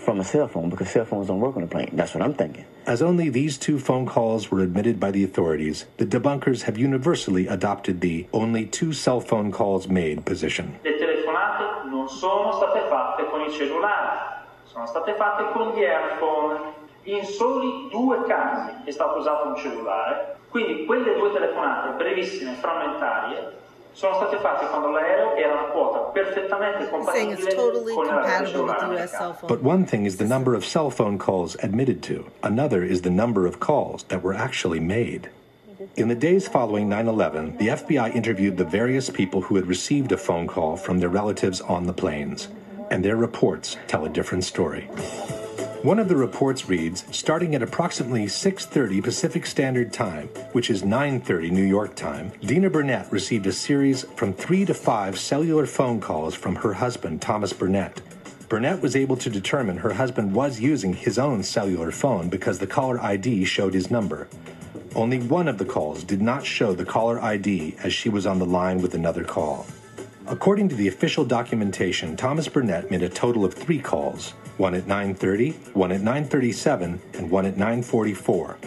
from 0.04 0.20
a 0.20 0.24
cell 0.24 0.48
phone? 0.48 0.70
Because 0.70 0.90
cell 0.90 1.04
phones 1.04 1.28
don't 1.28 1.40
work 1.40 1.56
on 1.56 1.62
a 1.62 1.66
plane. 1.66 1.90
That's 1.92 2.14
what 2.14 2.22
I'm 2.22 2.34
thinking. 2.34 2.64
As 2.84 3.00
only 3.00 3.28
these 3.28 3.58
two 3.58 3.78
phone 3.78 4.06
calls 4.06 4.50
were 4.50 4.60
admitted 4.60 4.98
by 4.98 5.12
the 5.12 5.22
authorities, 5.22 5.86
the 5.98 6.04
debunkers 6.04 6.62
have 6.62 6.76
universally 6.76 7.46
adopted 7.46 8.00
the 8.00 8.26
only 8.32 8.66
two 8.66 8.92
cell 8.92 9.20
phone 9.20 9.52
calls 9.52 9.86
made 9.86 10.24
position. 10.26 10.74
Le 10.82 10.98
telefonate 10.98 11.88
non 11.88 12.08
sono 12.08 12.50
state 12.52 12.80
fatte 12.88 13.24
con 13.30 13.40
i 13.42 13.52
cellulari, 13.52 14.18
sono 14.64 14.86
state 14.86 15.14
fatte 15.14 15.52
con 15.52 15.74
gli. 15.74 15.84
In 17.04 17.24
soli 17.24 17.88
due 17.90 18.22
casi 18.26 18.72
è 18.84 18.90
stato 18.90 19.18
usato 19.18 19.48
un 19.48 19.56
cellulare, 19.56 20.36
quindi 20.50 20.84
quelle 20.84 21.14
due 21.14 21.32
telefonate 21.32 21.96
brevissime, 21.96 22.54
frammentarie, 22.54 23.58
sono 23.92 24.14
state 24.14 24.38
fatte 24.38 24.66
quando 24.66 24.88
l'aereo 24.90 25.34
era 25.36 25.52
una 25.52 25.70
quota 25.72 25.98
perfettamente 26.12 26.88
compatibile 26.88 27.54
totally 27.54 27.94
con 27.94 28.06
la 28.06 28.38
rete 28.38 28.52
compatible 28.52 28.62
with 28.64 29.00
US 29.00 29.10
cell 29.10 29.32
phone. 29.34 29.48
But 29.48 29.62
one 29.62 29.84
thing 29.84 30.06
is 30.06 30.16
the 30.16 30.24
number 30.24 30.54
of 30.54 30.64
cell 30.64 30.90
phone 30.90 31.18
calls 31.18 31.56
admitted 31.62 32.02
to, 32.04 32.26
another 32.42 32.82
is 32.82 33.02
the 33.02 33.10
number 33.10 33.46
of 33.46 33.60
calls 33.60 34.04
that 34.04 34.22
were 34.22 34.34
actually 34.34 34.80
made. 34.80 35.30
In 35.96 36.08
the 36.08 36.14
days 36.14 36.46
following 36.46 36.88
9 36.88 37.08
11, 37.08 37.56
the 37.58 37.68
FBI 37.68 38.14
interviewed 38.14 38.56
the 38.56 38.64
various 38.64 39.10
people 39.10 39.42
who 39.42 39.56
had 39.56 39.66
received 39.66 40.12
a 40.12 40.16
phone 40.16 40.46
call 40.46 40.76
from 40.76 40.98
their 40.98 41.08
relatives 41.08 41.60
on 41.60 41.86
the 41.86 41.92
planes, 41.92 42.48
and 42.90 43.04
their 43.04 43.16
reports 43.16 43.76
tell 43.88 44.04
a 44.04 44.08
different 44.08 44.44
story. 44.44 44.88
One 45.82 45.98
of 45.98 46.06
the 46.06 46.14
reports 46.14 46.68
reads, 46.68 47.04
starting 47.10 47.56
at 47.56 47.62
approximately 47.62 48.26
6:30 48.28 49.02
Pacific 49.02 49.44
Standard 49.44 49.92
Time, 49.92 50.28
which 50.52 50.70
is 50.70 50.84
9:30 50.84 51.50
New 51.50 51.64
York 51.64 51.96
time, 51.96 52.30
Deena 52.40 52.70
Burnett 52.70 53.10
received 53.10 53.48
a 53.48 53.52
series 53.52 54.04
from 54.14 54.32
3 54.32 54.64
to 54.66 54.74
5 54.74 55.18
cellular 55.18 55.66
phone 55.66 56.00
calls 56.00 56.36
from 56.36 56.54
her 56.54 56.74
husband 56.74 57.20
Thomas 57.20 57.52
Burnett. 57.52 58.00
Burnett 58.48 58.80
was 58.80 58.94
able 58.94 59.16
to 59.16 59.28
determine 59.28 59.78
her 59.78 59.94
husband 59.94 60.32
was 60.32 60.60
using 60.60 60.94
his 60.94 61.18
own 61.18 61.42
cellular 61.42 61.90
phone 61.90 62.28
because 62.28 62.60
the 62.60 62.66
caller 62.68 63.00
ID 63.00 63.44
showed 63.44 63.74
his 63.74 63.90
number. 63.90 64.28
Only 64.94 65.18
one 65.18 65.48
of 65.48 65.58
the 65.58 65.64
calls 65.64 66.04
did 66.04 66.22
not 66.22 66.46
show 66.46 66.74
the 66.74 66.84
caller 66.84 67.20
ID 67.20 67.74
as 67.82 67.92
she 67.92 68.08
was 68.08 68.24
on 68.24 68.38
the 68.38 68.46
line 68.46 68.80
with 68.80 68.94
another 68.94 69.24
call. 69.24 69.66
According 70.28 70.68
to 70.68 70.76
the 70.76 70.86
official 70.86 71.24
documentation, 71.24 72.16
Thomas 72.16 72.46
Burnett 72.46 72.92
made 72.92 73.02
a 73.02 73.08
total 73.08 73.44
of 73.44 73.52
3 73.52 73.80
calls, 73.80 74.34
one 74.62 74.76
at 74.76 74.86
9:30, 74.86 75.74
one 75.74 75.90
at 75.90 76.02
9:37, 76.02 77.00
and 77.14 77.28
one 77.28 77.46
at 77.46 77.56
9:44. 77.56 78.58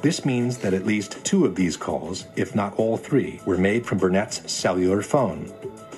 This 0.00 0.24
means 0.24 0.58
that 0.58 0.72
at 0.72 0.86
least 0.86 1.24
two 1.24 1.44
of 1.44 1.56
these 1.56 1.76
calls, 1.76 2.26
if 2.36 2.54
not 2.54 2.78
all 2.78 2.96
three, 2.96 3.40
were 3.44 3.58
made 3.58 3.84
from 3.84 3.98
Burnett's 3.98 4.40
cellular 4.46 5.02
phone. 5.02 5.52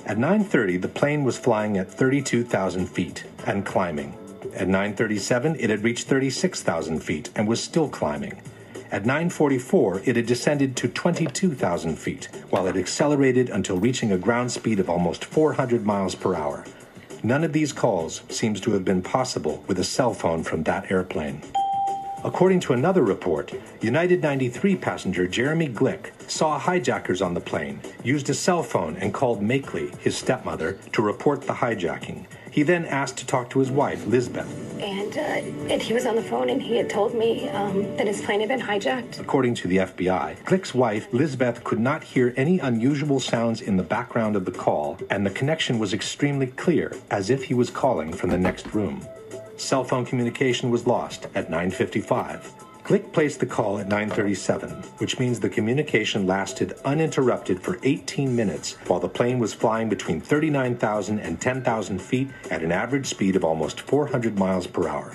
At 0.07 0.17
9:30, 0.17 0.77
the 0.77 0.87
plane 0.87 1.23
was 1.23 1.37
flying 1.37 1.77
at 1.77 1.91
32,000 1.91 2.87
feet 2.87 3.25
and 3.45 3.63
climbing. 3.63 4.15
At 4.55 4.69
9:37, 4.69 5.55
it 5.59 5.69
had 5.69 5.83
reached 5.83 6.07
36,000 6.07 7.03
feet 7.03 7.29
and 7.35 7.47
was 7.47 7.61
still 7.61 7.89
climbing. 7.89 8.33
At 8.91 9.05
9:44, 9.05 10.01
it 10.03 10.15
had 10.15 10.25
descended 10.25 10.75
to 10.77 10.87
22,000 10.87 11.99
feet, 11.99 12.27
while 12.49 12.65
it 12.65 12.75
accelerated 12.75 13.51
until 13.51 13.77
reaching 13.77 14.11
a 14.11 14.17
ground 14.17 14.51
speed 14.51 14.79
of 14.79 14.89
almost 14.89 15.23
400 15.23 15.85
miles 15.85 16.15
per 16.15 16.33
hour. 16.33 16.65
None 17.25 17.45
of 17.45 17.53
these 17.53 17.71
calls 17.71 18.21
seems 18.27 18.59
to 18.59 18.73
have 18.73 18.83
been 18.83 19.01
possible 19.01 19.63
with 19.67 19.79
a 19.79 19.83
cell 19.85 20.13
phone 20.13 20.43
from 20.43 20.63
that 20.63 20.91
airplane. 20.91 21.41
According 22.25 22.59
to 22.61 22.73
another 22.73 23.01
report, 23.01 23.53
United 23.81 24.21
93 24.21 24.75
passenger 24.75 25.25
Jeremy 25.25 25.69
Glick 25.69 26.11
saw 26.29 26.59
hijackers 26.59 27.21
on 27.21 27.33
the 27.33 27.39
plane, 27.39 27.79
used 28.03 28.29
a 28.29 28.33
cell 28.33 28.61
phone, 28.61 28.97
and 28.97 29.13
called 29.13 29.41
Makeley, 29.41 29.97
his 29.99 30.17
stepmother, 30.17 30.77
to 30.91 31.01
report 31.01 31.41
the 31.43 31.53
hijacking. 31.53 32.25
He 32.53 32.61
then 32.61 32.85
asked 32.85 33.17
to 33.17 33.25
talk 33.25 33.49
to 33.49 33.59
his 33.59 33.71
wife, 33.71 34.05
Lyzbeth. 34.05 34.47
And, 34.79 35.17
uh, 35.17 35.73
and 35.73 35.81
he 35.81 35.91
was 35.91 36.05
on 36.05 36.15
the 36.15 36.21
phone 36.21 36.51
and 36.51 36.61
he 36.61 36.77
had 36.77 36.87
told 36.87 37.15
me 37.15 37.49
um, 37.49 37.81
that 37.97 38.05
his 38.05 38.21
plane 38.21 38.41
had 38.41 38.49
been 38.49 38.61
hijacked. 38.61 39.19
According 39.19 39.55
to 39.55 39.67
the 39.67 39.77
FBI, 39.77 40.43
Glick's 40.45 40.75
wife, 40.75 41.09
Lyzbeth, 41.11 41.63
could 41.63 41.79
not 41.79 42.03
hear 42.03 42.31
any 42.37 42.59
unusual 42.59 43.19
sounds 43.19 43.61
in 43.61 43.75
the 43.75 43.81
background 43.81 44.35
of 44.35 44.45
the 44.45 44.51
call, 44.51 44.99
and 45.09 45.25
the 45.25 45.31
connection 45.31 45.79
was 45.79 45.95
extremely 45.95 46.45
clear, 46.45 46.95
as 47.09 47.31
if 47.31 47.43
he 47.45 47.55
was 47.55 47.71
calling 47.71 48.13
from 48.13 48.29
the 48.29 48.37
next 48.37 48.75
room. 48.75 49.03
Cell 49.57 49.83
phone 49.83 50.05
communication 50.05 50.69
was 50.69 50.85
lost 50.85 51.25
at 51.33 51.49
9:55. 51.49 52.51
Glick 52.83 53.13
placed 53.13 53.39
the 53.39 53.45
call 53.45 53.79
at 53.79 53.87
9:37, 53.87 54.83
which 54.97 55.17
means 55.17 55.39
the 55.39 55.49
communication 55.49 56.27
lasted 56.27 56.73
uninterrupted 56.83 57.61
for 57.61 57.79
18 57.83 58.35
minutes 58.35 58.73
while 58.87 58.99
the 58.99 59.07
plane 59.07 59.39
was 59.39 59.53
flying 59.53 59.87
between 59.87 60.19
39,000 60.19 61.17
and 61.19 61.39
10,000 61.39 62.01
feet 62.01 62.27
at 62.51 62.61
an 62.61 62.73
average 62.73 63.05
speed 63.07 63.37
of 63.37 63.45
almost 63.45 63.79
400 63.79 64.37
miles 64.37 64.67
per 64.67 64.89
hour. 64.89 65.13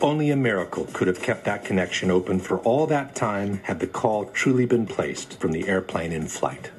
Only 0.00 0.30
a 0.30 0.36
miracle 0.36 0.88
could 0.92 1.06
have 1.06 1.22
kept 1.22 1.44
that 1.44 1.64
connection 1.64 2.10
open 2.10 2.40
for 2.40 2.58
all 2.58 2.88
that 2.88 3.14
time 3.14 3.60
had 3.62 3.78
the 3.78 3.86
call 3.86 4.24
truly 4.24 4.66
been 4.66 4.84
placed 4.84 5.38
from 5.38 5.52
the 5.52 5.68
airplane 5.68 6.10
in 6.10 6.26
flight. 6.26 6.72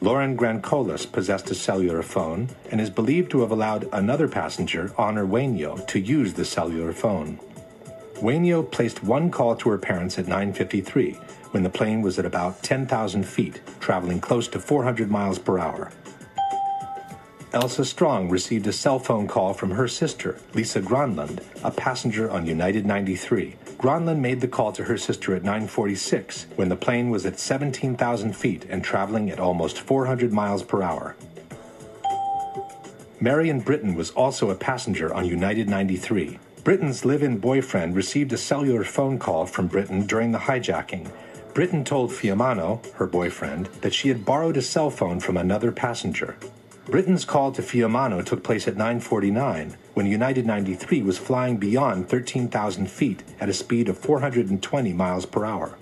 Lauren 0.00 0.36
Grandcolas 0.36 1.10
possessed 1.10 1.50
a 1.50 1.54
cellular 1.56 2.02
phone 2.02 2.48
and 2.70 2.80
is 2.80 2.90
believed 2.90 3.32
to 3.32 3.40
have 3.40 3.50
allowed 3.50 3.88
another 3.92 4.28
passenger, 4.28 4.92
Honor 4.96 5.26
Wainio, 5.26 5.84
to 5.88 5.98
use 5.98 6.34
the 6.34 6.44
cellular 6.44 6.92
phone. 6.92 7.40
Wainio 8.22 8.62
placed 8.62 9.02
one 9.02 9.32
call 9.32 9.56
to 9.56 9.68
her 9.70 9.78
parents 9.78 10.16
at 10.16 10.26
9:53 10.26 11.18
when 11.50 11.64
the 11.64 11.68
plane 11.68 12.02
was 12.02 12.20
at 12.20 12.24
about 12.24 12.62
10,000 12.62 13.26
feet, 13.26 13.60
traveling 13.80 14.20
close 14.20 14.46
to 14.46 14.60
400 14.60 15.10
miles 15.10 15.40
per 15.40 15.58
hour. 15.58 15.90
Elsa 17.52 17.84
Strong 17.84 18.30
received 18.30 18.68
a 18.68 18.72
cell 18.72 19.00
phone 19.00 19.26
call 19.26 19.52
from 19.52 19.72
her 19.72 19.88
sister, 19.88 20.38
Lisa 20.54 20.80
Gronlund, 20.80 21.40
a 21.64 21.72
passenger 21.72 22.30
on 22.30 22.46
United 22.46 22.86
93. 22.86 23.56
Gronlund 23.76 24.20
made 24.20 24.40
the 24.40 24.46
call 24.46 24.70
to 24.70 24.84
her 24.84 24.96
sister 24.96 25.34
at 25.34 25.42
9:46 25.42 26.46
when 26.54 26.68
the 26.68 26.76
plane 26.76 27.10
was 27.10 27.26
at 27.26 27.40
17,000 27.40 28.36
feet 28.36 28.64
and 28.70 28.84
traveling 28.84 29.30
at 29.30 29.40
almost 29.40 29.80
400 29.80 30.32
miles 30.32 30.62
per 30.62 30.80
hour. 30.80 31.16
Marion 33.18 33.58
Britton 33.58 33.96
was 33.96 34.10
also 34.10 34.50
a 34.50 34.54
passenger 34.54 35.12
on 35.12 35.26
United 35.26 35.68
93. 35.68 36.38
Britton's 36.64 37.04
live-in 37.04 37.38
boyfriend 37.38 37.96
received 37.96 38.32
a 38.32 38.38
cellular 38.38 38.84
phone 38.84 39.18
call 39.18 39.46
from 39.46 39.66
Britton 39.66 40.06
during 40.06 40.30
the 40.30 40.38
hijacking. 40.38 41.10
Britton 41.54 41.82
told 41.82 42.12
Fiumano, 42.12 42.80
her 42.94 43.06
boyfriend, 43.06 43.66
that 43.80 43.92
she 43.92 44.06
had 44.06 44.24
borrowed 44.24 44.56
a 44.56 44.62
cell 44.62 44.88
phone 44.88 45.18
from 45.18 45.36
another 45.36 45.72
passenger. 45.72 46.36
Britton's 46.86 47.24
call 47.24 47.50
to 47.50 47.62
Fiumano 47.62 48.24
took 48.24 48.44
place 48.44 48.68
at 48.68 48.76
9:49 48.76 49.74
when 49.94 50.06
United 50.06 50.46
93 50.46 51.02
was 51.02 51.18
flying 51.18 51.56
beyond 51.56 52.08
13,000 52.08 52.88
feet 52.88 53.24
at 53.40 53.48
a 53.48 53.52
speed 53.52 53.88
of 53.88 53.98
420 53.98 54.92
miles 54.92 55.26
per 55.26 55.44
hour. 55.44 55.76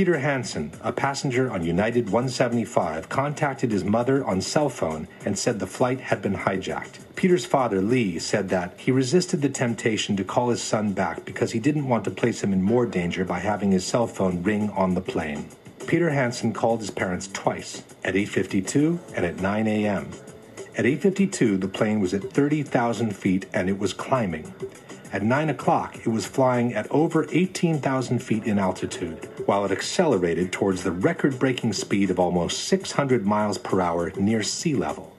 Peter 0.00 0.16
Hanson, 0.16 0.72
a 0.80 0.90
passenger 0.90 1.50
on 1.50 1.62
United 1.62 2.06
175, 2.06 3.10
contacted 3.10 3.70
his 3.70 3.84
mother 3.84 4.24
on 4.24 4.40
cell 4.40 4.70
phone 4.70 5.06
and 5.26 5.38
said 5.38 5.58
the 5.58 5.66
flight 5.66 6.00
had 6.00 6.22
been 6.22 6.34
hijacked. 6.34 7.00
Peter's 7.16 7.44
father, 7.44 7.82
Lee, 7.82 8.18
said 8.18 8.48
that 8.48 8.72
he 8.78 8.90
resisted 8.90 9.42
the 9.42 9.50
temptation 9.50 10.16
to 10.16 10.24
call 10.24 10.48
his 10.48 10.62
son 10.62 10.94
back 10.94 11.26
because 11.26 11.52
he 11.52 11.58
didn't 11.58 11.86
want 11.86 12.02
to 12.04 12.10
place 12.10 12.42
him 12.42 12.54
in 12.54 12.62
more 12.62 12.86
danger 12.86 13.26
by 13.26 13.40
having 13.40 13.72
his 13.72 13.84
cell 13.84 14.06
phone 14.06 14.42
ring 14.42 14.70
on 14.70 14.94
the 14.94 15.02
plane. 15.02 15.46
Peter 15.86 16.08
Hanson 16.08 16.54
called 16.54 16.80
his 16.80 16.90
parents 16.90 17.28
twice, 17.34 17.82
at 18.02 18.14
8:52 18.14 18.98
and 19.14 19.26
at 19.26 19.42
9 19.42 19.66
a.m. 19.66 20.08
At 20.78 20.86
8:52, 20.86 21.60
the 21.60 21.68
plane 21.68 22.00
was 22.00 22.14
at 22.14 22.22
30,000 22.32 23.14
feet 23.14 23.44
and 23.52 23.68
it 23.68 23.78
was 23.78 23.92
climbing. 23.92 24.50
At 25.12 25.24
9 25.24 25.50
o'clock, 25.50 25.96
it 25.96 26.08
was 26.08 26.24
flying 26.24 26.74
at 26.74 26.90
over 26.92 27.26
18,000 27.32 28.20
feet 28.20 28.44
in 28.44 28.60
altitude, 28.60 29.28
while 29.44 29.64
it 29.64 29.72
accelerated 29.72 30.52
towards 30.52 30.84
the 30.84 30.92
record 30.92 31.36
breaking 31.36 31.72
speed 31.72 32.10
of 32.10 32.20
almost 32.20 32.64
600 32.64 33.26
miles 33.26 33.58
per 33.58 33.80
hour 33.80 34.12
near 34.16 34.44
sea 34.44 34.74
level. 34.74 35.12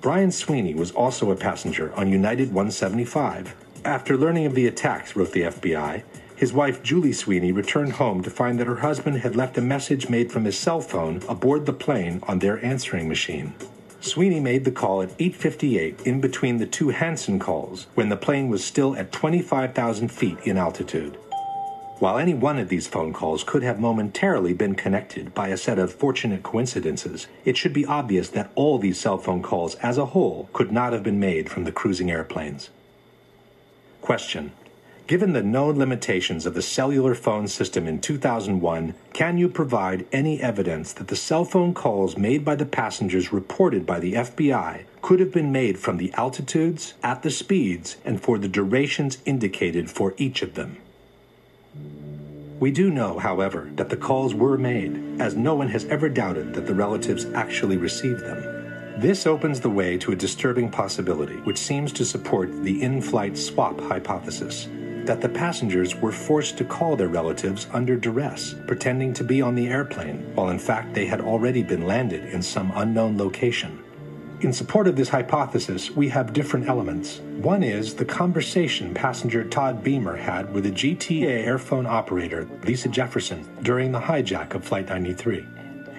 Brian 0.00 0.30
Sweeney 0.30 0.74
was 0.74 0.92
also 0.92 1.32
a 1.32 1.36
passenger 1.36 1.92
on 1.94 2.12
United 2.12 2.48
175. 2.48 3.54
After 3.84 4.16
learning 4.16 4.46
of 4.46 4.54
the 4.54 4.68
attacks, 4.68 5.16
wrote 5.16 5.32
the 5.32 5.42
FBI, 5.42 6.04
his 6.36 6.52
wife 6.52 6.82
Julie 6.82 7.12
Sweeney 7.12 7.50
returned 7.50 7.92
home 7.92 8.22
to 8.22 8.30
find 8.30 8.60
that 8.60 8.66
her 8.66 8.76
husband 8.76 9.18
had 9.18 9.36
left 9.36 9.58
a 9.58 9.60
message 9.60 10.08
made 10.08 10.30
from 10.30 10.44
his 10.44 10.56
cell 10.56 10.80
phone 10.80 11.20
aboard 11.28 11.66
the 11.66 11.72
plane 11.72 12.20
on 12.28 12.38
their 12.38 12.64
answering 12.64 13.08
machine. 13.08 13.52
Sweeney 14.02 14.40
made 14.40 14.64
the 14.64 14.70
call 14.70 15.02
at 15.02 15.16
8:58 15.18 16.06
in 16.06 16.22
between 16.22 16.56
the 16.56 16.66
two 16.66 16.88
Hanson 16.88 17.38
calls 17.38 17.86
when 17.94 18.08
the 18.08 18.16
plane 18.16 18.48
was 18.48 18.64
still 18.64 18.96
at 18.96 19.12
25,000 19.12 20.08
feet 20.08 20.38
in 20.44 20.56
altitude. 20.56 21.18
While 21.98 22.16
any 22.16 22.32
one 22.32 22.58
of 22.58 22.70
these 22.70 22.88
phone 22.88 23.12
calls 23.12 23.44
could 23.44 23.62
have 23.62 23.78
momentarily 23.78 24.54
been 24.54 24.74
connected 24.74 25.34
by 25.34 25.48
a 25.48 25.56
set 25.58 25.78
of 25.78 25.92
fortunate 25.92 26.42
coincidences, 26.42 27.26
it 27.44 27.58
should 27.58 27.74
be 27.74 27.84
obvious 27.84 28.30
that 28.30 28.50
all 28.54 28.78
these 28.78 28.98
cell 28.98 29.18
phone 29.18 29.42
calls 29.42 29.74
as 29.76 29.98
a 29.98 30.06
whole 30.06 30.48
could 30.54 30.72
not 30.72 30.94
have 30.94 31.02
been 31.02 31.20
made 31.20 31.50
from 31.50 31.64
the 31.64 31.72
cruising 31.72 32.10
airplanes. 32.10 32.70
Question 34.00 34.52
Given 35.10 35.32
the 35.32 35.42
known 35.42 35.76
limitations 35.76 36.46
of 36.46 36.54
the 36.54 36.62
cellular 36.62 37.16
phone 37.16 37.48
system 37.48 37.88
in 37.88 38.00
2001, 38.00 38.94
can 39.12 39.38
you 39.38 39.48
provide 39.48 40.06
any 40.12 40.40
evidence 40.40 40.92
that 40.92 41.08
the 41.08 41.16
cell 41.16 41.44
phone 41.44 41.74
calls 41.74 42.16
made 42.16 42.44
by 42.44 42.54
the 42.54 42.64
passengers 42.64 43.32
reported 43.32 43.84
by 43.84 43.98
the 43.98 44.12
FBI 44.12 44.84
could 45.02 45.18
have 45.18 45.32
been 45.32 45.50
made 45.50 45.80
from 45.80 45.96
the 45.96 46.12
altitudes, 46.12 46.94
at 47.02 47.24
the 47.24 47.30
speeds, 47.32 47.96
and 48.04 48.22
for 48.22 48.38
the 48.38 48.46
durations 48.46 49.18
indicated 49.24 49.90
for 49.90 50.14
each 50.16 50.42
of 50.42 50.54
them? 50.54 50.76
We 52.60 52.70
do 52.70 52.88
know, 52.88 53.18
however, 53.18 53.68
that 53.74 53.88
the 53.88 53.96
calls 53.96 54.32
were 54.32 54.56
made, 54.56 55.20
as 55.20 55.34
no 55.34 55.56
one 55.56 55.70
has 55.70 55.86
ever 55.86 56.08
doubted 56.08 56.54
that 56.54 56.68
the 56.68 56.74
relatives 56.74 57.26
actually 57.34 57.78
received 57.78 58.20
them. 58.20 59.00
This 59.00 59.26
opens 59.26 59.58
the 59.58 59.70
way 59.70 59.98
to 59.98 60.12
a 60.12 60.16
disturbing 60.16 60.70
possibility, 60.70 61.38
which 61.38 61.58
seems 61.58 61.92
to 61.94 62.04
support 62.04 62.62
the 62.62 62.80
in 62.80 63.02
flight 63.02 63.36
swap 63.36 63.80
hypothesis 63.80 64.68
that 65.06 65.20
the 65.20 65.28
passengers 65.28 65.96
were 65.96 66.12
forced 66.12 66.56
to 66.58 66.64
call 66.64 66.96
their 66.96 67.08
relatives 67.08 67.66
under 67.72 67.96
duress, 67.96 68.54
pretending 68.66 69.12
to 69.14 69.24
be 69.24 69.42
on 69.42 69.54
the 69.54 69.68
airplane, 69.68 70.30
while 70.34 70.50
in 70.50 70.58
fact 70.58 70.94
they 70.94 71.06
had 71.06 71.20
already 71.20 71.62
been 71.62 71.86
landed 71.86 72.24
in 72.26 72.42
some 72.42 72.72
unknown 72.74 73.16
location. 73.16 73.82
In 74.42 74.54
support 74.54 74.88
of 74.88 74.96
this 74.96 75.10
hypothesis, 75.10 75.90
we 75.90 76.08
have 76.08 76.32
different 76.32 76.66
elements. 76.66 77.18
One 77.42 77.62
is 77.62 77.94
the 77.94 78.06
conversation 78.06 78.94
passenger 78.94 79.44
Todd 79.44 79.84
Beamer 79.84 80.16
had 80.16 80.50
with 80.54 80.64
a 80.64 80.70
GTE 80.70 81.44
airphone 81.44 81.86
operator, 81.86 82.48
Lisa 82.64 82.88
Jefferson, 82.88 83.46
during 83.62 83.92
the 83.92 84.00
hijack 84.00 84.54
of 84.54 84.64
Flight 84.64 84.88
93. 84.88 85.46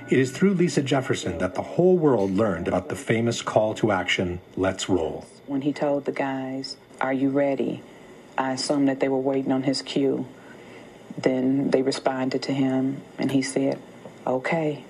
It 0.10 0.18
is 0.18 0.32
through 0.32 0.56
Lisa 0.56 0.82
Jefferson 0.82 1.38
that 1.38 1.53
the 1.53 1.61
whole 1.61 1.98
world 1.98 2.32
learned 2.32 2.68
about 2.68 2.90
the 2.90 2.95
famous 2.95 3.44
call 3.44 3.76
to 3.76 3.91
action, 3.91 4.41
Let's 4.57 4.90
Roll. 4.90 5.26
When 5.45 5.61
he 5.61 5.72
told 5.72 6.06
the 6.06 6.11
guys, 6.11 6.78
Are 6.99 7.14
you 7.14 7.30
ready? 7.30 7.84
I 8.42 8.54
assumed 8.54 8.88
that 8.88 9.00
they 9.00 9.08
were 9.08 9.20
waiting 9.20 9.52
on 9.52 9.64
his 9.64 9.84
cue. 9.84 10.26
Then 11.16 11.70
they 11.70 11.84
responded 11.84 12.42
to 12.44 12.54
him, 12.54 13.02
and 13.20 13.32
he 13.32 13.44
said, 13.44 13.80
Okay, 14.26 14.84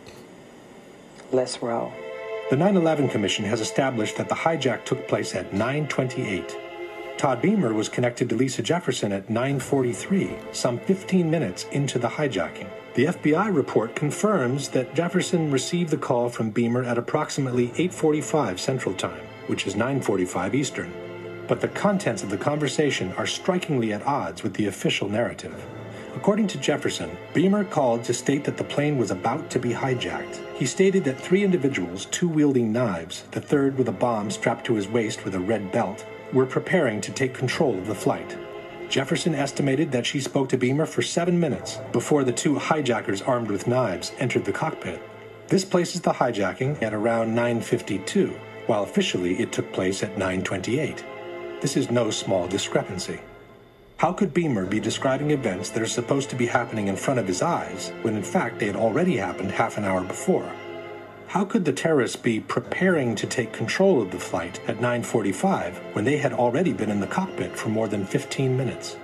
let's 1.33 1.61
roll. 1.61 1.91
The 2.49 2.55
9/11 2.55 3.11
Commission 3.11 3.43
has 3.45 3.59
established 3.59 4.15
that 4.15 4.29
the 4.29 4.35
hijack 4.35 4.85
took 4.85 5.05
place 5.05 5.35
at 5.35 5.51
9:28. 5.51 6.55
Todd 7.17 7.41
Beamer 7.41 7.73
was 7.73 7.89
connected 7.89 8.29
to 8.29 8.35
Lisa 8.35 8.61
Jefferson 8.61 9.11
at 9.11 9.27
9:43, 9.27 10.37
some 10.53 10.79
15 10.79 11.29
minutes 11.29 11.65
into 11.73 11.99
the 11.99 12.07
hijacking. 12.07 12.69
The 12.93 13.07
FBI 13.07 13.53
report 13.53 13.95
confirms 13.95 14.69
that 14.69 14.95
Jefferson 14.95 15.51
received 15.51 15.91
the 15.91 15.97
call 15.97 16.29
from 16.29 16.51
Beamer 16.51 16.83
at 16.85 16.97
approximately 16.97 17.67
8:45 17.75 18.59
Central 18.61 18.95
Time, 18.95 19.25
which 19.47 19.67
is 19.67 19.75
9:45 19.75 20.55
Eastern. 20.55 21.10
But 21.51 21.59
the 21.59 21.67
contents 21.67 22.23
of 22.23 22.29
the 22.29 22.37
conversation 22.37 23.11
are 23.17 23.27
strikingly 23.27 23.91
at 23.91 24.07
odds 24.07 24.41
with 24.41 24.53
the 24.53 24.67
official 24.67 25.09
narrative. 25.09 25.53
According 26.15 26.47
to 26.47 26.57
Jefferson, 26.57 27.17
Beamer 27.33 27.65
called 27.65 28.05
to 28.05 28.13
state 28.13 28.45
that 28.45 28.55
the 28.55 28.63
plane 28.63 28.97
was 28.97 29.11
about 29.11 29.49
to 29.49 29.59
be 29.59 29.71
hijacked. 29.71 30.39
He 30.55 30.65
stated 30.65 31.03
that 31.03 31.19
three 31.19 31.43
individuals, 31.43 32.05
two 32.05 32.29
wielding 32.29 32.71
knives, 32.71 33.25
the 33.31 33.41
third 33.41 33.77
with 33.77 33.89
a 33.89 33.91
bomb 33.91 34.31
strapped 34.31 34.65
to 34.67 34.75
his 34.75 34.87
waist 34.87 35.25
with 35.25 35.35
a 35.35 35.41
red 35.41 35.73
belt, 35.73 36.05
were 36.31 36.45
preparing 36.45 37.01
to 37.01 37.11
take 37.11 37.33
control 37.33 37.77
of 37.77 37.85
the 37.85 37.95
flight. 37.95 38.37
Jefferson 38.87 39.35
estimated 39.35 39.91
that 39.91 40.05
she 40.05 40.21
spoke 40.21 40.47
to 40.47 40.57
Beamer 40.57 40.85
for 40.85 41.01
seven 41.01 41.37
minutes 41.37 41.79
before 41.91 42.23
the 42.23 42.31
two 42.31 42.59
hijackers 42.59 43.21
armed 43.23 43.51
with 43.51 43.67
knives 43.67 44.13
entered 44.19 44.45
the 44.45 44.53
cockpit. 44.53 45.01
This 45.49 45.65
places 45.65 45.99
the 45.99 46.13
hijacking 46.13 46.81
at 46.81 46.93
around 46.93 47.35
9:52, 47.35 48.39
while 48.67 48.83
officially 48.83 49.37
it 49.41 49.51
took 49.51 49.73
place 49.73 50.01
at 50.01 50.17
9:28. 50.17 51.03
This 51.61 51.77
is 51.77 51.91
no 51.91 52.09
small 52.09 52.47
discrepancy. 52.47 53.19
How 53.97 54.13
could 54.13 54.33
Beamer 54.33 54.65
be 54.65 54.79
describing 54.79 55.29
events 55.29 55.69
that 55.69 55.83
are 55.83 55.85
supposed 55.85 56.31
to 56.31 56.35
be 56.35 56.47
happening 56.47 56.87
in 56.87 56.95
front 56.95 57.19
of 57.19 57.27
his 57.27 57.43
eyes 57.43 57.91
when 58.01 58.15
in 58.15 58.23
fact 58.23 58.57
they 58.57 58.65
had 58.65 58.75
already 58.75 59.17
happened 59.17 59.51
half 59.51 59.77
an 59.77 59.85
hour 59.85 60.01
before? 60.01 60.51
How 61.27 61.45
could 61.45 61.65
the 61.65 61.71
terrorists 61.71 62.15
be 62.15 62.39
preparing 62.39 63.13
to 63.13 63.27
take 63.27 63.53
control 63.53 64.01
of 64.01 64.09
the 64.09 64.17
flight 64.17 64.59
at 64.67 64.81
9:45 64.81 65.75
when 65.93 66.03
they 66.03 66.17
had 66.17 66.33
already 66.33 66.73
been 66.73 66.89
in 66.89 66.99
the 66.99 67.05
cockpit 67.05 67.55
for 67.55 67.69
more 67.69 67.87
than 67.87 68.07
15 68.07 68.57
minutes? 68.57 68.97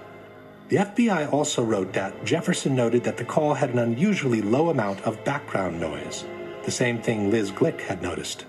The 0.69 0.77
FBI 0.77 1.31
also 1.31 1.63
wrote 1.63 1.93
that 1.93 2.25
Jefferson 2.25 2.75
noted 2.75 3.03
that 3.03 3.17
the 3.17 3.23
call 3.23 3.53
had 3.53 3.69
an 3.69 3.77
unusually 3.77 4.41
low 4.41 4.69
amount 4.69 5.01
of 5.01 5.23
background 5.23 5.79
noise, 5.79 6.25
the 6.63 6.71
same 6.71 7.03
thing 7.03 7.29
Lyz 7.29 7.51
Glick 7.51 7.81
had 7.81 8.01
noticed. 8.01 8.46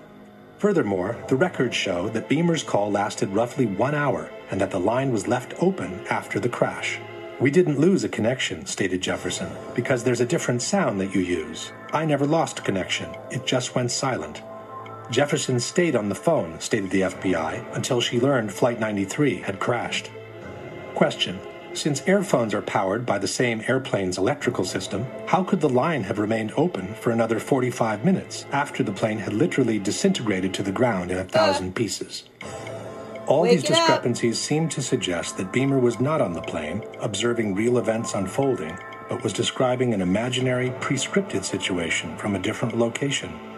Furthermore, 0.59 1.17
the 1.29 1.37
records 1.37 1.73
show 1.73 2.09
that 2.09 2.27
Beamer's 2.27 2.63
call 2.63 2.91
lasted 2.91 3.29
roughly 3.29 3.65
one 3.65 3.95
hour 3.95 4.29
and 4.51 4.59
that 4.59 4.71
the 4.71 4.79
line 4.79 5.09
was 5.09 5.25
left 5.25 5.53
open 5.61 6.05
after 6.09 6.37
the 6.37 6.49
crash. 6.49 6.99
We 7.39 7.49
didn't 7.49 7.79
lose 7.79 8.03
a 8.03 8.09
connection, 8.09 8.65
stated 8.65 8.99
Jefferson, 8.99 9.49
because 9.73 10.03
there's 10.03 10.19
a 10.19 10.25
different 10.25 10.61
sound 10.61 10.99
that 10.99 11.15
you 11.15 11.21
use. 11.21 11.71
I 11.93 12.03
never 12.03 12.27
lost 12.27 12.65
connection, 12.65 13.09
it 13.31 13.47
just 13.47 13.73
went 13.73 13.89
silent. 13.89 14.41
Jefferson 15.09 15.61
stayed 15.61 15.95
on 15.95 16.09
the 16.09 16.13
phone, 16.15 16.59
stated 16.59 16.89
the 16.89 17.01
FBI, 17.01 17.73
until 17.73 18.01
she 18.01 18.19
learned 18.19 18.51
Flight 18.51 18.81
93 18.81 19.37
had 19.37 19.61
crashed. 19.61 20.11
Question 20.93 21.39
Since 21.79 22.01
airphones 22.01 22.53
are 22.53 22.61
powered 22.61 23.05
by 23.05 23.19
the 23.19 23.27
same 23.29 23.63
airplane's 23.65 24.17
electrical 24.17 24.65
system, 24.65 25.05
how 25.27 25.45
could 25.45 25.61
the 25.61 25.69
line 25.69 26.03
have 26.03 26.19
remained 26.19 26.51
open 26.57 26.93
for 26.95 27.11
another 27.11 27.39
45 27.39 28.03
minutes 28.03 28.45
after 28.51 28.83
the 28.83 28.91
plane 28.91 29.17
had 29.17 29.31
literally 29.31 29.79
disintegrated 29.79 30.53
to 30.55 30.61
the 30.61 30.73
ground 30.73 31.09
in 31.09 31.17
a 31.17 31.23
thousand 31.23 31.75
pieces? 31.75 32.23
All 33.27 33.43
Wake 33.43 33.51
these 33.51 33.63
up. 33.63 33.77
discrepancies 33.77 34.37
seem 34.37 34.67
to 34.67 34.81
suggest 34.81 35.37
that 35.37 35.53
Beamer 35.53 35.79
was 35.79 36.01
not 36.01 36.19
on 36.19 36.33
the 36.33 36.41
plane, 36.41 36.83
observing 36.99 37.55
real 37.55 37.77
events 37.77 38.13
unfolding, 38.13 38.77
but 39.07 39.23
was 39.23 39.31
describing 39.31 39.93
an 39.93 40.01
imaginary, 40.01 40.71
pre-scripted 40.81 41.45
situation 41.45 42.17
from 42.17 42.35
a 42.35 42.39
different 42.39 42.77
location. 42.77 43.48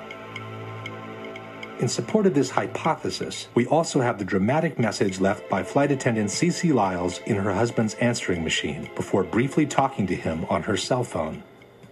In 1.81 1.87
support 1.87 2.27
of 2.27 2.35
this 2.35 2.51
hypothesis, 2.51 3.47
we 3.55 3.65
also 3.65 4.01
have 4.01 4.19
the 4.19 4.23
dramatic 4.23 4.77
message 4.77 5.19
left 5.19 5.49
by 5.49 5.63
flight 5.63 5.91
attendant 5.91 6.29
CeeCee 6.29 6.75
Lyles 6.75 7.17
in 7.25 7.35
her 7.35 7.51
husband's 7.51 7.95
answering 7.95 8.43
machine 8.43 8.87
before 8.95 9.23
briefly 9.23 9.65
talking 9.65 10.05
to 10.05 10.13
him 10.13 10.45
on 10.45 10.61
her 10.61 10.77
cell 10.77 11.03
phone. 11.03 11.41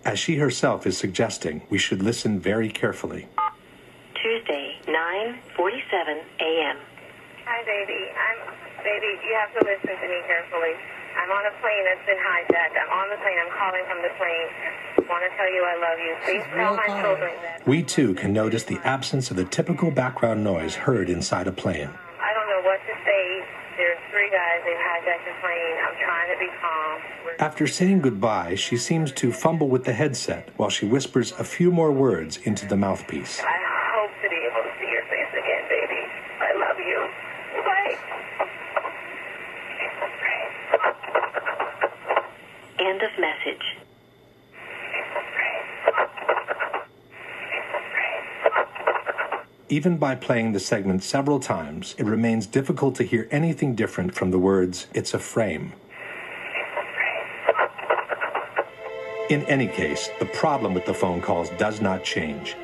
As 0.06 0.20
she 0.20 0.36
herself 0.36 0.86
is 0.86 0.96
suggesting, 0.96 1.64
we 1.72 1.80
should 1.80 2.04
listen 2.04 2.40
very 2.40 2.70
carefully. 2.70 3.28
Tuesday, 4.14 4.78
9:47 4.86 6.22
a.m. 6.38 6.78
Hi, 7.50 7.64
baby. 7.66 8.14
I'm 8.14 8.54
baby. 8.86 9.18
You 9.26 9.34
have 9.42 9.50
to 9.58 9.66
listen 9.66 9.90
to 9.90 10.08
me 10.08 10.22
carefully. 10.30 10.78
I'm 11.18 11.32
on 11.34 11.46
a 11.50 11.54
plane 11.66 11.84
that's 11.90 12.06
been 12.06 12.22
hijacked. 12.22 12.78
I'm 12.78 12.94
on 12.94 13.10
the 13.10 13.18
plane. 13.26 13.42
I'm 13.42 13.54
calling 13.58 13.84
from 13.90 14.06
the 14.06 14.14
plane. 14.22 14.50
Want 15.10 15.24
to 15.26 15.38
tell 15.38 15.52
you 15.52 15.66
I 15.66 15.76
love 15.82 15.98
you. 15.98 16.16
Please 16.24 16.44
tell 16.54 16.76
my 16.76 17.02
children 17.02 17.34
that. 17.42 17.68
We 17.68 17.82
too 17.82 18.14
can 18.14 18.32
notice 18.32 18.64
the 18.64 18.78
absence 18.84 19.32
of 19.32 19.38
the 19.38 19.46
typical 19.46 19.90
background 19.90 20.44
noise 20.44 20.76
heard 20.76 21.10
inside 21.10 21.48
a 21.48 21.52
plane. 21.52 21.90
I 22.22 22.34
don't 22.34 22.48
know 22.48 22.62
what 22.62 22.78
to 22.86 22.94
say. 23.04 23.44
There's 23.76 23.98
three 24.12 24.30
guys. 24.30 24.62
They've 24.66 24.78
hijacked 24.78 25.26
the 25.26 25.34
plane. 25.42 25.78
I'm 25.82 25.98
trying 26.06 26.30
to 26.34 26.40
be 26.40 26.50
calm. 26.62 27.02
After 27.40 27.66
saying 27.66 28.02
goodbye, 28.02 28.54
she 28.54 28.78
seems 28.78 29.12
to 29.14 29.32
fumble 29.32 29.68
with 29.68 29.84
the 29.84 29.94
headset 29.94 30.50
while 30.58 30.70
she 30.70 30.86
whispers 30.86 31.32
a 31.40 31.44
few 31.44 31.72
more 31.72 31.92
words 31.92 32.38
into 32.44 32.68
the 32.68 32.78
mouthpiece. 32.78 33.40
I 33.40 33.58
hope 33.96 34.12
to 34.22 34.30
be 34.30 34.36
able 34.36 34.62
to 34.62 34.72
see 34.80 34.92
your 34.92 35.04
face 35.10 35.34
again, 35.34 35.64
baby. 35.70 36.06
I 36.40 36.54
love 36.54 36.78
you. 36.78 37.10
Bye. 37.66 37.98
End 42.86 43.02
of 43.02 43.10
message. 43.18 43.89
Even 49.72 49.98
by 49.98 50.16
playing 50.16 50.52
the 50.54 50.60
segment 50.60 51.04
several 51.04 51.40
times, 51.40 51.94
it 52.00 52.06
remains 52.06 52.48
difficult 52.48 52.96
to 52.96 53.04
hear 53.04 53.28
anything 53.30 53.76
different 53.76 54.16
from 54.16 54.32
the 54.32 54.40
words, 54.40 54.88
it's 54.96 55.14
a 55.14 55.20
frame. 55.20 55.74
In 59.30 59.44
any 59.44 59.68
case, 59.68 60.10
the 60.18 60.26
problem 60.26 60.74
with 60.74 60.88
the 60.88 60.94
phone 60.96 61.22
calls 61.22 61.52
does 61.60 61.82
not 61.82 62.04
change. 62.04 62.56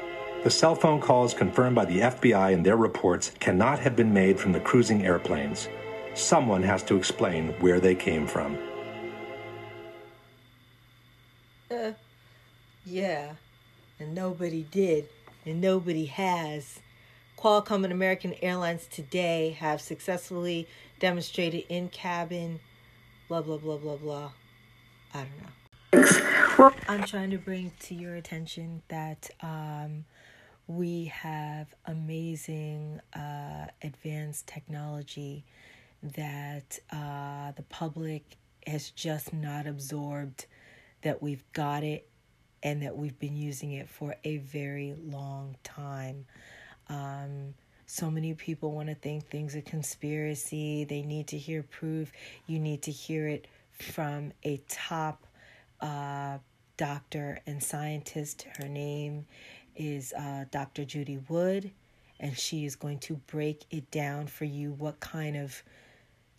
The 0.43 0.49
cell 0.49 0.73
phone 0.73 0.99
calls 0.99 1.35
confirmed 1.35 1.75
by 1.75 1.85
the 1.85 1.99
FBI 1.99 2.51
in 2.51 2.63
their 2.63 2.75
reports 2.75 3.31
cannot 3.39 3.77
have 3.77 3.95
been 3.95 4.11
made 4.11 4.39
from 4.39 4.51
the 4.51 4.59
cruising 4.59 5.05
airplanes. 5.05 5.69
Someone 6.15 6.63
has 6.63 6.81
to 6.83 6.95
explain 6.95 7.49
where 7.59 7.79
they 7.79 7.93
came 7.93 8.25
from. 8.25 8.57
Uh, 11.69 11.91
yeah, 12.83 13.33
and 13.99 14.15
nobody 14.15 14.63
did, 14.71 15.07
and 15.45 15.61
nobody 15.61 16.05
has. 16.05 16.79
Qualcomm 17.37 17.83
and 17.83 17.93
American 17.93 18.33
Airlines 18.41 18.87
today 18.87 19.57
have 19.59 19.81
successfully 19.81 20.67
demonstrated 20.99 21.65
in 21.69 21.89
cabin, 21.89 22.59
blah, 23.27 23.41
blah, 23.41 23.57
blah, 23.57 23.77
blah, 23.77 23.97
blah. 23.97 24.31
I 25.13 25.25
don't 25.25 25.41
know. 25.41 26.71
I'm 26.87 27.03
trying 27.03 27.31
to 27.31 27.37
bring 27.37 27.71
to 27.81 27.95
your 27.95 28.15
attention 28.15 28.81
that 28.87 29.29
um, 29.41 30.05
we 30.67 31.05
have 31.05 31.67
amazing 31.85 33.01
uh, 33.13 33.67
advanced 33.83 34.47
technology 34.47 35.43
that 36.15 36.79
uh, 36.91 37.51
the 37.55 37.63
public 37.63 38.37
has 38.65 38.89
just 38.91 39.33
not 39.33 39.67
absorbed, 39.67 40.45
that 41.01 41.21
we've 41.21 41.43
got 41.53 41.83
it, 41.83 42.07
and 42.63 42.81
that 42.81 42.95
we've 42.97 43.19
been 43.19 43.35
using 43.35 43.73
it 43.73 43.89
for 43.89 44.15
a 44.23 44.37
very 44.37 44.95
long 45.05 45.55
time. 45.63 46.25
Um, 46.89 47.53
so 47.87 48.09
many 48.09 48.33
people 48.33 48.71
want 48.71 48.89
to 48.89 48.95
think 48.95 49.27
things 49.27 49.55
are 49.55 49.61
conspiracy. 49.61 50.85
They 50.85 51.03
need 51.03 51.27
to 51.27 51.37
hear 51.37 51.63
proof. 51.63 52.11
You 52.47 52.59
need 52.59 52.81
to 52.83 52.91
hear 52.91 53.27
it 53.27 53.47
from 53.71 54.33
a 54.43 54.61
top 54.67 55.25
uh, 55.81 56.39
doctor 56.77 57.39
and 57.45 57.61
scientist. 57.61 58.47
Her 58.57 58.67
name 58.67 59.25
is 59.75 60.13
uh, 60.13 60.45
Dr. 60.51 60.85
Judy 60.85 61.19
Wood, 61.29 61.71
and 62.19 62.37
she 62.37 62.65
is 62.65 62.75
going 62.75 62.99
to 62.99 63.15
break 63.27 63.65
it 63.69 63.91
down 63.91 64.27
for 64.27 64.45
you 64.45 64.71
what 64.73 64.99
kind 64.99 65.35
of 65.37 65.61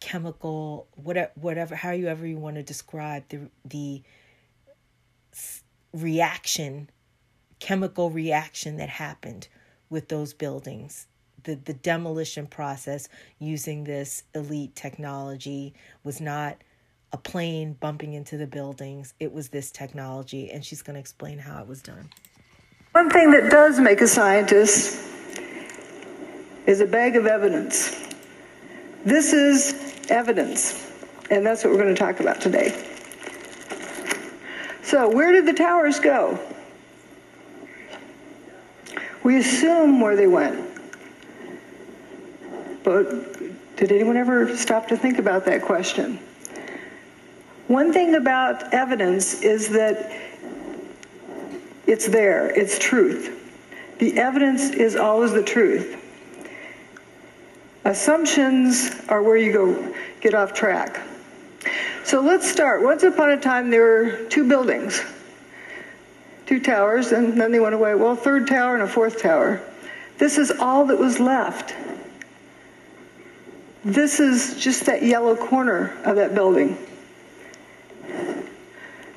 chemical, 0.00 0.88
whatever, 0.94 1.30
whatever, 1.36 1.74
however 1.76 2.26
you 2.26 2.38
want 2.38 2.56
to 2.56 2.62
describe 2.62 3.24
the 3.28 3.48
the 3.64 4.02
reaction, 5.92 6.90
chemical 7.60 8.10
reaction 8.10 8.78
that 8.78 8.88
happened 8.88 9.48
with 9.90 10.08
those 10.08 10.34
buildings. 10.34 11.06
The, 11.44 11.54
the 11.54 11.74
demolition 11.74 12.46
process 12.46 13.08
using 13.38 13.84
this 13.84 14.24
elite 14.34 14.74
technology 14.74 15.74
was 16.02 16.20
not 16.20 16.56
a 17.12 17.16
plane 17.16 17.74
bumping 17.74 18.14
into 18.14 18.36
the 18.36 18.46
buildings. 18.46 19.14
It 19.20 19.32
was 19.32 19.48
this 19.48 19.70
technology, 19.70 20.50
and 20.50 20.64
she's 20.64 20.82
going 20.82 20.94
to 20.94 21.00
explain 21.00 21.38
how 21.38 21.60
it 21.60 21.68
was 21.68 21.82
done. 21.82 22.10
One 22.92 23.10
thing 23.10 23.30
that 23.30 23.50
does 23.50 23.78
make 23.78 24.00
a 24.00 24.08
scientist 24.08 24.98
is 26.66 26.80
a 26.80 26.86
bag 26.86 27.16
of 27.16 27.26
evidence. 27.26 28.04
This 29.04 29.32
is 29.32 30.06
evidence, 30.10 30.90
and 31.30 31.46
that's 31.46 31.62
what 31.62 31.72
we're 31.72 31.82
going 31.82 31.94
to 31.94 31.98
talk 31.98 32.20
about 32.20 32.40
today. 32.40 32.74
So, 34.82 35.08
where 35.08 35.32
did 35.32 35.46
the 35.46 35.52
towers 35.52 36.00
go? 36.00 36.38
We 39.26 39.38
assume 39.38 40.00
where 40.00 40.14
they 40.14 40.28
went. 40.28 40.70
But 42.84 43.76
did 43.76 43.90
anyone 43.90 44.16
ever 44.16 44.56
stop 44.56 44.86
to 44.86 44.96
think 44.96 45.18
about 45.18 45.46
that 45.46 45.62
question? 45.62 46.20
One 47.66 47.92
thing 47.92 48.14
about 48.14 48.72
evidence 48.72 49.42
is 49.42 49.70
that 49.70 50.16
it's 51.88 52.06
there, 52.06 52.50
it's 52.50 52.78
truth. 52.78 53.98
The 53.98 54.16
evidence 54.16 54.70
is 54.70 54.94
always 54.94 55.32
the 55.32 55.42
truth. 55.42 56.00
Assumptions 57.84 58.94
are 59.08 59.24
where 59.24 59.36
you 59.36 59.52
go 59.52 59.94
get 60.20 60.34
off 60.34 60.54
track. 60.54 61.00
So 62.04 62.20
let's 62.20 62.48
start. 62.48 62.80
Once 62.84 63.02
upon 63.02 63.30
a 63.30 63.40
time, 63.40 63.70
there 63.70 63.82
were 63.82 64.24
two 64.28 64.48
buildings, 64.48 65.02
two 66.46 66.60
towers, 66.60 67.12
and 67.12 67.38
then 67.40 67.52
they 67.52 67.60
went 67.60 67.74
away. 67.74 67.94
Well, 67.94 68.16
third 68.16 68.46
tower 68.46 68.74
and 68.74 68.82
a 68.82 68.86
fourth 68.86 69.20
tower. 69.20 69.60
This 70.18 70.38
is 70.38 70.50
all 70.50 70.86
that 70.86 70.98
was 70.98 71.20
left. 71.20 71.74
This 73.84 74.18
is 74.18 74.56
just 74.56 74.86
that 74.86 75.02
yellow 75.02 75.36
corner 75.36 75.96
of 76.04 76.16
that 76.16 76.34
building. 76.34 76.78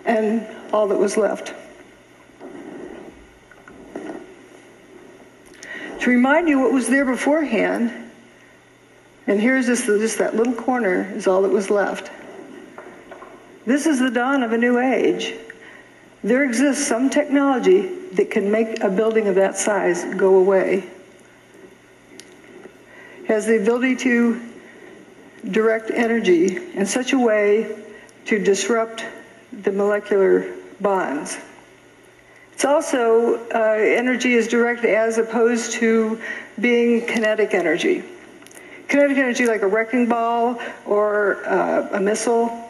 And 0.05 0.45
all 0.73 0.87
that 0.89 0.97
was 0.97 1.17
left. 1.17 1.53
To 6.01 6.09
remind 6.09 6.47
you 6.47 6.59
what 6.59 6.71
was 6.71 6.87
there 6.87 7.05
beforehand, 7.05 8.11
and 9.27 9.39
here's 9.39 9.65
just, 9.65 9.85
just 9.85 10.17
that 10.19 10.35
little 10.35 10.53
corner 10.53 11.11
is 11.13 11.27
all 11.27 11.41
that 11.43 11.51
was 11.51 11.69
left. 11.69 12.09
This 13.65 13.85
is 13.85 13.99
the 13.99 14.09
dawn 14.09 14.41
of 14.41 14.51
a 14.51 14.57
new 14.57 14.79
age. 14.79 15.33
There 16.23 16.43
exists 16.43 16.85
some 16.85 17.09
technology 17.09 17.81
that 18.13 18.29
can 18.31 18.51
make 18.51 18.83
a 18.83 18.89
building 18.89 19.27
of 19.27 19.35
that 19.35 19.57
size 19.57 20.03
go 20.15 20.35
away. 20.35 20.89
Has 23.27 23.45
the 23.45 23.61
ability 23.61 23.95
to 23.97 24.41
direct 25.49 25.91
energy 25.91 26.57
in 26.73 26.85
such 26.85 27.13
a 27.13 27.19
way 27.19 27.83
to 28.25 28.39
disrupt 28.43 29.05
the 29.53 29.71
molecular 29.71 30.53
bonds. 30.81 31.37
It's 32.53 32.65
also 32.65 33.35
uh, 33.53 33.75
energy 33.79 34.33
is 34.33 34.49
direct 34.49 34.83
as 34.83 35.17
opposed 35.17 35.73
to 35.73 36.19
being 36.59 37.05
kinetic 37.05 37.53
energy. 37.53 38.03
Kinetic 38.89 39.17
energy, 39.17 39.45
like 39.45 39.61
a 39.61 39.67
wrecking 39.67 40.09
ball 40.09 40.59
or 40.85 41.45
uh, 41.47 41.87
a 41.93 41.99
missile 42.01 42.69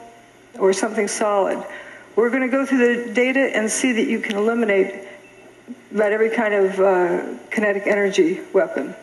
or 0.60 0.74
something 0.74 1.08
solid. 1.08 1.64
We're 2.20 2.32
going 2.32 2.42
to 2.42 2.50
go 2.50 2.66
through 2.66 3.06
the 3.06 3.14
data 3.14 3.40
and 3.56 3.72
see 3.72 3.94
that 3.94 4.08
you 4.08 4.20
can 4.20 4.36
eliminate 4.36 5.08
about 5.90 6.12
every 6.12 6.30
kind 6.30 6.54
of 6.54 6.78
uh, 6.78 7.38
kinetic 7.50 7.88
energy 7.88 8.42
weapon. 8.52 8.94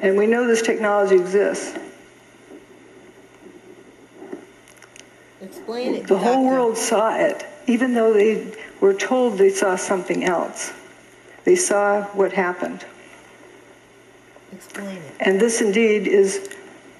And 0.00 0.16
we 0.16 0.28
know 0.28 0.46
this 0.46 0.62
technology 0.62 1.16
exists. 1.16 1.76
Explain 5.42 5.96
it. 5.96 6.06
The 6.06 6.16
whole 6.16 6.46
world 6.46 6.76
saw 6.76 7.16
it, 7.16 7.44
even 7.66 7.92
though 7.92 8.12
they 8.12 8.54
were 8.80 8.94
told 8.94 9.36
they 9.36 9.50
saw 9.50 9.74
something 9.74 10.22
else. 10.22 10.72
They 11.42 11.56
saw 11.56 12.04
what 12.12 12.32
happened. 12.32 12.84
Explain 14.52 14.98
it. 14.98 15.14
And 15.18 15.40
this 15.40 15.60
indeed 15.60 16.06
is 16.06 16.54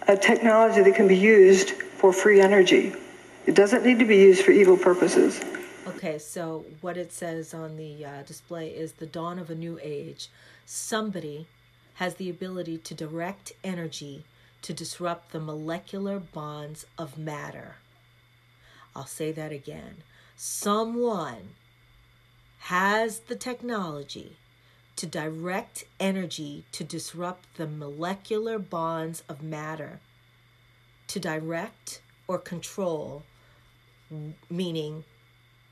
a 0.07 0.17
technology 0.17 0.83
that 0.83 0.95
can 0.95 1.09
be 1.09 1.17
used 1.17 1.71
for 1.71 2.13
free 2.13 2.41
energy. 2.41 2.95
It 3.47 3.55
doesn't 3.55 3.85
need 3.85 3.99
to 3.99 4.05
be 4.05 4.17
used 4.17 4.45
for 4.45 4.51
evil 4.51 4.77
purposes. 4.77 5.41
Okay, 5.87 6.19
so 6.19 6.65
what 6.81 6.97
it 6.97 7.13
says 7.13 7.55
on 7.55 7.77
the 7.77 8.05
uh, 8.05 8.23
display 8.23 8.69
is 8.69 8.93
the 8.93 9.07
dawn 9.07 9.39
of 9.39 9.51
a 9.51 9.55
new 9.55 9.79
age. 9.83 10.29
Somebody 10.67 11.47
has 11.95 12.15
the 12.15 12.31
ability 12.31 12.79
to 12.79 12.95
direct 12.95 13.53
energy 13.63 14.25
to 14.63 14.73
disrupt 14.73 15.33
the 15.33 15.41
molecular 15.41 16.19
bonds 16.19 16.87
of 16.99 17.19
matter. 17.19 17.77
I'll 18.97 19.07
say 19.07 19.31
that 19.33 19.53
again. 19.53 19.97
Someone 20.37 21.51
has 22.61 23.21
the 23.21 23.37
technology 23.37 24.37
to 24.97 25.07
direct 25.07 25.85
energy 25.99 26.65
to 26.73 26.85
disrupt 26.85 27.57
the 27.57 27.67
molecular 27.67 28.59
bonds 28.59 29.23
of 29.29 29.43
matter, 29.43 30.01
to 31.09 31.19
direct 31.19 32.01
or 32.29 32.39
control, 32.39 33.25
meaning 34.49 35.05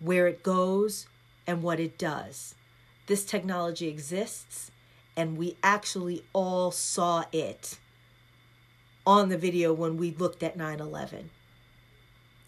where 0.00 0.26
it 0.26 0.42
goes 0.42 1.06
and 1.46 1.62
what 1.62 1.80
it 1.80 1.98
does. 1.98 2.54
This 3.06 3.24
technology 3.24 3.88
exists, 3.88 4.70
and 5.16 5.36
we 5.36 5.56
actually 5.62 6.24
all 6.32 6.70
saw 6.70 7.24
it 7.32 7.78
on 9.06 9.28
the 9.28 9.38
video 9.38 9.72
when 9.72 9.96
we 9.96 10.12
looked 10.12 10.42
at 10.42 10.56
9 10.56 10.80
11. 10.80 11.30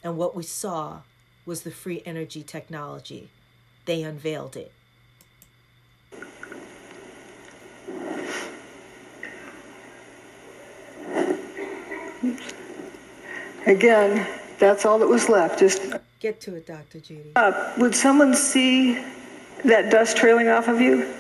And 0.03 0.17
what 0.17 0.37
we 0.37 0.43
saw 0.43 1.01
was 1.47 1.63
the 1.63 1.71
free 1.71 2.03
energy 2.07 2.43
technology. 2.43 3.31
They 3.87 4.03
unveiled 4.03 4.57
it. 4.57 4.73
Again, 13.67 14.27
that's 14.59 14.85
all 14.85 14.99
that 14.99 15.09
was 15.09 15.29
left. 15.29 15.59
Just 15.59 15.83
get 16.21 16.41
to 16.43 16.57
it, 16.57 16.67
Dr. 16.67 17.01
Judy. 17.01 17.33
Uh, 17.37 17.73
would 17.79 17.95
someone 17.95 18.35
see 18.35 19.03
that 19.65 19.91
dust 19.91 20.17
trailing 20.17 20.49
off 20.49 20.69
of 20.69 20.81
you? 20.81 21.13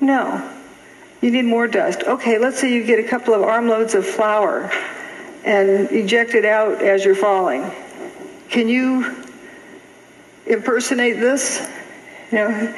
No. 0.00 0.54
You 1.20 1.30
need 1.30 1.44
more 1.44 1.66
dust. 1.66 2.04
Okay, 2.04 2.38
let's 2.38 2.60
say 2.60 2.72
you 2.72 2.84
get 2.84 2.98
a 2.98 3.08
couple 3.08 3.34
of 3.34 3.42
armloads 3.42 3.94
of 3.94 4.06
flour 4.06 4.70
and 5.44 5.90
eject 5.90 6.34
it 6.34 6.44
out 6.44 6.80
as 6.82 7.04
you're 7.04 7.14
falling. 7.14 7.70
Can 8.48 8.68
you 8.68 9.16
impersonate 10.46 11.18
this? 11.18 11.68
You 12.30 12.38
know, 12.38 12.74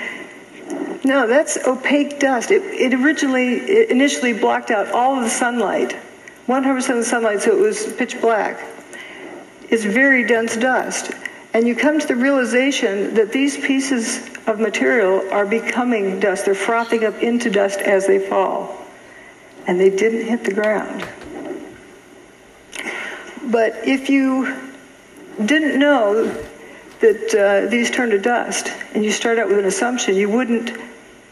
no, 1.04 1.26
that's 1.26 1.56
opaque 1.66 2.18
dust. 2.18 2.50
It, 2.50 2.62
it 2.62 2.94
originally, 2.94 3.54
it 3.54 3.90
initially 3.90 4.32
blocked 4.32 4.70
out 4.70 4.90
all 4.92 5.16
of 5.16 5.24
the 5.24 5.30
sunlight, 5.30 5.96
100% 6.50 6.90
of 6.90 6.96
the 6.96 7.04
sunlight, 7.04 7.42
so 7.42 7.56
it 7.56 7.60
was 7.60 7.92
pitch 7.92 8.20
black. 8.20 8.60
It's 9.68 9.84
very 9.84 10.26
dense 10.26 10.56
dust. 10.56 11.12
And 11.54 11.66
you 11.66 11.76
come 11.76 12.00
to 12.00 12.06
the 12.06 12.16
realization 12.16 13.14
that 13.14 13.30
these 13.30 13.56
pieces 13.56 14.28
of 14.48 14.58
material 14.58 15.30
are 15.30 15.46
becoming 15.46 16.18
dust. 16.18 16.46
They're 16.46 16.56
frothing 16.56 17.04
up 17.04 17.22
into 17.22 17.50
dust 17.50 17.78
as 17.78 18.08
they 18.08 18.18
fall. 18.18 18.84
And 19.68 19.78
they 19.78 19.90
didn't 19.90 20.26
hit 20.26 20.42
the 20.42 20.52
ground. 20.52 21.06
But 23.44 23.86
if 23.86 24.10
you 24.10 24.56
didn't 25.44 25.78
know 25.78 26.24
that 26.98 27.34
uh, 27.34 27.70
these 27.70 27.92
turn 27.92 28.10
to 28.10 28.18
dust 28.18 28.72
and 28.92 29.04
you 29.04 29.12
start 29.12 29.38
out 29.38 29.48
with 29.48 29.58
an 29.60 29.66
assumption, 29.66 30.16
you 30.16 30.28
wouldn't 30.28 30.76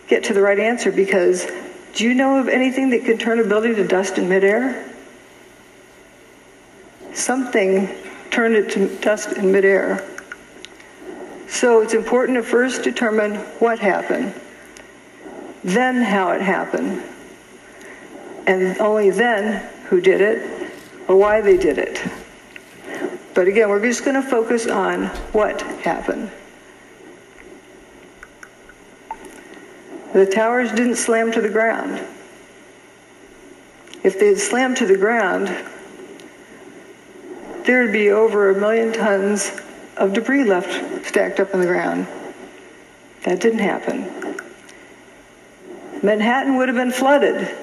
get 0.07 0.25
to 0.25 0.33
the 0.33 0.41
right 0.41 0.61
answer 0.61 0.93
because 0.93 1.47
do 1.95 2.05
you 2.05 2.15
know 2.15 2.39
of 2.39 2.49
anything 2.49 2.91
that 2.91 3.05
can 3.05 3.19
turn 3.19 3.41
a 3.41 3.45
building 3.45 3.75
to 3.75 3.87
dust 3.87 4.17
in 4.19 4.29
midair? 4.29 4.88
Something 7.19 7.89
turned 8.31 8.55
it 8.55 8.71
to 8.71 8.97
dust 9.01 9.33
in 9.33 9.51
midair. 9.51 10.09
So 11.49 11.81
it's 11.81 11.93
important 11.93 12.37
to 12.39 12.45
first 12.45 12.85
determine 12.85 13.35
what 13.59 13.81
happened, 13.81 14.33
then 15.65 16.01
how 16.01 16.31
it 16.31 16.41
happened, 16.41 17.03
and 18.47 18.79
only 18.79 19.11
then 19.11 19.69
who 19.87 20.01
did 20.01 20.21
it 20.21 20.71
or 21.09 21.17
why 21.17 21.41
they 21.41 21.57
did 21.57 21.79
it. 21.79 22.01
But 23.35 23.49
again, 23.49 23.69
we're 23.69 23.83
just 23.83 24.05
going 24.05 24.15
to 24.15 24.23
focus 24.23 24.69
on 24.69 25.07
what 25.33 25.61
happened. 25.61 26.31
The 30.13 30.25
towers 30.25 30.71
didn't 30.71 30.97
slam 30.97 31.33
to 31.33 31.41
the 31.41 31.51
ground. 31.51 32.01
If 34.05 34.21
they 34.21 34.29
had 34.29 34.39
slammed 34.39 34.77
to 34.77 34.87
the 34.87 34.97
ground, 34.97 35.49
there 37.65 37.83
would 37.83 37.93
be 37.93 38.11
over 38.11 38.51
a 38.51 38.55
million 38.59 38.93
tons 38.93 39.53
of 39.97 40.13
debris 40.13 40.45
left 40.45 41.07
stacked 41.07 41.41
up 41.41 41.53
in 41.55 41.61
the 41.61 41.67
ground. 41.67 42.07
That 43.25 43.41
didn't 43.41 43.59
happen. 43.59 44.07
Manhattan 46.03 46.57
would 46.57 46.69
have 46.69 46.77
been 46.77 46.93
flooded. 46.93 47.57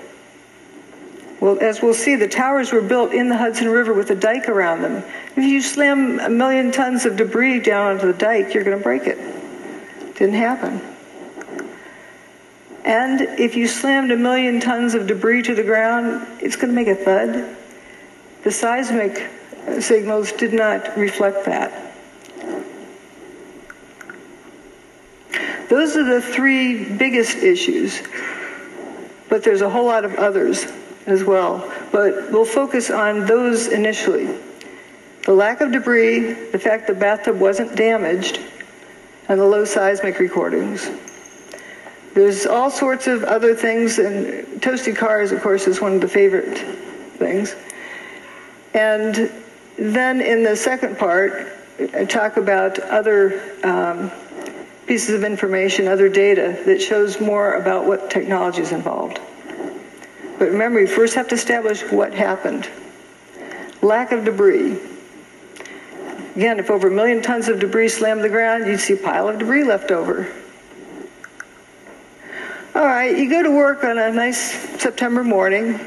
Well, 1.40 1.60
as 1.60 1.82
we'll 1.82 1.94
see, 1.94 2.16
the 2.16 2.28
towers 2.28 2.72
were 2.72 2.82
built 2.82 3.14
in 3.14 3.30
the 3.30 3.38
Hudson 3.38 3.70
River 3.70 3.94
with 3.94 4.10
a 4.10 4.16
dike 4.16 4.50
around 4.50 4.82
them. 4.82 5.04
If 5.36 5.44
you 5.44 5.62
slam 5.62 6.20
a 6.20 6.30
million 6.30 6.72
tons 6.72 7.06
of 7.06 7.18
debris 7.18 7.60
down 7.62 7.96
onto 7.96 8.12
the 8.12 8.18
dike, 8.18 8.54
you're 8.54 8.64
going 8.64 8.78
to 8.78 8.84
break 8.84 9.04
it. 9.04 9.18
Didn't 10.16 10.36
happen. 10.36 10.82
And 12.86 13.22
if 13.40 13.56
you 13.56 13.68
slammed 13.68 14.12
a 14.12 14.18
million 14.18 14.60
tons 14.60 14.94
of 14.94 15.08
debris 15.08 15.44
to 15.44 15.56
the 15.56 15.64
ground, 15.64 16.26
it's 16.40 16.56
going 16.56 16.70
to 16.70 16.76
make 16.76 16.88
a 16.88 16.96
thud. 16.96 17.56
The 18.44 18.52
seismic 18.52 19.30
signals 19.80 20.32
did 20.34 20.54
not 20.54 20.98
reflect 20.98 21.46
that. 21.46 21.86
Those 25.70 25.98
are 25.98 26.04
the 26.04 26.22
three 26.22 26.86
biggest 26.96 27.38
issues, 27.38 28.02
but 29.30 29.44
there's 29.44 29.62
a 29.62 29.70
whole 29.70 29.86
lot 29.86 30.06
of 30.06 30.16
others 30.16 30.66
as 31.06 31.24
well. 31.24 31.72
But 31.92 32.32
we'll 32.32 32.46
focus 32.46 32.90
on 32.92 33.26
those 33.26 33.68
initially. 33.68 34.28
The 35.24 35.34
lack 35.34 35.62
of 35.62 35.72
debris, 35.72 36.34
the 36.52 36.60
fact 36.60 36.88
the 36.88 36.94
bathtub 36.94 37.40
wasn't 37.40 37.76
damaged, 37.76 38.40
and 39.28 39.40
the 39.40 39.46
low 39.46 39.66
seismic 39.66 40.20
recordings. 40.20 40.88
There's 42.14 42.46
all 42.46 42.70
sorts 42.70 43.08
of 43.08 43.24
other 43.24 43.56
things, 43.56 43.98
and 43.98 44.62
toasted 44.62 44.96
cars, 44.96 45.32
of 45.32 45.42
course, 45.42 45.68
is 45.68 45.82
one 45.82 45.94
of 45.94 46.02
the 46.02 46.08
favorite 46.08 46.58
things. 47.18 47.56
And 48.74 49.32
then 49.78 50.22
in 50.22 50.44
the 50.44 50.56
second 50.56 50.98
part, 50.98 51.52
I 51.94 52.06
talk 52.06 52.38
about 52.38 52.80
other 52.80 53.42
um, 53.64 54.12
pieces 54.88 55.16
of 55.16 55.24
information, 55.24 55.88
other 55.88 56.10
data 56.10 56.58
that 56.66 56.82
shows 56.82 57.20
more 57.20 57.54
about 57.56 57.86
what 57.86 58.10
technology 58.10 58.62
is 58.62 58.72
involved. 58.72 59.20
But 60.38 60.50
remember, 60.52 60.80
you 60.80 60.88
first 60.88 61.16
have 61.16 61.28
to 61.30 61.36
establish 61.36 61.82
what 61.84 62.14
happened. 62.14 62.70
Lack 63.82 64.12
of 64.12 64.26
debris. 64.26 64.78
Again, 66.36 66.60
if 66.60 66.70
over 66.70 66.90
a 66.90 66.92
million 66.92 67.22
tons 67.22 67.48
of 67.48 67.60
debris 67.60 67.90
slammed 67.90 68.24
the 68.24 68.30
ground, 68.30 68.68
you'd 68.68 68.80
see 68.80 68.94
a 68.94 68.98
pile 68.98 69.30
of 69.30 69.40
debris 69.40 69.64
left 69.64 69.92
over. 69.92 70.32
All 72.74 72.86
right, 72.86 73.18
you 73.18 73.30
go 73.30 73.42
to 73.42 73.52
work 73.52 73.86
on 73.86 73.98
a 73.98 74.12
nice 74.12 74.52
September 74.82 75.24
morning. 75.24 75.80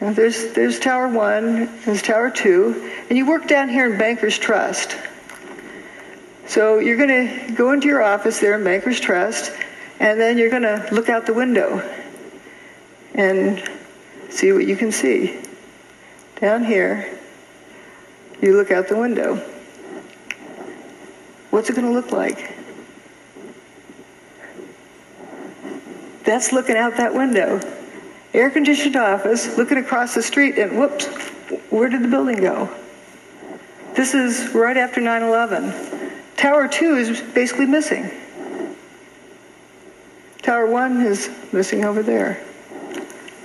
And 0.00 0.16
there's, 0.16 0.52
there's 0.52 0.80
Tower 0.80 1.08
1, 1.08 1.80
there's 1.84 2.00
Tower 2.00 2.30
2, 2.30 2.90
and 3.10 3.18
you 3.18 3.26
work 3.26 3.46
down 3.46 3.68
here 3.68 3.92
in 3.92 3.98
Bankers 3.98 4.38
Trust. 4.38 4.96
So 6.46 6.78
you're 6.78 6.96
going 6.96 7.08
to 7.48 7.52
go 7.52 7.72
into 7.72 7.86
your 7.86 8.02
office 8.02 8.40
there 8.40 8.54
in 8.54 8.64
Bankers 8.64 8.98
Trust, 8.98 9.52
and 9.98 10.18
then 10.18 10.38
you're 10.38 10.48
going 10.48 10.62
to 10.62 10.88
look 10.90 11.10
out 11.10 11.26
the 11.26 11.34
window 11.34 11.86
and 13.14 13.62
see 14.30 14.52
what 14.52 14.66
you 14.66 14.74
can 14.74 14.90
see. 14.90 15.38
Down 16.36 16.64
here, 16.64 17.18
you 18.40 18.56
look 18.56 18.70
out 18.70 18.88
the 18.88 18.96
window. 18.96 19.36
What's 21.50 21.68
it 21.68 21.76
going 21.76 21.86
to 21.86 21.92
look 21.92 22.10
like? 22.10 22.56
That's 26.24 26.52
looking 26.52 26.76
out 26.76 26.96
that 26.96 27.12
window. 27.12 27.60
Air 28.32 28.50
conditioned 28.50 28.96
office, 28.96 29.58
looking 29.58 29.78
across 29.78 30.14
the 30.14 30.22
street, 30.22 30.56
and 30.56 30.78
whoops, 30.78 31.06
where 31.70 31.88
did 31.88 32.02
the 32.02 32.08
building 32.08 32.40
go? 32.40 32.70
This 33.94 34.14
is 34.14 34.54
right 34.54 34.76
after 34.76 35.00
9 35.00 35.22
11. 35.22 36.12
Tower 36.36 36.68
2 36.68 36.96
is 36.96 37.20
basically 37.20 37.66
missing. 37.66 38.10
Tower 40.42 40.66
1 40.66 41.02
is 41.02 41.28
missing 41.52 41.84
over 41.84 42.02
there. 42.02 42.42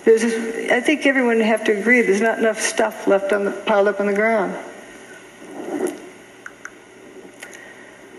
There's, 0.05 0.23
I 0.71 0.81
think 0.81 1.07
everyone 1.07 1.37
would 1.37 1.45
have 1.45 1.63
to 1.63 1.77
agree 1.77 2.01
there's 2.03 2.21
not 2.21 2.37
enough 2.37 2.61
stuff 2.61 3.07
left 3.07 3.33
on 3.33 3.43
the, 3.45 3.51
piled 3.51 3.87
up 3.87 3.99
on 3.99 4.05
the 4.05 4.13
ground. 4.13 4.55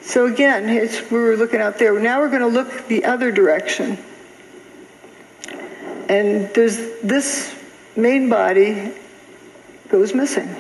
So 0.02 0.26
again, 0.26 0.68
it's, 0.68 1.10
we 1.10 1.18
were 1.18 1.36
looking 1.36 1.60
out 1.60 1.78
there. 1.78 1.98
Now 2.00 2.20
we're 2.20 2.28
going 2.28 2.40
to 2.40 2.48
look 2.48 2.88
the 2.88 3.04
other 3.04 3.30
direction. 3.30 3.98
And 6.08 6.48
there's 6.54 6.76
this 7.02 7.54
main 7.96 8.28
body 8.28 8.92
goes 9.88 10.14
missing. 10.14 10.54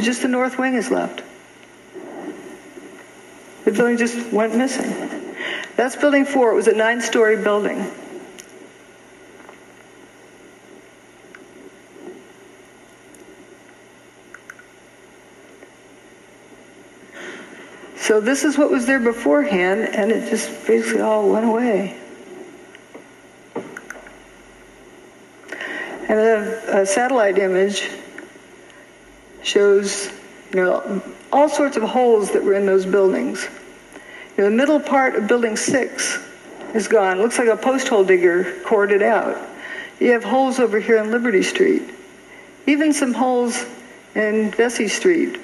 Just 0.00 0.22
the 0.22 0.28
north 0.28 0.58
wing 0.58 0.74
is 0.74 0.90
left. 0.90 1.22
The 3.64 3.72
building 3.72 3.96
just 3.96 4.32
went 4.32 4.56
missing. 4.56 5.34
That's 5.76 5.96
building 5.96 6.24
four. 6.24 6.52
It 6.52 6.54
was 6.54 6.68
a 6.68 6.74
nine 6.74 7.00
story 7.00 7.36
building. 7.36 7.84
So 17.96 18.20
this 18.22 18.44
is 18.44 18.56
what 18.56 18.70
was 18.70 18.86
there 18.86 19.00
beforehand, 19.00 19.94
and 19.94 20.10
it 20.10 20.30
just 20.30 20.48
basically 20.66 21.02
all 21.02 21.28
went 21.30 21.44
away. 21.44 21.94
A 26.16 26.86
satellite 26.86 27.38
image 27.38 27.88
shows, 29.42 30.10
you 30.52 30.60
know, 30.60 31.02
all 31.32 31.48
sorts 31.48 31.76
of 31.76 31.82
holes 31.82 32.32
that 32.32 32.42
were 32.42 32.54
in 32.54 32.66
those 32.66 32.86
buildings. 32.86 33.46
You 34.36 34.44
know, 34.44 34.50
the 34.50 34.56
middle 34.56 34.80
part 34.80 35.16
of 35.16 35.26
Building 35.26 35.56
6 35.56 36.18
is 36.74 36.88
gone. 36.88 37.18
It 37.18 37.22
looks 37.22 37.38
like 37.38 37.48
a 37.48 37.56
post 37.56 37.88
hole 37.88 38.04
digger 38.04 38.60
cored 38.64 38.92
it 38.92 39.02
out. 39.02 39.36
You 40.00 40.12
have 40.12 40.24
holes 40.24 40.60
over 40.60 40.78
here 40.78 40.98
on 40.98 41.10
Liberty 41.10 41.42
Street. 41.42 41.82
Even 42.66 42.92
some 42.92 43.12
holes 43.12 43.66
in 44.14 44.50
Vesey 44.52 44.88
Street. 44.88 45.38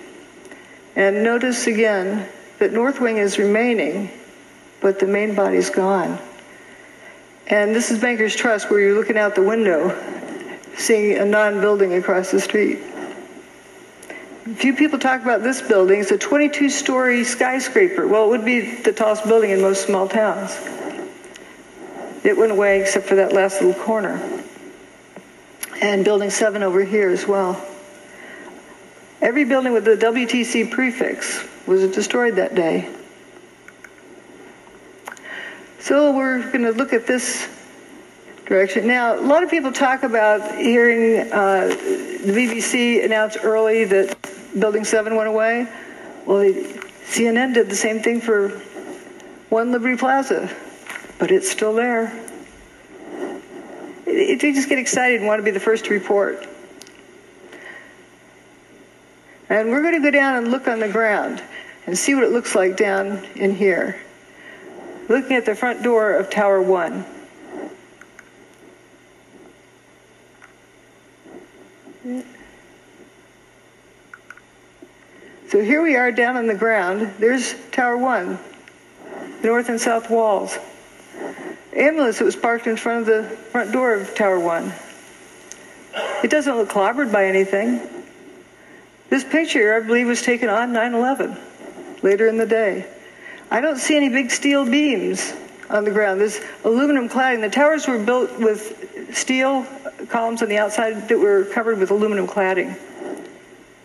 And 0.96 1.24
notice 1.24 1.66
again 1.66 2.28
that 2.58 2.72
North 2.72 3.00
Wing 3.00 3.16
is 3.16 3.38
remaining, 3.38 4.10
but 4.80 5.00
the 5.00 5.06
main 5.06 5.34
body's 5.34 5.70
gone. 5.70 6.18
And 7.48 7.74
this 7.74 7.90
is 7.90 7.98
Bankers 7.98 8.36
Trust, 8.36 8.70
where 8.70 8.80
you're 8.80 8.94
looking 8.94 9.18
out 9.18 9.34
the 9.34 9.42
window, 9.42 9.90
seeing 10.76 11.18
a 11.18 11.24
non-building 11.24 11.94
across 11.94 12.30
the 12.30 12.40
street. 12.40 12.78
Few 14.56 14.74
people 14.74 14.98
talk 14.98 15.22
about 15.22 15.42
this 15.42 15.62
building. 15.62 16.00
It's 16.00 16.10
a 16.10 16.18
22-story 16.18 17.24
skyscraper. 17.24 18.06
Well, 18.06 18.26
it 18.26 18.28
would 18.28 18.44
be 18.44 18.82
the 18.82 18.92
tallest 18.92 19.24
building 19.24 19.50
in 19.50 19.62
most 19.62 19.86
small 19.86 20.06
towns. 20.06 20.54
It 22.24 22.36
went 22.36 22.52
away 22.52 22.80
except 22.80 23.06
for 23.06 23.14
that 23.16 23.32
last 23.32 23.62
little 23.62 23.82
corner. 23.82 24.20
And 25.80 26.04
Building 26.04 26.30
7 26.30 26.62
over 26.62 26.84
here 26.84 27.10
as 27.10 27.26
well. 27.26 27.62
Every 29.20 29.44
building 29.44 29.72
with 29.72 29.84
the 29.84 29.96
WTC 29.96 30.70
prefix 30.70 31.46
was 31.66 31.90
destroyed 31.94 32.36
that 32.36 32.54
day. 32.54 32.90
So 35.80 36.14
we're 36.16 36.40
going 36.50 36.64
to 36.64 36.72
look 36.72 36.92
at 36.92 37.06
this 37.06 37.48
direction. 38.46 38.86
Now, 38.86 39.18
a 39.18 39.20
lot 39.20 39.42
of 39.42 39.50
people 39.50 39.72
talk 39.72 40.02
about 40.02 40.56
hearing 40.56 41.32
uh, 41.32 41.68
the 41.68 42.32
BBC 42.32 43.04
announce 43.04 43.36
early 43.36 43.84
that 43.84 44.16
Building 44.58 44.84
7 44.84 45.16
went 45.16 45.28
away. 45.28 45.66
Well, 46.26 46.44
CNN 46.44 47.54
did 47.54 47.68
the 47.68 47.76
same 47.76 48.00
thing 48.00 48.20
for 48.20 48.50
One 49.48 49.72
Liberty 49.72 49.96
Plaza, 49.96 50.54
but 51.18 51.30
it's 51.30 51.50
still 51.50 51.74
there. 51.74 52.12
They 54.04 54.36
just 54.36 54.68
get 54.68 54.78
excited 54.78 55.20
and 55.20 55.26
want 55.26 55.40
to 55.40 55.42
be 55.42 55.50
the 55.50 55.60
first 55.60 55.86
to 55.86 55.94
report. 55.94 56.46
And 59.48 59.70
we're 59.70 59.82
going 59.82 59.94
to 59.94 60.00
go 60.00 60.10
down 60.10 60.36
and 60.36 60.50
look 60.50 60.68
on 60.68 60.80
the 60.80 60.88
ground 60.88 61.42
and 61.86 61.96
see 61.96 62.14
what 62.14 62.24
it 62.24 62.30
looks 62.30 62.54
like 62.54 62.76
down 62.76 63.24
in 63.34 63.54
here. 63.54 64.00
Looking 65.08 65.36
at 65.36 65.44
the 65.44 65.54
front 65.54 65.82
door 65.82 66.14
of 66.14 66.30
Tower 66.30 66.62
1. 66.62 67.04
So 72.04 72.22
here 75.62 75.80
we 75.80 75.96
are 75.96 76.12
down 76.12 76.36
on 76.36 76.46
the 76.46 76.54
ground. 76.54 77.14
There's 77.18 77.54
Tower 77.70 77.96
1, 77.96 78.38
the 79.40 79.48
north 79.48 79.70
and 79.70 79.80
south 79.80 80.10
walls. 80.10 80.58
Ambulance 81.74 82.18
that 82.18 82.26
was 82.26 82.36
parked 82.36 82.66
in 82.66 82.76
front 82.76 83.00
of 83.00 83.06
the 83.06 83.36
front 83.36 83.72
door 83.72 83.94
of 83.94 84.14
Tower 84.14 84.38
1. 84.38 84.70
It 86.22 86.30
doesn't 86.30 86.54
look 86.54 86.68
clobbered 86.68 87.10
by 87.10 87.24
anything. 87.24 87.80
This 89.08 89.24
picture, 89.24 89.74
I 89.74 89.80
believe, 89.80 90.06
was 90.06 90.20
taken 90.20 90.50
on 90.50 90.74
9 90.74 90.92
11, 90.92 91.38
later 92.02 92.28
in 92.28 92.36
the 92.36 92.46
day. 92.46 92.86
I 93.50 93.62
don't 93.62 93.78
see 93.78 93.96
any 93.96 94.10
big 94.10 94.30
steel 94.30 94.70
beams 94.70 95.32
on 95.70 95.84
the 95.84 95.90
ground. 95.90 96.20
This 96.20 96.44
aluminum 96.64 97.08
cladding. 97.08 97.40
The 97.40 97.50
towers 97.50 97.86
were 97.86 97.98
built 97.98 98.38
with 98.38 99.14
steel 99.14 99.66
columns 100.08 100.42
on 100.42 100.48
the 100.48 100.58
outside 100.58 101.08
that 101.08 101.18
were 101.18 101.44
covered 101.44 101.78
with 101.78 101.90
aluminum 101.90 102.26
cladding. 102.26 102.78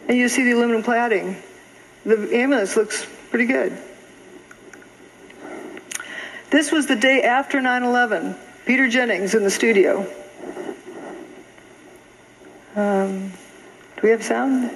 And 0.08 0.18
you 0.18 0.28
see 0.30 0.44
the 0.44 0.52
aluminum 0.52 0.84
cladding. 0.84 1.36
The 2.06 2.36
ambulance 2.36 2.76
looks 2.76 3.06
pretty 3.30 3.46
good. 3.46 3.78
This 6.50 6.72
was 6.72 6.88
the 6.88 6.96
day 6.96 7.22
after 7.22 7.62
9 7.62 7.84
11. 7.84 8.36
Peter 8.66 8.88
Jennings 8.88 9.36
in 9.36 9.44
the 9.44 9.50
studio. 9.50 10.08
Um, 12.76 13.30
do 13.96 14.02
we 14.04 14.10
have 14.10 14.24
sound? 14.24 14.72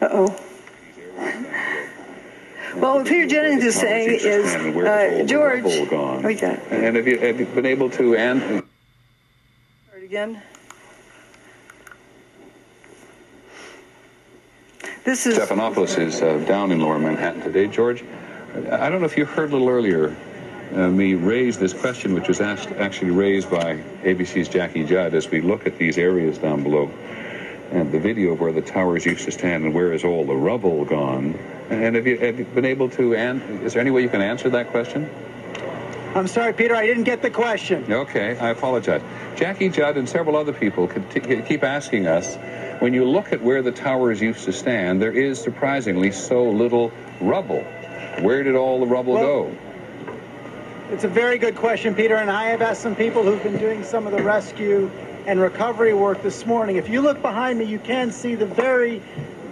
Uh 0.00 0.08
oh. 0.10 0.40
Well, 2.76 2.96
what 2.96 3.06
Peter 3.06 3.26
Jennings 3.26 3.64
is 3.64 3.74
saying 3.74 4.20
is, 4.22 4.54
uh, 4.54 5.24
George. 5.26 5.64
And 6.70 6.96
have 6.96 7.06
you, 7.06 7.18
have 7.18 7.40
you 7.40 7.46
been 7.46 7.64
able 7.64 7.88
to 7.90 8.14
and 8.16 8.62
Start 9.88 10.02
again. 10.02 10.42
This 15.04 15.26
is 15.26 15.38
Stephanopoulos 15.38 15.98
is 15.98 16.20
uh, 16.20 16.36
down 16.46 16.70
in 16.70 16.80
Lower 16.80 16.98
Manhattan 16.98 17.40
today. 17.40 17.66
George, 17.66 18.04
I 18.70 18.90
don't 18.90 19.00
know 19.00 19.06
if 19.06 19.16
you 19.16 19.24
heard 19.24 19.50
a 19.50 19.52
little 19.52 19.70
earlier 19.70 20.14
uh, 20.74 20.88
me 20.88 21.14
raise 21.14 21.58
this 21.58 21.72
question, 21.72 22.12
which 22.12 22.28
was 22.28 22.42
asked, 22.42 22.68
actually 22.72 23.12
raised 23.12 23.50
by 23.50 23.76
ABC's 24.02 24.48
Jackie 24.48 24.84
Judd 24.84 25.14
as 25.14 25.30
we 25.30 25.40
look 25.40 25.66
at 25.66 25.78
these 25.78 25.96
areas 25.96 26.36
down 26.36 26.62
below 26.62 26.90
and 27.76 27.92
the 27.92 28.00
video 28.00 28.32
of 28.32 28.40
where 28.40 28.52
the 28.52 28.62
towers 28.62 29.04
used 29.04 29.26
to 29.26 29.30
stand 29.30 29.64
and 29.64 29.74
where 29.74 29.92
is 29.92 30.02
all 30.02 30.24
the 30.24 30.34
rubble 30.34 30.86
gone. 30.86 31.38
And 31.68 31.94
have 31.94 32.06
you, 32.06 32.16
have 32.18 32.38
you 32.38 32.46
been 32.46 32.64
able 32.64 32.88
to, 32.90 33.14
and 33.14 33.62
is 33.62 33.74
there 33.74 33.82
any 33.82 33.90
way 33.90 34.00
you 34.00 34.08
can 34.08 34.22
answer 34.22 34.48
that 34.50 34.68
question? 34.68 35.10
I'm 36.14 36.26
sorry, 36.26 36.54
Peter, 36.54 36.74
I 36.74 36.86
didn't 36.86 37.04
get 37.04 37.20
the 37.20 37.30
question. 37.30 37.92
Okay, 37.92 38.38
I 38.38 38.48
apologize. 38.48 39.02
Jackie 39.36 39.68
Judd 39.68 39.98
and 39.98 40.08
several 40.08 40.36
other 40.36 40.54
people 40.54 40.88
keep 40.88 41.62
asking 41.62 42.06
us 42.06 42.36
when 42.80 42.94
you 42.94 43.04
look 43.04 43.32
at 43.34 43.42
where 43.42 43.60
the 43.60 43.72
towers 43.72 44.22
used 44.22 44.44
to 44.44 44.52
stand, 44.52 45.02
there 45.02 45.12
is 45.12 45.38
surprisingly 45.38 46.12
so 46.12 46.44
little 46.44 46.90
rubble. 47.20 47.62
Where 48.20 48.42
did 48.42 48.56
all 48.56 48.80
the 48.80 48.86
rubble 48.86 49.14
Well- 49.14 49.22
go? 49.22 49.56
It's 50.92 51.04
a 51.04 51.08
very 51.08 51.36
good 51.36 51.56
question, 51.56 51.94
Peter, 51.96 52.14
and 52.14 52.30
I 52.30 52.50
have 52.50 52.62
asked 52.62 52.80
some 52.80 52.94
people 52.94 53.24
who've 53.24 53.42
been 53.42 53.58
doing 53.58 53.82
some 53.82 54.06
of 54.06 54.12
the 54.12 54.22
rescue 54.22 54.88
and 55.26 55.40
recovery 55.40 55.92
work 55.92 56.22
this 56.22 56.46
morning. 56.46 56.76
If 56.76 56.88
you 56.88 57.00
look 57.00 57.20
behind 57.20 57.58
me, 57.58 57.64
you 57.64 57.80
can 57.80 58.12
see 58.12 58.36
the 58.36 58.46
very 58.46 59.02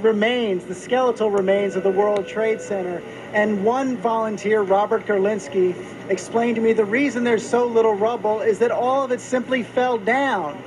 remains, 0.01 0.65
the 0.65 0.75
skeletal 0.75 1.31
remains 1.31 1.75
of 1.75 1.83
the 1.83 1.91
World 1.91 2.29
Trade 2.29 2.61
Center. 2.61 3.03
And 3.33 3.65
one 3.65 3.97
volunteer, 3.97 4.63
Robert 4.63 5.07
Gerlinsky, 5.07 5.75
explained 6.09 6.57
to 6.57 6.63
me 6.63 6.73
the 6.75 6.85
reason 6.85 7.25
there's 7.25 7.49
so 7.49 7.67
little 7.67 7.95
rubble 7.95 8.41
is 8.41 8.61
that 8.61 8.71
all 8.71 9.05
of 9.05 9.11
it 9.11 9.21
simply 9.21 9.65
fell 9.65 9.99
down 9.99 10.63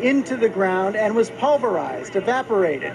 into 0.00 0.36
the 0.36 0.48
ground 0.48 0.94
and 0.94 1.16
was 1.16 1.30
pulverized, 1.30 2.14
evaporated. 2.14 2.94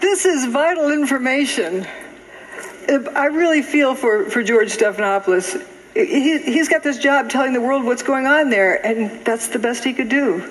This 0.00 0.24
is 0.24 0.46
vital 0.46 0.92
information. 0.92 1.86
I 2.88 3.26
really 3.26 3.62
feel 3.62 3.94
for, 3.94 4.30
for 4.30 4.42
George 4.42 4.76
Stephanopoulos. 4.76 5.66
He, 5.94 6.38
he's 6.38 6.68
got 6.68 6.82
this 6.82 6.98
job 6.98 7.30
telling 7.30 7.52
the 7.52 7.60
world 7.60 7.84
what's 7.84 8.02
going 8.02 8.26
on 8.26 8.50
there, 8.50 8.84
and 8.84 9.24
that's 9.24 9.48
the 9.48 9.58
best 9.58 9.82
he 9.82 9.92
could 9.92 10.08
do. 10.08 10.48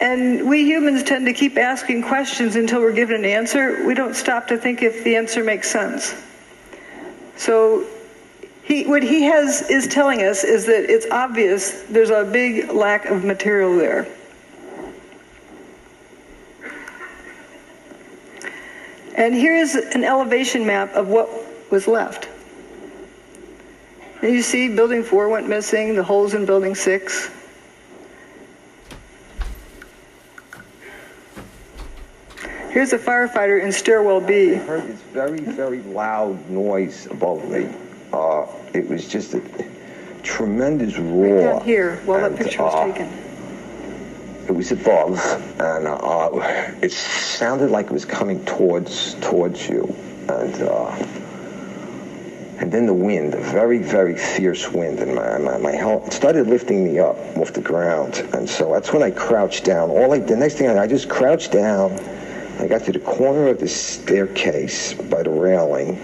And 0.00 0.48
we 0.48 0.64
humans 0.64 1.02
tend 1.04 1.26
to 1.26 1.32
keep 1.32 1.56
asking 1.56 2.02
questions 2.02 2.56
until 2.56 2.80
we're 2.80 2.92
given 2.92 3.16
an 3.16 3.24
answer. 3.24 3.86
We 3.86 3.94
don't 3.94 4.14
stop 4.14 4.48
to 4.48 4.58
think 4.58 4.82
if 4.82 5.04
the 5.04 5.16
answer 5.16 5.44
makes 5.44 5.70
sense. 5.70 6.14
So 7.36 7.86
he, 8.64 8.86
what 8.86 9.02
he 9.02 9.22
has 9.22 9.70
is 9.70 9.86
telling 9.86 10.22
us 10.22 10.42
is 10.42 10.66
that 10.66 10.90
it's 10.90 11.06
obvious 11.10 11.82
there's 11.84 12.10
a 12.10 12.24
big 12.24 12.72
lack 12.72 13.06
of 13.06 13.24
material 13.24 13.76
there. 13.76 14.08
And 19.16 19.34
here's 19.34 19.74
an 19.74 20.02
elevation 20.02 20.66
map 20.66 20.92
of 20.94 21.08
what 21.08 21.30
was 21.70 21.86
left. 21.86 22.28
And 24.24 24.32
you 24.32 24.40
see 24.40 24.74
building 24.74 25.02
four 25.02 25.28
went 25.28 25.50
missing, 25.50 25.96
the 25.96 26.02
holes 26.02 26.32
in 26.32 26.46
building 26.46 26.74
six. 26.74 27.30
Here's 32.70 32.94
a 32.94 32.98
firefighter 32.98 33.62
in 33.62 33.70
stairwell 33.70 34.22
B. 34.22 34.54
I 34.54 34.56
heard 34.56 34.84
this 34.84 34.98
very, 35.12 35.40
very 35.40 35.82
loud 35.82 36.48
noise 36.48 37.04
above 37.04 37.46
me. 37.50 37.68
Uh, 38.14 38.46
it 38.72 38.88
was 38.88 39.06
just 39.06 39.34
a 39.34 39.42
tremendous 40.22 40.96
roar. 40.96 41.58
Down 41.58 41.64
here, 41.66 41.96
while 42.06 42.20
that 42.20 42.30
And, 42.30 42.38
picture 42.38 42.62
was 42.62 42.74
uh, 42.74 42.86
taken. 42.86 43.12
It 44.48 44.52
was 44.52 44.72
above, 44.72 45.20
and 45.60 45.86
uh, 45.86 46.30
it 46.80 46.92
sounded 46.92 47.70
like 47.70 47.86
it 47.86 47.92
was 47.92 48.06
coming 48.06 48.42
towards 48.46 49.16
towards 49.16 49.68
you, 49.68 49.94
and 50.30 50.62
uh, 50.62 50.96
and 52.58 52.70
then 52.70 52.86
the 52.86 52.94
wind, 52.94 53.34
a 53.34 53.40
very 53.40 53.78
very 53.78 54.16
fierce 54.16 54.70
wind, 54.70 55.00
and 55.00 55.14
my 55.14 55.38
my, 55.38 55.58
my 55.58 55.72
helmet 55.72 56.12
started 56.12 56.46
lifting 56.46 56.84
me 56.84 56.98
up 56.98 57.16
off 57.36 57.52
the 57.52 57.60
ground, 57.60 58.18
and 58.32 58.48
so 58.48 58.72
that's 58.72 58.92
when 58.92 59.02
I 59.02 59.10
crouched 59.10 59.64
down. 59.64 59.90
All 59.90 60.12
I, 60.12 60.18
the 60.18 60.36
next 60.36 60.54
thing 60.54 60.68
I, 60.68 60.82
I 60.82 60.86
just 60.86 61.08
crouched 61.08 61.52
down. 61.52 61.92
I 62.60 62.68
got 62.68 62.84
to 62.84 62.92
the 62.92 63.00
corner 63.00 63.48
of 63.48 63.58
the 63.58 63.66
staircase 63.66 64.94
by 64.94 65.24
the 65.24 65.30
railing, 65.30 65.98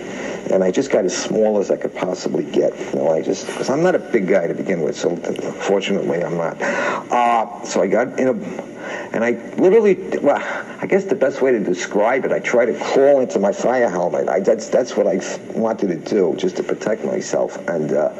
and 0.50 0.64
I 0.64 0.72
just 0.72 0.90
got 0.90 1.04
as 1.04 1.16
small 1.16 1.58
as 1.58 1.70
I 1.70 1.76
could 1.76 1.94
possibly 1.94 2.44
get. 2.44 2.76
You 2.92 2.98
know, 2.98 3.12
I 3.12 3.22
just 3.22 3.46
because 3.46 3.70
I'm 3.70 3.84
not 3.84 3.94
a 3.94 4.00
big 4.00 4.26
guy 4.26 4.48
to 4.48 4.54
begin 4.54 4.82
with, 4.82 4.96
so 4.96 5.14
fortunately 5.14 6.24
I'm 6.24 6.36
not. 6.36 6.60
Uh, 6.60 7.64
so 7.64 7.80
I 7.80 7.86
got 7.86 8.18
in 8.18 8.28
a, 8.28 8.79
and 9.12 9.24
I 9.24 9.30
literally, 9.56 9.94
well, 10.18 10.42
I 10.80 10.86
guess 10.86 11.04
the 11.04 11.14
best 11.14 11.42
way 11.42 11.52
to 11.52 11.60
describe 11.60 12.24
it, 12.24 12.32
I 12.32 12.38
tried 12.38 12.66
to 12.66 12.78
crawl 12.78 13.20
into 13.20 13.38
my 13.38 13.52
fire 13.52 13.90
helmet. 13.90 14.28
I, 14.28 14.40
that's 14.40 14.68
that's 14.68 14.96
what 14.96 15.06
I 15.06 15.20
wanted 15.52 15.88
to 15.88 15.96
do, 15.96 16.34
just 16.36 16.56
to 16.56 16.62
protect 16.62 17.04
myself, 17.04 17.56
and. 17.68 17.92
Uh, 17.92 18.12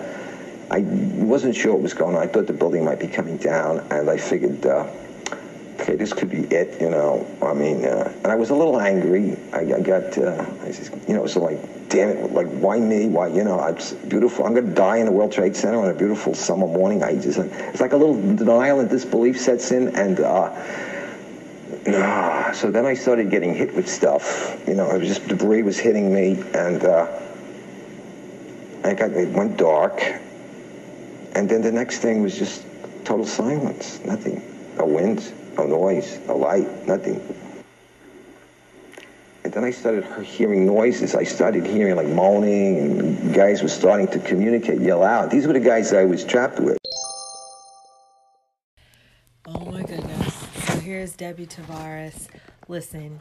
I 0.72 0.82
wasn't 0.82 1.56
sure 1.56 1.72
what 1.72 1.82
was 1.82 1.94
going 1.94 2.14
on. 2.14 2.22
I 2.22 2.28
thought 2.28 2.46
the 2.46 2.52
building 2.52 2.84
might 2.84 3.00
be 3.00 3.08
coming 3.08 3.38
down, 3.38 3.80
and 3.90 4.08
I 4.08 4.16
figured, 4.16 4.64
uh, 4.64 4.86
okay, 5.90 5.98
this 5.98 6.12
could 6.12 6.30
be 6.30 6.42
it, 6.54 6.80
you 6.80 6.88
know. 6.88 7.26
I 7.42 7.52
mean, 7.52 7.84
uh, 7.84 8.12
and 8.22 8.28
I 8.28 8.36
was 8.36 8.50
a 8.50 8.54
little 8.54 8.80
angry. 8.80 9.36
I, 9.52 9.60
I 9.60 9.80
got, 9.80 10.16
uh, 10.16 10.46
I 10.62 10.66
just, 10.66 10.92
you 11.08 11.14
know, 11.14 11.26
so 11.26 11.40
like, 11.40 11.58
damn 11.88 12.10
it, 12.10 12.32
like, 12.32 12.46
why 12.46 12.78
me? 12.78 13.08
Why, 13.08 13.26
you 13.26 13.42
know, 13.42 13.58
I'm 13.58 13.74
beautiful. 14.08 14.44
I'm 14.46 14.54
going 14.54 14.66
to 14.66 14.74
die 14.74 14.98
in 14.98 15.06
the 15.06 15.12
World 15.12 15.32
Trade 15.32 15.56
Center 15.56 15.78
on 15.78 15.90
a 15.90 15.94
beautiful 15.94 16.34
summer 16.34 16.68
morning. 16.68 17.02
I 17.02 17.14
just, 17.14 17.38
it's 17.38 17.80
like 17.80 17.92
a 17.92 17.96
little 17.96 18.14
denial 18.36 18.78
and 18.78 18.88
disbelief 18.88 19.40
sets 19.40 19.72
in, 19.72 19.88
and, 19.96 20.20
uh, 20.20 20.52
so 22.52 22.70
then 22.70 22.86
I 22.86 22.94
started 22.94 23.30
getting 23.30 23.54
hit 23.54 23.74
with 23.74 23.88
stuff. 23.88 24.62
You 24.68 24.74
know, 24.74 24.90
it 24.90 24.98
was 24.98 25.08
just 25.08 25.26
debris 25.26 25.62
was 25.62 25.78
hitting 25.78 26.14
me, 26.14 26.42
and 26.54 26.84
uh, 26.84 27.20
I 28.84 28.94
got 28.94 29.10
it 29.10 29.28
went 29.30 29.56
dark. 29.56 30.00
And 31.34 31.48
then 31.48 31.62
the 31.62 31.72
next 31.72 31.98
thing 31.98 32.22
was 32.22 32.38
just 32.38 32.64
total 33.04 33.24
silence. 33.24 33.98
Nothing. 34.04 34.42
No 34.76 34.84
wind, 34.84 35.32
no 35.56 35.66
noise, 35.66 36.18
no 36.26 36.36
light, 36.36 36.86
nothing. 36.86 37.20
And 39.44 39.52
then 39.52 39.64
I 39.64 39.70
started 39.70 40.04
hearing 40.22 40.66
noises. 40.66 41.14
I 41.14 41.24
started 41.24 41.66
hearing 41.66 41.96
like 41.96 42.08
moaning, 42.08 42.78
and 42.78 43.34
guys 43.34 43.62
were 43.62 43.68
starting 43.68 44.06
to 44.08 44.18
communicate, 44.20 44.80
yell 44.80 45.02
out. 45.02 45.30
These 45.30 45.46
were 45.46 45.52
the 45.52 45.60
guys 45.60 45.92
I 45.92 46.04
was 46.04 46.24
trapped 46.24 46.60
with. 46.60 46.78
Oh 49.46 49.64
my 49.70 49.82
goodness. 49.82 50.34
So 50.66 50.78
here's 50.78 51.16
Debbie 51.16 51.46
Tavares. 51.46 52.28
Listen, 52.68 53.20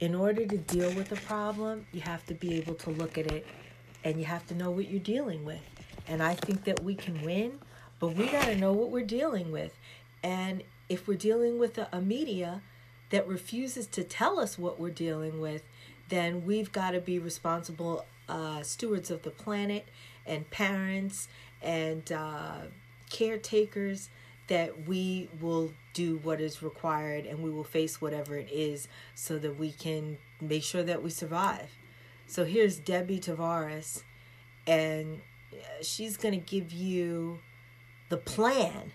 in 0.00 0.14
order 0.14 0.44
to 0.44 0.58
deal 0.58 0.92
with 0.94 1.12
a 1.12 1.16
problem, 1.22 1.86
you 1.92 2.00
have 2.00 2.26
to 2.26 2.34
be 2.34 2.56
able 2.56 2.74
to 2.74 2.90
look 2.90 3.16
at 3.16 3.30
it 3.30 3.46
and 4.04 4.18
you 4.18 4.24
have 4.24 4.46
to 4.48 4.54
know 4.54 4.70
what 4.70 4.90
you're 4.90 5.00
dealing 5.00 5.44
with. 5.44 5.62
And 6.08 6.22
I 6.22 6.34
think 6.34 6.64
that 6.64 6.82
we 6.82 6.96
can 6.96 7.22
win, 7.22 7.60
but 8.00 8.08
we 8.08 8.26
got 8.26 8.46
to 8.46 8.56
know 8.56 8.72
what 8.72 8.90
we're 8.90 9.06
dealing 9.06 9.52
with. 9.52 9.72
And 10.24 10.62
if 10.92 11.08
we're 11.08 11.16
dealing 11.16 11.58
with 11.58 11.78
a, 11.78 11.88
a 11.90 12.00
media 12.02 12.60
that 13.08 13.26
refuses 13.26 13.86
to 13.86 14.04
tell 14.04 14.38
us 14.38 14.58
what 14.58 14.78
we're 14.78 14.90
dealing 14.90 15.40
with, 15.40 15.62
then 16.10 16.44
we've 16.44 16.70
got 16.70 16.90
to 16.90 17.00
be 17.00 17.18
responsible 17.18 18.04
uh, 18.28 18.62
stewards 18.62 19.10
of 19.10 19.22
the 19.22 19.30
planet 19.30 19.88
and 20.26 20.48
parents 20.50 21.28
and 21.62 22.12
uh, 22.12 22.58
caretakers 23.08 24.10
that 24.48 24.86
we 24.86 25.30
will 25.40 25.72
do 25.94 26.18
what 26.22 26.42
is 26.42 26.62
required 26.62 27.24
and 27.24 27.42
we 27.42 27.50
will 27.50 27.64
face 27.64 28.00
whatever 28.02 28.36
it 28.36 28.50
is 28.52 28.86
so 29.14 29.38
that 29.38 29.58
we 29.58 29.72
can 29.72 30.18
make 30.42 30.62
sure 30.62 30.82
that 30.82 31.02
we 31.02 31.08
survive. 31.08 31.70
So 32.26 32.44
here's 32.44 32.78
Debbie 32.78 33.20
Tavares, 33.20 34.02
and 34.66 35.22
she's 35.80 36.18
going 36.18 36.38
to 36.38 36.46
give 36.46 36.70
you 36.70 37.38
the 38.10 38.18
plan 38.18 38.92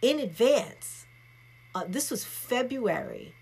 in 0.00 0.20
advance. 0.20 1.06
Uh, 1.74 1.84
this 1.88 2.10
was 2.10 2.24
February 2.24 3.34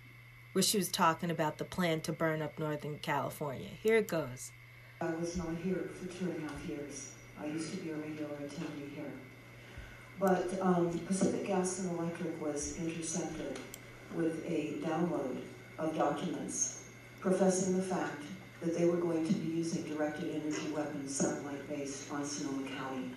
where 0.53 0.63
she 0.63 0.79
was 0.79 0.89
talking 0.89 1.31
about 1.31 1.59
the 1.59 1.65
plan 1.65 2.01
to 2.01 2.13
burn 2.13 2.41
up 2.41 2.59
Northern 2.59 2.99
California. 2.99 3.69
Here 3.83 3.99
it 3.99 4.09
goes. 4.09 4.53
I 5.01 5.11
was 5.11 5.37
not 5.37 5.55
here 5.63 5.91
for 5.93 6.07
two 6.07 6.31
and 6.31 6.45
a 6.45 6.49
half 6.49 6.65
years. 6.67 7.13
I 7.39 7.47
used 7.47 7.71
to 7.73 7.77
be 7.79 7.91
a 7.91 7.97
regular 7.97 8.35
attendee 8.37 8.95
here. 8.95 9.13
But 10.19 10.59
um, 10.63 10.99
Pacific 11.01 11.47
Gas 11.47 11.81
and 11.81 11.99
Electric 11.99 12.41
was 12.41 12.79
intercepted 12.79 13.59
with 14.15 14.43
a 14.47 14.79
download 14.83 15.43
of 15.79 15.95
documents 15.95 16.85
professing 17.21 17.77
the 17.77 17.83
fact 17.83 18.23
that 18.63 18.79
they 18.79 18.87
were 18.87 18.97
going 18.97 19.27
to 19.27 19.35
be 19.35 19.59
using 19.59 19.83
directed 19.83 20.35
energy 20.35 20.73
weapons 20.75 21.15
satellite 21.15 21.69
based 21.69 22.11
on 22.11 22.25
Sonoma 22.25 22.67
County. 22.69 23.11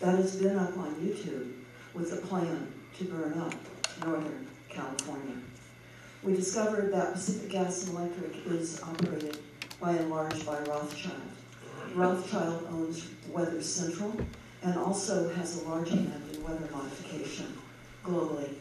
That 0.00 0.16
has 0.16 0.36
been 0.36 0.58
up 0.58 0.76
on 0.78 0.94
YouTube 0.94 1.52
with 1.94 2.12
a 2.12 2.26
plan 2.26 2.72
to 2.98 3.04
burn 3.04 3.38
up 3.38 3.54
Northern 4.04 4.46
California. 4.68 5.36
We 6.22 6.34
discovered 6.34 6.92
that 6.92 7.12
Pacific 7.12 7.50
Gas 7.50 7.86
and 7.86 7.96
Electric 7.96 8.46
is 8.46 8.80
operated 8.82 9.38
by 9.80 9.92
and 9.92 10.10
large 10.10 10.46
by 10.46 10.60
Rothschild. 10.60 11.20
Rothschild 11.94 12.66
owns 12.70 13.08
Weather 13.28 13.60
Central 13.60 14.14
and 14.62 14.78
also 14.78 15.28
has 15.34 15.60
a 15.60 15.68
large 15.68 15.90
hand 15.90 16.22
in 16.32 16.42
weather 16.44 16.68
modification 16.72 17.58
globally. 18.04 18.54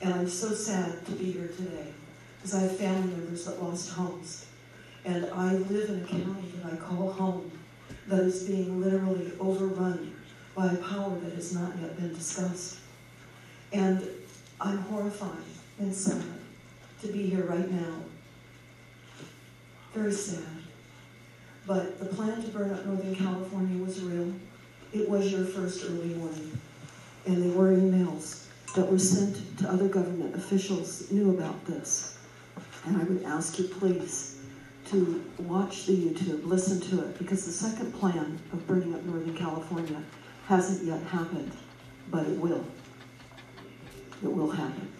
And 0.00 0.14
I'm 0.14 0.28
so 0.28 0.48
sad 0.48 1.04
to 1.06 1.12
be 1.12 1.32
here 1.32 1.48
today 1.48 1.92
because 2.38 2.54
I 2.54 2.60
have 2.60 2.76
family 2.76 3.14
members 3.14 3.44
that 3.44 3.62
lost 3.62 3.92
homes. 3.92 4.46
And 5.04 5.26
I 5.26 5.52
live 5.52 5.90
in 5.90 6.02
a 6.02 6.06
county 6.06 6.52
that 6.56 6.72
I 6.72 6.76
call 6.76 7.12
home 7.12 7.50
that 8.08 8.20
is 8.20 8.44
being 8.44 8.82
literally 8.82 9.32
overrun 9.38 10.15
by 10.56 10.66
a 10.66 10.76
power 10.76 11.14
that 11.20 11.34
has 11.34 11.52
not 11.52 11.72
yet 11.80 11.96
been 11.96 12.14
discussed. 12.14 12.78
And 13.72 14.02
I'm 14.58 14.78
horrified 14.78 15.36
and 15.78 15.94
sad 15.94 16.24
to 17.02 17.08
be 17.08 17.28
here 17.28 17.44
right 17.44 17.70
now. 17.70 17.94
Very 19.92 20.12
sad. 20.12 20.42
But 21.66 22.00
the 22.00 22.06
plan 22.06 22.42
to 22.42 22.48
burn 22.48 22.72
up 22.72 22.86
Northern 22.86 23.14
California 23.14 23.84
was 23.84 24.02
real. 24.02 24.32
It 24.94 25.08
was 25.08 25.30
your 25.30 25.44
first 25.44 25.84
early 25.84 26.14
warning. 26.14 26.58
And 27.26 27.42
they 27.42 27.54
were 27.54 27.72
emails 27.72 28.46
that 28.74 28.90
were 28.90 28.98
sent 28.98 29.58
to 29.58 29.68
other 29.68 29.88
government 29.88 30.34
officials 30.36 31.00
that 31.00 31.12
knew 31.12 31.30
about 31.30 31.66
this. 31.66 32.18
And 32.86 32.96
I 32.96 33.04
would 33.04 33.24
ask 33.24 33.58
you 33.58 33.68
please 33.68 34.38
to 34.90 35.24
watch 35.38 35.86
the 35.86 35.92
YouTube, 35.92 36.46
listen 36.46 36.80
to 36.80 37.04
it, 37.04 37.18
because 37.18 37.44
the 37.44 37.52
second 37.52 37.92
plan 37.92 38.38
of 38.52 38.66
burning 38.66 38.94
up 38.94 39.02
Northern 39.02 39.36
California 39.36 40.00
hasn't 40.46 40.84
yet 40.86 41.02
happened, 41.04 41.52
but 42.10 42.26
it 42.26 42.38
will. 42.38 42.64
It 44.22 44.32
will 44.32 44.50
happen. 44.50 44.92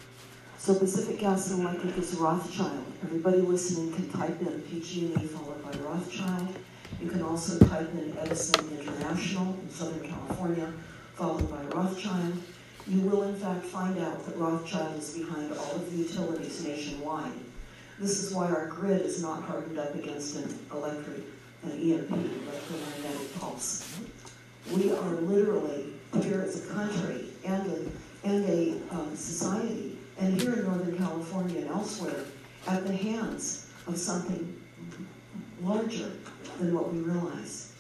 So 0.59 0.75
Pacific 0.75 1.21
Gas 1.21 1.51
and 1.53 1.63
Electric 1.63 1.97
is 1.99 2.15
Rothschild. 2.17 2.85
Everybody 3.05 3.39
listening 3.39 3.93
can 3.93 4.11
type 4.11 4.41
in 4.41 4.63
PG&E 4.63 5.15
followed 5.27 5.63
by 5.63 5.79
Rothschild. 5.79 6.57
You 7.01 7.11
can 7.11 7.23
also 7.23 7.59
type 7.67 7.93
in 7.93 8.17
Edison 8.19 8.77
International 8.77 9.57
in 9.63 9.71
Southern 9.71 10.09
California, 10.09 10.73
followed 11.15 11.49
by 11.49 11.63
Rothschild. 11.77 12.43
You 12.89 13.01
will 13.03 13.23
in 13.25 13.37
fact 13.37 13.65
find 13.67 13.99
out 13.99 14.27
that 14.27 14.37
Rothschild 14.37 14.99
is 14.99 15.17
behind 15.17 15.53
all 15.53 15.77
of 15.77 15.91
the 15.91 15.99
utilities 15.99 16.65
nationwide. 16.65 17.33
This 18.01 18.23
is 18.23 18.35
why 18.35 18.47
our 18.47 18.67
grid 18.67 19.03
is 19.03 19.23
not 19.23 19.43
hardened 19.43 19.79
up 19.79 19.95
against 19.95 20.37
an 20.37 20.59
electric, 20.73 21.23
an 21.63 21.73
EMP, 21.73 22.11
electromagnetic 22.11 23.39
pulse. 23.39 23.96
We 24.73 24.93
are 24.93 25.11
literally 25.21 25.93
here 26.23 26.43
as 26.43 26.65
a 26.65 26.75
country 26.75 27.27
and 27.45 27.71
a, 27.71 28.27
and 28.27 28.45
a 28.45 28.95
um, 28.95 29.15
society, 29.15 29.97
and 30.19 30.41
here 30.41 30.55
in 30.55 30.65
Northern 30.65 30.99
California 30.99 31.61
and 31.61 31.71
elsewhere, 31.71 32.25
at 32.67 32.87
the 32.87 32.93
hands 32.95 33.71
of 33.87 33.97
something 33.97 34.61
larger 35.63 36.11
than 36.59 36.75
what 36.75 36.93
we 36.93 37.01
realize. 37.01 37.73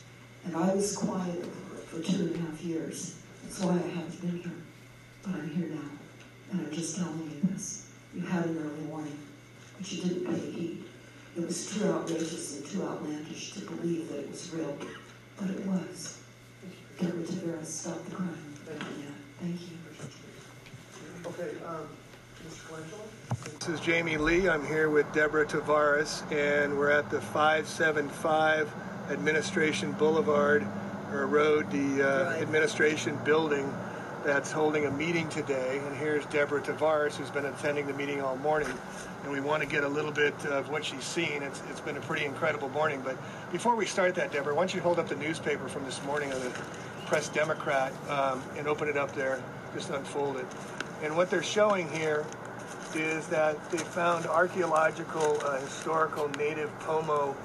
And 0.45 0.57
I 0.57 0.75
was 0.75 0.97
quiet 0.97 1.45
for 1.87 2.01
two 2.01 2.27
and 2.27 2.37
a 2.37 2.39
half 2.39 2.63
years. 2.63 3.17
That's 3.43 3.61
why 3.61 3.75
I 3.75 3.89
haven't 3.89 4.21
been 4.21 4.39
here. 4.43 4.53
But 5.23 5.35
I'm 5.35 5.51
here 5.51 5.69
now. 5.69 5.91
And 6.53 6.67
I'm 6.67 6.73
just 6.73 6.97
telling 6.97 7.19
you 7.19 7.49
this. 7.51 7.89
You 8.15 8.23
had 8.23 8.47
an 8.47 8.59
early 8.59 8.87
warning, 8.87 9.19
but 9.77 9.91
you 9.91 10.03
didn't 10.03 10.27
pay 10.27 10.51
heed. 10.51 10.85
It 11.37 11.45
was 11.45 11.75
too 11.75 11.85
outrageous 11.87 12.57
and 12.57 12.67
too 12.67 12.83
outlandish 12.85 13.53
to 13.55 13.61
believe 13.61 14.09
that 14.09 14.21
it 14.21 14.31
was 14.31 14.55
real. 14.55 14.79
But 15.37 15.51
it 15.51 15.67
was. 15.67 16.16
Deborah 16.99 17.25
Tavares, 17.25 17.67
stop 17.67 18.03
the 18.07 18.11
crime. 18.17 18.29
Thank 19.41 19.61
you. 19.61 19.77
Okay, 21.27 21.51
um, 21.67 21.87
Mr. 22.49 22.71
Colangelo? 22.71 23.59
This 23.59 23.69
is 23.69 23.81
Jamie 23.81 24.17
Lee. 24.17 24.49
I'm 24.49 24.65
here 24.65 24.89
with 24.89 25.13
Deborah 25.13 25.45
Tavares, 25.45 26.23
and 26.33 26.79
we're 26.79 26.91
at 26.91 27.11
the 27.11 27.21
575 27.21 28.73
Administration 29.11 29.93
Boulevard, 29.93 30.67
or 31.13 31.27
Road, 31.27 31.71
the 31.71 32.03
uh, 32.03 32.31
administration 32.37 33.19
building 33.25 33.71
that's 34.27 34.51
holding 34.51 34.87
a 34.87 34.91
meeting 34.91 35.29
today. 35.29 35.81
And 35.87 35.97
here's 35.97 36.27
Deborah 36.27 36.61
Tavares, 36.61 37.15
who's 37.15 37.31
been 37.31 37.47
attending 37.47 37.87
the 37.87 37.93
meeting 37.93 38.21
all 38.21 38.37
morning. 38.37 38.73
And 39.23 39.33
we 39.33 39.41
want 39.41 39.63
to 39.63 39.69
get 39.69 39.85
a 39.85 39.89
little 39.89 40.11
bit 40.11 40.35
of 40.47 40.69
what 40.69 40.85
she's 40.85 41.05
seen. 41.05 41.43
It's, 41.43 41.63
it's 41.71 41.81
been 41.81 41.97
a 41.97 42.01
pretty 42.01 42.25
incredible 42.25 42.69
morning. 42.71 43.03
But 43.05 43.17
before 43.53 43.77
we 43.77 43.87
start 43.87 44.15
that, 44.17 44.33
Deborah, 44.33 44.55
why 44.55 44.63
don't 44.63 44.75
you 44.75 44.81
hold 44.81 44.99
up 44.99 45.09
the 45.09 45.17
newspaper 45.17 45.69
from 45.69 45.85
this 45.85 46.03
morning 46.05 46.33
of 46.33 46.43
the 46.43 46.51
Press 47.07 47.29
Democrat 47.29 47.93
um, 48.11 48.43
and 48.57 48.67
open 48.67 48.89
it 48.89 48.97
up 48.97 49.15
there, 49.15 49.43
just 49.75 49.91
unfold 49.91 50.37
it. 50.37 50.47
And 51.03 51.17
what 51.17 51.31
they're 51.31 51.43
showing 51.43 51.89
here 51.91 52.25
is 52.95 53.27
that 53.29 53.71
they 53.71 53.79
found 53.79 54.27
archaeological, 54.27 55.39
uh, 55.45 55.61
historical 55.61 56.29
native 56.31 56.77
Pomo 56.81 57.37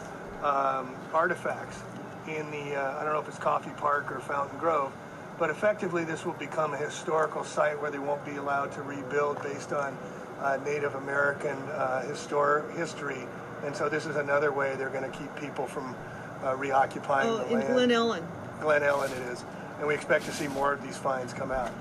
um, 0.44 0.96
artifacts 1.14 1.80
in 2.28 2.50
the, 2.52 2.76
uh, 2.76 3.00
I 3.00 3.04
don't 3.04 3.14
know 3.14 3.20
if 3.20 3.28
it's 3.28 3.38
Coffey 3.38 3.72
Park 3.78 4.12
or 4.12 4.20
Fountain 4.20 4.58
Grove, 4.58 4.92
but 5.38 5.50
effectively 5.50 6.04
this 6.04 6.26
will 6.26 6.34
become 6.34 6.74
a 6.74 6.78
historical 6.78 7.44
site 7.44 7.80
where 7.82 7.92
they 7.92 8.00
won't 8.00 8.24
be 8.26 8.38
allowed 8.38 8.72
to 8.74 8.82
rebuild 8.82 9.42
based 9.44 9.74
on 9.74 9.98
uh, 10.40 10.58
Native 10.66 10.96
American 10.96 11.58
uh, 11.70 12.04
histor- 12.08 12.72
history. 12.76 13.28
And 13.64 13.76
so 13.76 13.90
this 13.90 14.06
is 14.06 14.16
another 14.16 14.52
way 14.52 14.76
they're 14.76 14.90
going 14.90 15.10
to 15.10 15.18
keep 15.18 15.36
people 15.36 15.68
from 15.68 15.96
uh, 16.44 16.56
reoccupying 16.56 17.30
Oh, 17.30 17.38
the 17.40 17.48
in 17.48 17.54
land. 17.60 17.74
Glen 17.74 17.92
Ellen. 17.92 18.28
Glen 18.62 18.84
Ellen 18.84 19.12
it 19.12 19.18
is. 19.24 19.44
And 19.80 19.88
we 19.88 19.96
expect 19.96 20.26
to 20.26 20.32
see 20.32 20.48
more 20.48 20.72
of 20.72 20.82
these 20.84 20.96
finds 20.96 21.34
come 21.34 21.52
out. 21.52 21.72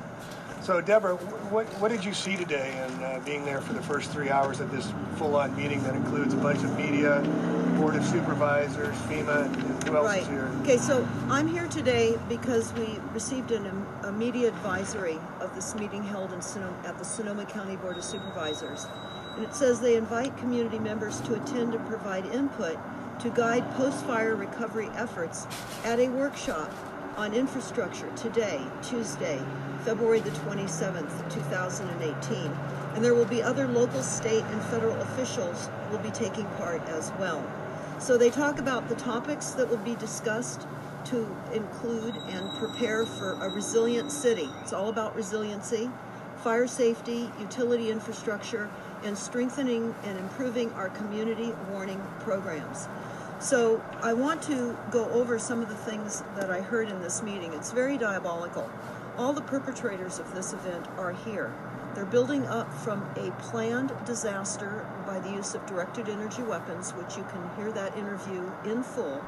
So, 0.62 0.80
Deborah, 0.80 1.16
what, 1.16 1.66
what 1.80 1.90
did 1.90 2.04
you 2.04 2.12
see 2.12 2.36
today 2.36 2.84
in 2.86 3.02
uh, 3.02 3.20
being 3.24 3.44
there 3.44 3.60
for 3.60 3.72
the 3.72 3.82
first 3.82 4.10
three 4.10 4.30
hours 4.30 4.60
of 4.60 4.70
this 4.70 4.92
full 5.16 5.36
on 5.36 5.56
meeting 5.56 5.82
that 5.84 5.94
includes 5.94 6.34
a 6.34 6.36
bunch 6.36 6.58
of 6.62 6.76
media, 6.76 7.20
Board 7.78 7.96
of 7.96 8.04
Supervisors, 8.04 8.94
FEMA, 9.08 9.46
and 9.46 9.84
who 9.84 9.96
else 9.96 10.06
Right. 10.06 10.22
is 10.22 10.28
here? 10.28 10.50
Okay, 10.62 10.76
so 10.76 11.06
I'm 11.30 11.48
here 11.48 11.66
today 11.68 12.18
because 12.28 12.72
we 12.74 12.98
received 13.14 13.52
an, 13.52 13.86
a 14.04 14.12
media 14.12 14.48
advisory 14.48 15.18
of 15.40 15.54
this 15.54 15.74
meeting 15.74 16.04
held 16.04 16.32
in 16.32 16.42
Sonoma, 16.42 16.76
at 16.84 16.98
the 16.98 17.04
Sonoma 17.04 17.46
County 17.46 17.76
Board 17.76 17.96
of 17.96 18.04
Supervisors. 18.04 18.86
And 19.36 19.44
it 19.44 19.54
says 19.54 19.80
they 19.80 19.96
invite 19.96 20.36
community 20.36 20.78
members 20.78 21.20
to 21.22 21.34
attend 21.34 21.74
and 21.74 21.86
provide 21.88 22.26
input 22.26 22.78
to 23.20 23.28
guide 23.30 23.70
post-fire 23.74 24.34
recovery 24.34 24.88
efforts 24.94 25.46
at 25.84 26.00
a 26.00 26.08
workshop 26.08 26.72
on 27.16 27.34
infrastructure 27.34 28.10
today, 28.16 28.58
Tuesday, 28.82 29.38
February 29.84 30.20
the 30.20 30.30
27th, 30.30 31.30
2018. 31.30 32.50
And 32.94 33.04
there 33.04 33.14
will 33.14 33.26
be 33.26 33.42
other 33.42 33.68
local, 33.68 34.02
state, 34.02 34.42
and 34.42 34.62
federal 34.64 34.98
officials 35.02 35.68
will 35.90 35.98
be 35.98 36.10
taking 36.10 36.46
part 36.56 36.80
as 36.88 37.12
well. 37.18 37.44
So 37.98 38.16
they 38.16 38.30
talk 38.30 38.58
about 38.58 38.88
the 38.88 38.94
topics 38.94 39.50
that 39.50 39.68
will 39.68 39.76
be 39.78 39.96
discussed 39.96 40.66
to 41.06 41.36
include 41.52 42.14
and 42.16 42.50
prepare 42.58 43.04
for 43.04 43.32
a 43.42 43.50
resilient 43.50 44.10
city. 44.10 44.48
It's 44.62 44.72
all 44.72 44.88
about 44.88 45.14
resiliency, 45.14 45.90
fire 46.42 46.66
safety, 46.66 47.30
utility 47.38 47.90
infrastructure, 47.90 48.70
and 49.04 49.16
strengthening 49.16 49.94
and 50.04 50.18
improving 50.18 50.72
our 50.72 50.88
community 50.90 51.52
warning 51.70 52.02
programs. 52.20 52.88
So 53.40 53.82
I 54.02 54.12
want 54.12 54.42
to 54.44 54.76
go 54.90 55.08
over 55.12 55.38
some 55.38 55.62
of 55.62 55.70
the 55.70 55.74
things 55.74 56.22
that 56.36 56.50
I 56.50 56.60
heard 56.60 56.90
in 56.90 57.00
this 57.00 57.22
meeting. 57.22 57.54
It's 57.54 57.72
very 57.72 57.96
diabolical. 57.96 58.70
All 59.16 59.32
the 59.32 59.40
perpetrators 59.40 60.18
of 60.18 60.34
this 60.34 60.52
event 60.52 60.86
are 60.98 61.12
here. 61.12 61.50
They're 61.94 62.04
building 62.04 62.46
up 62.46 62.72
from 62.74 63.02
a 63.16 63.30
planned 63.40 63.92
disaster 64.04 64.86
by 65.06 65.20
the 65.20 65.30
use 65.30 65.54
of 65.54 65.64
directed 65.64 66.10
energy 66.10 66.42
weapons, 66.42 66.90
which 66.90 67.16
you 67.16 67.24
can 67.24 67.50
hear 67.56 67.72
that 67.72 67.96
interview 67.96 68.42
in 68.66 68.82
full 68.82 69.24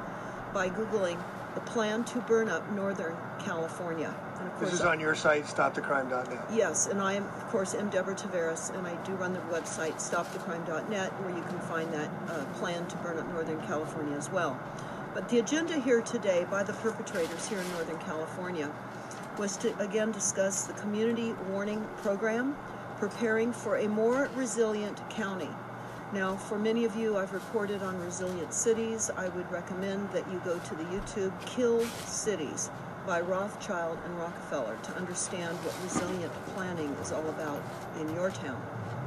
by 0.52 0.68
Googling 0.68 1.18
the 1.54 1.60
plan 1.60 2.04
to 2.04 2.18
burn 2.20 2.48
up 2.48 2.70
Northern 2.72 3.16
California. 3.38 4.14
And 4.38 4.48
of 4.48 4.54
course, 4.54 4.70
This 4.70 4.80
is 4.80 4.86
on 4.86 5.00
your 5.00 5.14
site, 5.14 5.44
stopthecrime.net. 5.44 6.46
Yes, 6.52 6.86
and 6.86 7.00
I 7.00 7.14
am, 7.14 7.24
of 7.24 7.48
course, 7.48 7.74
am 7.74 7.90
Deborah 7.90 8.14
Tavares, 8.14 8.74
and 8.76 8.86
I 8.86 8.94
do 9.04 9.12
run 9.12 9.32
the 9.32 9.40
website 9.40 9.94
stopthecrime.net, 9.94 11.10
where 11.20 11.36
you 11.36 11.42
can 11.42 11.58
find 11.60 11.92
that 11.92 12.10
uh, 12.28 12.44
plan 12.54 12.86
to 12.86 12.96
burn 12.98 13.18
up 13.18 13.28
Northern 13.28 13.60
California 13.66 14.16
as 14.16 14.30
well. 14.30 14.58
But 15.14 15.28
the 15.28 15.38
agenda 15.38 15.78
here 15.78 16.00
today 16.00 16.46
by 16.50 16.62
the 16.62 16.72
perpetrators 16.72 17.46
here 17.46 17.58
in 17.58 17.70
Northern 17.72 17.98
California 17.98 18.72
was 19.38 19.56
to 19.58 19.78
again 19.78 20.10
discuss 20.10 20.64
the 20.64 20.72
community 20.74 21.34
warning 21.50 21.86
program, 21.98 22.56
preparing 22.98 23.52
for 23.52 23.76
a 23.76 23.88
more 23.88 24.30
resilient 24.34 25.08
county. 25.10 25.48
Now, 26.12 26.36
for 26.36 26.58
many 26.58 26.84
of 26.84 26.94
you, 26.94 27.16
I've 27.16 27.32
reported 27.32 27.82
on 27.82 27.98
resilient 27.98 28.52
cities. 28.52 29.10
I 29.16 29.28
would 29.30 29.50
recommend 29.50 30.10
that 30.10 30.30
you 30.30 30.42
go 30.44 30.58
to 30.58 30.74
the 30.74 30.84
YouTube 30.84 31.32
Kill 31.46 31.80
Cities 32.04 32.68
by 33.06 33.22
Rothschild 33.22 33.98
and 34.04 34.18
Rockefeller 34.18 34.76
to 34.82 34.92
understand 34.96 35.56
what 35.58 35.74
resilient 35.82 36.30
planning 36.54 36.90
is 37.00 37.12
all 37.12 37.26
about 37.30 37.62
in 37.98 38.14
your 38.14 38.30
town. 38.30 38.60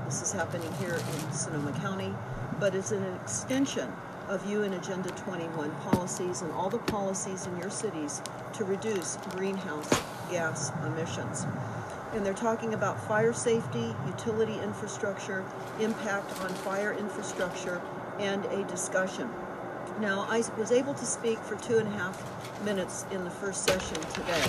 This 0.06 0.24
is 0.24 0.32
happening 0.32 0.72
here 0.80 0.96
in 0.96 1.32
Sonoma 1.32 1.74
County, 1.74 2.12
but 2.60 2.74
it's 2.74 2.92
an 2.92 3.04
extension 3.22 3.94
of 4.28 4.44
UN 4.50 4.74
Agenda 4.74 5.10
21 5.12 5.70
policies 5.92 6.42
and 6.42 6.52
all 6.54 6.72
the 6.72 6.80
policies 6.80 7.46
in 7.46 7.56
your 7.60 7.70
cities 7.70 8.20
to 8.54 8.64
reduce 8.64 9.18
greenhouse 9.30 9.90
gas 10.32 10.72
emissions. 10.84 11.46
And 12.16 12.26
they're 12.26 12.34
talking 12.34 12.74
about 12.74 13.06
fire 13.08 13.34
safety, 13.34 13.94
utility 14.08 14.58
infrastructure, 14.64 15.44
impact 15.82 16.32
on 16.42 16.50
fire 16.50 16.94
infrastructure, 16.94 17.82
and 18.20 18.46
a 18.46 18.64
discussion. 18.70 19.30
Now, 20.00 20.26
I 20.30 20.42
was 20.58 20.72
able 20.72 20.94
to 20.94 21.06
speak 21.06 21.38
for 21.40 21.56
two 21.58 21.78
and 21.78 21.88
a 21.88 21.92
half 21.92 22.64
minutes 22.64 23.06
in 23.12 23.24
the 23.26 23.30
first 23.30 23.66
session 23.66 23.98
today. 24.14 24.42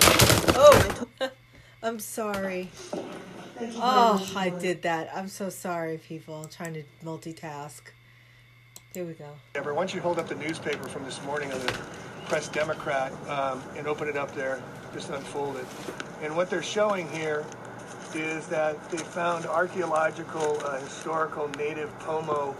Oh, 0.55 1.07
I'm 1.83 1.99
sorry. 1.99 2.69
Thank 2.73 3.73
you 3.73 3.79
very 3.79 3.81
Oh, 3.81 4.13
much, 4.19 4.35
I 4.35 4.49
did 4.49 4.83
that. 4.83 5.09
I'm 5.13 5.27
so 5.27 5.49
sorry, 5.49 5.97
people. 5.97 6.45
trying 6.45 6.73
to 6.75 6.83
multitask. 7.03 7.81
Here 8.93 9.03
we 9.03 9.13
go. 9.13 9.29
Deborah, 9.53 9.73
why 9.73 9.81
don't 9.81 9.93
you 9.93 9.99
hold 9.99 10.19
up 10.19 10.27
the 10.29 10.35
newspaper 10.35 10.87
from 10.87 11.03
this 11.03 11.21
morning 11.23 11.51
on 11.51 11.59
the 11.59 11.79
Press 12.27 12.49
Democrat 12.49 13.13
um, 13.29 13.63
and 13.77 13.87
open 13.87 14.09
it 14.09 14.17
up 14.17 14.33
there, 14.35 14.61
just 14.93 15.09
unfold 15.09 15.55
it. 15.55 15.65
And 16.21 16.35
what 16.35 16.49
they're 16.49 16.61
showing 16.61 17.07
here 17.09 17.45
is 18.13 18.47
that 18.47 18.89
they 18.89 18.97
found 18.97 19.45
archaeological, 19.45 20.59
uh, 20.65 20.79
historical 20.79 21.47
native 21.57 21.97
Pomo 21.99 22.55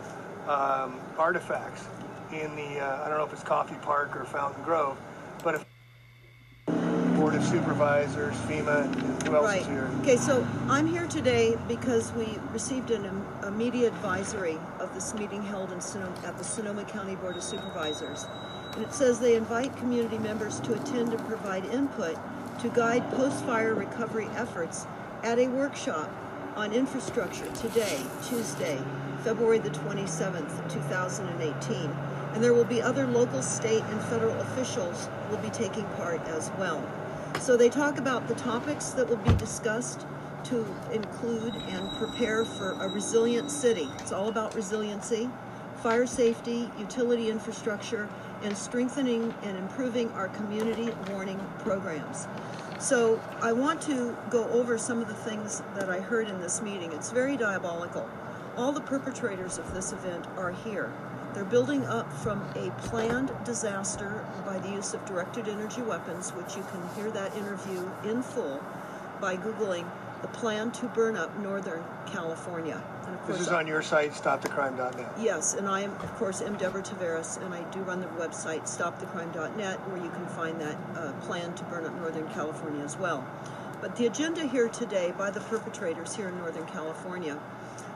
um, 0.47 0.99
artifacts 1.17 1.85
in 2.31 2.55
the, 2.55 2.79
uh, 2.79 3.05
I 3.05 3.09
don't 3.09 3.17
know 3.17 3.25
if 3.25 3.33
it's 3.33 3.43
Coffey 3.43 3.75
Park 3.81 4.15
or 4.15 4.23
Fountain 4.25 4.63
Grove, 4.63 4.97
but 5.43 5.55
if 5.55 5.65
Board 7.17 7.35
of 7.35 7.43
Supervisors, 7.43 8.35
FEMA, 8.47 8.83
and 8.83 9.23
who 9.23 9.35
else 9.35 9.45
Right. 9.45 9.61
is 9.61 9.67
here? 9.67 9.89
Okay, 10.01 10.17
so 10.17 10.47
I'm 10.69 10.85
here 10.87 11.07
today 11.07 11.57
because 11.67 12.13
we 12.13 12.37
received 12.53 12.91
an, 12.91 13.25
a 13.41 13.51
media 13.51 13.87
advisory 13.87 14.59
of 14.79 14.93
this 14.93 15.13
meeting 15.15 15.41
held 15.41 15.71
in 15.71 15.81
Sonoma, 15.81 16.15
at 16.23 16.37
the 16.37 16.43
Sonoma 16.43 16.85
County 16.85 17.15
Board 17.15 17.35
of 17.35 17.43
Supervisors. 17.43 18.27
And 18.77 18.85
it 18.85 18.93
says 18.93 19.19
they 19.19 19.35
invite 19.35 19.75
community 19.77 20.19
members 20.19 20.59
to 20.59 20.75
attend 20.75 21.11
and 21.11 21.27
provide 21.27 21.65
input 21.65 22.15
to 22.59 22.69
guide 22.69 23.09
post-fire 23.09 23.73
recovery 23.73 24.27
efforts 24.35 24.85
at 25.23 25.39
a 25.39 25.47
workshop 25.47 26.11
on 26.55 26.71
infrastructure 26.71 27.49
today, 27.53 27.99
Tuesday, 28.23 28.79
February 29.23 29.57
the 29.57 29.71
27th, 29.71 30.71
2018. 30.71 31.89
And 32.35 32.43
there 32.43 32.53
will 32.53 32.65
be 32.65 32.79
other 32.79 33.07
local, 33.07 33.41
state, 33.41 33.81
and 33.81 33.99
federal 34.03 34.39
officials 34.41 35.09
will 35.31 35.39
be 35.39 35.49
taking 35.49 35.85
part 35.95 36.21
as 36.27 36.51
well. 36.59 36.87
So 37.39 37.57
they 37.57 37.69
talk 37.69 37.97
about 37.97 38.27
the 38.27 38.35
topics 38.35 38.89
that 38.89 39.09
will 39.09 39.17
be 39.17 39.33
discussed 39.37 40.05
to 40.43 40.63
include 40.91 41.55
and 41.55 41.91
prepare 41.97 42.45
for 42.45 42.73
a 42.73 42.87
resilient 42.87 43.49
city. 43.49 43.89
It's 43.97 44.11
all 44.11 44.29
about 44.29 44.53
resiliency, 44.53 45.31
fire 45.77 46.05
safety, 46.05 46.69
utility 46.77 47.31
infrastructure, 47.31 48.07
and 48.43 48.57
strengthening 48.57 49.33
and 49.43 49.57
improving 49.57 50.11
our 50.11 50.27
community 50.29 50.93
warning 51.09 51.39
programs. 51.59 52.27
So 52.79 53.19
I 53.41 53.53
want 53.53 53.81
to 53.83 54.15
go 54.29 54.47
over 54.49 54.77
some 54.77 55.01
of 55.01 55.07
the 55.07 55.15
things 55.15 55.63
that 55.75 55.89
I 55.89 55.99
heard 55.99 56.27
in 56.29 56.39
this 56.39 56.61
meeting. 56.61 56.91
It's 56.91 57.09
very 57.09 57.35
diabolical. 57.35 58.07
All 58.55 58.71
the 58.71 58.81
perpetrators 58.81 59.57
of 59.57 59.73
this 59.73 59.93
event 59.93 60.27
are 60.37 60.51
here. 60.51 60.91
They're 61.33 61.45
building 61.45 61.85
up 61.85 62.11
from 62.13 62.41
a 62.55 62.71
planned 62.87 63.31
disaster 63.43 64.25
by 64.45 64.59
the 64.59 64.69
use 64.69 64.93
of 64.93 65.05
directed 65.05 65.47
energy 65.47 65.81
weapons, 65.81 66.31
which 66.31 66.55
you 66.55 66.63
can 66.71 66.81
hear 66.95 67.11
that 67.11 67.35
interview 67.35 67.89
in 68.03 68.23
full 68.23 68.63
by 69.19 69.37
Googling 69.37 69.85
the 70.21 70.27
plan 70.29 70.71
to 70.71 70.87
burn 70.87 71.15
up 71.15 71.37
Northern 71.39 71.83
California. 72.05 72.81
And 73.05 73.15
of 73.15 73.21
course, 73.21 73.37
This 73.37 73.47
is 73.47 73.53
on 73.53 73.67
your 73.67 73.81
site, 73.81 74.11
stopthecrime.net. 74.11 75.11
Yes, 75.19 75.53
and 75.53 75.67
I 75.67 75.81
am, 75.81 75.91
of 75.91 76.15
course, 76.15 76.41
am 76.41 76.55
Deborah 76.57 76.81
Tavares, 76.81 77.41
and 77.43 77.53
I 77.53 77.61
do 77.71 77.79
run 77.81 78.01
the 78.01 78.07
website 78.07 78.63
stopthecrime.net, 78.63 79.77
where 79.89 80.03
you 80.03 80.09
can 80.09 80.25
find 80.27 80.59
that 80.61 80.77
uh, 80.95 81.11
plan 81.21 81.53
to 81.55 81.63
burn 81.65 81.85
up 81.85 81.93
Northern 81.95 82.27
California 82.29 82.83
as 82.83 82.97
well. 82.97 83.25
But 83.79 83.95
the 83.95 84.07
agenda 84.07 84.45
here 84.45 84.69
today 84.69 85.13
by 85.17 85.29
the 85.29 85.39
perpetrators 85.39 86.15
here 86.15 86.29
in 86.29 86.37
Northern 86.39 86.65
California 86.65 87.39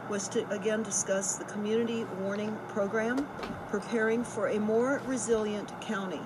was 0.10 0.28
to 0.28 0.48
again 0.50 0.84
discuss 0.84 1.38
the 1.38 1.46
community 1.46 2.04
warning 2.20 2.56
program, 2.68 3.28
preparing 3.70 4.24
for 4.24 4.50
a 4.50 4.60
more 4.60 5.02
resilient 5.06 5.80
county. 5.82 6.20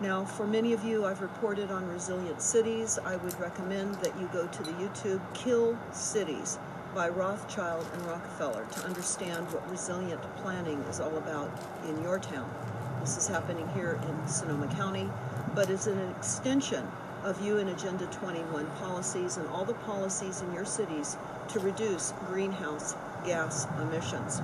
Now, 0.00 0.24
for 0.24 0.46
many 0.46 0.72
of 0.72 0.84
you, 0.84 1.04
I've 1.04 1.20
reported 1.20 1.72
on 1.72 1.88
resilient 1.88 2.40
cities. 2.40 3.00
I 3.04 3.16
would 3.16 3.38
recommend 3.40 3.96
that 3.96 4.16
you 4.20 4.30
go 4.32 4.46
to 4.46 4.62
the 4.62 4.70
YouTube 4.70 5.20
Kill 5.34 5.76
Cities 5.90 6.56
by 6.94 7.08
Rothschild 7.08 7.84
and 7.92 8.06
Rockefeller 8.06 8.64
to 8.64 8.84
understand 8.84 9.52
what 9.52 9.68
resilient 9.68 10.22
planning 10.36 10.78
is 10.82 11.00
all 11.00 11.16
about 11.18 11.50
in 11.88 12.00
your 12.00 12.20
town. 12.20 12.48
This 13.00 13.16
is 13.16 13.26
happening 13.26 13.68
here 13.74 13.98
in 14.08 14.28
Sonoma 14.28 14.68
County, 14.76 15.10
but 15.52 15.68
it's 15.68 15.88
an 15.88 15.98
extension 16.10 16.86
of 17.24 17.44
UN 17.44 17.66
Agenda 17.66 18.06
21 18.06 18.66
policies 18.78 19.36
and 19.36 19.48
all 19.48 19.64
the 19.64 19.74
policies 19.74 20.42
in 20.42 20.54
your 20.54 20.64
cities 20.64 21.16
to 21.48 21.58
reduce 21.58 22.12
greenhouse 22.28 22.94
gas 23.26 23.66
emissions. 23.82 24.42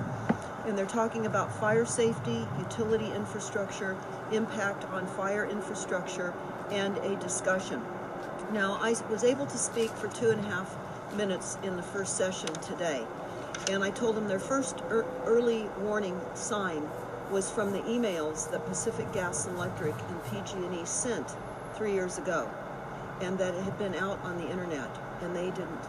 And 0.65 0.77
they're 0.77 0.85
talking 0.85 1.27
about 1.27 1.53
fire 1.59 1.85
safety, 1.85 2.45
utility 2.59 3.09
infrastructure, 3.13 3.95
impact 4.31 4.85
on 4.85 5.05
fire 5.07 5.45
infrastructure, 5.45 6.33
and 6.71 6.97
a 6.97 7.15
discussion. 7.17 7.81
Now, 8.51 8.77
I 8.81 8.95
was 9.09 9.23
able 9.23 9.45
to 9.45 9.57
speak 9.57 9.91
for 9.91 10.07
two 10.07 10.29
and 10.29 10.39
a 10.39 10.47
half 10.49 10.75
minutes 11.15 11.57
in 11.63 11.75
the 11.75 11.83
first 11.83 12.17
session 12.17 12.51
today, 12.55 13.05
and 13.69 13.83
I 13.83 13.91
told 13.91 14.15
them 14.15 14.27
their 14.27 14.39
first 14.39 14.81
er- 14.89 15.05
early 15.25 15.69
warning 15.79 16.19
sign 16.33 16.87
was 17.31 17.49
from 17.49 17.71
the 17.71 17.79
emails 17.81 18.49
that 18.51 18.65
Pacific 18.67 19.11
Gas 19.13 19.45
and 19.45 19.55
Electric 19.57 19.95
and 20.09 20.23
PG&E 20.25 20.85
sent 20.85 21.35
three 21.75 21.93
years 21.93 22.17
ago, 22.17 22.49
and 23.21 23.37
that 23.37 23.53
it 23.53 23.63
had 23.63 23.77
been 23.79 23.95
out 23.95 24.19
on 24.23 24.37
the 24.37 24.49
internet, 24.49 24.89
and 25.21 25.35
they 25.35 25.49
didn't 25.51 25.85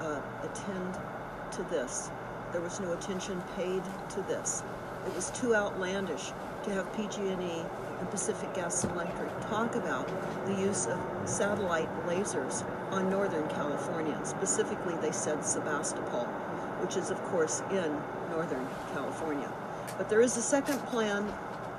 uh, 0.00 0.20
attend 0.42 0.98
to 1.52 1.62
this. 1.64 2.10
There 2.52 2.60
was 2.60 2.80
no 2.80 2.92
attention 2.92 3.40
paid 3.56 3.82
to 4.10 4.22
this. 4.22 4.62
It 5.06 5.14
was 5.14 5.30
too 5.30 5.54
outlandish 5.54 6.32
to 6.64 6.70
have 6.72 6.92
PG&E 6.94 7.64
and 8.00 8.10
Pacific 8.10 8.52
Gas 8.54 8.84
and 8.84 8.92
Electric 8.92 9.28
talk 9.48 9.74
about 9.74 10.08
the 10.46 10.54
use 10.54 10.86
of 10.86 10.98
satellite 11.24 11.88
lasers 12.06 12.64
on 12.90 13.10
Northern 13.10 13.48
California. 13.50 14.18
Specifically, 14.24 14.94
they 14.96 15.12
said 15.12 15.44
Sebastopol, 15.44 16.24
which 16.80 16.96
is, 16.96 17.10
of 17.10 17.22
course, 17.24 17.62
in 17.70 18.00
Northern 18.30 18.66
California. 18.92 19.50
But 19.96 20.08
there 20.08 20.22
is 20.22 20.36
a 20.36 20.42
second 20.42 20.78
plan 20.86 21.32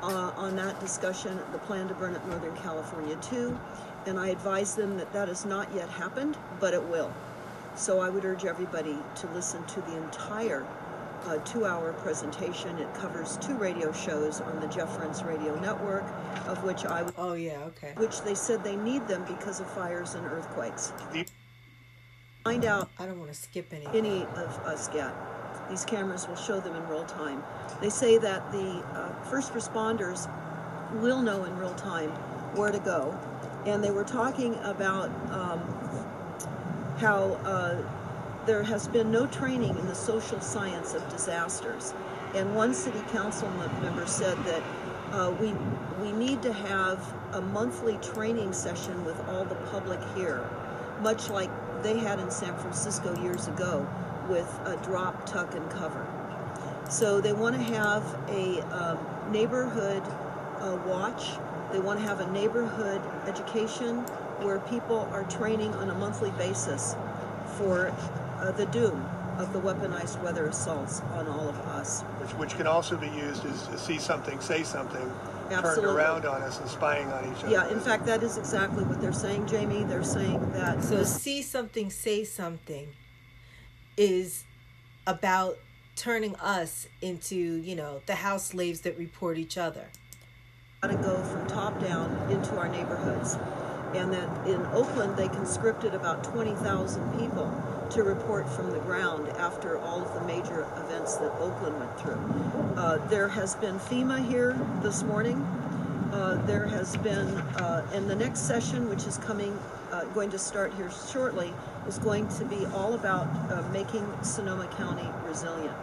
uh, 0.03 0.31
on 0.35 0.55
that 0.55 0.79
discussion, 0.79 1.39
the 1.51 1.59
plan 1.59 1.87
to 1.87 1.93
burn 1.93 2.15
up 2.15 2.25
Northern 2.27 2.55
California 2.57 3.15
too, 3.17 3.57
and 4.05 4.19
I 4.19 4.29
advise 4.29 4.75
them 4.75 4.97
that 4.97 5.11
that 5.13 5.27
has 5.27 5.45
not 5.45 5.73
yet 5.73 5.89
happened, 5.89 6.37
but 6.59 6.73
it 6.73 6.83
will. 6.83 7.13
So 7.75 7.99
I 7.99 8.09
would 8.09 8.25
urge 8.25 8.45
everybody 8.45 8.97
to 9.15 9.27
listen 9.27 9.63
to 9.65 9.81
the 9.81 9.97
entire 9.97 10.65
uh, 11.26 11.38
two-hour 11.39 11.93
presentation. 11.93 12.77
It 12.77 12.93
covers 12.95 13.38
two 13.38 13.56
radio 13.56 13.91
shows 13.91 14.41
on 14.41 14.60
the 14.60 14.68
Jeff 14.68 14.99
Rense 14.99 15.23
Radio 15.23 15.60
Network, 15.60 16.06
of 16.48 16.64
which 16.64 16.85
I 16.85 17.07
oh 17.18 17.34
yeah 17.34 17.57
okay 17.65 17.93
which 17.95 18.22
they 18.22 18.35
said 18.35 18.64
they 18.64 18.76
need 18.76 19.07
them 19.07 19.23
because 19.27 19.60
of 19.60 19.69
fires 19.72 20.15
and 20.15 20.26
earthquakes. 20.26 20.93
Find 22.43 22.65
out. 22.65 22.89
I 22.98 23.06
don't 23.06 23.19
want 23.19 23.31
to 23.31 23.38
skip 23.38 23.72
any. 23.72 23.85
Any 23.93 24.23
of 24.23 24.60
us 24.65 24.89
yet. 24.93 25.14
These 25.69 25.85
cameras 25.85 26.27
will 26.27 26.35
show 26.35 26.60
them 26.60 26.76
in 26.76 26.88
real 26.88 27.06
time. 27.06 27.43
They 27.81 27.89
say 27.89 28.18
that 28.18 28.52
the 28.52 28.84
uh, 28.93 29.14
first 29.23 29.53
responders 29.53 30.30
will 30.93 31.22
know 31.22 31.45
in 31.45 31.57
real 31.57 31.76
time 31.76 32.10
where 32.56 32.72
to 32.72 32.80
go, 32.80 33.18
and 33.65 33.84
they 33.84 33.91
were 33.91 34.03
talking 34.03 34.56
about 34.64 35.10
um, 35.31 35.60
how 36.98 37.39
uh, 37.45 37.81
there 38.45 38.63
has 38.63 38.88
been 38.88 39.11
no 39.11 39.27
training 39.27 39.77
in 39.77 39.85
the 39.88 39.95
social 39.95 40.39
science 40.41 40.93
of 40.93 41.07
disasters. 41.09 41.93
And 42.34 42.55
one 42.55 42.73
city 42.73 43.01
council 43.11 43.49
member 43.81 44.05
said 44.07 44.38
that 44.45 44.63
uh, 45.11 45.35
we 45.39 45.53
we 46.01 46.11
need 46.13 46.41
to 46.41 46.53
have 46.53 47.13
a 47.34 47.41
monthly 47.41 47.97
training 47.97 48.53
session 48.53 49.03
with 49.05 49.19
all 49.27 49.43
the 49.45 49.55
public 49.55 49.99
here, 50.15 50.49
much 51.01 51.30
like 51.30 51.51
they 51.84 51.97
had 51.97 52.19
in 52.19 52.31
San 52.31 52.57
Francisco 52.57 53.22
years 53.22 53.47
ago 53.47 53.88
with 54.30 54.49
a 54.65 54.77
drop, 54.84 55.26
tuck, 55.26 55.53
and 55.53 55.69
cover. 55.69 56.07
So 56.89 57.22
they 57.22 57.34
want 57.34 57.55
to 57.55 57.61
have 57.73 58.03
a 58.30 58.61
um, 58.73 59.31
neighborhood 59.31 60.01
uh, 60.59 60.80
watch. 60.88 61.31
They 61.72 61.80
want 61.80 61.99
to 61.99 62.05
have 62.05 62.22
a 62.22 62.31
neighborhood 62.31 63.01
education 63.27 63.99
where 64.39 64.59
people 64.59 65.09
are 65.11 65.23
training 65.26 65.73
on 65.76 65.89
a 65.89 65.95
monthly 65.95 66.31
basis 66.31 66.95
for 67.57 67.93
uh, 68.41 68.51
the 68.51 68.65
doom 68.68 69.07
of 69.38 69.53
the 69.53 69.59
weaponized 69.59 70.22
weather 70.22 70.47
assaults 70.47 71.01
on 71.13 71.27
all 71.27 71.47
of 71.47 71.55
us. 71.59 72.01
Which, 72.01 72.31
which 72.31 72.55
can 72.57 72.68
also 72.68 72.97
be 72.97 73.07
used 73.07 73.45
as 73.45 73.68
to 73.68 73.77
see 73.77 73.97
something, 73.97 74.39
say 74.39 74.63
something, 74.63 75.11
turned 75.49 75.85
around 75.85 76.26
on 76.26 76.41
us 76.41 76.59
and 76.59 76.69
spying 76.69 77.07
on 77.07 77.31
each 77.31 77.43
other. 77.43 77.51
Yeah, 77.51 77.69
in 77.69 77.80
fact, 77.80 78.05
that 78.05 78.23
is 78.23 78.38
exactly 78.38 78.84
what 78.84 79.01
they're 79.01 79.13
saying, 79.13 79.47
Jamie. 79.47 79.84
They're 79.84 80.03
saying 80.03 80.51
that. 80.51 80.84
So 80.84 81.03
see 81.03 81.41
something, 81.41 81.89
say 81.89 82.23
something 82.23 82.88
is 83.97 84.43
about 85.07 85.57
turning 85.95 86.35
us 86.38 86.88
into, 87.01 87.35
you 87.35 87.76
know, 87.76 88.01
the 88.05 88.15
house 88.15 88.47
slaves 88.47 88.81
that 88.81 88.97
report 88.97 89.38
each 89.38 89.57
other. 89.57 89.88
Got 90.81 90.91
to 90.91 90.97
go 90.97 91.22
from 91.23 91.47
top 91.47 91.80
down 91.80 92.31
into 92.31 92.57
our 92.57 92.68
neighborhoods. 92.69 93.38
And 93.93 94.11
that 94.13 94.47
in 94.47 94.65
Oakland, 94.68 95.18
they 95.18 95.27
conscripted 95.27 95.93
about 95.93 96.23
20,000 96.23 97.19
people 97.19 97.45
to 97.91 98.03
report 98.03 98.47
from 98.47 98.72
the 98.72 98.80
ground 98.80 99.27
after 99.38 99.77
all 99.80 100.01
of 100.01 100.13
the 100.13 100.22
major 100.22 100.61
events 100.77 101.15
that 101.15 101.31
Oakland 101.39 101.77
went 101.77 101.99
through. 101.99 102.19
Uh, 102.77 102.97
there 103.07 103.27
has 103.27 103.55
been 103.55 103.77
FEMA 103.80 104.26
here 104.26 104.57
this 104.81 105.03
morning. 105.03 105.41
Uh, 106.13 106.41
there 106.45 106.68
has 106.68 106.95
been, 106.97 107.27
uh, 107.57 107.85
and 107.93 108.09
the 108.09 108.15
next 108.15 108.41
session, 108.41 108.88
which 108.88 109.05
is 109.05 109.18
coming, 109.18 109.57
uh, 109.91 110.05
going 110.13 110.30
to 110.30 110.39
start 110.39 110.73
here 110.76 110.89
shortly, 111.11 111.53
is 111.85 111.99
going 111.99 112.27
to 112.30 112.45
be 112.45 112.65
all 112.68 112.93
about 112.93 113.27
uh, 113.51 113.61
making 113.73 114.07
Sonoma 114.23 114.68
County 114.77 115.07
resilient. 115.26 115.76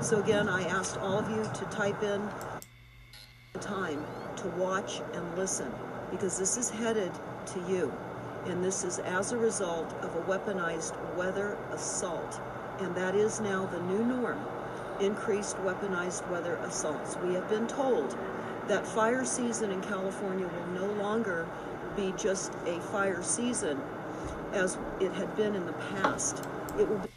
So 0.00 0.20
again, 0.20 0.48
I 0.48 0.62
asked 0.64 0.98
all 0.98 1.18
of 1.18 1.30
you 1.30 1.42
to 1.42 1.64
type 1.66 2.02
in 2.02 2.28
the 3.52 3.60
time 3.60 4.04
to 4.36 4.48
watch 4.48 5.00
and 5.12 5.38
listen 5.38 5.70
because 6.10 6.38
this 6.38 6.56
is 6.56 6.70
headed 6.70 7.12
to 7.46 7.60
you. 7.68 7.92
And 8.46 8.62
this 8.64 8.84
is 8.84 8.98
as 9.00 9.32
a 9.32 9.38
result 9.38 9.92
of 10.02 10.14
a 10.16 10.20
weaponized 10.22 10.94
weather 11.16 11.56
assault. 11.72 12.40
And 12.80 12.94
that 12.96 13.14
is 13.14 13.40
now 13.40 13.66
the 13.66 13.80
new 13.82 14.04
norm 14.04 14.38
increased 15.00 15.56
weaponized 15.58 16.28
weather 16.30 16.56
assaults. 16.56 17.16
We 17.24 17.34
have 17.34 17.48
been 17.48 17.66
told 17.66 18.16
that 18.68 18.86
fire 18.86 19.24
season 19.24 19.70
in 19.70 19.80
California 19.82 20.46
will 20.46 20.86
no 20.86 20.92
longer 20.94 21.48
be 21.96 22.12
just 22.16 22.54
a 22.66 22.80
fire 22.80 23.22
season 23.22 23.80
as 24.52 24.78
it 25.00 25.12
had 25.12 25.34
been 25.36 25.54
in 25.54 25.66
the 25.66 25.72
past. 25.72 26.44
It 26.78 26.88
will 26.88 26.98
be. 26.98 27.08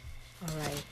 All 0.48 0.58
right. 0.58 0.84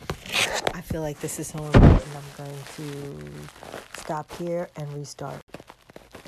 I 0.74 0.80
feel 0.80 1.02
like 1.02 1.20
this 1.20 1.38
is 1.38 1.48
so 1.48 1.64
important. 1.64 2.02
I'm 2.16 2.44
going 2.46 2.58
to 2.76 4.00
stop 4.00 4.30
here 4.36 4.68
and 4.76 4.92
restart. 4.94 5.40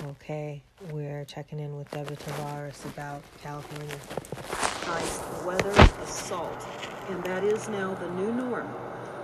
Okay, 0.04 0.62
we're 0.90 1.24
checking 1.24 1.58
in 1.58 1.78
with 1.78 1.90
Deborah 1.90 2.16
Tavares 2.16 2.84
about 2.84 3.22
California. 3.42 3.96
weaponized 3.96 5.46
weather 5.46 5.70
assault, 6.02 6.66
and 7.08 7.24
that 7.24 7.42
is 7.42 7.66
now 7.70 7.94
the 7.94 8.10
new 8.10 8.30
norm. 8.30 8.68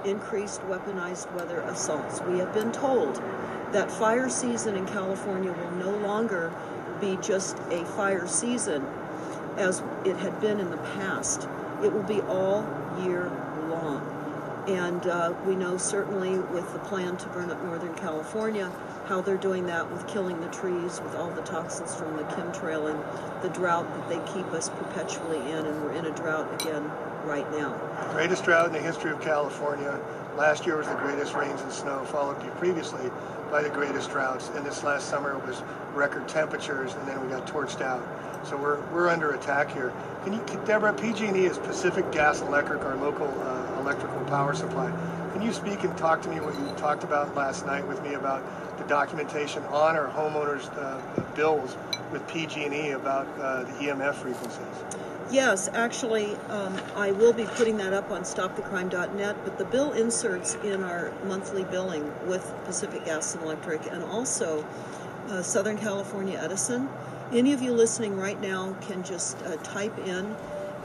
Increased 0.07 0.63
weaponized 0.63 1.31
weather 1.35 1.61
assaults. 1.61 2.23
We 2.23 2.39
have 2.39 2.55
been 2.55 2.73
told 2.73 3.17
that 3.73 3.91
fire 3.91 4.31
season 4.31 4.75
in 4.75 4.87
California 4.87 5.53
will 5.53 5.73
no 5.73 5.95
longer 5.99 6.51
be 7.03 7.19
just 7.21 7.59
a 7.71 7.85
fire 7.85 8.27
season 8.27 8.87
as 9.59 9.83
it 10.07 10.17
had 10.17 10.41
been 10.41 10.59
in 10.59 10.71
the 10.71 10.79
past. 10.79 11.49
It 11.85 11.93
will 11.93 12.03
be 12.03 12.23
all 12.23 12.67
year 13.05 13.31
long. 13.69 14.09
And 14.67 15.07
uh, 15.07 15.35
we 15.45 15.55
know 15.55 15.77
certainly 15.77 16.39
with 16.39 16.73
the 16.73 16.79
plan 16.79 17.19
to 17.19 17.29
burn 17.29 17.51
up 17.51 17.63
Northern 17.63 17.95
California, 17.95 18.73
how 19.13 19.21
they're 19.21 19.37
doing 19.37 19.67
that 19.67 19.91
with 19.91 20.09
killing 20.09 20.41
the 20.41 20.47
trees, 20.47 20.99
with 21.03 21.15
all 21.17 21.29
the 21.33 21.43
toxins 21.43 21.95
from 21.95 22.17
the 22.17 22.23
chemtrail 22.23 22.91
and 22.91 23.43
the 23.43 23.49
drought 23.51 23.87
that 23.95 24.09
they 24.09 24.33
keep 24.33 24.47
us 24.55 24.71
perpetually 24.71 25.37
in, 25.53 25.67
and 25.67 25.85
we're 25.85 25.93
in 25.93 26.07
a 26.07 26.11
drought 26.13 26.51
again 26.59 26.83
right 27.27 27.45
now. 27.53 27.79
Greatest 28.13 28.43
drought 28.43 28.69
in 28.69 28.73
the 28.73 28.81
history 28.81 29.11
of 29.11 29.21
California. 29.21 30.01
Last 30.35 30.65
year 30.65 30.79
was 30.79 30.87
the 30.87 30.95
greatest 30.95 31.35
rains 31.35 31.61
and 31.61 31.71
snow, 31.71 32.03
followed 32.07 32.41
previously 32.57 33.11
by 33.51 33.63
the 33.63 33.69
greatest 33.69 34.11
droughts. 34.11 34.49
And 34.55 34.65
this 34.65 34.83
last 34.83 35.11
summer 35.11 35.37
was 35.41 35.63
record 35.93 36.27
temperatures, 36.27 36.95
and 36.95 37.07
then 37.07 37.23
we 37.23 37.29
got 37.29 37.47
torched 37.47 37.83
out. 37.83 38.03
So 38.47 38.57
we're, 38.57 38.81
we're 38.93 39.11
under 39.11 39.33
attack 39.33 39.71
here. 39.75 39.93
Can 40.25 40.33
you, 40.33 40.41
Deborah, 40.65 40.95
PG&E 40.95 41.45
is 41.45 41.59
Pacific 41.59 42.11
Gas 42.13 42.41
Electric, 42.41 42.83
our 42.83 42.97
local 42.97 43.29
uh, 43.43 43.79
electrical 43.79 44.25
power 44.25 44.55
supply. 44.55 44.91
Can 45.43 45.49
you 45.49 45.57
speak 45.57 45.83
and 45.83 45.99
talk 45.99 46.23
to 46.23 46.29
me 46.29 46.39
what 46.39 46.55
you 46.55 46.73
talked 46.77 47.03
about 47.03 47.35
last 47.35 47.67
night 47.67 47.85
with 47.89 48.01
me 48.05 48.15
about 48.15 48.45
the 48.79 48.85
documentation 48.85 49.61
on 49.65 49.97
our 49.97 50.07
homeowners' 50.07 50.71
uh, 50.79 51.01
bills 51.35 51.77
with 52.13 52.25
PG&E 52.29 52.91
about 52.91 53.27
uh, 53.41 53.65
the 53.65 53.73
EMF 53.73 54.15
frequencies? 54.15 54.65
Yes, 55.33 55.69
actually, 55.75 56.37
um, 56.49 56.81
I 56.95 57.11
will 57.11 57.33
be 57.33 57.43
putting 57.57 57.77
that 57.79 57.93
up 57.93 58.13
on 58.13 58.23
stopthecrime.net, 58.23 59.37
but 59.43 59.59
the 59.59 59.65
bill 59.65 59.91
inserts 59.95 60.55
in 60.63 60.85
our 60.85 61.13
monthly 61.25 61.65
billing 61.65 62.09
with 62.29 62.55
Pacific 62.65 63.05
Gas 63.05 63.35
and 63.35 63.43
Electric 63.43 63.85
and 63.91 64.05
also 64.05 64.65
uh, 65.29 65.43
Southern 65.43 65.77
California 65.77 66.39
Edison. 66.41 66.89
Any 67.33 67.53
of 67.53 67.61
you 67.61 67.73
listening 67.73 68.17
right 68.17 68.41
now 68.41 68.77
can 68.83 69.03
just 69.03 69.43
uh, 69.43 69.57
type 69.65 69.99
in 70.07 70.37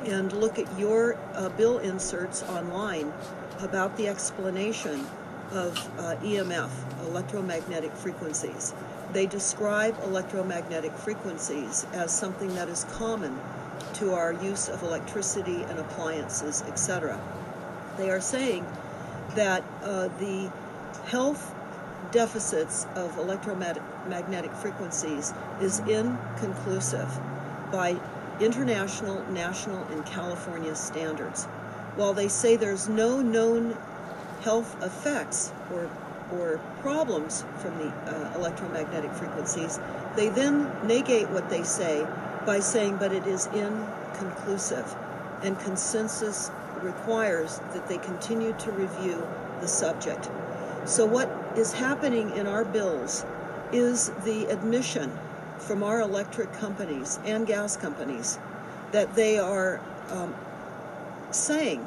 and 0.05 0.33
look 0.33 0.57
at 0.57 0.79
your 0.79 1.15
uh, 1.35 1.49
bill 1.49 1.77
inserts 1.77 2.41
online 2.41 3.13
about 3.59 3.95
the 3.97 4.07
explanation 4.07 5.05
of 5.51 5.77
uh, 5.99 6.15
EMF, 6.17 6.69
electromagnetic 7.07 7.91
frequencies. 7.93 8.73
They 9.13 9.25
describe 9.25 9.97
electromagnetic 10.03 10.91
frequencies 10.93 11.85
as 11.93 12.11
something 12.11 12.53
that 12.55 12.67
is 12.67 12.85
common 12.91 13.39
to 13.93 14.13
our 14.13 14.33
use 14.33 14.67
of 14.67 14.83
electricity 14.83 15.63
and 15.63 15.79
appliances, 15.79 16.61
etc. 16.67 17.19
They 17.97 18.09
are 18.09 18.21
saying 18.21 18.65
that 19.35 19.63
uh, 19.81 20.09
the 20.19 20.51
health 21.05 21.53
deficits 22.11 22.85
of 22.95 23.17
electromagnetic 23.17 24.53
frequencies 24.53 25.33
is 25.61 25.79
inconclusive 25.79 27.09
by 27.71 27.99
international, 28.39 29.23
national, 29.31 29.83
and 29.85 30.05
California 30.05 30.75
standards. 30.75 31.47
While 31.97 32.13
they 32.13 32.27
say 32.27 32.55
there's 32.55 32.87
no 32.87 33.21
known 33.21 33.75
health 34.41 34.81
effects 34.83 35.51
or 35.73 35.89
or 36.31 36.59
problems 36.81 37.45
from 37.57 37.77
the 37.77 37.87
uh, 37.87 38.33
electromagnetic 38.35 39.11
frequencies, 39.13 39.79
they 40.15 40.29
then 40.29 40.69
negate 40.85 41.29
what 41.29 41.49
they 41.49 41.63
say 41.63 42.05
by 42.45 42.59
saying, 42.59 42.97
but 42.97 43.11
it 43.11 43.25
is 43.25 43.47
inconclusive, 43.47 44.95
and 45.43 45.57
consensus 45.59 46.51
requires 46.81 47.59
that 47.73 47.87
they 47.87 47.97
continue 47.97 48.53
to 48.59 48.71
review 48.71 49.27
the 49.61 49.67
subject. 49.67 50.29
So, 50.85 51.05
what 51.05 51.29
is 51.55 51.73
happening 51.73 52.35
in 52.35 52.47
our 52.47 52.63
bills 52.63 53.25
is 53.71 54.09
the 54.23 54.45
admission 54.47 55.11
from 55.57 55.83
our 55.83 56.01
electric 56.01 56.53
companies 56.53 57.19
and 57.25 57.45
gas 57.45 57.75
companies 57.75 58.39
that 58.91 59.13
they 59.15 59.37
are 59.37 59.81
um, 60.11 60.33
saying 61.31 61.85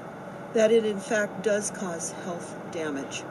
that 0.55 0.71
it 0.71 0.85
in 0.85 0.99
fact 0.99 1.43
does 1.43 1.71
cause 1.71 2.11
health 2.25 2.57
damage. 2.73 3.23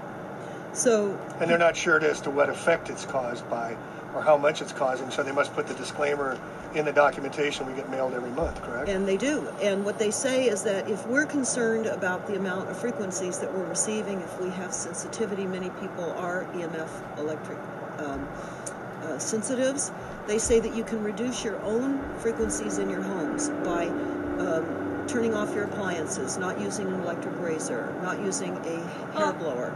So, 0.73 1.19
and 1.39 1.49
they're 1.49 1.57
not 1.57 1.75
sure 1.75 1.99
as 2.03 2.21
to 2.21 2.29
what 2.29 2.49
effect 2.49 2.89
it's 2.89 3.05
caused 3.05 3.49
by 3.49 3.75
or 4.13 4.21
how 4.21 4.37
much 4.37 4.61
it's 4.61 4.71
causing, 4.71 5.09
so 5.11 5.23
they 5.23 5.31
must 5.31 5.53
put 5.53 5.67
the 5.67 5.73
disclaimer 5.75 6.39
in 6.75 6.85
the 6.85 6.91
documentation 6.91 7.65
we 7.65 7.73
get 7.73 7.89
mailed 7.89 8.13
every 8.13 8.29
month, 8.31 8.61
correct? 8.61 8.89
And 8.89 9.07
they 9.07 9.17
do. 9.17 9.47
And 9.61 9.83
what 9.83 9.97
they 9.97 10.11
say 10.11 10.47
is 10.47 10.63
that 10.63 10.89
if 10.89 11.05
we're 11.07 11.25
concerned 11.25 11.87
about 11.87 12.27
the 12.27 12.35
amount 12.35 12.69
of 12.69 12.79
frequencies 12.79 13.39
that 13.39 13.51
we're 13.51 13.65
receiving, 13.65 14.21
if 14.21 14.39
we 14.39 14.49
have 14.51 14.73
sensitivity, 14.73 15.45
many 15.45 15.69
people 15.81 16.11
are 16.11 16.45
EMF 16.53 17.17
electric 17.17 17.57
um, 17.99 18.27
uh, 19.03 19.17
sensitives. 19.17 19.91
They 20.27 20.37
say 20.37 20.59
that 20.59 20.75
you 20.75 20.83
can 20.83 21.03
reduce 21.03 21.43
your 21.43 21.59
own 21.61 22.03
frequencies 22.17 22.77
in 22.77 22.89
your 22.89 23.01
homes 23.01 23.49
by 23.63 23.87
um, 23.87 24.88
turning 25.09 25.33
off 25.33 25.53
your 25.53 25.65
appliances, 25.65 26.37
not 26.37 26.59
using 26.59 26.87
an 26.87 27.01
electric 27.01 27.37
razor, 27.39 27.93
not 28.01 28.19
using 28.19 28.55
a 28.57 29.17
hair 29.17 29.33
blower, 29.33 29.73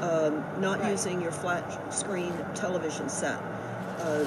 um, 0.00 0.44
not 0.60 0.80
right. 0.80 0.90
using 0.90 1.20
your 1.22 1.32
flat 1.32 1.92
screen 1.92 2.34
television 2.54 3.08
set. 3.08 3.38
Uh, 4.00 4.24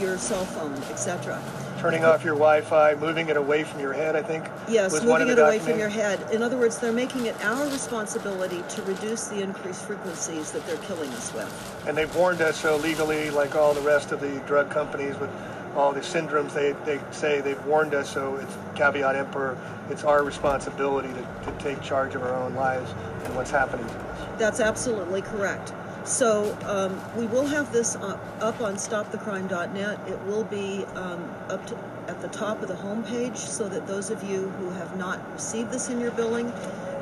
your 0.00 0.18
cell 0.18 0.44
phone, 0.44 0.74
etc. 0.90 1.40
Turning 1.78 2.04
off 2.04 2.24
your 2.24 2.34
Wi-Fi, 2.34 2.94
moving 2.94 3.28
it 3.28 3.36
away 3.36 3.64
from 3.64 3.80
your 3.80 3.92
head, 3.92 4.16
I 4.16 4.22
think. 4.22 4.44
Yes, 4.68 4.92
was 4.92 5.04
moving 5.04 5.28
it 5.28 5.38
away 5.38 5.58
from 5.58 5.78
your 5.78 5.88
head. 5.88 6.20
In 6.32 6.42
other 6.42 6.56
words, 6.56 6.78
they're 6.78 6.92
making 6.92 7.26
it 7.26 7.36
our 7.44 7.66
responsibility 7.66 8.62
to 8.70 8.82
reduce 8.82 9.28
the 9.28 9.42
increased 9.42 9.82
frequencies 9.84 10.52
that 10.52 10.66
they're 10.66 10.76
killing 10.78 11.10
us 11.10 11.32
with. 11.34 11.84
And 11.86 11.96
they've 11.96 12.14
warned 12.14 12.40
us 12.40 12.56
so 12.56 12.76
legally, 12.76 13.30
like 13.30 13.54
all 13.54 13.74
the 13.74 13.80
rest 13.82 14.12
of 14.12 14.20
the 14.20 14.38
drug 14.46 14.70
companies 14.70 15.18
with 15.18 15.30
all 15.76 15.92
the 15.92 16.00
syndromes 16.00 16.52
they, 16.54 16.72
they 16.84 17.00
say 17.10 17.40
they've 17.40 17.64
warned 17.66 17.94
us 17.94 18.10
so 18.10 18.36
it's 18.36 18.56
caveat 18.74 19.14
emptor 19.14 19.58
it's 19.90 20.04
our 20.04 20.24
responsibility 20.24 21.08
to, 21.08 21.50
to 21.50 21.56
take 21.58 21.80
charge 21.82 22.14
of 22.14 22.22
our 22.22 22.34
own 22.34 22.54
lives 22.54 22.90
and 23.24 23.36
what's 23.36 23.50
happening 23.50 23.86
to 23.86 23.94
us 23.94 24.38
that's 24.38 24.60
absolutely 24.60 25.22
correct 25.22 25.72
so 26.06 26.56
um, 26.66 27.00
we 27.16 27.26
will 27.26 27.46
have 27.46 27.72
this 27.72 27.96
up, 27.96 28.20
up 28.40 28.60
on 28.60 28.76
stopthecrime.net. 28.76 29.98
It 30.08 30.22
will 30.22 30.44
be 30.44 30.84
um, 30.94 31.28
up 31.48 31.66
to, 31.66 31.76
at 32.06 32.20
the 32.22 32.28
top 32.28 32.62
of 32.62 32.68
the 32.68 32.74
homepage 32.74 33.36
so 33.36 33.68
that 33.68 33.88
those 33.88 34.10
of 34.10 34.22
you 34.22 34.48
who 34.50 34.70
have 34.70 34.96
not 34.96 35.20
received 35.32 35.72
this 35.72 35.90
in 35.90 35.98
your 35.98 36.12
billing, 36.12 36.52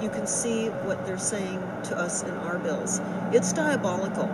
you 0.00 0.08
can 0.08 0.26
see 0.26 0.68
what 0.68 1.04
they're 1.04 1.18
saying 1.18 1.60
to 1.84 1.98
us 1.98 2.22
in 2.22 2.30
our 2.30 2.58
bills. 2.58 3.02
It's 3.30 3.52
diabolical. 3.52 4.26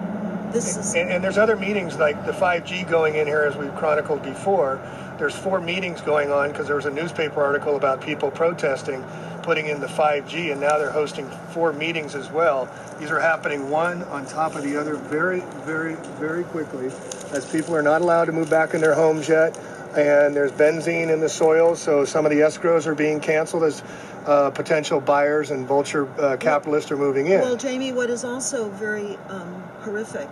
This 0.52 0.76
is 0.76 0.94
and, 0.94 1.10
and 1.10 1.22
there's 1.22 1.38
other 1.38 1.56
meetings 1.56 1.96
like 1.96 2.26
the 2.26 2.32
5G 2.32 2.88
going 2.88 3.14
in 3.14 3.26
here 3.26 3.42
as 3.42 3.56
we've 3.56 3.74
chronicled 3.76 4.22
before. 4.22 4.80
There's 5.16 5.34
four 5.34 5.60
meetings 5.60 6.00
going 6.00 6.32
on 6.32 6.50
because 6.50 6.66
there 6.66 6.76
was 6.76 6.86
a 6.86 6.90
newspaper 6.90 7.40
article 7.42 7.76
about 7.76 8.00
people 8.00 8.30
protesting 8.30 9.04
putting 9.42 9.68
in 9.68 9.80
the 9.80 9.86
5G, 9.86 10.52
and 10.52 10.60
now 10.60 10.78
they're 10.78 10.90
hosting 10.90 11.28
four 11.52 11.72
meetings 11.72 12.14
as 12.14 12.30
well. 12.30 12.68
These 12.98 13.10
are 13.10 13.20
happening 13.20 13.70
one 13.70 14.02
on 14.04 14.26
top 14.26 14.54
of 14.54 14.62
the 14.62 14.76
other 14.76 14.96
very, 14.96 15.40
very, 15.64 15.94
very 16.18 16.44
quickly 16.44 16.86
as 17.32 17.48
people 17.50 17.74
are 17.74 17.82
not 17.82 18.00
allowed 18.02 18.26
to 18.26 18.32
move 18.32 18.50
back 18.50 18.74
in 18.74 18.80
their 18.80 18.94
homes 18.94 19.28
yet. 19.28 19.58
And 19.96 20.36
there's 20.36 20.52
benzene 20.52 21.12
in 21.12 21.20
the 21.20 21.28
soil, 21.28 21.74
so 21.74 22.04
some 22.04 22.24
of 22.24 22.30
the 22.30 22.38
escrows 22.38 22.86
are 22.86 22.94
being 22.94 23.18
canceled 23.18 23.64
as 23.64 23.82
uh, 24.30 24.48
potential 24.48 25.00
buyers 25.00 25.50
and 25.50 25.66
vulture 25.66 26.08
uh, 26.20 26.36
capitalists 26.36 26.92
are 26.92 26.96
moving 26.96 27.26
in. 27.26 27.40
Well, 27.40 27.56
Jamie, 27.56 27.92
what 27.92 28.10
is 28.10 28.24
also 28.24 28.68
very 28.70 29.16
um, 29.28 29.60
horrific 29.80 30.28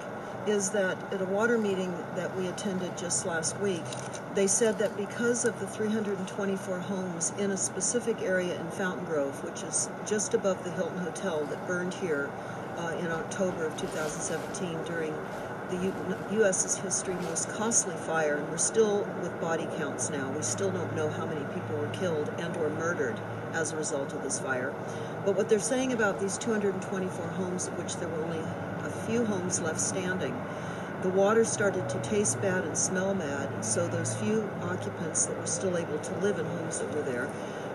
is 0.46 0.70
that 0.70 0.96
at 1.12 1.20
a 1.20 1.24
water 1.24 1.58
meeting 1.58 1.92
that 2.14 2.34
we 2.36 2.46
attended 2.46 2.96
just 2.96 3.26
last 3.26 3.58
week, 3.58 3.82
they 4.34 4.46
said 4.46 4.78
that 4.78 4.96
because 4.96 5.44
of 5.44 5.58
the 5.58 5.66
324 5.66 6.78
homes 6.78 7.32
in 7.38 7.50
a 7.50 7.56
specific 7.56 8.22
area 8.22 8.58
in 8.58 8.70
Fountain 8.70 9.04
Grove, 9.04 9.42
which 9.42 9.64
is 9.64 9.90
just 10.06 10.32
above 10.32 10.62
the 10.62 10.70
Hilton 10.70 10.98
Hotel 10.98 11.44
that 11.46 11.66
burned 11.66 11.92
here 11.92 12.30
uh, 12.76 12.96
in 13.00 13.08
October 13.10 13.66
of 13.66 13.76
2017 13.78 14.84
during 14.84 15.12
the 15.70 15.76
U- 15.76 16.38
U.S.'s 16.38 16.76
history 16.76 17.14
most 17.14 17.48
costly 17.50 17.96
fire, 17.96 18.36
and 18.36 18.48
we're 18.48 18.58
still 18.58 19.00
with 19.22 19.38
body 19.40 19.66
counts 19.76 20.08
now. 20.08 20.30
We 20.30 20.42
still 20.42 20.70
don't 20.70 20.94
know 20.94 21.10
how 21.10 21.26
many 21.26 21.44
people 21.52 21.76
were 21.76 21.88
killed 21.88 22.32
and 22.38 22.56
or 22.58 22.70
murdered 22.70 23.20
as 23.52 23.72
a 23.72 23.76
result 23.76 24.12
of 24.12 24.22
this 24.22 24.38
fire. 24.38 24.74
But 25.24 25.36
what 25.36 25.48
they're 25.48 25.58
saying 25.58 25.92
about 25.92 26.20
these 26.20 26.38
224 26.38 27.26
homes, 27.28 27.66
of 27.66 27.78
which 27.78 27.96
there 27.96 28.08
were 28.08 28.24
only 28.24 28.40
a 28.84 28.90
few 29.06 29.24
homes 29.24 29.60
left 29.60 29.80
standing, 29.80 30.40
the 31.02 31.10
water 31.10 31.44
started 31.44 31.88
to 31.90 31.98
taste 32.00 32.40
bad 32.40 32.64
and 32.64 32.76
smell 32.76 33.14
bad, 33.14 33.64
so 33.64 33.86
those 33.86 34.16
few 34.16 34.50
occupants 34.62 35.26
that 35.26 35.38
were 35.38 35.46
still 35.46 35.76
able 35.76 35.98
to 35.98 36.14
live 36.18 36.38
in 36.38 36.46
homes 36.46 36.80
that 36.80 36.92
were 36.92 37.02
there 37.02 37.28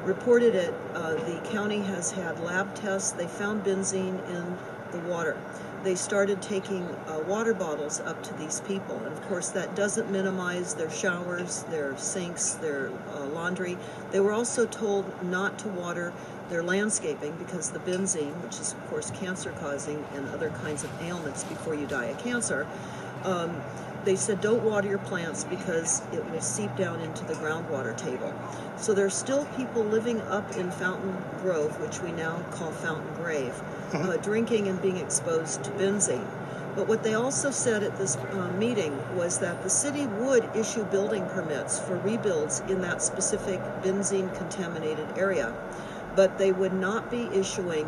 reported 0.03 0.55
it. 0.55 0.73
Uh, 0.93 1.13
the 1.13 1.39
county 1.49 1.79
has 1.79 2.11
had 2.11 2.39
lab 2.41 2.75
tests. 2.75 3.11
They 3.11 3.27
found 3.27 3.63
benzene 3.63 4.19
in 4.29 4.57
the 4.91 4.99
water. 5.07 5.37
They 5.83 5.95
started 5.95 6.41
taking 6.41 6.83
uh, 6.83 7.19
water 7.27 7.53
bottles 7.53 7.99
up 7.99 8.23
to 8.23 8.33
these 8.35 8.61
people, 8.61 8.97
and 8.99 9.11
of 9.11 9.21
course, 9.23 9.49
that 9.49 9.75
doesn't 9.75 10.09
minimize 10.09 10.73
their 10.73 10.89
showers, 10.89 11.63
their 11.63 11.97
sinks, 11.97 12.53
their 12.53 12.89
uh, 13.13 13.25
laundry. 13.25 13.77
They 14.11 14.21
were 14.21 14.31
also 14.31 14.65
told 14.65 15.05
not 15.23 15.59
to 15.59 15.67
water 15.67 16.13
their 16.49 16.63
landscaping 16.63 17.35
because 17.37 17.71
the 17.71 17.79
benzene, 17.79 18.41
which 18.43 18.59
is 18.59 18.71
of 18.71 18.89
course 18.89 19.11
cancer 19.11 19.51
causing 19.59 20.05
and 20.13 20.29
other 20.29 20.51
kinds 20.51 20.85
of 20.85 21.01
ailments 21.01 21.43
before 21.43 21.75
you 21.75 21.85
die 21.85 22.05
of 22.05 22.17
cancer, 22.19 22.65
um, 23.25 23.61
they 24.05 24.15
said 24.15 24.41
don't 24.41 24.63
water 24.63 24.87
your 24.87 24.99
plants 24.99 25.43
because 25.45 26.01
it 26.13 26.23
will 26.31 26.41
seep 26.41 26.75
down 26.75 26.99
into 27.01 27.23
the 27.25 27.33
groundwater 27.35 27.95
table. 27.95 28.33
So 28.83 28.93
there 28.93 29.05
are 29.05 29.09
still 29.09 29.45
people 29.57 29.83
living 29.83 30.19
up 30.23 30.57
in 30.57 30.69
Fountain 30.69 31.15
Grove, 31.41 31.79
which 31.79 32.01
we 32.01 32.11
now 32.11 32.43
call 32.51 32.71
Fountain 32.71 33.13
Grave, 33.15 33.53
mm-hmm. 33.53 34.09
uh, 34.09 34.17
drinking 34.17 34.67
and 34.67 34.81
being 34.81 34.97
exposed 34.97 35.63
to 35.63 35.71
benzene. 35.71 36.27
But 36.75 36.87
what 36.87 37.01
they 37.01 37.13
also 37.13 37.49
said 37.49 37.83
at 37.83 37.95
this 37.97 38.17
uh, 38.17 38.51
meeting 38.57 38.97
was 39.15 39.39
that 39.39 39.63
the 39.63 39.69
city 39.69 40.05
would 40.05 40.49
issue 40.53 40.83
building 40.85 41.25
permits 41.29 41.79
for 41.79 41.97
rebuilds 41.99 42.59
in 42.67 42.81
that 42.81 43.01
specific 43.01 43.61
benzene 43.83 44.35
contaminated 44.37 45.07
area 45.17 45.53
but 46.15 46.37
they 46.37 46.51
would 46.51 46.73
not 46.73 47.09
be 47.09 47.29
issuing 47.33 47.87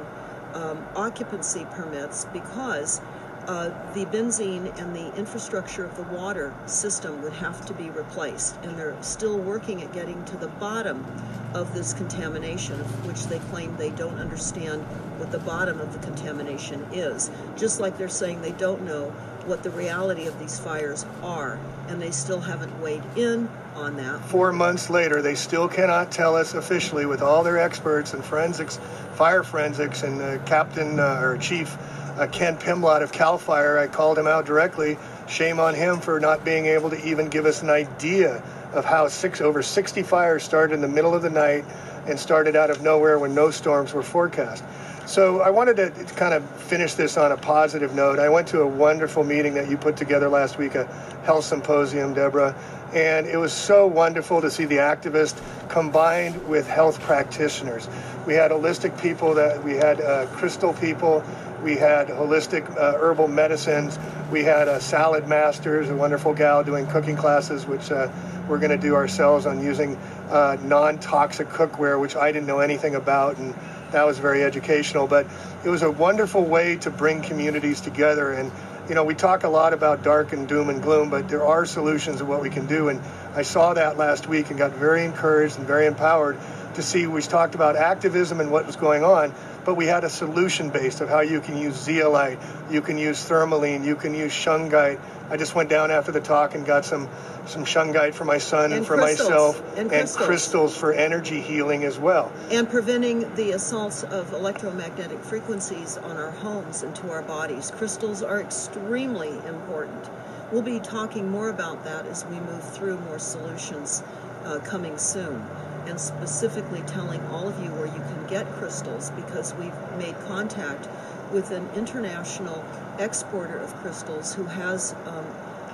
um, 0.54 0.86
occupancy 0.96 1.66
permits 1.72 2.26
because 2.32 3.02
uh, 3.48 3.70
the 3.94 4.06
benzene 4.06 4.78
and 4.80 4.96
the 4.96 5.16
infrastructure 5.16 5.86
of 5.86 5.96
the 5.98 6.04
water 6.16 6.54
system 6.66 7.22
would 7.22 7.34
have 7.34 7.66
to 7.66 7.74
be 7.74 7.90
replaced. 7.90 8.58
And 8.64 8.78
they're 8.78 8.96
still 9.02 9.38
working 9.38 9.82
at 9.84 9.94
getting 9.94 10.24
to 10.26 10.38
the 10.38 10.48
bottom 10.48 11.06
of 11.54 11.74
this 11.74 11.94
contamination, 11.94 12.78
which 13.08 13.28
they 13.28 13.40
claim 13.40 13.76
they 13.78 13.92
don't 13.92 14.20
understand 14.20 14.82
what 15.18 15.32
the 15.32 15.40
bottom 15.40 15.80
of 15.80 15.94
the 15.94 16.00
contamination 16.00 16.86
is. 16.92 17.32
Just 17.56 17.80
like 17.80 17.98
they're 17.98 18.10
saying 18.10 18.42
they 18.42 18.52
don't 18.52 18.82
know 18.82 19.12
what 19.46 19.64
the 19.64 19.70
reality 19.70 20.26
of 20.26 20.38
these 20.40 20.60
fires 20.60 21.06
are, 21.22 21.60
and 21.88 22.02
they 22.02 22.12
still 22.12 22.42
haven't 22.42 22.82
weighed 22.82 23.04
in 23.16 23.48
on 23.76 23.96
that. 23.98 24.20
Four 24.26 24.52
months 24.52 24.90
later, 24.90 25.22
they 25.22 25.36
still 25.36 25.68
cannot 25.68 26.12
tell 26.12 26.36
us 26.36 26.56
officially, 26.56 27.06
with 27.06 27.22
all 27.22 27.44
their 27.44 27.60
experts 27.60 28.14
and 28.14 28.26
forensics, 28.26 28.80
fire 29.14 29.44
forensics, 29.44 30.04
and 30.04 30.22
uh, 30.22 30.40
Captain 30.46 31.00
uh, 31.00 31.20
or 31.22 31.38
Chief 31.38 31.78
uh, 32.18 32.28
Ken 32.28 32.58
Pimlott 32.58 33.02
of 33.02 33.12
Cal 33.12 33.38
Fire. 33.38 33.78
I 33.78 33.88
called 33.88 34.18
him 34.18 34.28
out 34.28 34.46
directly. 34.46 34.98
Shame 35.28 35.60
on 35.60 35.74
him 35.74 36.00
for 36.00 36.20
not 36.20 36.46
being 36.46 36.66
able 36.66 36.90
to 36.90 37.08
even 37.08 37.28
give 37.28 37.46
us 37.46 37.62
an 37.62 37.70
idea 37.70 38.44
of 38.74 38.86
how 38.86 39.08
six 39.08 39.42
over 39.42 39.62
60 39.62 40.04
fires 40.04 40.44
started 40.44 40.74
in 40.74 40.82
the 40.82 40.88
middle 40.88 41.14
of 41.14 41.22
the 41.22 41.30
night 41.30 41.66
and 42.08 42.20
started 42.20 42.56
out 42.56 42.70
of 42.70 42.82
nowhere 42.82 43.18
when 43.18 43.34
no 43.34 43.50
storms 43.52 43.94
were 43.94 44.04
forecast. 44.04 44.64
So 45.06 45.42
I 45.42 45.52
wanted 45.52 45.76
to 45.78 45.92
kind 46.16 46.34
of 46.34 46.44
finish 46.64 46.96
this 46.96 47.16
on 47.16 47.32
a 47.32 47.38
positive 47.38 47.94
note. 47.94 48.18
I 48.18 48.28
went 48.28 48.48
to 48.50 48.62
a 48.62 48.68
wonderful 48.68 49.24
meeting 49.24 49.54
that 49.54 49.70
you 49.70 49.78
put 49.78 49.96
together 49.96 50.30
last 50.30 50.58
week, 50.58 50.74
a 50.74 50.86
health 51.26 51.46
symposium, 51.46 52.16
Deborah, 52.16 52.56
and 52.92 53.28
it 53.28 53.38
was 53.38 53.54
so 53.54 53.86
wonderful 53.86 54.42
to 54.42 54.50
see 54.50 54.66
the 54.66 54.78
activists 54.78 55.40
combined 55.70 56.48
with 56.48 56.68
health 56.68 57.00
practitioners. 57.02 57.88
We 58.26 58.34
had 58.34 58.50
holistic 58.50 59.00
people, 59.00 59.36
that 59.36 59.64
we 59.64 59.74
had 59.74 60.02
uh, 60.02 60.26
crystal 60.28 60.74
people, 60.74 61.24
we 61.64 61.76
had 61.76 62.08
holistic 62.08 62.68
uh, 62.76 62.98
herbal 62.98 63.28
medicines, 63.28 64.00
we 64.32 64.44
had 64.44 64.68
uh, 64.68 64.80
Saladmasters, 64.80 65.88
a 65.90 65.96
wonderful 65.96 66.34
gal 66.34 66.64
doing 66.64 66.88
cooking 66.88 67.16
classes, 67.16 67.68
which 67.68 67.92
uh, 67.92 68.12
we're 68.48 68.60
going 68.60 68.72
to 68.72 68.78
do 68.78 68.96
ourselves 68.96 69.46
on 69.46 69.64
using 69.64 69.98
uh, 70.30 70.58
non-toxic 70.64 71.48
cookware, 71.50 72.02
which 72.02 72.16
I 72.16 72.32
didn't 72.32 72.48
know 72.48 72.60
anything 72.60 72.96
about, 72.96 73.38
and 73.38 73.54
that 73.96 74.06
was 74.06 74.20
very 74.20 74.44
educational. 74.44 75.08
But 75.08 75.26
it 75.64 75.70
was 75.70 75.82
a 75.82 75.90
wonderful 75.90 76.44
way 76.44 76.76
to 76.78 76.92
bring 76.92 77.22
communities 77.22 77.80
together. 77.80 78.34
And 78.34 78.52
you 78.90 78.94
know, 78.94 79.04
we 79.04 79.16
talk 79.16 79.44
a 79.46 79.50
lot 79.50 79.74
about 79.74 80.04
dark 80.04 80.34
and 80.34 80.48
doom 80.48 80.70
and 80.70 80.84
gloom, 80.84 81.10
but 81.10 81.28
there 81.30 81.46
are 81.46 81.66
solutions 81.66 82.22
of 82.22 82.28
what 82.28 82.42
we 82.42 82.50
can 82.50 82.68
do. 82.68 82.90
And 82.90 83.02
I 83.34 83.42
saw 83.42 83.74
that 83.74 83.98
last 83.98 84.28
week 84.28 84.50
and 84.50 84.60
got 84.60 84.74
very 84.74 85.06
encouraged 85.06 85.58
and 85.58 85.66
very 85.66 85.88
empowered 85.88 86.38
to 86.76 86.84
see. 86.84 87.08
We 87.08 87.22
talked 87.22 87.56
about 87.56 87.76
activism 87.76 88.42
and 88.42 88.52
what 88.52 88.68
was 88.68 88.76
going 88.76 89.04
on, 89.04 89.34
but 89.64 89.76
we 89.76 89.86
had 89.86 90.04
a 90.04 90.10
solution 90.10 90.70
based 90.70 91.02
of 91.02 91.10
how 91.10 91.22
you 91.22 91.40
can 91.40 91.58
use 91.58 91.76
zeolite, 91.76 92.38
you 92.70 92.82
can 92.82 92.98
use 92.98 93.26
tourmaline, 93.26 93.84
you 93.84 93.96
can 93.96 94.14
use 94.14 94.34
shungite. 94.34 95.00
I 95.30 95.38
just 95.38 95.56
went 95.56 95.70
down 95.70 95.90
after 95.92 96.12
the 96.12 96.20
talk 96.22 96.54
and 96.56 96.66
got 96.66 96.86
some 96.86 97.10
some 97.48 97.64
shungite 97.66 98.14
for 98.16 98.26
my 98.26 98.38
son 98.40 98.66
and, 98.66 98.74
And 98.76 98.88
for 98.88 98.96
crystals. 98.98 99.30
myself, 99.30 99.78
And 99.78 99.90
crystals. 99.90 100.26
crystals 100.26 100.78
for 100.78 100.94
energy 100.94 101.42
healing 101.42 101.84
as 101.84 101.98
well. 102.00 102.32
and 102.52 102.68
preventing 102.70 103.34
the 103.36 103.52
assaults 103.52 104.04
of 104.04 104.34
electromagnetic 104.34 105.20
frequencies 105.24 105.98
on 105.98 106.18
our 106.18 106.32
homes 106.32 106.82
and 106.84 106.96
to 106.96 107.12
our 107.12 107.22
bodies. 107.22 107.72
Crystals 107.76 108.24
are 108.24 108.42
extremely 108.42 109.30
important. 109.48 110.10
We'll 110.52 110.62
be 110.64 110.80
talking 110.80 111.30
more 111.30 111.50
about 111.50 111.84
that 111.86 112.06
as 112.08 112.26
we 112.26 112.36
move 112.40 112.64
through 112.64 112.98
more 113.02 113.20
solutions 113.20 114.04
uh, 114.46 114.60
coming 114.60 114.98
soon, 114.98 115.44
and 115.88 116.00
specifically 116.00 116.82
telling 116.88 117.22
all 117.28 117.48
of 117.48 117.60
you 117.64 117.70
where 117.72 117.88
you 117.88 117.94
can 117.94 118.28
get 118.28 118.46
crystals 118.54 119.10
because 119.12 119.54
we've 119.56 119.74
made 119.98 120.16
contact 120.28 120.88
with 121.32 121.52
an 121.52 121.68
international 121.76 122.64
exporter 123.00 123.58
of 123.58 123.74
crystals 123.78 124.34
who 124.34 124.46
has 124.46 124.94
um, 125.06 125.26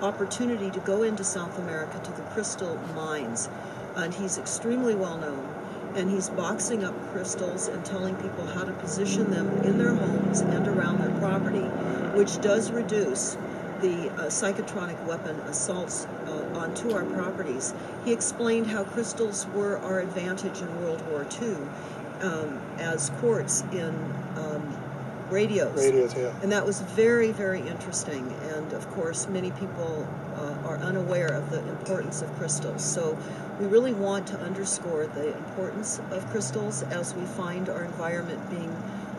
opportunity 0.01 0.71
to 0.71 0.79
go 0.81 1.03
into 1.03 1.23
South 1.23 1.57
America 1.59 1.99
to 2.03 2.11
the 2.11 2.21
crystal 2.33 2.77
mines. 2.95 3.49
And 3.95 4.13
he's 4.13 4.37
extremely 4.37 4.95
well 4.95 5.17
known. 5.17 5.47
And 5.95 6.09
he's 6.09 6.29
boxing 6.29 6.85
up 6.85 6.95
crystals 7.11 7.67
and 7.67 7.83
telling 7.83 8.15
people 8.15 8.45
how 8.45 8.63
to 8.63 8.71
position 8.73 9.29
them 9.29 9.49
in 9.63 9.77
their 9.77 9.93
homes 9.93 10.39
and 10.39 10.67
around 10.67 10.99
their 10.99 11.19
property, 11.19 11.67
which 12.17 12.39
does 12.39 12.71
reduce 12.71 13.35
the 13.81 14.09
uh, 14.11 14.27
psychotronic 14.27 15.03
weapon 15.05 15.35
assaults 15.41 16.05
uh, 16.27 16.59
onto 16.59 16.91
our 16.91 17.03
properties. 17.03 17.73
He 18.05 18.13
explained 18.13 18.67
how 18.67 18.83
crystals 18.83 19.47
were 19.47 19.79
our 19.79 19.99
advantage 19.99 20.61
in 20.61 20.81
World 20.81 21.03
War 21.09 21.25
II 21.41 21.57
um, 22.21 22.61
as 22.77 23.09
quartz 23.19 23.61
in 23.71 23.89
um, 24.37 24.60
radios. 25.31 25.75
Radios, 25.75 26.15
yeah. 26.15 26.33
And 26.43 26.51
that 26.51 26.65
was 26.65 26.81
very, 26.81 27.31
very 27.31 27.61
interesting. 27.61 28.31
And 28.53 28.73
of 28.73 28.87
course, 28.91 29.27
many 29.27 29.51
people 29.51 30.07
uh, 30.35 30.67
are 30.67 30.77
unaware 30.77 31.33
of 31.33 31.49
the 31.49 31.59
importance 31.69 32.21
of 32.21 32.31
crystals. 32.37 32.83
So 32.83 33.17
we 33.59 33.65
really 33.67 33.93
want 33.93 34.27
to 34.27 34.39
underscore 34.39 35.07
the 35.07 35.35
importance 35.37 35.99
of 36.11 36.27
crystals 36.29 36.83
as 36.83 37.13
we 37.15 37.25
find 37.25 37.69
our 37.69 37.83
environment 37.83 38.49
being 38.49 38.75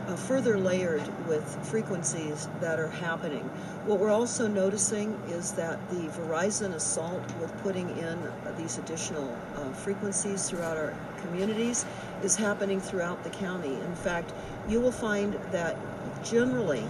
uh, 0.08 0.16
further 0.16 0.58
layered 0.58 1.02
with 1.28 1.44
frequencies 1.64 2.48
that 2.60 2.80
are 2.80 2.88
happening. 2.88 3.48
What 3.86 4.00
we're 4.00 4.10
also 4.10 4.48
noticing 4.48 5.18
is 5.28 5.52
that 5.52 5.78
the 5.90 6.08
Verizon 6.08 6.74
assault 6.74 7.22
with 7.40 7.56
putting 7.62 7.88
in 7.98 8.18
these 8.58 8.78
additional 8.78 9.36
frequencies 9.72 10.48
throughout 10.48 10.76
our 10.76 10.94
communities 11.22 11.84
is 12.22 12.36
happening 12.36 12.80
throughout 12.80 13.22
the 13.24 13.30
county. 13.30 13.74
In 13.74 13.94
fact, 13.94 14.32
you 14.68 14.80
will 14.80 14.92
find 14.92 15.34
that 15.50 15.76
generally 16.24 16.84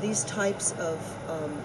these 0.00 0.24
types 0.24 0.72
of 0.72 0.98
um, 1.28 1.56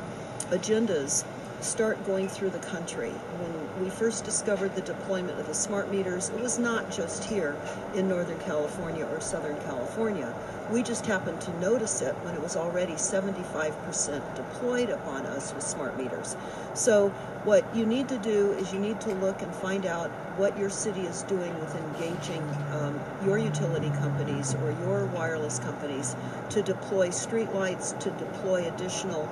agendas 0.49 1.25
start 1.61 2.03
going 2.05 2.27
through 2.27 2.49
the 2.49 2.59
country. 2.59 3.09
When 3.09 3.62
we 3.79 3.89
first 3.89 4.23
discovered 4.23 4.75
the 4.75 4.81
deployment 4.81 5.39
of 5.39 5.47
the 5.47 5.53
smart 5.53 5.91
meters, 5.91 6.29
it 6.29 6.39
was 6.39 6.59
not 6.59 6.91
just 6.91 7.23
here 7.23 7.55
in 7.95 8.07
Northern 8.07 8.39
California 8.41 9.05
or 9.05 9.19
Southern 9.19 9.59
California. 9.61 10.33
We 10.71 10.83
just 10.83 11.05
happened 11.05 11.41
to 11.41 11.59
notice 11.59 12.01
it 12.01 12.13
when 12.21 12.35
it 12.35 12.41
was 12.41 12.55
already 12.55 12.93
75% 12.93 14.35
deployed 14.35 14.89
upon 14.89 15.25
us 15.25 15.53
with 15.53 15.63
smart 15.63 15.97
meters. 15.97 16.37
So, 16.75 17.09
what 17.45 17.65
you 17.75 17.85
need 17.85 18.07
to 18.09 18.17
do 18.19 18.51
is 18.53 18.71
you 18.71 18.79
need 18.79 19.01
to 19.01 19.13
look 19.15 19.41
and 19.41 19.53
find 19.55 19.85
out 19.85 20.09
what 20.37 20.57
your 20.57 20.69
city 20.69 21.01
is 21.01 21.23
doing 21.23 21.59
with 21.59 21.75
engaging 21.75 22.43
um, 22.71 22.99
your 23.25 23.37
utility 23.37 23.89
companies 23.99 24.53
or 24.55 24.71
your 24.83 25.05
wireless 25.07 25.59
companies 25.59 26.15
to 26.51 26.61
deploy 26.61 27.09
streetlights, 27.09 27.99
to 27.99 28.11
deploy 28.11 28.67
additional 28.67 29.27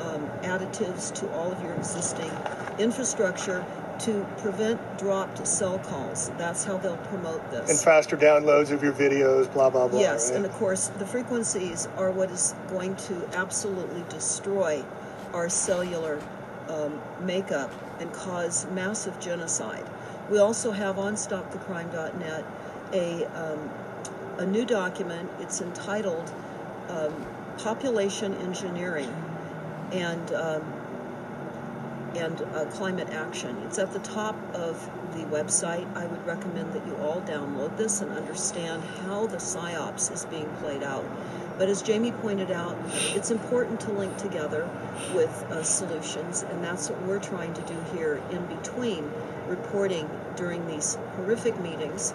um, 0.00 0.28
additives 0.42 1.14
to 1.14 1.32
all 1.32 1.52
of 1.52 1.62
your 1.62 1.72
existing 1.74 2.30
infrastructure 2.78 3.64
to 4.00 4.26
prevent 4.38 4.98
dropped 4.98 5.46
cell 5.46 5.78
calls. 5.78 6.30
That's 6.38 6.64
how 6.64 6.78
they'll 6.78 6.96
promote 6.96 7.50
this. 7.50 7.70
And 7.70 7.78
faster 7.78 8.16
downloads 8.16 8.70
of 8.70 8.82
your 8.82 8.92
videos, 8.92 9.52
blah, 9.52 9.70
blah, 9.70 9.88
blah. 9.88 10.00
Yes, 10.00 10.30
right? 10.30 10.36
and 10.36 10.46
of 10.46 10.52
course, 10.52 10.88
the 10.98 11.06
frequencies 11.06 11.88
are 11.96 12.10
what 12.10 12.30
is 12.30 12.54
going 12.68 12.96
to 12.96 13.28
absolutely 13.34 14.04
destroy 14.08 14.84
our 15.32 15.48
cellular 15.48 16.20
um, 16.68 17.00
makeup 17.20 17.72
and 18.00 18.12
cause 18.12 18.66
massive 18.72 19.18
genocide. 19.20 19.84
We 20.30 20.38
also 20.38 20.70
have 20.70 20.98
on 20.98 21.14
StopTheCrime.net 21.14 22.44
a, 22.92 23.24
um, 23.26 23.70
a 24.38 24.46
new 24.46 24.64
document. 24.64 25.30
It's 25.40 25.60
entitled 25.60 26.32
um, 26.88 27.26
Population 27.58 28.34
Engineering 28.36 29.14
and 29.92 30.32
um, 30.32 30.83
and 32.16 32.40
uh, 32.54 32.64
climate 32.66 33.08
action. 33.10 33.56
It's 33.64 33.78
at 33.78 33.92
the 33.92 33.98
top 34.00 34.36
of 34.54 34.90
the 35.12 35.24
website. 35.24 35.86
I 35.96 36.06
would 36.06 36.26
recommend 36.26 36.72
that 36.72 36.86
you 36.86 36.96
all 36.96 37.20
download 37.22 37.76
this 37.76 38.00
and 38.00 38.10
understand 38.12 38.82
how 39.06 39.26
the 39.26 39.36
psyops 39.36 40.12
is 40.12 40.24
being 40.26 40.48
played 40.56 40.82
out. 40.82 41.04
But 41.56 41.68
as 41.68 41.82
Jamie 41.82 42.10
pointed 42.10 42.50
out, 42.50 42.76
it's 43.14 43.30
important 43.30 43.80
to 43.82 43.92
link 43.92 44.16
together 44.16 44.68
with 45.14 45.30
uh, 45.50 45.62
solutions, 45.62 46.42
and 46.42 46.64
that's 46.64 46.90
what 46.90 47.00
we're 47.02 47.20
trying 47.20 47.54
to 47.54 47.62
do 47.62 47.76
here 47.96 48.20
in 48.30 48.44
between 48.46 49.10
reporting 49.46 50.08
during 50.36 50.66
these 50.66 50.96
horrific 51.16 51.58
meetings 51.60 52.12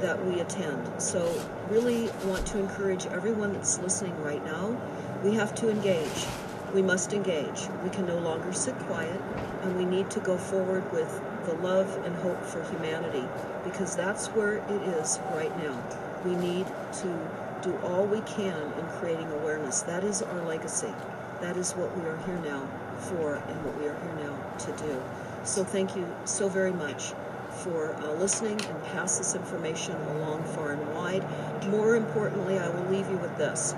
that 0.00 0.24
we 0.24 0.40
attend. 0.40 1.02
So, 1.02 1.30
really 1.68 2.08
want 2.24 2.46
to 2.46 2.58
encourage 2.58 3.06
everyone 3.06 3.52
that's 3.52 3.78
listening 3.78 4.18
right 4.22 4.42
now. 4.44 4.80
We 5.22 5.34
have 5.34 5.54
to 5.56 5.68
engage. 5.68 6.26
We 6.74 6.82
must 6.82 7.12
engage. 7.12 7.68
We 7.82 7.90
can 7.90 8.06
no 8.06 8.18
longer 8.18 8.52
sit 8.52 8.78
quiet, 8.80 9.20
and 9.62 9.76
we 9.76 9.84
need 9.84 10.10
to 10.10 10.20
go 10.20 10.36
forward 10.36 10.90
with 10.92 11.20
the 11.46 11.54
love 11.54 12.04
and 12.04 12.14
hope 12.16 12.44
for 12.44 12.62
humanity 12.64 13.24
because 13.64 13.96
that's 13.96 14.26
where 14.28 14.56
it 14.56 14.82
is 15.00 15.18
right 15.32 15.56
now. 15.62 15.82
We 16.24 16.34
need 16.36 16.66
to 16.66 17.28
do 17.62 17.76
all 17.84 18.04
we 18.04 18.20
can 18.22 18.72
in 18.78 18.86
creating 18.98 19.30
awareness. 19.32 19.80
That 19.82 20.04
is 20.04 20.22
our 20.22 20.44
legacy. 20.44 20.92
That 21.40 21.56
is 21.56 21.72
what 21.72 21.96
we 21.96 22.04
are 22.06 22.16
here 22.18 22.38
now 22.40 22.68
for 22.98 23.36
and 23.36 23.64
what 23.64 23.78
we 23.78 23.86
are 23.86 23.98
here 23.98 24.28
now 24.28 24.36
to 24.58 24.72
do. 24.82 25.02
So 25.44 25.64
thank 25.64 25.96
you 25.96 26.06
so 26.24 26.48
very 26.48 26.72
much 26.72 27.12
for 27.50 27.94
uh, 27.94 28.12
listening 28.14 28.60
and 28.60 28.84
pass 28.84 29.18
this 29.18 29.34
information 29.34 29.94
along 30.16 30.44
far 30.44 30.72
and 30.72 30.94
wide. 30.94 31.24
More 31.68 31.96
importantly, 31.96 32.58
I 32.58 32.68
will 32.68 32.90
leave 32.90 33.08
you 33.08 33.16
with 33.16 33.36
this. 33.38 33.74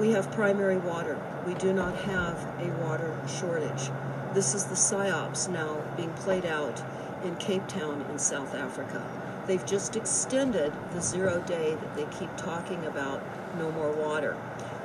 We 0.00 0.12
have 0.12 0.32
primary 0.32 0.78
water. 0.78 1.20
We 1.46 1.52
do 1.52 1.74
not 1.74 1.94
have 1.94 2.42
a 2.58 2.68
water 2.82 3.14
shortage. 3.28 3.90
This 4.32 4.54
is 4.54 4.64
the 4.64 4.74
PSYOPs 4.74 5.50
now 5.50 5.84
being 5.94 6.14
played 6.14 6.46
out 6.46 6.82
in 7.22 7.36
Cape 7.36 7.68
Town 7.68 8.06
in 8.10 8.18
South 8.18 8.54
Africa. 8.54 9.06
They've 9.46 9.66
just 9.66 9.96
extended 9.96 10.72
the 10.94 11.02
zero 11.02 11.42
day 11.46 11.74
that 11.74 11.96
they 11.96 12.06
keep 12.18 12.34
talking 12.38 12.86
about 12.86 13.22
no 13.58 13.70
more 13.72 13.92
water. 13.92 14.38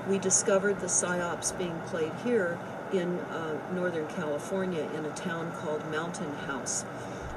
We 0.05 0.19
discovered 0.19 0.81
the 0.81 0.87
PSYOPs 0.87 1.57
being 1.57 1.79
played 1.85 2.11
here 2.25 2.59
in 2.91 3.19
uh, 3.19 3.57
Northern 3.73 4.07
California 4.07 4.85
in 4.97 5.05
a 5.05 5.11
town 5.11 5.53
called 5.53 5.89
Mountain 5.89 6.35
House. 6.47 6.83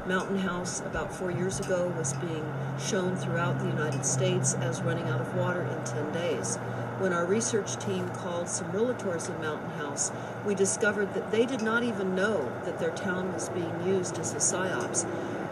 Mountain 0.05 0.39
House, 0.39 0.81
about 0.81 1.15
four 1.15 1.31
years 1.31 1.61
ago, 1.61 1.95
was 1.97 2.13
being 2.15 2.53
shown 2.81 3.15
throughout 3.15 3.61
the 3.61 3.67
United 3.67 4.05
States 4.05 4.55
as 4.55 4.83
running 4.83 5.07
out 5.09 5.21
of 5.21 5.37
water 5.37 5.63
in 5.63 5.85
10 5.85 6.13
days. 6.13 6.59
When 6.99 7.13
our 7.13 7.25
research 7.25 7.77
team 7.77 8.09
called 8.09 8.49
some 8.49 8.73
realtors 8.73 9.29
in 9.29 9.41
Mountain 9.41 9.71
House, 9.79 10.11
we 10.45 10.57
discovered 10.57 11.15
that 11.15 11.31
they 11.31 11.47
did 11.47 11.63
not 11.63 11.85
even 11.85 12.17
know 12.17 12.51
that 12.65 12.81
their 12.81 12.91
town 12.91 13.33
was 13.33 13.49
being 13.51 13.87
used 13.87 14.19
as 14.19 14.33
a 14.33 14.39
PSYOPs. 14.39 15.07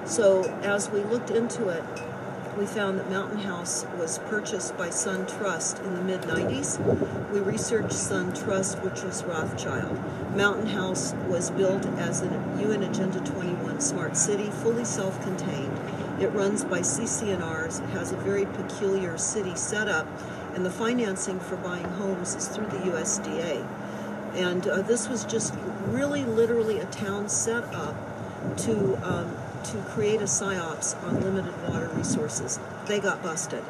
So 0.08 0.42
as 0.64 0.90
we 0.90 1.04
looked 1.04 1.30
into 1.30 1.68
it, 1.68 1.84
we 2.58 2.66
found 2.66 2.98
that 2.98 3.10
Mountain 3.10 3.40
House 3.40 3.86
was 3.96 4.18
purchased 4.18 4.76
by 4.76 4.90
Sun 4.90 5.26
Trust 5.26 5.78
in 5.80 5.94
the 5.94 6.00
mid 6.00 6.22
90s. 6.22 6.80
We 7.30 7.38
researched 7.38 7.92
Sun 7.92 8.34
Trust, 8.34 8.78
which 8.78 9.02
was 9.02 9.22
Rothschild. 9.22 10.00
Mountain 10.34 10.68
House 10.68 11.12
was 11.28 11.50
built 11.50 11.86
as 11.98 12.22
a 12.22 12.26
UN 12.60 12.82
Agenda 12.82 13.20
21 13.20 13.80
smart 13.80 14.16
city, 14.16 14.50
fully 14.50 14.84
self 14.84 15.22
contained. 15.22 15.78
It 16.18 16.28
runs 16.28 16.64
by 16.64 16.80
CCNRs, 16.80 17.84
it 17.84 17.90
has 17.90 18.10
a 18.10 18.16
very 18.16 18.46
peculiar 18.46 19.18
city 19.18 19.54
setup, 19.54 20.06
and 20.56 20.64
the 20.64 20.70
financing 20.70 21.38
for 21.38 21.56
buying 21.56 21.84
homes 21.84 22.34
is 22.34 22.48
through 22.48 22.66
the 22.68 22.78
USDA. 22.78 23.64
And 24.34 24.66
uh, 24.66 24.80
this 24.80 25.06
was 25.06 25.24
just 25.26 25.54
really 25.88 26.24
literally 26.24 26.78
a 26.80 26.86
town 26.86 27.28
set 27.28 27.62
up 27.74 27.94
to 28.58 28.96
um, 29.06 29.36
to 29.64 29.78
create 29.90 30.20
a 30.20 30.24
psyops 30.24 31.00
on 31.04 31.20
limited 31.20 31.54
water 31.68 31.88
resources. 31.94 32.58
They 32.86 33.00
got 33.00 33.22
busted. 33.22 33.62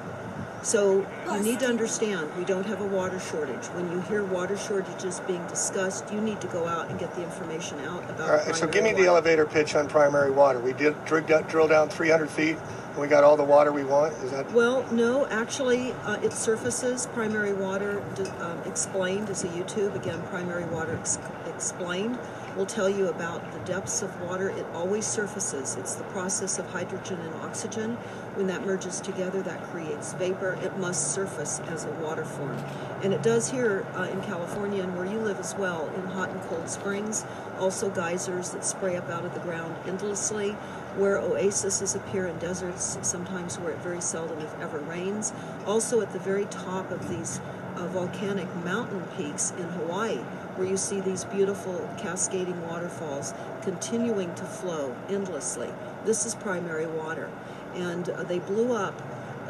So 0.62 1.06
you 1.32 1.40
need 1.40 1.60
to 1.60 1.66
understand 1.66 2.34
we 2.36 2.44
don't 2.44 2.66
have 2.66 2.80
a 2.80 2.86
water 2.86 3.20
shortage. 3.20 3.66
When 3.66 3.90
you 3.92 4.00
hear 4.02 4.24
water 4.24 4.56
shortages 4.56 5.20
being 5.20 5.46
discussed, 5.46 6.12
you 6.12 6.20
need 6.20 6.40
to 6.40 6.48
go 6.48 6.66
out 6.66 6.90
and 6.90 6.98
get 6.98 7.14
the 7.14 7.22
information 7.22 7.78
out 7.80 8.02
about. 8.10 8.30
All 8.30 8.36
right, 8.36 8.56
so 8.56 8.66
give 8.66 8.82
me 8.82 8.92
the 8.92 9.06
elevator 9.06 9.46
pitch 9.46 9.74
on 9.74 9.88
primary 9.88 10.30
water. 10.30 10.58
We 10.58 10.72
did 10.72 11.02
drill 11.04 11.26
down, 11.26 11.44
drill 11.44 11.68
down 11.68 11.88
300 11.88 12.28
feet, 12.28 12.56
and 12.90 12.96
we 12.98 13.06
got 13.06 13.22
all 13.22 13.36
the 13.36 13.44
water 13.44 13.72
we 13.72 13.84
want. 13.84 14.14
Is 14.24 14.30
that 14.32 14.50
Well, 14.52 14.84
no, 14.90 15.26
actually, 15.26 15.92
uh, 16.04 16.18
it 16.22 16.32
surfaces. 16.32 17.06
Primary 17.06 17.52
water 17.52 18.02
um, 18.40 18.60
explained 18.64 19.28
is 19.30 19.44
a 19.44 19.48
YouTube. 19.48 19.94
Again, 19.94 20.20
primary 20.30 20.64
water 20.64 20.96
ex- 20.98 21.18
explained 21.46 22.18
will 22.56 22.66
tell 22.66 22.88
you 22.88 23.08
about 23.08 23.52
the 23.52 23.58
depths 23.60 24.02
of 24.02 24.20
water. 24.22 24.48
It 24.48 24.66
always 24.72 25.06
surfaces. 25.06 25.76
It's 25.76 25.94
the 25.94 26.04
process 26.04 26.58
of 26.58 26.68
hydrogen 26.70 27.20
and 27.20 27.34
oxygen. 27.36 27.98
When 28.36 28.46
that 28.48 28.66
merges 28.66 29.00
together, 29.00 29.40
that 29.42 29.62
creates 29.70 30.12
vapor. 30.12 30.58
It 30.62 30.76
must 30.78 31.12
surface 31.12 31.60
as 31.68 31.84
a 31.84 31.90
water 31.92 32.24
form. 32.24 32.62
And 33.02 33.14
it 33.14 33.22
does 33.22 33.50
here 33.50 33.86
uh, 33.96 34.02
in 34.02 34.20
California 34.22 34.82
and 34.82 34.94
where 34.94 35.06
you 35.06 35.18
live 35.18 35.40
as 35.40 35.54
well, 35.54 35.90
in 35.96 36.02
hot 36.08 36.28
and 36.28 36.40
cold 36.42 36.68
springs. 36.68 37.24
Also, 37.58 37.88
geysers 37.88 38.50
that 38.50 38.64
spray 38.64 38.96
up 38.96 39.08
out 39.08 39.24
of 39.24 39.32
the 39.32 39.40
ground 39.40 39.74
endlessly 39.86 40.54
where 40.96 41.18
oases 41.18 41.94
appear 41.94 42.26
in 42.26 42.38
deserts, 42.38 42.98
sometimes 43.02 43.58
where 43.58 43.72
it 43.72 43.78
very 43.78 44.00
seldom, 44.00 44.38
if 44.40 44.60
ever, 44.60 44.78
rains. 44.78 45.32
Also, 45.66 46.00
at 46.00 46.12
the 46.12 46.18
very 46.18 46.46
top 46.46 46.90
of 46.90 47.08
these 47.08 47.40
uh, 47.76 47.86
volcanic 47.88 48.52
mountain 48.64 49.02
peaks 49.16 49.52
in 49.58 49.64
Hawaii, 49.64 50.16
where 50.56 50.66
you 50.66 50.76
see 50.76 51.00
these 51.00 51.24
beautiful 51.24 51.88
cascading 51.98 52.66
waterfalls 52.66 53.34
continuing 53.62 54.34
to 54.34 54.44
flow 54.44 54.96
endlessly. 55.08 55.70
This 56.04 56.24
is 56.24 56.34
primary 56.34 56.86
water. 56.86 57.30
And 57.76 58.08
uh, 58.08 58.22
they 58.24 58.38
blew 58.38 58.72
up 58.74 58.96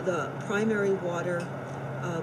the 0.04 0.30
primary 0.46 0.92
water 0.92 1.46
uh, 2.02 2.22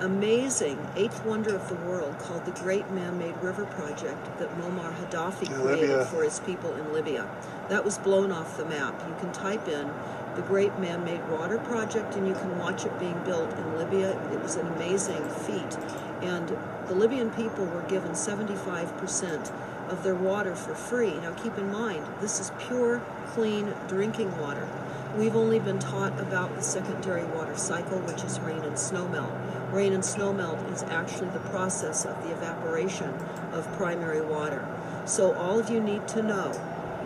amazing 0.00 0.78
eighth 0.94 1.24
wonder 1.24 1.54
of 1.54 1.68
the 1.68 1.74
world 1.76 2.18
called 2.18 2.44
the 2.44 2.50
Great 2.52 2.90
Man-Made 2.90 3.36
River 3.38 3.64
Project 3.64 4.38
that 4.38 4.50
Muammar 4.58 4.94
Gaddafi 4.94 5.48
In 5.48 5.60
created 5.60 5.88
Libya. 5.88 6.04
for 6.06 6.22
his 6.22 6.40
people 6.40 6.74
in 6.74 6.92
Libya. 6.92 7.28
That 7.70 7.84
was 7.84 7.96
blown 7.98 8.30
off 8.30 8.56
the 8.58 8.66
map. 8.66 9.02
You 9.08 9.14
can 9.18 9.32
type 9.32 9.66
in 9.68 9.90
the 10.34 10.42
Great 10.42 10.78
Man-Made 10.78 11.26
Water 11.30 11.58
Project 11.58 12.14
and 12.14 12.28
you 12.28 12.34
can 12.34 12.58
watch 12.58 12.84
it 12.84 12.98
being 12.98 13.18
built 13.24 13.50
in 13.50 13.78
Libya. 13.78 14.10
It 14.32 14.42
was 14.42 14.56
an 14.56 14.66
amazing 14.66 15.26
feat. 15.30 15.78
And 16.20 16.56
the 16.88 16.94
Libyan 16.94 17.30
people 17.30 17.64
were 17.64 17.82
given 17.82 18.12
75% 18.12 19.50
of 19.88 20.02
their 20.02 20.14
water 20.14 20.54
for 20.54 20.74
free. 20.74 21.14
Now 21.20 21.32
keep 21.32 21.56
in 21.56 21.72
mind, 21.72 22.04
this 22.20 22.38
is 22.38 22.52
pure, 22.58 23.00
clean 23.28 23.72
drinking 23.88 24.38
water. 24.38 24.68
We've 25.16 25.34
only 25.34 25.58
been 25.58 25.78
taught 25.78 26.20
about 26.20 26.54
the 26.54 26.62
secondary 26.62 27.24
water 27.24 27.56
cycle, 27.56 27.98
which 28.00 28.22
is 28.22 28.38
rain 28.40 28.62
and 28.62 28.76
snowmelt. 28.76 29.72
Rain 29.72 29.94
and 29.94 30.02
snowmelt 30.02 30.70
is 30.70 30.82
actually 30.82 31.30
the 31.30 31.40
process 31.40 32.04
of 32.04 32.22
the 32.22 32.32
evaporation 32.32 33.14
of 33.50 33.66
primary 33.78 34.20
water. 34.20 34.68
So 35.06 35.32
all 35.32 35.58
of 35.58 35.70
you 35.70 35.80
need 35.80 36.06
to 36.08 36.22
know 36.22 36.52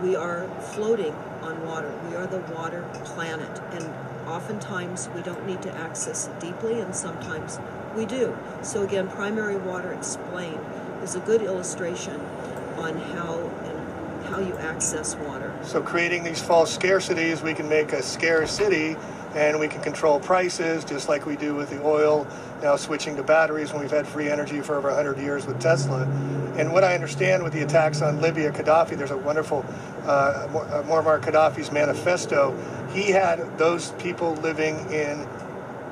we 0.03 0.16
are 0.16 0.49
floating 0.73 1.15
on 1.43 1.65
water. 1.65 1.93
We 2.09 2.16
are 2.16 2.27
the 2.27 2.41
water 2.53 2.85
planet. 3.05 3.61
And 3.70 3.85
oftentimes 4.27 5.09
we 5.15 5.23
don't 5.23 5.47
need 5.47 5.62
to 5.62 5.73
access 5.73 6.27
it 6.27 6.41
deeply, 6.41 6.81
and 6.81 6.93
sometimes 6.97 7.61
we 7.95 8.07
do. 8.07 8.37
So 8.62 8.82
again, 8.82 9.09
primary 9.09 9.57
water 9.57 9.93
explained 9.93 10.65
is 11.05 11.15
a 11.15 11.20
good 11.20 11.43
illustration 11.43 12.20
on 12.77 12.97
how 12.97 13.51
how 14.31 14.39
you 14.39 14.57
access 14.59 15.16
water. 15.16 15.52
so 15.62 15.82
creating 15.82 16.23
these 16.23 16.40
false 16.40 16.77
scarcities? 16.77 17.43
We 17.43 17.52
can 17.52 17.69
make 17.69 17.93
a 17.93 18.02
scarcity, 18.02 18.97
and 19.35 19.59
we 19.59 19.66
can 19.66 19.82
control 19.82 20.20
prices 20.20 20.85
just 20.85 21.09
like 21.09 21.27
we 21.27 21.36
do 21.36 21.55
with 21.55 21.70
the 21.70 21.82
oil. 21.82 22.27
Now 22.62 22.77
switching 22.77 23.16
to 23.16 23.23
batteries 23.23 23.73
when 23.73 23.82
we've 23.82 23.90
had 23.90 24.07
free 24.07 24.31
energy 24.31 24.61
for 24.61 24.77
over 24.77 24.89
100 24.89 25.19
years 25.19 25.47
with 25.47 25.61
Tesla. 25.61 26.02
And 26.57 26.73
what 26.73 26.85
I 26.85 26.94
understand 26.94 27.43
with 27.43 27.52
the 27.52 27.62
attacks 27.62 28.02
on 28.02 28.20
Libya, 28.20 28.52
Gaddafi, 28.52 28.97
there's 28.97 29.11
a 29.11 29.16
wonderful 29.16 29.65
uh, 30.05 30.09
uh, 30.09 30.82
Muammar 30.85 31.20
Gaddafi's 31.20 31.73
manifesto. 31.73 32.57
He 32.93 33.11
had 33.11 33.59
those 33.59 33.93
people 33.93 34.35
living 34.36 34.77
in 34.93 35.27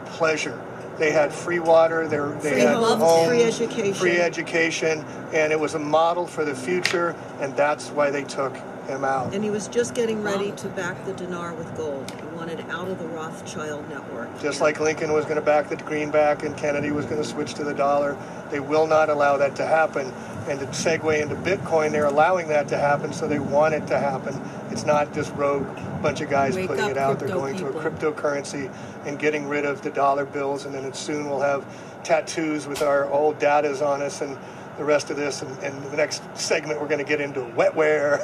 pleasure. 0.06 0.60
They 0.98 1.12
had 1.12 1.32
free 1.32 1.60
water. 1.60 2.08
They, 2.08 2.18
were- 2.18 2.32
they 2.42 2.50
Free 2.52 2.60
had 2.60 2.74
homes, 2.74 3.02
homes, 3.02 3.28
free 3.28 3.42
education. 3.44 3.94
free 3.94 4.18
education, 4.18 5.04
and 5.32 5.52
it 5.52 5.60
was 5.60 5.74
a 5.74 5.78
model 5.78 6.26
for 6.26 6.44
the 6.44 6.54
future. 6.54 7.14
And 7.40 7.56
that's 7.56 7.90
why 7.90 8.10
they 8.10 8.24
took 8.24 8.56
him 8.88 9.04
out. 9.04 9.32
And 9.32 9.44
he 9.44 9.50
was 9.50 9.68
just 9.68 9.94
getting 9.94 10.22
ready 10.22 10.50
to 10.52 10.68
back 10.70 11.04
the 11.04 11.12
dinar 11.12 11.54
with 11.54 11.74
gold. 11.76 12.10
He 12.10 12.26
wanted 12.36 12.60
out 12.70 12.88
of 12.88 12.98
the 12.98 13.06
Rothschild 13.06 13.88
network. 13.88 14.28
Just 14.40 14.60
like 14.60 14.80
Lincoln 14.80 15.12
was 15.12 15.24
going 15.24 15.36
to 15.36 15.42
back 15.42 15.68
the 15.68 15.76
greenback 15.76 16.42
and 16.42 16.56
Kennedy 16.56 16.90
was 16.90 17.04
going 17.04 17.22
to 17.22 17.28
switch 17.28 17.54
to 17.54 17.64
the 17.64 17.74
dollar, 17.74 18.16
they 18.50 18.60
will 18.60 18.86
not 18.86 19.08
allow 19.08 19.36
that 19.36 19.54
to 19.56 19.66
happen. 19.66 20.12
And 20.48 20.58
to 20.60 20.66
segue 20.66 21.20
into 21.20 21.34
Bitcoin, 21.36 21.92
they're 21.92 22.06
allowing 22.06 22.48
that 22.48 22.68
to 22.68 22.78
happen, 22.78 23.12
so 23.12 23.28
they 23.28 23.38
want 23.38 23.74
it 23.74 23.86
to 23.88 23.98
happen. 23.98 24.40
It's 24.70 24.86
not 24.86 25.12
just 25.12 25.34
rogue 25.34 25.66
bunch 26.00 26.20
of 26.20 26.30
guys 26.30 26.54
Wake 26.54 26.68
putting 26.68 26.84
up, 26.84 26.90
it 26.90 26.96
out. 26.96 27.18
They're 27.18 27.28
crypto 27.28 27.40
going 27.40 27.56
to 27.58 27.66
a 27.66 27.72
cryptocurrency 27.72 28.72
and 29.08 29.18
getting 29.18 29.48
rid 29.48 29.64
of 29.64 29.82
the 29.82 29.90
dollar 29.90 30.24
bills, 30.24 30.66
and 30.66 30.74
then 30.74 30.92
soon 30.92 31.28
we'll 31.28 31.40
have 31.40 31.64
tattoos 32.04 32.66
with 32.66 32.82
our 32.82 33.10
old 33.10 33.38
datas 33.38 33.84
on 33.84 34.02
us 34.02 34.20
and 34.20 34.36
the 34.76 34.84
rest 34.84 35.10
of 35.10 35.16
this. 35.16 35.42
And, 35.42 35.58
and 35.62 35.82
the 35.90 35.96
next 35.96 36.22
segment, 36.36 36.80
we're 36.80 36.86
going 36.86 37.04
to 37.04 37.08
get 37.08 37.20
into 37.20 37.40
wetware. 37.40 38.20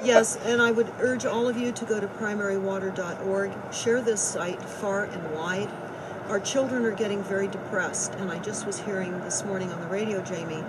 yes, 0.04 0.36
and 0.44 0.62
I 0.62 0.70
would 0.70 0.90
urge 1.00 1.26
all 1.26 1.48
of 1.48 1.58
you 1.58 1.72
to 1.72 1.84
go 1.84 2.00
to 2.00 2.06
primarywater.org, 2.06 3.52
share 3.72 4.00
this 4.00 4.22
site 4.22 4.62
far 4.62 5.04
and 5.04 5.34
wide. 5.34 5.70
Our 6.28 6.40
children 6.40 6.84
are 6.84 6.92
getting 6.92 7.22
very 7.22 7.48
depressed, 7.48 8.14
and 8.14 8.30
I 8.30 8.38
just 8.38 8.66
was 8.66 8.78
hearing 8.80 9.18
this 9.20 9.44
morning 9.44 9.72
on 9.72 9.80
the 9.80 9.86
radio, 9.86 10.22
Jamie, 10.22 10.64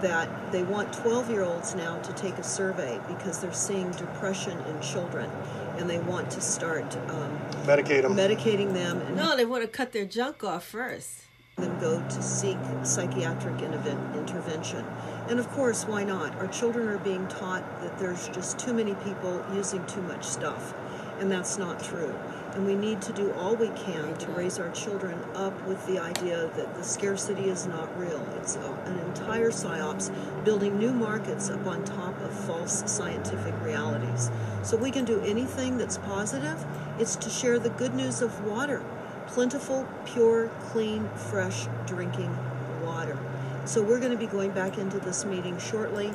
that 0.00 0.28
they 0.52 0.62
want 0.62 0.92
12 0.92 1.30
year 1.30 1.42
olds 1.42 1.74
now 1.74 1.98
to 2.00 2.12
take 2.12 2.36
a 2.38 2.42
survey 2.42 3.00
because 3.08 3.40
they're 3.40 3.52
seeing 3.52 3.90
depression 3.92 4.58
in 4.68 4.80
children 4.80 5.30
and 5.78 5.88
they 5.88 5.98
want 5.98 6.30
to 6.32 6.40
start 6.40 6.96
um, 7.08 7.38
Medicate 7.64 8.02
them. 8.02 8.14
medicating 8.14 8.72
them 8.72 9.00
and 9.00 9.16
No, 9.16 9.36
they 9.36 9.44
want 9.44 9.62
to 9.62 9.68
cut 9.68 9.92
their 9.92 10.04
junk 10.04 10.44
off 10.44 10.64
first. 10.64 11.20
Then 11.56 11.78
go 11.78 12.00
to 12.00 12.22
seek 12.22 12.58
psychiatric 12.82 13.56
interven- 13.58 14.16
intervention. 14.16 14.84
And 15.28 15.38
of 15.38 15.48
course, 15.50 15.84
why 15.86 16.02
not? 16.04 16.34
Our 16.36 16.48
children 16.48 16.88
are 16.88 16.98
being 16.98 17.26
taught 17.28 17.62
that 17.80 17.96
there's 17.98 18.28
just 18.28 18.58
too 18.58 18.72
many 18.74 18.94
people 18.96 19.44
using 19.54 19.84
too 19.86 20.02
much 20.02 20.24
stuff, 20.24 20.74
and 21.20 21.30
that's 21.30 21.56
not 21.56 21.82
true. 21.82 22.12
And 22.54 22.66
we 22.66 22.76
need 22.76 23.02
to 23.02 23.12
do 23.12 23.32
all 23.32 23.56
we 23.56 23.68
can 23.70 24.16
to 24.16 24.30
raise 24.30 24.60
our 24.60 24.70
children 24.70 25.18
up 25.34 25.60
with 25.66 25.84
the 25.86 25.98
idea 25.98 26.48
that 26.56 26.74
the 26.76 26.84
scarcity 26.84 27.48
is 27.48 27.66
not 27.66 27.98
real. 27.98 28.24
It's 28.36 28.54
a, 28.54 28.72
an 28.84 28.98
entire 29.00 29.50
psyops 29.50 30.14
building 30.44 30.78
new 30.78 30.92
markets 30.92 31.50
up 31.50 31.66
on 31.66 31.84
top 31.84 32.20
of 32.20 32.32
false 32.32 32.88
scientific 32.90 33.54
realities. 33.60 34.30
So 34.62 34.76
we 34.76 34.92
can 34.92 35.04
do 35.04 35.20
anything 35.22 35.78
that's 35.78 35.98
positive. 35.98 36.64
It's 36.98 37.16
to 37.16 37.28
share 37.28 37.58
the 37.58 37.70
good 37.70 37.94
news 37.94 38.22
of 38.22 38.44
water 38.44 38.84
plentiful, 39.26 39.88
pure, 40.04 40.48
clean, 40.68 41.08
fresh 41.16 41.66
drinking 41.86 42.36
water. 42.84 43.18
So 43.64 43.82
we're 43.82 43.98
going 43.98 44.12
to 44.12 44.18
be 44.18 44.26
going 44.26 44.50
back 44.50 44.78
into 44.78 44.98
this 45.00 45.24
meeting 45.24 45.58
shortly. 45.58 46.12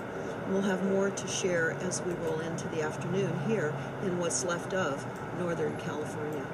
We'll 0.49 0.61
have 0.61 0.83
more 0.85 1.09
to 1.09 1.27
share 1.27 1.71
as 1.81 2.01
we 2.03 2.13
roll 2.13 2.39
into 2.39 2.67
the 2.69 2.81
afternoon 2.81 3.39
here 3.47 3.73
in 4.03 4.19
what's 4.19 4.45
left 4.45 4.73
of 4.73 5.05
Northern 5.39 5.75
California. 5.77 6.45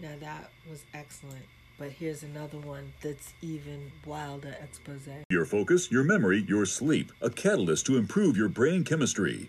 Now 0.00 0.14
that 0.20 0.50
was 0.68 0.82
excellent. 0.94 1.44
But 1.78 1.92
here's 1.92 2.22
another 2.24 2.58
one 2.58 2.92
that's 3.00 3.32
even 3.40 3.90
wilder 4.04 4.54
expose. 4.62 5.08
Your 5.30 5.46
focus, 5.46 5.90
your 5.90 6.04
memory, 6.04 6.44
your 6.46 6.66
sleep, 6.66 7.12
a 7.22 7.30
catalyst 7.30 7.86
to 7.86 7.96
improve 7.96 8.36
your 8.36 8.48
brain 8.48 8.84
chemistry. 8.84 9.48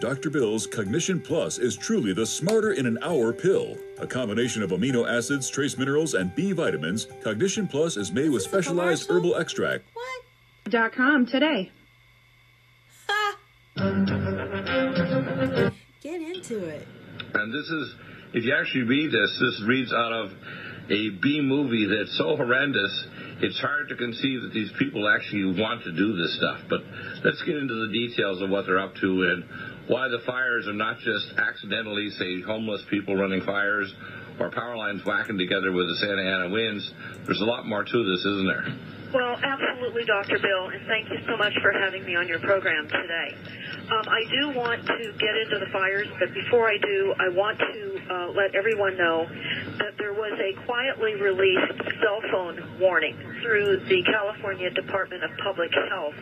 Dr. 0.00 0.30
Bill's 0.30 0.66
Cognition 0.66 1.20
Plus 1.20 1.58
is 1.58 1.76
truly 1.76 2.12
the 2.12 2.24
smarter 2.26 2.72
in 2.72 2.86
an 2.86 2.98
hour 3.02 3.32
pill. 3.32 3.76
A 3.98 4.06
combination 4.06 4.62
of 4.62 4.70
amino 4.70 5.08
acids, 5.08 5.50
trace 5.50 5.76
minerals, 5.76 6.14
and 6.14 6.34
B 6.34 6.52
vitamins, 6.52 7.06
Cognition 7.22 7.68
Plus 7.68 7.96
is 7.96 8.10
made 8.10 8.30
with 8.30 8.42
specialized 8.42 9.10
herbal 9.10 9.36
extract. 9.36 9.84
What? 9.94 10.24
Dot 10.70 10.92
com 10.92 11.26
today. 11.26 11.70
Ha! 13.08 13.36
Get 16.00 16.22
into 16.22 16.64
it. 16.64 16.86
And 17.34 17.52
this 17.52 17.68
is 17.68 17.94
if 18.34 18.44
you 18.44 18.54
actually 18.54 18.84
read 18.84 19.10
this, 19.10 19.38
this 19.40 19.62
reads 19.66 19.92
out 19.92 20.12
of 20.12 20.30
a 20.90 21.10
B 21.20 21.40
movie 21.42 21.86
that's 21.86 22.16
so 22.16 22.36
horrendous, 22.36 22.92
it's 23.40 23.58
hard 23.60 23.88
to 23.88 23.96
conceive 23.96 24.42
that 24.42 24.52
these 24.52 24.72
people 24.78 25.08
actually 25.08 25.60
want 25.60 25.84
to 25.84 25.92
do 25.92 26.16
this 26.16 26.36
stuff. 26.36 26.60
But 26.68 26.80
let's 27.24 27.42
get 27.42 27.56
into 27.56 27.86
the 27.86 27.92
details 27.92 28.42
of 28.42 28.50
what 28.50 28.66
they're 28.66 28.78
up 28.78 28.94
to 28.96 29.32
and 29.32 29.44
why 29.88 30.08
the 30.08 30.20
fires 30.26 30.66
are 30.66 30.76
not 30.76 30.98
just 30.98 31.32
accidentally, 31.38 32.10
say, 32.10 32.42
homeless 32.42 32.82
people 32.90 33.16
running 33.16 33.42
fires 33.44 33.92
or 34.40 34.50
power 34.50 34.76
lines 34.76 35.02
whacking 35.04 35.38
together 35.38 35.72
with 35.72 35.88
the 35.88 35.96
Santa 35.96 36.22
Ana 36.22 36.48
winds. 36.50 36.90
There's 37.24 37.40
a 37.40 37.48
lot 37.48 37.66
more 37.66 37.84
to 37.84 38.10
this, 38.10 38.20
isn't 38.24 38.46
there? 38.46 38.97
Well, 39.12 39.40
absolutely, 39.40 40.04
Dr. 40.04 40.38
Bill, 40.38 40.68
and 40.68 40.84
thank 40.86 41.08
you 41.08 41.16
so 41.26 41.36
much 41.38 41.54
for 41.62 41.72
having 41.72 42.04
me 42.04 42.14
on 42.14 42.28
your 42.28 42.40
program 42.40 42.86
today. 42.88 43.32
Um, 43.88 44.04
I 44.04 44.20
do 44.28 44.50
want 44.52 44.84
to 44.84 45.12
get 45.16 45.32
into 45.32 45.64
the 45.64 45.72
fires, 45.72 46.08
but 46.20 46.34
before 46.34 46.68
I 46.68 46.76
do, 46.76 47.14
I 47.18 47.28
want 47.32 47.58
to 47.58 48.00
uh, 48.04 48.28
let 48.36 48.54
everyone 48.54 48.98
know 48.98 49.24
that 49.80 49.96
there 49.96 50.12
was 50.12 50.36
a 50.36 50.52
quietly 50.66 51.14
released 51.14 51.80
cell 52.04 52.20
phone 52.30 52.60
warning 52.78 53.16
through 53.40 53.80
the 53.88 54.04
California 54.12 54.68
Department 54.68 55.24
of 55.24 55.30
Public 55.42 55.72
Health 55.88 56.14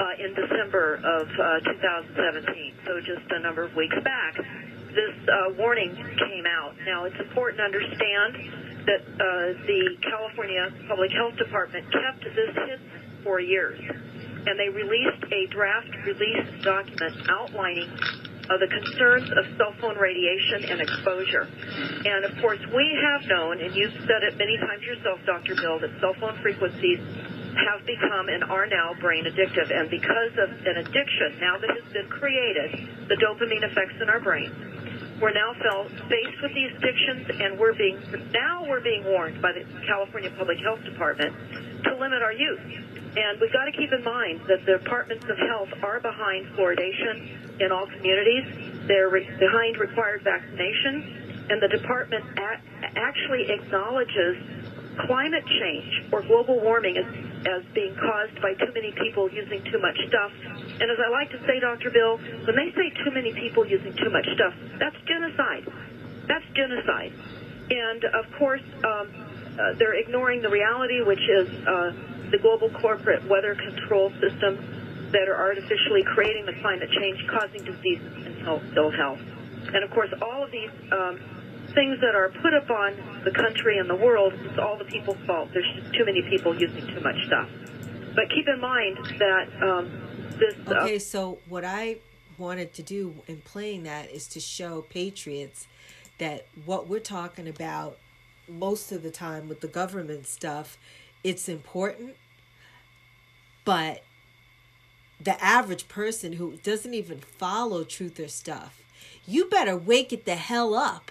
uh, 0.00 0.18
in 0.18 0.34
December 0.34 0.96
of 1.06 1.28
uh, 1.30 1.60
2017, 1.78 2.74
so 2.86 2.98
just 3.06 3.22
a 3.30 3.38
number 3.38 3.62
of 3.62 3.72
weeks 3.76 3.96
back. 4.02 4.34
This 4.90 5.14
uh, 5.30 5.54
warning 5.54 5.94
came 5.94 6.46
out. 6.46 6.74
Now, 6.86 7.04
it's 7.04 7.20
important 7.20 7.58
to 7.58 7.64
understand 7.70 8.65
that 8.86 9.02
uh, 9.02 9.66
the 9.66 9.98
California 10.02 10.70
Public 10.88 11.10
Health 11.12 11.36
Department 11.36 11.84
kept 11.90 12.22
this 12.22 12.54
hidden 12.54 12.80
for 13.22 13.40
years, 13.40 13.78
and 13.82 14.54
they 14.58 14.70
released 14.70 15.22
a 15.32 15.46
draft 15.50 15.90
release 16.06 16.46
document 16.62 17.14
outlining 17.28 17.90
uh, 18.46 18.56
the 18.62 18.70
concerns 18.70 19.26
of 19.34 19.42
cell 19.58 19.74
phone 19.80 19.98
radiation 19.98 20.70
and 20.70 20.80
exposure. 20.80 21.50
And 22.06 22.24
of 22.24 22.38
course, 22.38 22.62
we 22.70 22.86
have 23.02 23.26
known, 23.26 23.60
and 23.60 23.74
you've 23.74 23.98
said 24.06 24.22
it 24.22 24.38
many 24.38 24.56
times 24.56 24.82
yourself, 24.86 25.18
Dr. 25.26 25.56
Bill, 25.56 25.80
that 25.80 25.90
cell 25.98 26.14
phone 26.20 26.38
frequencies 26.42 27.02
have 27.56 27.82
become 27.86 28.28
and 28.28 28.44
are 28.44 28.66
now 28.66 28.94
brain 29.00 29.24
addictive. 29.24 29.72
And 29.74 29.90
because 29.90 30.32
of 30.38 30.48
an 30.62 30.76
addiction 30.86 31.40
now 31.40 31.58
that 31.58 31.70
has 31.74 31.92
been 31.92 32.06
created, 32.08 33.08
the 33.08 33.16
dopamine 33.16 33.64
effects 33.64 33.98
in 34.00 34.08
our 34.08 34.20
brain, 34.20 34.52
we're 35.20 35.32
now 35.32 35.54
faced 35.54 36.42
with 36.42 36.54
these 36.54 36.72
addictions, 36.76 37.30
and 37.40 37.58
we're 37.58 37.74
being 37.74 37.98
now 38.32 38.64
we're 38.68 38.80
being 38.80 39.04
warned 39.04 39.40
by 39.40 39.52
the 39.52 39.64
California 39.86 40.30
Public 40.36 40.58
Health 40.58 40.84
Department 40.84 41.34
to 41.84 41.96
limit 41.96 42.22
our 42.22 42.32
use. 42.32 42.60
And 43.16 43.40
we've 43.40 43.52
got 43.52 43.64
to 43.64 43.72
keep 43.72 43.92
in 43.92 44.04
mind 44.04 44.42
that 44.46 44.66
the 44.66 44.76
departments 44.78 45.24
of 45.24 45.38
health 45.38 45.70
are 45.82 46.00
behind 46.00 46.46
fluoridation 46.48 47.60
in 47.60 47.72
all 47.72 47.86
communities. 47.86 48.44
They're 48.86 49.08
re- 49.08 49.28
behind 49.38 49.78
required 49.78 50.22
vaccination, 50.22 51.46
and 51.48 51.62
the 51.62 51.68
department 51.68 52.24
a- 52.38 52.60
actually 52.98 53.50
acknowledges 53.50 54.36
climate 55.06 55.44
change 55.46 56.04
or 56.12 56.22
global 56.22 56.60
warming 56.60 56.96
as, 56.96 57.06
as 57.46 57.62
being 57.74 57.94
caused 57.94 58.40
by 58.40 58.54
too 58.54 58.72
many 58.74 58.92
people 58.92 59.30
using 59.30 59.62
too 59.70 59.78
much 59.78 59.96
stuff. 60.08 60.32
And 60.80 60.90
as 60.90 60.98
I 60.98 61.10
like 61.10 61.30
to 61.30 61.40
say, 61.46 61.60
Dr. 61.60 61.90
Bill, 61.90 62.16
when 62.16 62.56
they 62.56 62.72
say 62.72 62.90
too 63.04 63.10
many 63.12 63.32
people 63.32 63.66
using 63.66 63.94
too 63.94 64.10
much 64.10 64.26
stuff, 64.34 64.54
that's 64.78 64.96
genocide. 65.06 65.66
That's 66.26 66.44
genocide. 66.54 67.12
And 67.70 68.04
of 68.04 68.26
course, 68.38 68.62
um, 68.84 69.10
uh, 69.58 69.74
they're 69.78 69.94
ignoring 69.94 70.42
the 70.42 70.50
reality, 70.50 71.00
which 71.02 71.22
is 71.28 71.48
uh, 71.66 71.92
the 72.30 72.38
global 72.38 72.70
corporate 72.70 73.24
weather 73.26 73.54
control 73.54 74.12
systems 74.20 74.60
that 75.12 75.28
are 75.28 75.36
artificially 75.36 76.02
creating 76.02 76.46
the 76.46 76.52
climate 76.60 76.90
change, 76.90 77.26
causing 77.28 77.64
diseases 77.64 78.12
and 78.26 78.46
ill 78.76 78.90
health. 78.90 79.20
And 79.72 79.82
of 79.82 79.90
course, 79.90 80.10
all 80.20 80.44
of 80.44 80.50
these 80.50 80.70
um, 80.92 81.20
things 81.76 82.00
that 82.00 82.14
are 82.16 82.30
put 82.42 82.54
upon 82.54 83.22
the 83.22 83.30
country 83.30 83.78
and 83.78 83.88
the 83.88 83.94
world, 83.94 84.32
it's 84.32 84.58
all 84.58 84.76
the 84.76 84.84
people's 84.86 85.18
fault. 85.26 85.50
There's 85.52 85.70
just 85.76 85.94
too 85.94 86.04
many 86.04 86.22
people 86.22 86.58
using 86.58 86.84
too 86.88 87.00
much 87.00 87.16
stuff. 87.26 87.48
But 88.16 88.30
keep 88.30 88.48
in 88.48 88.60
mind 88.60 88.96
that 89.18 89.48
um, 89.62 89.90
this. 90.38 90.54
Uh, 90.66 90.80
Okay, 90.82 90.98
so 90.98 91.38
what 91.48 91.64
I 91.64 91.98
wanted 92.38 92.72
to 92.74 92.82
do 92.82 93.14
in 93.28 93.42
playing 93.42 93.84
that 93.84 94.10
is 94.10 94.26
to 94.28 94.40
show 94.40 94.82
patriots 94.88 95.68
that 96.18 96.46
what 96.64 96.88
we're 96.88 96.98
talking 96.98 97.46
about 97.46 97.98
most 98.48 98.90
of 98.90 99.02
the 99.02 99.10
time 99.10 99.48
with 99.48 99.60
the 99.60 99.68
government 99.68 100.26
stuff, 100.26 100.78
it's 101.22 101.48
important, 101.48 102.16
but 103.64 104.02
the 105.20 105.42
average 105.44 105.88
person 105.88 106.34
who 106.34 106.56
doesn't 106.62 106.94
even 106.94 107.18
follow 107.20 107.84
truth 107.84 108.18
or 108.18 108.28
stuff, 108.28 108.82
you 109.26 109.46
better 109.46 109.76
wake 109.76 110.12
it 110.12 110.24
the 110.24 110.36
hell 110.36 110.74
up. 110.74 111.10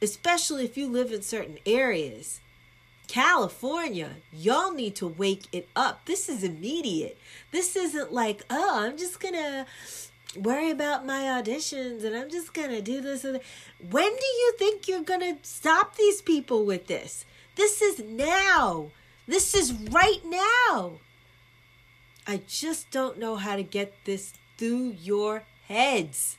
Especially 0.00 0.64
if 0.64 0.76
you 0.76 0.88
live 0.88 1.12
in 1.12 1.22
certain 1.22 1.58
areas. 1.66 2.40
California, 3.08 4.16
y'all 4.32 4.72
need 4.72 4.94
to 4.96 5.06
wake 5.08 5.46
it 5.50 5.68
up. 5.74 6.04
This 6.04 6.28
is 6.28 6.44
immediate. 6.44 7.18
This 7.50 7.74
isn't 7.74 8.12
like, 8.12 8.44
oh, 8.50 8.84
I'm 8.84 8.98
just 8.98 9.18
gonna 9.18 9.66
worry 10.36 10.70
about 10.70 11.06
my 11.06 11.22
auditions 11.22 12.04
and 12.04 12.14
I'm 12.14 12.30
just 12.30 12.52
gonna 12.52 12.82
do 12.82 13.00
this. 13.00 13.24
And 13.24 13.40
when 13.90 14.10
do 14.10 14.26
you 14.26 14.54
think 14.58 14.86
you're 14.86 15.02
gonna 15.02 15.38
stop 15.42 15.96
these 15.96 16.20
people 16.20 16.64
with 16.64 16.86
this? 16.86 17.24
This 17.56 17.82
is 17.82 17.98
now. 18.00 18.90
This 19.26 19.54
is 19.54 19.72
right 19.72 20.20
now. 20.24 21.00
I 22.26 22.40
just 22.46 22.90
don't 22.90 23.18
know 23.18 23.36
how 23.36 23.56
to 23.56 23.62
get 23.62 23.92
this 24.04 24.32
through 24.58 24.96
your 25.00 25.44
heads. 25.66 26.37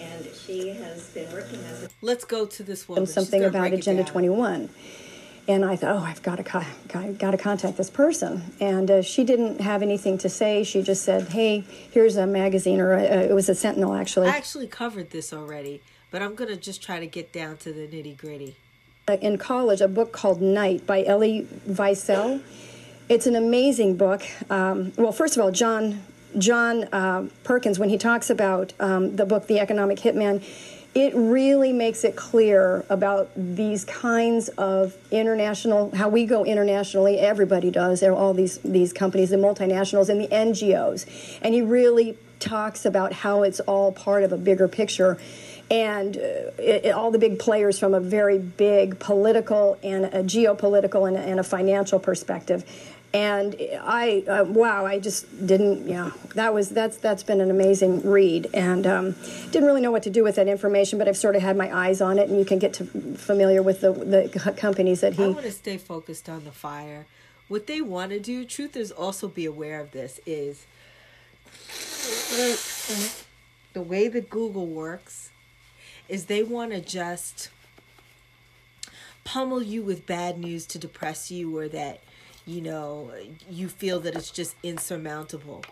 And 0.00 0.26
she 0.34 0.70
has 0.70 1.08
been 1.10 1.30
working 1.32 1.60
as 1.70 1.84
a 1.84 1.88
Let's 2.02 2.24
go 2.24 2.46
to 2.46 2.62
this 2.62 2.88
woman. 2.88 3.04
them 3.04 3.12
something 3.12 3.40
She's 3.40 3.48
about 3.48 3.72
Agenda 3.72 4.04
21. 4.04 4.68
And 5.48 5.64
I 5.64 5.74
thought, 5.76 5.96
oh, 5.96 6.04
I've 6.04 6.22
got 6.22 6.36
to, 6.36 6.44
co- 6.44 6.62
got, 6.88 7.18
got 7.18 7.30
to 7.32 7.38
contact 7.38 7.76
this 7.76 7.90
person. 7.90 8.52
And 8.60 8.90
uh, 8.90 9.02
she 9.02 9.24
didn't 9.24 9.60
have 9.60 9.82
anything 9.82 10.18
to 10.18 10.28
say. 10.28 10.62
She 10.64 10.82
just 10.82 11.02
said, 11.02 11.28
hey, 11.28 11.64
here's 11.90 12.16
a 12.16 12.26
magazine, 12.26 12.80
or 12.80 12.92
a, 12.92 13.02
it 13.02 13.34
was 13.34 13.48
a 13.48 13.54
Sentinel, 13.54 13.94
actually. 13.94 14.28
I 14.28 14.36
actually 14.36 14.66
covered 14.68 15.10
this 15.10 15.32
already, 15.32 15.82
but 16.10 16.22
I'm 16.22 16.34
gonna 16.36 16.56
just 16.56 16.82
try 16.82 17.00
to 17.00 17.06
get 17.06 17.32
down 17.32 17.56
to 17.58 17.72
the 17.72 17.86
nitty 17.88 18.16
gritty. 18.16 18.56
uh, 19.08 19.14
in 19.20 19.38
college 19.38 19.80
a 19.80 19.88
book 19.88 20.12
called 20.12 20.40
Night 20.40 20.86
by 20.86 21.04
Elie 21.04 21.48
Wiesel. 21.68 22.42
It's 23.08 23.26
an 23.26 23.34
amazing 23.34 23.96
book. 23.96 24.22
Um, 24.50 24.92
well, 24.96 25.10
first 25.10 25.36
of 25.36 25.42
all, 25.42 25.50
John 25.50 26.00
John 26.38 26.84
uh, 26.92 27.28
Perkins, 27.44 27.78
when 27.78 27.88
he 27.88 27.98
talks 27.98 28.30
about 28.30 28.72
um, 28.80 29.16
the 29.16 29.26
book 29.26 29.46
The 29.46 29.58
Economic 29.58 29.98
Hitman, 29.98 30.42
it 30.94 31.14
really 31.14 31.72
makes 31.72 32.02
it 32.02 32.16
clear 32.16 32.84
about 32.88 33.30
these 33.36 33.84
kinds 33.84 34.48
of 34.50 34.96
international, 35.12 35.94
how 35.94 36.08
we 36.08 36.26
go 36.26 36.44
internationally. 36.44 37.18
Everybody 37.18 37.70
does. 37.70 38.00
There 38.00 38.12
are 38.12 38.16
All 38.16 38.34
these 38.34 38.58
these 38.58 38.92
companies, 38.92 39.30
the 39.30 39.36
multinationals, 39.36 40.08
and 40.08 40.20
the 40.20 40.26
NGOs, 40.28 41.38
and 41.42 41.54
he 41.54 41.62
really 41.62 42.18
talks 42.40 42.84
about 42.84 43.12
how 43.12 43.42
it's 43.42 43.60
all 43.60 43.92
part 43.92 44.24
of 44.24 44.32
a 44.32 44.38
bigger 44.38 44.66
picture 44.66 45.18
and 45.70 46.16
uh, 46.16 46.20
it, 46.58 46.86
it- 46.86 46.90
all 46.94 47.10
the 47.12 47.18
big 47.18 47.38
players 47.38 47.78
from 47.78 47.94
a 47.94 48.00
very 48.00 48.38
big 48.38 48.98
political 48.98 49.78
and 49.84 50.06
a 50.06 50.22
geopolitical 50.24 51.06
and, 51.06 51.16
and 51.16 51.38
a 51.38 51.44
financial 51.44 52.00
perspective. 52.00 52.64
And 53.12 53.56
I, 53.82 54.24
uh, 54.28 54.44
wow, 54.44 54.86
I 54.86 55.00
just 55.00 55.46
didn't, 55.46 55.88
yeah, 55.88 56.12
that 56.36 56.54
was, 56.54 56.68
that's, 56.68 56.96
that's 56.98 57.24
been 57.24 57.40
an 57.40 57.50
amazing 57.50 58.08
read. 58.08 58.48
And 58.54 58.86
um, 58.86 59.16
didn't 59.50 59.64
really 59.64 59.80
know 59.80 59.90
what 59.90 60.04
to 60.04 60.10
do 60.10 60.22
with 60.22 60.36
that 60.36 60.46
information, 60.46 60.96
but 60.98 61.08
I've 61.08 61.16
sort 61.16 61.34
of 61.34 61.42
had 61.42 61.56
my 61.56 61.76
eyes 61.76 62.00
on 62.00 62.20
it, 62.20 62.28
and 62.28 62.38
you 62.38 62.44
can 62.44 62.60
get 62.60 62.72
to 62.74 62.84
familiar 62.84 63.62
with 63.62 63.80
the, 63.80 63.92
the 63.92 64.54
companies 64.56 65.00
that 65.00 65.14
he. 65.14 65.24
I 65.24 65.28
want 65.28 65.42
to 65.42 65.50
stay 65.50 65.76
focused 65.76 66.28
on 66.28 66.44
the 66.44 66.52
fire. 66.52 67.06
What 67.48 67.66
they 67.66 67.80
want 67.80 68.12
to 68.12 68.20
do, 68.20 68.44
truth 68.44 68.76
is 68.76 68.92
also 68.92 69.26
be 69.26 69.44
aware 69.44 69.80
of 69.80 69.90
this, 69.90 70.20
is 70.24 70.66
the 73.72 73.82
way 73.82 74.06
that 74.08 74.30
Google 74.30 74.66
works 74.66 75.30
is 76.08 76.26
they 76.26 76.42
want 76.42 76.72
to 76.72 76.80
just 76.80 77.50
pummel 79.24 79.62
you 79.62 79.82
with 79.82 80.06
bad 80.06 80.38
news 80.38 80.66
to 80.66 80.78
depress 80.78 81.30
you 81.30 81.56
or 81.56 81.68
that, 81.68 82.00
you 82.46 82.60
know, 82.60 83.10
you 83.48 83.68
feel 83.68 84.00
that 84.00 84.14
it's 84.14 84.30
just 84.30 84.56
insurmountable. 84.62 85.64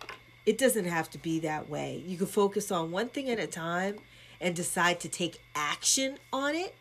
It 0.47 0.59
doesn't 0.59 0.87
have 0.87 1.11
to 1.11 1.19
be 1.19 1.41
that 1.41 1.69
way. 1.69 2.03
You 2.07 2.17
can 2.17 2.27
focus 2.27 2.71
on 2.71 2.91
one 2.91 3.09
thing 3.09 3.29
at 3.31 3.39
a 3.39 3.47
time 3.47 3.97
and 4.41 4.55
decide 4.55 5.01
to 5.01 5.09
take 5.09 5.41
action 5.55 6.19
on 6.33 6.55
it 6.55 6.75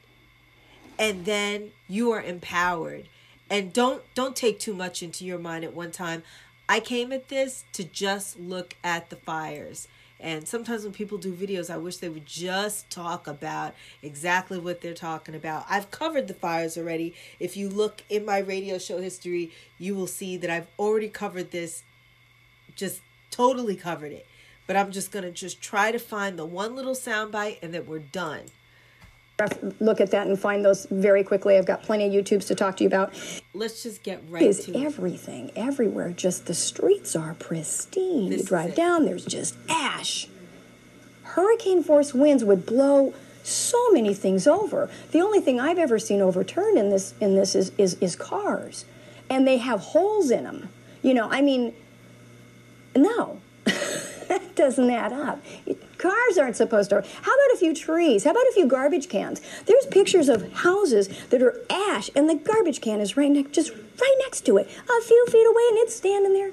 and 0.99 1.25
then 1.25 1.71
you 1.87 2.11
are 2.11 2.21
empowered 2.21 3.07
and 3.49 3.73
don't 3.73 4.03
don't 4.15 4.35
take 4.35 4.59
too 4.59 4.73
much 4.73 5.01
into 5.01 5.25
your 5.25 5.39
mind 5.39 5.63
at 5.63 5.73
one 5.73 5.91
time 5.91 6.23
i 6.67 6.79
came 6.79 7.11
at 7.11 7.29
this 7.29 7.63
to 7.71 7.83
just 7.83 8.39
look 8.39 8.75
at 8.83 9.09
the 9.09 9.15
fires 9.15 9.87
and 10.19 10.47
sometimes 10.47 10.83
when 10.83 10.93
people 10.93 11.17
do 11.17 11.33
videos 11.33 11.69
i 11.69 11.77
wish 11.77 11.97
they 11.97 12.09
would 12.09 12.25
just 12.25 12.89
talk 12.89 13.27
about 13.27 13.73
exactly 14.01 14.57
what 14.57 14.81
they're 14.81 14.93
talking 14.93 15.35
about. 15.35 15.65
I've 15.69 15.91
covered 15.91 16.27
the 16.27 16.33
fires 16.33 16.77
already. 16.77 17.13
If 17.39 17.55
you 17.55 17.69
look 17.69 18.03
in 18.09 18.25
my 18.25 18.39
radio 18.39 18.77
show 18.77 18.99
history 18.99 19.51
you 19.77 19.95
will 19.95 20.07
see 20.07 20.37
that 20.37 20.49
i've 20.49 20.67
already 20.79 21.09
covered 21.09 21.51
this 21.51 21.83
just 22.75 23.01
totally 23.31 23.75
covered 23.75 24.11
it. 24.11 24.25
But 24.65 24.75
i'm 24.75 24.91
just 24.91 25.11
gonna 25.11 25.31
just 25.31 25.61
try 25.61 25.91
to 25.91 25.99
find 25.99 26.37
the 26.37 26.45
one 26.45 26.75
little 26.75 26.95
soundbite 26.95 27.59
and 27.61 27.73
then 27.73 27.85
we're 27.85 27.99
done 27.99 28.43
look 29.79 30.01
at 30.01 30.11
that 30.11 30.27
and 30.27 30.39
find 30.39 30.65
those 30.65 30.85
very 30.89 31.23
quickly. 31.23 31.57
I've 31.57 31.65
got 31.65 31.83
plenty 31.83 32.05
of 32.05 32.25
YouTubes 32.25 32.47
to 32.47 32.55
talk 32.55 32.77
to 32.77 32.83
you 32.83 32.87
about. 32.87 33.13
Let's 33.53 33.83
just 33.83 34.03
get 34.03 34.21
right 34.29 34.41
Is 34.41 34.65
to 34.65 34.71
it. 34.77 34.83
everything, 34.83 35.51
everywhere. 35.55 36.09
Just 36.11 36.45
the 36.47 36.53
streets 36.53 37.15
are 37.15 37.33
pristine. 37.35 38.29
This 38.29 38.41
you 38.41 38.45
drive 38.47 38.75
down, 38.75 39.05
there's 39.05 39.25
just 39.25 39.55
ash. 39.69 40.27
Hurricane 41.23 41.83
force 41.83 42.13
winds 42.13 42.43
would 42.43 42.65
blow 42.65 43.13
so 43.43 43.91
many 43.91 44.13
things 44.13 44.47
over. 44.47 44.89
The 45.11 45.21
only 45.21 45.39
thing 45.39 45.59
I've 45.59 45.77
ever 45.77 45.99
seen 45.99 46.21
overturned 46.21 46.77
in 46.77 46.89
this 46.89 47.13
in 47.21 47.35
this 47.35 47.55
is 47.55 47.71
is, 47.77 47.93
is 47.95 48.15
cars, 48.15 48.85
and 49.29 49.47
they 49.47 49.57
have 49.57 49.79
holes 49.79 50.31
in 50.31 50.43
them. 50.43 50.69
You 51.01 51.13
know, 51.13 51.29
I 51.29 51.41
mean, 51.41 51.73
no, 52.95 53.39
that 54.27 54.55
doesn't 54.55 54.89
add 54.89 55.13
up. 55.13 55.43
Cars 55.97 56.37
aren't 56.37 56.55
supposed 56.55 56.89
to. 56.91 56.95
How 56.95 57.33
about 57.33 57.53
a 57.53 57.57
few 57.57 57.73
trees? 57.73 58.23
How 58.23 58.31
about 58.31 58.43
a 58.47 58.51
few 58.53 58.67
garbage 58.67 59.09
cans? 59.09 59.41
There's 59.65 59.85
pictures 59.87 60.29
of 60.29 60.51
houses 60.53 61.09
that 61.29 61.41
are 61.41 61.59
ash, 61.69 62.09
and 62.15 62.29
the 62.29 62.35
garbage 62.35 62.81
can 62.81 62.99
is 62.99 63.17
right 63.17 63.31
next, 63.31 63.51
just 63.51 63.71
right 63.71 64.15
next 64.19 64.45
to 64.45 64.57
it, 64.57 64.67
a 64.67 65.01
few 65.01 65.25
feet 65.27 65.45
away, 65.45 65.63
and 65.69 65.77
it's 65.79 65.95
standing 65.95 66.33
there. 66.33 66.51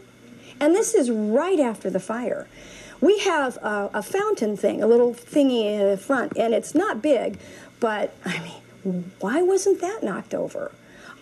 And 0.60 0.74
this 0.74 0.94
is 0.94 1.10
right 1.10 1.60
after 1.60 1.90
the 1.90 2.00
fire. 2.00 2.46
We 3.00 3.18
have 3.18 3.56
a, 3.58 3.90
a 3.94 4.02
fountain 4.02 4.56
thing, 4.56 4.82
a 4.82 4.86
little 4.86 5.12
thingy 5.12 5.64
in 5.64 5.90
the 5.90 5.96
front, 5.96 6.36
and 6.38 6.54
it's 6.54 6.74
not 6.74 7.02
big, 7.02 7.38
but 7.80 8.14
I 8.24 8.38
mean, 8.40 9.12
why 9.20 9.42
wasn't 9.42 9.80
that 9.80 10.02
knocked 10.02 10.34
over? 10.34 10.72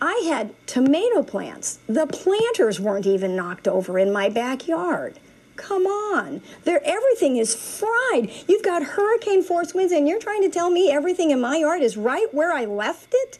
I 0.01 0.23
had 0.25 0.53
tomato 0.67 1.23
plants. 1.23 1.79
The 1.87 2.07
planters 2.07 2.79
weren't 2.79 3.05
even 3.05 3.35
knocked 3.35 3.67
over 3.67 3.97
in 3.97 4.11
my 4.11 4.29
backyard. 4.29 5.19
Come 5.55 5.85
on. 5.85 6.41
There 6.63 6.81
everything 6.83 7.37
is 7.37 7.55
fried. 7.55 8.31
You've 8.47 8.63
got 8.63 8.83
hurricane 8.83 9.43
force 9.43 9.73
winds 9.73 9.93
and 9.93 10.07
you're 10.07 10.19
trying 10.19 10.41
to 10.41 10.49
tell 10.49 10.69
me 10.69 10.91
everything 10.91 11.31
in 11.31 11.39
my 11.39 11.57
yard 11.57 11.81
is 11.81 11.95
right 11.95 12.33
where 12.33 12.51
I 12.51 12.65
left 12.65 13.13
it? 13.13 13.39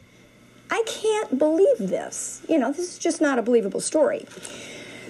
I 0.69 0.83
can't 0.88 1.38
believe 1.38 1.77
this. 1.77 2.42
You 2.48 2.58
know, 2.58 2.72
this 2.72 2.93
is 2.93 2.98
just 2.98 3.22
not 3.22 3.40
a 3.40 3.42
believable 3.42 3.82
story. 3.82 4.25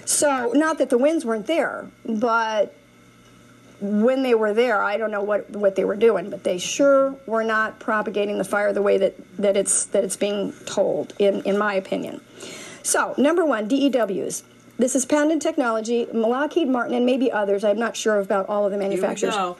So, 0.04 0.52
not 0.54 0.78
that 0.78 0.90
the 0.90 0.98
winds 0.98 1.24
weren't 1.24 1.46
there, 1.46 1.86
but 2.04 2.74
when 3.80 4.22
they 4.22 4.34
were 4.34 4.52
there, 4.52 4.82
I 4.82 4.96
don't 4.96 5.10
know 5.10 5.22
what, 5.22 5.48
what 5.50 5.74
they 5.76 5.84
were 5.84 5.96
doing, 5.96 6.30
but 6.30 6.44
they 6.44 6.58
sure 6.58 7.16
were 7.26 7.44
not 7.44 7.80
propagating 7.80 8.38
the 8.38 8.44
fire 8.44 8.72
the 8.72 8.82
way 8.82 8.98
that, 8.98 9.14
that 9.38 9.56
it's 9.56 9.86
that 9.86 10.04
it's 10.04 10.16
being 10.16 10.52
told, 10.66 11.14
in, 11.18 11.42
in 11.42 11.56
my 11.56 11.74
opinion. 11.74 12.20
So, 12.82 13.14
number 13.16 13.44
one, 13.44 13.66
DEWs. 13.68 14.42
This 14.76 14.96
is 14.96 15.06
Poundin 15.06 15.38
Technology, 15.38 16.06
Lockheed 16.12 16.68
Martin, 16.68 16.94
and 16.94 17.06
maybe 17.06 17.30
others. 17.30 17.62
I'm 17.62 17.78
not 17.78 17.96
sure 17.96 18.18
about 18.18 18.48
all 18.48 18.66
of 18.66 18.72
the 18.72 18.78
manufacturers. 18.78 19.34
go. 19.34 19.56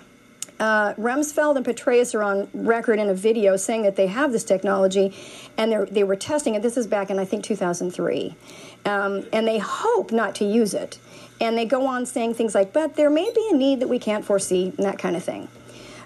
Uh, 0.58 0.94
Rumsfeld 0.94 1.56
and 1.56 1.64
Petraeus 1.64 2.14
are 2.14 2.22
on 2.22 2.48
record 2.52 2.98
in 2.98 3.08
a 3.08 3.14
video 3.14 3.56
saying 3.56 3.82
that 3.82 3.94
they 3.94 4.08
have 4.08 4.32
this 4.32 4.42
technology, 4.42 5.14
and 5.56 5.88
they 5.88 6.02
were 6.02 6.16
testing 6.16 6.56
it. 6.56 6.62
This 6.62 6.76
is 6.76 6.88
back 6.88 7.10
in 7.10 7.18
I 7.20 7.24
think 7.24 7.44
2003, 7.44 8.34
um, 8.86 9.24
and 9.32 9.46
they 9.46 9.58
hope 9.58 10.10
not 10.10 10.34
to 10.36 10.44
use 10.44 10.74
it. 10.74 10.98
And 11.40 11.56
they 11.56 11.64
go 11.64 11.86
on 11.86 12.06
saying 12.06 12.34
things 12.34 12.54
like, 12.54 12.72
"But 12.72 12.96
there 12.96 13.10
may 13.10 13.30
be 13.32 13.48
a 13.52 13.56
need 13.56 13.80
that 13.80 13.88
we 13.88 14.00
can't 14.00 14.24
foresee," 14.24 14.72
and 14.76 14.84
that 14.86 14.98
kind 14.98 15.14
of 15.14 15.22
thing. 15.22 15.48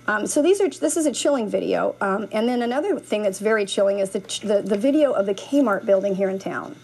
Um, 0.06 0.26
so 0.26 0.42
these 0.42 0.60
are 0.60 0.68
this 0.68 0.98
is 0.98 1.06
a 1.06 1.12
chilling 1.12 1.48
video, 1.48 1.94
um, 2.02 2.28
and 2.32 2.46
then 2.48 2.60
another 2.60 2.98
thing 2.98 3.22
that's 3.22 3.38
very 3.38 3.64
chilling 3.64 4.00
is 4.00 4.10
the, 4.10 4.20
the 4.44 4.62
the 4.62 4.76
video 4.76 5.12
of 5.12 5.24
the 5.24 5.34
Kmart 5.34 5.86
building 5.86 6.14
here 6.14 6.28
in 6.28 6.38
town. 6.38 6.76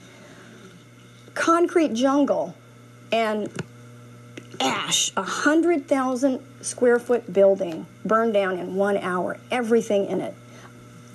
Concrete 1.34 1.94
jungle, 1.94 2.54
and 3.12 3.50
ash, 4.60 5.12
a 5.16 5.22
hundred 5.22 5.86
thousand 5.86 6.40
square 6.60 6.98
foot 6.98 7.32
building 7.32 7.86
burned 8.04 8.32
down 8.32 8.58
in 8.58 8.76
one 8.76 8.96
hour, 8.96 9.38
everything 9.50 10.06
in 10.06 10.20
it. 10.20 10.34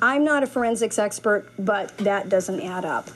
I'm 0.01 0.23
not 0.23 0.43
a 0.43 0.47
forensics 0.47 0.99
expert, 0.99 1.49
but 1.57 1.97
that 1.99 2.29
doesn't 2.29 2.61
add 2.61 2.85
up. 2.85 3.09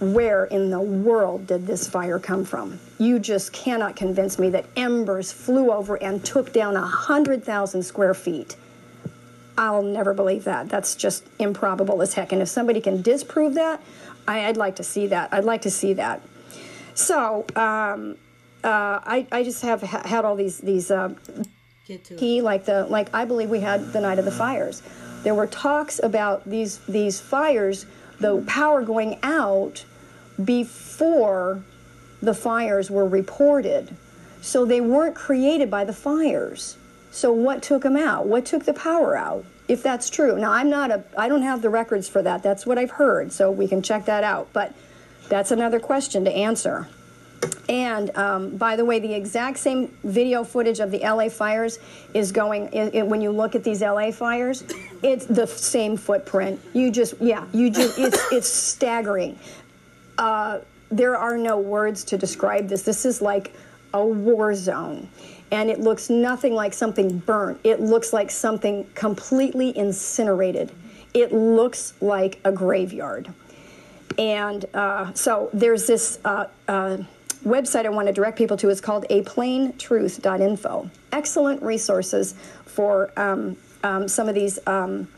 Where 0.00 0.44
in 0.44 0.70
the 0.70 0.80
world 0.80 1.46
did 1.46 1.66
this 1.66 1.88
fire 1.88 2.18
come 2.18 2.44
from? 2.44 2.78
You 2.98 3.18
just 3.18 3.52
cannot 3.52 3.96
convince 3.96 4.38
me 4.38 4.50
that 4.50 4.66
embers 4.76 5.32
flew 5.32 5.72
over 5.72 5.96
and 5.96 6.24
took 6.24 6.52
down 6.52 6.76
a 6.76 6.82
hundred 6.82 7.44
thousand 7.44 7.82
square 7.82 8.12
feet. 8.12 8.56
I'll 9.56 9.82
never 9.82 10.12
believe 10.12 10.44
that. 10.44 10.68
That's 10.68 10.94
just 10.96 11.24
improbable 11.38 12.02
as 12.02 12.12
heck. 12.12 12.32
And 12.32 12.42
if 12.42 12.48
somebody 12.48 12.80
can 12.80 13.00
disprove 13.00 13.54
that, 13.54 13.80
I, 14.28 14.46
I'd 14.46 14.58
like 14.58 14.76
to 14.76 14.84
see 14.84 15.06
that. 15.06 15.32
I'd 15.32 15.44
like 15.44 15.62
to 15.62 15.70
see 15.70 15.94
that. 15.94 16.20
So, 16.96 17.44
um, 17.54 18.16
uh, 18.64 18.98
I, 19.04 19.26
I 19.30 19.44
just 19.44 19.62
have 19.62 19.82
ha- 19.82 20.02
had 20.04 20.24
all 20.24 20.34
these 20.34 20.58
these 20.58 20.90
uh, 20.90 21.14
Get 21.86 22.04
to 22.06 22.14
it. 22.14 22.18
key 22.18 22.40
like 22.40 22.64
the 22.64 22.86
like 22.86 23.14
I 23.14 23.24
believe 23.24 23.48
we 23.48 23.60
had 23.60 23.92
the 23.92 24.00
night 24.00 24.18
of 24.18 24.24
the 24.24 24.32
fires. 24.32 24.82
There 25.22 25.34
were 25.34 25.46
talks 25.46 26.00
about 26.02 26.48
these 26.48 26.78
these 26.88 27.20
fires, 27.20 27.86
the 28.18 28.42
power 28.46 28.82
going 28.82 29.18
out 29.22 29.84
before 30.42 31.62
the 32.20 32.34
fires 32.34 32.90
were 32.90 33.06
reported. 33.06 33.96
So 34.40 34.64
they 34.64 34.80
weren't 34.80 35.14
created 35.14 35.70
by 35.70 35.84
the 35.84 35.92
fires. 35.92 36.76
So 37.10 37.32
what 37.32 37.62
took 37.62 37.82
them 37.82 37.96
out? 37.96 38.26
What 38.26 38.46
took 38.46 38.64
the 38.64 38.74
power 38.74 39.16
out? 39.16 39.44
If 39.68 39.82
that's 39.82 40.08
true. 40.08 40.38
Now 40.38 40.52
I'm 40.52 40.70
not 40.70 40.90
a 40.90 41.04
I 41.16 41.28
don't 41.28 41.42
have 41.42 41.60
the 41.62 41.70
records 41.70 42.08
for 42.08 42.22
that. 42.22 42.42
That's 42.42 42.64
what 42.66 42.78
I've 42.78 42.92
heard. 42.92 43.32
So 43.32 43.50
we 43.50 43.68
can 43.68 43.82
check 43.82 44.06
that 44.06 44.24
out. 44.24 44.48
But 44.52 44.74
that's 45.28 45.50
another 45.50 45.80
question 45.80 46.24
to 46.24 46.30
answer. 46.30 46.88
And 47.68 48.16
um, 48.16 48.56
by 48.56 48.76
the 48.76 48.84
way, 48.84 48.98
the 48.98 49.12
exact 49.12 49.58
same 49.58 49.96
video 50.04 50.44
footage 50.44 50.80
of 50.80 50.90
the 50.90 50.98
LA 50.98 51.28
fires 51.28 51.78
is 52.14 52.32
going. 52.32 52.68
i 52.72 52.98
i 52.98 53.02
when 53.02 53.20
you 53.20 53.30
look 53.30 53.54
at 53.54 53.64
these 53.64 53.82
LA 53.82 54.10
fires, 54.10 54.64
it's 55.02 55.26
the 55.26 55.46
same 55.46 55.96
footprint. 55.96 56.60
You 56.72 56.90
just, 56.90 57.14
yeah, 57.20 57.44
you 57.52 57.70
just, 57.70 57.98
it's 57.98 58.20
it's 58.32 58.48
staggering. 58.48 59.38
Uh, 60.18 60.60
there 60.90 61.16
are 61.16 61.36
no 61.36 61.58
words 61.58 62.04
to 62.04 62.18
describe 62.18 62.68
this. 62.68 62.82
This 62.82 63.04
is 63.04 63.20
like 63.20 63.52
a 63.92 64.04
war 64.04 64.54
zone, 64.54 65.08
and 65.50 65.68
it 65.68 65.80
looks 65.80 66.08
nothing 66.08 66.54
like 66.54 66.72
something 66.72 67.18
burnt. 67.18 67.60
It 67.64 67.80
looks 67.80 68.12
like 68.12 68.30
something 68.30 68.86
completely 68.94 69.76
incinerated. 69.76 70.72
It 71.14 71.32
looks 71.32 71.94
like 72.00 72.38
a 72.44 72.52
graveyard. 72.52 73.32
And 74.18 74.64
uh, 74.74 75.12
so 75.14 75.50
there's 75.52 75.86
this 75.86 76.18
uh, 76.24 76.46
uh, 76.68 76.98
website 77.44 77.86
I 77.86 77.90
want 77.90 78.08
to 78.08 78.12
direct 78.12 78.38
people 78.38 78.56
to. 78.58 78.68
It's 78.68 78.80
called 78.80 79.04
aplaintruth.info. 79.10 80.90
Excellent 81.12 81.62
resources 81.62 82.34
for 82.64 83.10
um, 83.16 83.56
um, 83.82 84.08
some 84.08 84.28
of 84.28 84.34
these 84.34 84.58
um, 84.66 85.08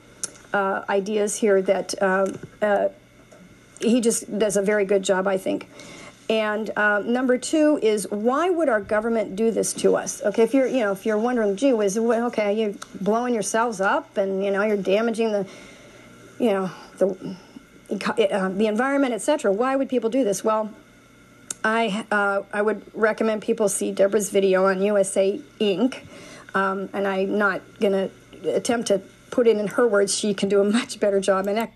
uh, 0.53 0.85
ideas 0.89 1.37
here 1.37 1.63
that 1.63 1.95
uh, 2.03 2.33
uh, 2.63 2.89
he 3.81 4.01
just 4.01 4.39
does 4.39 4.57
a 4.57 4.63
very 4.63 4.85
good 4.85 5.03
job, 5.03 5.27
I 5.27 5.39
think. 5.39 5.69
And 6.31 6.71
uh, 6.77 6.99
number 6.99 7.39
two 7.39 7.79
is 7.83 8.07
why 8.11 8.51
would 8.51 8.69
our 8.69 8.83
government 8.83 9.35
do 9.35 9.51
this 9.51 9.73
to 9.75 9.97
us? 9.97 10.23
Okay, 10.23 10.43
if 10.43 10.53
you're 10.53 10.67
you 10.67 10.81
know 10.81 10.93
if 10.93 11.07
you're 11.07 11.19
wondering, 11.19 11.57
gee, 11.57 11.71
is 11.71 11.99
well, 11.99 12.27
okay, 12.27 12.53
you're 12.53 12.75
blowing 13.01 13.33
yourselves 13.33 13.81
up, 13.81 14.19
and 14.19 14.45
you 14.45 14.51
know 14.51 14.63
you're 14.63 14.77
damaging 14.77 15.33
the 15.33 15.47
you 16.39 16.51
know 16.51 16.71
the 16.99 17.37
the 17.89 18.67
environment, 18.67 19.15
etc. 19.15 19.53
Why 19.53 19.77
would 19.77 19.89
people 19.89 20.11
do 20.11 20.25
this? 20.25 20.45
Well, 20.45 20.73
I 21.65 22.05
uh, 22.11 22.43
I 22.53 22.63
would 22.63 22.83
recommend 22.95 23.43
people 23.43 23.69
see 23.69 23.93
Deborah's 23.93 24.31
video 24.31 24.67
on 24.67 24.83
USA 24.83 25.41
Inc. 25.61 26.05
Um, 26.55 26.89
and 26.93 27.07
I'm 27.07 27.37
not 27.39 27.61
going 27.79 27.93
to 27.93 28.55
attempt 28.55 28.89
to 28.89 29.03
put 29.31 29.47
it 29.47 29.57
in 29.57 29.67
her 29.69 29.87
words. 29.87 30.15
She 30.15 30.35
can 30.35 30.49
do 30.49 30.61
a 30.61 30.65
much 30.79 31.01
better 31.01 31.21
job. 31.21 31.47
And 31.47 31.69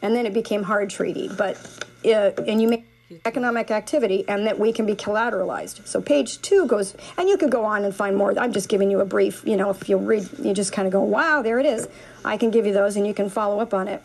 and 0.00 0.16
then 0.16 0.26
it 0.26 0.34
became 0.34 0.62
hard 0.64 0.90
treaty. 0.90 1.28
But 1.28 1.56
uh, 2.04 2.30
and 2.46 2.60
you 2.60 2.68
make 2.68 2.86
economic 3.26 3.70
activity 3.70 4.24
and 4.26 4.46
that 4.46 4.58
we 4.58 4.72
can 4.72 4.86
be 4.86 4.94
collateralized. 4.94 5.86
So 5.86 6.00
page 6.00 6.40
two 6.42 6.66
goes, 6.66 6.94
and 7.18 7.28
you 7.28 7.36
could 7.36 7.50
go 7.50 7.64
on 7.64 7.84
and 7.84 7.94
find 7.94 8.16
more. 8.16 8.36
I'm 8.38 8.52
just 8.52 8.68
giving 8.68 8.90
you 8.90 9.00
a 9.00 9.04
brief. 9.04 9.44
You 9.46 9.56
know, 9.56 9.70
if 9.70 9.88
you 9.88 9.96
read, 9.96 10.28
you 10.38 10.54
just 10.54 10.72
kind 10.72 10.86
of 10.86 10.92
go, 10.92 11.02
wow, 11.02 11.42
there 11.42 11.58
it 11.58 11.66
is. 11.66 11.88
I 12.24 12.36
can 12.36 12.50
give 12.50 12.66
you 12.66 12.72
those, 12.72 12.96
and 12.96 13.06
you 13.06 13.14
can 13.14 13.28
follow 13.28 13.60
up 13.60 13.74
on 13.74 13.88
it. 13.88 14.02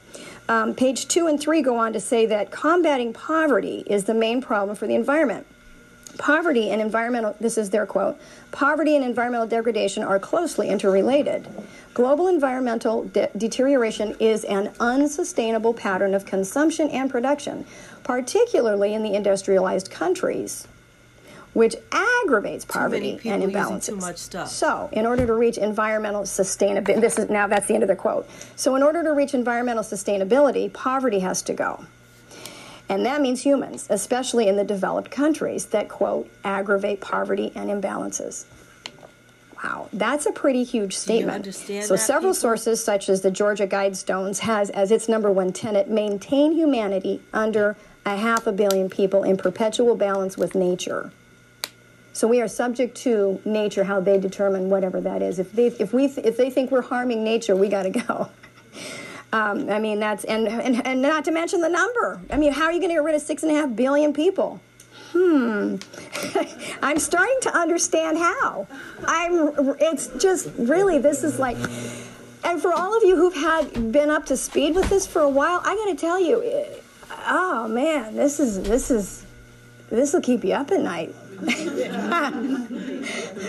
Um, 0.50 0.74
page 0.74 1.08
two 1.08 1.28
and 1.28 1.40
three 1.40 1.62
go 1.62 1.78
on 1.78 1.92
to 1.94 2.00
say 2.00 2.26
that 2.28 2.52
combating 2.52 3.14
poverty 3.14 3.84
is 3.88 4.06
the 4.06 4.14
main 4.14 4.42
problem 4.42 4.76
for 4.78 4.88
the 4.88 4.96
environment. 4.96 5.46
Poverty 6.18 6.72
and 6.72 6.82
environmental, 6.82 7.36
this 7.40 7.58
is 7.58 7.70
their 7.70 7.86
quote, 7.86 8.18
poverty 8.52 8.96
and 8.96 9.04
environmental 9.04 9.46
degradation 9.46 10.04
are 10.04 10.18
closely 10.18 10.70
interrelated. 10.70 11.48
Global 11.94 12.28
environmental 12.28 13.04
de- 13.04 13.30
deterioration 13.38 14.16
is 14.20 14.44
an 14.46 14.72
unsustainable 14.80 15.74
pattern 15.74 16.14
of 16.14 16.26
consumption 16.26 16.90
and 16.90 17.12
production, 17.12 17.66
particularly 18.04 18.94
in 18.94 19.04
the 19.04 19.14
industrialized 19.14 19.92
countries, 19.92 20.68
which 21.58 21.76
aggravates 21.92 22.66
poverty 22.66 23.20
and 23.26 23.42
imbalances. 23.42 23.88
too 23.88 23.96
much 23.96 24.18
stuff. 24.18 24.48
So, 24.48 24.90
in 24.92 25.08
order 25.08 25.26
to 25.26 25.34
reach 25.34 25.58
environmental 25.58 26.22
sustainability, 26.22 27.02
this 27.02 27.18
is 27.18 27.32
now 27.32 27.48
that's 27.48 27.66
the 27.66 27.74
end 27.74 27.82
of 27.82 27.90
the 27.90 27.96
quote. 27.96 28.30
So, 28.56 28.76
in 28.76 28.84
order 28.84 29.02
to 29.02 29.12
reach 29.12 29.34
environmental 29.34 29.84
sustainability, 29.84 30.72
poverty 30.72 31.18
has 31.22 31.42
to 31.42 31.54
go. 31.54 31.84
And 32.90 33.04
that 33.08 33.22
means 33.22 33.42
humans, 33.42 33.88
especially 33.90 34.48
in 34.48 34.56
the 34.56 34.64
developed 34.64 35.10
countries 35.10 35.66
that, 35.68 35.90
quote, 35.90 36.30
aggravate 36.44 37.02
poverty 37.02 37.52
and 37.56 37.72
imbalances. 37.72 38.46
Wow, 39.64 39.90
that's 39.92 40.28
a 40.28 40.32
pretty 40.32 40.64
huge 40.64 40.96
statement. 40.96 41.52
so 41.56 41.74
that, 41.74 41.98
several 41.98 42.34
people? 42.34 42.36
sources, 42.36 42.84
such 42.84 43.10
as 43.10 43.22
the 43.22 43.32
Georgia 43.32 43.66
Guidestones, 43.66 44.42
has 44.42 44.70
as 44.70 44.92
its 44.92 45.10
number 45.10 45.32
one 45.32 45.52
tenet 45.52 45.90
maintain 45.90 46.52
humanity 46.52 47.20
under 47.34 47.76
a 48.06 48.16
half 48.16 48.46
a 48.46 48.52
billion 48.52 48.92
people 48.92 49.24
in 49.24 49.38
perpetual 49.38 49.96
balance 49.96 50.38
with 50.38 50.54
nature. 50.54 51.12
So 52.18 52.28
we 52.28 52.42
are 52.42 52.48
subject 52.48 52.98
to 53.04 53.40
nature, 53.46 53.84
how 53.84 54.00
they 54.00 54.18
determine 54.20 54.72
whatever 54.72 55.00
that 55.02 55.22
is. 55.22 55.38
If 55.38 55.52
they 55.52 55.68
if 55.68 55.94
we 55.94 56.06
if 56.06 56.36
they 56.36 56.50
think 56.50 56.72
we're 56.72 56.82
harming 56.82 57.24
nature, 57.24 57.56
we 57.56 57.70
got 57.70 57.84
to 57.84 57.92
go. 57.92 58.30
Um, 59.34 59.70
I 59.70 59.78
mean 59.80 60.00
that's 60.00 60.24
and, 60.24 60.48
and 60.48 60.88
and 60.88 61.02
not 61.02 61.26
to 61.26 61.32
mention 61.32 61.60
the 61.60 61.68
number. 61.68 62.22
I 62.32 62.38
mean, 62.38 62.54
how 62.54 62.64
are 62.64 62.72
you 62.72 62.80
going 62.80 62.92
to 62.92 62.96
get 62.96 63.04
rid 63.04 63.14
of 63.14 63.22
six 63.22 63.44
and 63.44 63.52
a 63.52 63.56
half 63.56 63.76
billion 63.76 64.14
people? 64.14 64.62
Hmm. 65.12 65.76
I'm 66.82 66.98
starting 66.98 67.38
to 67.42 67.54
understand 67.54 68.18
how. 68.18 68.68
I'm. 69.06 69.76
It's 69.82 70.08
just 70.18 70.50
really 70.58 70.98
this 71.00 71.26
is 71.26 71.40
like. 71.40 71.58
And 72.46 72.62
for 72.62 72.72
all 72.72 72.96
of 72.96 73.04
you 73.04 73.18
who've 73.18 73.36
had 73.36 73.92
been 73.92 74.10
up 74.10 74.26
to 74.28 74.38
speed 74.38 74.76
with 74.76 74.90
this 74.90 75.06
for 75.06 75.22
a 75.22 75.30
while, 75.30 75.60
I 75.66 75.76
got 75.76 75.92
to 75.92 75.96
tell 75.96 76.22
you, 76.22 76.40
it- 76.40 76.82
oh 77.28 77.68
man, 77.68 78.16
this 78.16 78.40
is 78.40 78.64
this 78.64 78.90
is 78.90 79.26
this 79.90 80.14
will 80.14 80.22
keep 80.22 80.46
you 80.46 80.54
up 80.54 80.72
at 80.72 80.80
night. 80.80 81.14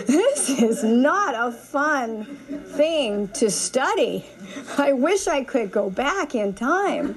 this 0.07 0.49
is 0.49 0.83
not 0.83 1.33
a 1.35 1.51
fun 1.51 2.25
thing 2.25 3.27
to 3.29 3.49
study. 3.49 4.25
I 4.77 4.93
wish 4.93 5.27
I 5.27 5.43
could 5.43 5.71
go 5.71 5.89
back 5.89 6.35
in 6.35 6.53
time. 6.53 7.15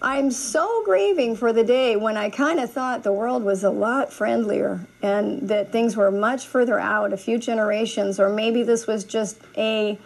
I'm 0.00 0.30
so 0.30 0.82
grieving 0.84 1.36
for 1.36 1.52
the 1.52 1.64
day 1.64 1.96
when 1.96 2.16
I 2.16 2.30
kind 2.30 2.60
of 2.60 2.72
thought 2.72 3.02
the 3.02 3.12
world 3.12 3.42
was 3.42 3.64
a 3.64 3.70
lot 3.70 4.12
friendlier 4.12 4.80
and 5.02 5.48
that 5.48 5.70
things 5.72 5.96
were 5.96 6.10
much 6.10 6.46
further 6.46 6.78
out, 6.78 7.12
a 7.12 7.16
few 7.16 7.36
generations, 7.36 8.18
or 8.18 8.28
maybe 8.28 8.62
this 8.62 8.86
was 8.86 9.04
just 9.04 9.38
a 9.56 9.98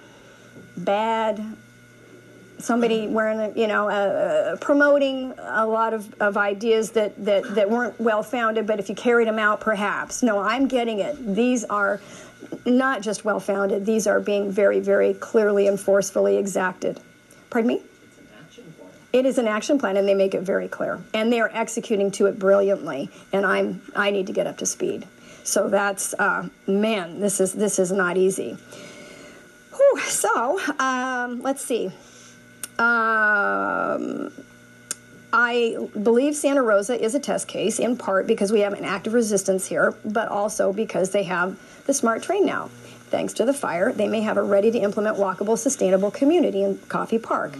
bad 0.77 1.45
somebody 2.63 3.09
wearing 3.09 3.39
a, 3.41 3.53
you 3.59 3.67
know 3.67 3.89
uh, 3.89 4.57
promoting 4.57 5.35
a 5.39 5.67
lot 5.67 5.93
of, 5.93 6.15
of 6.21 6.37
ideas 6.37 6.93
that, 6.93 7.13
that, 7.25 7.55
that 7.55 7.69
weren't 7.69 7.99
well 8.01 8.23
founded 8.23 8.67
but 8.67 8.79
if 8.79 8.89
you 8.89 8.95
carried 8.95 9.29
them 9.29 9.39
out 9.39 9.61
perhaps. 9.61 10.23
No 10.23 10.39
i'm 10.39 10.69
getting 10.69 11.01
it. 11.01 11.35
These 11.35 11.65
are 11.65 12.01
not 12.65 13.03
just 13.03 13.25
well 13.25 13.41
founded. 13.41 13.85
These 13.87 14.07
are 14.07 14.21
being 14.21 14.51
very 14.51 14.81
very 14.81 15.15
clearly 15.15 15.67
and 15.67 15.79
forcefully 15.79 16.37
exacted. 16.37 17.01
Pardon 17.51 17.69
me? 17.69 17.83
It 19.13 19.27
is 19.27 19.37
an 19.37 19.47
action 19.47 19.79
plan 19.79 19.97
and 19.97 20.09
they 20.09 20.15
make 20.15 20.35
it 20.35 20.41
very 20.41 20.69
clear. 20.69 20.99
And 21.13 21.31
they 21.31 21.41
are 21.41 21.51
executing 21.53 22.11
to 22.13 22.27
it 22.27 22.39
brilliantly. 22.39 23.11
And 23.33 23.45
i'm 23.45 23.83
i 23.97 24.11
need 24.11 24.27
to 24.29 24.33
get 24.33 24.47
up 24.47 24.59
to 24.59 24.67
speed. 24.67 25.07
So 25.45 25.69
that's 25.69 26.15
uh, 26.15 26.49
man 26.67 27.21
this 27.21 27.41
is 27.41 27.53
this 27.53 27.79
is 27.81 27.91
not 27.91 28.17
easy. 28.17 28.57
Whew, 29.75 30.01
so 30.01 30.61
um, 30.79 31.43
let's 31.43 31.65
see 31.65 31.91
um, 32.83 34.33
I 35.33 35.77
believe 36.03 36.35
Santa 36.35 36.63
Rosa 36.63 37.01
is 37.01 37.15
a 37.15 37.21
test 37.21 37.47
case 37.47 37.79
in 37.79 37.97
part 37.97 38.27
because 38.27 38.51
we 38.51 38.61
have 38.61 38.73
an 38.73 38.85
active 38.85 39.15
resistance 39.15 39.67
here, 39.67 39.95
but 40.05 40.29
also 40.29 40.73
because 40.73 41.11
they 41.11 41.23
have 41.23 41.59
the 41.87 41.95
smart 41.95 42.23
train 42.23 42.45
now. 42.45 42.71
Thanks 43.09 43.33
to 43.35 43.45
the 43.45 43.55
fire, 43.55 43.93
they 43.93 44.09
may 44.09 44.23
have 44.23 44.37
a 44.37 44.43
ready 44.43 44.71
to 44.71 44.79
implement 44.79 45.17
walkable, 45.17 45.57
sustainable 45.57 46.11
community 46.11 46.63
in 46.63 46.79
Coffey 46.89 47.19
Park, 47.19 47.57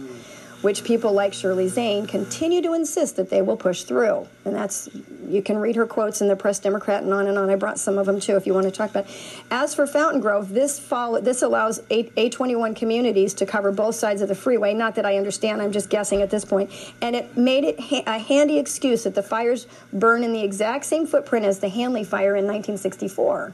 which 0.63 0.85
people 0.85 1.11
like 1.11 1.33
Shirley 1.33 1.67
Zane 1.67 2.07
continue 2.07 2.61
to 2.61 2.73
insist 2.73 3.17
that 3.17 3.29
they 3.29 3.41
will 3.41 3.57
push 3.57 3.83
through. 3.83 4.27
And 4.45 4.55
that's, 4.55 4.89
you 5.27 5.41
can 5.41 5.57
read 5.57 5.75
her 5.75 5.85
quotes 5.85 6.21
in 6.21 6.29
the 6.29 6.37
Press 6.37 6.59
Democrat 6.59 7.03
and 7.03 7.13
on 7.13 7.27
and 7.27 7.37
on. 7.37 7.49
I 7.49 7.55
brought 7.55 7.77
some 7.77 7.97
of 7.97 8.05
them 8.05 8.21
too 8.21 8.37
if 8.37 8.47
you 8.47 8.53
want 8.53 8.65
to 8.65 8.71
talk 8.71 8.89
about. 8.89 9.05
As 9.51 9.75
for 9.75 9.85
Fountain 9.85 10.21
Grove, 10.21 10.49
this 10.49 10.79
follow, 10.79 11.19
this 11.19 11.41
allows 11.41 11.81
A- 11.89 12.05
A21 12.11 12.77
communities 12.77 13.33
to 13.35 13.45
cover 13.45 13.73
both 13.73 13.95
sides 13.95 14.21
of 14.21 14.29
the 14.29 14.35
freeway. 14.35 14.73
Not 14.73 14.95
that 14.95 15.05
I 15.05 15.17
understand, 15.17 15.61
I'm 15.61 15.73
just 15.73 15.89
guessing 15.89 16.21
at 16.21 16.29
this 16.29 16.45
point. 16.45 16.71
And 17.01 17.13
it 17.13 17.35
made 17.35 17.65
it 17.65 17.79
ha- 17.79 18.03
a 18.07 18.17
handy 18.17 18.57
excuse 18.57 19.03
that 19.03 19.15
the 19.15 19.23
fires 19.23 19.67
burn 19.91 20.23
in 20.23 20.31
the 20.31 20.43
exact 20.43 20.85
same 20.85 21.05
footprint 21.05 21.45
as 21.45 21.59
the 21.59 21.67
Hanley 21.67 22.05
fire 22.05 22.37
in 22.37 22.45
1964. 22.45 23.53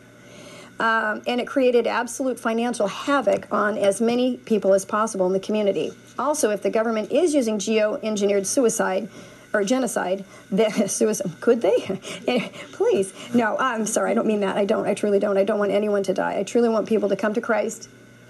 Um, 0.79 1.21
and 1.27 1.41
it 1.41 1.47
created 1.47 1.87
absolute 1.87 2.39
financial 2.39 2.87
havoc 2.87 3.51
on 3.51 3.77
as 3.77 3.99
many 3.99 4.37
people 4.37 4.73
as 4.73 4.85
possible 4.85 5.27
in 5.27 5.33
the 5.33 5.39
community. 5.39 5.91
Also, 6.17 6.51
if 6.51 6.61
the 6.61 6.69
government 6.69 7.11
is 7.11 7.33
using 7.33 7.59
geo-engineered 7.59 8.47
suicide 8.47 9.09
or 9.53 9.63
genocide, 9.63 10.23
then 10.51 10.87
suicide 10.87 11.31
could 11.41 11.61
they? 11.61 11.99
Eh, 12.27 12.49
Please, 12.71 13.13
no. 13.33 13.57
I'm 13.57 13.85
sorry. 13.85 14.11
I 14.11 14.13
don't 14.13 14.27
mean 14.27 14.39
that. 14.41 14.55
I 14.55 14.65
don't. 14.65 14.85
I 14.85 14.93
truly 14.93 15.19
don't. 15.19 15.37
I 15.37 15.43
don't 15.43 15.59
want 15.59 15.71
anyone 15.71 16.03
to 16.03 16.13
die. 16.13 16.37
I 16.37 16.43
truly 16.43 16.69
want 16.69 16.87
people 16.87 17.09
to 17.09 17.15
come 17.15 17.33
to 17.33 17.41
Christ, 17.41 17.89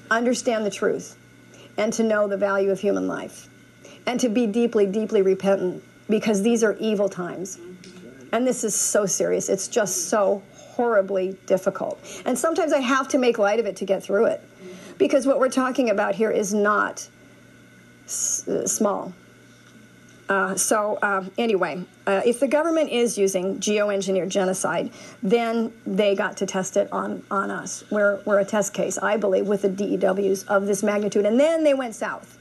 understand 0.09 0.65
the 0.65 0.71
truth, 0.71 1.17
and 1.77 1.93
to 1.93 2.03
know 2.03 2.27
the 2.27 2.37
value 2.37 2.71
of 2.71 2.79
human 2.79 3.07
life, 3.07 3.47
and 4.07 4.19
to 4.19 4.29
be 4.29 4.47
deeply, 4.47 4.85
deeply 4.85 5.21
repentant 5.21 5.83
because 6.09 6.41
these 6.41 6.63
are 6.63 6.75
evil 6.79 7.07
times. 7.09 7.59
And 8.31 8.45
this 8.45 8.63
is 8.63 8.73
so 8.73 9.05
serious. 9.05 9.49
It's 9.49 9.67
just 9.67 10.09
so 10.09 10.41
horribly 10.79 11.37
difficult. 11.45 11.99
And 12.25 12.39
sometimes 12.39 12.71
I 12.71 12.79
have 12.79 13.09
to 13.09 13.17
make 13.17 13.37
light 13.37 13.59
of 13.59 13.65
it 13.65 13.75
to 13.75 13.85
get 13.85 14.01
through 14.01 14.27
it. 14.27 14.41
Because 14.97 15.27
what 15.27 15.37
we're 15.37 15.49
talking 15.49 15.89
about 15.89 16.15
here 16.15 16.31
is 16.31 16.53
not 16.53 17.05
s- 18.05 18.47
uh, 18.47 18.65
small. 18.65 19.11
Uh, 20.29 20.55
so, 20.55 20.97
um, 21.01 21.31
anyway, 21.37 21.83
uh, 22.07 22.21
if 22.25 22.39
the 22.39 22.47
government 22.47 22.89
is 22.91 23.17
using 23.17 23.59
geoengineered 23.59 24.29
genocide, 24.29 24.89
then 25.21 25.73
they 25.85 26.15
got 26.15 26.37
to 26.37 26.45
test 26.45 26.77
it 26.77 26.87
on, 26.93 27.23
on 27.29 27.51
us. 27.51 27.83
We're, 27.91 28.21
we're 28.23 28.39
a 28.39 28.45
test 28.45 28.73
case, 28.73 28.97
I 28.97 29.17
believe, 29.17 29.47
with 29.47 29.63
the 29.63 29.69
DEWs 29.69 30.45
of 30.45 30.65
this 30.65 30.81
magnitude. 30.81 31.25
And 31.25 31.37
then 31.37 31.65
they 31.65 31.73
went 31.73 31.93
south. 31.93 32.38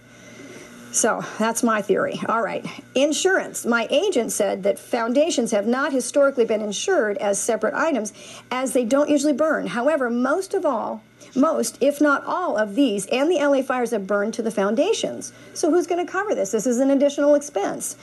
So 0.93 1.23
that's 1.39 1.63
my 1.63 1.83
theory. 1.83 2.21
All 2.29 2.43
right. 2.43 2.65
Insurance. 2.95 3.67
My 3.67 3.87
agent 3.91 4.33
said 4.33 4.63
that 4.63 4.79
foundations 4.79 5.51
have 5.51 5.67
not 5.67 5.93
historically 5.93 6.45
been 6.45 6.63
insured 6.63 7.19
as 7.19 7.39
separate 7.39 7.75
items 7.75 8.13
as 8.51 8.73
they 8.73 8.85
don't 8.85 9.11
usually 9.11 9.33
burn. 9.33 9.67
However, 9.67 10.09
most 10.09 10.55
of 10.55 10.65
all, 10.65 11.03
most, 11.35 11.79
if 11.81 12.01
not 12.01 12.25
all, 12.25 12.57
of 12.57 12.75
these 12.75 13.07
and 13.07 13.31
the 13.31 13.37
LA 13.37 13.63
fires 13.63 13.91
have 13.91 14.07
burned 14.07 14.35
to 14.35 14.43
the 14.43 14.51
foundations. 14.51 15.33
So 15.55 15.71
who's 15.71 15.87
going 15.87 16.05
to 16.05 16.11
cover 16.11 16.35
this? 16.35 16.53
This 16.53 16.67
is 16.67 16.79
an 16.79 16.91
additional 16.91 17.35
expense. 17.35 17.97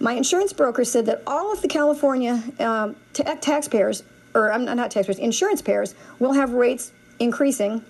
My 0.00 0.12
insurance 0.12 0.52
broker 0.52 0.84
said 0.84 1.06
that 1.06 1.22
all 1.26 1.52
of 1.52 1.62
the 1.62 1.68
California 1.68 2.42
um, 2.58 2.96
ta- 3.12 3.34
taxpayers, 3.40 4.02
or 4.34 4.52
I'm 4.52 4.64
not 4.64 4.90
taxpayers, 4.90 5.18
insurance 5.18 5.62
payers, 5.62 5.94
will 6.18 6.32
have 6.32 6.52
rates 6.52 6.92
increasing 7.18 7.84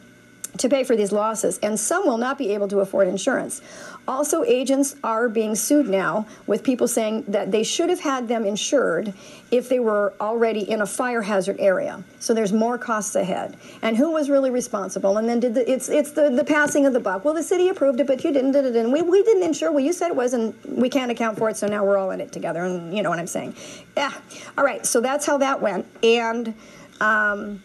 to 0.57 0.69
pay 0.69 0.85
for 0.85 0.97
these 0.97 1.13
losses, 1.13 1.59
and 1.63 1.79
some 1.79 2.07
will 2.07 2.17
not 2.17 2.39
be 2.39 2.55
able 2.55 2.69
to 2.69 2.81
afford 2.81 3.09
insurance. 3.09 3.61
Also, 4.09 4.43
agents 4.43 4.97
are 5.05 5.29
being 5.29 5.55
sued 5.55 5.87
now 5.87 6.27
with 6.47 6.65
people 6.65 6.89
saying 6.89 7.25
that 7.29 7.53
they 7.53 7.63
should 7.63 7.91
have 7.91 8.01
had 8.01 8.27
them 8.27 8.47
insured 8.47 9.13
if 9.51 9.69
they 9.69 9.79
were 9.79 10.15
already 10.19 10.61
in 10.61 10.81
a 10.81 10.87
fire 10.87 11.21
hazard 11.21 11.57
area. 11.59 12.03
So 12.19 12.33
there's 12.33 12.53
more 12.53 12.79
costs 12.79 13.15
ahead. 13.17 13.59
And 13.83 13.99
who 13.99 14.11
was 14.11 14.31
really 14.31 14.49
responsible? 14.49 15.19
And 15.19 15.29
then 15.29 15.41
did 15.41 15.55
the, 15.55 15.71
it's 15.71 15.91
it's 15.91 16.13
the, 16.13 16.31
the 16.31 16.43
passing 16.43 16.87
of 16.87 16.95
the 16.95 17.01
buck. 17.01 17.23
Well, 17.27 17.35
the 17.35 17.43
city 17.43 17.69
approved 17.69 18.01
it, 18.01 18.07
but 18.07 18.25
you 18.25 18.33
didn't. 18.33 18.53
did 18.53 18.65
it, 18.65 18.77
And 18.77 18.91
we, 18.91 19.03
we 19.03 19.23
didn't 19.23 19.43
insure. 19.43 19.71
Well, 19.71 19.85
you 19.85 19.93
said 19.93 20.09
it 20.09 20.17
was, 20.17 20.33
and 20.33 20.55
we 20.65 20.89
can't 20.89 21.11
account 21.11 21.37
for 21.37 21.51
it. 21.51 21.59
So 21.59 21.67
now 21.67 21.85
we're 21.85 21.99
all 21.99 22.11
in 22.11 22.23
it 22.23 22.33
together. 22.33 22.65
And 22.65 22.97
you 22.97 23.03
know 23.03 23.11
what 23.11 23.19
I'm 23.19 23.27
saying? 23.27 23.55
Yeah. 23.95 24.13
All 24.57 24.65
right. 24.65 24.87
So 24.87 25.03
that's 25.03 25.27
how 25.27 25.37
that 25.39 25.61
went. 25.61 25.87
And. 26.03 26.55
Um, 27.01 27.63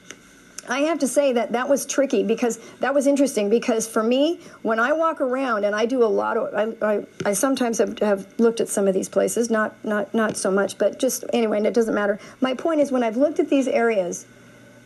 I 0.69 0.81
have 0.81 0.99
to 0.99 1.07
say 1.07 1.33
that 1.33 1.51
that 1.51 1.67
was 1.67 1.85
tricky 1.85 2.23
because 2.23 2.57
that 2.79 2.93
was 2.93 3.05
interesting 3.05 3.49
because 3.49 3.87
for 3.87 4.01
me, 4.01 4.39
when 4.61 4.79
I 4.79 4.93
walk 4.93 5.19
around 5.19 5.65
and 5.65 5.75
I 5.75 5.85
do 5.85 6.03
a 6.03 6.05
lot 6.05 6.37
of, 6.37 6.53
I, 6.53 6.93
I, 6.93 7.05
I 7.25 7.33
sometimes 7.33 7.77
have, 7.79 7.99
have 7.99 8.39
looked 8.39 8.61
at 8.61 8.69
some 8.69 8.87
of 8.87 8.93
these 8.93 9.09
places, 9.09 9.49
not, 9.49 9.83
not, 9.83 10.13
not 10.13 10.37
so 10.37 10.49
much, 10.49 10.77
but 10.77 10.99
just 10.99 11.25
anyway, 11.33 11.57
and 11.57 11.67
it 11.67 11.73
doesn't 11.73 11.93
matter. 11.93 12.19
My 12.39 12.53
point 12.53 12.79
is 12.79 12.91
when 12.91 13.03
I've 13.03 13.17
looked 13.17 13.39
at 13.39 13.49
these 13.49 13.67
areas, 13.67 14.25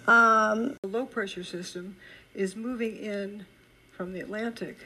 um, 0.07 0.77
The 0.81 0.87
low 0.87 1.05
pressure 1.05 1.43
system 1.43 1.97
is 2.33 2.55
moving 2.55 2.95
in 2.95 3.45
from 3.91 4.13
the 4.13 4.21
Atlantic. 4.21 4.77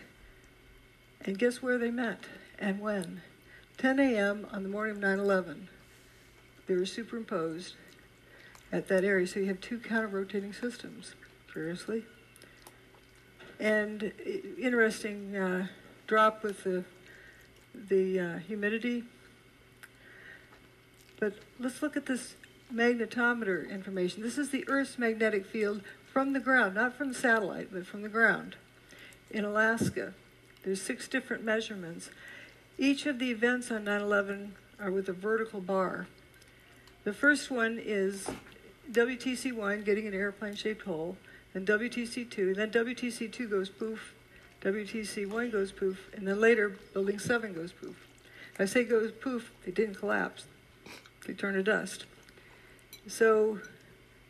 And 1.24 1.38
guess 1.38 1.62
where 1.62 1.78
they 1.78 1.92
met 1.92 2.26
and 2.58 2.80
when? 2.80 3.22
10 3.78 4.00
a.m. 4.00 4.48
on 4.52 4.64
the 4.64 4.70
morning 4.70 4.96
of 4.96 5.02
9 5.02 5.20
11. 5.20 5.70
They 6.68 6.76
were 6.76 6.86
superimposed 6.86 7.76
at 8.72 8.88
that 8.88 9.04
area, 9.04 9.28
so 9.28 9.40
you 9.40 9.48
have 9.48 9.62
two 9.62 9.80
counter 9.80 10.08
rotating 10.08 10.54
systems. 10.54 11.16
Seriously? 11.54 12.06
And 13.60 14.12
interesting 14.58 15.36
uh, 15.36 15.68
drop 16.08 16.44
with 16.44 16.64
the, 16.64 16.84
the 17.76 18.20
uh, 18.20 18.38
humidity. 18.40 19.04
But 21.20 21.36
let's 21.60 21.82
look 21.82 21.96
at 21.96 22.06
this 22.06 22.36
magnetometer 22.74 23.70
information. 23.70 24.24
This 24.24 24.38
is 24.38 24.50
the 24.50 24.68
Earth's 24.68 24.98
magnetic 24.98 25.46
field 25.46 25.82
from 26.12 26.34
the 26.34 26.40
ground, 26.40 26.76
not 26.76 26.96
from 26.96 27.10
the 27.10 27.16
satellite, 27.16 27.70
but 27.72 27.86
from 27.86 28.02
the 28.02 28.10
ground 28.10 28.56
in 29.30 29.46
Alaska. 29.46 30.14
There's 30.64 30.82
six 30.82 31.08
different 31.08 31.44
measurements. 31.44 32.10
Each 32.78 33.06
of 33.06 33.20
the 33.20 33.32
events 33.32 33.72
on 33.72 33.86
9/11 33.86 34.52
are 34.80 34.92
with 34.92 35.08
a 35.10 35.14
vertical 35.14 35.62
bar. 35.62 36.08
The 37.04 37.14
first 37.14 37.52
one 37.52 37.80
is 37.80 38.28
WTC1 38.92 39.86
getting 39.86 40.08
an 40.08 40.14
airplane-shaped 40.14 40.84
hole. 40.84 41.18
then 41.54 41.66
WTC2, 41.66 42.56
then 42.56 42.72
WTC2 42.72 43.50
goes 43.50 43.70
poof, 43.70 44.14
WTC1 44.62 45.52
goes 45.52 45.72
poof, 45.72 46.10
and 46.14 46.28
then 46.28 46.40
later 46.40 46.70
Building 46.94 47.20
7 47.20 47.54
goes 47.54 47.72
poof. 47.72 48.08
I 48.60 48.66
say 48.66 48.84
goes 48.84 49.12
poof, 49.12 49.52
they 49.66 49.72
didn't 49.72 49.96
collapse. 49.96 50.46
They 51.26 51.34
turned 51.34 51.56
to 51.56 51.64
dust. 51.64 52.06
So 53.08 53.60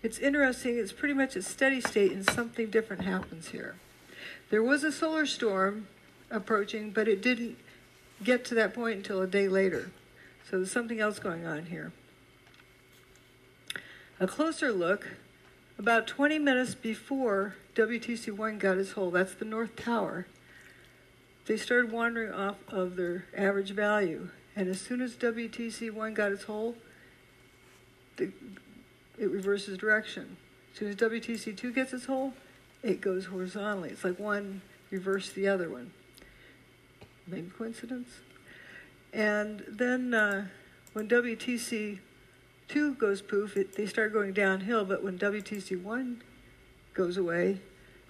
it's 0.03 0.19
interesting, 0.19 0.77
it's 0.77 0.93
pretty 0.93 1.14
much 1.14 1.35
a 1.35 1.41
steady 1.41 1.81
state 1.81 2.11
and 2.11 2.27
something 2.30 2.69
different 2.69 3.03
happens 3.03 3.49
here. 3.49 3.75
There 4.49 4.64
was 4.64 4.83
a 4.83 4.91
solar 4.91 5.25
storm 5.25 5.88
approaching, 6.30 6.91
but 6.91 7.07
it 7.07 7.22
didn't 7.22 7.57
get 8.23 8.45
to 8.45 8.56
that 8.56 8.73
point 8.73 8.98
until 8.98 9.22
a 9.22 9.27
day 9.27 9.48
later. 9.48 9.91
So 10.49 10.57
there's 10.57 10.72
something 10.72 10.99
else 10.99 11.19
going 11.19 11.45
on 11.45 11.65
here. 11.65 11.91
A 14.22 14.27
closer 14.27 14.72
look, 14.72 15.08
about 15.80 16.06
20 16.06 16.38
minutes 16.38 16.75
before 16.75 17.56
WTC1 17.74 18.59
got 18.59 18.77
its 18.77 18.91
hole, 18.91 19.09
that's 19.09 19.33
the 19.33 19.45
North 19.45 19.75
Tower, 19.75 20.27
they 21.48 21.58
started 21.58 21.91
wandering 21.91 22.32
off 22.32 22.58
of 22.67 22.98
their 22.98 23.25
average 23.35 23.72
value. 23.72 24.30
And 24.56 24.69
as 24.69 24.80
soon 24.80 25.01
as 25.01 25.16
WTC1 25.16 26.14
got 26.14 26.32
its 26.32 26.43
hole, 26.43 26.75
the, 28.17 28.32
it 29.17 29.32
reverses 29.32 29.75
direction. 29.80 30.38
As 30.72 30.77
soon 30.77 30.90
as 30.90 30.98
WTC2 30.98 31.74
gets 31.74 31.91
its 31.91 32.06
hole, 32.06 32.33
it 32.83 33.01
goes 33.01 33.25
horizontally. 33.25 33.90
It's 33.90 34.03
like 34.03 34.19
one 34.19 34.61
reversed 34.91 35.33
the 35.33 35.48
other 35.48 35.67
one. 35.67 35.93
Maybe 37.25 37.50
coincidence? 37.50 38.09
And 39.11 39.64
then 39.67 40.14
uh, 40.14 40.45
when 40.93 41.08
WTC 41.08 41.98
2 42.72 42.95
goes 42.95 43.22
poof, 43.22 43.58
it, 43.58 43.75
they 43.75 43.85
start 43.85 44.14
going 44.14 44.32
downhill, 44.32 44.85
but 44.85 45.03
when 45.03 45.19
WTC 45.19 45.82
1 45.82 46.22
goes 46.93 47.17
away, 47.17 47.59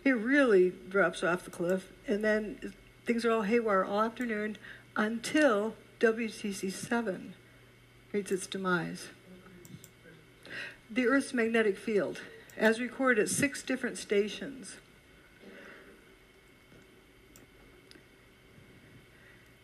it 0.03 0.11
really 0.11 0.71
drops 0.87 1.23
off 1.23 1.43
the 1.45 1.49
cliff. 1.49 1.91
And 2.07 2.23
then 2.23 2.73
things 3.05 3.25
are 3.25 3.31
all 3.31 3.41
haywire 3.41 3.83
all 3.83 4.01
afternoon 4.01 4.57
until 4.95 5.73
WTC 5.99 6.71
7 6.71 7.33
meets 8.13 8.31
its 8.31 8.45
demise. 8.45 9.07
The 10.91 11.07
Earth's 11.07 11.33
magnetic 11.33 11.75
field, 11.75 12.21
as 12.55 12.79
recorded 12.79 13.23
at 13.23 13.29
six 13.29 13.63
different 13.63 13.97
stations, 13.97 14.75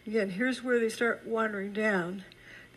Again, 0.07 0.29
here's 0.29 0.63
where 0.63 0.79
they 0.79 0.87
start 0.87 1.23
wandering 1.25 1.73
down. 1.73 2.23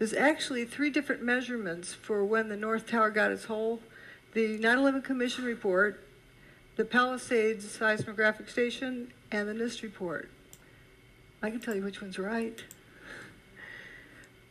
There's 0.01 0.15
actually 0.15 0.65
three 0.65 0.89
different 0.89 1.23
measurements 1.23 1.93
for 1.93 2.25
when 2.25 2.49
the 2.49 2.57
North 2.57 2.87
Tower 2.87 3.11
got 3.11 3.31
its 3.33 3.45
hole. 3.45 3.81
The 4.33 4.59
9-11 4.59 5.05
Commission 5.05 5.45
report, 5.45 6.03
the 6.77 6.87
Palisades 6.87 7.71
seismographic 7.71 8.49
station, 8.49 9.13
and 9.31 9.47
the 9.47 9.53
NIST 9.53 9.83
report. 9.83 10.31
I 11.43 11.51
can 11.51 11.61
tell 11.61 11.75
you 11.75 11.83
which 11.83 12.01
one's 12.01 12.19
right. 12.19 12.65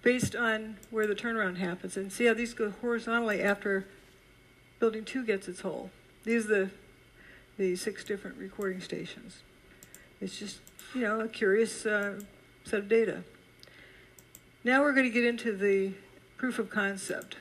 Based 0.04 0.36
on 0.36 0.78
where 0.92 1.08
the 1.08 1.16
turnaround 1.16 1.58
happens. 1.58 1.98
And 1.98 2.12
see 2.12 2.26
how 2.26 2.36
these 2.36 2.54
go 2.54 2.70
horizontally 2.70 3.42
after 3.42 3.88
building 4.78 5.04
two 5.04 5.26
gets 5.26 5.48
its 5.48 5.62
hole. 5.62 5.90
These 6.26 6.46
are 6.46 6.48
the, 6.50 6.70
the 7.58 7.76
six 7.76 8.04
different 8.04 8.38
recording 8.38 8.82
stations. 8.82 9.42
It's 10.22 10.38
just, 10.38 10.60
you 10.94 11.02
know, 11.02 11.22
a 11.22 11.28
curious 11.28 11.88
uh, 11.88 12.20
set 12.66 12.82
of 12.82 12.88
data. 12.88 13.24
Now 14.64 14.82
we're 14.82 14.92
going 14.92 15.06
to 15.06 15.12
get 15.12 15.24
into 15.24 15.56
the 15.56 15.94
proof 16.38 16.60
of 16.60 16.70
concept. 16.70 17.38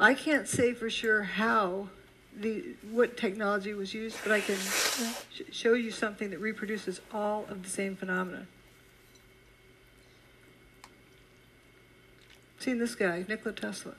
I 0.00 0.14
can't 0.14 0.48
say 0.48 0.74
for 0.74 0.90
sure 0.90 1.22
how 1.22 1.88
the 2.36 2.64
what 2.90 3.16
technology 3.16 3.74
was 3.74 3.94
used, 3.94 4.16
but 4.22 4.32
I 4.32 4.40
can 4.40 4.56
sh- 4.56 5.42
show 5.50 5.74
you 5.74 5.90
something 5.90 6.30
that 6.30 6.38
reproduces 6.38 7.00
all 7.12 7.46
of 7.48 7.62
the 7.62 7.68
same 7.68 7.96
phenomena. 7.96 8.46
Seen 12.58 12.78
this 12.78 12.94
guy, 12.94 13.24
Nikola 13.28 13.54
Tesla. 13.54 13.94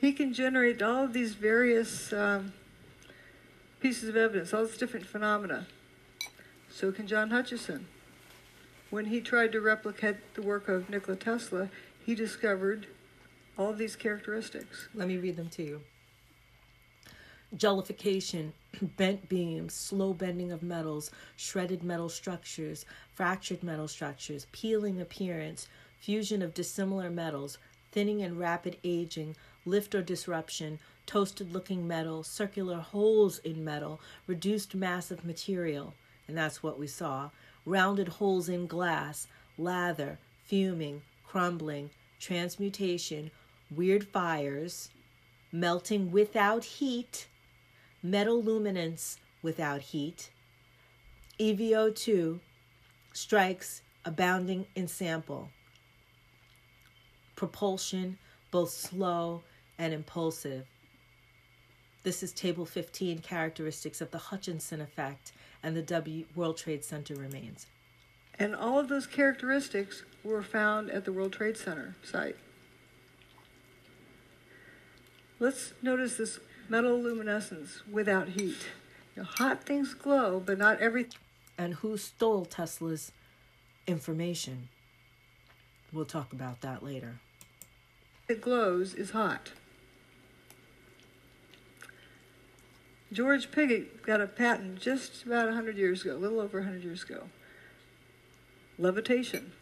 He 0.00 0.12
can 0.12 0.32
generate 0.32 0.80
all 0.82 1.04
of 1.04 1.12
these 1.12 1.34
various 1.34 2.12
um, 2.12 2.52
pieces 3.80 4.08
of 4.08 4.16
evidence, 4.16 4.52
all 4.52 4.64
these 4.64 4.76
different 4.76 5.06
phenomena. 5.06 5.66
So 6.70 6.90
can 6.90 7.06
John 7.06 7.30
Hutchison. 7.30 7.86
When 8.92 9.06
he 9.06 9.22
tried 9.22 9.52
to 9.52 9.60
replicate 9.62 10.34
the 10.34 10.42
work 10.42 10.68
of 10.68 10.90
Nikola 10.90 11.16
Tesla, 11.16 11.70
he 12.04 12.14
discovered 12.14 12.88
all 13.56 13.72
these 13.72 13.96
characteristics. 13.96 14.90
Let 14.94 15.08
me 15.08 15.16
read 15.16 15.36
them 15.36 15.48
to 15.48 15.62
you. 15.62 15.80
Jellification, 17.56 18.52
bent 18.98 19.30
beams, 19.30 19.72
slow 19.72 20.12
bending 20.12 20.52
of 20.52 20.62
metals, 20.62 21.10
shredded 21.36 21.82
metal 21.82 22.10
structures, 22.10 22.84
fractured 23.14 23.62
metal 23.62 23.88
structures, 23.88 24.46
peeling 24.52 25.00
appearance, 25.00 25.68
fusion 25.98 26.42
of 26.42 26.52
dissimilar 26.52 27.08
metals, 27.08 27.56
thinning 27.92 28.20
and 28.20 28.38
rapid 28.38 28.76
aging, 28.84 29.34
lift 29.64 29.94
or 29.94 30.02
disruption, 30.02 30.78
toasted 31.06 31.50
looking 31.50 31.88
metal, 31.88 32.22
circular 32.22 32.76
holes 32.76 33.38
in 33.38 33.64
metal, 33.64 34.02
reduced 34.26 34.74
mass 34.74 35.10
of 35.10 35.24
material, 35.24 35.94
and 36.28 36.36
that's 36.36 36.62
what 36.62 36.78
we 36.78 36.86
saw 36.86 37.30
rounded 37.64 38.08
holes 38.08 38.48
in 38.48 38.66
glass, 38.66 39.26
lather, 39.56 40.18
fuming, 40.44 41.02
crumbling, 41.24 41.90
transmutation, 42.20 43.30
weird 43.70 44.06
fires, 44.08 44.90
melting 45.50 46.10
without 46.10 46.64
heat, 46.64 47.26
metal 48.02 48.42
luminance 48.42 49.18
without 49.42 49.80
heat, 49.80 50.30
EVO2 51.38 52.40
strikes 53.12 53.82
abounding 54.04 54.66
in 54.74 54.88
sample, 54.88 55.48
propulsion 57.36 58.18
both 58.50 58.70
slow 58.70 59.42
and 59.78 59.92
impulsive. 59.92 60.66
This 62.02 62.22
is 62.22 62.32
table 62.32 62.66
15 62.66 63.20
characteristics 63.20 64.00
of 64.00 64.10
the 64.10 64.18
Hutchison 64.18 64.80
effect 64.80 65.32
and 65.62 65.76
the 65.76 65.82
W 65.82 66.24
World 66.34 66.56
Trade 66.56 66.84
Center 66.84 67.14
remains. 67.14 67.66
And 68.38 68.54
all 68.54 68.78
of 68.78 68.88
those 68.88 69.06
characteristics 69.06 70.04
were 70.24 70.42
found 70.42 70.90
at 70.90 71.04
the 71.04 71.12
World 71.12 71.32
Trade 71.32 71.56
Center 71.56 71.96
site. 72.02 72.36
Let's 75.38 75.72
notice 75.82 76.16
this 76.16 76.38
metal 76.68 76.98
luminescence 76.98 77.82
without 77.90 78.30
heat. 78.30 78.66
You 79.14 79.22
know, 79.22 79.28
hot 79.36 79.64
things 79.64 79.94
glow, 79.94 80.40
but 80.44 80.58
not 80.58 80.80
everything. 80.80 81.18
And 81.58 81.74
who 81.74 81.96
stole 81.96 82.44
Tesla's 82.44 83.12
information? 83.86 84.68
We'll 85.92 86.06
talk 86.06 86.32
about 86.32 86.62
that 86.62 86.82
later. 86.82 87.20
It 88.28 88.40
glows 88.40 88.94
is 88.94 89.10
hot. 89.10 89.52
George 93.12 93.50
Piggott 93.50 94.02
got 94.06 94.22
a 94.22 94.26
patent 94.26 94.80
just 94.80 95.26
about 95.26 95.44
100 95.46 95.76
years 95.76 96.00
ago, 96.02 96.16
a 96.16 96.18
little 96.18 96.40
over 96.40 96.60
100 96.60 96.82
years 96.82 97.02
ago. 97.02 97.24
Levitation. 98.78 99.52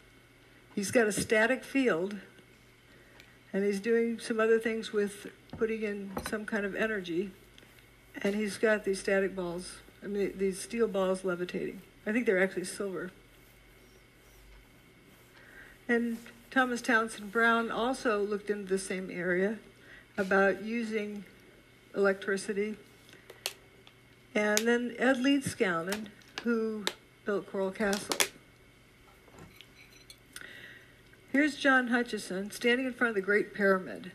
He's 0.73 0.89
got 0.89 1.05
a 1.05 1.11
static 1.11 1.65
field, 1.65 2.15
and 3.51 3.65
he's 3.65 3.81
doing 3.81 4.19
some 4.19 4.39
other 4.39 4.57
things 4.57 4.93
with 4.93 5.27
putting 5.57 5.81
in 5.81 6.11
some 6.29 6.45
kind 6.45 6.65
of 6.65 6.75
energy, 6.75 7.31
and 8.21 8.35
he's 8.35 8.57
got 8.57 8.85
these 8.85 9.01
static 9.01 9.35
balls, 9.35 9.79
I 10.01 10.07
mean, 10.07 10.31
these 10.37 10.61
steel 10.61 10.87
balls 10.87 11.25
levitating. 11.25 11.81
I 12.05 12.13
think 12.13 12.25
they're 12.25 12.41
actually 12.41 12.63
silver. 12.63 13.11
And 15.89 16.19
Thomas 16.51 16.81
Townsend 16.81 17.33
Brown 17.33 17.69
also 17.69 18.23
looked 18.23 18.49
into 18.49 18.69
the 18.69 18.79
same 18.79 19.11
area 19.11 19.57
about 20.17 20.63
using 20.63 21.25
electricity 21.93 22.77
and 24.33 24.59
then 24.59 24.95
Ed 24.97 25.17
Leedskalnin, 25.17 26.07
who 26.43 26.85
built 27.25 27.51
Coral 27.51 27.71
Castle. 27.71 28.15
Here's 31.31 31.55
John 31.55 31.87
Hutchison 31.87 32.51
standing 32.51 32.85
in 32.85 32.93
front 32.93 33.09
of 33.09 33.15
the 33.15 33.21
Great 33.21 33.53
Pyramid. 33.53 34.11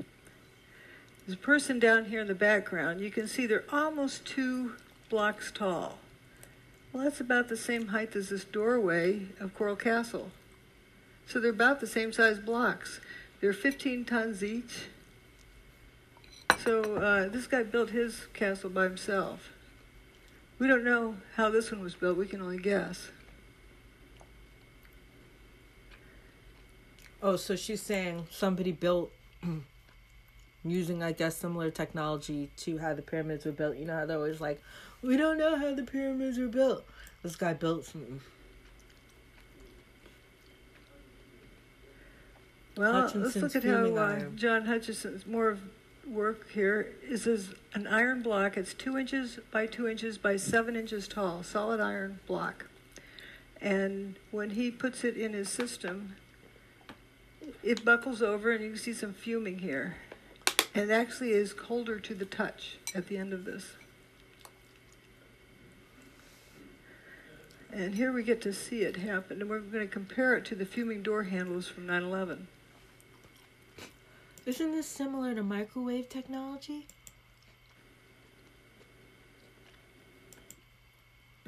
There's 1.26 1.38
a 1.38 1.40
person 1.40 1.78
down 1.78 2.06
here 2.06 2.20
in 2.20 2.28
the 2.28 2.34
background. 2.34 3.00
You 3.00 3.10
can 3.10 3.26
see 3.26 3.46
they're 3.46 3.64
almost 3.72 4.24
two 4.26 4.74
blocks 5.08 5.50
tall. 5.50 5.98
Well, 6.92 7.04
that's 7.04 7.20
about 7.20 7.48
the 7.48 7.56
same 7.56 7.88
height 7.88 8.14
as 8.16 8.28
this 8.28 8.44
doorway 8.44 9.26
of 9.40 9.54
Coral 9.54 9.76
Castle. 9.76 10.30
So 11.26 11.40
they're 11.40 11.50
about 11.50 11.80
the 11.80 11.86
same 11.86 12.12
size 12.12 12.38
blocks. 12.38 13.00
They're 13.40 13.52
15 13.52 14.04
tons 14.04 14.44
each. 14.44 14.84
So 16.62 16.96
uh, 16.96 17.28
this 17.28 17.46
guy 17.46 17.64
built 17.64 17.90
his 17.90 18.26
castle 18.32 18.70
by 18.70 18.84
himself. 18.84 19.50
We 20.58 20.66
don't 20.66 20.84
know 20.84 21.16
how 21.34 21.50
this 21.50 21.70
one 21.70 21.82
was 21.82 21.94
built, 21.94 22.16
we 22.16 22.26
can 22.26 22.40
only 22.40 22.58
guess. 22.58 23.10
Oh, 27.22 27.36
so 27.36 27.56
she's 27.56 27.82
saying 27.82 28.26
somebody 28.30 28.72
built 28.72 29.10
using, 30.64 31.02
I 31.02 31.12
guess, 31.12 31.36
similar 31.36 31.70
technology 31.70 32.50
to 32.58 32.78
how 32.78 32.94
the 32.94 33.02
pyramids 33.02 33.44
were 33.44 33.52
built. 33.52 33.76
You 33.76 33.84
know 33.86 33.96
how 33.96 34.06
they're 34.06 34.16
always 34.16 34.40
like, 34.40 34.62
we 35.02 35.16
don't 35.16 35.38
know 35.38 35.56
how 35.56 35.74
the 35.74 35.82
pyramids 35.82 36.38
were 36.38 36.48
built. 36.48 36.84
This 37.22 37.36
guy 37.36 37.52
built 37.54 37.84
something. 37.86 38.20
Well, 42.76 43.10
let's 43.14 43.36
look 43.36 43.56
at 43.56 43.64
how 43.64 43.96
uh. 43.96 44.20
John 44.34 44.66
Hutchison's 44.66 45.26
more 45.26 45.48
of 45.48 45.60
work 46.06 46.50
here 46.50 46.94
is 47.06 47.24
this 47.24 47.48
an 47.74 47.86
iron 47.86 48.22
block. 48.22 48.56
It's 48.56 48.74
two 48.74 48.96
inches 48.96 49.38
by 49.50 49.66
two 49.66 49.88
inches 49.88 50.18
by 50.18 50.36
seven 50.36 50.76
inches 50.76 51.08
tall, 51.08 51.42
solid 51.42 51.80
iron 51.80 52.20
block. 52.26 52.66
And 53.60 54.16
when 54.30 54.50
he 54.50 54.70
puts 54.70 55.04
it 55.04 55.16
in 55.16 55.32
his 55.32 55.48
system, 55.48 56.16
it 57.62 57.84
buckles 57.84 58.22
over, 58.22 58.52
and 58.52 58.62
you 58.62 58.70
can 58.70 58.78
see 58.78 58.92
some 58.92 59.12
fuming 59.12 59.58
here. 59.58 59.96
And 60.74 60.90
it 60.90 60.94
actually 60.94 61.32
is 61.32 61.52
colder 61.52 61.98
to 61.98 62.14
the 62.14 62.24
touch 62.24 62.76
at 62.94 63.08
the 63.08 63.16
end 63.16 63.32
of 63.32 63.44
this. 63.44 63.72
And 67.72 67.94
here 67.94 68.12
we 68.12 68.22
get 68.22 68.40
to 68.42 68.52
see 68.52 68.82
it 68.82 68.96
happen, 68.96 69.40
and 69.40 69.50
we're 69.50 69.58
going 69.58 69.86
to 69.86 69.92
compare 69.92 70.34
it 70.34 70.44
to 70.46 70.54
the 70.54 70.64
fuming 70.64 71.02
door 71.02 71.24
handles 71.24 71.66
from 71.66 71.86
9 71.86 72.02
11. 72.02 72.48
Isn't 74.46 74.70
this 74.70 74.86
similar 74.86 75.34
to 75.34 75.42
microwave 75.42 76.08
technology? 76.08 76.86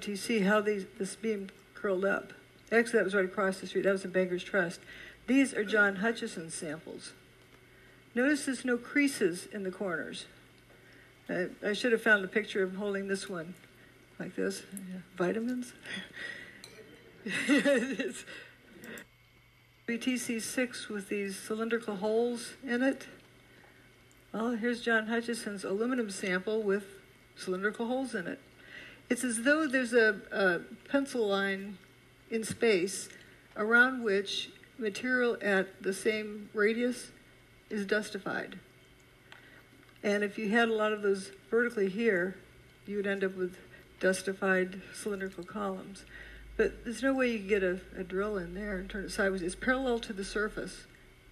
Do 0.01 0.10
you 0.10 0.17
see 0.17 0.41
how 0.41 0.60
these 0.60 0.85
this 0.99 1.15
beam 1.15 1.51
curled 1.75 2.05
up? 2.05 2.33
Actually, 2.73 2.99
that 2.99 3.05
was 3.05 3.15
right 3.15 3.25
across 3.25 3.60
the 3.60 3.68
street. 3.68 3.85
That 3.85 3.93
was 3.93 4.05
in 4.05 4.10
Bankers 4.10 4.43
Trust. 4.43 4.81
These 5.28 5.55
are 5.55 5.65
John 5.65 5.97
Hutchison 5.97 6.51
samples. 6.51 7.12
Notice 8.15 8.47
there's 8.47 8.65
no 8.65 8.77
creases 8.77 9.47
in 9.52 9.62
the 9.62 9.70
corners. 9.70 10.27
I, 11.28 11.49
I 11.65 11.73
should 11.75 11.93
have 11.93 12.02
found 12.02 12.25
a 12.25 12.28
picture 12.28 12.65
of 12.65 12.77
holding 12.77 13.07
this 13.07 13.28
one 13.28 13.55
like 14.18 14.35
this. 14.35 14.62
Yeah. 14.73 15.01
Vitamins? 15.17 15.73
It's 19.89 20.05
WTC6 20.05 20.89
with 20.89 21.08
these 21.08 21.39
cylindrical 21.39 21.97
holes 21.97 22.55
in 22.62 22.83
it. 22.83 23.07
Well, 24.33 24.50
here's 24.50 24.83
John 24.83 25.07
Hutchison's 25.07 25.65
aluminum 25.65 26.10
sample 26.10 26.62
with 26.62 26.84
cylindrical 27.36 27.86
holes 27.86 28.15
in 28.15 28.26
it. 28.26 28.41
It's 29.08 29.25
as 29.25 29.42
though 29.42 29.67
there's 29.67 29.94
a, 29.94 30.20
a 30.31 30.60
pencil 30.91 31.26
line 31.26 31.78
in 32.31 32.44
space 32.44 33.08
around 33.57 34.02
which 34.02 34.50
material 34.78 35.39
at 35.41 35.83
the 35.83 35.94
same 35.94 36.50
radius 36.52 37.10
is 37.70 37.86
dustified. 37.86 38.58
And 40.02 40.23
if 40.23 40.39
you 40.39 40.50
had 40.50 40.68
a 40.68 40.75
lot 40.75 40.92
of 40.92 41.02
those 41.02 41.31
vertically 41.50 41.89
here, 41.89 42.36
you 42.86 42.97
would 42.97 43.07
end 43.07 43.25
up 43.25 43.36
with 43.36 43.57
dustified 44.00 44.83
cylindrical 44.94 45.44
columns. 45.44 46.05
But 46.59 46.85
there's 46.85 47.05
no 47.05 47.15
way 47.15 47.31
you 47.31 47.39
can 47.39 47.49
get 47.49 47.62
a, 47.62 47.81
a 47.97 48.03
drill 48.03 48.37
in 48.37 48.53
there 48.53 48.77
and 48.77 48.91
turn 48.91 49.05
it 49.05 49.12
sideways. 49.12 49.43
It's 49.43 49.55
parallel 49.55 50.01
to 50.01 50.12
the 50.12 50.25
surface, 50.25 50.87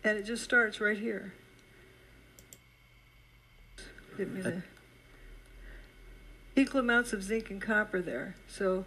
and 0.04 0.16
it 0.16 0.22
just 0.22 0.44
starts 0.44 0.80
right 0.80 0.96
here. 0.96 1.34
Give 4.16 4.30
me 4.30 4.40
the 4.40 4.62
equal 6.54 6.80
amounts 6.80 7.12
of 7.12 7.24
zinc 7.24 7.50
and 7.50 7.60
copper 7.60 8.00
there. 8.00 8.36
So, 8.48 8.84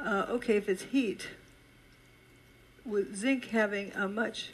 uh, 0.00 0.26
okay, 0.28 0.56
if 0.56 0.68
it's 0.68 0.84
heat, 0.84 1.28
with 2.84 3.16
zinc 3.16 3.46
having 3.46 3.92
a 3.94 4.06
much 4.06 4.52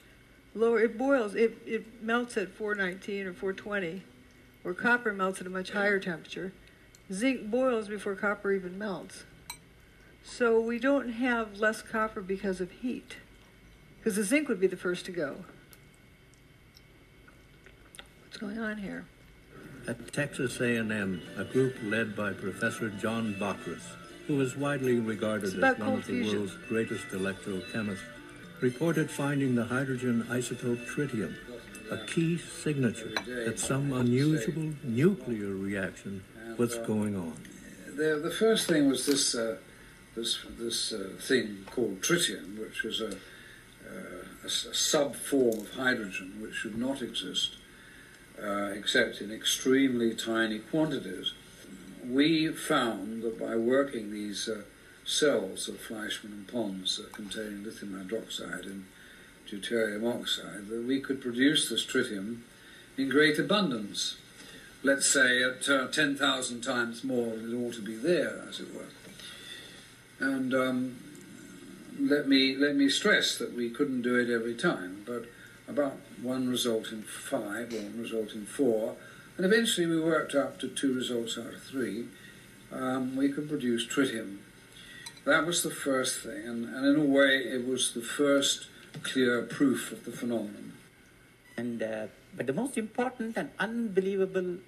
lower, 0.54 0.80
it 0.80 0.96
boils, 0.96 1.34
it, 1.34 1.58
it 1.66 2.02
melts 2.02 2.38
at 2.38 2.48
419 2.48 3.26
or 3.26 3.34
420, 3.34 4.02
where 4.62 4.72
copper 4.72 5.12
melts 5.12 5.42
at 5.42 5.46
a 5.46 5.50
much 5.50 5.72
higher 5.72 6.00
temperature. 6.00 6.52
Zinc 7.12 7.50
boils 7.50 7.88
before 7.88 8.14
copper 8.14 8.52
even 8.52 8.78
melts. 8.78 9.24
So 10.30 10.60
we 10.60 10.78
don't 10.78 11.10
have 11.10 11.58
less 11.58 11.82
copper 11.82 12.22
because 12.22 12.60
of 12.60 12.70
heat, 12.70 13.16
because 13.98 14.14
the 14.16 14.22
zinc 14.22 14.48
would 14.48 14.60
be 14.60 14.68
the 14.68 14.76
first 14.76 15.04
to 15.06 15.12
go. 15.12 15.44
What's 18.24 18.38
going 18.38 18.58
on 18.58 18.78
here? 18.78 19.06
At 19.88 20.12
Texas 20.12 20.60
A&M, 20.60 21.20
a 21.36 21.44
group 21.44 21.74
led 21.82 22.14
by 22.14 22.32
Professor 22.32 22.90
John 22.90 23.34
Bockris, 23.40 23.82
who 24.28 24.40
is 24.40 24.56
widely 24.56 25.00
regarded 25.00 25.62
as 25.62 25.78
one 25.78 25.88
of 25.88 26.06
the 26.06 26.12
fusion. 26.12 26.38
world's 26.38 26.56
greatest 26.68 27.08
electrochemists, 27.08 27.98
reported 28.60 29.10
finding 29.10 29.56
the 29.56 29.64
hydrogen 29.64 30.24
isotope 30.30 30.86
tritium, 30.86 31.34
a 31.90 31.98
key 32.06 32.38
signature 32.38 33.12
that 33.26 33.58
some 33.58 33.92
unusual 33.92 34.74
nuclear 34.84 35.48
reaction 35.56 36.22
was 36.56 36.76
going 36.78 37.16
on. 37.16 37.36
The, 37.96 38.20
the 38.22 38.30
first 38.30 38.68
thing 38.68 38.88
was 38.88 39.04
this 39.06 39.34
uh, 39.34 39.56
this 40.14 40.38
this 40.58 40.92
uh, 40.92 41.10
thing 41.18 41.64
called 41.70 42.00
tritium, 42.00 42.58
which 42.58 42.82
was 42.82 43.00
a, 43.00 43.12
uh, 43.12 44.24
a, 44.42 44.46
a 44.46 44.74
sub 44.74 45.14
form 45.14 45.60
of 45.60 45.70
hydrogen 45.72 46.38
which 46.40 46.54
should 46.54 46.76
not 46.76 47.02
exist 47.02 47.56
uh, 48.42 48.70
except 48.74 49.20
in 49.20 49.30
extremely 49.30 50.14
tiny 50.14 50.58
quantities. 50.58 51.32
We 52.06 52.48
found 52.48 53.22
that 53.22 53.38
by 53.38 53.56
working 53.56 54.10
these 54.10 54.48
uh, 54.48 54.62
cells 55.04 55.68
of 55.68 55.78
Fleischmann 55.80 56.32
and 56.32 56.48
Pons 56.48 56.98
uh, 56.98 57.08
containing 57.14 57.64
lithium 57.64 57.92
hydroxide 57.92 58.66
and 58.66 58.86
deuterium 59.48 60.06
oxide, 60.06 60.68
that 60.68 60.84
we 60.86 61.00
could 61.00 61.20
produce 61.20 61.68
this 61.68 61.84
tritium 61.84 62.40
in 62.96 63.08
great 63.08 63.38
abundance 63.38 64.16
let's 64.82 65.06
say, 65.06 65.42
at 65.42 65.68
uh, 65.68 65.88
10,000 65.88 66.60
times 66.62 67.04
more 67.04 67.36
than 67.36 67.52
it 67.52 67.56
ought 67.56 67.74
to 67.74 67.82
be 67.82 67.96
there, 67.96 68.44
as 68.48 68.60
it 68.60 68.74
were. 68.74 68.86
And 70.20 70.54
um, 70.54 70.98
let 71.98 72.28
me 72.28 72.56
let 72.56 72.76
me 72.76 72.88
stress 72.88 73.36
that 73.38 73.54
we 73.54 73.70
couldn't 73.70 74.02
do 74.02 74.16
it 74.16 74.30
every 74.30 74.54
time, 74.54 75.02
but 75.06 75.24
about 75.66 75.96
one 76.22 76.48
result 76.48 76.92
in 76.92 77.02
five, 77.02 77.72
one 77.72 77.98
result 77.98 78.32
in 78.32 78.44
four, 78.44 78.96
and 79.36 79.46
eventually 79.46 79.86
we 79.86 80.00
worked 80.00 80.34
up 80.34 80.58
to 80.60 80.68
two 80.68 80.94
results 80.94 81.38
out 81.38 81.54
of 81.54 81.62
three. 81.62 82.06
Um, 82.72 83.16
we 83.16 83.30
could 83.30 83.48
produce 83.48 83.86
tritium. 83.86 84.38
That 85.24 85.46
was 85.46 85.62
the 85.62 85.70
first 85.70 86.20
thing, 86.20 86.46
and, 86.46 86.64
and 86.74 86.86
in 86.86 86.96
a 86.96 87.04
way, 87.04 87.38
it 87.38 87.66
was 87.66 87.92
the 87.94 88.02
first 88.02 88.66
clear 89.02 89.42
proof 89.42 89.92
of 89.92 90.04
the 90.04 90.12
phenomenon. 90.12 90.72
And 91.56 91.82
uh, 91.82 92.06
but 92.36 92.46
the 92.46 92.52
most 92.52 92.78
important 92.78 93.36
and 93.36 93.50
unbelievable 93.58 94.58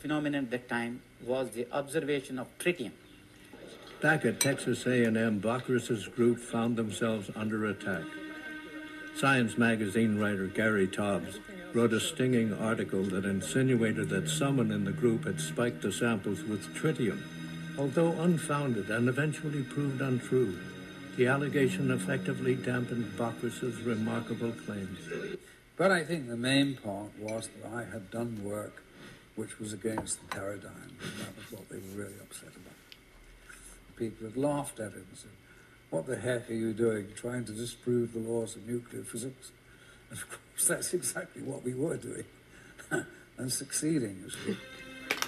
phenomenon 0.00 0.44
at 0.44 0.50
that 0.50 0.68
time 0.68 1.02
was 1.24 1.50
the 1.50 1.66
observation 1.72 2.38
of 2.38 2.46
tritium. 2.58 2.92
Back 4.04 4.26
at 4.26 4.38
Texas 4.38 4.84
A&M, 4.84 5.40
Bockris's 5.40 6.08
group 6.08 6.38
found 6.38 6.76
themselves 6.76 7.30
under 7.34 7.64
attack. 7.64 8.04
Science 9.16 9.56
magazine 9.56 10.18
writer 10.18 10.46
Gary 10.46 10.86
Taubes 10.86 11.38
wrote 11.72 11.94
a 11.94 12.00
stinging 12.00 12.52
article 12.52 13.02
that 13.04 13.24
insinuated 13.24 14.10
that 14.10 14.28
someone 14.28 14.70
in 14.72 14.84
the 14.84 14.92
group 14.92 15.24
had 15.24 15.40
spiked 15.40 15.80
the 15.80 15.90
samples 15.90 16.42
with 16.42 16.74
tritium. 16.74 17.22
Although 17.78 18.12
unfounded 18.20 18.90
and 18.90 19.08
eventually 19.08 19.62
proved 19.62 20.02
untrue, 20.02 20.58
the 21.16 21.26
allegation 21.26 21.90
effectively 21.90 22.56
dampened 22.56 23.10
Bockris's 23.16 23.80
remarkable 23.80 24.52
claims. 24.66 24.98
But 25.78 25.92
I 25.92 26.04
think 26.04 26.28
the 26.28 26.36
main 26.36 26.76
part 26.76 27.18
was 27.18 27.48
that 27.62 27.72
I 27.72 27.84
had 27.84 28.10
done 28.10 28.44
work 28.44 28.82
which 29.34 29.58
was 29.58 29.72
against 29.72 30.20
the 30.20 30.36
paradigm, 30.36 30.92
and 31.00 31.20
that 31.20 31.34
was 31.38 31.52
what 31.52 31.70
they 31.70 31.76
were 31.76 32.04
really 32.04 32.20
upset 32.20 32.50
about. 32.54 32.73
People 33.96 34.26
had 34.26 34.36
laughed 34.36 34.80
at 34.80 34.92
him 34.92 35.06
and 35.08 35.18
said, 35.18 35.30
What 35.90 36.06
the 36.06 36.16
heck 36.16 36.50
are 36.50 36.54
you 36.54 36.72
doing, 36.72 37.08
trying 37.14 37.44
to 37.44 37.52
disprove 37.52 38.12
the 38.12 38.18
laws 38.18 38.56
of 38.56 38.66
nuclear 38.66 39.04
physics? 39.04 39.52
And 40.10 40.18
of 40.22 40.28
course, 40.28 40.68
that's 40.68 40.94
exactly 40.94 41.42
what 41.42 41.64
we 41.64 41.74
were 41.74 41.96
doing, 41.96 42.24
and 43.38 43.52
succeeding. 43.52 44.22
you 44.22 44.30
see. 44.30 44.58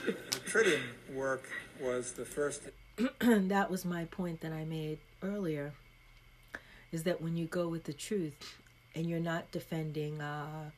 The 0.06 0.38
tritium 0.48 0.80
work 1.14 1.48
was 1.80 2.12
the 2.12 2.24
first. 2.24 2.62
that 3.20 3.70
was 3.70 3.84
my 3.84 4.04
point 4.06 4.40
that 4.40 4.52
I 4.52 4.64
made 4.64 4.98
earlier. 5.22 5.72
Is 6.92 7.02
that 7.04 7.20
when 7.20 7.36
you 7.36 7.46
go 7.46 7.68
with 7.68 7.84
the 7.84 7.92
truth 7.92 8.56
and 8.94 9.06
you're 9.06 9.20
not 9.20 9.50
defending 9.50 10.20
uh, 10.20 10.70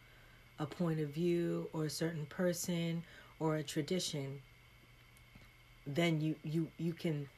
a 0.59 0.67
point 0.67 1.01
of 1.01 1.11
view 1.11 1.69
or 1.73 1.85
a 1.85 1.91
certain 1.91 2.27
person 2.27 3.03
or 3.39 3.57
a 3.57 3.63
tradition, 3.63 4.41
then 5.87 6.21
you 6.21 6.35
you 6.43 6.69
you 6.79 6.93
can 6.93 7.29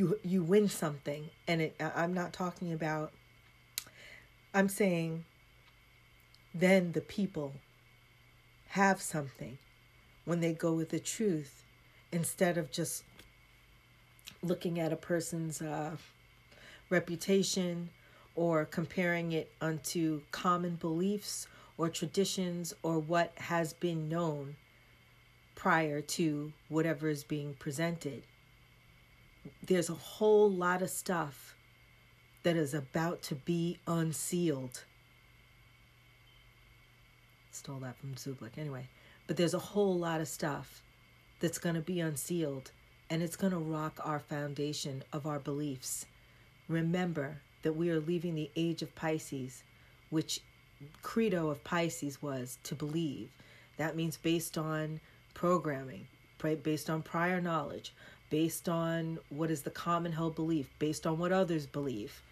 you 0.00 0.18
you 0.24 0.42
win 0.42 0.68
something. 0.68 1.28
And 1.46 1.60
it, 1.60 1.76
I'm 1.78 2.14
not 2.14 2.32
talking 2.32 2.72
about. 2.72 3.12
I'm 4.54 4.68
saying. 4.68 5.26
Then 6.52 6.92
the 6.92 7.00
people 7.00 7.52
have 8.68 9.00
something 9.00 9.58
when 10.24 10.40
they 10.40 10.52
go 10.52 10.72
with 10.72 10.88
the 10.88 10.98
truth 10.98 11.62
instead 12.10 12.58
of 12.58 12.72
just 12.72 13.04
looking 14.42 14.80
at 14.80 14.92
a 14.92 14.96
person's 14.96 15.62
uh, 15.62 15.96
reputation 16.88 17.90
or 18.34 18.64
comparing 18.64 19.30
it 19.30 19.52
unto 19.60 20.22
common 20.32 20.74
beliefs 20.74 21.46
or 21.78 21.88
traditions 21.88 22.74
or 22.82 22.98
what 22.98 23.32
has 23.36 23.72
been 23.74 24.08
known 24.08 24.56
prior 25.54 26.00
to 26.00 26.52
whatever 26.68 27.08
is 27.08 27.22
being 27.22 27.54
presented. 27.60 28.24
There's 29.66 29.90
a 29.90 29.94
whole 29.94 30.50
lot 30.50 30.82
of 30.82 30.90
stuff 30.90 31.56
that 32.42 32.56
is 32.56 32.74
about 32.74 33.22
to 33.22 33.34
be 33.34 33.78
unsealed. 33.86 34.84
Stole 37.50 37.80
that 37.80 37.98
from 37.98 38.14
Zublik. 38.14 38.56
Anyway, 38.56 38.88
but 39.26 39.36
there's 39.36 39.54
a 39.54 39.58
whole 39.58 39.98
lot 39.98 40.20
of 40.20 40.28
stuff 40.28 40.82
that's 41.40 41.58
going 41.58 41.74
to 41.74 41.80
be 41.80 42.00
unsealed 42.00 42.70
and 43.10 43.22
it's 43.22 43.36
going 43.36 43.52
to 43.52 43.58
rock 43.58 43.98
our 44.04 44.20
foundation 44.20 45.02
of 45.12 45.26
our 45.26 45.40
beliefs. 45.40 46.06
Remember 46.68 47.40
that 47.62 47.74
we 47.74 47.90
are 47.90 48.00
leaving 48.00 48.34
the 48.34 48.50
age 48.54 48.82
of 48.82 48.94
Pisces, 48.94 49.64
which 50.10 50.40
credo 51.02 51.50
of 51.50 51.62
Pisces 51.64 52.22
was 52.22 52.58
to 52.62 52.74
believe. 52.74 53.30
That 53.76 53.96
means 53.96 54.16
based 54.16 54.56
on 54.56 55.00
programming, 55.34 56.06
based 56.62 56.88
on 56.88 57.02
prior 57.02 57.40
knowledge, 57.40 57.92
based 58.30 58.68
on 58.68 59.18
what 59.28 59.50
is 59.50 59.62
the 59.62 59.70
common 59.70 60.12
held 60.12 60.34
belief, 60.34 60.70
based 60.78 61.06
on 61.06 61.18
what 61.18 61.32
others 61.32 61.66
believe. 61.66 62.22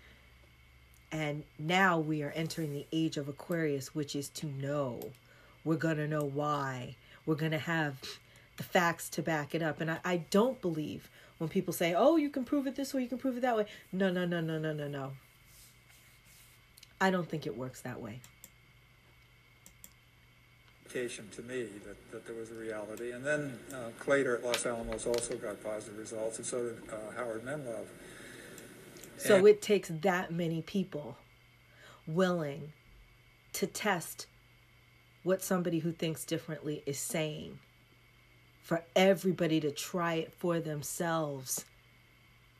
And 1.11 1.43
now 1.59 1.99
we 1.99 2.23
are 2.23 2.31
entering 2.31 2.73
the 2.73 2.87
age 2.93 3.17
of 3.17 3.29
Aquarius, 3.29 3.95
which 3.95 4.15
is 4.15 4.29
to 4.31 4.47
know. 4.47 5.01
We're 5.65 5.77
going 5.77 5.97
to 5.97 6.09
know 6.09 6.25
why. 6.25 6.97
We're 7.27 7.35
going 7.35 7.53
to 7.53 7.59
have 7.59 7.97
the 8.57 8.63
facts 8.63 9.09
to 9.11 9.23
back 9.23 9.55
it 9.55 9.63
up. 9.63 9.81
And 9.81 9.91
I, 9.91 9.99
I 10.05 10.17
don't 10.31 10.61
believe 10.61 11.11
when 11.39 11.49
people 11.49 11.73
say, 11.73 11.95
oh, 11.95 12.17
you 12.17 12.31
can 12.31 12.45
prove 12.45 12.67
it 12.67 12.77
this 12.77 12.93
way, 12.93 13.03
you 13.03 13.09
can 13.09 13.19
prove 13.19 13.37
it 13.37 13.41
that 13.41 13.57
way. 13.57 13.67
No, 13.93 14.11
no, 14.11 14.25
no, 14.25 14.41
no, 14.41 14.59
no, 14.59 14.73
no, 14.73 14.89
no. 14.89 15.13
I 17.01 17.11
don't 17.11 17.29
think 17.29 17.47
it 17.47 17.57
works 17.57 17.81
that 17.83 18.01
way. 18.01 18.21
To 20.89 21.43
me, 21.43 21.67
that, 21.85 22.11
that 22.13 22.27
there 22.27 22.35
was 22.35 22.51
a 22.51 22.55
reality. 22.55 23.13
And 23.13 23.25
then 23.25 23.59
uh, 23.73 23.91
Claytor 24.03 24.39
at 24.39 24.45
Los 24.45 24.65
Alamos 24.65 25.07
also 25.07 25.37
got 25.37 25.63
positive 25.63 25.99
results, 25.99 26.39
and 26.39 26.47
so 26.47 26.65
did 26.65 26.79
uh, 26.91 27.15
Howard 27.17 27.45
Menlove. 27.45 27.87
So 29.19 29.37
and 29.37 29.49
it 29.49 29.61
takes 29.61 29.91
that 30.03 30.33
many 30.33 30.63
people 30.63 31.17
willing 32.07 32.73
to 33.53 33.67
test 33.67 34.27
what 35.25 35.43
somebody 35.43 35.81
who 35.81 35.93
thinks 35.93 36.25
differently 36.25 36.83
is 36.87 36.99
saying 36.99 37.59
for 38.63 38.85
everybody 38.95 39.61
to 39.61 39.71
try 39.71 40.15
it 40.15 40.33
for 40.33 40.61
themselves 40.61 41.65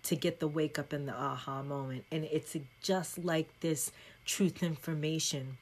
to 0.03 0.17
get 0.17 0.41
the 0.41 0.49
wake 0.49 0.79
up 0.79 0.93
and 0.93 1.07
the 1.07 1.13
aha 1.13 1.63
moment. 1.63 2.05
And 2.11 2.25
it's 2.25 2.57
just 2.83 3.19
like 3.19 3.61
this 3.61 3.93
truth 4.25 4.63
information 4.63 5.59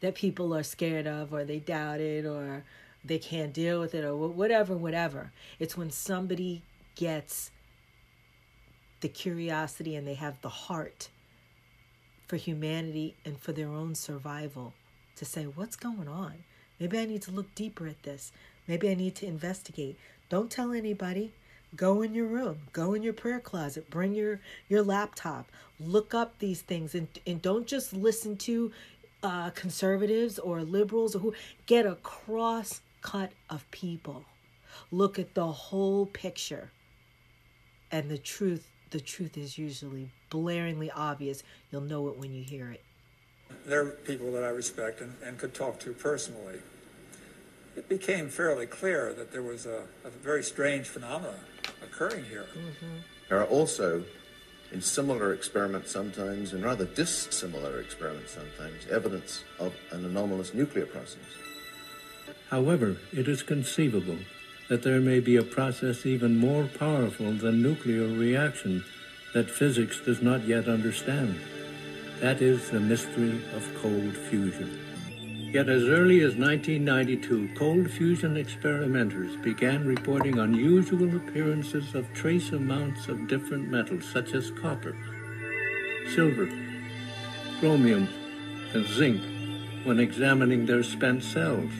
that 0.00 0.14
people 0.14 0.54
are 0.54 0.62
scared 0.62 1.06
of 1.06 1.32
or 1.32 1.44
they 1.44 1.58
doubt 1.58 2.00
it 2.00 2.24
or 2.26 2.64
they 3.04 3.18
can't 3.18 3.52
deal 3.52 3.80
with 3.80 3.94
it 3.94 4.04
or 4.04 4.16
whatever, 4.16 4.76
whatever. 4.76 5.32
It's 5.58 5.76
when 5.76 5.90
somebody 5.90 6.62
gets 6.94 7.50
the 9.00 9.08
curiosity 9.08 9.94
and 9.94 10.06
they 10.06 10.14
have 10.14 10.40
the 10.40 10.48
heart 10.48 11.08
for 12.26 12.36
humanity 12.36 13.16
and 13.24 13.38
for 13.38 13.52
their 13.52 13.68
own 13.68 13.94
survival 13.94 14.74
to 15.16 15.24
say, 15.24 15.44
what's 15.44 15.76
going 15.76 16.08
on? 16.08 16.34
Maybe 16.80 16.98
I 16.98 17.06
need 17.06 17.22
to 17.22 17.30
look 17.30 17.54
deeper 17.54 17.86
at 17.86 18.02
this. 18.02 18.32
Maybe 18.66 18.90
I 18.90 18.94
need 18.94 19.14
to 19.16 19.26
investigate. 19.26 19.96
Don't 20.28 20.50
tell 20.50 20.72
anybody. 20.72 21.32
Go 21.74 22.02
in 22.02 22.14
your 22.14 22.26
room, 22.26 22.60
go 22.72 22.94
in 22.94 23.02
your 23.02 23.12
prayer 23.12 23.40
closet, 23.40 23.90
bring 23.90 24.14
your, 24.14 24.40
your 24.68 24.82
laptop, 24.82 25.50
look 25.80 26.14
up 26.14 26.38
these 26.38 26.62
things, 26.62 26.94
and, 26.94 27.08
and 27.26 27.42
don't 27.42 27.66
just 27.66 27.92
listen 27.92 28.36
to 28.38 28.72
uh, 29.26 29.50
conservatives 29.50 30.38
or 30.38 30.62
liberals 30.62 31.16
or 31.16 31.18
who 31.18 31.34
get 31.66 31.84
a 31.84 31.96
cross 31.96 32.80
cut 33.02 33.32
of 33.50 33.68
people. 33.70 34.24
Look 34.90 35.18
at 35.18 35.34
the 35.34 35.46
whole 35.46 36.06
picture. 36.06 36.70
And 37.90 38.10
the 38.10 38.18
truth, 38.18 38.70
the 38.90 39.00
truth 39.00 39.36
is 39.36 39.58
usually 39.58 40.10
blaringly 40.30 40.90
obvious. 40.94 41.42
You'll 41.70 41.82
know 41.82 42.08
it 42.08 42.18
when 42.18 42.32
you 42.32 42.42
hear 42.42 42.70
it. 42.70 42.82
There 43.64 43.82
are 43.82 43.90
people 43.90 44.32
that 44.32 44.44
I 44.44 44.48
respect 44.48 45.00
and, 45.00 45.14
and 45.24 45.38
could 45.38 45.54
talk 45.54 45.78
to 45.80 45.92
personally 45.92 46.58
it 47.76 47.88
became 47.88 48.28
fairly 48.28 48.66
clear 48.66 49.12
that 49.12 49.30
there 49.30 49.42
was 49.42 49.66
a, 49.66 49.82
a 50.04 50.10
very 50.10 50.42
strange 50.42 50.88
phenomenon 50.88 51.38
occurring 51.82 52.24
here. 52.24 52.46
Mm-hmm. 52.54 52.96
There 53.28 53.38
are 53.38 53.46
also, 53.46 54.04
in 54.72 54.80
similar 54.80 55.32
experiments 55.32 55.90
sometimes, 55.90 56.52
and 56.52 56.64
rather 56.64 56.84
dissimilar 56.84 57.80
experiments 57.80 58.32
sometimes, 58.32 58.86
evidence 58.90 59.44
of 59.58 59.74
an 59.92 60.04
anomalous 60.04 60.54
nuclear 60.54 60.86
process. 60.86 61.22
However, 62.50 62.96
it 63.12 63.28
is 63.28 63.42
conceivable 63.42 64.18
that 64.68 64.82
there 64.82 65.00
may 65.00 65.20
be 65.20 65.36
a 65.36 65.42
process 65.42 66.06
even 66.06 66.38
more 66.38 66.64
powerful 66.78 67.32
than 67.32 67.62
nuclear 67.62 68.06
reaction 68.06 68.84
that 69.34 69.50
physics 69.50 70.00
does 70.00 70.22
not 70.22 70.46
yet 70.46 70.68
understand. 70.68 71.38
That 72.20 72.40
is 72.40 72.70
the 72.70 72.80
mystery 72.80 73.42
of 73.54 73.70
cold 73.80 74.16
fusion. 74.16 74.85
Yet 75.56 75.70
as 75.70 75.84
early 75.84 76.20
as 76.20 76.36
1992, 76.36 77.48
cold 77.54 77.90
fusion 77.90 78.36
experimenters 78.36 79.36
began 79.36 79.86
reporting 79.86 80.38
unusual 80.38 81.16
appearances 81.16 81.94
of 81.94 82.12
trace 82.12 82.52
amounts 82.52 83.08
of 83.08 83.26
different 83.26 83.70
metals 83.70 84.04
such 84.04 84.34
as 84.34 84.50
copper, 84.50 84.94
silver, 86.14 86.46
chromium, 87.58 88.06
and 88.74 88.86
zinc 88.86 89.22
when 89.84 89.98
examining 89.98 90.66
their 90.66 90.82
spent 90.82 91.24
cells. 91.24 91.72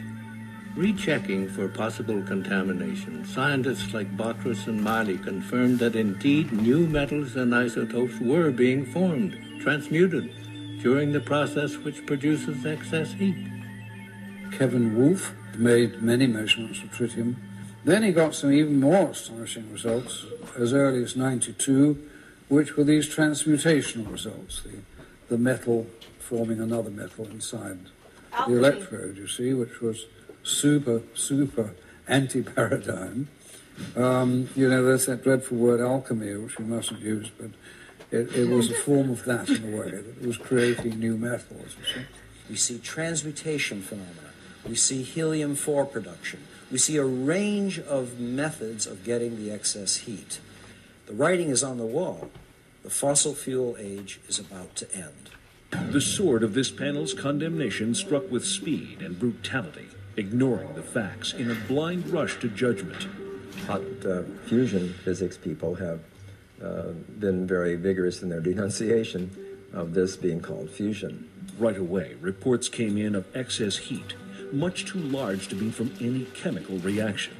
Rechecking 0.75 1.47
for 1.47 1.69
possible 1.69 2.23
contamination, 2.23 3.27
scientists 3.27 3.93
like 3.93 4.17
Bockris 4.17 4.69
and 4.69 4.83
Miley 4.83 5.19
confirmed 5.19 5.81
that 5.81 5.97
indeed 5.97 6.51
new 6.51 6.87
metals 6.87 7.37
and 7.37 7.55
isotopes 7.55 8.19
were 8.21 8.51
being 8.51 8.87
formed, 8.87 9.37
transmuted, 9.61 10.33
during 10.81 11.13
the 11.13 11.21
process 11.21 11.77
which 11.77 12.07
produces 12.07 12.65
excess 12.65 13.13
heat. 13.13 13.37
Kevin 14.53 14.97
Wolf 14.97 15.33
made 15.57 16.03
many 16.03 16.27
measurements 16.27 16.83
of 16.83 16.91
tritium. 16.91 17.37
Then 17.85 18.03
he 18.03 18.13
got 18.13 18.35
some 18.35 18.53
even 18.53 18.81
more 18.81 19.11
astonishing 19.11 19.73
results 19.73 20.25
as 20.59 20.73
early 20.73 21.03
as 21.03 21.17
92, 21.17 22.03
which 22.49 22.77
were 22.77 22.85
these 22.85 23.09
transmutational 23.09 24.11
results, 24.11 24.63
the, 24.63 24.79
the 25.29 25.39
metal 25.39 25.87
forming 26.19 26.61
another 26.61 26.91
metal 26.91 27.27
inside 27.27 27.79
Alchemy. 28.33 28.55
the 28.55 28.59
electrode, 28.59 29.17
you 29.17 29.29
see, 29.29 29.53
which 29.55 29.81
was 29.81 30.07
super, 30.43 31.03
super 31.15 31.75
anti-paradigm. 32.09 33.29
Um, 33.95 34.49
you 34.57 34.69
know, 34.69 34.85
there's 34.85 35.07
that 35.07 35.23
dreadful 35.23 35.59
word 35.59 35.81
alchemy, 35.81 36.35
which 36.37 36.59
we 36.59 36.65
mustn't 36.65 37.01
use, 37.01 37.31
but 37.39 37.51
it, 38.11 38.35
it 38.35 38.49
was 38.49 38.71
a 38.71 38.75
form 38.75 39.11
of 39.11 39.25
that 39.25 39.49
in 39.49 39.73
a 39.73 39.77
way, 39.77 39.91
that 39.91 40.07
it 40.21 40.27
was 40.27 40.37
creating 40.37 40.99
new 40.99 41.17
metals, 41.17 41.77
you 41.79 41.85
see. 41.85 42.07
We 42.49 42.57
see 42.57 42.79
transmutation 42.79 43.83
phenomena. 43.83 44.26
We 44.69 44.75
see 44.75 45.03
helium 45.03 45.55
4 45.55 45.85
production. 45.87 46.41
We 46.71 46.79
see 46.79 46.97
a 46.97 47.05
range 47.05 47.79
of 47.79 48.19
methods 48.19 48.87
of 48.87 49.05
getting 49.05 49.37
the 49.37 49.53
excess 49.53 49.99
heat. 49.99 50.41
The 51.07 51.15
writing 51.15 51.51
is 51.51 51.63
on 51.63 51.79
the 51.79 51.87
wall. 51.87 52.31
The 52.83 52.91
fossil 52.91 53.35
fuel 53.35 53.77
age 53.79 54.21
is 54.29 54.41
about 54.41 54.75
to 54.77 54.93
end. 54.95 55.31
The 55.93 56.01
sword 56.01 56.43
of 56.43 56.55
this 56.55 56.71
panel's 56.71 57.15
condemnation 57.15 57.95
struck 57.95 58.29
with 58.31 58.45
speed 58.45 59.03
and 59.03 59.19
brutality, 59.19 59.87
ignoring 60.17 60.75
the 60.75 60.83
facts 60.83 61.33
in 61.33 61.51
a 61.51 61.55
blind 61.55 62.09
rush 62.09 62.39
to 62.41 62.49
judgment. 62.49 63.07
Hot 63.67 63.83
uh, 64.05 64.23
fusion 64.47 64.95
physics 65.05 65.37
people 65.37 65.77
have 65.77 66.01
uh, 66.63 66.93
been 67.19 67.47
very 67.47 67.77
vigorous 67.77 68.23
in 68.23 68.29
their 68.29 68.41
denunciation 68.51 69.31
of 69.73 69.95
this 69.95 70.17
being 70.17 70.41
called 70.41 70.71
fusion. 70.71 71.29
Right 71.59 71.77
away, 71.77 72.17
reports 72.21 72.69
came 72.69 72.99
in 72.99 73.15
of 73.15 73.27
excess 73.35 73.77
heat 73.77 74.15
much 74.53 74.85
too 74.85 74.99
large 74.99 75.49
to 75.49 75.55
be 75.55 75.71
from 75.71 75.93
any 76.01 76.25
chemical 76.35 76.79
reaction. 76.79 77.37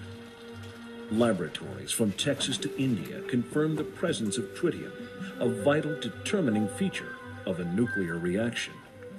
Laboratories 1.11 1.93
from 1.93 2.13
Texas 2.13 2.59
to 2.59 2.77
India 2.77 3.21
confirmed 3.23 3.79
the 3.79 3.85
presence 3.85 4.39
of 4.39 4.45
tritium, 4.55 4.93
a 5.39 5.49
vital 5.49 5.99
determining 6.01 6.69
feature 6.69 7.15
of 7.47 7.61
a 7.61 7.65
nuclear 7.65 8.19
reaction. 8.19 8.75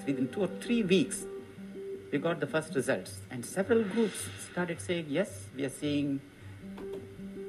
Within 0.05 0.27
two 0.27 0.41
or 0.41 0.47
three 0.47 0.83
weeks, 0.83 1.25
we 2.11 2.17
got 2.17 2.39
the 2.39 2.47
first 2.47 2.75
results, 2.75 3.19
and 3.31 3.45
several 3.45 3.83
groups 3.83 4.25
started 4.51 4.81
saying, 4.81 5.05
yes, 5.09 5.45
we 5.55 5.65
are 5.65 5.69
seeing 5.69 6.19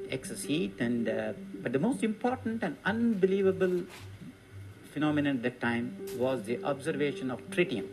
excess 0.09 0.43
heat, 0.43 0.75
and 0.79 1.07
uh, 1.07 1.33
but 1.61 1.71
the 1.73 1.79
most 1.79 2.03
important 2.03 2.63
and 2.63 2.77
unbelievable 2.85 3.83
phenomenon 4.93 5.37
at 5.37 5.43
that 5.43 5.61
time 5.61 5.95
was 6.17 6.43
the 6.43 6.63
observation 6.63 7.29
of 7.29 7.39
tritium. 7.49 7.87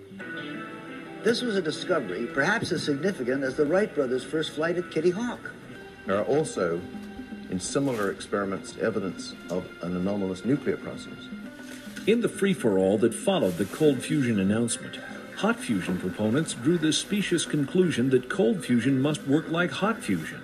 This 1.23 1.43
was 1.43 1.57
a 1.57 1.63
discovery 1.63 2.27
perhaps 2.27 2.71
as 2.73 2.83
significant 2.85 3.43
as 3.43 3.57
the 3.57 3.67
Wright 3.67 3.93
brothers' 3.95 4.23
first 4.23 4.53
flight 4.53 4.77
at 4.77 4.91
Kitty 4.91 5.11
Hawk. 5.11 5.51
There 6.07 6.17
are 6.17 6.25
also, 6.25 6.81
in 7.51 7.59
similar 7.59 8.11
experiments, 8.11 8.77
evidence 8.79 9.35
of 9.51 9.67
an 9.83 9.97
anomalous 9.97 10.45
nuclear 10.45 10.77
process. 10.77 11.29
In 12.07 12.21
the 12.21 12.29
free 12.29 12.55
for 12.55 12.79
all 12.79 12.97
that 12.99 13.13
followed 13.13 13.57
the 13.57 13.65
cold 13.65 14.03
fusion 14.03 14.39
announcement, 14.39 15.01
hot 15.37 15.59
fusion 15.59 15.99
proponents 15.99 16.55
drew 16.55 16.79
the 16.79 16.93
specious 16.93 17.45
conclusion 17.45 18.11
that 18.11 18.31
cold 18.31 18.65
fusion 18.65 19.01
must 19.01 19.27
work 19.27 19.49
like 19.49 19.73
hot 19.73 20.03
fusion. 20.03 20.41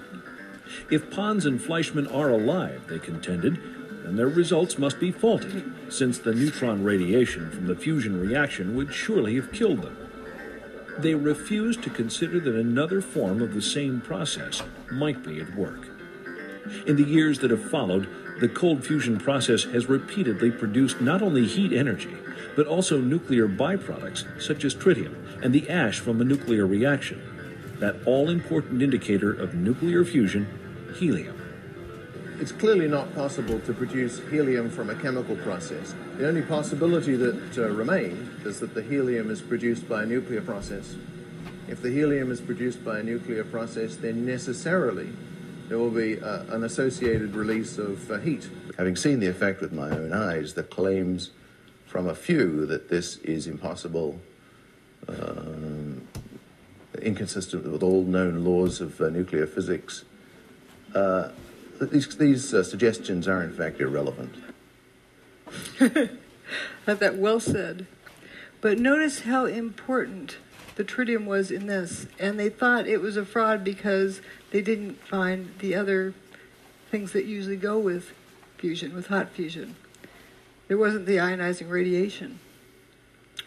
If 0.91 1.11
Pons 1.11 1.47
and 1.47 1.63
Fleischmann 1.63 2.09
are 2.09 2.31
alive, 2.31 2.89
they 2.89 2.99
contended, 2.99 3.61
then 4.05 4.17
their 4.17 4.27
results 4.27 4.79
must 4.79 4.99
be 4.99 5.13
faulty, 5.13 5.63
since 5.89 6.19
the 6.19 6.35
neutron 6.35 6.83
radiation 6.83 7.51
from 7.53 7.69
the 7.69 7.77
fusion 7.77 8.21
reaction 8.21 8.75
would 8.75 8.93
surely 8.93 9.37
have 9.37 9.53
killed 9.53 9.83
them. 9.83 9.97
They 10.99 11.15
refused 11.15 11.83
to 11.83 11.91
consider 11.91 12.39
that 12.41 12.55
another 12.55 13.01
form 13.01 13.43
of 13.43 13.55
the 13.55 13.63
same 13.63 14.01
process 14.01 14.63
might 14.91 15.23
be 15.23 15.41
at 15.41 15.55
work. 15.57 15.89
In 16.87 16.97
the 16.97 17.05
years 17.05 17.39
that 17.41 17.51
have 17.51 17.71
followed, 17.71 18.09
the 18.41 18.49
cold 18.49 18.85
fusion 18.85 19.19
process 19.19 19.65
has 19.65 19.89
repeatedly 19.89 20.51
produced 20.51 21.01
not 21.01 21.23
only 21.23 21.47
heat 21.47 21.73
energy, 21.73 22.17
but 22.57 22.67
also 22.67 23.01
nuclear 23.01 23.49
byproducts 23.49 24.25
such 24.41 24.65
as 24.65 24.75
tritium 24.75 25.17
and 25.43 25.53
the 25.53 25.69
ash 25.69 25.99
from 25.99 26.21
a 26.21 26.25
nuclear 26.25 26.67
reaction, 26.67 27.21
that 27.81 27.97
all 28.07 28.31
important 28.31 28.83
indicator 28.83 29.33
of 29.33 29.55
nuclear 29.55 30.05
fusion, 30.05 30.47
helium. 30.99 31.42
It's 32.43 32.51
clearly 32.51 32.89
not 32.89 33.15
possible 33.15 33.61
to 33.61 33.73
produce 33.73 34.19
helium 34.29 34.69
from 34.69 34.91
a 34.91 34.97
chemical 34.97 35.37
process. 35.37 35.95
The 36.17 36.27
only 36.27 36.43
possibility 36.43 37.15
that 37.15 37.57
uh, 37.57 37.69
remained 37.69 38.45
is 38.45 38.59
that 38.59 38.75
the 38.75 38.83
helium 38.83 39.31
is 39.31 39.41
produced 39.41 39.89
by 39.89 40.03
a 40.03 40.07
nuclear 40.07 40.41
process. 40.41 40.97
If 41.69 41.83
the 41.83 41.91
helium 41.91 42.33
is 42.33 42.41
produced 42.41 42.85
by 42.85 42.99
a 42.99 43.03
nuclear 43.05 43.45
process, 43.45 43.95
then 43.95 44.27
necessarily 44.27 45.11
there 45.69 45.79
will 45.79 45.93
be 45.93 46.21
uh, 46.21 46.43
an 46.49 46.65
associated 46.65 47.37
release 47.37 47.79
of 47.79 48.11
uh, 48.11 48.19
heat. 48.19 48.49
Having 48.77 48.97
seen 48.97 49.21
the 49.21 49.29
effect 49.29 49.61
with 49.61 49.73
my 49.73 49.91
own 49.91 50.13
eyes, 50.13 50.55
the 50.55 50.65
claims 50.65 51.31
from 51.87 52.09
a 52.09 52.15
few 52.17 52.67
that 52.67 52.89
this 52.89 53.19
is 53.19 53.47
impossible, 53.47 54.19
um, 55.07 56.09
inconsistent 57.01 57.71
with 57.71 57.85
all 57.85 58.03
known 58.03 58.43
laws 58.43 58.81
of 58.81 59.01
uh, 59.01 59.11
nuclear 59.11 59.47
physics, 59.47 60.03
uh, 60.97 61.29
these, 61.91 62.17
these 62.17 62.55
uh, 62.55 62.63
suggestions 62.63 63.27
are 63.27 63.43
in 63.43 63.53
fact 63.53 63.81
irrelevant. 63.81 64.35
that 66.87 67.17
well 67.17 67.41
said. 67.41 67.87
But 68.61 68.79
notice 68.79 69.21
how 69.21 69.47
important 69.47 70.37
the 70.77 70.85
tritium 70.85 71.27
was 71.27 71.51
in 71.51 71.67
this. 71.67 72.07
And 72.19 72.39
they 72.39 72.49
thought 72.49 72.87
it 72.87 73.01
was 73.01 73.17
a 73.17 73.25
fraud 73.25 73.65
because 73.65 74.21
they 74.51 74.63
didn't 74.63 75.01
find 75.07 75.53
the 75.59 75.75
other 75.75 76.15
things 76.91 77.13
that 77.13 77.25
usually 77.25 77.57
go 77.57 77.79
with 77.79 78.13
fusion, 78.59 78.95
with 78.95 79.09
hot 79.09 79.31
fusion. 79.31 79.77
There 80.69 80.79
wasn't 80.79 81.07
the 81.07 81.17
ionizing 81.17 81.69
radiation, 81.69 82.39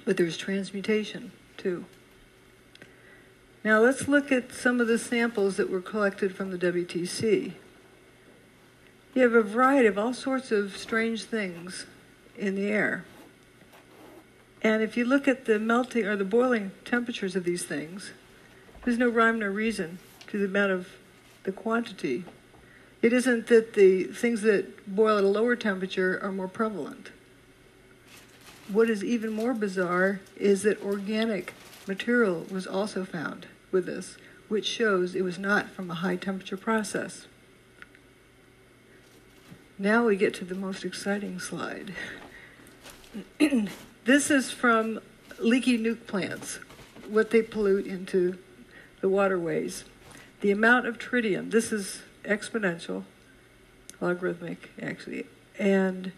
but 0.03 0.17
there 0.17 0.25
was 0.25 0.37
transmutation 0.37 1.31
too. 1.57 1.85
Now 3.63 3.79
let's 3.79 4.07
look 4.07 4.31
at 4.31 4.53
some 4.53 4.79
of 4.79 4.87
the 4.87 4.99
samples 4.99 5.57
that 5.57 5.69
were 5.69 5.81
collected 5.81 6.35
from 6.35 6.51
the 6.51 6.57
WTC. 6.57 7.53
You 9.15 9.21
have 9.21 9.33
a 9.33 9.41
variety 9.41 9.87
of 9.87 9.97
all 9.97 10.13
sorts 10.13 10.51
of 10.51 10.75
strange 10.75 11.23
things 11.23 11.85
in 12.37 12.55
the 12.55 12.67
air. 12.67 13.05
And 14.61 14.83
if 14.83 14.97
you 14.97 15.05
look 15.05 15.25
at 15.25 15.45
the 15.45 15.57
melting 15.57 16.05
or 16.05 16.17
the 16.17 16.25
boiling 16.25 16.71
temperatures 16.83 17.33
of 17.33 17.45
these 17.45 17.63
things, 17.63 18.11
there's 18.83 18.97
no 18.97 19.07
rhyme 19.07 19.39
nor 19.39 19.51
reason 19.51 19.99
to 20.27 20.37
the 20.37 20.43
amount 20.43 20.73
of 20.73 20.89
the 21.43 21.53
quantity. 21.53 22.25
It 23.01 23.13
isn't 23.13 23.47
that 23.47 23.75
the 23.75 24.03
things 24.03 24.41
that 24.41 24.93
boil 24.93 25.17
at 25.17 25.23
a 25.23 25.27
lower 25.27 25.55
temperature 25.55 26.19
are 26.21 26.33
more 26.33 26.49
prevalent. 26.49 27.11
What 28.67 28.89
is 28.89 29.01
even 29.01 29.31
more 29.31 29.53
bizarre 29.53 30.19
is 30.35 30.63
that 30.63 30.83
organic 30.83 31.53
material 31.87 32.45
was 32.51 32.67
also 32.67 33.05
found 33.05 33.47
with 33.71 33.85
this, 33.85 34.17
which 34.49 34.65
shows 34.65 35.15
it 35.15 35.23
was 35.23 35.39
not 35.39 35.69
from 35.69 35.89
a 35.89 35.95
high 35.95 36.17
temperature 36.17 36.57
process. 36.57 37.27
Now 39.77 40.05
we 40.05 40.15
get 40.15 40.33
to 40.35 40.45
the 40.45 40.55
most 40.55 40.85
exciting 40.85 41.37
slide. 41.37 41.93
this 44.05 44.31
is 44.31 44.49
from 44.49 45.01
leaky 45.37 45.77
nuke 45.77 46.07
plants, 46.07 46.59
what 47.09 47.31
they 47.31 47.41
pollute 47.41 47.85
into 47.85 48.37
the 49.01 49.09
waterways. 49.09 49.83
The 50.39 50.51
amount 50.51 50.87
of 50.87 50.97
tritium, 50.97 51.51
this 51.51 51.73
is 51.73 52.03
exponential, 52.23 53.03
logarithmic 53.99 54.69
actually, 54.81 55.25
and 55.59 56.13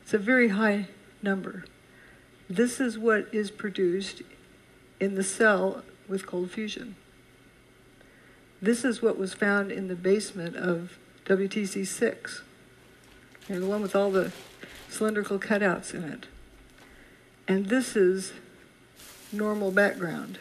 it's 0.00 0.14
a 0.14 0.18
very 0.18 0.48
high 0.48 0.86
number. 1.20 1.66
This 2.48 2.80
is 2.80 2.98
what 2.98 3.28
is 3.30 3.50
produced 3.50 4.22
in 5.00 5.16
the 5.16 5.22
cell 5.22 5.82
with 6.08 6.26
cold 6.26 6.50
fusion. 6.50 6.96
This 8.62 8.86
is 8.86 9.02
what 9.02 9.18
was 9.18 9.34
found 9.34 9.70
in 9.70 9.88
the 9.88 9.96
basement 9.96 10.56
of 10.56 10.96
WTC 11.26 11.86
6. 11.86 12.42
The 13.60 13.66
one 13.66 13.82
with 13.82 13.94
all 13.94 14.10
the 14.10 14.32
cylindrical 14.88 15.38
cutouts 15.38 15.92
in 15.92 16.04
it. 16.04 16.26
And 17.46 17.66
this 17.66 17.96
is 17.96 18.32
normal 19.30 19.70
background. 19.70 20.38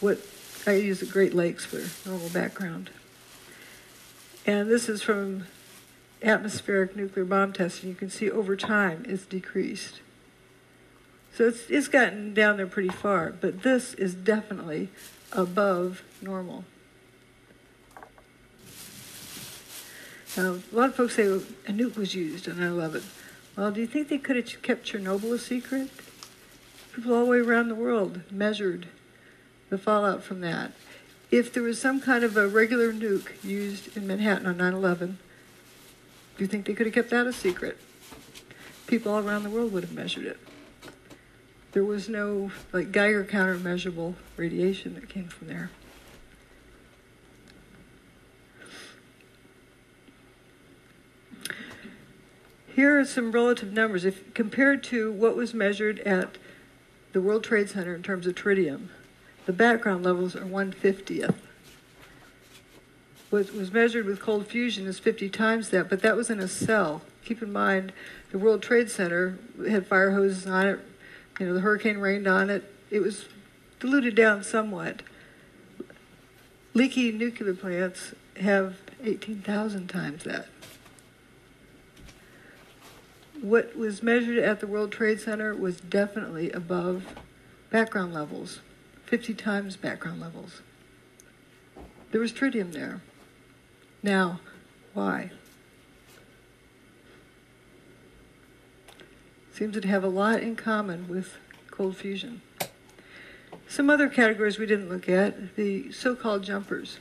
What 0.00 0.18
I 0.66 0.72
use 0.72 1.00
the 1.00 1.06
Great 1.06 1.32
Lakes 1.32 1.64
for 1.64 2.08
normal 2.08 2.28
background. 2.30 2.90
And 4.44 4.68
this 4.68 4.88
is 4.88 5.00
from 5.02 5.46
atmospheric 6.22 6.96
nuclear 6.96 7.24
bomb 7.24 7.52
testing. 7.52 7.88
You 7.88 7.94
can 7.94 8.10
see 8.10 8.30
over 8.30 8.56
time 8.56 9.04
it's 9.06 9.24
decreased. 9.24 10.00
So 11.34 11.46
it's, 11.46 11.70
it's 11.70 11.86
gotten 11.86 12.34
down 12.34 12.56
there 12.56 12.66
pretty 12.66 12.88
far, 12.88 13.30
but 13.30 13.62
this 13.62 13.94
is 13.94 14.14
definitely 14.14 14.88
above 15.32 16.02
normal. 16.20 16.64
Now, 20.36 20.58
a 20.72 20.76
lot 20.76 20.90
of 20.90 20.94
folks 20.94 21.16
say 21.16 21.28
well, 21.28 21.42
a 21.66 21.72
nuke 21.72 21.96
was 21.96 22.14
used 22.14 22.48
and 22.48 22.62
I 22.62 22.68
love 22.68 22.94
it. 22.94 23.02
Well, 23.56 23.72
do 23.72 23.80
you 23.80 23.86
think 23.86 24.08
they 24.08 24.18
could 24.18 24.36
have 24.36 24.62
kept 24.62 24.86
Chernobyl 24.86 25.32
a 25.32 25.38
secret? 25.38 25.90
People 26.94 27.14
all 27.14 27.24
the 27.24 27.30
way 27.30 27.38
around 27.38 27.68
the 27.68 27.74
world 27.74 28.20
measured 28.30 28.86
the 29.68 29.78
fallout 29.78 30.22
from 30.22 30.40
that. 30.42 30.72
If 31.30 31.52
there 31.52 31.62
was 31.62 31.80
some 31.80 32.00
kind 32.00 32.24
of 32.24 32.36
a 32.36 32.48
regular 32.48 32.92
nuke 32.92 33.42
used 33.42 33.96
in 33.96 34.06
Manhattan 34.06 34.46
on 34.46 34.56
9 34.56 34.74
11, 34.74 35.18
do 36.36 36.44
you 36.44 36.48
think 36.48 36.66
they 36.66 36.74
could 36.74 36.86
have 36.86 36.94
kept 36.94 37.10
that 37.10 37.26
a 37.26 37.32
secret? 37.32 37.76
People 38.86 39.12
all 39.12 39.26
around 39.26 39.42
the 39.42 39.50
world 39.50 39.72
would 39.72 39.82
have 39.82 39.92
measured 39.92 40.24
it. 40.24 40.38
There 41.72 41.84
was 41.84 42.08
no 42.08 42.50
like 42.72 42.92
Geiger 42.92 43.24
counter 43.24 43.58
measurable 43.58 44.14
radiation 44.36 44.94
that 44.94 45.08
came 45.08 45.28
from 45.28 45.48
there. 45.48 45.70
Here 52.78 52.96
are 52.96 53.04
some 53.04 53.32
relative 53.32 53.72
numbers. 53.72 54.04
If 54.04 54.32
compared 54.34 54.84
to 54.84 55.10
what 55.10 55.34
was 55.34 55.52
measured 55.52 55.98
at 55.98 56.38
the 57.12 57.20
World 57.20 57.42
Trade 57.42 57.68
Center 57.68 57.92
in 57.92 58.04
terms 58.04 58.24
of 58.24 58.36
tritium, 58.36 58.86
the 59.46 59.52
background 59.52 60.04
levels 60.04 60.36
are 60.36 60.44
150th. 60.44 61.34
What 63.30 63.52
was 63.52 63.72
measured 63.72 64.06
with 64.06 64.20
cold 64.20 64.46
fusion 64.46 64.86
is 64.86 65.00
50 65.00 65.28
times 65.28 65.70
that, 65.70 65.90
but 65.90 66.02
that 66.02 66.14
was 66.14 66.30
in 66.30 66.38
a 66.38 66.46
cell. 66.46 67.02
Keep 67.24 67.42
in 67.42 67.52
mind, 67.52 67.92
the 68.30 68.38
World 68.38 68.62
Trade 68.62 68.92
Center 68.92 69.40
had 69.68 69.88
fire 69.88 70.12
hoses 70.12 70.46
on 70.46 70.68
it. 70.68 70.78
You 71.40 71.46
know, 71.46 71.54
the 71.54 71.62
hurricane 71.62 71.98
rained 71.98 72.28
on 72.28 72.48
it. 72.48 72.72
It 72.92 73.00
was 73.00 73.24
diluted 73.80 74.14
down 74.14 74.44
somewhat. 74.44 75.02
Leaky 76.74 77.10
nuclear 77.10 77.54
plants 77.54 78.14
have 78.40 78.76
18,000 79.02 79.88
times 79.88 80.22
that 80.22 80.46
what 83.42 83.76
was 83.76 84.02
measured 84.02 84.38
at 84.38 84.60
the 84.60 84.66
World 84.66 84.92
Trade 84.92 85.20
Center 85.20 85.54
was 85.54 85.80
definitely 85.80 86.50
above 86.50 87.04
background 87.70 88.12
levels, 88.12 88.60
50 89.06 89.34
times 89.34 89.76
background 89.76 90.20
levels. 90.20 90.62
There 92.10 92.20
was 92.20 92.32
tritium 92.32 92.72
there. 92.72 93.00
Now, 94.02 94.40
why? 94.94 95.30
Seems 99.52 99.78
to 99.80 99.88
have 99.88 100.04
a 100.04 100.08
lot 100.08 100.40
in 100.40 100.56
common 100.56 101.08
with 101.08 101.36
cold 101.70 101.96
fusion. 101.96 102.42
Some 103.68 103.90
other 103.90 104.08
categories 104.08 104.58
we 104.58 104.66
didn't 104.66 104.88
look 104.88 105.08
at 105.08 105.56
the 105.56 105.92
so 105.92 106.14
called 106.14 106.44
jumpers. 106.44 106.98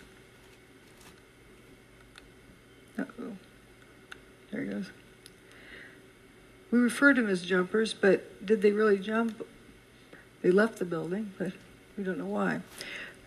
Uh 2.97 3.05
oh. 3.21 3.37
There 4.51 4.63
he 4.63 4.69
goes. 4.69 4.89
We 6.77 6.83
refer 6.83 7.15
to 7.15 7.21
them 7.23 7.31
as 7.31 7.41
jumpers, 7.41 7.95
but 7.95 8.45
did 8.45 8.61
they 8.61 8.71
really 8.71 8.99
jump? 8.99 9.43
They 10.43 10.51
left 10.51 10.77
the 10.77 10.85
building, 10.85 11.33
but 11.39 11.53
we 11.97 12.03
don't 12.03 12.19
know 12.19 12.27
why. 12.27 12.61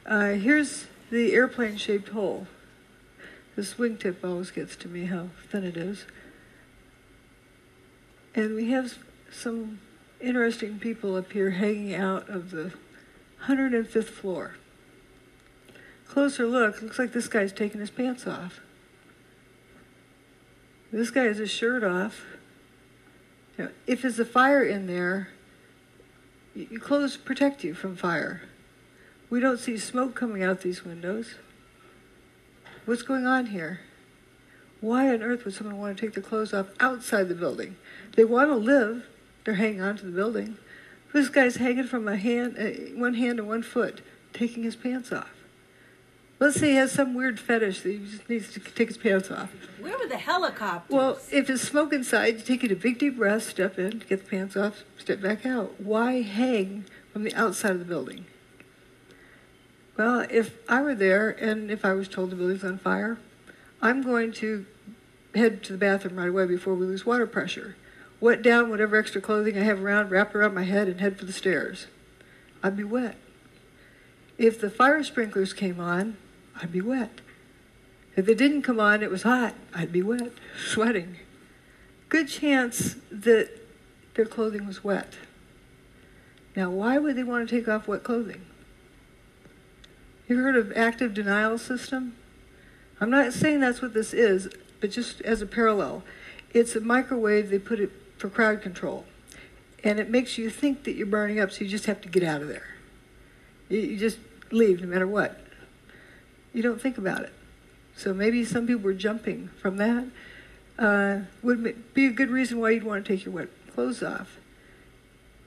Uh, 0.06 0.34
here's 0.34 0.86
the 1.10 1.32
airplane 1.32 1.76
shaped 1.76 2.10
hole. 2.10 2.46
This 3.56 3.74
wingtip 3.74 4.22
always 4.22 4.52
gets 4.52 4.76
to 4.76 4.88
me 4.88 5.06
how 5.06 5.30
thin 5.48 5.64
it 5.64 5.76
is. 5.76 6.04
And 8.36 8.54
we 8.54 8.70
have 8.70 8.98
some 9.32 9.80
interesting 10.20 10.78
people 10.78 11.16
up 11.16 11.32
here 11.32 11.50
hanging 11.50 11.92
out 11.92 12.28
of 12.28 12.52
the 12.52 12.72
105th 13.46 14.04
floor. 14.04 14.54
Closer 16.06 16.46
look, 16.46 16.80
looks 16.82 17.00
like 17.00 17.10
this 17.12 17.26
guy's 17.26 17.52
taking 17.52 17.80
his 17.80 17.90
pants 17.90 18.28
off. 18.28 18.60
This 20.92 21.10
guy 21.10 21.24
has 21.24 21.38
his 21.38 21.50
shirt 21.50 21.82
off. 21.82 22.24
You 23.60 23.66
know, 23.66 23.72
if 23.86 24.00
there's 24.00 24.18
a 24.18 24.24
fire 24.24 24.64
in 24.64 24.86
there, 24.86 25.28
your 26.54 26.80
clothes 26.80 27.18
protect 27.18 27.62
you 27.62 27.74
from 27.74 27.94
fire. 27.94 28.40
We 29.28 29.38
don't 29.38 29.60
see 29.60 29.76
smoke 29.76 30.14
coming 30.14 30.42
out 30.42 30.62
these 30.62 30.82
windows. 30.82 31.34
What's 32.86 33.02
going 33.02 33.26
on 33.26 33.44
here? 33.44 33.80
Why 34.80 35.12
on 35.12 35.22
earth 35.22 35.44
would 35.44 35.52
someone 35.52 35.76
want 35.76 35.98
to 35.98 36.00
take 36.00 36.14
their 36.14 36.22
clothes 36.22 36.54
off 36.54 36.68
outside 36.80 37.28
the 37.28 37.34
building? 37.34 37.76
They 38.16 38.24
want 38.24 38.48
to 38.48 38.56
live. 38.56 39.06
They're 39.44 39.56
hanging 39.56 39.82
on 39.82 39.98
to 39.98 40.06
the 40.06 40.12
building. 40.12 40.56
This 41.12 41.28
guy's 41.28 41.56
hanging 41.56 41.84
from 41.84 42.08
a 42.08 42.16
hand, 42.16 42.56
uh, 42.58 42.98
one 42.98 43.12
hand 43.12 43.40
and 43.40 43.46
one 43.46 43.62
foot, 43.62 44.00
taking 44.32 44.62
his 44.62 44.74
pants 44.74 45.12
off. 45.12 45.39
Let's 46.40 46.58
say 46.58 46.70
he 46.70 46.76
has 46.76 46.90
some 46.90 47.12
weird 47.12 47.38
fetish 47.38 47.82
that 47.82 47.90
he 47.90 47.98
just 47.98 48.28
needs 48.30 48.50
to 48.54 48.60
take 48.60 48.88
his 48.88 48.96
pants 48.96 49.30
off. 49.30 49.52
Where 49.78 49.98
were 49.98 50.06
the 50.06 50.16
helicopters? 50.16 50.90
Well, 50.90 51.18
if 51.30 51.50
it's 51.50 51.60
smoke 51.60 51.92
inside, 51.92 52.36
you 52.36 52.40
take 52.40 52.64
it 52.64 52.72
a 52.72 52.76
big 52.76 52.98
deep 52.98 53.18
breath, 53.18 53.42
step 53.42 53.78
in, 53.78 54.02
get 54.08 54.24
the 54.24 54.30
pants 54.30 54.56
off, 54.56 54.82
step 54.96 55.20
back 55.20 55.44
out. 55.44 55.78
Why 55.78 56.22
hang 56.22 56.86
from 57.12 57.24
the 57.24 57.34
outside 57.34 57.72
of 57.72 57.78
the 57.78 57.84
building? 57.84 58.24
Well, 59.98 60.26
if 60.30 60.56
I 60.66 60.80
were 60.80 60.94
there 60.94 61.28
and 61.28 61.70
if 61.70 61.84
I 61.84 61.92
was 61.92 62.08
told 62.08 62.30
the 62.30 62.36
building's 62.36 62.64
on 62.64 62.78
fire, 62.78 63.18
I'm 63.82 64.00
going 64.00 64.32
to 64.32 64.64
head 65.34 65.62
to 65.64 65.72
the 65.72 65.78
bathroom 65.78 66.16
right 66.16 66.30
away 66.30 66.46
before 66.46 66.74
we 66.74 66.86
lose 66.86 67.04
water 67.04 67.26
pressure. 67.26 67.76
Wet 68.18 68.40
down 68.40 68.70
whatever 68.70 68.96
extra 68.96 69.20
clothing 69.20 69.58
I 69.58 69.62
have 69.62 69.82
around, 69.82 70.10
wrap 70.10 70.30
it 70.30 70.36
around 70.36 70.54
my 70.54 70.64
head, 70.64 70.88
and 70.88 71.02
head 71.02 71.18
for 71.18 71.26
the 71.26 71.34
stairs. 71.34 71.86
I'd 72.62 72.78
be 72.78 72.84
wet. 72.84 73.16
If 74.38 74.58
the 74.58 74.70
fire 74.70 75.02
sprinklers 75.02 75.52
came 75.52 75.78
on, 75.78 76.16
I'd 76.60 76.72
be 76.72 76.80
wet. 76.80 77.20
If 78.16 78.26
they 78.26 78.34
didn't 78.34 78.62
come 78.62 78.80
on, 78.80 79.02
it 79.02 79.10
was 79.10 79.22
hot, 79.22 79.54
I'd 79.74 79.92
be 79.92 80.02
wet, 80.02 80.32
sweating. 80.66 81.16
Good 82.08 82.28
chance 82.28 82.96
that 83.10 83.50
their 84.14 84.26
clothing 84.26 84.66
was 84.66 84.82
wet. 84.82 85.14
Now, 86.56 86.70
why 86.70 86.98
would 86.98 87.16
they 87.16 87.22
want 87.22 87.48
to 87.48 87.56
take 87.56 87.68
off 87.68 87.86
wet 87.86 88.02
clothing? 88.02 88.42
You 90.28 90.36
heard 90.36 90.56
of 90.56 90.72
active 90.76 91.14
denial 91.14 91.58
system? 91.58 92.16
I'm 93.00 93.10
not 93.10 93.32
saying 93.32 93.60
that's 93.60 93.80
what 93.80 93.94
this 93.94 94.12
is, 94.12 94.48
but 94.80 94.90
just 94.90 95.20
as 95.22 95.40
a 95.40 95.46
parallel, 95.46 96.02
it's 96.52 96.76
a 96.76 96.80
microwave. 96.80 97.50
They 97.50 97.58
put 97.58 97.80
it 97.80 97.90
for 98.18 98.28
crowd 98.28 98.60
control, 98.60 99.06
and 99.82 99.98
it 99.98 100.10
makes 100.10 100.36
you 100.36 100.50
think 100.50 100.84
that 100.84 100.92
you're 100.92 101.06
burning 101.06 101.40
up, 101.40 101.52
so 101.52 101.62
you 101.62 101.70
just 101.70 101.86
have 101.86 102.00
to 102.02 102.08
get 102.08 102.22
out 102.22 102.42
of 102.42 102.48
there. 102.48 102.74
You, 103.68 103.78
you 103.78 103.96
just 103.96 104.18
leave 104.50 104.80
no 104.82 104.88
matter 104.88 105.06
what. 105.06 105.40
You 106.52 106.62
don't 106.62 106.80
think 106.80 106.98
about 106.98 107.22
it. 107.22 107.32
So 107.96 108.14
maybe 108.14 108.44
some 108.44 108.66
people 108.66 108.82
were 108.82 108.94
jumping 108.94 109.48
from 109.60 109.76
that. 109.76 110.06
Uh, 110.78 111.20
would 111.42 111.92
be 111.92 112.06
a 112.06 112.10
good 112.10 112.30
reason 112.30 112.58
why 112.58 112.70
you'd 112.70 112.84
want 112.84 113.04
to 113.04 113.16
take 113.16 113.24
your 113.24 113.34
wet 113.34 113.48
clothes 113.74 114.02
off. 114.02 114.38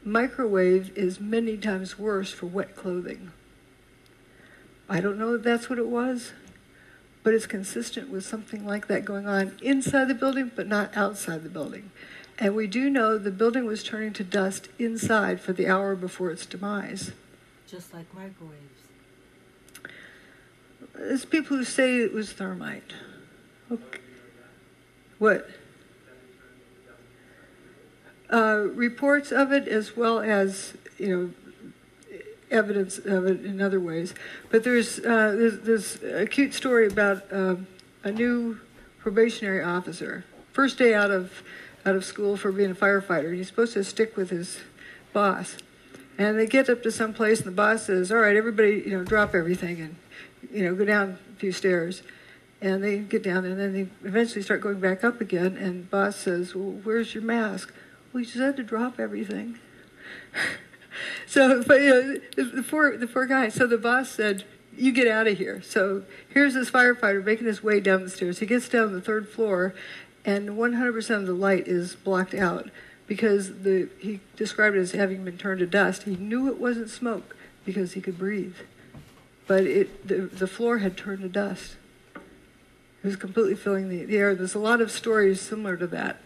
Microwave 0.03 0.95
is 0.97 1.19
many 1.19 1.57
times 1.57 1.97
worse 1.97 2.31
for 2.31 2.45
wet 2.45 2.75
clothing. 2.75 3.31
I 4.89 4.99
don't 4.99 5.17
know 5.17 5.33
if 5.33 5.43
that's 5.43 5.69
what 5.69 5.79
it 5.79 5.87
was, 5.87 6.33
but 7.23 7.33
it's 7.33 7.47
consistent 7.47 8.09
with 8.09 8.25
something 8.25 8.65
like 8.65 8.87
that 8.87 9.05
going 9.05 9.27
on 9.27 9.57
inside 9.61 10.09
the 10.09 10.13
building, 10.13 10.51
but 10.55 10.67
not 10.67 10.95
outside 10.95 11.43
the 11.43 11.49
building. 11.49 11.89
And 12.37 12.55
we 12.55 12.67
do 12.67 12.89
know 12.89 13.17
the 13.17 13.31
building 13.31 13.65
was 13.65 13.83
turning 13.83 14.13
to 14.13 14.23
dust 14.23 14.67
inside 14.77 15.39
for 15.39 15.53
the 15.53 15.67
hour 15.67 15.95
before 15.95 16.31
its 16.31 16.45
demise. 16.45 17.11
Just 17.67 17.93
like 17.93 18.13
microwaves. 18.13 18.72
There's 21.07 21.25
people 21.25 21.57
who 21.57 21.65
say 21.65 21.97
it 21.97 22.13
was 22.13 22.31
thermite. 22.31 22.93
Okay. 23.71 23.99
What? 25.19 25.49
Uh, 28.31 28.67
reports 28.73 29.31
of 29.31 29.51
it, 29.51 29.67
as 29.67 29.97
well 29.97 30.19
as 30.19 30.73
you 30.97 31.33
know, 32.11 32.19
evidence 32.49 32.97
of 32.97 33.25
it 33.25 33.45
in 33.45 33.61
other 33.61 33.79
ways. 33.79 34.13
But 34.49 34.63
there's 34.63 34.99
uh, 34.99 35.35
there's, 35.37 35.59
there's 35.59 36.03
a 36.03 36.25
cute 36.25 36.53
story 36.53 36.87
about 36.87 37.23
um, 37.31 37.67
a 38.03 38.11
new 38.11 38.59
probationary 38.99 39.61
officer, 39.61 40.23
first 40.53 40.77
day 40.77 40.93
out 40.93 41.11
of 41.11 41.43
out 41.85 41.95
of 41.95 42.05
school 42.05 42.37
for 42.37 42.51
being 42.51 42.71
a 42.71 42.75
firefighter. 42.75 43.35
He's 43.35 43.47
supposed 43.47 43.73
to 43.73 43.83
stick 43.83 44.15
with 44.15 44.29
his 44.29 44.59
boss, 45.11 45.57
and 46.17 46.39
they 46.39 46.47
get 46.47 46.69
up 46.69 46.81
to 46.83 46.91
some 46.91 47.13
place, 47.13 47.39
and 47.39 47.47
the 47.47 47.51
boss 47.51 47.87
says, 47.87 48.11
"All 48.11 48.19
right, 48.19 48.35
everybody, 48.35 48.83
you 48.85 48.97
know, 48.97 49.03
drop 49.03 49.35
everything 49.35 49.81
and 49.81 49.95
you 50.53 50.63
know, 50.63 50.75
go 50.75 50.85
down 50.85 51.17
a 51.31 51.39
few 51.39 51.51
stairs." 51.51 52.03
And 52.61 52.81
they 52.81 52.99
get 52.99 53.23
down, 53.23 53.43
and 53.43 53.59
then 53.59 53.73
they 53.73 54.07
eventually 54.07 54.41
start 54.41 54.61
going 54.61 54.79
back 54.79 55.03
up 55.03 55.19
again. 55.19 55.57
And 55.57 55.89
boss 55.89 56.15
says, 56.15 56.55
"Well, 56.55 56.79
where's 56.83 57.13
your 57.13 57.23
mask?" 57.23 57.73
Well, 58.13 58.23
you 58.23 58.41
had 58.41 58.55
to 58.57 58.63
drop 58.63 58.99
everything. 58.99 59.59
so, 61.27 61.63
but 61.63 61.81
you 61.81 61.89
know, 61.89 62.19
the, 62.35 62.43
the 62.43 62.63
poor 62.63 62.95
the 62.95 63.07
poor 63.07 63.25
guy. 63.25 63.49
So 63.49 63.67
the 63.67 63.77
boss 63.77 64.09
said, 64.09 64.43
"You 64.77 64.91
get 64.91 65.07
out 65.07 65.27
of 65.27 65.37
here." 65.37 65.61
So 65.61 66.03
here's 66.29 66.53
this 66.53 66.69
firefighter 66.69 67.23
making 67.23 67.47
his 67.47 67.63
way 67.63 67.79
down 67.79 68.03
the 68.03 68.09
stairs. 68.09 68.39
He 68.39 68.45
gets 68.45 68.69
down 68.69 68.93
the 68.93 69.01
third 69.01 69.27
floor, 69.27 69.73
and 70.25 70.49
100% 70.49 71.15
of 71.15 71.25
the 71.25 71.33
light 71.33 71.67
is 71.67 71.95
blocked 71.95 72.33
out 72.33 72.69
because 73.07 73.61
the 73.63 73.89
he 73.99 74.19
described 74.35 74.75
it 74.75 74.79
as 74.79 74.91
having 74.91 75.23
been 75.25 75.37
turned 75.37 75.59
to 75.59 75.67
dust. 75.67 76.03
He 76.03 76.15
knew 76.15 76.47
it 76.47 76.59
wasn't 76.59 76.89
smoke 76.89 77.35
because 77.65 77.93
he 77.93 78.01
could 78.01 78.17
breathe, 78.17 78.55
but 79.47 79.63
it 79.65 80.07
the, 80.07 80.21
the 80.21 80.47
floor 80.47 80.79
had 80.79 80.97
turned 80.97 81.21
to 81.21 81.29
dust. 81.29 81.75
It 82.15 83.07
was 83.07 83.15
completely 83.15 83.55
filling 83.55 83.89
the, 83.89 84.05
the 84.05 84.17
air. 84.17 84.33
There's 84.33 84.55
a 84.55 84.59
lot 84.59 84.79
of 84.79 84.91
stories 84.91 85.41
similar 85.41 85.75
to 85.77 85.87
that. 85.87 86.17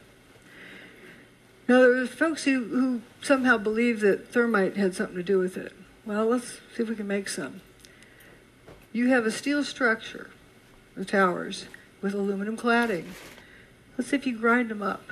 Now, 1.68 1.82
there 1.82 1.90
were 1.90 2.06
folks 2.06 2.46
who, 2.46 2.64
who 2.64 3.02
somehow 3.22 3.58
believe 3.58 4.00
that 4.00 4.30
thermite 4.30 4.78
had 4.78 4.96
something 4.96 5.18
to 5.18 5.24
do 5.24 5.38
with 5.38 5.58
it. 5.58 5.74
Well, 6.06 6.28
let's 6.28 6.60
see 6.76 6.84
if 6.84 6.90
we 6.90 6.96
can 6.96 7.08
make 7.08 7.28
some. 7.28 7.62
You 8.94 9.10
have 9.10 9.26
a 9.26 9.32
steel 9.32 9.66
structure, 9.66 10.30
the 10.96 11.04
towers, 11.04 11.66
with 12.02 12.14
aluminum 12.14 12.56
cladding. 12.56 13.06
Let's 13.98 14.12
see 14.12 14.16
if 14.16 14.26
you 14.26 14.38
grind 14.38 14.70
them 14.70 14.82
up. 14.82 15.12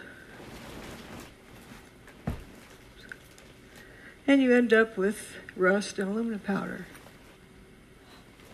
And 4.25 4.41
you 4.41 4.53
end 4.53 4.71
up 4.71 4.97
with 4.97 5.35
rust 5.57 5.99
and 5.99 6.09
aluminum 6.09 6.39
powder. 6.39 6.87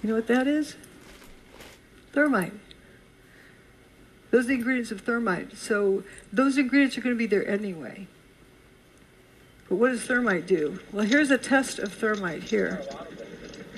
You 0.01 0.09
know 0.09 0.15
what 0.15 0.27
that 0.27 0.47
is? 0.47 0.75
Thermite. 2.13 2.53
Those 4.31 4.45
are 4.45 4.47
the 4.47 4.53
ingredients 4.55 4.91
of 4.91 5.01
thermite. 5.01 5.57
So 5.57 6.03
those 6.31 6.57
ingredients 6.57 6.97
are 6.97 7.01
going 7.01 7.15
to 7.15 7.19
be 7.19 7.27
there 7.27 7.47
anyway. 7.47 8.07
But 9.69 9.75
what 9.75 9.89
does 9.89 10.03
thermite 10.03 10.47
do? 10.47 10.79
Well, 10.91 11.05
here's 11.05 11.31
a 11.31 11.37
test 11.37 11.79
of 11.79 11.93
thermite 11.93 12.43
here. 12.43 12.83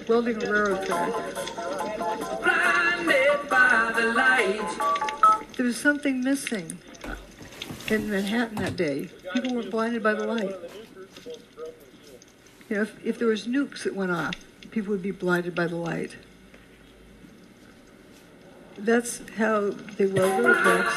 Welding 0.07 0.41
a 0.43 0.51
railroad 0.51 0.85
track. 0.85 1.13
Blinded 2.41 3.49
by 3.49 3.91
the 3.95 4.13
light. 4.13 5.47
There 5.57 5.65
was 5.65 5.77
something 5.77 6.23
missing 6.23 6.77
in 7.89 8.09
Manhattan 8.09 8.55
that 8.55 8.75
day. 8.75 9.09
People 9.33 9.55
were 9.55 9.63
blinded 9.63 10.03
by 10.03 10.13
the 10.13 10.25
light. 10.25 10.55
You 12.69 12.77
know, 12.77 12.81
if, 12.83 13.05
if 13.05 13.19
there 13.19 13.27
was 13.27 13.47
nukes 13.47 13.83
that 13.83 13.95
went 13.95 14.11
off, 14.11 14.35
people 14.73 14.91
would 14.91 15.03
be 15.03 15.11
blinded 15.11 15.53
by 15.53 15.67
the 15.67 15.75
light. 15.75 16.17
That's 18.75 19.21
how 19.37 19.69
they 19.97 20.07
weld 20.07 20.43
road 20.43 20.57
tracks. 20.57 20.95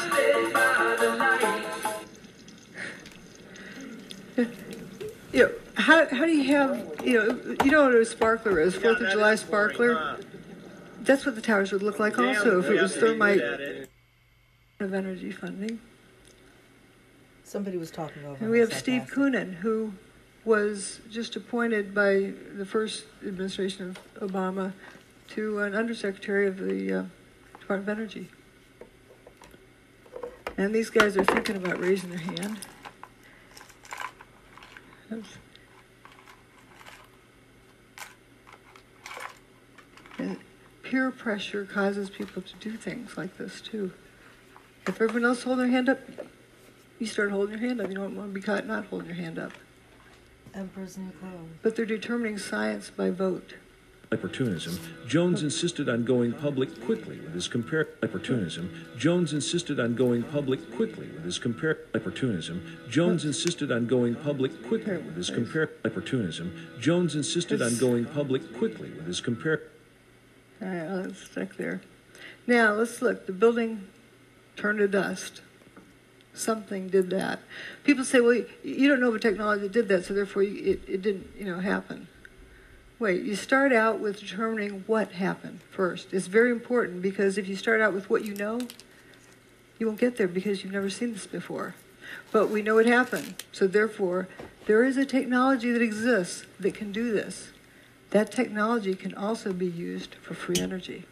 You 5.31 5.43
know, 5.43 5.51
how, 5.75 6.07
how 6.07 6.25
do 6.25 6.31
you 6.31 6.55
have, 6.55 7.01
you 7.03 7.13
know, 7.13 7.55
you 7.63 7.69
know 7.69 7.83
what 7.85 7.93
a 7.93 8.03
sparkler 8.03 8.59
is, 8.59 8.75
Fourth 8.75 8.99
of 8.99 9.11
July 9.11 9.35
sparkler? 9.35 10.17
That's 11.01 11.25
what 11.25 11.35
the 11.35 11.41
towers 11.41 11.71
would 11.71 11.83
look 11.83 11.99
like 11.99 12.17
also 12.17 12.59
if 12.59 12.65
it 12.65 12.81
was 12.81 12.95
thermite 12.95 13.41
of 14.79 14.93
energy 14.93 15.31
funding. 15.31 15.79
Somebody 17.43 17.77
was 17.77 17.91
talking 17.91 18.25
over. 18.25 18.43
And 18.43 18.49
we 18.49 18.59
have 18.59 18.73
Steve 18.73 19.05
guess. 19.05 19.11
Koonin, 19.11 19.53
who 19.53 19.93
was 20.47 21.01
just 21.11 21.35
appointed 21.35 21.93
by 21.93 22.31
the 22.55 22.65
first 22.65 23.03
administration 23.21 23.89
of 24.15 24.31
Obama 24.31 24.71
to 25.27 25.59
an 25.59 25.75
undersecretary 25.75 26.47
of 26.47 26.57
the 26.57 26.99
uh, 26.99 27.03
Department 27.59 27.89
of 27.89 27.97
Energy. 27.99 28.29
And 30.57 30.73
these 30.73 30.89
guys 30.89 31.17
are 31.17 31.25
thinking 31.25 31.57
about 31.57 31.81
raising 31.81 32.11
their 32.11 32.19
hand. 32.19 32.59
And 40.17 40.39
peer 40.81 41.11
pressure 41.11 41.65
causes 41.65 42.09
people 42.09 42.41
to 42.41 42.55
do 42.55 42.77
things 42.77 43.17
like 43.17 43.37
this 43.37 43.59
too. 43.59 43.91
If 44.87 45.01
everyone 45.01 45.25
else 45.25 45.43
hold 45.43 45.59
their 45.59 45.67
hand 45.67 45.89
up, 45.89 45.99
you 46.99 47.05
start 47.05 47.31
holding 47.31 47.59
your 47.59 47.67
hand 47.67 47.81
up. 47.81 47.89
You 47.89 47.95
don't 47.95 48.15
want 48.15 48.29
to 48.29 48.33
be 48.33 48.39
caught 48.39 48.65
not 48.65 48.85
holding 48.85 49.07
your 49.07 49.17
hand 49.17 49.37
up. 49.37 49.51
Emperor's 50.57 50.97
New 50.97 51.11
Clothes. 51.11 51.49
But 51.61 51.75
they're 51.75 51.85
determining 51.85 52.37
science 52.37 52.89
by 52.89 53.11
vote. 53.11 53.53
Opportunism, 54.09 54.79
Jones 55.05 55.43
insisted 55.43 55.89
on 55.89 56.05
going 56.05 56.31
public 56.31 56.81
quickly 56.85 57.19
with 57.19 57.33
his 57.33 57.49
compare 57.49 57.89
opportunism. 58.01 58.87
Jones 58.97 59.33
insisted 59.33 59.81
on 59.81 59.95
going 59.95 60.23
public 60.23 60.73
quickly 60.73 61.07
with 61.07 61.25
his 61.25 61.37
compare 61.37 61.79
opportunism. 61.93 62.77
Jones 62.89 63.25
insisted 63.25 63.69
on 63.69 63.85
going 63.85 64.15
public 64.15 64.65
quickly 64.65 64.97
with 64.97 65.17
his 65.17 65.29
compare 65.29 65.71
opportunism. 65.83 66.69
Jones 66.79 67.15
insisted 67.15 67.61
on 67.61 67.77
going 67.77 68.05
public 68.05 68.57
quickly 68.57 68.89
with 68.91 69.05
his 69.07 69.19
compare 69.19 69.63
All 70.61 70.69
right, 70.69 70.89
let's 70.89 71.29
stick 71.29 71.57
there. 71.57 71.81
Now 72.47 72.71
let's 72.73 73.01
look. 73.01 73.25
The 73.25 73.33
building 73.33 73.89
turned 74.55 74.79
to 74.79 74.87
dust. 74.87 75.41
Something 76.37 76.87
did 76.87 77.09
that. 77.09 77.39
People 77.83 78.05
say, 78.05 78.19
"Well, 78.19 78.43
you 78.63 78.87
don't 78.87 78.99
know 78.99 79.09
of 79.09 79.15
a 79.15 79.19
technology 79.19 79.63
that 79.63 79.71
did 79.71 79.87
that, 79.89 80.05
so 80.05 80.13
therefore 80.13 80.43
it, 80.43 80.81
it 80.87 81.01
didn't, 81.01 81.27
you 81.37 81.45
know, 81.45 81.59
happen." 81.59 82.07
Wait, 82.99 83.21
you 83.21 83.35
start 83.35 83.71
out 83.71 83.99
with 83.99 84.19
determining 84.19 84.83
what 84.87 85.11
happened 85.11 85.59
first. 85.69 86.13
It's 86.13 86.27
very 86.27 86.49
important 86.49 87.01
because 87.01 87.37
if 87.37 87.47
you 87.47 87.55
start 87.55 87.79
out 87.79 87.93
with 87.93 88.09
what 88.09 88.25
you 88.25 88.33
know, 88.33 88.59
you 89.77 89.85
won't 89.85 89.99
get 89.99 90.17
there 90.17 90.27
because 90.27 90.63
you've 90.63 90.73
never 90.73 90.89
seen 90.89 91.13
this 91.13 91.27
before. 91.27 91.75
But 92.31 92.49
we 92.49 92.61
know 92.61 92.79
it 92.79 92.87
happened, 92.87 93.43
so 93.51 93.67
therefore 93.67 94.27
there 94.65 94.83
is 94.83 94.97
a 94.97 95.05
technology 95.05 95.71
that 95.71 95.81
exists 95.81 96.45
that 96.59 96.73
can 96.73 96.91
do 96.91 97.11
this. 97.11 97.49
That 98.09 98.31
technology 98.31 98.95
can 98.95 99.13
also 99.13 99.53
be 99.53 99.67
used 99.67 100.15
for 100.15 100.33
free 100.33 100.57
energy. 100.59 101.05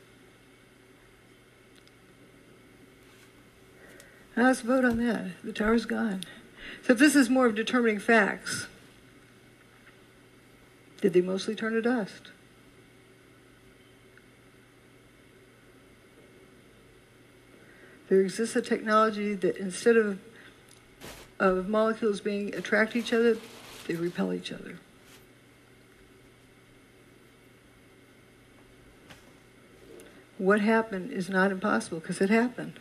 Now 4.36 4.44
let's 4.44 4.62
vote 4.62 4.84
on 4.84 4.98
that. 4.98 5.28
The 5.44 5.54
tower's 5.54 5.86
gone. 5.86 6.24
So 6.84 6.94
if 6.94 7.00
this 7.00 7.16
is 7.16 7.30
more 7.30 7.46
of 7.46 7.56
determining 7.56 8.00
facts, 8.00 8.68
did 11.02 11.14
they 11.14 11.22
mostly 11.22 11.56
turn 11.56 11.74
to 11.74 11.82
dust? 11.82 12.32
There 18.10 18.22
exists 18.22 18.56
a 18.56 18.62
technology 18.62 19.34
that 19.34 19.58
instead 19.58 19.98
of 19.98 20.20
of 21.40 21.68
molecules 21.68 22.22
being 22.22 22.56
attract 22.56 22.96
each 22.96 23.12
other, 23.12 23.38
they 23.88 23.96
repel 23.96 24.32
each 24.32 24.52
other. 24.52 24.80
What 30.38 30.62
happened 30.62 31.12
is 31.12 31.30
not 31.30 31.52
impossible 31.52 32.00
because 32.00 32.22
it 32.22 32.30
happened. 32.30 32.80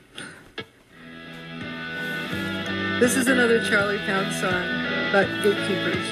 This 3.01 3.17
is 3.17 3.27
another 3.27 3.63
Charlie 3.63 3.99
Pound 3.99 4.33
song 4.35 4.65
about 5.11 5.27
gatekeepers. 5.43 6.07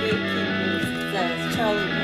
Gatekeepers 0.00 1.12
says 1.12 1.52
uh, 1.52 1.56
Charlie 1.56 2.02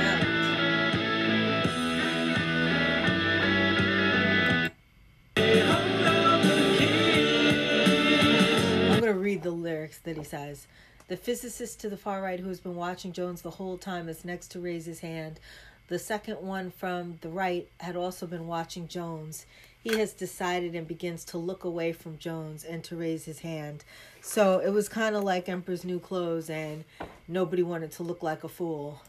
the 9.42 9.50
lyrics 9.50 9.98
that 10.00 10.16
he 10.16 10.24
says. 10.24 10.66
The 11.08 11.16
physicist 11.16 11.80
to 11.80 11.88
the 11.88 11.96
far 11.96 12.20
right 12.20 12.38
who 12.38 12.48
has 12.48 12.60
been 12.60 12.76
watching 12.76 13.12
Jones 13.12 13.40
the 13.40 13.50
whole 13.50 13.78
time 13.78 14.08
is 14.08 14.24
next 14.24 14.48
to 14.48 14.60
raise 14.60 14.84
his 14.84 15.00
hand. 15.00 15.40
The 15.88 15.98
second 15.98 16.42
one 16.42 16.70
from 16.70 17.16
the 17.22 17.30
right 17.30 17.66
had 17.80 17.96
also 17.96 18.26
been 18.26 18.46
watching 18.46 18.88
Jones. 18.88 19.46
He 19.82 19.96
has 19.98 20.12
decided 20.12 20.74
and 20.74 20.86
begins 20.86 21.24
to 21.26 21.38
look 21.38 21.64
away 21.64 21.92
from 21.92 22.18
Jones 22.18 22.62
and 22.62 22.84
to 22.84 22.94
raise 22.94 23.24
his 23.24 23.38
hand. 23.38 23.84
So 24.20 24.58
it 24.58 24.68
was 24.68 24.86
kind 24.86 25.16
of 25.16 25.24
like 25.24 25.48
Emperor's 25.48 25.86
New 25.86 25.98
Clothes, 25.98 26.50
and 26.50 26.84
nobody 27.26 27.62
wanted 27.62 27.92
to 27.92 28.02
look 28.02 28.22
like 28.22 28.44
a 28.44 28.48
fool. 28.48 29.00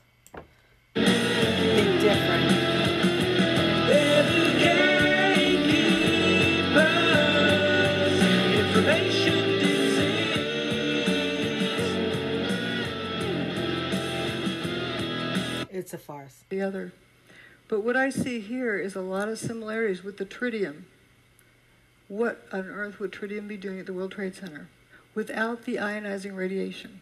Big 0.94 2.00
difference. 2.00 2.90
It's 15.80 15.94
a 15.94 15.98
farce. 15.98 16.44
The 16.50 16.62
other. 16.62 16.92
But 17.70 17.86
what 17.86 17.96
I 17.96 18.10
see 18.10 18.42
here 18.42 18.78
is 18.78 18.96
a 18.96 19.02
lot 19.02 19.30
of 19.30 19.40
similarities 19.40 20.04
with 20.04 20.18
the 20.18 20.26
tritium. 20.26 20.84
What 22.10 22.46
on 22.52 22.68
earth 22.68 23.00
would 23.00 23.14
tritium 23.14 23.48
be 23.48 23.56
doing 23.56 23.80
at 23.80 23.86
the 23.86 23.94
World 23.94 24.12
Trade 24.12 24.36
Center 24.36 24.68
without 25.16 25.64
the 25.64 25.78
ionizing 25.78 26.36
radiation? 26.36 27.00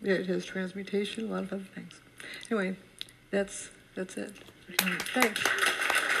Yeah, 0.00 0.14
it 0.14 0.26
has 0.26 0.44
transmutation, 0.44 1.24
a 1.24 1.34
lot 1.34 1.42
of 1.42 1.52
other 1.52 1.64
things. 1.74 2.00
Anyway, 2.48 2.76
that's 3.32 3.70
that's 3.96 4.16
it. 4.16 4.34
Thanks. 4.78 5.42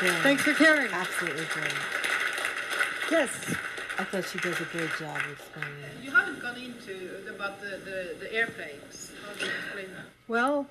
Yeah. 0.02 0.22
Thanks 0.22 0.42
for 0.42 0.54
caring. 0.54 0.90
Absolutely 0.90 1.44
great. 1.52 1.72
Yes. 3.12 3.54
I 3.98 4.04
thought 4.04 4.24
she 4.26 4.38
does 4.38 4.60
a 4.60 4.64
great 4.64 4.90
job 4.98 5.18
explaining 5.32 5.72
it. 5.82 6.04
You 6.04 6.10
haven't 6.10 6.40
gone 6.40 6.56
into 6.56 7.34
about 7.34 7.60
the, 7.60 7.78
the, 7.78 8.16
the 8.20 8.32
airplanes. 8.32 9.10
How 9.24 9.32
do 9.32 9.46
you 9.46 9.50
explain 9.64 9.86
that? 9.94 10.04
Well, 10.28 10.66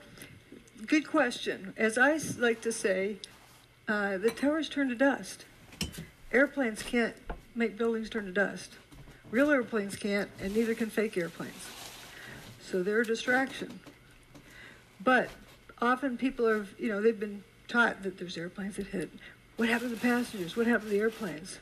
good 0.85 1.07
question. 1.07 1.73
As 1.75 1.97
I 1.97 2.19
like 2.37 2.61
to 2.61 2.71
say, 2.71 3.17
uh, 3.87 4.17
the 4.19 4.29
towers 4.29 4.69
turn 4.69 4.89
to 4.89 4.95
dust. 4.95 5.45
Airplanes 6.31 6.83
can't 6.83 7.15
make 7.55 7.77
buildings 7.77 8.09
turn 8.09 8.25
to 8.25 8.31
dust. 8.31 8.73
Real 9.31 9.49
airplanes 9.49 9.95
can't, 9.95 10.29
and 10.39 10.55
neither 10.55 10.75
can 10.75 10.91
fake 10.91 11.17
airplanes. 11.17 11.69
So 12.61 12.83
they're 12.83 13.01
a 13.01 13.05
distraction. 13.05 13.79
But 15.03 15.29
often 15.81 16.17
people 16.17 16.47
are, 16.47 16.67
you 16.77 16.89
know, 16.89 17.01
they've 17.01 17.19
been 17.19 17.43
taught 17.67 18.03
that 18.03 18.19
there's 18.19 18.37
airplanes 18.37 18.75
that 18.75 18.87
hit. 18.87 19.09
What 19.57 19.69
happened 19.69 19.91
to 19.91 19.95
the 19.95 20.01
passengers? 20.01 20.55
What 20.55 20.67
happened 20.67 20.91
to 20.91 20.95
the 20.95 21.01
airplanes? 21.01 21.57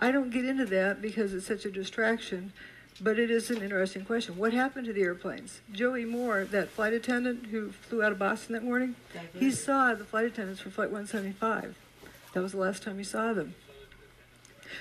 I 0.00 0.10
don't 0.10 0.30
get 0.30 0.44
into 0.46 0.64
that 0.66 1.02
because 1.02 1.34
it's 1.34 1.46
such 1.46 1.66
a 1.66 1.70
distraction, 1.70 2.52
but 3.00 3.18
it 3.18 3.30
is 3.30 3.50
an 3.50 3.62
interesting 3.62 4.04
question. 4.04 4.38
What 4.38 4.54
happened 4.54 4.86
to 4.86 4.92
the 4.92 5.02
airplanes? 5.02 5.60
Joey 5.70 6.06
Moore, 6.06 6.44
that 6.44 6.70
flight 6.70 6.94
attendant 6.94 7.46
who 7.46 7.70
flew 7.70 8.02
out 8.02 8.12
of 8.12 8.18
Boston 8.18 8.54
that 8.54 8.64
morning, 8.64 8.96
he 9.38 9.50
saw 9.50 9.94
the 9.94 10.04
flight 10.04 10.24
attendants 10.24 10.60
for 10.60 10.70
Flight 10.70 10.90
175. 10.90 11.76
That 12.32 12.42
was 12.42 12.52
the 12.52 12.58
last 12.58 12.82
time 12.82 12.96
he 12.96 13.04
saw 13.04 13.32
them. 13.34 13.54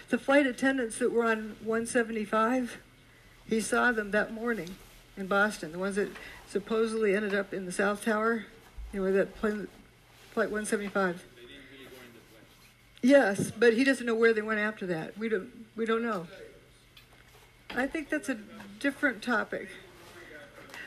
The 0.10 0.18
flight 0.18 0.46
attendants 0.46 1.00
that 1.00 1.12
were 1.12 1.26
on 1.26 1.58
175, 1.64 2.78
he 3.46 3.60
saw 3.60 3.92
them 3.92 4.12
that 4.12 4.32
morning 4.34 4.76
in 5.18 5.28
Boston. 5.28 5.72
The 5.72 5.80
ones 5.80 5.96
that 5.96 6.10
supposedly 6.48 7.16
ended 7.16 7.34
up 7.36 7.54
in 7.54 7.66
the 7.66 7.72
South 7.72 8.06
Tower, 8.06 8.46
you 8.94 9.04
know, 9.04 9.12
that 9.12 9.36
plane, 9.36 9.68
Flight 10.32 10.52
175. 10.52 11.26
Yes, 13.02 13.52
but 13.52 13.74
he 13.74 13.84
doesn't 13.84 14.06
know 14.06 14.16
where 14.16 14.34
they 14.34 14.42
went 14.42 14.60
after 14.60 14.86
that. 14.88 15.18
We 15.18 15.30
don't. 15.30 15.66
We 15.76 15.86
don't 15.86 16.04
know. 16.04 16.28
I 17.76 17.88
think 17.88 18.10
that's 18.10 18.30
a 18.30 18.38
different 18.80 19.22
topic. 19.22 19.70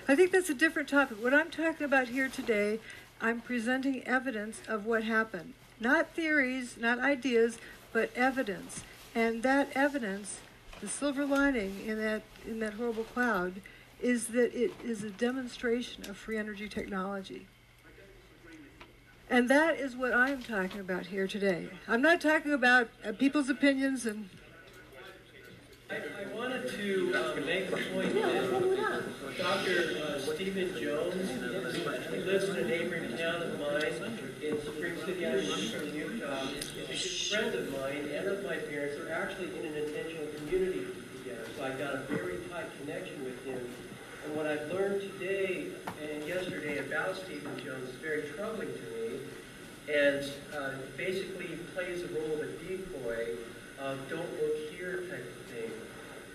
I 0.07 0.15
think 0.15 0.33
that's 0.33 0.51
a 0.51 0.55
different 0.55 0.89
topic. 0.89 1.23
What 1.23 1.33
I'm 1.33 1.51
talking 1.51 1.85
about 1.85 2.09
here 2.09 2.29
today, 2.29 2.81
I'm 3.21 3.41
presenting 3.41 4.03
evidence 4.07 4.61
of 4.69 4.85
what 4.85 5.05
happened. 5.05 5.55
Not 5.81 6.15
theories, 6.15 6.77
not 6.77 6.99
ideas, 6.99 7.59
but 7.93 8.11
evidence. 8.15 8.83
And 9.15 9.43
that 9.43 9.71
evidence, 9.75 10.41
the 10.81 10.89
silver 10.89 11.25
lining 11.25 11.87
in 11.87 11.99
that 11.99 12.23
in 12.47 12.59
that 12.61 12.75
horrible 12.75 13.05
cloud, 13.05 13.55
is 14.01 14.29
that 14.29 14.55
it 14.55 14.73
is 14.85 15.03
a 15.03 15.11
demonstration 15.11 16.11
of 16.11 16.17
free 16.17 16.37
energy 16.37 16.69
technology. 16.69 17.47
And 19.33 19.49
that 19.49 19.81
is 19.81 19.97
what 19.97 20.13
I'm 20.13 20.43
talking 20.43 20.79
about 20.79 21.07
here 21.07 21.27
today. 21.27 21.71
I'm 21.89 22.03
not 22.03 22.21
talking 22.21 22.53
about 22.53 22.91
uh, 23.03 23.13
people's 23.13 23.49
opinions 23.49 24.05
and 24.05 24.29
I, 25.89 25.95
I 25.95 26.37
wanted 26.37 26.69
to 26.69 27.15
um, 27.15 27.47
make 27.47 27.71
the 27.71 27.79
point 27.95 28.13
that 28.13 29.39
Dr. 29.39 29.97
Uh, 30.05 30.19
Stephen 30.19 30.79
Jones, 30.79 31.31
he 32.11 32.17
lives 32.19 32.45
in 32.51 32.57
a 32.57 32.65
neighboring 32.69 33.17
town 33.17 33.41
of 33.41 33.59
mine 33.59 34.21
in 34.43 34.61
Spring 34.61 34.99
City, 34.99 35.25
Eastern 35.25 35.95
Utah, 35.95 36.49
is 36.91 37.33
a 37.33 37.35
friend 37.35 37.55
of 37.55 37.73
mine 37.73 38.11
and 38.13 38.29
of 38.29 38.45
my 38.45 38.57
parents. 38.57 38.97
They're 38.99 39.15
actually 39.17 39.59
in 39.59 39.65
an 39.65 39.77
intentional 39.83 40.27
community 40.37 40.89
together, 41.17 41.49
so 41.57 41.65
I've 41.65 41.79
got 41.79 41.95
a 41.95 41.99
very 42.11 42.37
tight 42.51 42.67
connection 42.83 43.25
with 43.25 43.43
him. 43.47 43.67
And 44.25 44.37
what 44.37 44.47
I've 44.47 44.71
learned 44.71 45.01
today 45.01 45.69
and 46.01 46.27
yesterday 46.27 46.79
about 46.79 47.17
Stephen 47.17 47.59
Jones 47.65 47.89
is 47.89 47.95
very 47.97 48.23
troubling 48.37 48.69
to 48.69 48.83
me, 48.95 49.12
and 49.89 50.25
uh, 50.57 50.71
basically 50.97 51.59
plays 51.75 52.03
the 52.03 52.15
role 52.15 52.33
of 52.35 52.41
a 52.41 52.47
decoy 52.65 53.37
of 53.81 53.99
don't 54.09 54.31
look 54.41 54.71
here 54.71 55.05
type 55.11 55.27
of 55.27 55.55
thing. 55.55 55.71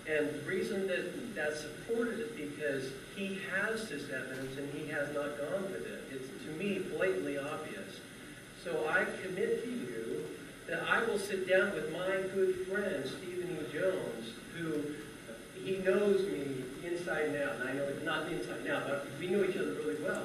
And 0.06 0.28
the 0.28 0.46
reason 0.46 0.86
that 0.88 1.34
that's 1.34 1.60
supported 1.60 2.20
is 2.20 2.30
because 2.30 2.90
he 3.16 3.38
has 3.50 3.88
this 3.88 4.10
evidence 4.10 4.56
and 4.58 4.70
he 4.72 4.88
has 4.88 5.12
not 5.14 5.38
gone 5.38 5.62
with 5.64 5.86
it. 5.86 6.04
It's 6.10 6.28
to 6.44 6.52
me 6.52 6.80
blatantly 6.96 7.38
obvious. 7.38 8.00
So 8.64 8.86
I 8.88 9.04
commit 9.22 9.64
to 9.64 9.70
you 9.70 10.24
that 10.68 10.82
I 10.82 11.04
will 11.04 11.18
sit 11.18 11.48
down 11.48 11.72
with 11.72 11.92
my 11.92 12.22
good 12.34 12.66
friend, 12.66 13.04
Stephen 13.06 13.56
E. 13.56 13.72
Jones, 13.72 14.32
who 14.56 14.82
he 15.64 15.78
knows 15.78 16.26
me 16.26 16.64
inside 16.84 17.26
and 17.26 17.36
out, 17.42 17.56
and 17.56 17.68
I 17.68 17.72
know 17.72 17.84
it's 17.84 18.04
not 18.04 18.30
inside 18.30 18.58
and 18.60 18.68
out, 18.68 18.88
but 18.88 19.06
we 19.18 19.28
know 19.28 19.44
each 19.44 19.56
other 19.56 19.72
really 19.72 20.02
well. 20.02 20.24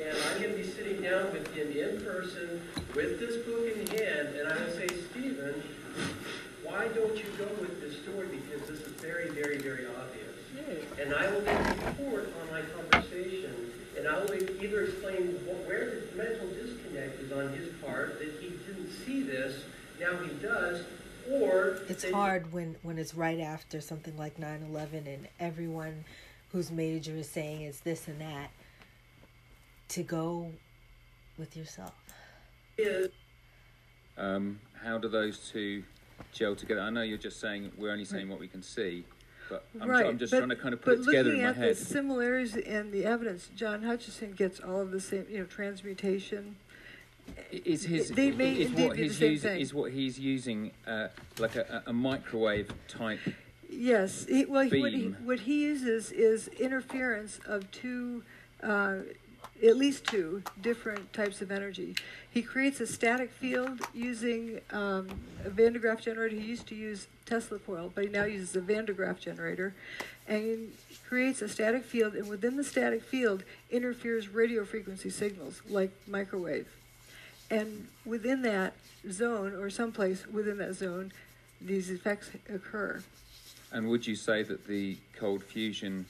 And 0.00 0.18
I'm 0.18 0.42
going 0.42 0.52
to 0.52 0.58
be 0.58 0.68
sitting 0.68 1.02
down 1.02 1.32
with 1.32 1.54
him 1.54 1.70
in 1.70 2.04
person 2.04 2.60
with 2.94 3.20
this 3.20 3.44
book 3.46 3.64
in 3.66 3.86
hand, 3.98 4.34
and 4.36 4.48
I 4.48 4.58
will 4.58 4.72
say, 4.72 4.88
Stephen, 4.88 5.62
why 6.64 6.88
don't 6.88 7.16
you 7.16 7.24
go 7.38 7.46
with 7.60 7.80
this 7.80 8.02
story? 8.02 8.26
Because 8.28 8.68
this 8.68 8.80
is 8.80 8.92
very, 9.00 9.28
very, 9.30 9.58
very 9.58 9.86
obvious. 9.86 10.20
And 11.00 11.14
I 11.14 11.30
will 11.30 11.42
then 11.42 11.64
report 11.84 12.32
on 12.42 12.50
my 12.50 12.62
conversation, 12.62 13.70
and 13.96 14.08
I 14.08 14.18
will 14.18 14.34
either 14.34 14.82
explain 14.82 15.38
what, 15.46 15.66
where 15.68 16.00
the 16.10 16.16
mental 16.16 16.48
disconnect 16.48 17.20
is 17.20 17.32
on 17.32 17.52
his 17.52 17.68
part, 17.84 18.18
that 18.18 18.32
he 18.40 18.50
didn't 18.66 18.90
see 19.06 19.22
this, 19.22 19.62
now 20.00 20.16
he 20.16 20.32
does, 20.42 20.84
or 21.30 21.78
It's 21.88 22.10
hard 22.10 22.52
when 22.52 22.76
when 22.82 22.98
it's 22.98 23.14
right 23.14 23.40
after 23.40 23.80
something 23.80 24.16
like 24.18 24.36
9/11 24.38 25.06
and 25.06 25.28
everyone 25.40 26.04
whose 26.52 26.70
major 26.70 27.16
is 27.16 27.28
saying 27.28 27.62
is 27.62 27.80
this 27.80 28.08
and 28.08 28.20
that 28.20 28.50
to 29.88 30.02
go 30.02 30.50
with 31.38 31.56
yourself. 31.56 31.92
Um, 34.16 34.60
how 34.82 34.98
do 34.98 35.08
those 35.08 35.50
two 35.50 35.84
gel 36.32 36.54
together? 36.54 36.80
I 36.80 36.90
know 36.90 37.02
you're 37.02 37.18
just 37.18 37.40
saying 37.40 37.72
we're 37.76 37.90
only 37.92 38.04
saying 38.04 38.28
what 38.28 38.40
we 38.40 38.48
can 38.48 38.62
see, 38.62 39.04
but 39.48 39.64
I'm, 39.80 39.88
right. 39.88 40.06
I'm 40.06 40.18
just 40.18 40.30
but, 40.30 40.38
trying 40.38 40.50
to 40.50 40.56
kind 40.56 40.74
of 40.74 40.82
put 40.82 41.00
it 41.00 41.04
together 41.04 41.32
in 41.32 41.42
my 41.42 41.48
at 41.48 41.56
head. 41.56 41.70
the 41.70 41.84
similarities 41.84 42.56
in 42.56 42.90
the 42.90 43.04
evidence, 43.04 43.50
John 43.56 43.82
Hutchison 43.82 44.32
gets 44.32 44.60
all 44.60 44.80
of 44.80 44.90
the 44.90 45.00
same, 45.00 45.26
you 45.28 45.38
know, 45.40 45.44
transmutation. 45.44 46.56
Is 47.50 47.84
his 47.84 48.10
they 48.10 48.30
may 48.32 48.52
is 48.52 48.68
indeed 48.68 48.86
what 48.88 48.96
be 48.96 49.02
the 49.02 49.08
he's 49.08 49.18
same 49.18 49.30
using 49.32 49.50
thing. 49.50 49.60
is 49.60 49.74
what 49.74 49.92
he's 49.92 50.18
using 50.18 50.72
uh, 50.86 51.08
like 51.38 51.56
a, 51.56 51.82
a 51.86 51.90
a 51.90 51.92
microwave 51.92 52.70
type 52.86 53.20
Yes. 53.76 54.26
He, 54.28 54.44
well, 54.44 54.62
he- 54.68 54.80
what 54.80 54.92
he, 54.92 55.04
what 55.24 55.40
he 55.40 55.62
uses 55.64 56.12
is 56.12 56.48
interference 56.48 57.40
of 57.46 57.70
two, 57.70 58.22
uh, 58.62 58.96
at 59.64 59.76
least 59.76 60.04
two 60.04 60.42
different 60.60 61.12
types 61.12 61.40
of 61.40 61.50
energy. 61.50 61.94
He 62.30 62.42
creates 62.42 62.80
a 62.80 62.86
static 62.86 63.30
field 63.30 63.80
using 63.94 64.60
um, 64.70 65.08
a 65.44 65.50
Van 65.50 65.72
de 65.72 65.78
Graaff 65.78 66.02
generator. 66.02 66.36
He 66.36 66.46
used 66.46 66.66
to 66.68 66.74
use 66.74 67.06
Tesla 67.24 67.58
coil, 67.58 67.90
but 67.94 68.04
he 68.04 68.10
now 68.10 68.24
uses 68.24 68.54
a 68.56 68.60
Van 68.60 68.84
de 68.84 68.92
Graaff 68.92 69.20
generator, 69.20 69.74
and 70.28 70.72
creates 71.08 71.40
a 71.42 71.48
static 71.48 71.84
field. 71.84 72.14
And 72.14 72.28
within 72.28 72.56
the 72.56 72.64
static 72.64 73.02
field, 73.02 73.44
interferes 73.70 74.28
radio 74.28 74.64
frequency 74.64 75.10
signals 75.10 75.62
like 75.68 75.92
microwave. 76.06 76.68
And 77.50 77.88
within 78.04 78.42
that 78.42 78.74
zone, 79.10 79.54
or 79.54 79.70
someplace 79.70 80.26
within 80.26 80.58
that 80.58 80.74
zone, 80.74 81.12
these 81.60 81.90
effects 81.90 82.30
occur. 82.52 83.02
And 83.72 83.88
would 83.88 84.06
you 84.06 84.16
say 84.16 84.42
that 84.42 84.66
the 84.66 84.98
cold 85.18 85.42
fusion 85.42 86.06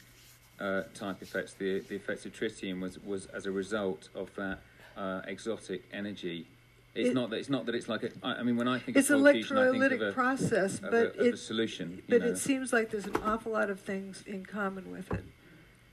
uh, 0.60 0.83
type 0.94 1.20
effects, 1.23 1.55
the 1.55 1.81
the 1.81 1.97
effects 1.97 2.24
of 2.26 2.33
tritium, 2.33 2.81
was 2.81 2.99
was 3.02 3.26
as 3.26 3.47
a 3.47 3.50
result 3.52 4.08
of 4.15 4.34
that 4.36 4.58
uh, 4.97 5.23
exotic 5.26 5.84
energy? 5.92 6.47
It's 6.94 7.08
It- 7.10 7.15
not 7.15 7.31
that 7.31 7.39
it's 7.41 7.49
not 7.50 7.66
that 7.66 7.74
it's 7.74 7.89
like 7.89 8.05
a. 8.05 8.10
I 8.23 8.34
I 8.41 8.42
mean, 8.44 8.57
when 8.57 8.68
I 8.68 8.78
think 8.78 8.97
It's 8.97 9.10
of 9.10 9.16
an 9.18 9.24
cold 9.24 9.34
fusion, 9.34 9.58
I 9.58 9.70
think 9.70 9.83
electrolytic 9.83 10.00
of 10.02 10.08
a 10.08 10.12
process, 10.12 10.74
of 10.76 10.83
but 10.83 10.94
a, 10.94 11.10
of 11.10 11.16
a 11.18 11.28
it- 11.31 11.36
solution. 11.39 11.91
You 11.97 12.02
But 12.08 12.20
know. 12.23 12.28
it 12.28 12.39
seems 12.39 12.73
like 12.73 12.91
there's 12.91 13.07
an 13.07 13.16
awful 13.24 13.52
lot 13.52 13.68
of 13.70 13.81
things 13.81 14.23
in 14.26 14.47
common 14.47 14.91
with 14.92 15.10
it. 15.12 15.24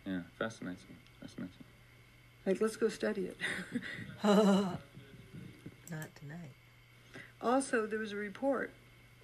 yeah, 0.06 0.22
fascinating, 0.38 0.95
fascinating. 1.19 1.56
Like, 2.45 2.59
let's 2.61 2.75
go 2.75 2.90
study 2.90 3.25
it. 3.31 3.38
Not 4.23 4.80
tonight. 6.15 6.51
Also, 7.41 7.85
there 7.85 7.99
was 7.99 8.11
a 8.14 8.15
report 8.15 8.72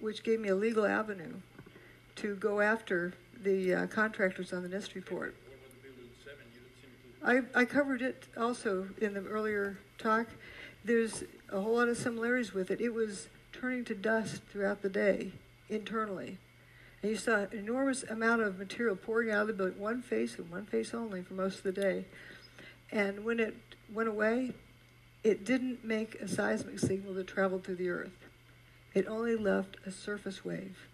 which 0.00 0.22
gave 0.22 0.40
me 0.40 0.48
a 0.48 0.54
legal 0.54 0.84
avenue 0.86 1.34
to 2.16 2.34
go 2.36 2.60
after 2.60 3.14
the 3.42 3.74
uh, 3.74 3.86
contractors 3.86 4.52
on 4.52 4.62
the 4.62 4.68
NIST 4.68 4.94
report. 4.94 5.36
I, 7.24 7.40
I 7.54 7.64
covered 7.64 8.02
it 8.02 8.24
also 8.36 8.88
in 9.00 9.14
the 9.14 9.24
earlier 9.24 9.78
talk. 9.98 10.28
There's 10.84 11.24
a 11.50 11.60
whole 11.60 11.76
lot 11.76 11.88
of 11.88 11.96
similarities 11.96 12.54
with 12.54 12.70
it. 12.70 12.80
It 12.80 12.94
was 12.94 13.28
turning 13.52 13.84
to 13.86 13.94
dust 13.94 14.42
throughout 14.50 14.82
the 14.82 14.88
day 14.88 15.32
internally. 15.68 16.38
And 17.02 17.10
you 17.10 17.16
saw 17.16 17.40
an 17.40 17.48
enormous 17.52 18.02
amount 18.04 18.42
of 18.42 18.58
material 18.58 18.96
pouring 18.96 19.30
out 19.30 19.42
of 19.42 19.46
the 19.48 19.52
building, 19.52 19.78
one 19.78 20.02
face 20.02 20.38
and 20.38 20.50
one 20.50 20.66
face 20.66 20.94
only 20.94 21.22
for 21.22 21.34
most 21.34 21.58
of 21.58 21.62
the 21.64 21.72
day. 21.72 22.06
And 22.90 23.24
when 23.24 23.40
it 23.40 23.56
went 23.92 24.08
away, 24.08 24.54
it 25.22 25.44
didn't 25.44 25.84
make 25.84 26.14
a 26.16 26.28
seismic 26.28 26.78
signal 26.78 27.14
that 27.14 27.26
traveled 27.26 27.64
through 27.64 27.76
the 27.76 27.90
earth. 27.90 28.28
It 28.94 29.06
only 29.06 29.36
left 29.36 29.76
a 29.84 29.90
surface 29.90 30.44
wave. 30.44 30.87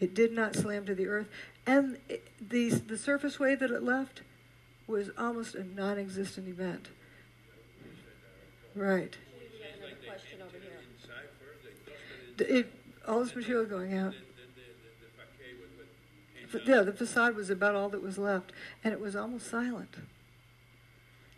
It 0.00 0.14
did 0.14 0.32
not 0.32 0.54
slam 0.54 0.86
to 0.86 0.94
the 0.94 1.06
earth. 1.06 1.28
And 1.66 1.98
it, 2.08 2.28
the, 2.40 2.70
the 2.70 2.98
surface 2.98 3.38
wave 3.38 3.60
that 3.60 3.70
it 3.70 3.82
left 3.82 4.22
was 4.86 5.10
almost 5.16 5.54
a 5.54 5.64
non 5.64 5.98
existent 5.98 6.48
event. 6.48 6.88
Right. 8.74 9.16
It, 12.38 12.72
all 13.06 13.20
this 13.20 13.34
material 13.34 13.64
going 13.64 13.96
out. 13.96 14.14
Yeah, 16.64 16.82
the 16.82 16.92
facade 16.92 17.34
was 17.34 17.50
about 17.50 17.74
all 17.74 17.88
that 17.88 18.02
was 18.02 18.16
left, 18.16 18.52
and 18.82 18.92
it 18.92 19.00
was 19.00 19.16
almost 19.16 19.48
silent. 19.48 19.96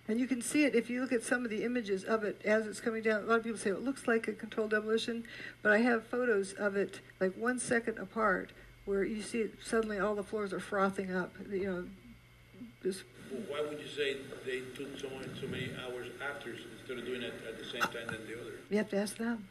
And 0.09 0.21
you 0.21 0.27
can 0.27 0.41
see 0.41 0.65
it 0.65 0.75
if 0.75 0.89
you 0.89 1.01
look 1.01 1.13
at 1.13 1.23
some 1.23 1.45
of 1.45 1.51
the 1.51 1.65
images 1.65 2.05
of 2.05 2.23
it 2.23 2.41
as 2.45 2.67
it's 2.67 2.81
coming 2.81 3.03
down. 3.03 3.23
A 3.23 3.27
lot 3.27 3.39
of 3.39 3.45
people 3.45 3.59
say 3.59 3.71
it 3.71 3.83
looks 3.83 4.07
like 4.07 4.29
a 4.29 4.33
controlled 4.33 4.71
demolition, 4.71 5.25
but 5.63 5.73
I 5.73 5.79
have 5.79 6.07
photos 6.07 6.53
of 6.53 6.77
it 6.77 7.01
like 7.21 7.35
one 7.37 7.59
second 7.59 7.99
apart 7.99 8.51
where 8.85 9.03
you 9.03 9.21
see 9.21 9.41
it 9.41 9.55
suddenly 9.65 9.99
all 9.99 10.15
the 10.15 10.23
floors 10.23 10.53
are 10.53 10.61
frothing 10.61 11.15
up. 11.15 11.35
You 11.51 11.65
know, 11.65 11.85
this 12.83 13.03
Why 13.49 13.63
would 13.63 13.81
you 13.81 13.89
say 13.89 14.19
they 14.45 14.61
took 14.77 14.99
so 14.99 15.09
many, 15.11 15.29
so 15.41 15.49
many 15.49 15.71
hours 15.85 16.07
after 16.23 16.51
instead 16.51 16.99
of 16.99 17.05
doing 17.05 17.23
it 17.23 17.35
at 17.49 17.59
the 17.59 17.65
same 17.65 17.81
time 17.81 18.07
than 18.07 18.27
the 18.29 18.41
other? 18.41 18.53
you 18.71 18.77
have 18.79 18.91
to 18.91 18.97
ask 18.99 19.17
them. 19.17 19.49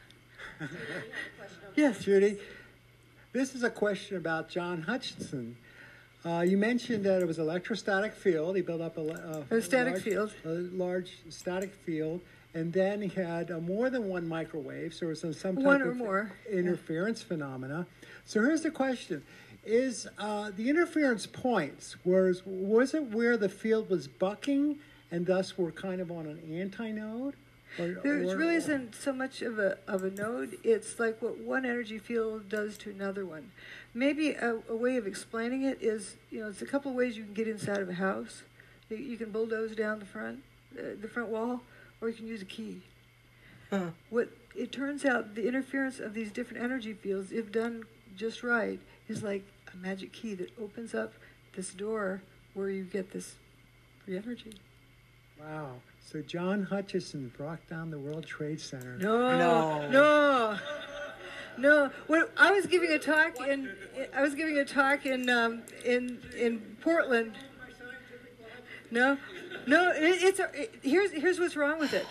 Yes, 1.75 2.05
Judy. 2.05 2.39
This 3.33 3.53
is 3.53 3.63
a 3.63 3.69
question 3.69 4.15
about 4.15 4.47
John 4.47 4.83
Hutchison. 4.83 5.57
Uh, 6.25 6.41
you 6.41 6.57
mentioned 6.57 7.03
that 7.05 7.21
it 7.21 7.27
was 7.27 7.37
electrostatic 7.37 8.11
field. 8.13 8.55
He 8.55 8.61
built 8.63 8.81
up 8.81 8.97
a, 8.97 9.01
le- 9.01 9.43
A 9.51 9.61
static 9.61 9.93
large, 9.93 10.03
field. 10.03 10.33
a 10.43 10.49
large 10.75 11.17
static 11.29 11.71
field, 11.71 12.21
and 12.55 12.73
then 12.73 13.01
he 13.01 13.09
had 13.09 13.51
uh, 13.51 13.59
more 13.59 13.91
than 13.91 14.07
one 14.07 14.27
microwave. 14.27 14.93
So 14.93 15.01
there 15.01 15.09
was 15.09 15.21
some, 15.21 15.33
some 15.33 15.55
type 15.57 15.65
One 15.65 15.81
or 15.83 15.91
of 15.91 15.97
more, 15.97 16.31
interference 16.51 17.21
phenomena. 17.21 17.85
So 18.25 18.41
here's 18.41 18.61
the 18.63 18.71
question: 18.71 19.23
Is 19.63 20.07
uh, 20.17 20.49
the 20.55 20.67
interference 20.67 21.27
points? 21.27 21.95
Was 22.03 22.41
was 22.45 22.95
it 22.95 23.03
where 23.11 23.37
the 23.37 23.49
field 23.49 23.87
was 23.91 24.07
bucking, 24.07 24.79
and 25.11 25.27
thus 25.27 25.59
we're 25.59 25.71
kind 25.71 26.01
of 26.01 26.09
on 26.09 26.25
an 26.25 26.39
antinode? 26.49 27.33
Or, 27.77 27.87
There 28.03 28.23
or- 28.23 28.37
really 28.37 28.55
isn't 28.55 28.95
so 28.95 29.11
much 29.11 29.41
of 29.41 29.59
a 29.59 29.77
of 29.87 30.03
a 30.03 30.09
node. 30.09 30.57
It's 30.63 30.99
like 30.99 31.21
what 31.21 31.37
one 31.37 31.65
energy 31.65 31.99
field 31.99 32.49
does 32.49 32.77
to 32.79 32.89
another 32.89 33.25
one. 33.25 33.51
Maybe 33.93 34.31
a, 34.31 34.59
a 34.69 34.75
way 34.75 34.97
of 34.97 35.07
explaining 35.07 35.63
it 35.63 35.81
is, 35.81 36.15
you 36.31 36.39
know, 36.41 36.49
it's 36.49 36.61
a 36.61 36.65
couple 36.65 36.91
of 36.91 36.97
ways 36.97 37.17
you 37.17 37.23
can 37.23 37.33
get 37.33 37.47
inside 37.47 37.79
of 37.79 37.89
a 37.89 37.93
house. 37.93 38.43
You, 38.89 38.97
you 38.97 39.17
can 39.17 39.31
bulldoze 39.31 39.75
down 39.75 39.99
the 39.99 40.05
front, 40.05 40.43
uh, 40.77 40.95
the 41.01 41.07
front 41.07 41.29
wall, 41.29 41.61
or 42.01 42.09
you 42.09 42.15
can 42.15 42.27
use 42.27 42.41
a 42.41 42.45
key. 42.45 42.81
What 44.09 44.29
it 44.55 44.71
turns 44.71 45.03
out, 45.03 45.35
the 45.35 45.45
interference 45.47 45.99
of 45.99 46.13
these 46.13 46.31
different 46.31 46.63
energy 46.63 46.93
fields, 46.93 47.33
if 47.33 47.51
done 47.51 47.83
just 48.15 48.41
right, 48.41 48.79
is 49.09 49.21
like 49.21 49.43
a 49.73 49.75
magic 49.75 50.13
key 50.13 50.33
that 50.35 50.49
opens 50.57 50.93
up 50.93 51.13
this 51.55 51.71
door 51.73 52.21
where 52.53 52.69
you 52.69 52.85
get 52.85 53.11
this 53.11 53.35
free 54.05 54.15
energy. 54.17 54.53
Wow. 55.37 55.73
So 56.05 56.21
John 56.21 56.61
Hutchison 56.61 57.33
brought 57.35 57.67
down 57.67 57.89
the 57.89 57.97
World 57.97 58.27
Trade 58.27 58.61
Center. 58.61 58.95
No, 58.99 59.35
no, 59.37 59.89
no, 59.89 60.57
no. 61.57 61.89
When 62.05 62.25
I 62.37 62.51
was 62.51 62.67
giving 62.67 62.91
a 62.91 62.99
talk 62.99 63.39
in, 63.41 63.71
I 64.15 64.21
was 64.21 64.35
giving 64.35 64.59
a 64.59 64.65
talk 64.65 65.07
in 65.07 65.27
um, 65.29 65.63
in 65.83 66.19
in 66.37 66.59
Portland. 66.81 67.33
No, 68.91 69.17
no. 69.65 69.91
It, 69.93 70.23
it's 70.23 70.39
a, 70.39 70.51
it, 70.53 70.75
here's 70.83 71.11
here's 71.11 71.39
what's 71.39 71.55
wrong 71.55 71.79
with 71.79 71.93
it. 71.93 72.05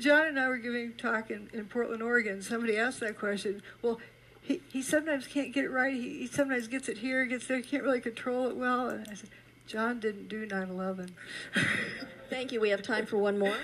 John 0.00 0.26
and 0.26 0.38
I 0.38 0.48
were 0.48 0.58
giving 0.58 0.88
a 0.88 1.00
talk 1.00 1.30
in, 1.30 1.48
in 1.52 1.66
Portland, 1.66 2.02
Oregon. 2.02 2.42
Somebody 2.42 2.76
asked 2.76 2.98
that 3.00 3.16
question. 3.16 3.62
Well, 3.80 4.00
he, 4.42 4.60
he 4.72 4.82
sometimes 4.82 5.28
can't 5.28 5.54
get 5.54 5.64
it 5.64 5.70
right. 5.70 5.94
He, 5.94 6.18
he 6.18 6.26
sometimes 6.26 6.66
gets 6.66 6.88
it 6.88 6.98
here, 6.98 7.24
gets 7.26 7.46
there. 7.46 7.62
Can't 7.62 7.84
really 7.84 8.00
control 8.00 8.48
it 8.48 8.56
well. 8.56 8.88
And 8.88 9.06
I 9.08 9.14
said, 9.14 9.30
John 9.68 10.00
didn't 10.00 10.28
do 10.28 10.46
9/11. 10.48 11.10
Thank 12.30 12.52
you. 12.52 12.60
We 12.60 12.70
have 12.70 12.82
time 12.82 13.06
for 13.06 13.18
one 13.18 13.38
more. 13.38 13.56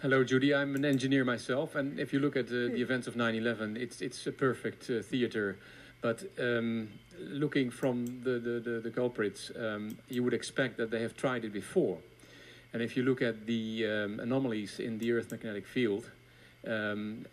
Hello, 0.00 0.24
Judy. 0.24 0.54
I'm 0.54 0.74
an 0.74 0.84
engineer 0.84 1.24
myself, 1.24 1.74
and 1.74 1.98
if 1.98 2.12
you 2.12 2.18
look 2.18 2.36
at 2.36 2.48
the, 2.48 2.68
the 2.68 2.82
events 2.82 3.06
of 3.06 3.14
9/11, 3.14 3.76
it's 3.76 4.00
it's 4.00 4.26
a 4.26 4.32
perfect 4.32 4.90
uh, 4.90 5.02
theater. 5.02 5.58
But 6.00 6.24
um, 6.40 6.88
looking 7.18 7.70
from 7.70 8.20
the 8.24 8.38
the, 8.40 8.60
the, 8.60 8.80
the 8.80 8.90
culprits, 8.90 9.52
um, 9.56 9.96
you 10.08 10.22
would 10.24 10.34
expect 10.34 10.76
that 10.78 10.90
they 10.90 11.02
have 11.02 11.16
tried 11.16 11.44
it 11.44 11.52
before. 11.52 11.98
And 12.72 12.82
if 12.82 12.96
you 12.96 13.02
look 13.02 13.22
at 13.22 13.46
the 13.46 13.86
um, 13.86 14.20
anomalies 14.20 14.80
in 14.80 14.98
the 14.98 15.12
Earth 15.12 15.30
magnetic 15.30 15.66
field, 15.66 16.10
um, 16.66 17.26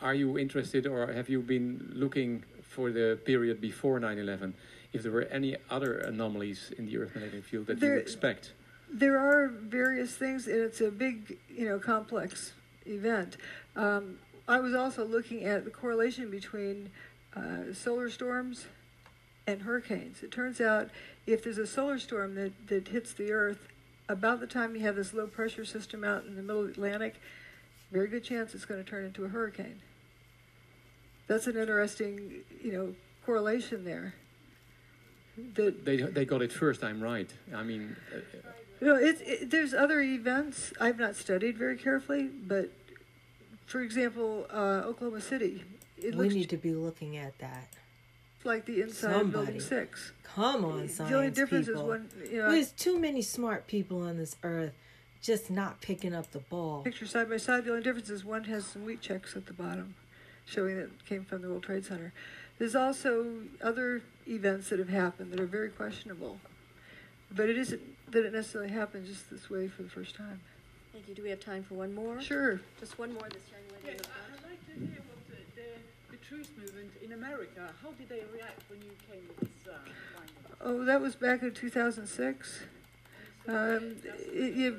are 0.00 0.14
you 0.14 0.38
interested 0.38 0.86
or 0.86 1.10
have 1.12 1.28
you 1.28 1.40
been 1.40 1.90
looking 1.94 2.44
for 2.62 2.90
the 2.90 3.18
period 3.24 3.60
before 3.60 3.98
9 3.98 4.18
11? 4.18 4.54
If 4.92 5.02
there 5.02 5.12
were 5.12 5.28
any 5.30 5.56
other 5.70 5.98
anomalies 5.98 6.72
in 6.76 6.86
the 6.86 6.98
Earth 6.98 7.14
magnetic 7.14 7.44
field 7.44 7.66
that 7.66 7.80
There- 7.80 7.94
you 7.94 8.00
expect? 8.00 8.52
There 8.92 9.18
are 9.18 9.48
various 9.48 10.14
things, 10.14 10.46
and 10.46 10.56
it's 10.56 10.80
a 10.80 10.90
big, 10.90 11.38
you 11.48 11.66
know, 11.66 11.78
complex 11.78 12.52
event. 12.84 13.38
Um, 13.74 14.18
I 14.46 14.60
was 14.60 14.74
also 14.74 15.04
looking 15.04 15.44
at 15.44 15.64
the 15.64 15.70
correlation 15.70 16.30
between 16.30 16.90
uh, 17.34 17.72
solar 17.72 18.10
storms 18.10 18.66
and 19.46 19.62
hurricanes. 19.62 20.22
It 20.22 20.30
turns 20.30 20.60
out 20.60 20.90
if 21.26 21.42
there's 21.42 21.58
a 21.58 21.66
solar 21.66 21.98
storm 21.98 22.34
that, 22.34 22.68
that 22.68 22.88
hits 22.88 23.12
the 23.14 23.32
Earth, 23.32 23.68
about 24.08 24.40
the 24.40 24.46
time 24.46 24.76
you 24.76 24.82
have 24.82 24.96
this 24.96 25.14
low 25.14 25.26
pressure 25.26 25.64
system 25.64 26.04
out 26.04 26.24
in 26.24 26.36
the 26.36 26.42
middle 26.42 26.64
Atlantic, 26.64 27.14
very 27.90 28.08
good 28.08 28.24
chance 28.24 28.54
it's 28.54 28.64
going 28.64 28.82
to 28.82 28.88
turn 28.88 29.04
into 29.04 29.24
a 29.24 29.28
hurricane. 29.28 29.80
That's 31.28 31.46
an 31.46 31.56
interesting, 31.56 32.42
you 32.62 32.72
know, 32.72 32.94
correlation 33.24 33.84
there. 33.84 34.14
That 35.54 35.84
They, 35.84 35.96
they 35.96 36.24
got 36.24 36.42
it 36.42 36.52
first 36.52 36.82
I'm 36.84 37.02
right. 37.02 37.30
I 37.54 37.62
mean, 37.62 37.96
uh, 38.14 38.18
You 38.80 38.86
know, 38.88 38.96
it, 38.96 39.16
it, 39.22 39.50
there's 39.50 39.72
other 39.74 40.00
events 40.00 40.72
I've 40.80 40.98
not 40.98 41.16
studied 41.16 41.56
very 41.56 41.76
carefully, 41.76 42.24
but 42.24 42.70
for 43.66 43.80
example, 43.80 44.46
uh, 44.50 44.82
Oklahoma 44.84 45.20
City, 45.20 45.64
it 45.96 46.14
we 46.14 46.28
need 46.28 46.50
to 46.50 46.56
be 46.56 46.74
looking 46.74 47.16
at 47.16 47.38
that. 47.38 47.68
like 48.44 48.66
the 48.66 48.82
inside 48.82 49.12
of 49.20 49.32
Building 49.32 49.60
Six. 49.60 50.12
Come 50.24 50.64
on, 50.64 50.88
science 50.88 50.90
The 50.90 50.96
science 50.96 51.14
only 51.14 51.30
difference 51.30 51.66
people. 51.68 51.82
is 51.82 51.88
when 51.88 52.30
you 52.30 52.38
know 52.38 52.50
There's 52.50 52.72
too 52.72 52.98
many 52.98 53.22
smart 53.22 53.66
people 53.66 54.02
on 54.02 54.18
this 54.18 54.36
earth 54.42 54.72
just 55.22 55.50
not 55.50 55.80
picking 55.80 56.12
up 56.14 56.32
the 56.32 56.40
ball. 56.40 56.82
picture 56.82 57.06
side 57.06 57.30
by 57.30 57.36
side. 57.36 57.64
The 57.64 57.70
only 57.70 57.82
difference 57.84 58.10
is 58.10 58.24
one 58.24 58.44
has 58.44 58.66
some 58.66 58.84
Wheat 58.84 59.00
Chex 59.00 59.36
at 59.36 59.46
the 59.46 59.52
bottom, 59.52 59.94
showing 60.44 60.74
that 60.76 60.84
it 60.86 61.06
came 61.08 61.24
from 61.24 61.40
the 61.42 61.48
World 61.48 61.62
Trade 61.62 61.84
Center. 61.86 62.12
There's 62.58 62.74
also 62.74 63.42
other 63.62 64.02
events 64.26 64.68
that 64.70 64.78
have 64.78 64.88
happened 64.88 65.32
that 65.32 65.40
are 65.40 65.46
very 65.46 65.68
questionable, 65.68 66.38
but 67.30 67.48
it 67.48 67.58
isn't 67.58 67.80
that 68.10 68.24
it 68.24 68.32
necessarily 68.32 68.70
happened 68.70 69.06
just 69.06 69.30
this 69.30 69.48
way 69.48 69.68
for 69.68 69.82
the 69.82 69.90
first 69.90 70.14
time. 70.14 70.40
Thank 70.92 71.08
you. 71.08 71.14
Do 71.14 71.22
we 71.22 71.30
have 71.30 71.40
time 71.40 71.62
for 71.62 71.74
one 71.74 71.94
more? 71.94 72.20
Sure. 72.20 72.60
Just 72.78 72.98
one 72.98 73.14
more. 73.14 73.28
This 73.30 73.42
young 73.50 73.62
lady. 73.82 73.96
in 73.96 74.02
the. 74.02 74.04
I'd 74.04 74.50
like 74.50 74.66
to 74.66 74.72
hear 74.72 75.02
what 75.08 75.26
the, 75.28 75.60
the, 75.60 75.68
the 76.10 76.16
truth 76.18 76.50
movement 76.58 76.90
in 77.02 77.12
America, 77.12 77.70
how 77.82 77.90
did 77.92 78.08
they 78.08 78.22
react 78.32 78.60
when 78.68 78.80
you 78.82 78.90
came 79.10 79.22
with 79.28 79.40
this 79.40 79.72
uh. 79.72 79.78
Oh, 80.60 80.84
that 80.84 81.00
was 81.00 81.16
back 81.16 81.42
in 81.42 81.52
2006. 81.52 82.60
Um, 83.48 83.96
it, 84.32 84.54
you, 84.54 84.78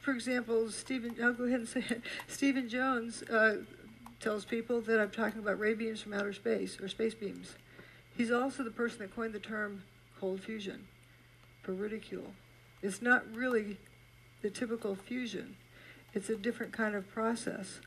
for 0.00 0.12
example, 0.12 0.70
Stephen, 0.70 1.16
I'll 1.22 1.32
go 1.32 1.44
ahead 1.44 1.60
and 1.60 1.68
say 1.68 1.84
it. 1.88 2.02
Stephen 2.28 2.68
Jones 2.68 3.22
uh, 3.24 3.56
tells 4.20 4.44
people 4.44 4.80
that 4.82 5.00
I'm 5.00 5.10
talking 5.10 5.40
about 5.40 5.58
ray 5.58 5.74
beams 5.74 6.00
from 6.00 6.12
outer 6.12 6.32
space 6.32 6.78
or 6.80 6.88
space 6.88 7.14
beams. 7.14 7.56
He's 8.18 8.32
also 8.32 8.64
the 8.64 8.70
person 8.72 8.98
that 8.98 9.14
coined 9.14 9.32
the 9.32 9.38
term 9.38 9.84
cold 10.18 10.40
fusion 10.40 10.88
for 11.62 11.72
ridicule. 11.72 12.32
It's 12.82 13.00
not 13.00 13.24
really 13.32 13.78
the 14.42 14.50
typical 14.50 14.96
fusion. 14.96 15.56
It's 16.14 16.28
a 16.28 16.34
different 16.34 16.72
kind 16.72 16.96
of 16.96 17.08
process. 17.10 17.80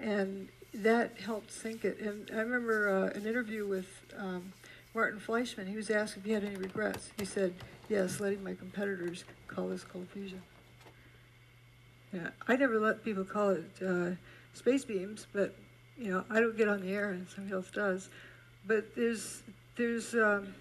And 0.00 0.48
that 0.72 1.20
helped 1.20 1.52
sink 1.52 1.84
it. 1.84 2.00
And 2.00 2.30
I 2.32 2.40
remember 2.40 2.88
uh, 2.88 3.16
an 3.18 3.26
interview 3.26 3.66
with 3.66 3.86
um, 4.18 4.54
Martin 4.94 5.20
Fleischmann. 5.20 5.66
He 5.66 5.76
was 5.76 5.90
asked 5.90 6.16
if 6.16 6.24
he 6.24 6.32
had 6.32 6.44
any 6.44 6.56
regrets. 6.56 7.10
He 7.18 7.26
said, 7.26 7.52
yes, 7.90 8.20
letting 8.20 8.42
my 8.42 8.54
competitors 8.54 9.24
call 9.48 9.68
this 9.68 9.84
cold 9.84 10.08
fusion. 10.14 10.42
Yeah, 12.10 12.28
I 12.48 12.56
never 12.56 12.80
let 12.80 13.04
people 13.04 13.24
call 13.24 13.50
it 13.50 13.70
uh, 13.86 14.12
space 14.54 14.84
beams, 14.84 15.26
but 15.30 15.54
you 15.98 16.10
know, 16.10 16.24
I 16.30 16.40
don't 16.40 16.56
get 16.56 16.68
on 16.68 16.80
the 16.80 16.92
air, 16.92 17.10
and 17.10 17.28
somebody 17.28 17.54
else 17.54 17.70
does. 17.70 18.08
But 18.66 18.94
there's, 18.96 19.42
there's 19.76 20.14
um, 20.14 20.54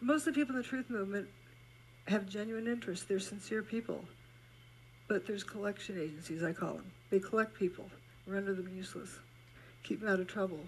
most 0.00 0.26
of 0.26 0.34
the 0.34 0.40
people 0.40 0.54
in 0.54 0.62
the 0.62 0.66
truth 0.66 0.90
movement 0.90 1.28
have 2.08 2.28
genuine 2.28 2.66
interest. 2.66 3.08
They're 3.08 3.20
sincere 3.20 3.62
people. 3.62 4.04
But 5.08 5.26
there's 5.26 5.44
collection 5.44 6.00
agencies, 6.00 6.42
I 6.42 6.52
call 6.52 6.74
them. 6.74 6.90
They 7.10 7.18
collect 7.18 7.54
people, 7.58 7.90
render 8.26 8.54
them 8.54 8.70
useless, 8.74 9.10
keep 9.82 10.00
them 10.00 10.08
out 10.08 10.20
of 10.20 10.26
trouble. 10.26 10.60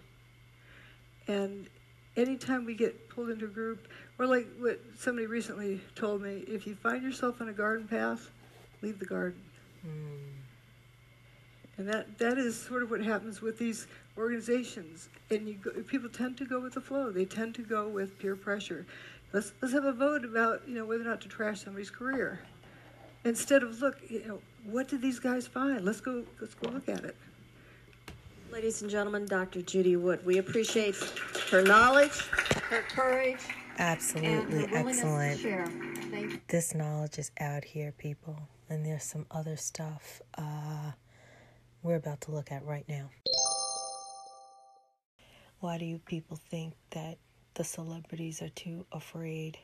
And 1.27 1.67
anytime 2.17 2.65
we 2.65 2.75
get 2.75 3.09
pulled 3.09 3.31
into 3.31 3.47
a 3.47 3.49
group, 3.49 3.89
or 4.19 4.27
like 4.27 4.47
what 4.59 4.81
somebody 4.99 5.27
recently 5.27 5.81
told 5.95 6.23
me, 6.23 6.45
if 6.47 6.67
you 6.67 6.75
find 6.75 7.03
yourself 7.03 7.41
on 7.41 7.49
a 7.49 7.53
garden 7.53 7.89
path, 7.89 8.31
leave 8.83 8.99
the 8.99 9.07
garden. 9.07 9.41
And 11.77 11.89
that, 11.89 12.19
that 12.19 12.39
is 12.39 12.61
sort 12.61 12.83
of 12.83 12.91
what 12.91 13.03
happens 13.03 13.41
with 13.41 13.59
these 13.59 13.87
organizations. 14.17 15.09
And 15.31 15.49
you 15.49 15.55
go, 15.55 15.71
people 15.83 16.09
tend 16.09 16.37
to 16.39 16.45
go 16.45 16.61
with 16.61 16.75
the 16.75 16.81
flow. 16.81 17.11
They 17.11 17.25
tend 17.25 17.55
to 17.57 17.63
go 17.63 17.89
with 17.89 18.19
peer 18.19 18.37
pressure. 18.37 18.87
Let's, 19.33 19.53
let's 19.61 19.75
have 19.75 19.85
a 19.85 19.93
vote 19.93 20.25
about 20.25 20.63
you 20.69 20.75
know 20.75 20.85
whether 20.85 21.03
or 21.03 21.07
not 21.07 21.21
to 21.23 21.29
trash 21.29 21.65
somebody's 21.65 21.91
career. 21.91 22.41
Instead 23.25 23.63
of 23.63 23.81
look, 23.81 23.99
you 24.09 24.25
know, 24.27 24.41
what 24.65 24.89
did 24.89 25.01
these 25.03 25.19
guys 25.19 25.47
find? 25.47 25.85
Let's 25.85 26.01
go 26.01 26.25
let's 26.41 26.55
go 26.55 26.71
look 26.71 26.89
at 26.89 27.05
it. 27.05 27.17
Ladies 28.53 28.83
and 28.83 28.91
gentlemen, 28.91 29.27
Dr. 29.27 29.63
Judy 29.63 29.97
Wood. 29.97 30.25
We 30.25 30.39
appreciate 30.39 30.95
her 31.51 31.63
knowledge, 31.63 32.17
her 32.71 32.83
courage, 32.83 33.41
and 33.79 33.81
Absolutely 33.81 34.67
her 34.67 34.77
excellent. 34.89 35.37
to 35.39 35.43
share. 35.43 35.67
Thank 36.13 36.33
you. 36.33 36.41
This 36.47 36.73
knowledge 36.73 37.19
is 37.19 37.33
out 37.41 37.65
here, 37.65 37.93
people, 37.99 38.39
and 38.69 38.87
there's 38.87 39.03
some 39.03 39.27
other 39.33 39.57
stuff 39.57 40.23
uh, 40.39 40.93
we're 41.83 41.97
about 41.97 42.21
to 42.23 42.31
look 42.31 42.53
at 42.53 42.65
right 42.65 42.89
now. 42.89 43.11
Why 45.65 45.79
do 45.79 45.87
you 45.87 45.99
people 45.99 46.37
think 46.37 46.75
that 46.91 47.17
the 47.55 47.65
celebrities 47.65 48.43
are 48.43 48.51
too 48.51 48.85
afraid 48.93 49.57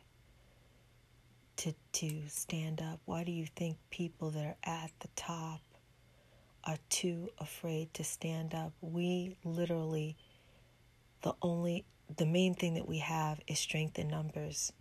to 1.57 1.75
to 1.93 2.23
stand 2.27 2.81
up? 2.81 3.01
Why 3.05 3.23
do 3.23 3.31
you 3.31 3.45
think 3.45 3.77
people 3.91 4.31
that 4.31 4.47
are 4.47 4.57
at 4.65 4.93
the 5.01 5.09
top 5.15 5.61
are 6.65 6.79
too 6.89 7.29
afraid 7.37 7.93
to 7.93 8.03
stand 8.03 8.55
up? 8.55 8.73
We 8.81 9.37
literally 9.45 10.17
the 11.21 11.35
only 11.43 11.85
the 12.17 12.25
main 12.25 12.55
thing 12.55 12.77
that 12.77 12.89
we 12.89 13.01
have 13.01 13.39
is 13.47 13.59
strength 13.59 13.99
in 13.99 14.09
numbers 14.09 14.73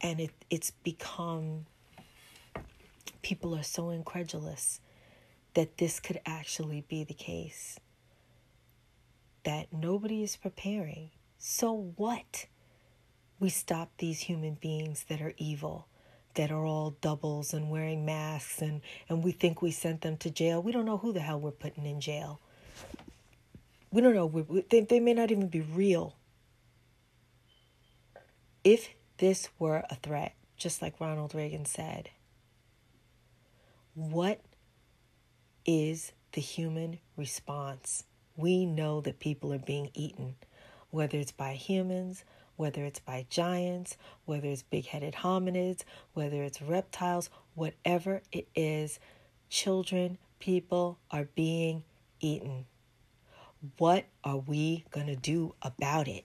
and 0.00 0.20
it 0.20 0.30
it's 0.48 0.70
become 0.70 1.66
people 3.20 3.56
are 3.56 3.64
so 3.64 3.90
incredulous 3.90 4.80
that 5.54 5.78
this 5.78 5.98
could 5.98 6.20
actually 6.24 6.84
be 6.88 7.02
the 7.02 7.14
case 7.14 7.80
that 9.48 9.72
nobody 9.72 10.22
is 10.22 10.36
preparing. 10.36 11.08
So 11.38 11.94
what? 11.96 12.44
We 13.40 13.48
stop 13.48 13.90
these 13.96 14.20
human 14.20 14.58
beings 14.60 15.06
that 15.08 15.22
are 15.22 15.32
evil 15.38 15.88
that 16.34 16.50
are 16.50 16.66
all 16.66 16.90
doubles 17.00 17.54
and 17.54 17.70
wearing 17.70 18.04
masks 18.04 18.60
and 18.60 18.82
and 19.08 19.24
we 19.24 19.32
think 19.32 19.62
we 19.62 19.70
sent 19.70 20.02
them 20.02 20.18
to 20.18 20.30
jail. 20.30 20.62
We 20.62 20.70
don't 20.70 20.84
know 20.84 20.98
who 20.98 21.14
the 21.14 21.20
hell 21.20 21.40
we're 21.40 21.50
putting 21.50 21.86
in 21.86 21.98
jail. 21.98 22.40
We 23.90 24.02
don't 24.02 24.14
know. 24.14 24.26
We, 24.26 24.64
they, 24.68 24.82
they 24.82 25.00
may 25.00 25.14
not 25.14 25.30
even 25.30 25.48
be 25.48 25.62
real. 25.62 26.16
If 28.62 28.90
this 29.16 29.48
were 29.58 29.82
a 29.88 29.94
threat, 29.94 30.34
just 30.58 30.82
like 30.82 31.00
Ronald 31.00 31.34
Reagan 31.34 31.64
said, 31.64 32.10
what 33.94 34.42
is 35.64 36.12
the 36.32 36.42
human 36.42 36.98
response? 37.16 38.04
We 38.38 38.66
know 38.66 39.00
that 39.00 39.18
people 39.18 39.52
are 39.52 39.58
being 39.58 39.90
eaten, 39.94 40.36
whether 40.90 41.18
it's 41.18 41.32
by 41.32 41.54
humans, 41.54 42.22
whether 42.54 42.84
it's 42.84 43.00
by 43.00 43.26
giants, 43.28 43.96
whether 44.26 44.46
it's 44.46 44.62
big 44.62 44.86
headed 44.86 45.12
hominids, 45.12 45.82
whether 46.14 46.44
it's 46.44 46.62
reptiles, 46.62 47.30
whatever 47.56 48.22
it 48.30 48.46
is, 48.54 49.00
children, 49.50 50.18
people 50.38 51.00
are 51.10 51.26
being 51.34 51.82
eaten. 52.20 52.66
What 53.76 54.04
are 54.22 54.38
we 54.38 54.84
going 54.92 55.08
to 55.08 55.16
do 55.16 55.56
about 55.60 56.06
it? 56.06 56.24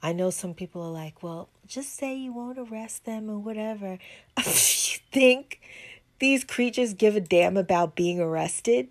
I 0.00 0.12
know 0.12 0.30
some 0.30 0.54
people 0.54 0.80
are 0.80 0.92
like, 0.92 1.24
well, 1.24 1.48
just 1.66 1.96
say 1.96 2.14
you 2.14 2.32
won't 2.32 2.58
arrest 2.58 3.04
them 3.04 3.28
or 3.28 3.38
whatever. 3.38 3.98
you 4.38 5.00
think 5.10 5.60
these 6.20 6.44
creatures 6.44 6.94
give 6.94 7.16
a 7.16 7.20
damn 7.20 7.56
about 7.56 7.96
being 7.96 8.20
arrested? 8.20 8.90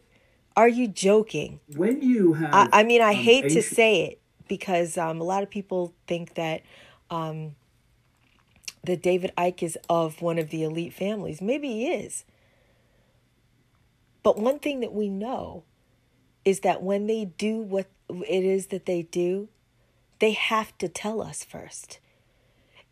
Are 0.56 0.68
you 0.68 0.88
joking? 0.88 1.60
When 1.76 2.02
you 2.02 2.34
have, 2.34 2.54
I, 2.54 2.82
I 2.82 2.84
mean, 2.84 3.02
I 3.02 3.10
um, 3.10 3.16
hate 3.16 3.50
to 3.52 3.62
say 3.62 4.02
it 4.06 4.22
because 4.48 4.98
um, 4.98 5.20
a 5.20 5.24
lot 5.24 5.44
of 5.44 5.50
people 5.50 5.94
think 6.08 6.36
that 6.36 6.62
um, 7.10 7.56
that 8.84 9.02
David 9.02 9.32
Icke 9.38 9.64
is 9.64 9.78
of 9.90 10.22
one 10.22 10.38
of 10.38 10.50
the 10.50 10.64
elite 10.64 10.94
families. 10.94 11.42
Maybe 11.42 11.70
he 11.70 11.88
is. 11.88 12.26
But 14.22 14.38
one 14.38 14.60
thing 14.60 14.80
that 14.82 14.94
we 14.94 15.10
know 15.10 15.64
is 16.46 16.62
that 16.62 16.82
when 16.82 17.08
they 17.08 17.26
do 17.26 17.58
what 17.58 17.88
it 18.10 18.44
is 18.44 18.68
that 18.68 18.86
they 18.86 19.04
do, 19.04 19.50
they 20.20 20.32
have 20.32 20.78
to 20.78 20.88
tell 20.88 21.22
us 21.22 21.44
first. 21.44 22.00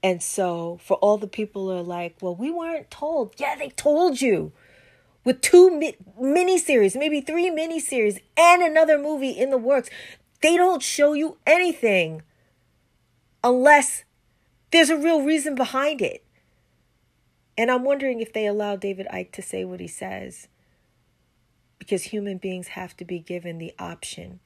And 0.03 0.21
so, 0.23 0.79
for 0.83 0.97
all 0.97 1.17
the 1.17 1.27
people 1.27 1.69
who 1.69 1.77
are 1.77 1.83
like, 1.83 2.15
well, 2.21 2.35
we 2.35 2.49
weren't 2.49 2.89
told. 2.89 3.35
Yeah, 3.37 3.55
they 3.55 3.69
told 3.69 4.19
you. 4.19 4.51
With 5.23 5.41
two 5.41 5.69
mi- 5.69 5.97
miniseries, 6.19 6.97
maybe 6.97 7.21
three 7.21 7.49
miniseries, 7.49 8.19
and 8.37 8.61
another 8.61 8.97
movie 8.97 9.29
in 9.29 9.51
the 9.51 9.57
works, 9.57 9.89
they 10.41 10.57
don't 10.57 10.81
show 10.81 11.13
you 11.13 11.37
anything 11.45 12.23
unless 13.43 14.03
there's 14.71 14.89
a 14.89 14.97
real 14.97 15.21
reason 15.21 15.55
behind 15.55 16.01
it. 16.01 16.23
And 17.57 17.69
I'm 17.69 17.83
wondering 17.83 18.21
if 18.21 18.33
they 18.33 18.47
allow 18.47 18.75
David 18.75 19.07
Icke 19.13 19.31
to 19.33 19.41
say 19.41 19.65
what 19.65 19.79
he 19.79 19.87
says. 19.87 20.47
Because 21.77 22.03
human 22.05 22.37
beings 22.37 22.69
have 22.69 22.95
to 22.97 23.05
be 23.05 23.19
given 23.19 23.57
the 23.57 23.73
option 23.77 24.39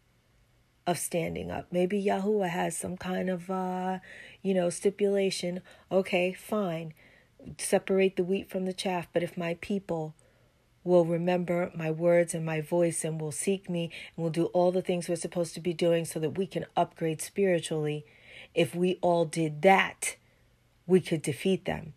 of 0.88 0.98
standing 0.98 1.52
up. 1.52 1.68
Maybe 1.72 2.04
Yahuwah 2.04 2.50
has 2.50 2.78
some 2.78 2.98
kind 2.98 3.30
of, 3.30 3.50
uh, 3.50 4.00
you 4.42 4.54
know, 4.54 4.70
stipulation. 4.70 5.62
Okay, 5.92 6.34
fine. 6.34 6.94
Separate 7.58 8.16
the 8.16 8.24
wheat 8.24 8.50
from 8.50 8.66
the 8.66 8.74
chaff. 8.74 9.08
But 9.14 9.24
if 9.24 9.38
my 9.38 9.58
people 9.62 10.16
will 10.86 11.04
remember 11.04 11.72
my 11.76 11.92
words 11.92 12.34
and 12.34 12.46
my 12.46 12.62
voice 12.62 13.04
and 13.04 13.20
will 13.20 13.32
seek 13.32 13.70
me 13.70 13.92
and 14.16 14.24
will 14.24 14.32
do 14.32 14.46
all 14.46 14.72
the 14.72 14.84
things 14.84 15.10
we're 15.10 15.16
supposed 15.16 15.54
to 15.56 15.60
be 15.60 15.74
doing 15.74 16.06
so 16.06 16.20
that 16.20 16.38
we 16.38 16.46
can 16.46 16.66
upgrade 16.78 17.22
spiritually, 17.22 18.06
if 18.54 18.74
we 18.74 18.98
all 19.02 19.26
did 19.26 19.64
that, 19.64 20.16
we 20.88 21.02
could 21.02 21.22
defeat 21.22 21.66
them. 21.66 21.94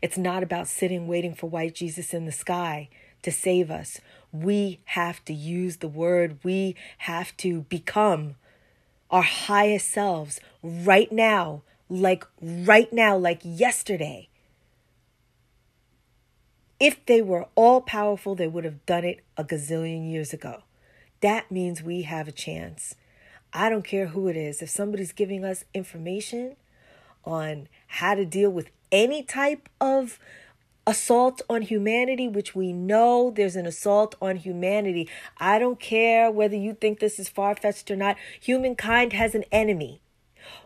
It's 0.00 0.16
not 0.16 0.42
about 0.42 0.68
sitting 0.68 1.06
waiting 1.06 1.34
for 1.34 1.48
white 1.48 1.74
Jesus 1.74 2.14
in 2.14 2.24
the 2.24 2.32
sky 2.32 2.88
to 3.22 3.30
save 3.30 3.70
us. 3.70 4.00
We 4.32 4.80
have 4.86 5.24
to 5.26 5.34
use 5.34 5.76
the 5.76 5.88
word. 5.88 6.38
We 6.42 6.76
have 6.98 7.36
to 7.38 7.62
become 7.62 8.36
our 9.10 9.22
highest 9.22 9.90
selves 9.90 10.40
right 10.62 11.12
now, 11.12 11.62
like 11.88 12.24
right 12.40 12.92
now, 12.92 13.16
like 13.16 13.40
yesterday. 13.42 14.28
If 16.80 17.04
they 17.06 17.22
were 17.22 17.46
all 17.54 17.80
powerful, 17.80 18.34
they 18.34 18.48
would 18.48 18.64
have 18.64 18.84
done 18.86 19.04
it 19.04 19.20
a 19.36 19.44
gazillion 19.44 20.10
years 20.10 20.32
ago. 20.32 20.62
That 21.20 21.50
means 21.50 21.82
we 21.82 22.02
have 22.02 22.28
a 22.28 22.32
chance. 22.32 22.94
I 23.52 23.70
don't 23.70 23.84
care 23.84 24.08
who 24.08 24.28
it 24.28 24.36
is. 24.36 24.60
If 24.60 24.70
somebody's 24.70 25.12
giving 25.12 25.44
us 25.44 25.64
information 25.72 26.56
on 27.24 27.68
how 27.86 28.14
to 28.14 28.24
deal 28.24 28.50
with 28.50 28.70
any 28.90 29.22
type 29.22 29.68
of 29.80 30.18
assault 30.86 31.40
on 31.48 31.62
humanity, 31.62 32.28
which 32.28 32.54
we 32.54 32.72
know 32.72 33.32
there's 33.34 33.56
an 33.56 33.66
assault 33.66 34.14
on 34.20 34.36
humanity. 34.36 35.08
I 35.38 35.58
don't 35.58 35.80
care 35.80 36.30
whether 36.30 36.56
you 36.56 36.74
think 36.74 36.98
this 36.98 37.18
is 37.18 37.28
far 37.28 37.54
fetched 37.54 37.90
or 37.90 37.96
not. 37.96 38.16
Humankind 38.40 39.12
has 39.12 39.34
an 39.34 39.44
enemy. 39.50 40.00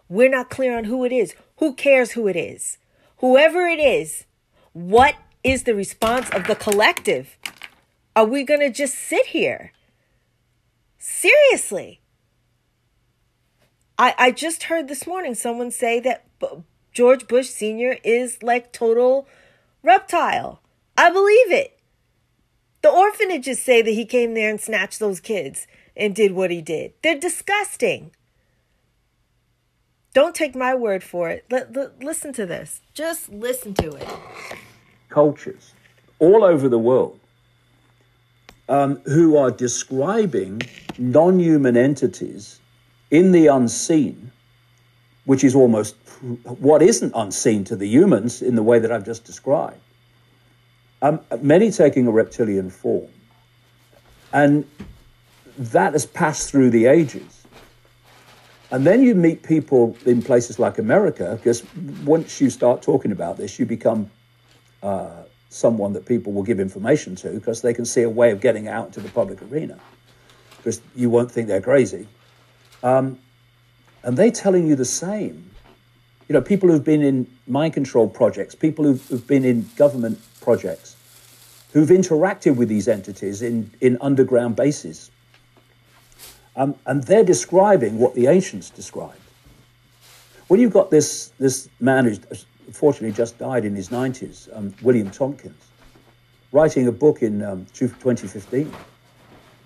We're 0.09 0.31
not 0.31 0.51
clear 0.51 0.77
on 0.77 0.85
who 0.85 1.05
it 1.05 1.13
is. 1.13 1.35
Who 1.59 1.75
cares 1.75 2.13
who 2.13 2.27
it 2.27 2.37
is? 2.37 2.79
Whoever 3.19 3.67
it 3.67 3.81
is, 3.81 4.25
what 4.73 5.15
is 5.49 5.63
the 5.63 5.75
response 5.75 6.29
of 6.31 6.47
the 6.47 6.55
collective? 6.55 7.39
Are 8.15 8.27
we 8.27 8.45
going 8.45 8.61
to 8.61 8.71
just 8.71 8.95
sit 8.95 9.27
here? 9.27 9.73
Seriously. 10.99 12.01
I, 13.97 14.15
I 14.19 14.31
just 14.31 14.65
heard 14.65 14.89
this 14.89 15.07
morning 15.07 15.35
someone 15.35 15.71
say 15.71 16.01
that 16.01 16.27
George 16.93 17.27
Bush 17.27 17.49
Sr. 17.49 17.97
is 18.05 18.43
like 18.43 18.73
total 18.73 19.27
reptile. 19.83 20.61
I 20.99 21.11
believe 21.11 21.51
it. 21.51 21.79
The 22.83 22.91
orphanages 22.91 23.63
say 23.63 23.81
that 23.81 23.91
he 23.91 24.05
came 24.05 24.35
there 24.35 24.51
and 24.51 24.61
snatched 24.61 24.99
those 24.99 25.19
kids 25.19 25.67
and 25.97 26.15
did 26.15 26.33
what 26.33 26.51
he 26.51 26.61
did. 26.61 26.93
They're 27.03 27.19
disgusting. 27.19 28.13
Don't 30.13 30.35
take 30.35 30.55
my 30.55 30.75
word 30.75 31.03
for 31.03 31.31
it. 31.31 31.47
L- 31.51 31.69
l- 31.75 31.93
listen 32.01 32.33
to 32.35 32.45
this. 32.45 32.83
Just 32.93 33.31
listen 33.31 33.75
to 33.75 33.95
it. 33.95 34.09
Cultures 35.19 35.75
all 36.21 36.45
over 36.45 36.69
the 36.69 36.79
world 36.79 37.19
um, 38.69 39.01
who 39.05 39.37
are 39.37 39.51
describing 39.51 40.63
non 40.97 41.41
human 41.41 41.77
entities 41.77 42.61
in 43.11 43.33
the 43.33 43.49
unseen, 43.49 44.31
which 45.25 45.43
is 45.43 45.57
almost 45.57 45.97
what 46.45 46.83
isn't 46.83 47.13
unseen 47.17 47.65
to 47.65 47.75
the 47.75 47.89
humans 47.89 48.43
in 48.43 48.55
the 48.55 48.63
way 48.63 48.79
that 48.79 48.93
I've 48.93 49.05
just 49.05 49.25
described. 49.25 49.81
Um, 51.03 51.19
many 51.43 51.73
taking 51.73 52.07
a 52.07 52.13
reptilian 52.13 52.71
form. 52.71 53.11
And 54.33 54.65
that 55.59 55.95
has 55.95 56.07
passed 56.07 56.49
through 56.49 56.71
the 56.71 56.87
ages. 56.87 57.45
And 58.71 58.87
then 58.87 59.03
you 59.03 59.17
meet 59.17 59.43
people 59.43 59.97
in 60.07 60.23
places 60.23 60.61
like 60.61 60.79
America, 60.79 61.35
because 61.35 61.65
once 62.05 62.41
you 62.41 62.51
start 62.51 62.83
talking 62.83 63.11
about 63.11 63.37
this, 63.37 63.59
you 63.59 63.67
become 63.67 64.09
uh, 64.83 65.23
someone 65.51 65.93
that 65.93 66.07
people 66.07 66.33
will 66.33 66.43
give 66.43 66.61
information 66.61 67.17
to 67.17 67.31
because 67.31 67.63
they 67.63 67.75
can 67.75 67.85
see 67.85 68.03
a 68.03 68.11
way 68.11 68.31
of 68.31 68.41
getting 68.41 68.69
out 68.69 68.93
to 68.93 69.01
the 69.01 69.09
public 69.11 69.41
arena, 69.43 69.79
because 70.59 70.81
you 70.95 71.11
won't 71.11 71.31
think 71.31 71.49
they're 71.49 71.61
crazy. 71.61 72.07
Um, 72.83 73.19
and 74.03 74.17
they're 74.17 74.31
telling 74.31 74.67
you 74.67 74.77
the 74.77 74.85
same 74.85 75.49
you 76.29 76.35
know, 76.35 76.43
people 76.43 76.69
who've 76.69 76.85
been 76.85 77.03
in 77.03 77.27
mind 77.47 77.73
control 77.73 78.09
projects, 78.09 78.55
people 78.55 78.85
who've, 78.85 79.05
who've 79.09 79.27
been 79.27 79.45
in 79.45 79.69
government 79.77 80.21
projects, 80.43 80.95
who've 81.73 81.89
interacted 81.89 82.57
with 82.57 82.69
these 82.69 82.87
entities 82.87 83.41
in, 83.41 83.71
in 83.81 83.97
underground 84.01 84.55
bases. 84.55 85.11
Um, 86.55 86.75
and 86.87 87.03
they're 87.05 87.25
describing 87.25 87.99
what 87.99 88.15
the 88.15 88.27
ancients 88.27 88.69
described. 88.69 89.21
When 90.49 90.61
you've 90.61 90.73
got 90.73 90.91
this, 90.91 91.33
this 91.39 91.69
man 91.81 92.05
who's 92.05 92.21
unfortunately 92.69 93.17
just 93.17 93.39
died 93.39 93.65
in 93.65 93.75
his 93.75 93.89
90s, 93.89 94.55
um, 94.57 94.75
William 94.83 95.11
Tompkins, 95.11 95.65
writing 96.53 96.87
a 96.87 96.93
book 96.93 97.23
in 97.23 97.43
um, 97.43 97.67
2015 97.73 98.71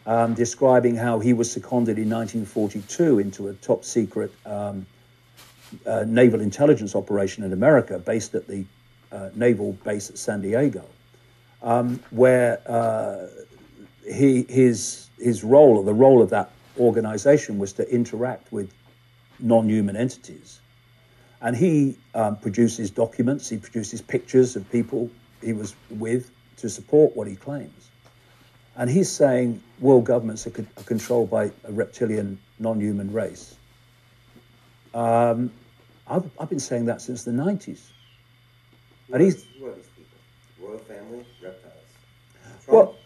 um, 0.07 0.35
describing 0.35 0.95
how 0.95 1.19
he 1.19 1.33
was 1.33 1.51
seconded 1.51 1.99
in 1.99 2.09
1942 2.09 3.19
into 3.19 3.49
a 3.49 3.55
top 3.55 3.85
secret 3.85 4.33
um, 4.47 4.87
uh, 5.85 6.05
naval 6.07 6.41
intelligence 6.41 6.95
operation 6.95 7.43
in 7.43 7.53
America 7.53 7.99
based 7.99 8.35
at 8.35 8.47
the 8.47 8.65
uh, 9.11 9.31
naval 9.35 9.73
base 9.85 10.09
at 10.09 10.17
San 10.17 10.41
Diego, 10.41 10.85
um, 11.63 12.01
where 12.11 12.61
uh, 12.67 13.27
he, 14.05 14.45
his, 14.49 15.09
his 15.19 15.45
role, 15.45 15.77
or 15.77 15.85
the 15.85 15.93
role 15.93 16.23
of 16.23 16.31
that 16.31 16.51
organization, 16.79 17.59
was 17.59 17.73
to 17.73 17.89
interact 17.93 18.53
with 18.53 18.73
non 19.41 19.69
human 19.69 19.97
entities. 19.97 20.62
And 21.43 21.57
he 21.57 21.99
um, 22.15 22.37
produces 22.37 22.91
documents, 22.91 23.49
he 23.49 23.59
produces 23.59 24.01
pictures 24.01 24.55
of 24.55 24.71
people 24.71 25.11
he 25.43 25.53
was 25.53 25.75
with 25.91 26.31
to 26.59 26.71
support 26.71 27.17
what 27.17 27.27
he 27.27 27.35
claims. 27.35 27.91
And 28.77 28.89
he's 28.89 29.11
saying 29.11 29.61
world 29.81 30.05
governments 30.05 30.47
are, 30.47 30.51
co- 30.51 30.67
are 30.79 30.85
controlled 30.85 31.31
by 31.31 31.51
a 31.65 31.73
reptilian 31.73 32.39
non 32.59 32.81
human 32.81 33.13
race. 33.13 33.57
Um, 34.95 35.53
I've, 36.07 36.31
I've 36.39 36.49
been 36.49 36.61
saying 36.61 36.87
that 36.87 37.03
since 37.03 37.25
the 37.25 37.33
90s. 37.33 37.81
And 39.13 39.23
he's. 39.23 39.45
Who 39.59 39.67
are 39.67 39.75
these 39.75 39.87
people? 39.97 40.69
Royal 40.69 40.79
family, 40.79 41.27
reptiles. 41.43 41.75
Well, 42.69 42.97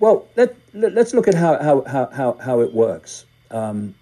well 0.00 0.28
let, 0.36 0.56
let, 0.74 0.98
us 0.98 1.14
look 1.14 1.28
at 1.28 1.34
how, 1.34 1.62
how, 1.62 1.82
how, 1.82 2.06
how, 2.06 2.32
how 2.34 2.60
it 2.60 2.74
works. 2.74 3.26
Um, 3.50 3.94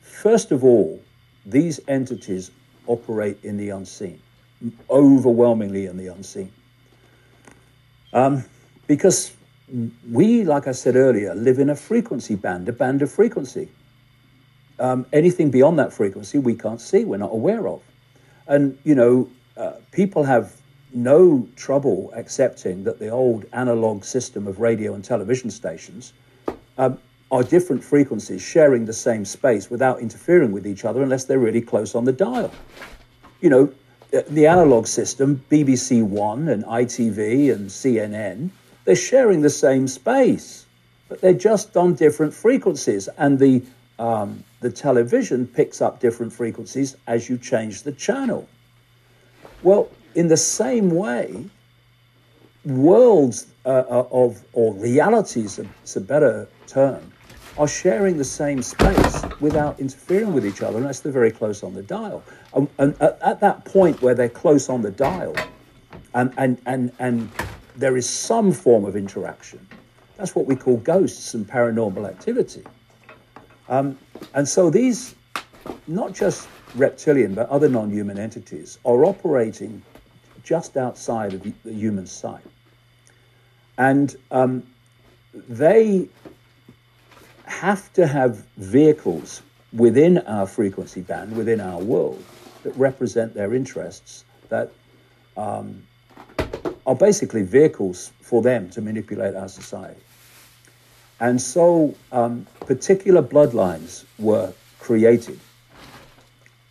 first 0.00 0.52
of 0.52 0.64
all, 0.64 1.02
these 1.44 1.80
entities 1.88 2.50
operate 2.86 3.38
in 3.42 3.56
the 3.56 3.70
unseen, 3.70 4.20
overwhelmingly 4.90 5.86
in 5.86 5.96
the 5.96 6.08
unseen. 6.08 6.52
Um, 8.12 8.44
because 8.86 9.32
we, 10.10 10.44
like 10.44 10.66
I 10.68 10.72
said 10.72 10.96
earlier, 10.96 11.34
live 11.34 11.58
in 11.58 11.70
a 11.70 11.76
frequency 11.76 12.36
band, 12.36 12.68
a 12.68 12.72
band 12.72 13.02
of 13.02 13.10
frequency. 13.10 13.68
Um, 14.78 15.06
anything 15.12 15.50
beyond 15.50 15.78
that 15.78 15.92
frequency 15.92 16.38
we 16.38 16.54
can't 16.54 16.80
see, 16.80 17.04
we're 17.04 17.16
not 17.16 17.32
aware 17.32 17.68
of. 17.68 17.82
And, 18.46 18.78
you 18.84 18.94
know, 18.94 19.28
uh, 19.56 19.74
people 19.92 20.24
have 20.24 20.52
no 20.92 21.48
trouble 21.56 22.12
accepting 22.14 22.84
that 22.84 22.98
the 22.98 23.08
old 23.08 23.46
analog 23.52 24.04
system 24.04 24.46
of 24.46 24.60
radio 24.60 24.94
and 24.94 25.04
television 25.04 25.50
stations 25.50 26.12
um, 26.78 26.98
are 27.30 27.42
different 27.42 27.82
frequencies 27.82 28.42
sharing 28.42 28.84
the 28.86 28.92
same 28.92 29.24
space 29.24 29.70
without 29.70 30.00
interfering 30.00 30.52
with 30.52 30.66
each 30.66 30.84
other 30.84 31.02
unless 31.02 31.24
they're 31.24 31.38
really 31.38 31.60
close 31.60 31.94
on 31.94 32.04
the 32.04 32.12
dial. 32.12 32.52
You 33.40 33.50
know, 33.50 33.72
the 34.28 34.46
analog 34.46 34.86
system, 34.86 35.42
BBC 35.50 36.02
One 36.02 36.48
and 36.48 36.64
ITV 36.64 37.52
and 37.52 37.68
CNN, 37.68 38.50
they're 38.84 38.94
sharing 38.94 39.40
the 39.42 39.50
same 39.50 39.88
space, 39.88 40.66
but 41.08 41.20
they're 41.20 41.32
just 41.32 41.76
on 41.76 41.94
different 41.94 42.32
frequencies. 42.32 43.08
And 43.18 43.38
the 43.38 43.62
um, 43.98 44.44
the 44.60 44.70
television 44.70 45.46
picks 45.46 45.80
up 45.80 46.00
different 46.00 46.32
frequencies 46.32 46.96
as 47.06 47.28
you 47.28 47.38
change 47.38 47.82
the 47.82 47.92
channel. 47.92 48.48
Well, 49.62 49.88
in 50.14 50.28
the 50.28 50.36
same 50.36 50.90
way, 50.90 51.44
worlds 52.64 53.46
uh, 53.64 53.84
uh 53.88 54.08
of, 54.10 54.42
or 54.52 54.74
realities, 54.74 55.58
it's 55.58 55.96
a 55.96 56.00
better 56.00 56.48
term, 56.66 57.12
are 57.56 57.68
sharing 57.68 58.16
the 58.16 58.24
same 58.24 58.62
space 58.62 59.24
without 59.40 59.78
interfering 59.78 60.32
with 60.32 60.44
each 60.44 60.62
other 60.62 60.78
unless 60.78 61.00
they're 61.00 61.12
very 61.12 61.30
close 61.30 61.62
on 61.62 61.74
the 61.74 61.82
dial. 61.82 62.22
And, 62.54 62.68
and 62.78 63.00
at, 63.00 63.18
at 63.22 63.40
that 63.40 63.64
point 63.64 64.02
where 64.02 64.14
they're 64.14 64.28
close 64.28 64.68
on 64.68 64.82
the 64.82 64.90
dial 64.90 65.34
and, 66.14 66.32
and, 66.36 66.60
and, 66.66 66.92
and 66.98 67.30
there 67.76 67.96
is 67.96 68.08
some 68.08 68.52
form 68.52 68.84
of 68.84 68.96
interaction, 68.96 69.66
that's 70.16 70.34
what 70.34 70.46
we 70.46 70.56
call 70.56 70.76
ghosts 70.78 71.34
and 71.34 71.46
paranormal 71.46 72.08
activity. 72.08 72.64
Um, 73.68 73.98
and 74.34 74.48
so 74.48 74.70
these, 74.70 75.14
not 75.86 76.12
just 76.12 76.48
reptilian, 76.74 77.34
but 77.34 77.48
other 77.48 77.68
non 77.68 77.90
human 77.90 78.18
entities, 78.18 78.78
are 78.84 79.04
operating 79.04 79.82
just 80.42 80.76
outside 80.76 81.34
of 81.34 81.42
the 81.64 81.72
human 81.72 82.06
sight. 82.06 82.44
And 83.78 84.14
um, 84.30 84.62
they 85.32 86.08
have 87.46 87.92
to 87.94 88.06
have 88.06 88.44
vehicles 88.56 89.42
within 89.72 90.18
our 90.18 90.46
frequency 90.46 91.00
band, 91.00 91.36
within 91.36 91.60
our 91.60 91.80
world, 91.80 92.22
that 92.62 92.76
represent 92.76 93.34
their 93.34 93.54
interests, 93.54 94.24
that 94.48 94.70
um, 95.36 95.82
are 96.86 96.94
basically 96.94 97.42
vehicles 97.42 98.12
for 98.20 98.42
them 98.42 98.70
to 98.70 98.80
manipulate 98.80 99.34
our 99.34 99.48
society. 99.48 100.00
And 101.20 101.40
so 101.40 101.94
um, 102.12 102.46
particular 102.60 103.22
bloodlines 103.22 104.04
were 104.18 104.52
created 104.78 105.40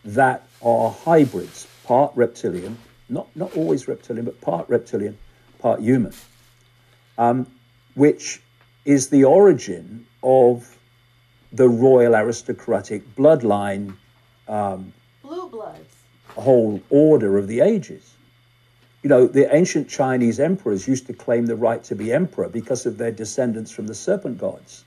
that 0.06 0.48
are 0.62 0.92
hybrids, 0.92 1.68
part 1.86 2.12
reptilian, 2.16 2.78
not, 3.10 3.28
not 3.36 3.56
always 3.56 3.88
reptilian, 3.88 4.26
but 4.26 4.40
part 4.42 4.70
reptilian, 4.70 5.18
part 5.60 5.80
human, 5.80 6.14
um, 7.18 7.48
which 7.96 8.42
is 8.86 9.10
the 9.10 9.24
origin 9.24 10.06
of 10.22 10.78
the 11.52 11.70
royal 11.70 12.16
aristocratic 12.16 13.16
bloodline 13.16 13.96
um, 14.48 14.94
Blue 15.22 15.50
bloods. 15.50 15.96
whole 16.30 16.82
order 16.90 17.38
of 17.38 17.48
the 17.48 17.62
ages. 17.62 18.16
You 19.04 19.10
know, 19.10 19.28
the 19.28 19.54
ancient 19.54 19.90
Chinese 19.90 20.40
emperors 20.40 20.88
used 20.88 21.08
to 21.08 21.14
claim 21.14 21.46
the 21.46 21.56
right 21.56 21.84
to 21.86 21.96
be 21.96 22.12
emperor 22.12 22.50
because 22.50 22.86
of 22.86 22.98
their 22.98 23.12
descendants 23.12 23.70
from 23.72 23.88
the 23.88 23.96
serpent 23.96 24.38
gods. 24.38 24.86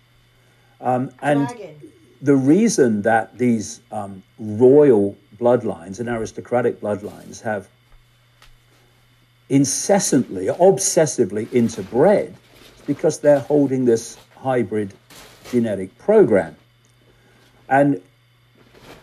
Um, 0.80 1.10
and 1.22 1.46
Dragon. 1.46 1.92
the 2.22 2.36
reason 2.36 3.02
that 3.02 3.36
these 3.38 3.80
um, 3.92 4.22
royal 4.38 5.16
bloodlines 5.38 6.00
and 6.00 6.08
aristocratic 6.08 6.80
bloodlines 6.80 7.42
have 7.42 7.68
incessantly, 9.48 10.46
obsessively 10.46 11.46
interbred 11.48 12.34
because 12.86 13.20
they're 13.20 13.40
holding 13.40 13.84
this 13.84 14.16
hybrid 14.36 14.94
genetic 15.50 15.96
program. 15.98 16.56
And 17.68 18.00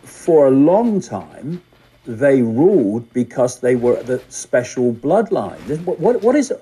for 0.02 0.46
a 0.46 0.50
long 0.50 1.00
time, 1.00 1.62
they 2.06 2.42
ruled 2.42 3.12
because 3.12 3.60
they 3.60 3.76
were 3.76 4.02
the 4.02 4.22
special 4.28 4.92
bloodline. 4.92 5.58
What, 5.84 5.98
what, 6.00 6.22
what 6.22 6.36
is? 6.36 6.52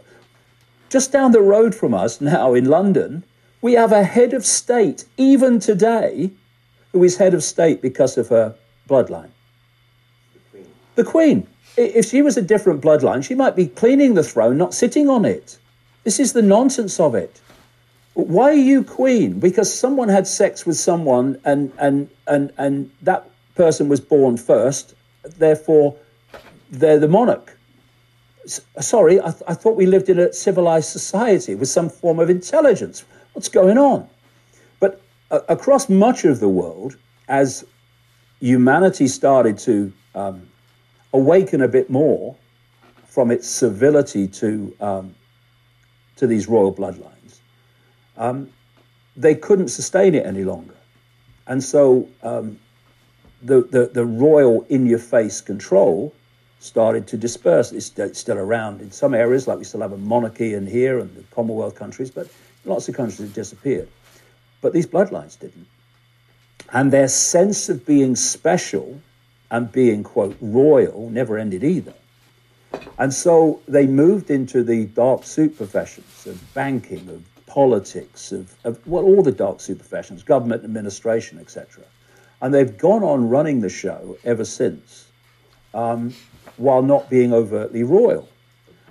Just 0.89 1.11
down 1.13 1.33
the 1.33 1.41
road 1.41 1.75
from 1.75 1.95
us 1.95 2.21
now 2.21 2.55
in 2.55 2.67
London, 2.67 3.25
we 3.61 3.73
have 3.75 3.93
a 3.93 4.05
head 4.05 4.35
of 4.35 4.45
state, 4.45 5.05
even 5.17 5.59
today, 5.59 6.31
who 6.93 7.03
is 7.03 7.17
head 7.17 7.35
of 7.35 7.43
state 7.43 7.81
because 7.81 8.19
of 8.19 8.29
her 8.29 8.55
bloodline. 8.89 9.31
The 10.97 11.05
Queen. 11.05 11.47
I- 11.79 11.93
If 11.95 12.07
she 12.07 12.21
was 12.23 12.37
a 12.37 12.43
different 12.43 12.83
bloodline, 12.83 13.25
she 13.25 13.35
might 13.35 13.57
be 13.57 13.67
cleaning 13.67 14.15
the 14.15 14.23
throne, 14.23 14.59
not 14.59 14.75
sitting 14.75 15.09
on 15.09 15.25
it. 15.25 15.59
This 16.05 16.19
is 16.19 16.33
the 16.33 16.43
nonsense 16.43 16.99
of 16.99 17.15
it. 17.15 17.41
Why 18.15 18.51
are 18.51 18.53
you 18.53 18.85
queen? 18.85 19.41
Because 19.41 19.73
someone 19.73 20.09
had 20.09 20.27
sex 20.27 20.67
with 20.67 20.77
someone 20.77 21.41
and, 21.45 21.73
and, 21.79 22.11
and, 22.27 22.53
and 22.59 22.91
that 23.03 23.31
person 23.55 23.89
was 23.89 24.01
born 24.01 24.37
first, 24.37 24.95
therefore 25.23 25.97
they're 26.71 26.99
the 26.99 27.09
monarch. 27.09 27.57
Sorry, 28.81 29.21
I, 29.21 29.31
th- 29.31 29.43
I 29.47 29.55
thought 29.55 29.77
we 29.77 29.87
lived 29.87 30.09
in 30.09 30.19
a 30.19 30.33
civilized 30.33 30.89
society 30.89 31.55
with 31.55 31.69
some 31.69 31.89
form 31.89 32.19
of 32.19 32.29
intelligence. 32.29 33.05
What's 33.35 33.49
going 33.49 33.79
on? 33.79 34.09
But 34.81 35.01
uh, 35.31 35.41
across 35.49 35.89
much 35.89 36.25
of 36.25 36.41
the 36.41 36.49
world, 36.49 36.97
as 37.29 37.65
humanity 38.41 39.07
started 39.07 39.59
to 39.59 39.93
um, 40.15 40.49
awaken 41.13 41.63
a 41.63 41.69
bit 41.69 41.89
more 41.89 42.37
from 43.07 43.31
its 43.31 43.49
civility 43.49 44.27
to, 44.27 44.75
um, 44.81 45.15
to 46.23 46.29
these 46.29 46.47
royal 46.49 46.73
bloodlines, 46.73 47.41
um, 48.17 48.49
they 49.17 49.35
couldn't 49.35 49.71
sustain 49.71 50.15
it 50.15 50.25
any 50.25 50.45
longer. 50.45 50.77
And 51.49 51.61
so 51.61 52.09
um, 52.23 52.61
the, 53.43 53.63
the, 53.63 53.91
the 53.93 54.05
royal 54.05 54.65
in 54.69 54.87
your 54.87 55.01
face 55.01 55.41
control 55.41 56.15
started 56.61 57.09
to 57.09 57.17
disperse. 57.17 57.73
It's, 57.73 57.99
it's 57.99 58.21
still 58.21 58.39
around 58.39 58.81
in 58.81 58.93
some 58.93 59.15
areas, 59.15 59.49
like 59.49 59.59
we 59.59 59.65
still 59.65 59.81
have 59.81 59.91
a 59.91 59.99
monarchy 59.99 60.55
in 60.55 60.65
here 60.65 61.01
and 61.01 61.13
the 61.17 61.25
Commonwealth 61.35 61.75
countries, 61.75 62.13
but 62.13 62.29
lots 62.65 62.89
of 62.89 62.95
countries 62.95 63.19
have 63.19 63.35
disappeared. 63.35 63.89
But 64.61 64.73
these 64.73 64.87
bloodlines 64.87 65.37
didn't. 65.37 65.67
And 66.73 66.93
their 66.93 67.09
sense 67.09 67.69
of 67.69 67.85
being 67.85 68.15
special 68.15 69.03
and 69.51 69.73
being, 69.73 70.05
quote, 70.05 70.37
royal 70.41 71.11
never 71.11 71.37
ended 71.37 71.65
either. 71.65 71.95
And 72.99 73.13
so 73.13 73.61
they 73.67 73.87
moved 73.87 74.31
into 74.31 74.63
the 74.63 74.87
dark 74.87 75.25
suit 75.25 75.57
professions 75.57 76.27
of 76.27 76.55
banking, 76.55 77.09
of 77.09 77.25
politics, 77.47 78.33
of, 78.33 78.55
of 78.65 78.87
well, 78.87 79.05
all 79.05 79.23
the 79.23 79.33
dark 79.33 79.61
suit 79.61 79.79
professions, 79.79 80.23
government 80.23 80.65
administration, 80.65 81.39
etc. 81.39 81.85
And 82.41 82.53
they've 82.53 82.77
gone 82.77 83.03
on 83.03 83.29
running 83.29 83.61
the 83.61 83.69
show 83.69 84.17
ever 84.25 84.45
since, 84.45 85.09
um, 85.75 86.15
while 86.57 86.83
not 86.83 87.11
being 87.11 87.33
overtly 87.33 87.83
royal. 87.83 88.29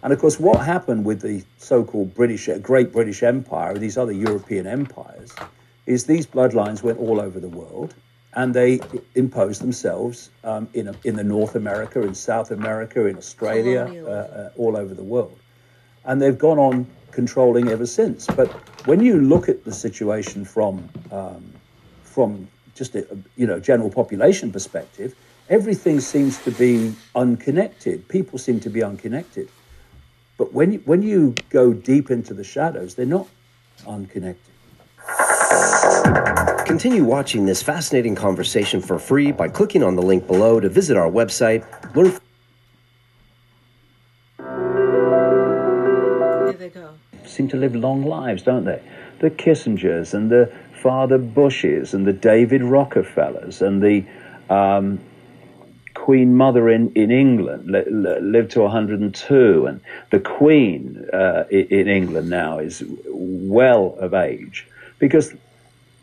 And 0.03 0.11
of 0.11 0.19
course, 0.19 0.39
what 0.39 0.65
happened 0.65 1.05
with 1.05 1.21
the 1.21 1.43
so-called 1.57 2.13
British, 2.13 2.49
Great 2.61 2.91
British 2.91 3.23
Empire, 3.23 3.77
these 3.77 3.97
other 3.97 4.11
European 4.11 4.65
empires, 4.65 5.31
is 5.85 6.05
these 6.05 6.25
bloodlines 6.25 6.81
went 6.81 6.99
all 6.99 7.19
over 7.19 7.39
the 7.39 7.49
world, 7.49 7.93
and 8.33 8.53
they 8.53 8.79
impose 9.15 9.59
themselves 9.59 10.29
um, 10.43 10.67
in 10.73 10.87
a, 10.87 10.95
in 11.03 11.15
the 11.15 11.23
North 11.23 11.55
America, 11.55 12.01
in 12.01 12.15
South 12.15 12.51
America, 12.51 13.05
in 13.05 13.17
Australia, 13.17 14.03
uh, 14.05 14.09
uh, 14.09 14.49
all 14.55 14.77
over 14.77 14.93
the 14.93 15.03
world, 15.03 15.37
and 16.05 16.21
they've 16.21 16.37
gone 16.37 16.59
on 16.59 16.87
controlling 17.11 17.69
ever 17.69 17.85
since. 17.85 18.27
But 18.27 18.49
when 18.87 19.01
you 19.01 19.19
look 19.19 19.49
at 19.49 19.63
the 19.65 19.73
situation 19.73 20.45
from 20.45 20.89
um, 21.11 21.53
from 22.03 22.47
just 22.73 22.95
a 22.95 23.05
you 23.35 23.47
know 23.47 23.59
general 23.59 23.89
population 23.89 24.51
perspective, 24.51 25.15
everything 25.49 25.99
seems 25.99 26.41
to 26.43 26.51
be 26.51 26.93
unconnected. 27.15 28.07
People 28.07 28.39
seem 28.39 28.59
to 28.61 28.69
be 28.69 28.81
unconnected. 28.81 29.49
But 30.37 30.53
when 30.53 30.71
you, 30.71 30.79
when 30.85 31.03
you 31.03 31.35
go 31.49 31.71
deep 31.73 32.09
into 32.09 32.33
the 32.33 32.43
shadows, 32.43 32.95
they're 32.95 33.05
not 33.05 33.27
unconnected. 33.85 34.50
Continue 36.65 37.03
watching 37.03 37.45
this 37.45 37.61
fascinating 37.61 38.15
conversation 38.15 38.81
for 38.81 38.97
free 38.97 39.31
by 39.31 39.49
clicking 39.49 39.83
on 39.83 39.95
the 39.95 40.01
link 40.01 40.25
below 40.25 40.59
to 40.59 40.69
visit 40.69 40.95
our 40.97 41.09
website, 41.11 41.65
learn 41.95 42.13
There 46.45 46.53
they 46.53 46.69
go. 46.69 46.91
seem 47.25 47.47
to 47.49 47.57
live 47.57 47.75
long 47.75 48.03
lives, 48.03 48.43
don't 48.43 48.65
they? 48.65 48.81
The 49.19 49.29
Kissingers 49.29 50.13
and 50.13 50.31
the 50.31 50.51
Father 50.81 51.17
Bushes 51.17 51.93
and 51.93 52.07
the 52.07 52.13
David 52.13 52.63
Rockefellers 52.63 53.61
and 53.61 53.83
the 53.83 54.05
um, 54.49 54.99
Queen 55.93 56.35
Mother 56.35 56.69
in, 56.69 56.91
in 56.93 57.11
England 57.11 57.69
li- 57.69 57.83
li- 57.87 58.19
lived 58.21 58.51
to 58.51 58.61
102, 58.61 59.65
and 59.65 59.81
the 60.09 60.19
Queen 60.19 61.05
uh, 61.13 61.43
in 61.51 61.87
England 61.87 62.29
now 62.29 62.57
is 62.59 62.83
well 63.07 63.95
of 63.99 64.13
age 64.13 64.67
because 65.01 65.33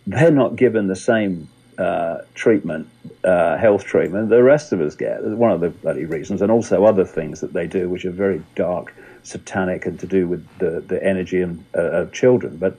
they're 0.09 0.33
not 0.33 0.57
given 0.57 0.89
the 0.89 0.97
same 0.97 1.49
uh, 1.79 2.19
treatment, 2.35 2.89
uh, 3.23 3.57
health 3.57 3.85
treatment 3.85 4.29
the 4.29 4.43
rest 4.43 4.73
of 4.73 4.81
us 4.81 4.97
get. 4.97 5.23
One 5.23 5.53
of 5.53 5.61
the 5.61 5.71
bloody 5.71 6.05
reasons, 6.05 6.43
and 6.43 6.51
also 6.51 6.85
other 6.85 7.05
things 7.05 7.41
that 7.41 7.53
they 7.53 7.69
do, 7.69 7.89
which 7.89 8.05
are 8.05 8.11
very 8.11 8.43
dark, 8.57 8.93
satanic, 9.23 9.87
and 9.87 10.01
to 10.01 10.07
do 10.07 10.27
with 10.27 10.45
the, 10.59 10.81
the 10.81 11.03
energy 11.03 11.41
and, 11.41 11.65
uh, 11.77 12.03
of 12.03 12.13
children. 12.13 12.57
But 12.57 12.77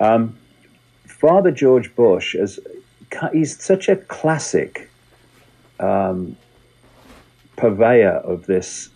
um, 0.00 0.38
Father 1.06 1.50
George 1.50 1.94
Bush, 1.94 2.34
is, 2.34 2.58
he's 3.30 3.62
such 3.62 3.90
a 3.90 3.96
classic 3.96 4.88
um, 5.78 6.38
purveyor 7.56 8.22
of 8.24 8.46
this 8.46 8.88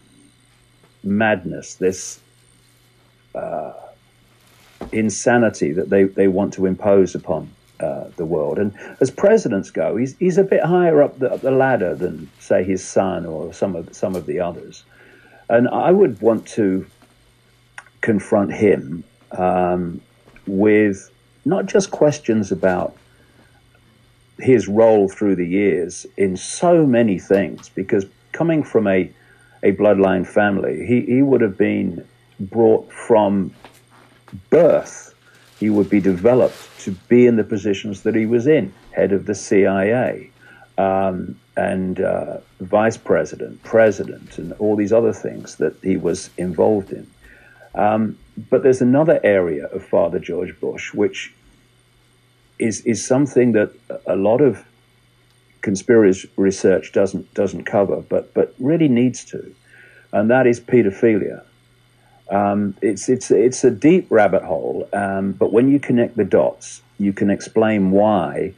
madness, 1.02 1.74
this 1.74 2.20
uh, 3.34 3.74
insanity 4.92 5.72
that 5.72 5.90
they, 5.90 6.04
they 6.04 6.28
want 6.28 6.54
to 6.54 6.66
impose 6.66 7.14
upon 7.14 7.50
uh, 7.80 8.04
the 8.16 8.24
world. 8.24 8.58
And 8.58 8.72
as 9.00 9.10
presidents 9.10 9.70
go, 9.70 9.96
he's, 9.96 10.16
he's 10.18 10.38
a 10.38 10.44
bit 10.44 10.62
higher 10.62 11.02
up 11.02 11.18
the, 11.18 11.32
up 11.32 11.40
the 11.40 11.50
ladder 11.50 11.94
than, 11.94 12.30
say, 12.38 12.64
his 12.64 12.84
son 12.84 13.26
or 13.26 13.52
some 13.52 13.74
of, 13.76 13.94
some 13.94 14.14
of 14.14 14.26
the 14.26 14.40
others. 14.40 14.84
And 15.48 15.68
I 15.68 15.90
would 15.90 16.20
want 16.20 16.46
to 16.48 16.86
confront 18.00 18.52
him 18.52 19.04
um, 19.32 20.00
with 20.46 21.10
not 21.44 21.66
just 21.66 21.90
questions 21.90 22.52
about 22.52 22.96
his 24.38 24.68
role 24.68 25.08
through 25.08 25.36
the 25.36 25.46
years 25.46 26.06
in 26.16 26.36
so 26.36 26.86
many 26.86 27.18
things, 27.18 27.68
because 27.68 28.06
coming 28.32 28.62
from 28.62 28.86
a, 28.86 29.10
a 29.62 29.72
bloodline 29.72 30.26
family, 30.26 30.84
he, 30.86 31.02
he 31.02 31.22
would 31.22 31.40
have 31.40 31.56
been 31.56 32.06
brought 32.40 32.90
from 32.92 33.52
birth. 34.50 35.14
He 35.60 35.70
would 35.70 35.88
be 35.88 36.00
developed 36.00 36.58
to 36.80 36.92
be 37.08 37.26
in 37.26 37.36
the 37.36 37.44
positions 37.44 38.02
that 38.02 38.14
he 38.14 38.26
was 38.26 38.46
in 38.46 38.72
head 38.92 39.12
of 39.12 39.26
the 39.26 39.34
CIA, 39.34 40.30
um, 40.78 41.38
and 41.56 42.00
uh, 42.00 42.38
vice 42.60 42.96
president, 42.96 43.62
president, 43.62 44.38
and 44.38 44.52
all 44.54 44.76
these 44.76 44.92
other 44.92 45.12
things 45.12 45.56
that 45.56 45.74
he 45.82 45.96
was 45.96 46.30
involved 46.36 46.92
in. 46.92 47.08
Um, 47.74 48.18
but 48.50 48.62
there's 48.62 48.80
another 48.80 49.20
area 49.22 49.66
of 49.66 49.84
Father 49.84 50.18
George 50.18 50.58
Bush 50.60 50.92
which 50.94 51.32
is 52.58 52.80
is 52.82 53.04
something 53.04 53.52
that 53.52 53.72
a 54.06 54.16
lot 54.16 54.40
of 54.40 54.64
conspiracy 55.60 56.30
research 56.36 56.92
doesn't 56.92 57.32
doesn't 57.34 57.64
cover, 57.64 58.00
but 58.02 58.32
but 58.34 58.54
really 58.58 58.88
needs 58.88 59.24
to, 59.26 59.54
and 60.12 60.30
that 60.30 60.46
is 60.46 60.60
pedophilia. 60.60 61.42
Um, 62.30 62.74
it's 62.80 63.08
it's 63.08 63.30
it's 63.30 63.64
a 63.64 63.70
deep 63.70 64.06
rabbit 64.10 64.42
hole, 64.42 64.88
um, 64.92 65.32
but 65.32 65.52
when 65.52 65.68
you 65.68 65.78
connect 65.78 66.16
the 66.16 66.24
dots, 66.24 66.82
you 66.98 67.12
can 67.12 67.30
explain 67.30 67.90
why 67.90 68.54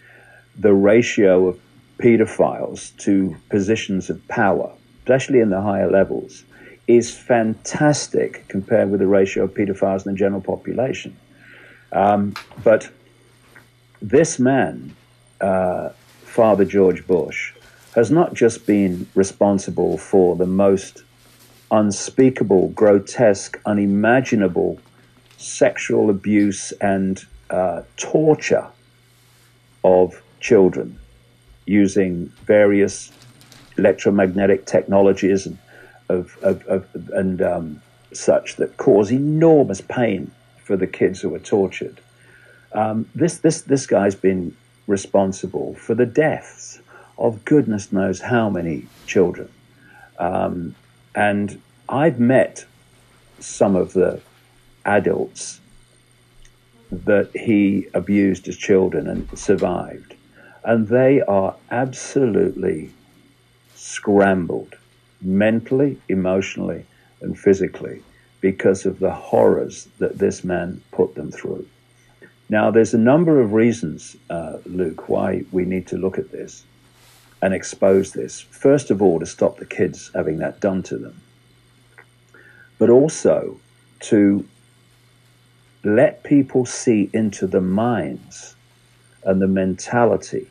the 0.58 0.72
ratio 0.72 1.48
of 1.48 1.60
pedophiles 1.98 2.96
to 2.98 3.36
positions 3.48 4.08
of 4.08 4.26
power, 4.28 4.72
especially 4.98 5.40
in 5.40 5.50
the 5.50 5.60
higher 5.60 5.90
levels, 5.90 6.44
is 6.86 7.12
fantastic 7.12 8.46
compared 8.48 8.90
with 8.90 9.00
the 9.00 9.06
ratio 9.06 9.44
of 9.44 9.54
pedophiles 9.54 10.06
in 10.06 10.12
the 10.12 10.18
general 10.18 10.40
population. 10.40 11.16
Um, 11.92 12.34
but 12.62 12.88
this 14.00 14.38
man, 14.38 14.94
uh, 15.40 15.90
Father 16.22 16.64
George 16.64 17.06
Bush, 17.06 17.52
has 17.94 18.10
not 18.10 18.34
just 18.34 18.66
been 18.66 19.08
responsible 19.14 19.96
for 19.96 20.36
the 20.36 20.46
most 20.46 21.02
unspeakable, 21.70 22.68
grotesque, 22.68 23.60
unimaginable 23.66 24.78
sexual 25.36 26.10
abuse 26.10 26.72
and 26.80 27.24
uh, 27.50 27.82
torture 27.96 28.66
of 29.84 30.22
children 30.40 30.98
using 31.66 32.26
various 32.44 33.12
electromagnetic 33.76 34.64
technologies 34.66 35.46
and 35.46 35.58
of, 36.08 36.36
of, 36.42 36.64
of 36.66 36.88
and 37.12 37.42
um, 37.42 37.82
such 38.12 38.56
that 38.56 38.76
cause 38.76 39.10
enormous 39.12 39.80
pain 39.80 40.30
for 40.62 40.76
the 40.76 40.86
kids 40.86 41.20
who 41.20 41.34
are 41.34 41.40
tortured. 41.40 42.00
Um, 42.72 43.08
this 43.14 43.38
this 43.38 43.62
this 43.62 43.86
guy's 43.86 44.14
been 44.14 44.56
responsible 44.86 45.74
for 45.74 45.94
the 45.94 46.06
deaths 46.06 46.80
of 47.18 47.44
goodness 47.44 47.92
knows 47.92 48.20
how 48.20 48.50
many 48.50 48.86
children, 49.06 49.48
um, 50.18 50.74
and 51.16 51.60
I've 51.88 52.20
met 52.20 52.66
some 53.40 53.74
of 53.74 53.94
the 53.94 54.20
adults 54.84 55.60
that 56.92 57.30
he 57.34 57.88
abused 57.94 58.46
as 58.46 58.56
children 58.56 59.08
and 59.08 59.36
survived, 59.36 60.14
and 60.62 60.86
they 60.88 61.22
are 61.22 61.56
absolutely 61.70 62.90
scrambled 63.74 64.74
mentally, 65.22 65.98
emotionally, 66.08 66.84
and 67.22 67.38
physically 67.38 68.02
because 68.40 68.84
of 68.84 68.98
the 68.98 69.12
horrors 69.12 69.88
that 69.98 70.18
this 70.18 70.44
man 70.44 70.82
put 70.92 71.14
them 71.14 71.32
through. 71.32 71.66
Now, 72.48 72.70
there's 72.70 72.94
a 72.94 72.98
number 72.98 73.40
of 73.40 73.54
reasons, 73.54 74.16
uh, 74.30 74.58
Luke, 74.66 75.08
why 75.08 75.44
we 75.50 75.64
need 75.64 75.86
to 75.88 75.96
look 75.96 76.18
at 76.18 76.30
this 76.30 76.64
and 77.46 77.54
expose 77.54 78.10
this. 78.10 78.40
First 78.40 78.90
of 78.90 79.00
all, 79.00 79.20
to 79.20 79.24
stop 79.24 79.58
the 79.58 79.64
kids 79.64 80.10
having 80.12 80.38
that 80.38 80.58
done 80.58 80.82
to 80.82 80.98
them, 80.98 81.22
but 82.76 82.90
also 82.90 83.60
to 84.00 84.44
let 85.84 86.24
people 86.24 86.66
see 86.66 87.08
into 87.12 87.46
the 87.46 87.60
minds 87.60 88.56
and 89.22 89.40
the 89.40 89.46
mentality 89.46 90.48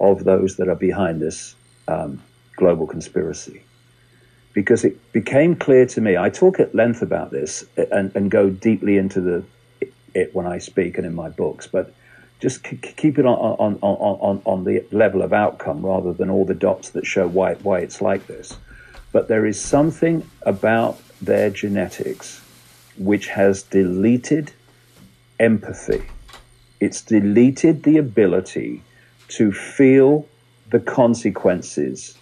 of 0.00 0.24
those 0.24 0.56
that 0.56 0.68
are 0.68 0.74
behind 0.90 1.20
this 1.20 1.54
um, 1.86 2.22
global 2.56 2.86
conspiracy. 2.86 3.62
Because 4.54 4.86
it 4.86 5.12
became 5.12 5.54
clear 5.54 5.84
to 5.84 6.00
me, 6.00 6.16
I 6.16 6.30
talk 6.30 6.58
at 6.58 6.74
length 6.74 7.02
about 7.02 7.30
this 7.30 7.62
and, 7.92 8.10
and 8.16 8.30
go 8.30 8.48
deeply 8.48 8.96
into 8.96 9.20
the 9.20 9.44
it 10.14 10.34
when 10.34 10.46
I 10.46 10.56
speak 10.56 10.96
and 10.96 11.06
in 11.06 11.14
my 11.14 11.28
books, 11.28 11.66
but 11.66 11.92
just 12.40 12.62
keep 12.62 13.18
it 13.18 13.26
on, 13.26 13.36
on, 13.36 13.78
on, 13.80 14.18
on, 14.20 14.42
on 14.44 14.64
the 14.64 14.84
level 14.92 15.22
of 15.22 15.32
outcome 15.32 15.84
rather 15.84 16.12
than 16.12 16.28
all 16.28 16.44
the 16.44 16.54
dots 16.54 16.90
that 16.90 17.06
show 17.06 17.26
why, 17.26 17.54
why 17.54 17.78
it's 17.78 18.02
like 18.02 18.26
this. 18.26 18.56
But 19.12 19.28
there 19.28 19.46
is 19.46 19.60
something 19.60 20.28
about 20.42 21.00
their 21.20 21.48
genetics 21.48 22.42
which 22.98 23.28
has 23.28 23.62
deleted 23.62 24.52
empathy. 25.40 26.06
It's 26.80 27.00
deleted 27.00 27.82
the 27.84 27.96
ability 27.96 28.82
to 29.28 29.52
feel 29.52 30.28
the 30.70 30.80
consequences 30.80 32.18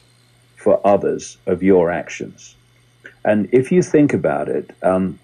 for 0.56 0.80
others 0.86 1.38
of 1.46 1.62
your 1.62 1.90
actions. 1.90 2.54
And 3.24 3.48
if 3.52 3.72
you 3.72 3.82
think 3.82 4.12
about 4.12 4.48
it, 4.48 4.70
um, 4.82 5.18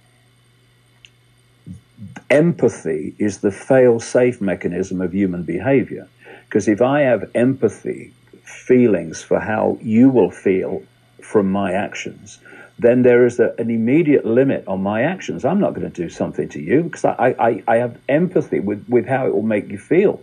empathy 2.28 3.14
is 3.18 3.38
the 3.38 3.50
fail 3.50 4.00
safe 4.00 4.40
mechanism 4.40 5.00
of 5.00 5.14
human 5.14 5.42
behavior. 5.42 6.08
Because 6.46 6.68
if 6.68 6.80
I 6.80 7.00
have 7.02 7.30
empathy, 7.34 8.12
feelings 8.44 9.22
for 9.22 9.38
how 9.40 9.78
you 9.80 10.08
will 10.08 10.30
feel 10.30 10.82
from 11.22 11.50
my 11.50 11.72
actions, 11.72 12.38
then 12.78 13.02
there 13.02 13.26
is 13.26 13.38
a, 13.38 13.54
an 13.58 13.70
immediate 13.70 14.24
limit 14.24 14.64
on 14.66 14.82
my 14.82 15.02
actions. 15.02 15.44
I'm 15.44 15.60
not 15.60 15.74
going 15.74 15.90
to 15.90 16.02
do 16.02 16.08
something 16.08 16.48
to 16.50 16.60
you 16.60 16.84
because 16.84 17.04
I, 17.04 17.34
I, 17.38 17.62
I 17.68 17.76
have 17.76 17.98
empathy 18.08 18.60
with, 18.60 18.84
with 18.88 19.06
how 19.06 19.26
it 19.26 19.34
will 19.34 19.42
make 19.42 19.68
you 19.68 19.78
feel. 19.78 20.22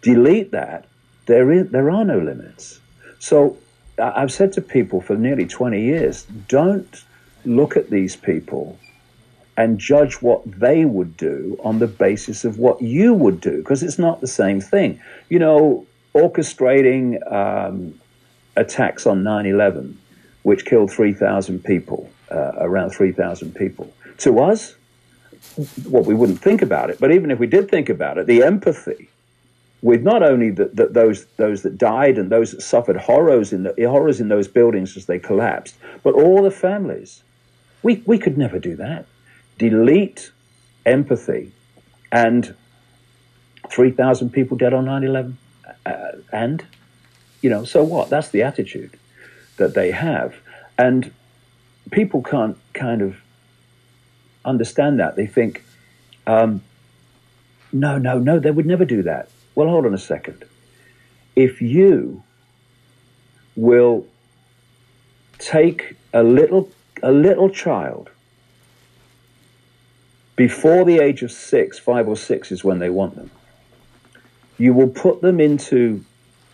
Delete 0.00 0.52
that, 0.52 0.86
there, 1.26 1.52
is, 1.52 1.70
there 1.70 1.90
are 1.90 2.04
no 2.04 2.18
limits. 2.18 2.80
So 3.18 3.58
I've 3.98 4.32
said 4.32 4.52
to 4.54 4.60
people 4.60 5.00
for 5.00 5.16
nearly 5.16 5.46
20 5.46 5.80
years 5.80 6.24
don't 6.48 7.04
look 7.44 7.76
at 7.76 7.90
these 7.90 8.16
people 8.16 8.78
and 9.56 9.78
judge 9.78 10.14
what 10.16 10.42
they 10.44 10.84
would 10.84 11.16
do 11.16 11.58
on 11.62 11.78
the 11.78 11.86
basis 11.86 12.44
of 12.44 12.58
what 12.58 12.80
you 12.82 13.14
would 13.14 13.40
do, 13.40 13.58
because 13.58 13.82
it's 13.82 13.98
not 13.98 14.20
the 14.20 14.26
same 14.26 14.60
thing. 14.60 15.00
You 15.28 15.38
know, 15.38 15.86
orchestrating 16.14 17.20
um, 17.32 17.98
attacks 18.56 19.06
on 19.06 19.22
9 19.22 19.46
11, 19.46 19.98
which 20.42 20.64
killed 20.64 20.90
3,000 20.90 21.64
people, 21.64 22.10
uh, 22.30 22.52
around 22.58 22.90
3,000 22.90 23.54
people. 23.54 23.92
To 24.18 24.40
us, 24.40 24.74
well, 25.88 26.02
we 26.02 26.14
wouldn't 26.14 26.40
think 26.40 26.62
about 26.62 26.90
it, 26.90 26.98
but 27.00 27.12
even 27.12 27.30
if 27.30 27.38
we 27.38 27.46
did 27.46 27.70
think 27.70 27.88
about 27.88 28.18
it, 28.18 28.26
the 28.26 28.42
empathy 28.42 29.08
with 29.82 30.02
not 30.02 30.22
only 30.22 30.50
the, 30.50 30.66
the, 30.66 30.86
those 30.86 31.26
those 31.36 31.62
that 31.62 31.76
died 31.76 32.16
and 32.16 32.30
those 32.30 32.52
that 32.52 32.62
suffered 32.62 32.96
horrors 32.96 33.52
in 33.52 33.62
the 33.62 33.74
horrors 33.88 34.20
in 34.20 34.28
those 34.28 34.48
buildings 34.48 34.96
as 34.96 35.06
they 35.06 35.18
collapsed, 35.18 35.76
but 36.02 36.14
all 36.14 36.42
the 36.42 36.50
families. 36.50 37.22
We 37.82 38.02
we 38.06 38.18
could 38.18 38.36
never 38.38 38.58
do 38.58 38.74
that 38.76 39.06
delete 39.58 40.30
empathy 40.84 41.52
and 42.12 42.54
3,000 43.70 44.30
people 44.30 44.56
dead 44.56 44.72
on 44.72 44.84
9 44.84 45.04
11. 45.04 45.38
Uh, 45.84 46.12
and, 46.32 46.64
you 47.42 47.50
know, 47.50 47.64
so 47.64 47.82
what? 47.82 48.08
That's 48.10 48.28
the 48.28 48.42
attitude 48.42 48.98
that 49.56 49.74
they 49.74 49.90
have. 49.90 50.36
And 50.78 51.12
people 51.90 52.22
can't 52.22 52.56
kind 52.74 53.02
of 53.02 53.16
understand 54.44 55.00
that. 55.00 55.16
They 55.16 55.26
think, 55.26 55.64
um, 56.26 56.62
no, 57.72 57.98
no, 57.98 58.18
no, 58.18 58.38
they 58.38 58.50
would 58.50 58.66
never 58.66 58.84
do 58.84 59.02
that. 59.02 59.28
Well, 59.54 59.68
hold 59.68 59.86
on 59.86 59.94
a 59.94 59.98
second. 59.98 60.44
If 61.34 61.60
you 61.60 62.22
will 63.56 64.06
take 65.38 65.96
a 66.12 66.22
little, 66.22 66.70
a 67.02 67.10
little 67.10 67.50
child 67.50 68.10
before 70.36 70.84
the 70.84 70.98
age 70.98 71.22
of 71.22 71.32
six, 71.32 71.78
five 71.78 72.06
or 72.06 72.16
six 72.16 72.52
is 72.52 72.62
when 72.62 72.78
they 72.78 72.90
want 72.90 73.16
them. 73.16 73.30
You 74.58 74.72
will 74.74 74.88
put 74.88 75.22
them 75.22 75.40
into 75.40 76.04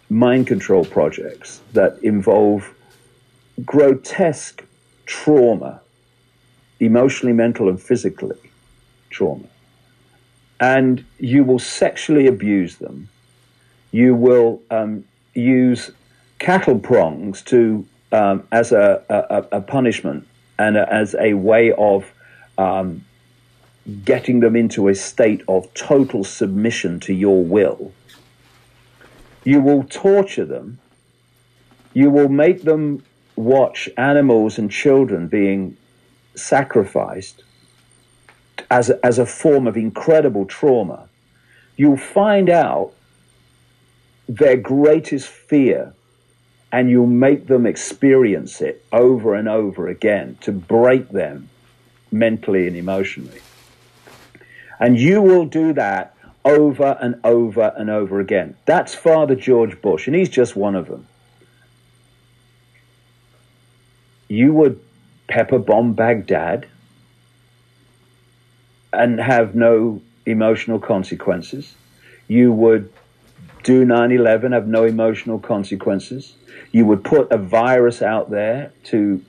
mind 0.09 0.47
control 0.47 0.85
projects 0.85 1.61
that 1.73 1.99
involve 2.03 2.75
grotesque 3.65 4.65
trauma, 5.07 5.81
emotionally, 6.81 7.33
mental, 7.33 7.69
and 7.69 7.81
physically 7.81 8.39
trauma. 9.11 9.47
And 10.61 11.05
you 11.19 11.43
will 11.43 11.59
sexually 11.59 12.27
abuse 12.29 12.77
them. 12.77 13.09
You 13.91 14.15
will 14.15 14.63
um, 14.71 15.05
use 15.35 15.91
cattle 16.39 16.79
prongs 16.79 17.43
to 17.43 17.87
um, 18.13 18.47
as 18.53 18.73
a, 18.73 19.03
a, 19.09 19.57
a, 19.57 19.61
punishment 19.61 20.27
and 20.59 20.77
a, 20.77 20.93
as 20.93 21.15
a 21.19 21.33
way 21.33 21.73
of 21.73 22.13
um, 22.59 23.05
getting 24.05 24.41
them 24.41 24.55
into 24.55 24.89
a 24.89 24.95
state 24.95 25.43
of 25.49 25.73
total 25.75 26.25
submission 26.25 27.01
to 27.01 27.13
your 27.13 27.43
will, 27.43 27.93
you 29.45 29.61
will 29.61 29.85
torture 29.85 30.45
them, 30.45 30.79
you 31.93 32.11
will 32.11 32.29
make 32.29 32.63
them 32.63 33.03
watch 33.35 33.89
animals 33.97 34.59
and 34.59 34.71
children 34.71 35.27
being 35.27 35.77
sacrificed 36.35 37.43
as 38.73 38.89
a, 38.89 39.05
as 39.05 39.19
a 39.19 39.27
form 39.27 39.67
of 39.67 39.77
incredible 39.77 40.47
trauma, 40.47 41.09
you'll 41.77 41.97
find 41.97 42.49
out 42.49 42.93
their 44.29 44.57
greatest 44.57 45.29
fear 45.29 45.93
and 46.73 46.89
you'll 46.89 47.07
make 47.07 47.49
them 47.49 47.67
experience 47.67 48.63
it 48.63 48.83
over 48.91 49.35
and 49.35 49.47
over 49.47 49.89
again 49.89 50.39
to 50.41 50.51
break 50.51 51.11
them 51.11 51.51
mentally 52.11 52.67
and 52.67 52.77
emotionally. 52.77 53.41
And 54.83 54.99
you 54.99 55.23
will 55.23 55.45
do 55.45 55.73
that 55.75 56.13
over 56.45 56.99
and 57.01 57.15
over 57.23 57.73
and 57.77 57.89
over 57.89 58.19
again. 58.19 58.57
That's 58.65 58.97
Father 58.97 59.37
George 59.37 59.81
Bush, 59.81 60.09
and 60.09 60.17
he's 60.17 60.29
just 60.29 60.57
one 60.57 60.75
of 60.75 60.89
them. 60.89 61.07
You 64.27 64.53
would 64.55 64.81
pepper 65.29 65.61
bomb 65.61 65.93
Baghdad 65.93 66.67
and 68.93 69.21
have 69.21 69.55
no 69.55 70.03
emotional 70.27 70.81
consequences. 70.81 71.77
You 72.27 72.53
would 72.53 72.93
do 73.63 73.85
9 73.85 74.11
11, 74.11 74.51
have 74.51 74.67
no 74.67 74.83
emotional 74.83 75.39
consequences. 75.39 76.35
You 76.73 76.87
would 76.87 77.05
put 77.05 77.31
a 77.31 77.39
virus 77.39 78.03
out 78.03 78.31
there 78.31 78.73
to 78.87 79.25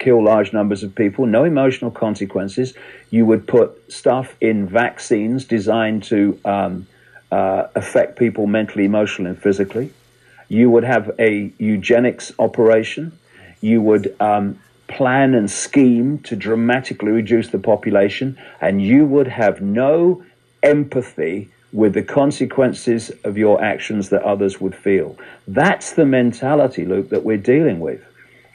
kill 0.00 0.24
large 0.24 0.52
numbers 0.52 0.82
of 0.82 0.94
people, 0.94 1.26
no 1.26 1.44
emotional 1.44 1.92
consequences. 1.92 2.74
You 3.10 3.24
would 3.26 3.46
put 3.46 3.92
stuff 3.92 4.34
in 4.40 4.66
vaccines 4.66 5.44
designed 5.44 6.02
to 6.04 6.40
um, 6.44 6.86
uh, 7.30 7.68
affect 7.76 8.18
people 8.18 8.48
mentally, 8.48 8.84
emotionally, 8.84 9.30
and 9.30 9.40
physically. 9.40 9.92
You 10.48 10.68
would 10.70 10.82
have 10.82 11.12
a 11.20 11.52
eugenics 11.58 12.32
operation. 12.40 13.12
You 13.60 13.80
would 13.82 14.16
um, 14.18 14.58
plan 14.88 15.34
and 15.34 15.48
scheme 15.48 16.18
to 16.20 16.34
dramatically 16.34 17.12
reduce 17.12 17.50
the 17.50 17.58
population, 17.58 18.36
and 18.60 18.82
you 18.82 19.06
would 19.06 19.28
have 19.28 19.60
no 19.60 20.24
empathy 20.62 21.50
with 21.72 21.94
the 21.94 22.02
consequences 22.02 23.12
of 23.22 23.38
your 23.38 23.62
actions 23.62 24.08
that 24.08 24.22
others 24.22 24.60
would 24.60 24.74
feel. 24.74 25.16
That's 25.46 25.92
the 25.92 26.04
mentality, 26.04 26.84
Luke, 26.84 27.10
that 27.10 27.22
we're 27.22 27.36
dealing 27.36 27.78
with 27.78 28.04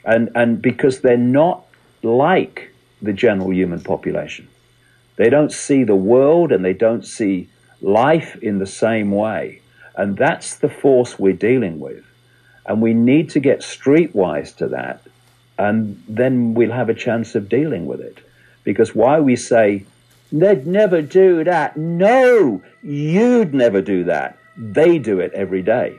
and 0.06 0.30
and 0.34 0.62
because 0.62 1.00
they're 1.00 1.18
not 1.18 1.66
like 2.02 2.72
the 3.02 3.12
general 3.12 3.52
human 3.52 3.80
population. 3.80 4.48
They 5.16 5.28
don't 5.30 5.52
see 5.52 5.84
the 5.84 5.96
world 5.96 6.52
and 6.52 6.64
they 6.64 6.72
don't 6.72 7.04
see 7.04 7.48
life 7.80 8.36
in 8.42 8.58
the 8.58 8.66
same 8.66 9.10
way. 9.10 9.60
And 9.96 10.16
that's 10.16 10.56
the 10.56 10.68
force 10.68 11.18
we're 11.18 11.32
dealing 11.32 11.80
with. 11.80 12.04
And 12.66 12.82
we 12.82 12.94
need 12.94 13.30
to 13.30 13.40
get 13.40 13.60
streetwise 13.60 14.54
to 14.56 14.68
that. 14.68 15.02
And 15.58 16.02
then 16.08 16.54
we'll 16.54 16.72
have 16.72 16.90
a 16.90 16.94
chance 16.94 17.34
of 17.34 17.48
dealing 17.48 17.86
with 17.86 18.00
it. 18.00 18.18
Because 18.64 18.94
why 18.94 19.20
we 19.20 19.36
say, 19.36 19.86
they'd 20.30 20.66
never 20.66 21.00
do 21.00 21.44
that. 21.44 21.76
No, 21.76 22.62
you'd 22.82 23.54
never 23.54 23.80
do 23.80 24.04
that. 24.04 24.38
They 24.56 24.98
do 24.98 25.20
it 25.20 25.32
every 25.32 25.62
day. 25.62 25.96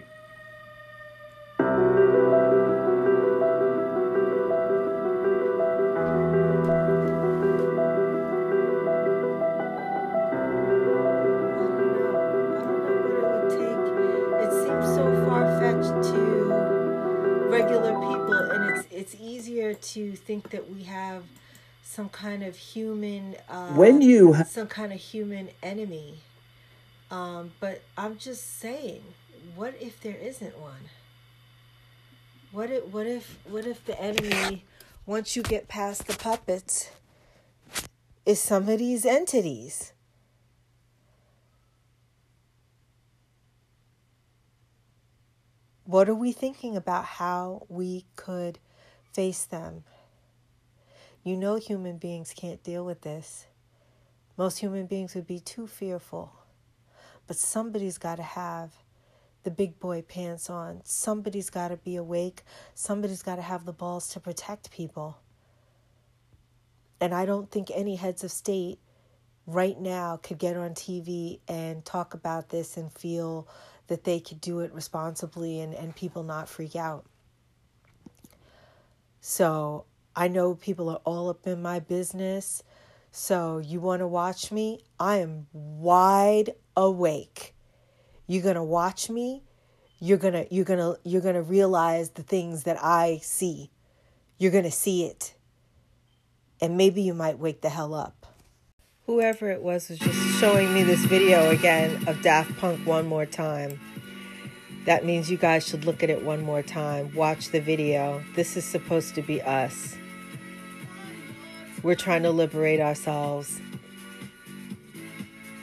Some 21.97 22.09
kind 22.09 22.43
of 22.43 22.55
human 22.55 23.35
uh, 23.49 23.73
When 23.73 24.03
you 24.03 24.33
ha- 24.33 24.43
some 24.43 24.67
kind 24.67 24.93
of 24.93 24.99
human 24.99 25.49
enemy. 25.63 26.19
Um, 27.09 27.53
but 27.59 27.81
I'm 27.97 28.19
just 28.19 28.59
saying, 28.59 29.01
what 29.55 29.73
if 29.81 29.99
there 30.01 30.15
isn't 30.15 30.59
one? 30.59 30.91
What 32.51 32.69
if 32.69 32.85
what 32.93 33.07
if 33.07 33.39
what 33.49 33.65
if 33.65 33.83
the 33.83 33.99
enemy, 33.99 34.63
once 35.07 35.35
you 35.35 35.41
get 35.41 35.67
past 35.67 36.05
the 36.05 36.15
puppets, 36.15 36.91
is 38.27 38.39
some 38.39 38.69
of 38.69 38.77
these 38.77 39.03
entities? 39.03 39.91
What 45.83 46.07
are 46.07 46.13
we 46.15 46.31
thinking 46.31 46.77
about 46.77 47.05
how 47.05 47.65
we 47.69 48.05
could 48.15 48.59
face 49.13 49.45
them? 49.45 49.83
You 51.27 51.35
know, 51.35 51.55
human 51.57 51.97
beings 51.97 52.33
can't 52.33 52.63
deal 52.63 52.85
with 52.85 53.01
this. 53.01 53.47
Most 54.37 54.59
human 54.59 54.85
beings 54.85 55.13
would 55.13 55.27
be 55.27 55.41
too 55.41 55.67
fearful. 55.67 56.31
But 57.27 57.35
somebody's 57.35 57.97
got 57.97 58.15
to 58.15 58.23
have 58.23 58.71
the 59.43 59.51
big 59.51 59.77
boy 59.77 60.03
pants 60.03 60.49
on. 60.49 60.79
Somebody's 60.85 61.49
got 61.49 61.67
to 61.67 61.75
be 61.75 61.97
awake. 61.97 62.43
Somebody's 62.75 63.23
got 63.23 63.35
to 63.35 63.41
have 63.41 63.65
the 63.65 63.73
balls 63.73 64.07
to 64.13 64.21
protect 64.21 64.71
people. 64.71 65.17
And 67.01 67.13
I 67.13 67.25
don't 67.25 67.51
think 67.51 67.71
any 67.75 67.97
heads 67.97 68.23
of 68.23 68.31
state 68.31 68.79
right 69.45 69.77
now 69.77 70.21
could 70.23 70.37
get 70.37 70.55
on 70.55 70.75
TV 70.75 71.41
and 71.49 71.83
talk 71.83 72.13
about 72.13 72.47
this 72.47 72.77
and 72.77 72.89
feel 72.89 73.49
that 73.87 74.05
they 74.05 74.21
could 74.21 74.39
do 74.39 74.61
it 74.61 74.73
responsibly 74.73 75.59
and, 75.59 75.73
and 75.73 75.93
people 75.93 76.23
not 76.23 76.47
freak 76.47 76.77
out. 76.77 77.05
So 79.19 79.83
I 80.17 80.29
know 80.29 80.55
people 80.55 80.89
are 80.89 80.99
all 81.05 81.29
up 81.29 81.45
in 81.45 81.61
my 81.61 81.79
business. 81.79 82.63
So 83.11 83.59
you 83.59 83.79
want 83.79 83.99
to 83.99 84.07
watch 84.07 84.51
me? 84.51 84.81
I 84.99 85.17
am 85.17 85.45
wide 85.53 86.55
awake. 86.75 87.53
You're 88.25 88.41
going 88.41 88.55
to 88.55 88.63
watch 88.63 89.11
me. 89.11 89.43
You're 89.99 90.17
going 90.17 90.33
to 90.33 90.47
you're 90.53 90.65
going 90.65 90.79
to 90.79 90.99
you're 91.03 91.21
going 91.21 91.35
to 91.35 91.43
realize 91.43 92.09
the 92.09 92.23
things 92.23 92.63
that 92.63 92.83
I 92.83 93.19
see. 93.21 93.69
You're 94.39 94.51
going 94.51 94.63
to 94.63 94.71
see 94.71 95.05
it. 95.05 95.35
And 96.59 96.77
maybe 96.77 97.03
you 97.03 97.13
might 97.13 97.37
wake 97.37 97.61
the 97.61 97.69
hell 97.69 97.93
up. 97.93 98.25
Whoever 99.05 99.51
it 99.51 99.61
was 99.61 99.87
was 99.87 99.99
just 99.99 100.39
showing 100.39 100.73
me 100.73 100.81
this 100.81 101.05
video 101.05 101.51
again 101.51 102.07
of 102.07 102.23
Daft 102.23 102.57
Punk 102.57 102.87
one 102.87 103.05
more 103.05 103.27
time. 103.27 103.79
That 104.85 105.05
means 105.05 105.29
you 105.29 105.37
guys 105.37 105.67
should 105.67 105.85
look 105.85 106.01
at 106.01 106.09
it 106.09 106.23
one 106.23 106.43
more 106.43 106.63
time. 106.63 107.13
Watch 107.13 107.49
the 107.49 107.61
video. 107.61 108.23
This 108.35 108.57
is 108.57 108.65
supposed 108.65 109.13
to 109.15 109.21
be 109.21 109.41
us. 109.43 109.95
We're 111.87 111.95
trying 111.95 112.23
to 112.23 112.31
liberate 112.31 112.81
ourselves. 112.81 113.61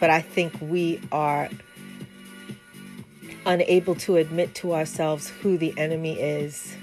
But 0.00 0.08
I 0.08 0.22
think 0.22 0.58
we 0.58 1.02
are 1.12 1.50
unable 3.44 3.94
to 3.96 4.16
admit 4.16 4.54
to 4.54 4.72
ourselves 4.72 5.28
who 5.28 5.58
the 5.58 5.74
enemy 5.76 6.18
is. 6.18 6.76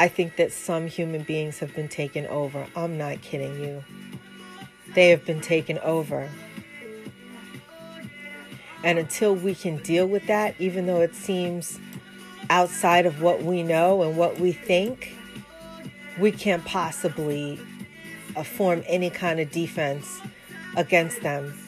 I 0.00 0.08
think 0.08 0.34
that 0.38 0.50
some 0.50 0.88
human 0.88 1.22
beings 1.22 1.60
have 1.60 1.72
been 1.72 1.86
taken 1.86 2.26
over. 2.26 2.66
I'm 2.74 2.98
not 2.98 3.22
kidding 3.22 3.60
you. 3.60 3.84
They 4.96 5.10
have 5.10 5.24
been 5.24 5.40
taken 5.40 5.78
over. 5.84 6.28
And 8.82 8.98
until 8.98 9.36
we 9.36 9.54
can 9.54 9.76
deal 9.76 10.08
with 10.08 10.26
that, 10.26 10.56
even 10.58 10.86
though 10.86 11.00
it 11.00 11.14
seems 11.14 11.78
outside 12.50 13.06
of 13.06 13.22
what 13.22 13.44
we 13.44 13.62
know 13.62 14.02
and 14.02 14.16
what 14.16 14.40
we 14.40 14.50
think, 14.50 15.14
we 16.18 16.32
can't 16.32 16.64
possibly 16.64 17.60
uh, 18.36 18.42
form 18.42 18.82
any 18.86 19.10
kind 19.10 19.40
of 19.40 19.50
defense 19.50 20.20
against 20.76 21.20
them. 21.22 21.58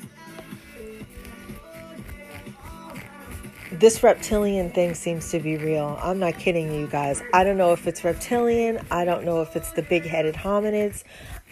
This 3.73 4.03
reptilian 4.05 4.71
thing 4.71 4.95
seems 4.95 5.31
to 5.33 5.41
be 5.41 5.57
real. 5.57 5.99
I'm 6.01 6.21
not 6.21 6.39
kidding 6.39 6.73
you 6.73 6.87
guys. 6.87 7.23
I 7.33 7.43
don't 7.43 7.57
know 7.57 7.73
if 7.73 7.89
it's 7.89 8.05
reptilian. 8.05 8.85
I 8.91 9.05
don't 9.05 9.25
know 9.25 9.43
if 9.43 9.57
it's 9.57 9.73
the 9.73 9.83
big 9.83 10.05
headed 10.05 10.37
hominids. 10.37 11.03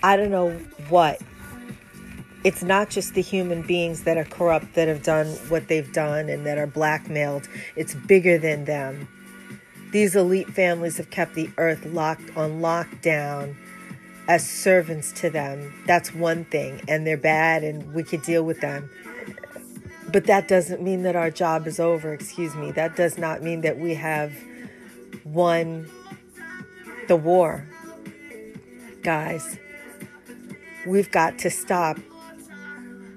I 0.03 0.17
don't 0.17 0.31
know 0.31 0.53
what. 0.89 1.21
It's 2.45 2.63
not 2.63 2.91
just 2.91 3.15
the 3.15 3.23
human 3.23 3.63
beings 3.63 4.05
that 4.05 4.17
are 4.17 4.25
corrupt 4.25 4.75
that 4.75 4.89
have 4.89 5.03
done 5.03 5.27
what 5.49 5.69
they've 5.69 5.93
done 5.93 6.29
and 6.29 6.47
that 6.47 6.59
are 6.59 6.67
blackmailed. 6.67 7.49
It's 7.77 7.95
bigger 7.95 8.39
than 8.39 8.67
them. 8.67 9.09
These 9.93 10.17
elite 10.17 10.49
families 10.49 10.97
have 10.97 11.11
kept 11.11 11.35
the 11.35 11.51
earth 11.59 11.85
locked 11.85 12.37
on 12.37 12.61
lockdown 12.61 13.55
as 14.27 14.49
servants 14.49 15.13
to 15.13 15.31
them. 15.31 15.73
That's 15.87 16.15
one 16.15 16.45
thing, 16.47 16.81
and 16.89 17.07
they're 17.07 17.17
bad, 17.17 17.63
and 17.63 17.95
we 17.95 18.03
could 18.03 18.23
deal 18.23 18.43
with 18.43 18.61
them. 18.61 18.91
But 20.11 20.27
that 20.27 20.49
doesn't 20.49 20.83
mean 20.83 21.03
that 21.05 21.15
our 21.15 21.31
job 21.31 21.67
is 21.67 21.79
over, 21.79 22.13
excuse 22.13 22.55
me. 22.55 22.73
That 22.73 22.97
does 22.97 23.17
not 23.19 23.43
mean 23.43 23.61
that 23.61 23.79
we 23.79 23.95
have 23.95 24.33
won 25.25 25.89
the 27.09 27.17
war. 27.17 27.67
Guys, 29.03 29.59
We've 30.85 31.11
got 31.11 31.39
to 31.41 31.51
stop 31.51 31.99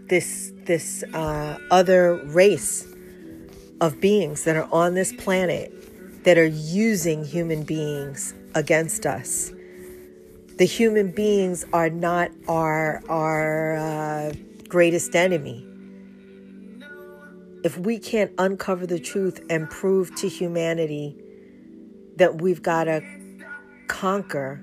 this 0.07 0.51
this 0.65 1.03
uh, 1.13 1.57
other 1.71 2.15
race 2.25 2.87
of 3.81 3.99
beings 3.99 4.43
that 4.43 4.55
are 4.55 4.69
on 4.71 4.93
this 4.93 5.11
planet 5.13 5.73
that 6.25 6.39
are 6.39 6.45
using 6.45 7.23
human 7.23 7.63
beings 7.63 8.33
against 8.55 9.05
us. 9.05 9.51
The 10.57 10.65
human 10.65 11.11
beings 11.11 11.65
are 11.71 11.89
not 11.89 12.31
our 12.47 13.01
our 13.07 13.77
uh, 13.77 14.33
greatest 14.67 15.15
enemy. 15.15 15.65
If 17.63 17.77
we 17.77 17.99
can't 17.99 18.31
uncover 18.37 18.85
the 18.85 18.99
truth 18.99 19.43
and 19.49 19.69
prove 19.69 20.13
to 20.15 20.27
humanity 20.27 21.15
that 22.17 22.41
we've 22.41 22.61
got 22.61 22.85
to 22.85 23.01
conquer 23.87 24.61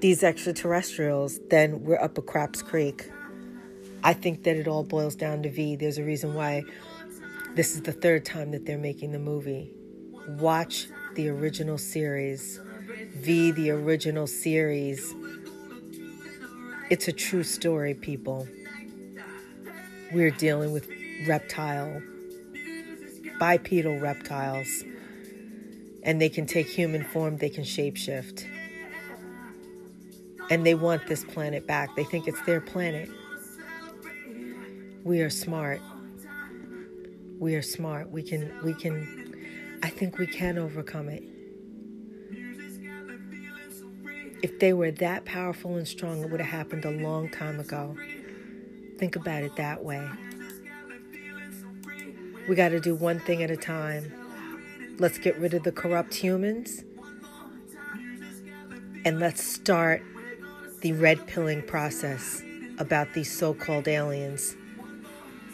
these 0.00 0.22
extraterrestrials, 0.22 1.40
then 1.50 1.82
we're 1.84 2.00
up 2.00 2.18
a 2.18 2.22
craps 2.22 2.62
creek. 2.62 3.10
I 4.02 4.12
think 4.12 4.44
that 4.44 4.56
it 4.56 4.68
all 4.68 4.84
boils 4.84 5.16
down 5.16 5.42
to 5.42 5.50
V. 5.50 5.76
There's 5.76 5.98
a 5.98 6.04
reason 6.04 6.34
why 6.34 6.62
this 7.58 7.74
is 7.74 7.82
the 7.82 7.92
third 7.92 8.24
time 8.24 8.52
that 8.52 8.64
they're 8.64 8.78
making 8.78 9.10
the 9.10 9.18
movie. 9.18 9.72
Watch 10.38 10.86
the 11.16 11.28
original 11.28 11.76
series. 11.76 12.60
V, 13.16 13.50
the 13.50 13.72
original 13.72 14.28
series. 14.28 15.12
It's 16.88 17.08
a 17.08 17.12
true 17.12 17.42
story, 17.42 17.94
people. 17.94 18.46
We're 20.12 20.30
dealing 20.30 20.70
with 20.70 20.88
reptile, 21.26 22.00
bipedal 23.40 23.98
reptiles, 23.98 24.84
and 26.04 26.20
they 26.20 26.28
can 26.28 26.46
take 26.46 26.68
human 26.68 27.02
form, 27.02 27.38
they 27.38 27.50
can 27.50 27.64
shapeshift 27.64 28.46
and 30.50 30.64
they 30.64 30.74
want 30.74 31.06
this 31.08 31.24
planet 31.24 31.66
back. 31.66 31.94
They 31.96 32.04
think 32.04 32.28
it's 32.28 32.40
their 32.42 32.60
planet. 32.60 33.10
We 35.02 35.20
are 35.22 35.30
smart. 35.30 35.80
We 37.38 37.54
are 37.54 37.62
smart. 37.62 38.10
We 38.10 38.22
can 38.22 38.52
we 38.64 38.74
can 38.74 39.78
I 39.82 39.90
think 39.90 40.18
we 40.18 40.26
can 40.26 40.58
overcome 40.58 41.08
it. 41.08 41.22
If 44.42 44.58
they 44.58 44.72
were 44.72 44.90
that 44.92 45.24
powerful 45.24 45.76
and 45.76 45.86
strong, 45.86 46.22
it 46.22 46.30
would 46.30 46.40
have 46.40 46.50
happened 46.50 46.84
a 46.84 46.90
long 46.90 47.28
time 47.28 47.60
ago. 47.60 47.96
Think 48.98 49.16
about 49.16 49.42
it 49.42 49.54
that 49.56 49.84
way. 49.84 50.08
We 52.48 52.54
got 52.54 52.70
to 52.70 52.80
do 52.80 52.94
one 52.94 53.20
thing 53.20 53.42
at 53.42 53.50
a 53.50 53.56
time. 53.56 54.12
Let's 54.98 55.18
get 55.18 55.38
rid 55.38 55.54
of 55.54 55.62
the 55.62 55.72
corrupt 55.72 56.14
humans 56.14 56.82
and 59.04 59.20
let's 59.20 59.42
start 59.42 60.02
the 60.80 60.92
red 60.92 61.26
pilling 61.26 61.62
process 61.62 62.42
about 62.78 63.12
these 63.14 63.30
so 63.30 63.54
called 63.54 63.86
aliens. 63.86 64.56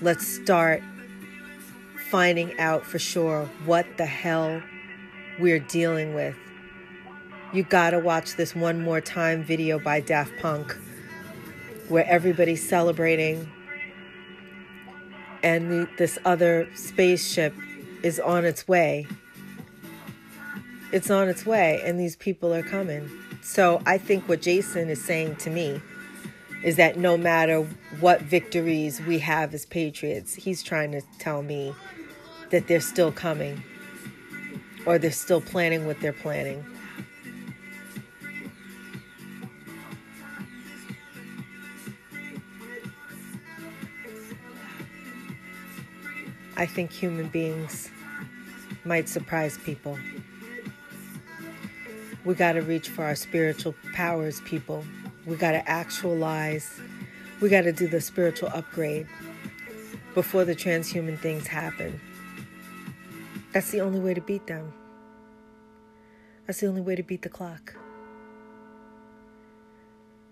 Let's 0.01 0.27
start 0.27 0.83
finding 2.15 2.57
out 2.61 2.87
for 2.87 3.01
sure 3.01 3.51
what 3.65 3.85
the 3.97 4.07
hell 4.07 4.63
we're 5.41 5.59
dealing 5.59 6.15
with. 6.15 6.37
You 7.53 7.65
gotta 7.65 7.99
watch 7.99 8.37
this 8.37 8.55
one 8.55 8.81
more 8.81 9.01
time 9.01 9.43
video 9.43 9.81
by 9.81 9.99
Daft 9.99 10.31
Punk 10.41 10.77
where 11.89 12.07
everybody's 12.07 12.69
celebrating 12.69 13.51
and 15.43 15.73
the, 15.73 15.89
this 15.99 16.17
other 16.25 16.69
spaceship 16.77 17.53
is 18.05 18.21
on 18.21 18.45
its 18.45 18.69
way. 18.69 19.09
It's 20.93 21.11
on 21.11 21.29
its 21.29 21.45
way, 21.45 21.83
and 21.85 21.99
these 21.99 22.15
people 22.15 22.55
are 22.55 22.63
coming. 22.63 23.11
So 23.43 23.83
I 23.87 23.99
think 23.99 24.29
what 24.29 24.41
Jason 24.41 24.89
is 24.89 25.05
saying 25.05 25.35
to 25.39 25.51
me 25.51 25.83
is 26.63 26.77
that 26.77 26.97
no 26.97 27.17
matter 27.17 27.63
what 27.99 28.23
victories 28.23 29.01
we 29.01 29.19
have 29.19 29.53
as 29.53 29.67
patriots, 29.67 30.35
he's 30.35 30.63
trying 30.63 30.93
to 30.93 31.03
tell 31.19 31.43
me 31.43 31.75
that 32.55 32.69
they're 32.69 32.81
still 32.81 33.11
coming 33.11 33.61
or 34.87 34.97
they're 34.97 35.11
still 35.11 35.41
planning 35.41 35.89
what 35.89 36.01
they're 36.01 36.13
planning. 36.13 36.65
I 46.57 46.65
think 46.65 46.93
human 46.93 47.27
beings 47.27 47.91
might 48.85 49.09
surprise 49.09 49.59
people. 49.59 49.99
We 52.25 52.35
got 52.35 52.53
to 52.53 52.61
reach 52.61 52.89
for 52.89 53.03
our 53.03 53.17
spiritual 53.17 53.75
powers, 53.95 54.41
people. 54.43 54.85
We 55.27 55.35
got 55.35 55.51
to 55.51 55.69
actualize. 55.69 56.81
We 57.41 57.49
got 57.49 57.63
to 57.63 57.73
do 57.73 57.89
the 57.89 58.01
spiritual 58.01 58.51
upgrade 58.55 59.09
before 60.15 60.45
the 60.45 60.55
transhuman 60.55 61.19
things 61.19 61.49
happen. 61.49 62.01
That's 63.55 63.71
the 63.71 63.83
only 63.83 64.01
way 64.01 64.15
to 64.15 64.21
beat 64.21 64.49
them. 64.49 64.75
That's 66.45 66.59
the 66.59 66.67
only 66.67 66.81
way 66.81 66.97
to 66.97 67.05
beat 67.05 67.23
the 67.23 67.29
clock. 67.29 67.77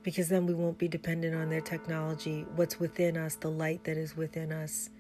Because 0.02 0.28
then 0.28 0.44
we 0.44 0.54
won't 0.54 0.76
be 0.76 0.88
dependent 0.88 1.36
on 1.36 1.48
their 1.48 1.60
technology. 1.60 2.44
What's 2.56 2.80
within 2.80 3.16
us, 3.16 3.36
the 3.36 3.48
light 3.48 3.84
that 3.84 3.96
is 3.96 4.16
within 4.16 4.50
us, 4.50 4.90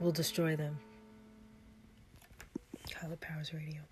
will 0.00 0.12
destroy 0.12 0.56
them. 0.56 0.78
Kaila 2.88 3.18
Powerz 3.18 3.52
Radio. 3.52 3.82